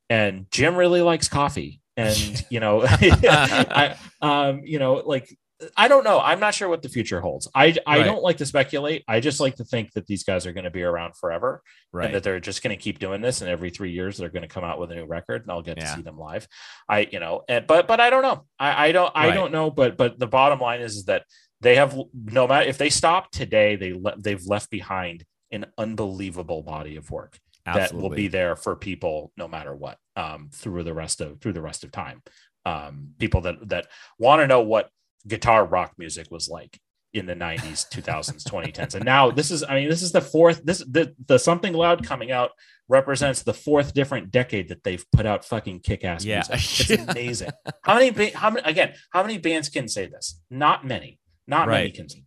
and 0.10 0.46
jim 0.52 0.76
really 0.76 1.02
likes 1.02 1.28
coffee. 1.28 1.82
And 1.98 2.46
you 2.50 2.60
know 2.60 2.84
i 2.88 3.98
um 4.22 4.62
you 4.64 4.80
know 4.80 4.96
like 5.06 5.36
I 5.78 5.88
don't 5.88 6.04
know. 6.04 6.20
I'm 6.20 6.40
not 6.40 6.54
sure 6.54 6.68
what 6.70 6.82
the 6.82 6.90
future 6.90 7.22
holds. 7.22 7.48
I 7.56 7.76
I 7.86 7.98
Right. 7.98 8.04
don't 8.06 8.24
like 8.24 8.38
to 8.38 8.46
speculate. 8.46 9.04
I 9.08 9.20
just 9.20 9.40
like 9.40 9.56
to 9.58 9.64
think 9.66 9.92
that 9.94 10.08
these 10.08 10.24
guys 10.24 10.46
are 10.46 10.54
going 10.54 10.64
to 10.66 10.72
be 10.72 10.84
around 10.84 11.16
forever, 11.16 11.62
Right. 11.92 12.06
and 12.06 12.16
that 12.16 12.24
they're 12.24 12.40
just 12.40 12.64
going 12.64 12.76
to 12.76 12.82
keep 12.82 13.00
doing 13.00 13.22
this. 13.22 13.42
And 13.42 13.50
every 13.50 13.70
three 13.70 13.92
years, 13.92 14.18
they're 14.18 14.30
going 14.30 14.42
to 14.48 14.48
come 14.48 14.64
out 14.64 14.80
with 14.80 14.92
a 14.92 14.96
new 14.96 15.06
record, 15.06 15.42
and 15.44 15.52
I'll 15.52 15.62
get 15.62 15.78
Yeah. 15.78 15.86
to 15.92 15.96
see 15.96 16.02
them 16.02 16.18
live. 16.18 16.48
I 16.90 17.08
you 17.12 17.20
know, 17.20 17.44
and, 17.48 17.66
but 17.68 17.88
but 17.88 18.00
I 18.00 18.10
don't 18.10 18.24
know. 18.24 18.46
I 18.60 18.88
I 18.88 18.92
don't 18.92 19.12
I 19.16 19.28
Right. 19.28 19.34
don't 19.34 19.52
know. 19.52 19.72
But 19.72 19.98
but 19.98 20.20
the 20.20 20.28
bottom 20.28 20.60
line 20.60 20.82
is, 20.82 20.96
is 20.98 21.06
that 21.06 21.24
they 21.62 21.76
have 21.76 21.98
no 22.14 22.48
matter 22.48 22.68
if 22.68 22.78
they 22.78 22.90
stop 22.90 23.32
today, 23.32 23.76
they 23.76 23.94
le- 23.94 24.18
they've 24.18 24.46
left 24.46 24.70
behind 24.70 25.24
an 25.52 25.66
unbelievable 25.78 26.64
body 26.64 26.96
of 26.98 27.10
work 27.12 27.40
that 27.66 27.94
will 27.94 28.10
be 28.12 28.28
there 28.28 28.56
for 28.56 28.76
people 28.76 29.32
no 29.38 29.48
matter 29.48 29.74
what 29.74 29.98
um, 30.16 30.50
through 30.54 30.84
the 30.84 30.94
rest 30.94 31.22
of 31.22 31.40
through 31.42 31.54
the 31.54 31.62
rest 31.62 31.84
of 31.84 31.92
time. 31.92 32.22
Um, 32.66 33.10
people 33.20 33.42
that 33.42 33.70
that 33.70 33.88
want 34.20 34.42
to 34.42 34.48
know 34.48 34.62
what 34.62 34.90
guitar 35.28 35.66
rock 35.66 35.94
music 35.98 36.28
was 36.32 36.48
like 36.50 36.80
in 37.14 37.26
the 37.26 37.36
90s 37.36 37.88
2000s 37.90 38.44
2010s 38.44 38.94
and 38.96 39.06
now 39.06 39.32
this 39.32 39.50
is 39.50 39.64
i 39.64 39.76
mean 39.76 39.88
this 39.90 40.02
is 40.02 40.12
the 40.12 40.20
fourth 40.20 40.62
this 40.66 40.80
the, 40.80 41.16
the 41.28 41.40
something 41.40 41.72
loud 41.74 42.06
coming 42.06 42.30
out 42.32 42.52
represents 42.90 43.42
the 43.44 43.54
fourth 43.54 43.94
different 43.94 44.32
decade 44.32 44.68
that 44.68 44.84
they've 44.84 45.06
put 45.12 45.26
out 45.26 45.46
fucking 45.46 45.80
kick-ass 45.80 46.26
Yeah. 46.26 46.44
music 46.50 46.90
it's 46.98 47.10
amazing 47.10 47.50
how 47.84 47.96
many 47.96 48.30
how 48.32 48.50
many 48.50 48.68
again 48.70 48.94
how 49.12 49.22
many 49.24 49.38
bands 49.38 49.70
can 49.70 49.88
say 49.88 50.08
this 50.08 50.42
not 50.50 50.86
many 50.86 51.20
not 51.48 51.68
many 51.70 51.84
Right. 51.86 51.94
can 51.94 52.10
say 52.10 52.24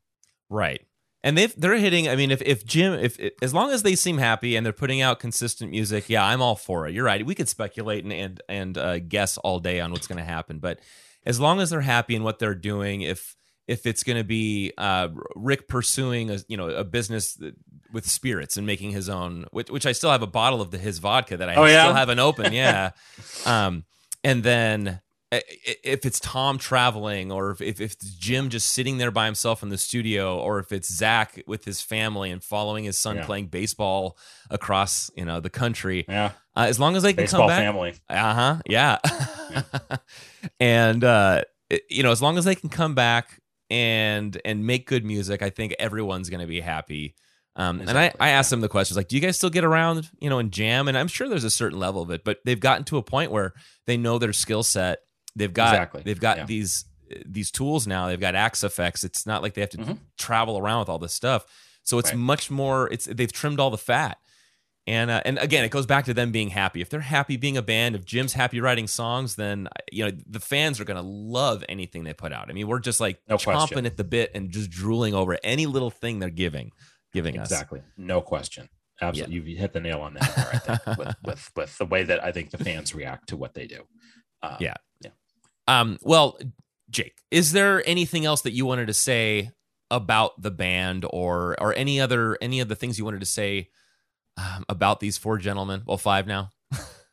Right. 0.51 0.81
And 1.25 1.37
they've 1.37 1.53
they're 1.61 1.75
hitting. 1.77 2.09
I 2.09 2.15
mean, 2.17 2.31
if 2.31 2.41
if 2.43 2.65
Jim, 2.65 2.95
if 2.95 3.19
as 3.43 3.53
long 3.53 3.71
as 3.73 3.83
they 3.83 3.97
seem 3.97 4.17
happy 4.19 4.55
and 4.57 4.65
they're 4.65 4.73
putting 4.73 5.03
out 5.03 5.19
consistent 5.19 5.71
music, 5.73 6.09
yeah, 6.09 6.25
I'm 6.25 6.41
all 6.41 6.55
for 6.55 6.87
it. 6.87 6.95
You're 6.95 7.05
right. 7.05 7.27
We 7.27 7.35
could 7.35 7.49
speculate 7.49 8.05
and 8.05 8.13
and 8.15 8.41
and 8.49 8.79
uh, 8.79 8.99
guess 9.01 9.37
all 9.37 9.59
day 9.59 9.81
on 9.81 9.91
what's 9.91 10.07
going 10.07 10.17
to 10.19 10.25
happen, 10.25 10.59
but 10.61 10.79
as 11.27 11.39
long 11.41 11.61
as 11.61 11.71
they're 11.71 11.81
happy 11.81 12.15
in 12.15 12.23
what 12.23 12.39
they're 12.39 12.55
doing, 12.55 13.03
if 13.03 13.35
if 13.67 13.85
it's 13.85 14.03
going 14.03 14.17
to 14.17 14.25
be 14.25 14.73
uh, 14.79 15.09
Rick 15.37 15.69
pursuing 15.69 16.31
a 16.31 16.39
you 16.49 16.57
know 16.57 16.69
a 16.71 16.85
business 16.85 17.35
that- 17.35 17.55
with 17.91 18.07
spirits 18.07 18.59
and 18.59 18.67
making 18.67 18.91
his 18.91 19.09
own, 19.09 19.47
which, 19.51 19.71
which 19.71 19.87
I 19.87 19.93
still 19.93 20.11
have 20.11 20.21
a 20.23 20.27
bottle 20.27 20.61
of 20.61 20.71
the 20.71 20.77
his 20.77 20.99
vodka 20.99 21.39
that 21.39 21.49
I 21.49 21.55
Oh, 21.55 21.65
yeah? 21.65 21.85
still 21.85 21.95
haven't 21.95 22.19
opened, 22.19 22.55
yeah. 22.55 22.91
um, 23.47 23.85
and 24.23 24.43
then 24.43 25.01
if 25.31 26.05
it's 26.07 26.21
Tom 26.21 26.59
traveling, 26.59 27.33
or 27.33 27.51
if, 27.51 27.61
if 27.63 27.81
it's 27.81 27.97
Jim 28.17 28.49
just 28.51 28.69
sitting 28.73 28.99
there 28.99 29.11
by 29.11 29.25
himself 29.27 29.63
in 29.63 29.71
the 29.71 29.79
studio, 29.79 30.39
or 30.39 30.59
if 30.59 30.71
it's 30.71 30.93
Zach 30.95 31.43
with 31.47 31.65
his 31.65 31.81
family 31.81 32.31
and 32.31 32.43
following 32.45 32.85
his 32.85 32.99
son 32.99 33.17
Yeah. 33.17 33.25
playing 33.27 33.47
baseball 33.47 34.19
across 34.51 35.11
you 35.17 35.25
know 35.25 35.41
the 35.41 35.51
country, 35.51 36.05
yeah 36.09 36.33
uh, 36.57 36.67
as 36.69 36.79
long 36.79 36.95
as 36.95 37.03
they 37.03 37.13
can 37.15 37.25
baseball 37.25 37.41
come 37.41 37.49
back, 37.49 37.61
family 37.63 37.95
uh 38.11 38.35
huh. 38.35 38.57
Yeah. 38.67 38.99
and 40.61 41.05
uh, 41.05 41.43
it- 41.71 41.83
you 41.91 42.03
know, 42.03 42.11
as 42.13 42.23
long 42.23 42.39
as 42.39 42.45
they 42.45 42.55
can 42.55 42.69
come 42.69 42.95
back 42.95 43.41
and 43.71 44.41
and 44.45 44.67
make 44.67 44.87
good 44.87 45.05
music, 45.05 45.43
I 45.43 45.51
think 45.51 45.75
everyone's 45.79 46.31
going 46.31 46.41
to 46.41 46.47
be 46.47 46.61
happy. 46.61 47.15
Um, 47.57 47.81
and 47.81 47.91
I, 47.91 48.05
Exactly, 48.07 48.21
I 48.21 48.29
asked 48.31 48.51
them 48.51 48.61
the 48.61 48.69
questions 48.69 48.97
like, 48.97 49.09
do 49.09 49.17
you 49.17 49.23
guys 49.23 49.37
still 49.37 49.51
get 49.51 49.65
around, 49.65 50.09
you 50.21 50.31
know, 50.31 50.39
and 50.39 50.53
jam? 50.53 50.87
And 50.87 50.97
I'm 50.97 51.09
sure 51.09 51.29
there's 51.29 51.43
a 51.45 51.51
certain 51.51 51.79
level 51.79 52.03
of 52.03 52.11
it, 52.13 52.23
but 52.25 52.39
they've 52.45 52.61
gotten 52.61 52.85
to 52.85 52.99
a 52.99 53.03
point 53.03 53.33
where 53.33 53.53
they 53.87 53.97
know 53.97 54.19
their 54.19 54.33
skill 54.33 54.63
set. 54.63 55.01
They've 55.35 55.53
got 55.53 55.75
Exactly, 55.75 56.03
they've 56.05 56.21
got 56.21 56.37
yeah. 56.39 56.45
these 56.47 56.85
these 57.27 57.51
tools 57.51 57.87
now. 57.87 58.07
They've 58.09 58.21
got 58.21 58.35
Axe-Fx. 58.35 59.03
It's 59.03 59.27
not 59.27 59.43
like 59.43 59.55
they 59.55 59.63
have 59.63 59.71
to 59.71 59.79
Mhm. 59.79 59.99
travel 60.19 60.59
around 60.59 60.81
with 60.81 60.89
all 60.91 60.99
this 60.99 61.15
stuff. 61.15 61.47
So 61.83 61.99
it's 61.99 62.11
Right. 62.11 62.19
much 62.19 62.51
more. 62.51 62.89
It's 62.93 63.07
they've 63.07 63.33
trimmed 63.33 63.59
all 63.61 63.71
the 63.71 63.79
fat. 63.79 64.19
And 64.89 65.11
uh, 65.11 65.21
and 65.27 65.37
again, 65.39 65.65
it 65.67 65.71
goes 65.71 65.85
back 65.85 66.07
to 66.07 66.15
them 66.15 66.33
being 66.33 66.49
happy. 66.49 66.81
If 66.81 66.89
they're 66.89 67.01
happy 67.01 67.37
being 67.37 67.59
a 67.59 67.63
band, 67.63 67.95
if 67.95 68.07
Jim's 68.07 68.33
happy 68.33 68.59
writing 68.59 68.87
songs, 68.87 69.35
then 69.35 69.69
you 69.93 70.07
know 70.07 70.13
the 70.27 70.41
fans 70.41 70.81
are 70.81 70.85
gonna 70.85 71.03
love 71.03 71.63
anything 71.69 72.05
they 72.05 72.15
put 72.15 72.33
out. 72.33 72.49
I 72.49 72.55
mean, 72.55 72.67
we're 72.67 72.79
just 72.79 72.99
like 72.99 73.21
No 73.29 73.37
chomping 73.37 73.53
question. 73.53 73.87
at 73.87 73.99
the 73.99 74.05
bit 74.05 74.31
and 74.35 74.51
just 74.51 74.71
drooling 74.71 75.13
over 75.13 75.37
any 75.45 75.67
little 75.67 75.91
thing 75.91 76.21
they're 76.21 76.31
giving, 76.31 76.73
giving 77.13 77.39
us. 77.39 77.51
Exactly. 77.51 77.83
No 77.99 78.23
question. 78.23 78.71
Absolutely. 79.03 79.35
You've 79.35 79.59
hit 79.59 79.75
the 79.75 79.81
nail 79.81 80.01
on 80.01 80.15
the 80.15 80.25
head 80.25 80.47
right 80.55 80.65
there 80.65 80.95
with, 80.97 81.17
with, 81.23 81.51
with 81.55 81.79
the 81.79 81.85
way 81.85 82.05
that 82.05 82.25
I 82.25 82.33
think 82.33 82.51
the 82.51 82.59
fans 82.59 82.95
react 82.95 83.29
to 83.29 83.37
what 83.37 83.53
they 83.53 83.67
do. 83.67 83.83
Um, 84.43 84.57
Yeah. 84.59 84.75
Yeah. 85.03 85.11
Um. 85.67 85.99
Well, 86.01 86.39
Jake, 86.89 87.19
is 87.31 87.53
there 87.53 87.87
anything 87.87 88.25
else 88.25 88.41
that 88.41 88.53
you 88.53 88.65
wanted 88.65 88.87
to 88.87 88.95
say 88.95 89.51
about 89.91 90.41
the 90.41 90.51
band, 90.51 91.05
or 91.11 91.61
or 91.61 91.75
any 91.75 92.01
other 92.01 92.39
any 92.41 92.61
of 92.61 92.69
the 92.69 92.75
things 92.75 92.99
you 92.99 93.05
wanted 93.05 93.21
to 93.21 93.27
say 93.27 93.69
um, 94.39 94.65
about 94.69 95.01
these 95.01 95.19
four 95.19 95.37
gentlemen? 95.39 95.83
Well, 95.87 95.99
five 95.99 96.27
now. 96.27 96.51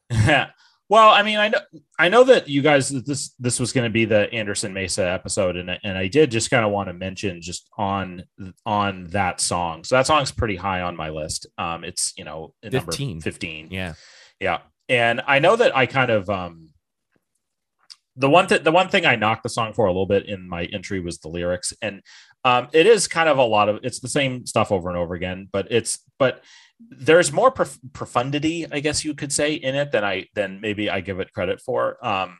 Yeah. 0.09 0.47
Well, 0.87 1.09
I 1.09 1.23
mean, 1.23 1.39
I 1.39 1.47
know, 1.47 1.61
I 1.97 2.09
know 2.09 2.23
that 2.25 2.47
you 2.47 2.61
guys, 2.61 2.89
this, 2.89 3.33
this 3.39 3.59
was 3.59 3.73
going 3.73 3.85
to 3.85 3.89
be 3.91 4.05
the 4.05 4.31
Anderson 4.31 4.71
Mesa 4.71 5.01
episode. 5.09 5.57
And, 5.57 5.71
I- 5.71 5.79
and 5.83 5.97
I 5.97 6.05
did 6.07 6.29
just 6.29 6.51
kind 6.51 6.63
of 6.63 6.71
want 6.71 6.89
to 6.89 6.93
mention 6.93 7.41
just 7.41 7.67
on, 7.75 8.23
on 8.67 9.07
that 9.07 9.41
song. 9.41 9.83
So 9.83 9.95
that 9.95 10.05
song's 10.05 10.31
pretty 10.31 10.55
high 10.57 10.81
on 10.81 10.95
my 10.95 11.09
list. 11.09 11.47
Um, 11.57 11.83
it's, 11.83 12.13
you 12.17 12.23
know, 12.23 12.53
a 12.61 12.69
number 12.69 12.91
15. 12.91 13.19
15. 13.21 13.69
Yeah. 13.71 13.93
Yeah. 14.39 14.59
And 14.87 15.23
I 15.25 15.39
know 15.39 15.55
that 15.55 15.75
I 15.75 15.87
kind 15.87 16.11
of 16.11 16.29
um 16.29 16.69
the 18.15 18.29
one 18.29 18.45
th- 18.47 18.63
the 18.63 18.71
one 18.71 18.87
thing 18.89 19.07
I 19.07 19.15
knocked 19.15 19.41
the 19.41 19.49
song 19.49 19.73
for 19.73 19.85
a 19.87 19.89
little 19.91 20.05
bit 20.05 20.27
in 20.27 20.47
my 20.47 20.65
entry 20.65 20.99
was 20.99 21.17
the 21.17 21.29
lyrics. 21.29 21.73
And 21.81 22.01
um 22.43 22.67
it 22.73 22.85
is 22.85 23.07
kind 23.07 23.27
of 23.27 23.39
a 23.39 23.43
lot 23.43 23.69
of 23.69 23.79
it's 23.81 23.99
the 24.01 24.07
same 24.07 24.45
stuff 24.45 24.71
over 24.71 24.87
and 24.89 24.97
over 24.99 25.15
again, 25.15 25.49
but 25.51 25.67
it's 25.71 25.97
but 26.19 26.43
there's 26.79 27.31
more 27.31 27.51
prof- 27.51 27.79
profundity, 27.93 28.65
I 28.71 28.79
guess 28.81 29.05
you 29.05 29.13
could 29.13 29.31
say, 29.31 29.53
in 29.53 29.75
it 29.75 29.91
than 29.91 30.03
I 30.03 30.27
than 30.33 30.59
maybe 30.61 30.89
I 30.89 31.01
give 31.01 31.19
it 31.19 31.31
credit 31.33 31.61
for. 31.61 32.03
Um 32.05 32.37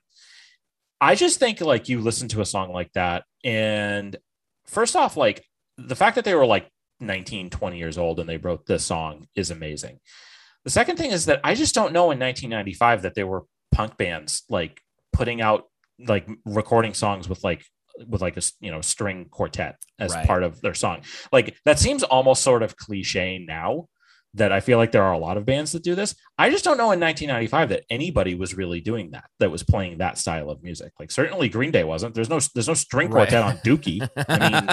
I 1.02 1.16
just 1.16 1.40
think 1.40 1.62
like 1.62 1.90
you 1.90 2.02
listen 2.02 2.28
to 2.30 2.42
a 2.42 2.46
song 2.46 2.72
like 2.72 2.92
that 2.94 3.24
and 3.44 4.16
first 4.66 4.96
off 4.96 5.18
like 5.18 5.46
the 5.78 5.96
fact 5.96 6.16
that 6.16 6.26
they 6.26 6.34
were 6.36 6.46
like 6.46 6.70
19 7.02 7.50
20 7.50 7.78
years 7.78 7.98
old 7.98 8.20
and 8.20 8.28
they 8.30 8.38
wrote 8.38 8.66
this 8.66 8.86
song 8.86 9.28
is 9.36 9.52
amazing. 9.52 10.00
The 10.64 10.70
second 10.72 10.98
thing 10.98 11.12
is 11.12 11.26
that 11.26 11.42
I 11.44 11.54
just 11.54 11.76
don't 11.76 11.94
know 11.94 12.12
in 12.12 12.20
1995 12.20 13.04
that 13.04 13.14
there 13.16 13.28
were 13.28 13.44
punk 13.72 13.98
bands 13.98 14.44
like 14.50 14.82
putting 15.14 15.42
out 15.42 15.66
like 16.00 16.28
recording 16.46 16.94
songs 16.94 17.30
with 17.30 17.44
like 17.44 17.64
with 18.08 18.22
like 18.22 18.36
a 18.38 18.42
you 18.60 18.72
know 18.72 18.82
string 18.82 19.26
quartet 19.30 19.76
as 20.00 20.14
Right. 20.14 20.26
part 20.26 20.44
of 20.44 20.60
their 20.62 20.74
song. 20.74 21.02
Like 21.32 21.58
that 21.66 21.80
seems 21.80 22.04
almost 22.04 22.42
sort 22.42 22.64
of 22.64 22.76
cliche 22.78 23.38
now 23.38 23.88
that 24.36 24.52
I 24.52 24.60
feel 24.60 24.78
like 24.78 24.92
there 24.92 25.04
are 25.04 25.14
a 25.14 25.18
lot 25.18 25.38
of 25.38 25.46
bands 25.46 25.72
that 25.72 25.84
do 25.84 25.96
this. 25.96 26.16
I 26.38 26.50
just 26.50 26.64
don't 26.64 26.78
know 26.78 26.92
in 26.92 27.00
1995 27.00 27.70
that 27.70 27.84
anybody 27.90 28.36
was 28.36 28.54
really 28.56 28.82
doing 28.82 29.12
that 29.12 29.26
that 29.40 29.50
was 29.52 29.64
playing 29.64 29.98
that 29.98 30.18
style 30.18 30.50
of 30.50 30.62
music. 30.64 30.94
Like 31.00 31.12
certainly 31.12 31.50
Green 31.50 31.72
Day 31.72 31.84
wasn't. 31.84 32.16
There's 32.16 32.30
no 32.30 32.40
there's 32.54 32.68
no 32.68 32.74
string 32.74 33.10
Right. 33.10 33.28
quartet 33.30 33.44
on 33.44 33.58
Dookie. 33.58 34.08
I 34.30 34.50
mean, 34.50 34.70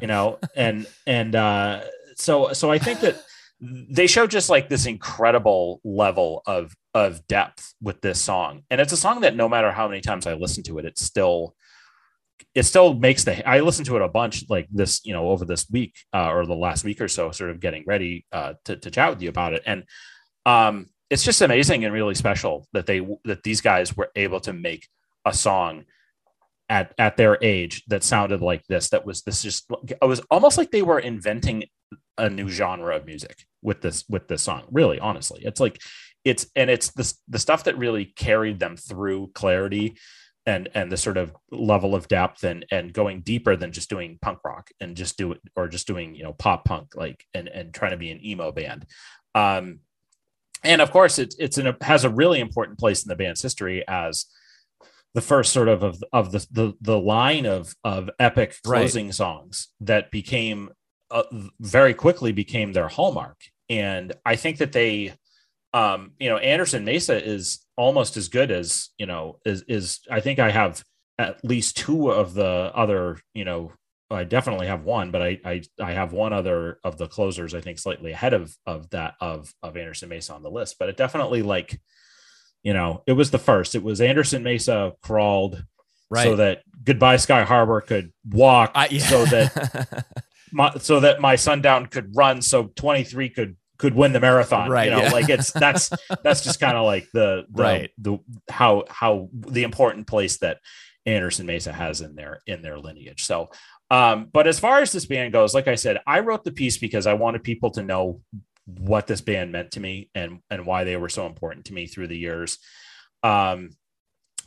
you 0.00 0.06
know, 0.08 0.38
and 0.54 0.86
and 1.06 1.34
uh 1.34 1.82
so 2.16 2.52
so 2.52 2.70
I 2.70 2.78
think 2.78 3.00
that 3.00 3.16
they 3.60 4.06
show 4.06 4.26
just 4.26 4.50
like 4.50 4.68
this 4.68 4.86
incredible 4.86 5.80
level 5.84 6.42
of 6.46 6.74
of 6.94 7.26
depth 7.28 7.74
with 7.80 8.00
this 8.00 8.20
song 8.20 8.62
and 8.70 8.80
it's 8.80 8.92
a 8.92 8.96
song 8.96 9.20
that 9.20 9.36
no 9.36 9.48
matter 9.48 9.70
how 9.70 9.86
many 9.88 10.00
times 10.00 10.26
i 10.26 10.34
listen 10.34 10.64
to 10.64 10.78
it 10.78 10.84
it's 10.84 11.00
still 11.00 11.54
it 12.54 12.64
still 12.64 12.94
makes 12.94 13.24
the 13.24 13.48
i 13.48 13.60
listened 13.60 13.86
to 13.86 13.96
it 13.96 14.02
a 14.02 14.08
bunch 14.08 14.44
like 14.48 14.66
this 14.70 15.00
you 15.04 15.12
know 15.12 15.28
over 15.28 15.44
this 15.44 15.68
week 15.70 15.94
uh, 16.12 16.30
or 16.30 16.46
the 16.46 16.54
last 16.54 16.84
week 16.84 17.00
or 17.00 17.08
so 17.08 17.30
sort 17.30 17.50
of 17.50 17.60
getting 17.60 17.84
ready 17.86 18.26
uh, 18.32 18.54
to, 18.64 18.76
to 18.76 18.90
chat 18.90 19.10
with 19.10 19.22
you 19.22 19.28
about 19.28 19.54
it. 19.54 19.62
And 19.66 19.84
um 20.46 20.86
it's 21.10 21.24
just 21.24 21.42
amazing 21.42 21.84
and 21.84 21.92
really 21.92 22.14
special 22.14 22.66
that 22.72 22.86
they 22.86 23.06
that 23.24 23.42
these 23.42 23.60
guys 23.60 23.96
were 23.96 24.10
able 24.16 24.40
to 24.40 24.52
make 24.52 24.88
a 25.26 25.32
song 25.32 25.84
at 26.68 26.94
at 26.98 27.16
their 27.16 27.36
age 27.42 27.84
that 27.86 28.02
sounded 28.02 28.40
like 28.40 28.64
this 28.66 28.88
that 28.88 29.04
was 29.04 29.22
this 29.22 29.42
just 29.42 29.70
it 29.86 30.06
was 30.06 30.20
almost 30.30 30.56
like 30.56 30.70
they 30.70 30.82
were 30.82 30.98
inventing 30.98 31.64
a 32.16 32.30
new 32.30 32.48
genre 32.48 32.96
of 32.96 33.04
music 33.04 33.44
with 33.60 33.82
this 33.82 34.04
with 34.08 34.26
this 34.28 34.42
song 34.42 34.62
really 34.70 34.98
honestly. 34.98 35.42
It's 35.44 35.60
like 35.60 35.80
it's 36.24 36.46
and 36.56 36.70
it's 36.70 36.90
this 36.92 37.18
the 37.28 37.38
stuff 37.38 37.64
that 37.64 37.76
really 37.78 38.06
carried 38.06 38.58
them 38.58 38.76
through 38.76 39.32
clarity 39.34 39.96
and 40.46 40.68
and 40.74 40.90
the 40.90 40.96
sort 40.96 41.16
of 41.16 41.34
level 41.50 41.94
of 41.94 42.08
depth 42.08 42.44
and 42.44 42.66
and 42.70 42.92
going 42.92 43.20
deeper 43.20 43.56
than 43.56 43.72
just 43.72 43.88
doing 43.88 44.18
punk 44.20 44.38
rock 44.44 44.70
and 44.80 44.96
just 44.96 45.16
do 45.16 45.32
it 45.32 45.40
or 45.56 45.68
just 45.68 45.86
doing 45.86 46.14
you 46.14 46.22
know 46.22 46.32
pop 46.32 46.64
punk 46.64 46.94
like 46.96 47.24
and 47.34 47.48
and 47.48 47.72
trying 47.72 47.92
to 47.92 47.96
be 47.96 48.10
an 48.10 48.24
emo 48.24 48.50
band 48.50 48.84
um 49.34 49.78
and 50.64 50.80
of 50.80 50.90
course 50.90 51.18
it, 51.18 51.34
it's 51.38 51.58
in 51.58 51.66
a 51.66 51.76
has 51.80 52.04
a 52.04 52.10
really 52.10 52.40
important 52.40 52.78
place 52.78 53.04
in 53.04 53.08
the 53.08 53.16
band's 53.16 53.42
history 53.42 53.84
as 53.86 54.26
the 55.14 55.20
first 55.20 55.52
sort 55.52 55.68
of 55.68 55.82
of, 55.82 56.02
of 56.12 56.32
the, 56.32 56.46
the 56.50 56.72
the 56.80 56.98
line 56.98 57.46
of 57.46 57.74
of 57.84 58.10
epic 58.18 58.56
Right. 58.66 58.80
closing 58.80 59.12
songs 59.12 59.68
that 59.80 60.10
became 60.10 60.70
uh, 61.10 61.24
very 61.60 61.94
quickly 61.94 62.32
became 62.32 62.72
their 62.72 62.88
hallmark 62.88 63.38
and 63.68 64.12
i 64.26 64.34
think 64.34 64.58
that 64.58 64.72
they 64.72 65.14
um 65.74 66.12
you 66.18 66.28
know 66.28 66.36
anderson 66.38 66.84
mesa 66.84 67.22
is 67.24 67.64
almost 67.76 68.16
as 68.16 68.28
good 68.28 68.50
as 68.50 68.90
you 68.98 69.06
know 69.06 69.38
is 69.46 69.62
is 69.68 70.00
i 70.10 70.20
think 70.20 70.38
i 70.38 70.50
have 70.50 70.82
at 71.18 71.42
least 71.44 71.76
two 71.76 72.10
of 72.10 72.34
the 72.34 72.70
other 72.74 73.18
you 73.34 73.44
know 73.44 73.72
i 74.10 74.24
definitely 74.24 74.66
have 74.66 74.84
one 74.84 75.10
but 75.10 75.22
i 75.22 75.38
i, 75.44 75.62
I 75.82 75.92
have 75.92 76.12
one 76.12 76.32
other 76.32 76.78
of 76.84 76.98
the 76.98 77.08
closers 77.08 77.54
i 77.54 77.60
think 77.60 77.78
slightly 77.78 78.12
ahead 78.12 78.34
of 78.34 78.54
of 78.66 78.90
that 78.90 79.14
of 79.20 79.52
of 79.62 79.76
anderson 79.76 80.08
mesa 80.10 80.34
on 80.34 80.42
the 80.42 80.50
list 80.50 80.76
but 80.78 80.88
it 80.90 80.96
definitely 80.96 81.42
like 81.42 81.80
you 82.62 82.74
know 82.74 83.02
it 83.06 83.12
was 83.12 83.30
the 83.30 83.38
first 83.38 83.74
it 83.74 83.82
was 83.82 84.00
anderson 84.00 84.42
mesa 84.42 84.92
crawled 85.02 85.64
Right. 86.10 86.24
so 86.24 86.36
that 86.36 86.60
goodbye 86.84 87.16
sky 87.16 87.42
harbor 87.42 87.80
could 87.80 88.12
walk 88.28 88.72
I- 88.74 88.88
yeah. 88.90 88.98
so 89.06 89.24
that 89.24 90.04
my, 90.52 90.74
so 90.74 91.00
that 91.00 91.22
my 91.22 91.36
sundown 91.36 91.86
could 91.86 92.14
run 92.14 92.42
so 92.42 92.64
23 92.76 93.30
could 93.30 93.56
could 93.82 93.94
win 93.94 94.12
the 94.12 94.20
marathon 94.20 94.70
Right, 94.70 94.84
you 94.84 94.92
know 94.92 95.02
yeah. 95.02 95.10
like 95.10 95.28
it's 95.28 95.50
that's 95.50 95.90
that's 96.22 96.42
just 96.42 96.60
kind 96.60 96.76
of 96.76 96.84
like 96.84 97.08
the, 97.12 97.44
the 97.50 97.62
Right. 97.62 97.90
the 97.98 98.18
how 98.48 98.84
how 98.88 99.28
the 99.32 99.64
important 99.64 100.06
place 100.06 100.38
that 100.38 100.58
anderson 101.04 101.46
mesa 101.46 101.72
has 101.72 102.00
in 102.00 102.14
their 102.14 102.40
in 102.46 102.62
their 102.62 102.78
lineage 102.78 103.24
so 103.24 103.50
um 103.90 104.28
but 104.32 104.46
as 104.46 104.60
far 104.60 104.80
as 104.80 104.92
this 104.92 105.04
band 105.04 105.32
goes 105.32 105.52
like 105.52 105.66
i 105.66 105.74
said 105.74 105.98
i 106.06 106.20
wrote 106.20 106.44
the 106.44 106.52
piece 106.52 106.78
because 106.78 107.08
i 107.08 107.14
wanted 107.14 107.42
people 107.42 107.70
to 107.72 107.82
know 107.82 108.20
what 108.66 109.08
this 109.08 109.20
band 109.20 109.50
meant 109.50 109.72
to 109.72 109.80
me 109.80 110.08
and 110.14 110.38
and 110.48 110.64
why 110.64 110.84
they 110.84 110.96
were 110.96 111.08
so 111.08 111.26
important 111.26 111.64
to 111.64 111.74
me 111.74 111.88
through 111.88 112.06
the 112.06 112.16
years 112.16 112.58
um 113.24 113.70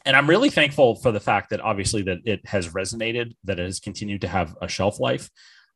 and 0.05 0.15
I'm 0.15 0.29
really 0.29 0.51
thankful 0.51 0.95
for 0.95 1.11
the 1.11 1.19
fact 1.19 1.49
that 1.49 1.61
obviously 1.61 2.03
that 2.03 2.19
it 2.25 2.45
has 2.45 2.69
resonated, 2.69 3.35
that 3.45 3.59
it 3.59 3.65
has 3.65 3.79
continued 3.79 4.21
to 4.21 4.27
have 4.27 4.55
a 4.61 4.67
shelf 4.67 4.99
life, 4.99 5.31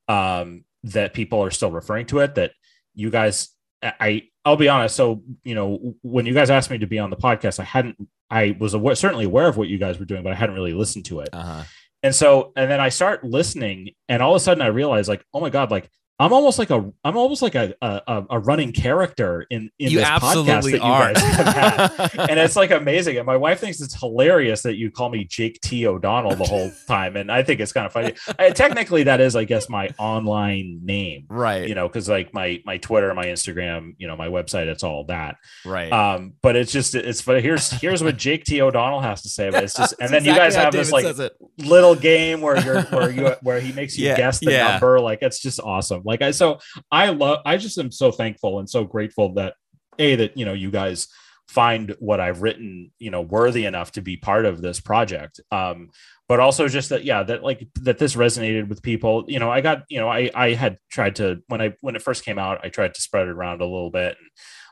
um, 0.07 0.65
that 0.83 1.15
people 1.15 1.43
are 1.43 1.49
still 1.49 1.71
referring 1.71 2.05
to 2.07 2.19
it. 2.19 2.35
That 2.35 2.51
you 2.93 3.09
guys, 3.09 3.49
I, 3.81 4.23
I'll 4.45 4.57
be 4.57 4.69
honest. 4.69 4.95
So 4.95 5.23
you 5.43 5.55
know, 5.55 5.95
when 6.01 6.25
you 6.25 6.33
guys 6.33 6.49
asked 6.49 6.71
me 6.71 6.77
to 6.79 6.87
be 6.87 6.99
on 6.99 7.09
the 7.09 7.17
podcast, 7.17 7.59
I 7.59 7.63
hadn't, 7.63 7.97
I 8.29 8.55
was 8.59 8.73
aware, 8.73 8.95
certainly 8.95 9.25
aware 9.25 9.47
of 9.47 9.57
what 9.57 9.67
you 9.67 9.77
guys 9.77 9.99
were 9.99 10.05
doing, 10.05 10.23
but 10.23 10.31
I 10.31 10.35
hadn't 10.35 10.55
really 10.55 10.73
listened 10.73 11.05
to 11.05 11.21
it. 11.21 11.29
uh-huh. 11.33 11.63
And 12.01 12.15
so, 12.15 12.53
and 12.55 12.71
then 12.71 12.79
I 12.79 12.89
start 12.89 13.25
listening, 13.25 13.89
and 14.07 14.23
all 14.23 14.31
of 14.31 14.37
a 14.37 14.39
sudden 14.39 14.61
I 14.61 14.67
realize, 14.67 15.09
like, 15.09 15.23
oh 15.33 15.41
my 15.41 15.49
god, 15.49 15.69
like 15.69 15.89
I'm 16.19 16.33
almost 16.33 16.59
like 16.59 16.69
a, 16.69 16.91
I'm 17.03 17.17
almost 17.17 17.41
like 17.41 17.55
a 17.55 17.73
a, 17.81 18.23
a 18.29 18.39
running 18.39 18.71
character 18.71 19.45
in 19.49 19.71
in 19.79 19.91
You 19.91 19.99
this 19.99 20.07
podcast 20.07 20.63
that 20.63 20.71
you 20.73 20.81
are. 20.81 21.13
guys 21.13 21.21
have 21.23 21.47
had, 21.47 22.19
and 22.29 22.39
it's 22.39 22.55
like 22.55 22.71
amazing. 22.71 23.17
And 23.17 23.25
my 23.25 23.37
wife 23.37 23.59
thinks 23.59 23.81
it's 23.81 23.99
hilarious 23.99 24.61
that 24.63 24.77
you 24.77 24.91
call 24.91 25.09
me 25.09 25.23
Jake 25.25 25.59
T 25.61 25.87
O'Donnell 25.87 26.35
the 26.35 26.45
whole 26.45 26.71
time, 26.87 27.15
and 27.15 27.31
I 27.31 27.43
think 27.43 27.59
it's 27.59 27.73
kind 27.73 27.85
of 27.85 27.93
funny. 27.93 28.13
I, 28.37 28.51
technically, 28.51 29.03
that 29.03 29.21
is, 29.21 29.35
I 29.35 29.45
guess, 29.45 29.69
my 29.69 29.89
online 29.97 30.81
name, 30.83 31.25
right. 31.29 31.67
you 31.67 31.75
know, 31.75 31.87
because 31.87 32.07
like 32.07 32.33
my 32.33 32.61
my 32.65 32.77
Twitter, 32.77 33.13
my 33.13 33.25
Instagram, 33.25 33.95
you 33.97 34.07
know, 34.07 34.15
my 34.15 34.27
website, 34.27 34.67
it's 34.67 34.83
all 34.83 35.05
that. 35.05 35.37
right. 35.65 35.91
Um, 35.91 36.33
but 36.41 36.55
it's 36.55 36.71
just 36.71 36.95
it's 36.95 37.21
but 37.21 37.39
Here's 37.41 37.71
here's 37.71 38.03
what 38.03 38.17
Jake 38.17 38.43
T 38.43 38.61
O'Donnell 38.61 38.99
has 38.99 39.21
to 39.23 39.29
say 39.29 39.49
But. 39.49 39.63
It's 39.63 39.75
just, 39.75 39.95
and 40.01 40.11
then 40.11 40.25
you 40.25 40.33
guys 40.33 40.55
exactly 40.55 40.79
have 40.79 41.17
this 41.17 41.19
like 41.19 41.31
little 41.57 41.95
game 41.95 42.41
where 42.41 42.59
you're 42.59 42.81
where 42.83 43.09
you 43.09 43.35
where 43.41 43.59
he 43.59 43.71
makes 43.71 43.97
you 43.97 44.07
Yeah, 44.07 44.17
guess 44.17 44.39
the 44.39 44.51
yeah. 44.51 44.71
number. 44.71 44.99
Like 44.99 45.19
it's 45.21 45.39
just 45.39 45.59
awesome. 45.59 46.03
Like 46.09 46.21
I 46.21 46.31
so 46.31 46.59
I 46.91 47.09
love 47.09 47.39
I 47.45 47.57
just 47.57 47.77
am 47.77 47.91
so 47.91 48.11
thankful 48.11 48.59
and 48.59 48.69
so 48.69 48.83
grateful 48.83 49.35
that 49.35 49.53
a 49.99 50.15
that 50.15 50.35
you 50.35 50.43
know 50.43 50.53
you 50.53 50.71
guys 50.71 51.07
find 51.47 51.95
what 51.99 52.19
I've 52.19 52.41
written 52.41 52.91
you 52.99 53.11
know 53.11 53.21
worthy 53.21 53.65
enough 53.65 53.91
to 53.93 54.01
be 54.01 54.17
part 54.17 54.45
of 54.45 54.61
this 54.61 54.79
project. 54.79 55.39
Um, 55.51 55.91
but 56.27 56.39
also 56.39 56.67
just 56.67 56.89
that 56.89 57.05
yeah 57.05 57.23
that 57.23 57.43
like 57.43 57.67
that 57.81 57.99
this 57.99 58.15
resonated 58.15 58.67
with 58.67 58.81
people. 58.81 59.25
You 59.27 59.39
know 59.39 59.51
I 59.51 59.61
got 59.61 59.83
you 59.87 59.99
know 59.99 60.09
I 60.09 60.31
I 60.33 60.53
had 60.53 60.79
tried 60.89 61.15
to 61.17 61.41
when 61.47 61.61
I 61.61 61.75
when 61.81 61.95
it 61.95 62.01
first 62.01 62.25
came 62.25 62.39
out 62.39 62.59
I 62.63 62.69
tried 62.69 62.95
to 62.95 63.01
spread 63.01 63.27
it 63.27 63.31
around 63.31 63.61
a 63.61 63.65
little 63.65 63.91
bit 63.91 64.17
and. 64.19 64.29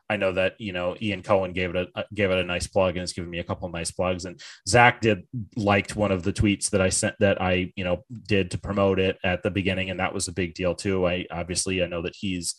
I 0.10 0.18
know 0.18 0.32
that 0.34 0.60
you 0.60 0.74
know 0.74 0.96
Ian 1.02 1.22
Cohen 1.22 1.54
gave 1.54 1.76
it 1.76 1.76
a 1.76 2.00
uh, 2.00 2.04
gave 2.14 2.32
it 2.32 2.38
a 2.38 2.44
nice 2.44 2.68
plug 2.68 2.92
and 2.92 3.02
has 3.02 3.14
given 3.14 3.30
me 3.30 3.40
a 3.40 3.44
couple 3.44 3.68
of 3.68 3.74
nice 3.74 3.92
plugs. 3.92 4.26
And 4.26 4.40
Zach 4.68 5.02
did 5.02 5.28
liked 5.56 5.96
one 5.96 6.12
of 6.12 6.24
the 6.24 6.34
tweets 6.34 6.70
that 6.70 6.82
I 6.82 6.90
sent 6.90 7.16
that 7.20 7.42
I 7.42 7.72
you 7.76 7.84
know 7.84 8.04
did 8.28 8.52
to 8.52 8.58
promote 8.58 9.00
it 9.00 9.18
at 9.24 9.44
the 9.44 9.52
beginning, 9.52 9.90
and 9.90 10.00
that 10.00 10.14
was 10.14 10.28
a 10.28 10.34
big 10.34 10.54
deal 10.54 10.76
too. 10.76 11.08
I 11.08 11.26
obviously 11.32 11.84
I 11.84 11.88
know 11.88 12.02
that 12.04 12.16
he's 12.16 12.56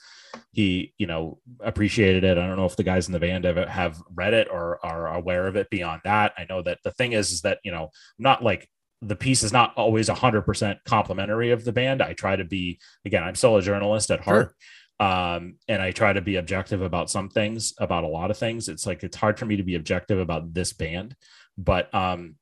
he 0.52 0.92
you 0.98 1.06
know 1.06 1.38
appreciated 1.60 2.24
it. 2.24 2.38
I 2.38 2.46
don't 2.46 2.56
know 2.56 2.66
if 2.66 2.76
the 2.76 2.84
guys 2.84 3.06
in 3.06 3.12
the 3.12 3.20
band 3.20 3.44
have, 3.44 3.56
have 3.56 4.02
read 4.14 4.34
it 4.34 4.48
or 4.50 4.78
are 4.84 5.14
aware 5.14 5.46
of 5.46 5.56
it. 5.56 5.70
Beyond 5.70 6.02
that, 6.04 6.32
I 6.36 6.46
know 6.48 6.62
that 6.62 6.78
the 6.84 6.92
thing 6.92 7.12
is 7.12 7.32
is 7.32 7.42
that 7.42 7.58
you 7.64 7.72
know 7.72 7.90
not 8.18 8.42
like 8.42 8.68
the 9.00 9.16
piece 9.16 9.44
is 9.44 9.52
not 9.52 9.72
always 9.76 10.08
100% 10.08 10.78
complimentary 10.84 11.52
of 11.52 11.64
the 11.64 11.72
band. 11.72 12.02
I 12.02 12.14
try 12.14 12.34
to 12.36 12.44
be 12.44 12.80
again, 13.04 13.22
I'm 13.22 13.36
still 13.36 13.56
a 13.56 13.62
journalist 13.62 14.10
at 14.10 14.20
heart 14.20 14.54
um 15.00 15.54
and 15.68 15.80
i 15.80 15.90
try 15.90 16.12
to 16.12 16.20
be 16.20 16.36
objective 16.36 16.82
about 16.82 17.10
some 17.10 17.28
things 17.28 17.72
about 17.78 18.04
a 18.04 18.08
lot 18.08 18.30
of 18.30 18.38
things. 18.38 18.68
It's 18.68 18.86
like 18.86 19.02
it's 19.02 19.16
hard 19.16 19.38
for 19.38 19.46
me 19.46 19.56
to 19.56 19.62
be 19.62 19.76
objective 19.76 20.18
about 20.18 20.54
this 20.54 20.72
band 20.72 21.14
but 21.56 21.92
um 21.94 22.36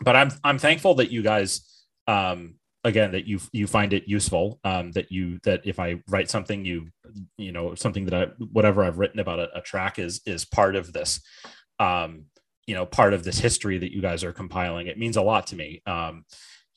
but 0.00 0.16
i'm 0.16 0.30
i'm 0.44 0.58
thankful 0.58 0.94
that 0.96 1.10
you 1.10 1.22
guys 1.22 1.84
um 2.06 2.54
again 2.84 3.12
that 3.12 3.26
you 3.26 3.40
you 3.52 3.66
find 3.66 3.92
it 3.92 4.06
useful 4.06 4.60
um 4.64 4.92
that 4.92 5.10
you 5.10 5.38
that 5.44 5.60
if 5.64 5.80
i 5.80 6.00
write 6.08 6.30
something 6.30 6.64
you 6.64 6.88
you 7.36 7.52
know 7.52 7.74
something 7.74 8.04
that 8.04 8.14
i 8.14 8.24
whatever 8.52 8.84
i've 8.84 8.98
written 8.98 9.20
about 9.20 9.38
a, 9.38 9.58
a 9.58 9.60
track 9.60 9.98
is 9.98 10.20
is 10.26 10.44
part 10.44 10.76
of 10.76 10.92
this 10.92 11.20
um 11.80 12.24
you 12.68 12.74
know 12.74 12.84
part 12.84 13.14
of 13.14 13.24
this 13.24 13.38
history 13.38 13.78
that 13.78 13.92
you 13.92 14.02
guys 14.02 14.22
are 14.22 14.32
compiling. 14.32 14.86
It 14.86 14.98
means 14.98 15.16
a 15.16 15.22
lot 15.22 15.48
to 15.48 15.56
me. 15.56 15.82
Um 15.86 16.24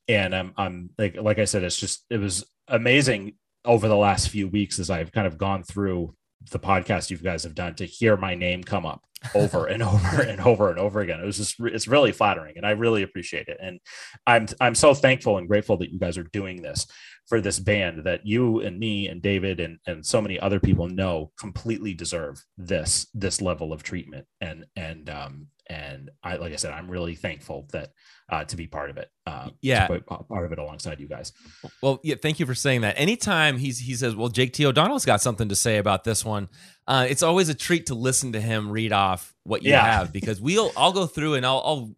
and 0.07 0.35
i'm 0.35 0.51
i'm 0.57 0.89
like 0.97 1.15
like 1.15 1.37
i 1.37 1.45
said 1.45 1.63
it's 1.63 1.79
just 1.79 2.05
it 2.09 2.17
was 2.17 2.43
amazing 2.67 3.33
over 3.65 3.87
the 3.87 3.95
last 3.95 4.29
few 4.29 4.47
weeks 4.47 4.79
as 4.79 4.89
I've 4.89 5.11
kind 5.11 5.27
of 5.27 5.37
gone 5.37 5.63
through 5.63 6.15
the 6.49 6.59
podcast 6.59 7.09
you 7.09 7.17
guys 7.17 7.43
have 7.43 7.53
done 7.53 7.75
to 7.75 7.85
hear 7.85 8.17
my 8.17 8.33
name 8.33 8.63
come 8.63 8.85
up 8.85 9.03
over 9.35 9.65
and 9.67 9.83
over 9.83 10.21
and 10.21 10.41
over 10.41 10.69
and 10.69 10.79
over 10.79 11.01
again. 11.01 11.19
It 11.19 11.25
was 11.25 11.37
just 11.37 11.59
it's 11.59 11.87
really 11.87 12.11
flattering 12.11 12.57
and 12.57 12.65
I 12.65 12.71
really 12.71 13.03
appreciate 13.03 13.47
it. 13.47 13.57
And 13.61 13.79
I'm 14.25 14.47
I'm 14.59 14.75
so 14.75 14.93
thankful 14.93 15.37
and 15.37 15.47
grateful 15.47 15.77
that 15.77 15.91
you 15.91 15.99
guys 15.99 16.17
are 16.17 16.23
doing 16.23 16.61
this 16.61 16.87
for 17.27 17.39
this 17.39 17.59
band 17.59 18.03
that 18.05 18.25
you 18.25 18.59
and 18.61 18.79
me 18.79 19.07
and 19.07 19.21
David 19.21 19.59
and 19.59 19.77
and 19.85 20.05
so 20.05 20.21
many 20.21 20.39
other 20.39 20.59
people 20.59 20.87
know 20.87 21.31
completely 21.39 21.93
deserve 21.93 22.43
this 22.57 23.07
this 23.13 23.41
level 23.41 23.71
of 23.71 23.83
treatment. 23.83 24.25
And 24.39 24.65
and 24.75 25.09
um 25.09 25.47
and 25.71 26.09
I 26.23 26.35
like 26.35 26.53
I 26.53 26.57
said, 26.57 26.71
I'm 26.73 26.89
really 26.89 27.15
thankful 27.15 27.67
that 27.71 27.93
uh, 28.29 28.43
to 28.45 28.55
be 28.55 28.67
part 28.67 28.89
of 28.89 28.97
it. 28.97 29.09
Um, 29.27 29.51
Yeah. 29.61 29.87
be 29.87 29.99
part 29.99 30.45
of 30.45 30.51
it 30.51 30.59
alongside 30.59 30.99
you 30.99 31.07
guys. 31.07 31.33
Well, 31.81 31.99
yeah, 32.03 32.15
thank 32.21 32.39
you 32.39 32.45
for 32.45 32.55
saying 32.55 32.81
that. 32.81 32.95
Anytime 32.97 33.57
he's 33.57 33.79
he 33.79 33.93
says, 33.95 34.15
"Well, 34.15 34.29
Jake 34.29 34.53
T. 34.53 34.65
O'Donnell's 34.65 35.05
got 35.05 35.21
something 35.21 35.49
to 35.49 35.55
say 35.55 35.77
about 35.77 36.03
this 36.03 36.23
one," 36.25 36.49
uh, 36.87 37.05
it's 37.09 37.23
always 37.23 37.49
a 37.49 37.53
treat 37.53 37.85
to 37.87 37.95
listen 37.95 38.33
to 38.33 38.41
him 38.41 38.69
read 38.71 38.91
off 38.91 39.33
what 39.43 39.63
you 39.63 39.71
Yeah. 39.71 39.83
have 39.99 40.11
because 40.13 40.39
we'll 40.41 40.71
I'll 40.77 40.93
go 40.93 41.07
through 41.07 41.35
and 41.35 41.45
I'll 41.45 41.61
I'll 41.65 41.95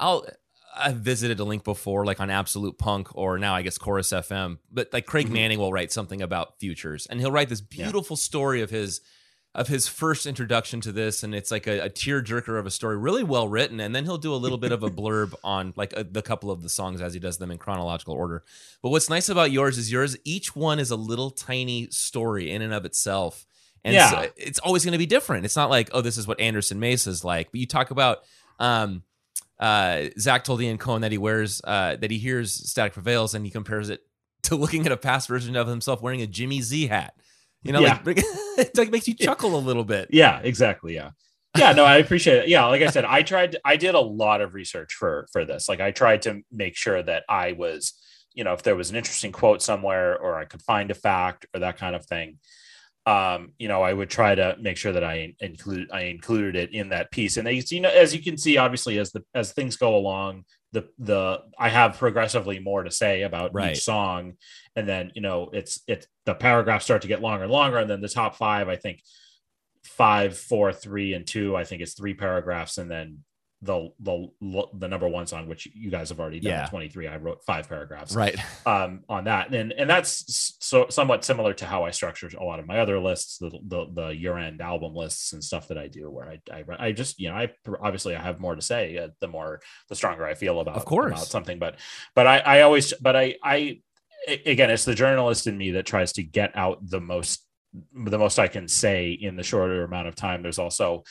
I'll 0.00 0.26
I've 0.76 0.96
visited 0.96 1.38
a 1.38 1.44
link 1.44 1.62
before, 1.64 2.04
like 2.04 2.18
on 2.20 2.30
Absolute 2.30 2.78
Punk 2.78 3.14
or 3.14 3.38
now 3.38 3.54
I 3.54 3.62
guess 3.62 3.78
Chorus 3.78 4.10
FM. 4.12 4.58
But 4.72 4.88
like 4.92 5.06
Craig 5.06 5.28
Mhm. 5.28 5.32
Manning 5.32 5.58
will 5.60 5.72
write 5.72 5.92
something 5.92 6.20
about 6.20 6.58
futures, 6.58 7.06
and 7.06 7.20
he'll 7.20 7.30
write 7.32 7.48
this 7.48 7.62
Yeah. 7.70 7.84
beautiful 7.84 8.16
story 8.16 8.60
of 8.60 8.70
his 8.70 9.00
of 9.54 9.68
his 9.68 9.86
first 9.86 10.26
introduction 10.26 10.80
to 10.80 10.90
this, 10.90 11.22
and 11.22 11.32
it's 11.34 11.50
like 11.52 11.68
a, 11.68 11.84
a 11.84 11.88
tear 11.88 12.20
jerker 12.20 12.58
of 12.58 12.66
a 12.66 12.70
story, 12.70 12.96
really 12.96 13.22
well 13.22 13.46
written. 13.46 13.78
And 13.78 13.94
then 13.94 14.04
he'll 14.04 14.18
do 14.18 14.34
a 14.34 14.36
little 14.36 14.58
bit 14.58 14.72
of 14.72 14.82
a 14.82 14.90
blurb 14.90 15.32
on 15.44 15.72
like 15.76 15.92
a, 15.96 16.02
the 16.02 16.22
couple 16.22 16.50
of 16.50 16.62
the 16.62 16.68
songs 16.68 17.00
as 17.00 17.14
he 17.14 17.20
does 17.20 17.38
them 17.38 17.52
in 17.52 17.58
chronological 17.58 18.14
order. 18.14 18.42
But 18.82 18.88
what's 18.90 19.08
nice 19.08 19.28
about 19.28 19.52
yours 19.52 19.78
is 19.78 19.92
yours, 19.92 20.16
each 20.24 20.56
one 20.56 20.80
is 20.80 20.90
a 20.90 20.96
little 20.96 21.30
tiny 21.30 21.88
story 21.90 22.50
in 22.50 22.62
and 22.62 22.74
of 22.74 22.84
itself. 22.84 23.46
And 23.84 23.94
Yeah. 23.94 24.10
so 24.10 24.30
it's 24.36 24.58
always 24.58 24.84
going 24.84 24.92
to 24.92 24.98
be 24.98 25.06
different. 25.06 25.44
It's 25.44 25.56
not 25.56 25.70
like, 25.70 25.88
oh, 25.92 26.00
this 26.00 26.16
is 26.18 26.26
what 26.26 26.40
Anderson 26.40 26.80
Mesa's 26.80 27.22
like. 27.22 27.52
But 27.52 27.60
you 27.60 27.66
talk 27.66 27.92
about, 27.92 28.24
um, 28.58 29.02
uh, 29.60 30.06
Zach 30.18 30.42
told 30.42 30.62
Ian 30.62 30.78
Cohen 30.78 31.02
that 31.02 31.12
he 31.12 31.18
wears, 31.18 31.60
uh, 31.62 31.94
that 31.96 32.10
he 32.10 32.18
hears 32.18 32.52
Static 32.52 32.92
Prevails 32.92 33.34
and 33.34 33.44
he 33.44 33.52
compares 33.52 33.88
it 33.88 34.02
to 34.42 34.56
looking 34.56 34.84
at 34.84 34.90
a 34.90 34.96
past 34.96 35.28
version 35.28 35.54
of 35.54 35.68
himself 35.68 36.02
wearing 36.02 36.22
a 36.22 36.26
Jimmy 36.26 36.60
Z 36.60 36.88
hat. 36.88 37.14
You 37.64 37.72
know, 37.72 37.80
Yeah. 37.80 37.98
like 38.04 38.18
it 38.58 38.76
like 38.76 38.90
makes 38.90 39.08
you 39.08 39.14
chuckle 39.14 39.56
a 39.56 39.58
little 39.58 39.84
bit. 39.84 40.08
Yeah, 40.12 40.40
exactly. 40.42 40.94
Yeah. 40.94 41.10
Yeah, 41.56 41.72
no, 41.72 41.84
I 41.84 41.98
appreciate 41.98 42.38
it. 42.38 42.48
Yeah, 42.48 42.66
like 42.66 42.82
I 42.82 42.88
said, 42.88 43.04
I 43.04 43.22
tried 43.22 43.56
I 43.64 43.76
did 43.76 43.94
a 43.94 44.00
lot 44.00 44.40
of 44.40 44.54
research 44.54 44.94
for 44.94 45.26
for 45.32 45.44
this. 45.44 45.68
Like 45.68 45.80
I 45.80 45.90
tried 45.92 46.22
to 46.22 46.42
make 46.50 46.76
sure 46.76 47.02
that 47.02 47.22
I 47.28 47.52
was, 47.52 47.94
you 48.34 48.42
know, 48.44 48.52
if 48.54 48.62
there 48.62 48.74
was 48.76 48.90
an 48.90 48.96
interesting 48.96 49.30
quote 49.32 49.62
somewhere 49.62 50.18
or 50.18 50.36
I 50.36 50.44
could 50.46 50.62
find 50.62 50.90
a 50.90 50.94
fact 50.94 51.46
or 51.54 51.60
that 51.60 51.78
kind 51.78 51.94
of 51.96 52.04
thing. 52.06 52.38
Um, 53.06 53.52
you 53.58 53.68
know, 53.68 53.82
I 53.82 53.92
would 53.92 54.08
try 54.08 54.34
to 54.34 54.56
make 54.60 54.78
sure 54.78 54.92
that 54.92 55.04
I 55.04 55.34
include 55.40 55.90
I 55.92 56.04
included 56.04 56.56
it 56.56 56.72
in 56.74 56.88
that 56.88 57.10
piece. 57.12 57.36
And 57.36 57.46
as 57.46 57.70
you 57.70 57.80
know, 57.80 57.90
as 57.90 58.14
you 58.14 58.22
can 58.22 58.36
see, 58.38 58.56
obviously, 58.56 58.98
as 58.98 59.12
the 59.12 59.22
as 59.34 59.52
things 59.52 59.76
go 59.76 59.94
along, 59.94 60.44
the 60.74 60.88
the 60.98 61.40
I 61.58 61.68
have 61.70 61.98
progressively 61.98 62.58
more 62.58 62.82
to 62.82 62.90
say 62.90 63.22
about 63.22 63.54
Right. 63.54 63.72
each 63.72 63.82
song, 63.82 64.34
and 64.76 64.86
then 64.86 65.12
you 65.14 65.22
know, 65.22 65.48
it's 65.52 65.80
it's 65.86 66.06
the 66.26 66.34
paragraphs 66.34 66.84
start 66.84 67.02
to 67.02 67.08
get 67.08 67.22
longer 67.22 67.44
and 67.44 67.52
longer, 67.52 67.78
and 67.78 67.88
then 67.88 68.00
the 68.00 68.08
top 68.08 68.34
five, 68.36 68.68
I 68.68 68.76
think, 68.76 69.00
five, 69.84 70.36
four, 70.36 70.72
three, 70.72 71.14
and 71.14 71.26
two. 71.26 71.56
I 71.56 71.64
think 71.64 71.80
it's 71.80 71.94
three 71.94 72.14
paragraphs, 72.14 72.76
and 72.76 72.90
then 72.90 73.24
the 73.64 73.88
the 74.00 74.28
the 74.74 74.88
number 74.88 75.08
one 75.08 75.26
song, 75.26 75.48
which 75.48 75.66
you 75.74 75.90
guys 75.90 76.10
have 76.10 76.20
already 76.20 76.40
done. 76.40 76.52
Yeah. 76.52 76.66
Twenty 76.66 76.88
three. 76.88 77.06
I 77.08 77.16
wrote 77.16 77.42
five 77.44 77.68
paragraphs 77.68 78.14
Right. 78.14 78.36
um, 78.66 79.04
on 79.08 79.24
that, 79.24 79.54
and 79.54 79.72
and 79.72 79.88
that's 79.88 80.56
so 80.60 80.86
somewhat 80.90 81.24
similar 81.24 81.54
to 81.54 81.64
how 81.66 81.84
I 81.84 81.90
structure 81.90 82.28
a 82.38 82.44
lot 82.44 82.60
of 82.60 82.66
my 82.66 82.78
other 82.80 83.00
lists, 83.00 83.38
the 83.38 83.50
the, 83.66 83.86
the 83.92 84.08
year 84.08 84.36
end 84.36 84.60
album 84.60 84.94
lists 84.94 85.32
and 85.32 85.42
stuff 85.42 85.68
that 85.68 85.78
I 85.78 85.88
do, 85.88 86.10
where 86.10 86.28
I, 86.28 86.40
I 86.52 86.64
I 86.88 86.92
just 86.92 87.18
you 87.18 87.28
know 87.30 87.36
I 87.36 87.52
obviously 87.82 88.14
I 88.14 88.22
have 88.22 88.38
more 88.40 88.54
to 88.54 88.62
say 88.62 88.98
uh, 88.98 89.08
the 89.20 89.28
more 89.28 89.60
the 89.88 89.94
stronger 89.96 90.26
I 90.26 90.34
feel 90.34 90.60
about 90.60 90.76
Of 90.76 90.84
course. 90.84 91.12
about 91.12 91.26
something, 91.26 91.58
but 91.58 91.76
but 92.14 92.26
I 92.26 92.38
I 92.38 92.60
always 92.62 92.92
but 93.00 93.16
I 93.16 93.36
I 93.42 93.80
again 94.46 94.70
it's 94.70 94.84
the 94.84 94.94
journalist 94.94 95.46
in 95.46 95.56
me 95.56 95.72
that 95.72 95.86
tries 95.86 96.12
to 96.14 96.22
get 96.22 96.52
out 96.56 96.78
the 96.88 97.00
most 97.00 97.46
the 97.92 98.18
most 98.18 98.38
I 98.38 98.48
can 98.48 98.68
say 98.68 99.10
in 99.12 99.36
the 99.36 99.42
shorter 99.42 99.84
amount 99.84 100.08
of 100.08 100.14
time. 100.14 100.42
There's 100.42 100.58
also 100.60 101.02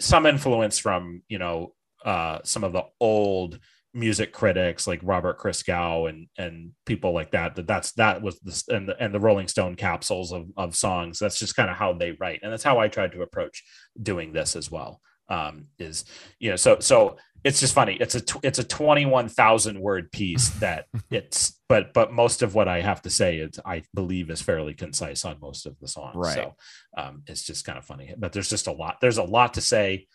some 0.00 0.26
influence 0.26 0.78
from 0.78 1.22
you 1.28 1.38
know 1.38 1.74
uh, 2.04 2.38
some 2.44 2.64
of 2.64 2.72
the 2.72 2.84
old 3.00 3.58
music 3.94 4.32
critics 4.32 4.86
like 4.86 5.00
Robert 5.02 5.38
Christgau 5.38 6.08
and 6.08 6.28
and 6.36 6.72
people 6.86 7.12
like 7.12 7.32
that. 7.32 7.56
That 7.56 7.66
that's 7.66 7.92
that 7.92 8.22
was 8.22 8.38
the 8.40 8.74
and 8.74 8.88
the, 8.88 9.02
and 9.02 9.14
the 9.14 9.20
Rolling 9.20 9.48
Stone 9.48 9.76
capsules 9.76 10.32
of 10.32 10.46
of 10.56 10.76
songs. 10.76 11.18
That's 11.18 11.38
just 11.38 11.56
kind 11.56 11.70
of 11.70 11.76
how 11.76 11.92
they 11.92 12.12
write, 12.12 12.40
and 12.42 12.52
that's 12.52 12.62
how 12.62 12.78
I 12.78 12.88
tried 12.88 13.12
to 13.12 13.22
approach 13.22 13.64
doing 14.00 14.32
this 14.32 14.56
as 14.56 14.70
well. 14.70 15.00
Um, 15.30 15.66
is 15.78 16.04
you 16.38 16.50
know 16.50 16.56
so 16.56 16.78
so 16.80 17.16
it's 17.44 17.60
just 17.60 17.74
funny. 17.74 17.96
It's 18.00 18.14
a 18.14 18.22
it's 18.42 18.58
a 18.58 18.64
twenty 18.64 19.06
one 19.06 19.28
thousand 19.28 19.80
word 19.80 20.10
piece 20.12 20.48
that 20.60 20.86
it's 21.10 21.60
but 21.68 21.92
but 21.92 22.12
most 22.12 22.42
of 22.42 22.54
what 22.54 22.68
I 22.68 22.80
have 22.80 23.02
to 23.02 23.10
say 23.10 23.38
is 23.38 23.60
I 23.64 23.82
believe 23.94 24.30
is 24.30 24.42
fairly 24.42 24.74
concise 24.74 25.24
on 25.24 25.38
most 25.40 25.66
of 25.66 25.78
the 25.80 25.88
songs. 25.88 26.16
Right. 26.16 26.34
So 26.34 26.54
um, 26.96 27.22
it's 27.26 27.44
just 27.44 27.64
kind 27.64 27.78
of 27.78 27.84
funny. 27.84 28.14
But 28.16 28.32
there's 28.32 28.48
just 28.48 28.66
a 28.66 28.72
lot. 28.72 28.98
There's 29.00 29.18
a 29.18 29.22
lot 29.22 29.54
to 29.54 29.60
say 29.60 30.06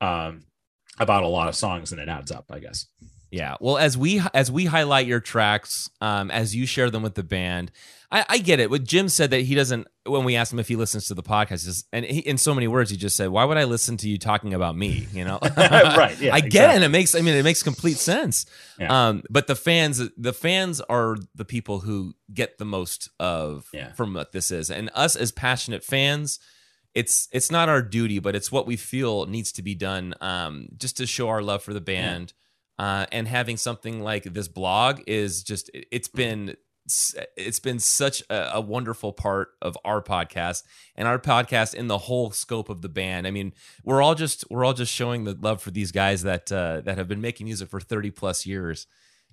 um, 0.00 0.42
about 0.98 1.22
a 1.22 1.28
lot 1.28 1.48
of 1.48 1.54
songs, 1.54 1.92
and 1.92 2.00
it 2.00 2.08
adds 2.08 2.30
up. 2.30 2.46
I 2.50 2.58
guess. 2.60 2.86
Yeah. 3.30 3.56
Well, 3.60 3.78
as 3.78 3.98
we 3.98 4.22
as 4.32 4.50
we 4.52 4.66
highlight 4.66 5.06
your 5.06 5.20
tracks, 5.20 5.90
um, 6.00 6.30
as 6.30 6.54
you 6.54 6.66
share 6.66 6.88
them 6.90 7.02
with 7.02 7.16
the 7.16 7.24
band, 7.24 7.72
I, 8.12 8.24
I 8.28 8.38
get 8.38 8.60
it. 8.60 8.70
What 8.70 8.84
Jim 8.84 9.08
said 9.08 9.30
that 9.30 9.40
he 9.40 9.56
doesn't. 9.56 9.88
When 10.06 10.22
we 10.22 10.36
asked 10.36 10.52
him 10.52 10.60
if 10.60 10.68
he 10.68 10.76
listens 10.76 11.06
to 11.06 11.14
the 11.14 11.22
podcast, 11.22 11.66
is, 11.66 11.84
and 11.92 12.04
he, 12.04 12.20
in 12.20 12.38
so 12.38 12.54
many 12.54 12.68
words, 12.68 12.90
he 12.90 12.96
just 12.96 13.16
said, 13.16 13.30
"Why 13.30 13.44
would 13.44 13.56
I 13.56 13.64
listen 13.64 13.96
to 13.96 14.08
you 14.08 14.18
talking 14.18 14.54
about 14.54 14.76
me?" 14.76 15.08
You 15.12 15.24
know, 15.24 15.38
Right, 15.56 16.14
yeah, 16.20 16.32
I 16.32 16.38
get 16.40 16.44
it, 16.44 16.46
exactly. 16.46 16.74
and 16.76 16.84
it 16.84 16.88
makes. 16.90 17.14
I 17.16 17.22
mean, 17.22 17.34
it 17.34 17.42
makes 17.42 17.64
complete 17.64 17.96
sense. 17.96 18.46
Yeah. 18.78 19.08
Um, 19.08 19.24
but 19.30 19.48
the 19.48 19.56
fans, 19.56 20.00
the 20.16 20.32
fans 20.34 20.80
are 20.82 21.16
the 21.34 21.44
people 21.44 21.80
who 21.80 22.14
get 22.32 22.58
the 22.58 22.64
most 22.64 23.10
of 23.18 23.66
Yeah. 23.72 23.94
from 23.94 24.14
what 24.14 24.30
this 24.30 24.52
is, 24.52 24.70
and 24.70 24.90
us 24.94 25.16
as 25.16 25.32
passionate 25.32 25.82
fans. 25.82 26.38
It's 26.94 27.28
it's 27.32 27.50
not 27.50 27.68
our 27.68 27.82
duty, 27.82 28.18
but 28.20 28.36
it's 28.36 28.52
what 28.52 28.66
we 28.66 28.76
feel 28.76 29.26
needs 29.26 29.50
to 29.52 29.62
be 29.62 29.74
done, 29.74 30.14
um, 30.20 30.68
just 30.76 30.96
to 30.98 31.06
show 31.06 31.28
our 31.28 31.42
love 31.42 31.62
for 31.62 31.74
the 31.74 31.80
band 31.80 32.32
uh, 32.78 33.06
and 33.10 33.26
having 33.28 33.56
something 33.56 34.00
like 34.02 34.24
this 34.24 34.48
blog 34.48 35.00
is 35.06 35.42
just 35.42 35.70
it- 35.74 35.86
it's 35.90 36.08
been 36.08 36.56
it's 37.36 37.60
been 37.60 37.78
such 37.78 38.22
a, 38.28 38.56
a 38.56 38.60
wonderful 38.60 39.10
part 39.12 39.48
of 39.62 39.74
our 39.86 40.02
podcast 40.02 40.62
and 40.94 41.08
our 41.08 41.18
podcast 41.18 41.74
in 41.74 41.88
the 41.88 41.96
whole 41.96 42.30
scope 42.30 42.68
of 42.68 42.82
the 42.82 42.90
band. 42.90 43.26
I 43.26 43.30
mean, 43.30 43.54
we're 43.84 44.02
all 44.02 44.14
just 44.14 44.44
we're 44.50 44.64
all 44.66 44.74
just 44.74 44.92
showing 44.92 45.24
the 45.24 45.32
love 45.40 45.62
for 45.62 45.70
these 45.70 45.92
guys 45.92 46.22
that 46.24 46.52
uh, 46.52 46.82
that 46.84 46.98
have 46.98 47.08
been 47.08 47.22
making 47.22 47.46
music 47.46 47.70
for 47.70 47.80
thirty 47.80 48.10
plus 48.10 48.44
years, 48.44 48.86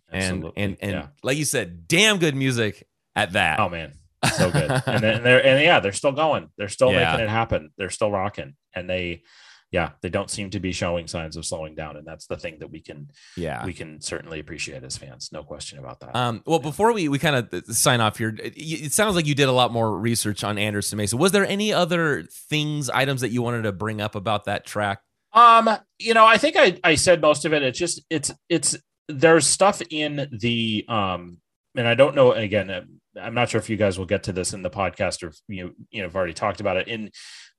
and 0.09 0.23
Absolutely, 0.23 0.63
and 0.63 0.77
and 0.81 0.91
yeah. 0.91 1.07
like 1.23 1.37
you 1.37 1.43
said, 1.45 1.87
damn 1.89 2.19
good 2.19 2.35
music 2.35 2.87
at 3.17 3.33
that. 3.33 3.59
Oh 3.59 3.67
man, 3.67 3.95
so 4.37 4.51
good. 4.51 4.69
and 4.85 5.03
then 5.03 5.23
they're 5.23 5.45
and 5.45 5.61
yeah, 5.63 5.79
they're 5.79 5.91
still 5.91 6.11
going. 6.11 6.49
They're 6.57 6.69
still 6.69 6.91
Yeah. 6.91 7.11
making 7.11 7.25
it 7.25 7.29
happen. 7.29 7.71
They're 7.77 7.89
still 7.89 8.11
rocking, 8.11 8.55
and 8.73 8.89
they, 8.89 9.23
yeah, 9.71 9.91
they 10.01 10.09
don't 10.09 10.29
seem 10.29 10.49
to 10.51 10.59
be 10.59 10.73
showing 10.73 11.07
signs 11.07 11.37
of 11.37 11.45
slowing 11.45 11.75
down. 11.75 11.95
And 11.95 12.05
that's 12.05 12.27
the 12.27 12.35
thing 12.37 12.59
that 12.59 12.69
we 12.69 12.81
can, 12.81 13.09
Yeah. 13.37 13.65
we 13.65 13.73
can 13.73 14.01
certainly 14.01 14.39
appreciate 14.39 14.83
as 14.83 14.97
fans. 14.97 15.29
No 15.31 15.43
question 15.43 15.79
about 15.79 16.01
that. 16.01 16.13
Um, 16.15 16.43
well, 16.45 16.59
before 16.59 16.91
we, 16.91 17.07
we 17.07 17.19
kind 17.19 17.35
of 17.37 17.65
sign 17.75 18.01
off 18.01 18.17
here, 18.17 18.35
it, 18.43 18.53
it 18.57 18.91
sounds 18.91 19.15
like 19.15 19.25
you 19.25 19.33
did 19.35 19.47
a 19.47 19.53
lot 19.53 19.71
more 19.71 19.97
research 19.97 20.43
on 20.43 20.57
Anderson 20.57 20.97
Mesa. 20.97 21.15
Was 21.15 21.31
there 21.31 21.45
any 21.45 21.71
other 21.71 22.23
things, 22.49 22.89
items 22.89 23.21
that 23.21 23.29
you 23.29 23.41
wanted 23.41 23.61
to 23.63 23.71
bring 23.71 24.01
up 24.01 24.15
about 24.15 24.43
that 24.45 24.65
track? 24.65 24.99
Um, 25.33 25.69
you 25.97 26.13
know, 26.13 26.25
I 26.25 26.37
think 26.37 26.57
I, 26.57 26.77
I 26.83 26.95
said 26.95 27.21
most 27.21 27.45
of 27.45 27.53
it. 27.53 27.63
It's 27.63 27.79
just 27.79 28.01
it's 28.09 28.33
it's 28.49 28.75
there's 29.07 29.47
stuff 29.47 29.81
in 29.89 30.27
the 30.37 30.83
um, 30.89 31.37
and 31.77 31.87
I 31.87 31.95
don't 31.95 32.15
know. 32.15 32.33
Again, 32.33 32.69
uh, 32.69 32.81
I'm 33.19 33.33
not 33.33 33.49
sure 33.49 33.59
if 33.59 33.69
you 33.69 33.77
guys 33.77 33.97
will 33.97 34.05
get 34.05 34.23
to 34.23 34.31
this 34.31 34.53
in 34.53 34.61
the 34.61 34.69
podcast 34.69 35.23
or 35.23 35.27
if 35.27 35.37
you 35.47 35.75
you 35.89 36.01
know 36.01 36.07
have 36.07 36.15
already 36.15 36.33
talked 36.33 36.59
about 36.59 36.77
it. 36.77 36.87
And 36.87 37.11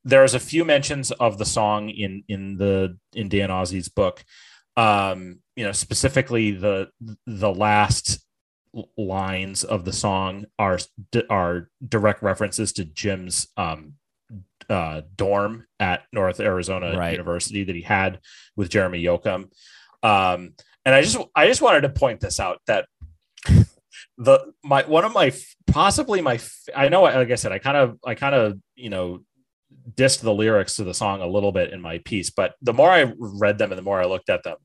there's 0.05 0.35
a 0.35 0.41
few 0.41 0.65
mentions 0.65 1.11
of 1.13 1.39
the 1.39 1.45
song 1.45 1.91
in 1.91 2.25
in 2.29 2.57
the 2.57 2.99
in 3.15 3.29
Dan 3.29 3.51
Ozzi's 3.51 3.89
book. 3.89 4.25
Um, 4.77 5.41
you 5.57 5.65
know, 5.65 5.73
specifically 5.73 6.53
the 6.53 6.89
the 7.27 7.53
last 7.53 8.21
lines 8.97 9.65
of 9.65 9.85
the 9.85 9.93
song 9.93 10.47
are 10.59 10.79
are 11.29 11.69
direct 11.87 12.23
references 12.23 12.73
to 12.73 12.85
Jim's 12.85 13.49
um 13.57 13.95
uh, 14.71 15.03
dorm 15.17 15.67
at 15.79 16.05
North 16.13 16.41
Arizona 16.41 16.97
Right. 16.97 17.13
University 17.13 17.65
that 17.65 17.77
he 17.77 17.83
had 17.83 18.21
with 18.57 18.71
Jeremy 18.71 19.03
Yoakum. 19.03 19.51
Um, 20.03 20.55
and 20.85 20.95
I 20.95 21.03
just 21.03 21.19
I 21.35 21.47
just 21.47 21.63
wanted 21.63 21.83
to 21.83 21.91
point 21.91 22.21
this 22.21 22.41
out 22.41 22.61
that 22.67 22.87
the 24.19 24.53
my 24.63 24.83
one 24.83 25.05
of 25.05 25.13
my 25.13 25.33
possibly 25.67 26.21
my 26.21 26.39
I 26.75 26.89
know 26.89 27.03
like 27.03 27.31
I 27.31 27.35
said 27.35 27.53
I 27.53 27.59
kind 27.59 27.77
of 27.77 27.99
I 28.05 28.15
kind 28.15 28.35
of 28.35 28.59
you 28.75 28.91
know 28.91 29.25
dissed 29.95 30.21
the 30.21 30.35
lyrics 30.35 30.77
to 30.77 30.85
the 30.85 30.95
song 30.95 31.21
a 31.21 31.27
little 31.27 31.53
bit 31.53 31.73
in 31.73 31.81
my 31.81 31.99
piece, 31.99 32.31
but 32.31 32.55
the 32.63 32.73
more 32.73 32.91
I 32.91 33.13
read 33.19 33.59
them 33.59 33.73
and 33.73 33.79
the 33.79 33.83
more 33.83 34.01
I 34.01 34.07
looked 34.07 34.29
at 34.29 34.43
them, 34.43 34.57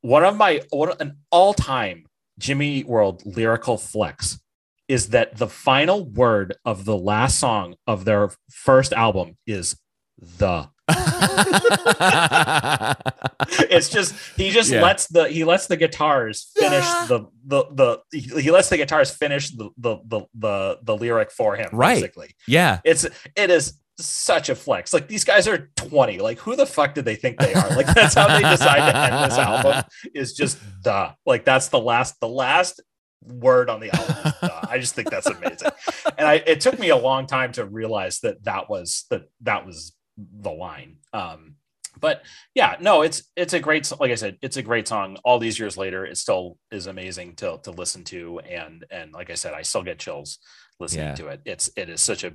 one 0.00 0.24
of 0.24 0.36
my 0.36 0.62
one 0.70 0.92
an 1.00 1.18
all 1.30 1.54
time 1.54 2.04
Jimmy 2.38 2.84
World 2.84 3.22
lyrical 3.24 3.76
flex 3.76 4.40
is 4.86 5.08
that 5.10 5.36
the 5.36 5.48
final 5.48 6.04
word 6.04 6.56
of 6.64 6.84
the 6.84 6.96
last 6.96 7.38
song 7.38 7.74
of 7.86 8.04
their 8.04 8.30
first 8.50 8.92
album 8.92 9.36
is 9.46 9.76
the 10.16 10.68
it's 13.70 13.88
just 13.88 14.14
he 14.36 14.50
just 14.50 14.70
Yeah. 14.70 14.82
lets 14.82 15.06
the 15.08 15.28
he 15.28 15.44
lets 15.44 15.66
the 15.66 15.76
guitars 15.76 16.50
finish 16.56 16.84
the 17.08 17.26
the 17.46 17.64
the 17.72 18.00
he 18.12 18.42
he 18.42 18.50
lets 18.50 18.68
the 18.68 18.76
guitars 18.76 19.10
finish 19.10 19.50
the 19.50 19.70
the 19.78 19.96
the 20.06 20.20
the, 20.34 20.78
the 20.82 20.96
lyric 20.96 21.30
for 21.30 21.56
him 21.56 21.70
Right. 21.72 21.94
basically. 21.96 22.34
Yeah. 22.46 22.80
it's 22.84 23.04
it 23.36 23.50
is 23.50 23.74
such 24.00 24.48
a 24.48 24.54
flex. 24.54 24.92
Like 24.92 25.08
these 25.08 25.24
guys 25.24 25.48
are 25.48 25.70
20 25.76 26.18
like 26.18 26.38
who 26.38 26.56
the 26.56 26.66
fuck 26.66 26.94
did 26.94 27.04
they 27.04 27.16
think 27.16 27.38
they 27.38 27.54
are? 27.54 27.68
Like 27.76 27.86
that's 27.86 28.14
how 28.14 28.28
they 28.28 28.48
decide 28.48 28.90
to 28.90 28.96
end 28.96 29.30
this 29.30 29.38
album 29.38 29.84
is 30.14 30.34
just 30.34 30.58
the 30.84 31.14
like 31.26 31.44
that's 31.44 31.68
the 31.68 31.80
last 31.80 32.20
the 32.20 32.28
last 32.28 32.80
word 33.24 33.68
on 33.68 33.80
the 33.80 33.90
album 33.94 34.32
is 34.42 34.50
i 34.70 34.78
just 34.78 34.94
think 34.94 35.10
that's 35.10 35.26
amazing. 35.26 35.68
And 36.16 36.26
i 36.28 36.34
it 36.34 36.60
took 36.60 36.78
me 36.78 36.90
a 36.90 36.96
long 36.96 37.26
time 37.26 37.50
to 37.52 37.64
realize 37.66 38.20
that 38.20 38.44
that 38.44 38.70
was 38.70 39.04
that 39.10 39.22
that 39.42 39.66
was 39.66 39.92
the 40.40 40.50
line 40.50 40.96
um 41.12 41.54
but 42.00 42.22
yeah 42.54 42.76
no 42.80 43.02
it's 43.02 43.22
it's 43.36 43.52
a 43.52 43.60
great 43.60 43.90
like 44.00 44.10
i 44.10 44.14
said 44.16 44.36
it's 44.42 44.56
a 44.56 44.62
great 44.62 44.86
song 44.88 45.16
all 45.24 45.38
these 45.38 45.58
years 45.58 45.76
later 45.76 46.04
it 46.04 46.16
still 46.16 46.58
is 46.70 46.86
amazing 46.86 47.34
to 47.36 47.58
to 47.62 47.70
listen 47.70 48.04
to 48.04 48.38
and 48.40 48.84
and 48.90 49.12
like 49.12 49.30
i 49.30 49.34
said 49.34 49.54
i 49.54 49.62
still 49.62 49.82
get 49.82 49.98
chills 49.98 50.38
listening 50.80 51.06
Yeah. 51.06 51.14
to 51.16 51.28
it 51.28 51.40
it's 51.44 51.70
it 51.76 51.88
is 51.88 52.00
such 52.00 52.24
a 52.24 52.32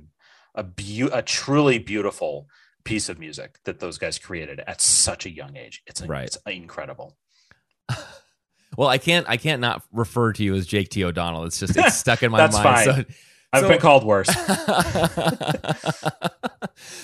a 0.54 0.62
beau- 0.62 1.10
a 1.12 1.22
truly 1.22 1.78
beautiful 1.78 2.46
piece 2.84 3.08
of 3.08 3.18
music 3.18 3.58
that 3.64 3.80
those 3.80 3.98
guys 3.98 4.18
created 4.18 4.60
at 4.66 4.80
such 4.80 5.26
a 5.26 5.30
young 5.30 5.56
age 5.56 5.82
it's, 5.86 6.02
Right. 6.02 6.26
it's 6.26 6.38
incredible 6.46 7.16
Well, 8.76 8.88
I 8.88 8.98
can't 8.98 9.28
I 9.28 9.36
can't 9.36 9.60
not 9.60 9.82
refer 9.92 10.32
to 10.32 10.42
you 10.42 10.54
as 10.56 10.66
Jake 10.66 10.88
T. 10.88 11.04
O'Donnell. 11.04 11.44
It's 11.44 11.60
just 11.60 11.76
it's 11.76 11.94
stuck 12.04 12.24
in 12.24 12.32
my 12.32 12.38
That's 12.38 12.56
mind. 12.56 12.64
fine. 12.64 12.84
So, 12.84 13.04
i've 13.54 13.62
so- 13.62 13.68
been 13.68 13.80
called 13.80 14.04
worse 14.04 14.28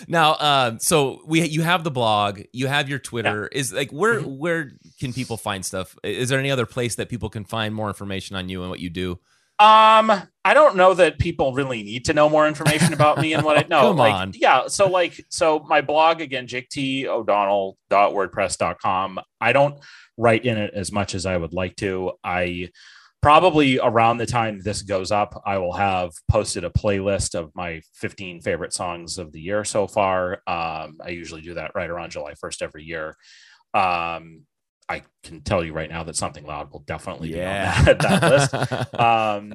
now, 0.09 0.33
uh, 0.33 0.79
so 0.79 1.21
we 1.27 1.43
you 1.47 1.63
have 1.63 1.85
the 1.85 1.91
blog, 1.91 2.41
you 2.53 2.67
have 2.67 2.89
your 2.89 2.99
Twitter. 2.99 3.47
Is 3.49 3.73
like 3.73 3.91
where 3.93 4.21
Mm-hmm. 4.21 4.39
where 4.39 4.73
can 4.99 5.13
people 5.13 5.37
find 5.37 5.65
stuff? 5.65 5.97
Is 6.03 6.29
there 6.29 6.41
any 6.41 6.51
other 6.51 6.67
place 6.67 6.97
that 6.97 7.09
people 7.09 7.31
can 7.31 7.45
find 7.45 7.73
more 7.75 7.87
information 7.89 8.35
on 8.37 8.49
you 8.49 8.63
and 8.63 8.71
what 8.71 8.81
you 8.81 8.91
do? 8.91 9.13
Um, 9.61 10.11
I 10.45 10.55
don't 10.55 10.77
know 10.77 10.95
that 10.95 11.19
people 11.19 11.53
really 11.53 11.83
need 11.83 12.07
to 12.07 12.15
know 12.15 12.29
more 12.29 12.49
information 12.49 12.93
about 12.95 13.19
me 13.19 13.35
and 13.35 13.45
what 13.45 13.59
I 13.59 13.63
know. 13.69 13.83
Come 13.91 13.97
like, 13.99 14.15
on. 14.15 14.33
Yeah. 14.35 14.67
So 14.69 14.89
like, 14.89 15.25
so 15.29 15.65
my 15.69 15.81
blog 15.83 16.21
again, 16.21 16.47
jaketodonnell.wordpress.com. 16.47 19.21
I 19.41 19.53
don't 19.53 19.79
write 20.17 20.45
in 20.45 20.57
it 20.59 20.73
as 20.75 20.91
much 20.91 21.15
as 21.15 21.27
I 21.27 21.37
would 21.37 21.53
like 21.53 21.77
to. 21.77 22.13
I 22.25 22.71
probably 23.23 23.79
around 23.79 24.17
the 24.19 24.27
time 24.27 24.61
this 24.63 24.83
goes 24.83 25.11
up, 25.13 25.43
I 25.45 25.59
will 25.59 25.75
have 25.75 26.13
posted 26.29 26.65
a 26.65 26.71
playlist 26.71 27.35
of 27.35 27.51
my 27.55 27.83
15 27.95 28.41
favorite 28.41 28.73
songs 28.73 29.19
of 29.19 29.33
the 29.33 29.41
year 29.41 29.65
so 29.65 29.87
far. 29.87 30.35
Um, 30.47 30.99
I 31.05 31.11
usually 31.11 31.43
do 31.43 31.55
that 31.55 31.73
right 31.75 31.91
around 31.91 32.11
July 32.11 32.33
1st 32.43 32.63
every 32.63 32.85
year. 32.85 33.17
Um, 33.75 34.43
I 34.89 35.03
can 35.23 35.43
tell 35.43 35.63
you 35.65 35.73
right 35.73 35.89
now 35.89 36.03
that 36.05 36.17
something 36.17 36.45
loud 36.45 36.73
will 36.73 36.81
definitely 36.81 37.33
Yeah. 37.37 37.85
be 37.85 37.91
on 37.93 37.99
that, 37.99 38.21
that 38.21 38.31
list 38.91 38.95
um 39.01 39.55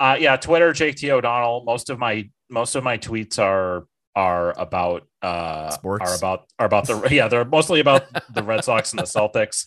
uh 0.00 0.16
yeah 0.18 0.34
twitter 0.36 0.72
jake 0.72 0.96
t 0.96 1.12
o'donnell 1.12 1.62
most 1.64 1.88
of 1.90 2.00
my 2.00 2.28
most 2.50 2.74
of 2.74 2.82
my 2.82 2.98
tweets 2.98 3.38
are 3.38 3.84
are 4.16 4.52
about 4.58 5.06
uh 5.22 5.70
Sports. 5.70 6.10
are 6.10 6.16
about 6.16 6.46
are 6.58 6.66
about 6.66 6.88
the 6.88 7.06
yeah 7.12 7.28
they're 7.28 7.44
mostly 7.44 7.78
about 7.78 8.06
the 8.34 8.42
Red 8.42 8.64
Sox 8.64 8.90
and 8.92 8.98
the 8.98 9.04
Celtics 9.04 9.66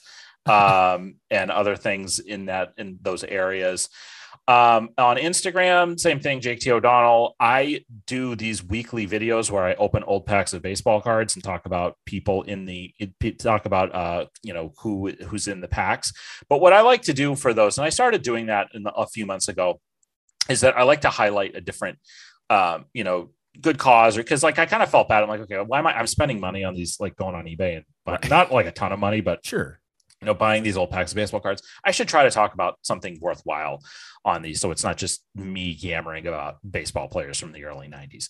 um 0.50 1.16
and 1.30 1.52
other 1.52 1.76
things 1.76 2.20
in 2.20 2.46
that 2.46 2.74
in 2.78 3.00
those 3.02 3.24
areas. 3.24 3.90
Um, 4.50 4.92
on 4.98 5.18
Instagram, 5.18 6.00
same 6.00 6.22
thing, 6.22 6.40
Jake 6.40 6.60
T. 6.60 6.72
O'Donnell. 6.72 7.36
I 7.38 7.84
do 8.06 8.34
these 8.34 8.64
weekly 8.64 9.06
videos 9.06 9.52
where 9.52 9.66
I 9.66 9.74
open 9.74 10.04
old 10.04 10.26
packs 10.26 10.54
of 10.54 10.62
baseball 10.62 11.02
cards 11.02 11.36
and 11.36 11.44
talk 11.44 11.66
about 11.66 11.98
people 12.06 12.44
in 12.44 12.64
the 12.64 12.94
talk 13.40 13.66
about 13.66 13.94
uh, 13.94 14.26
you 14.44 14.54
know 14.54 14.74
who 14.80 15.12
who's 15.28 15.50
in 15.50 15.60
the 15.60 15.68
packs. 15.68 16.14
But 16.48 16.62
what 16.62 16.72
I 16.72 16.80
like 16.82 17.02
to 17.04 17.14
do 17.14 17.36
for 17.36 17.54
those, 17.54 17.78
and 17.78 17.84
I 17.84 17.90
started 17.90 18.22
doing 18.22 18.46
that 18.46 18.70
in 18.74 18.84
the, 18.84 18.94
a 18.94 19.06
few 19.06 19.26
months 19.26 19.50
ago, 19.50 19.82
is 20.50 20.62
that 20.62 20.78
I 20.78 20.84
like 20.84 21.02
to 21.02 21.10
highlight 21.10 21.56
a 21.56 21.62
different 21.62 22.00
um, 22.50 22.86
you 22.94 23.04
know 23.04 23.32
good 23.60 23.78
cause 23.78 24.18
or 24.18 24.24
because 24.24 24.44
like 24.44 24.60
I 24.60 24.66
kind 24.66 24.84
of 24.84 24.90
felt 24.90 25.10
bad. 25.10 25.24
I'm 25.24 25.30
like, 25.30 25.42
okay, 25.42 25.58
why 25.58 25.80
am 25.80 25.88
I? 25.88 25.98
I'm 25.98 26.08
spending 26.08 26.40
money 26.40 26.64
on 26.64 26.74
these 26.74 27.02
like 27.02 27.18
going 27.18 27.36
on 27.36 27.46
eBay 27.46 27.78
and 27.78 27.86
but 28.06 28.30
not 28.30 28.52
like 28.52 28.66
a 28.66 28.72
ton 28.72 28.94
of 28.94 29.00
money, 29.00 29.20
but 29.20 29.46
Sure. 29.46 29.80
You 30.22 30.26
know, 30.26 30.34
buying 30.34 30.64
these 30.64 30.78
old 30.78 30.90
packs 30.90 31.12
of 31.12 31.16
baseball 31.16 31.40
cards, 31.40 31.62
I 31.84 31.92
should 31.92 32.08
try 32.08 32.24
to 32.24 32.32
talk 32.32 32.54
about 32.54 32.80
something 32.82 33.18
worthwhile 33.22 33.84
on 34.26 34.42
these. 34.42 34.60
So 34.60 34.72
it's 34.72 34.84
not 34.84 34.98
just 34.98 35.24
me 35.36 35.70
yammering 35.80 36.28
about 36.28 36.58
baseball 36.70 37.08
players 37.08 37.40
from 37.40 37.52
the 37.52 37.66
early 37.66 37.88
90s. 37.88 38.30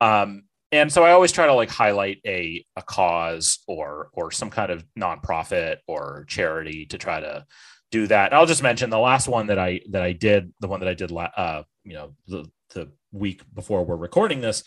Um, 0.00 0.44
and 0.70 0.92
so 0.92 1.02
I 1.02 1.12
always 1.12 1.32
try 1.32 1.46
to 1.46 1.54
like 1.54 1.70
highlight 1.70 2.20
a, 2.26 2.64
a 2.76 2.82
cause 2.82 3.60
or 3.66 4.10
or 4.12 4.30
some 4.30 4.50
kind 4.50 4.70
of 4.70 4.84
nonprofit 4.98 5.78
or 5.86 6.26
charity 6.28 6.86
to 6.86 6.98
try 6.98 7.20
to 7.20 7.46
do 7.90 8.06
that. 8.06 8.26
And 8.26 8.34
I'll 8.34 8.46
just 8.46 8.62
mention 8.62 8.90
the 8.90 8.98
last 8.98 9.28
one 9.28 9.46
that 9.46 9.58
I 9.58 9.80
that 9.90 10.02
I 10.02 10.12
did, 10.12 10.52
the 10.60 10.68
one 10.68 10.80
that 10.80 10.88
I 10.88 10.94
did 10.94 11.10
la- 11.10 11.30
uh, 11.36 11.62
you 11.84 11.94
know, 11.94 12.14
the 12.26 12.50
the 12.74 12.92
week 13.12 13.42
before 13.54 13.84
we're 13.84 13.96
recording 13.96 14.42
this, 14.42 14.62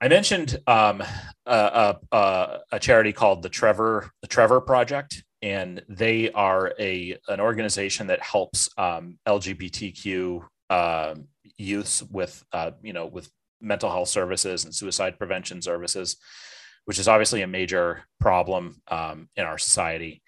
I 0.00 0.08
mentioned 0.08 0.58
um, 0.66 1.02
a, 1.44 1.96
a, 2.12 2.16
a, 2.16 2.58
a 2.72 2.78
charity 2.78 3.12
called 3.12 3.42
the 3.42 3.50
Trevor 3.50 4.10
the 4.22 4.28
Trevor 4.28 4.62
Project, 4.62 5.24
and 5.42 5.82
they 5.88 6.30
are 6.32 6.72
a 6.78 7.16
an 7.28 7.40
organization 7.40 8.08
that 8.08 8.22
helps 8.22 8.68
um, 8.76 9.18
LGBTQ 9.26 10.42
um, 10.70 11.28
youths 11.56 12.02
with 12.02 12.44
uh, 12.52 12.72
you 12.82 12.92
know 12.92 13.06
with 13.06 13.30
mental 13.60 13.90
health 13.90 14.08
services 14.08 14.64
and 14.64 14.74
suicide 14.74 15.18
prevention 15.18 15.60
services, 15.62 16.16
which 16.84 16.98
is 16.98 17.08
obviously 17.08 17.42
a 17.42 17.46
major 17.46 18.04
problem 18.20 18.80
um, 18.88 19.28
in 19.36 19.44
our 19.44 19.58
society. 19.58 20.22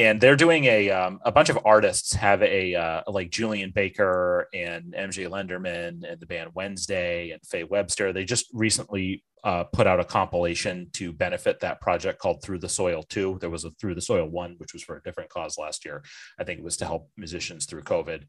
And 0.00 0.18
they're 0.18 0.34
doing 0.34 0.64
a 0.64 0.88
um, 0.88 1.20
a 1.26 1.30
bunch 1.30 1.50
of 1.50 1.58
artists 1.62 2.14
have 2.14 2.42
a 2.42 2.74
uh, 2.74 3.02
like 3.06 3.28
Julien 3.28 3.70
Baker 3.70 4.48
and 4.54 4.94
MJ 4.94 5.28
Lenderman 5.28 6.10
and 6.10 6.18
the 6.18 6.24
band 6.24 6.52
Wednesday 6.54 7.32
and 7.32 7.42
Faye 7.44 7.64
Webster. 7.64 8.10
They 8.10 8.24
just 8.24 8.46
recently 8.54 9.22
uh, 9.44 9.64
put 9.64 9.86
out 9.86 10.00
a 10.00 10.04
compilation 10.06 10.88
to 10.94 11.12
benefit 11.12 11.60
that 11.60 11.82
project 11.82 12.18
called 12.18 12.42
Through 12.42 12.60
the 12.60 12.68
Soil 12.68 13.02
2. 13.02 13.40
There 13.42 13.50
was 13.50 13.66
a 13.66 13.72
Through 13.72 13.94
the 13.94 14.00
Soil 14.00 14.26
1, 14.26 14.54
which 14.56 14.72
was 14.72 14.82
for 14.82 14.96
a 14.96 15.02
different 15.02 15.28
cause 15.28 15.58
last 15.58 15.84
year. 15.84 16.02
I 16.38 16.44
think 16.44 16.60
it 16.60 16.64
was 16.64 16.78
to 16.78 16.86
help 16.86 17.10
musicians 17.18 17.66
through 17.66 17.82
COVID. 17.82 18.22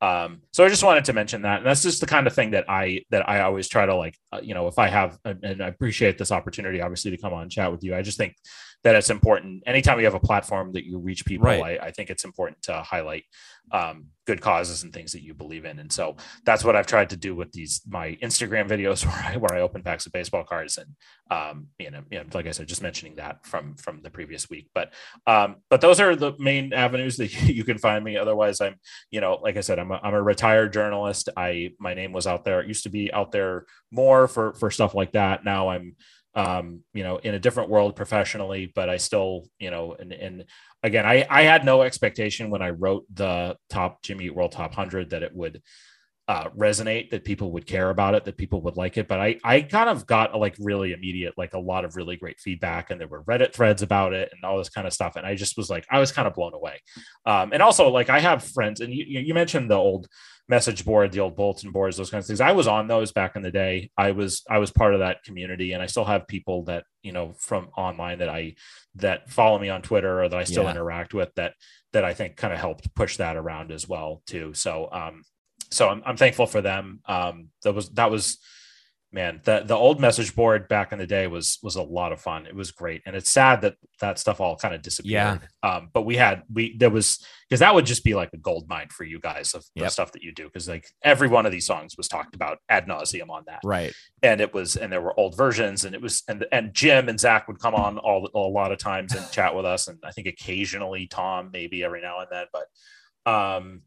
Um, 0.00 0.40
so 0.54 0.64
I 0.64 0.70
just 0.70 0.82
wanted 0.82 1.04
to 1.04 1.12
mention 1.12 1.42
that, 1.42 1.58
and 1.58 1.66
that's 1.66 1.82
just 1.82 2.00
the 2.00 2.06
kind 2.06 2.26
of 2.26 2.32
thing 2.32 2.52
that 2.52 2.64
I 2.66 3.02
that 3.10 3.28
I 3.28 3.42
always 3.42 3.68
try 3.68 3.84
to 3.84 3.94
like, 3.94 4.16
uh, 4.32 4.40
you 4.42 4.54
know, 4.54 4.66
if 4.68 4.78
I 4.78 4.88
have, 4.88 5.18
and 5.26 5.62
I 5.62 5.68
appreciate 5.68 6.16
this 6.16 6.32
opportunity, 6.32 6.80
obviously, 6.80 7.10
to 7.10 7.18
come 7.18 7.34
on 7.34 7.42
and 7.42 7.50
chat 7.50 7.70
with 7.70 7.84
you. 7.84 7.94
I 7.94 8.00
just 8.00 8.16
think 8.16 8.34
that 8.82 8.94
it's 8.96 9.10
important. 9.10 9.62
Anytime 9.66 9.98
you 9.98 10.06
have 10.06 10.14
a 10.14 10.20
platform 10.20 10.72
that 10.72 10.84
you 10.84 10.98
reach 10.98 11.26
people, 11.26 11.46
Right. 11.46 11.80
I, 11.80 11.86
I 11.86 11.90
think 11.90 12.10
it's 12.10 12.24
important 12.24 12.62
to 12.62 12.74
highlight 12.82 13.24
um, 13.72 14.06
good 14.26 14.40
causes 14.40 14.82
and 14.82 14.92
things 14.92 15.12
that 15.12 15.22
you 15.22 15.34
believe 15.34 15.64
in. 15.64 15.78
And 15.78 15.92
so 15.92 16.16
that's 16.44 16.64
what 16.64 16.76
I've 16.76 16.86
tried 16.86 17.10
to 17.10 17.16
do 17.16 17.34
with 17.34 17.52
these 17.52 17.82
my 17.86 18.16
Instagram 18.22 18.68
videos 18.68 19.04
where 19.06 19.14
I 19.14 19.36
where 19.36 19.54
I 19.54 19.60
open 19.60 19.82
packs 19.82 20.06
of 20.06 20.12
baseball 20.12 20.44
cards 20.44 20.78
and 20.78 20.94
um, 21.30 21.68
you 21.78 21.90
know, 21.90 22.02
you 22.10 22.18
know, 22.18 22.24
like 22.32 22.46
I 22.46 22.50
said, 22.50 22.68
just 22.68 22.82
mentioning 22.82 23.16
that 23.16 23.46
from 23.46 23.76
from 23.76 24.02
the 24.02 24.10
previous 24.10 24.48
week. 24.50 24.70
But 24.74 24.92
um, 25.26 25.56
but 25.68 25.80
those 25.80 26.00
are 26.00 26.16
the 26.16 26.32
main 26.38 26.72
avenues 26.72 27.16
that 27.18 27.32
you 27.48 27.64
can 27.64 27.78
find 27.78 28.04
me. 28.04 28.16
Otherwise, 28.16 28.60
I'm 28.60 28.76
you 29.10 29.20
know, 29.20 29.38
like 29.42 29.56
I 29.56 29.60
said, 29.60 29.78
I'm 29.78 29.90
a, 29.90 30.00
I'm 30.02 30.14
a 30.14 30.22
retired 30.22 30.72
journalist. 30.72 31.28
I 31.36 31.72
my 31.78 31.94
name 31.94 32.12
was 32.12 32.26
out 32.26 32.44
there. 32.44 32.60
It 32.60 32.68
used 32.68 32.84
to 32.84 32.90
be 32.90 33.12
out 33.12 33.30
there 33.30 33.66
more 33.90 34.26
for 34.26 34.54
for 34.54 34.70
stuff 34.70 34.94
like 34.94 35.12
that. 35.12 35.44
Now 35.44 35.68
I'm 35.68 35.96
um 36.34 36.80
you 36.94 37.02
know 37.02 37.16
in 37.16 37.34
a 37.34 37.38
different 37.40 37.68
world 37.68 37.96
professionally 37.96 38.70
but 38.74 38.88
i 38.88 38.96
still 38.96 39.44
you 39.58 39.70
know 39.70 39.96
and 39.98 40.12
and 40.12 40.44
again 40.84 41.04
i 41.04 41.26
i 41.28 41.42
had 41.42 41.64
no 41.64 41.82
expectation 41.82 42.50
when 42.50 42.62
i 42.62 42.70
wrote 42.70 43.04
the 43.12 43.56
top 43.68 44.00
jimmy 44.02 44.30
world 44.30 44.52
top 44.52 44.70
100 44.70 45.10
that 45.10 45.24
it 45.24 45.34
would 45.34 45.60
uh, 46.30 46.48
resonate 46.50 47.10
that 47.10 47.24
people 47.24 47.50
would 47.50 47.66
care 47.66 47.90
about 47.90 48.14
it 48.14 48.24
that 48.24 48.36
people 48.36 48.60
would 48.62 48.76
like 48.76 48.96
it 48.96 49.08
but 49.08 49.18
i 49.18 49.36
i 49.42 49.60
kind 49.60 49.88
of 49.90 50.06
got 50.06 50.38
like 50.38 50.54
really 50.60 50.92
immediate 50.92 51.34
like 51.36 51.54
a 51.54 51.58
lot 51.58 51.84
of 51.84 51.96
really 51.96 52.16
great 52.16 52.38
feedback 52.38 52.90
and 52.90 53.00
there 53.00 53.08
were 53.08 53.24
reddit 53.24 53.52
threads 53.52 53.82
about 53.82 54.12
it 54.12 54.28
and 54.32 54.44
all 54.44 54.56
this 54.56 54.68
kind 54.68 54.86
of 54.86 54.92
stuff 54.92 55.16
and 55.16 55.26
i 55.26 55.34
just 55.34 55.56
was 55.56 55.68
like 55.68 55.84
i 55.90 55.98
was 55.98 56.12
kind 56.12 56.28
of 56.28 56.34
blown 56.34 56.54
away 56.54 56.76
um 57.26 57.52
and 57.52 57.60
also 57.60 57.88
like 57.88 58.08
i 58.10 58.20
have 58.20 58.44
friends 58.44 58.80
and 58.80 58.94
you, 58.94 59.04
you 59.08 59.20
you 59.20 59.34
mentioned 59.34 59.68
the 59.68 59.74
old 59.74 60.06
message 60.48 60.84
board, 60.84 61.12
the 61.12 61.20
old 61.20 61.36
bulletin 61.36 61.70
boards, 61.70 61.96
those 61.96 62.10
kinds 62.10 62.24
of 62.24 62.26
things. 62.26 62.40
I 62.40 62.50
was 62.50 62.66
on 62.66 62.88
those 62.88 63.12
back 63.12 63.36
in 63.36 63.42
the 63.42 63.52
day. 63.52 63.90
I 63.96 64.10
was 64.10 64.42
I 64.50 64.58
was 64.58 64.72
part 64.72 64.94
of 64.94 65.00
that 65.00 65.22
community, 65.22 65.72
and 65.72 65.82
I 65.82 65.86
still 65.86 66.04
have 66.04 66.26
people 66.26 66.64
that 66.64 66.82
you 67.02 67.12
know 67.12 67.34
from 67.38 67.68
online 67.76 68.18
that 68.18 68.28
I 68.28 68.56
that 68.96 69.30
follow 69.30 69.60
me 69.60 69.68
on 69.68 69.80
Twitter 69.80 70.20
or 70.20 70.28
that 70.28 70.38
I 70.38 70.44
still 70.44 70.64
Yeah. 70.64 70.72
interact 70.72 71.14
with 71.14 71.32
that 71.36 71.54
that 71.92 72.04
I 72.04 72.14
think 72.14 72.36
kind 72.36 72.52
of 72.52 72.58
helped 72.58 72.92
push 72.96 73.16
that 73.18 73.36
around 73.36 73.70
as 73.70 73.88
well 73.88 74.22
too. 74.26 74.52
So 74.54 74.88
um 74.90 75.22
so 75.70 75.88
I'm 75.88 76.02
I'm 76.06 76.16
thankful 76.16 76.46
for 76.46 76.60
them. 76.60 77.00
Um 77.06 77.48
that 77.64 77.74
was 77.74 77.88
that 77.90 78.10
was 78.10 78.38
man 79.12 79.40
the 79.42 79.64
the 79.66 79.74
old 79.74 79.98
message 80.00 80.36
board 80.36 80.68
back 80.68 80.92
in 80.92 80.98
the 81.00 81.06
day 81.06 81.26
was 81.26 81.58
was 81.64 81.74
a 81.74 81.82
lot 81.82 82.12
of 82.12 82.20
fun 82.20 82.46
it 82.46 82.54
was 82.54 82.70
great 82.70 83.02
and 83.06 83.16
it's 83.16 83.28
sad 83.28 83.60
that 83.62 83.74
that 84.00 84.20
stuff 84.20 84.40
all 84.40 84.54
kind 84.54 84.72
of 84.72 84.82
disappeared 84.82 85.40
um 85.64 85.88
but 85.92 86.02
we 86.02 86.14
had 86.14 86.44
we 86.52 86.76
there 86.78 86.90
was 86.90 87.18
because 87.48 87.58
that 87.58 87.74
would 87.74 87.84
just 87.84 88.04
be 88.04 88.14
like 88.14 88.30
a 88.34 88.36
gold 88.36 88.68
mine 88.68 88.86
for 88.88 89.02
you 89.02 89.18
guys 89.18 89.52
of 89.52 89.64
the 89.74 89.82
Yep. 89.82 89.90
stuff 89.90 90.12
that 90.12 90.22
you 90.22 90.30
do 90.32 90.44
because 90.44 90.68
like 90.68 90.86
every 91.02 91.26
one 91.26 91.44
of 91.44 91.50
these 91.50 91.66
songs 91.66 91.96
was 91.96 92.06
talked 92.06 92.36
about 92.36 92.58
ad 92.68 92.86
nauseum 92.86 93.30
on 93.30 93.42
that 93.48 93.58
Right. 93.64 93.92
and 94.22 94.40
it 94.40 94.54
was 94.54 94.76
and 94.76 94.92
there 94.92 95.00
were 95.02 95.18
old 95.18 95.36
versions 95.36 95.84
and 95.84 95.92
it 95.92 96.00
was 96.00 96.22
and 96.28 96.46
and 96.52 96.72
jim 96.72 97.08
and 97.08 97.18
zach 97.18 97.48
would 97.48 97.58
come 97.58 97.74
on 97.74 97.98
all 97.98 98.30
a 98.32 98.38
lot 98.38 98.70
of 98.70 98.78
times 98.78 99.12
and 99.12 99.28
chat 99.32 99.56
with 99.56 99.64
us 99.66 99.88
and 99.88 99.98
i 100.04 100.12
think 100.12 100.28
occasionally 100.28 101.08
tom 101.08 101.50
maybe 101.52 101.82
every 101.82 102.00
now 102.00 102.20
and 102.20 102.28
then 102.30 102.46
but 102.52 103.30
um 103.30 103.82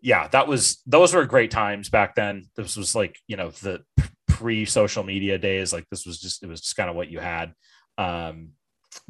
yeah 0.00 0.28
that 0.28 0.46
was 0.46 0.80
those 0.86 1.14
were 1.14 1.24
great 1.26 1.50
times 1.50 1.88
back 1.88 2.14
then. 2.14 2.44
This 2.56 2.76
was 2.76 2.94
like 2.94 3.18
you 3.26 3.36
know 3.36 3.50
the 3.50 3.82
pre 4.28 4.64
social 4.64 5.02
media 5.02 5.38
days 5.38 5.72
like 5.72 5.86
this 5.90 6.06
was 6.06 6.20
just 6.20 6.42
it 6.42 6.46
was 6.46 6.60
just 6.60 6.76
kind 6.76 6.90
of 6.90 6.96
what 6.96 7.10
you 7.10 7.18
had. 7.18 7.52
Um 7.96 8.50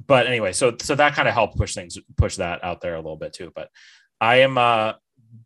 but 0.07 0.27
anyway 0.27 0.53
so 0.53 0.77
so 0.81 0.95
that 0.95 1.15
kind 1.15 1.29
of 1.29 1.35
helped 1.35 1.57
push 1.57 1.75
things 1.75 1.99
push 2.17 2.37
that 2.37 2.63
out 2.65 2.81
there 2.81 2.95
a 2.95 2.99
little 2.99 3.17
bit 3.17 3.33
too. 3.33 3.53
But 3.55 3.69
i 4.21 4.37
am 4.37 4.59
uh 4.59 4.95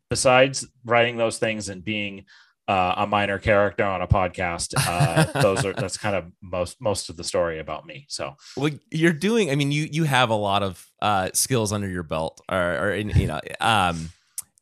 besides 0.08 0.66
writing 0.84 1.16
those 1.16 1.38
things 1.38 1.68
and 1.68 1.84
being 1.84 2.24
uh, 2.68 2.94
a 2.98 3.06
minor 3.06 3.38
character 3.38 3.84
on 3.84 4.00
a 4.00 4.06
podcast 4.06 4.72
uh 4.76 5.24
those 5.42 5.64
are 5.64 5.72
that's 5.72 5.98
kind 5.98 6.14
of 6.14 6.26
most 6.40 6.80
most 6.80 7.10
of 7.10 7.16
the 7.16 7.24
story 7.24 7.58
about 7.58 7.84
me 7.84 8.06
so. 8.08 8.36
Well, 8.56 8.70
you're 8.90 9.12
doing. 9.12 9.50
I 9.50 9.56
mean, 9.56 9.72
you 9.72 9.88
you 9.90 10.04
have 10.04 10.30
a 10.30 10.34
lot 10.34 10.62
of 10.62 10.86
uh, 11.00 11.30
skills 11.34 11.72
under 11.72 11.88
your 11.88 12.04
belt, 12.04 12.40
or, 12.48 12.78
or 12.78 12.92
in, 12.92 13.10
you 13.10 13.26
know, 13.26 13.40
um, 13.60 14.10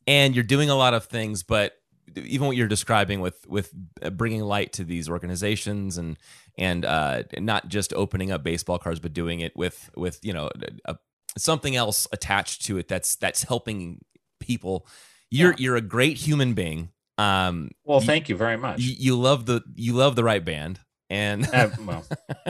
and 0.07 0.35
you're 0.35 0.43
doing 0.43 0.69
a 0.69 0.75
lot 0.75 0.93
of 0.93 1.05
things. 1.05 1.43
But 1.43 1.73
even 2.15 2.47
what 2.47 2.57
you're 2.57 2.67
describing 2.67 3.21
with 3.21 3.47
with 3.47 3.71
bringing 4.11 4.41
light 4.41 4.73
to 4.73 4.83
these 4.83 5.09
organizations 5.09 5.97
and 5.97 6.17
and 6.57 6.83
uh, 6.85 7.23
not 7.37 7.69
just 7.69 7.93
opening 7.93 8.31
up 8.31 8.43
baseball 8.43 8.79
cards, 8.79 8.99
but 8.99 9.13
doing 9.13 9.39
it 9.39 9.55
with 9.55 9.89
with 9.95 10.19
you 10.23 10.33
know 10.33 10.49
a, 10.85 10.95
something 11.37 11.75
else 11.75 12.07
attached 12.11 12.65
to 12.65 12.77
it 12.77 12.87
that's 12.87 13.15
that's 13.15 13.43
helping 13.43 14.03
people. 14.39 14.85
You're 15.29 15.55
you're 15.57 15.77
a 15.77 15.81
great 15.81 16.17
human 16.17 16.53
being. 16.53 16.89
Um, 17.17 17.71
well 17.85 18.01
you- 18.01 18.07
thank 18.07 18.29
you 18.29 18.35
very 18.35 18.57
much 18.57 18.79
You, 18.79 18.95
you 18.97 19.15
love 19.19 19.45
the 19.45 19.61
you 19.75 19.93
love 19.93 20.15
the 20.15 20.23
right 20.23 20.43
band, 20.43 20.79
and 21.11 21.45
Uh, 21.53 21.69
well, 21.85 22.05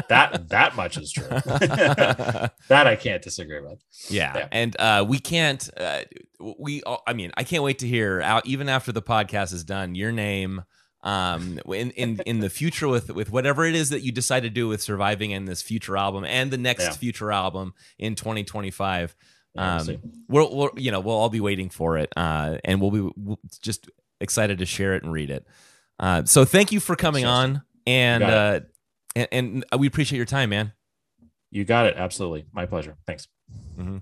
that 0.10 0.50
that 0.50 0.76
much 0.76 0.96
is 0.98 1.12
true 1.12 1.28
that 1.28 2.52
i 2.88 2.96
can't 2.96 3.22
disagree 3.24 3.60
with 3.60 3.80
Yeah, 4.10 4.38
Yeah. 4.38 4.48
and 4.52 4.76
uh, 4.80 5.06
we 5.08 5.20
can't. 5.20 5.70
Uh, 5.76 6.02
we, 6.60 6.82
all- 6.84 7.04
I 7.06 7.14
mean, 7.14 7.32
I 7.38 7.44
can't 7.44 7.64
wait 7.64 7.80
to 7.80 7.88
hear 7.88 8.22
out 8.22 8.46
even 8.46 8.70
after 8.70 8.92
the 8.92 9.02
podcast 9.02 9.54
is 9.54 9.64
done. 9.64 9.94
Your 9.96 10.12
name, 10.12 10.64
um, 11.04 11.60
in 11.68 11.92
in 11.92 12.20
in 12.26 12.40
the 12.40 12.50
future 12.50 12.88
with 12.88 13.10
with 13.14 13.32
whatever 13.32 13.66
it 13.66 13.76
is 13.76 13.90
that 13.90 14.02
you 14.02 14.12
decide 14.12 14.42
to 14.44 14.50
do 14.50 14.68
with 14.68 14.82
surviving 14.82 15.32
in 15.32 15.46
this 15.46 15.62
future 15.62 15.98
album 15.98 16.24
and 16.26 16.52
the 16.52 16.58
next 16.58 16.84
Yeah. 16.84 16.92
future 16.92 17.32
album 17.32 17.74
in 18.00 18.16
2025. 18.16 19.16
We'll 19.56 19.66
Um, 19.66 19.80
see. 19.82 20.00
we'll, 20.30 20.56
we'll 20.56 20.70
you 20.78 20.92
know 20.92 21.00
we'll 21.00 21.16
all 21.18 21.30
be 21.30 21.42
waiting 21.42 21.70
for 21.70 21.98
it, 21.98 22.12
uh, 22.16 22.58
and 22.64 22.80
we'll 22.82 22.92
be 22.92 23.02
we'll 23.18 23.40
just 23.62 23.90
excited 24.20 24.60
to 24.60 24.66
share 24.66 24.96
it 24.96 25.04
and 25.04 25.12
read 25.12 25.30
it. 25.30 25.46
Uh, 26.00 26.24
so 26.26 26.46
thank 26.46 26.72
you 26.72 26.80
for 26.80 26.96
coming 26.96 27.26
on, 27.26 27.62
and 27.88 28.24
uh, 28.24 28.60
and, 29.16 29.28
and 29.72 29.80
we 29.80 29.88
appreciate 29.88 30.18
your 30.18 30.26
time, 30.26 30.50
man. 30.50 30.74
you 31.52 31.66
got 31.66 31.86
it. 31.86 31.96
Absolutely. 31.98 32.46
My 32.54 32.66
pleasure. 32.66 32.96
Thanks. 33.06 33.28
Mhm. 33.78 34.02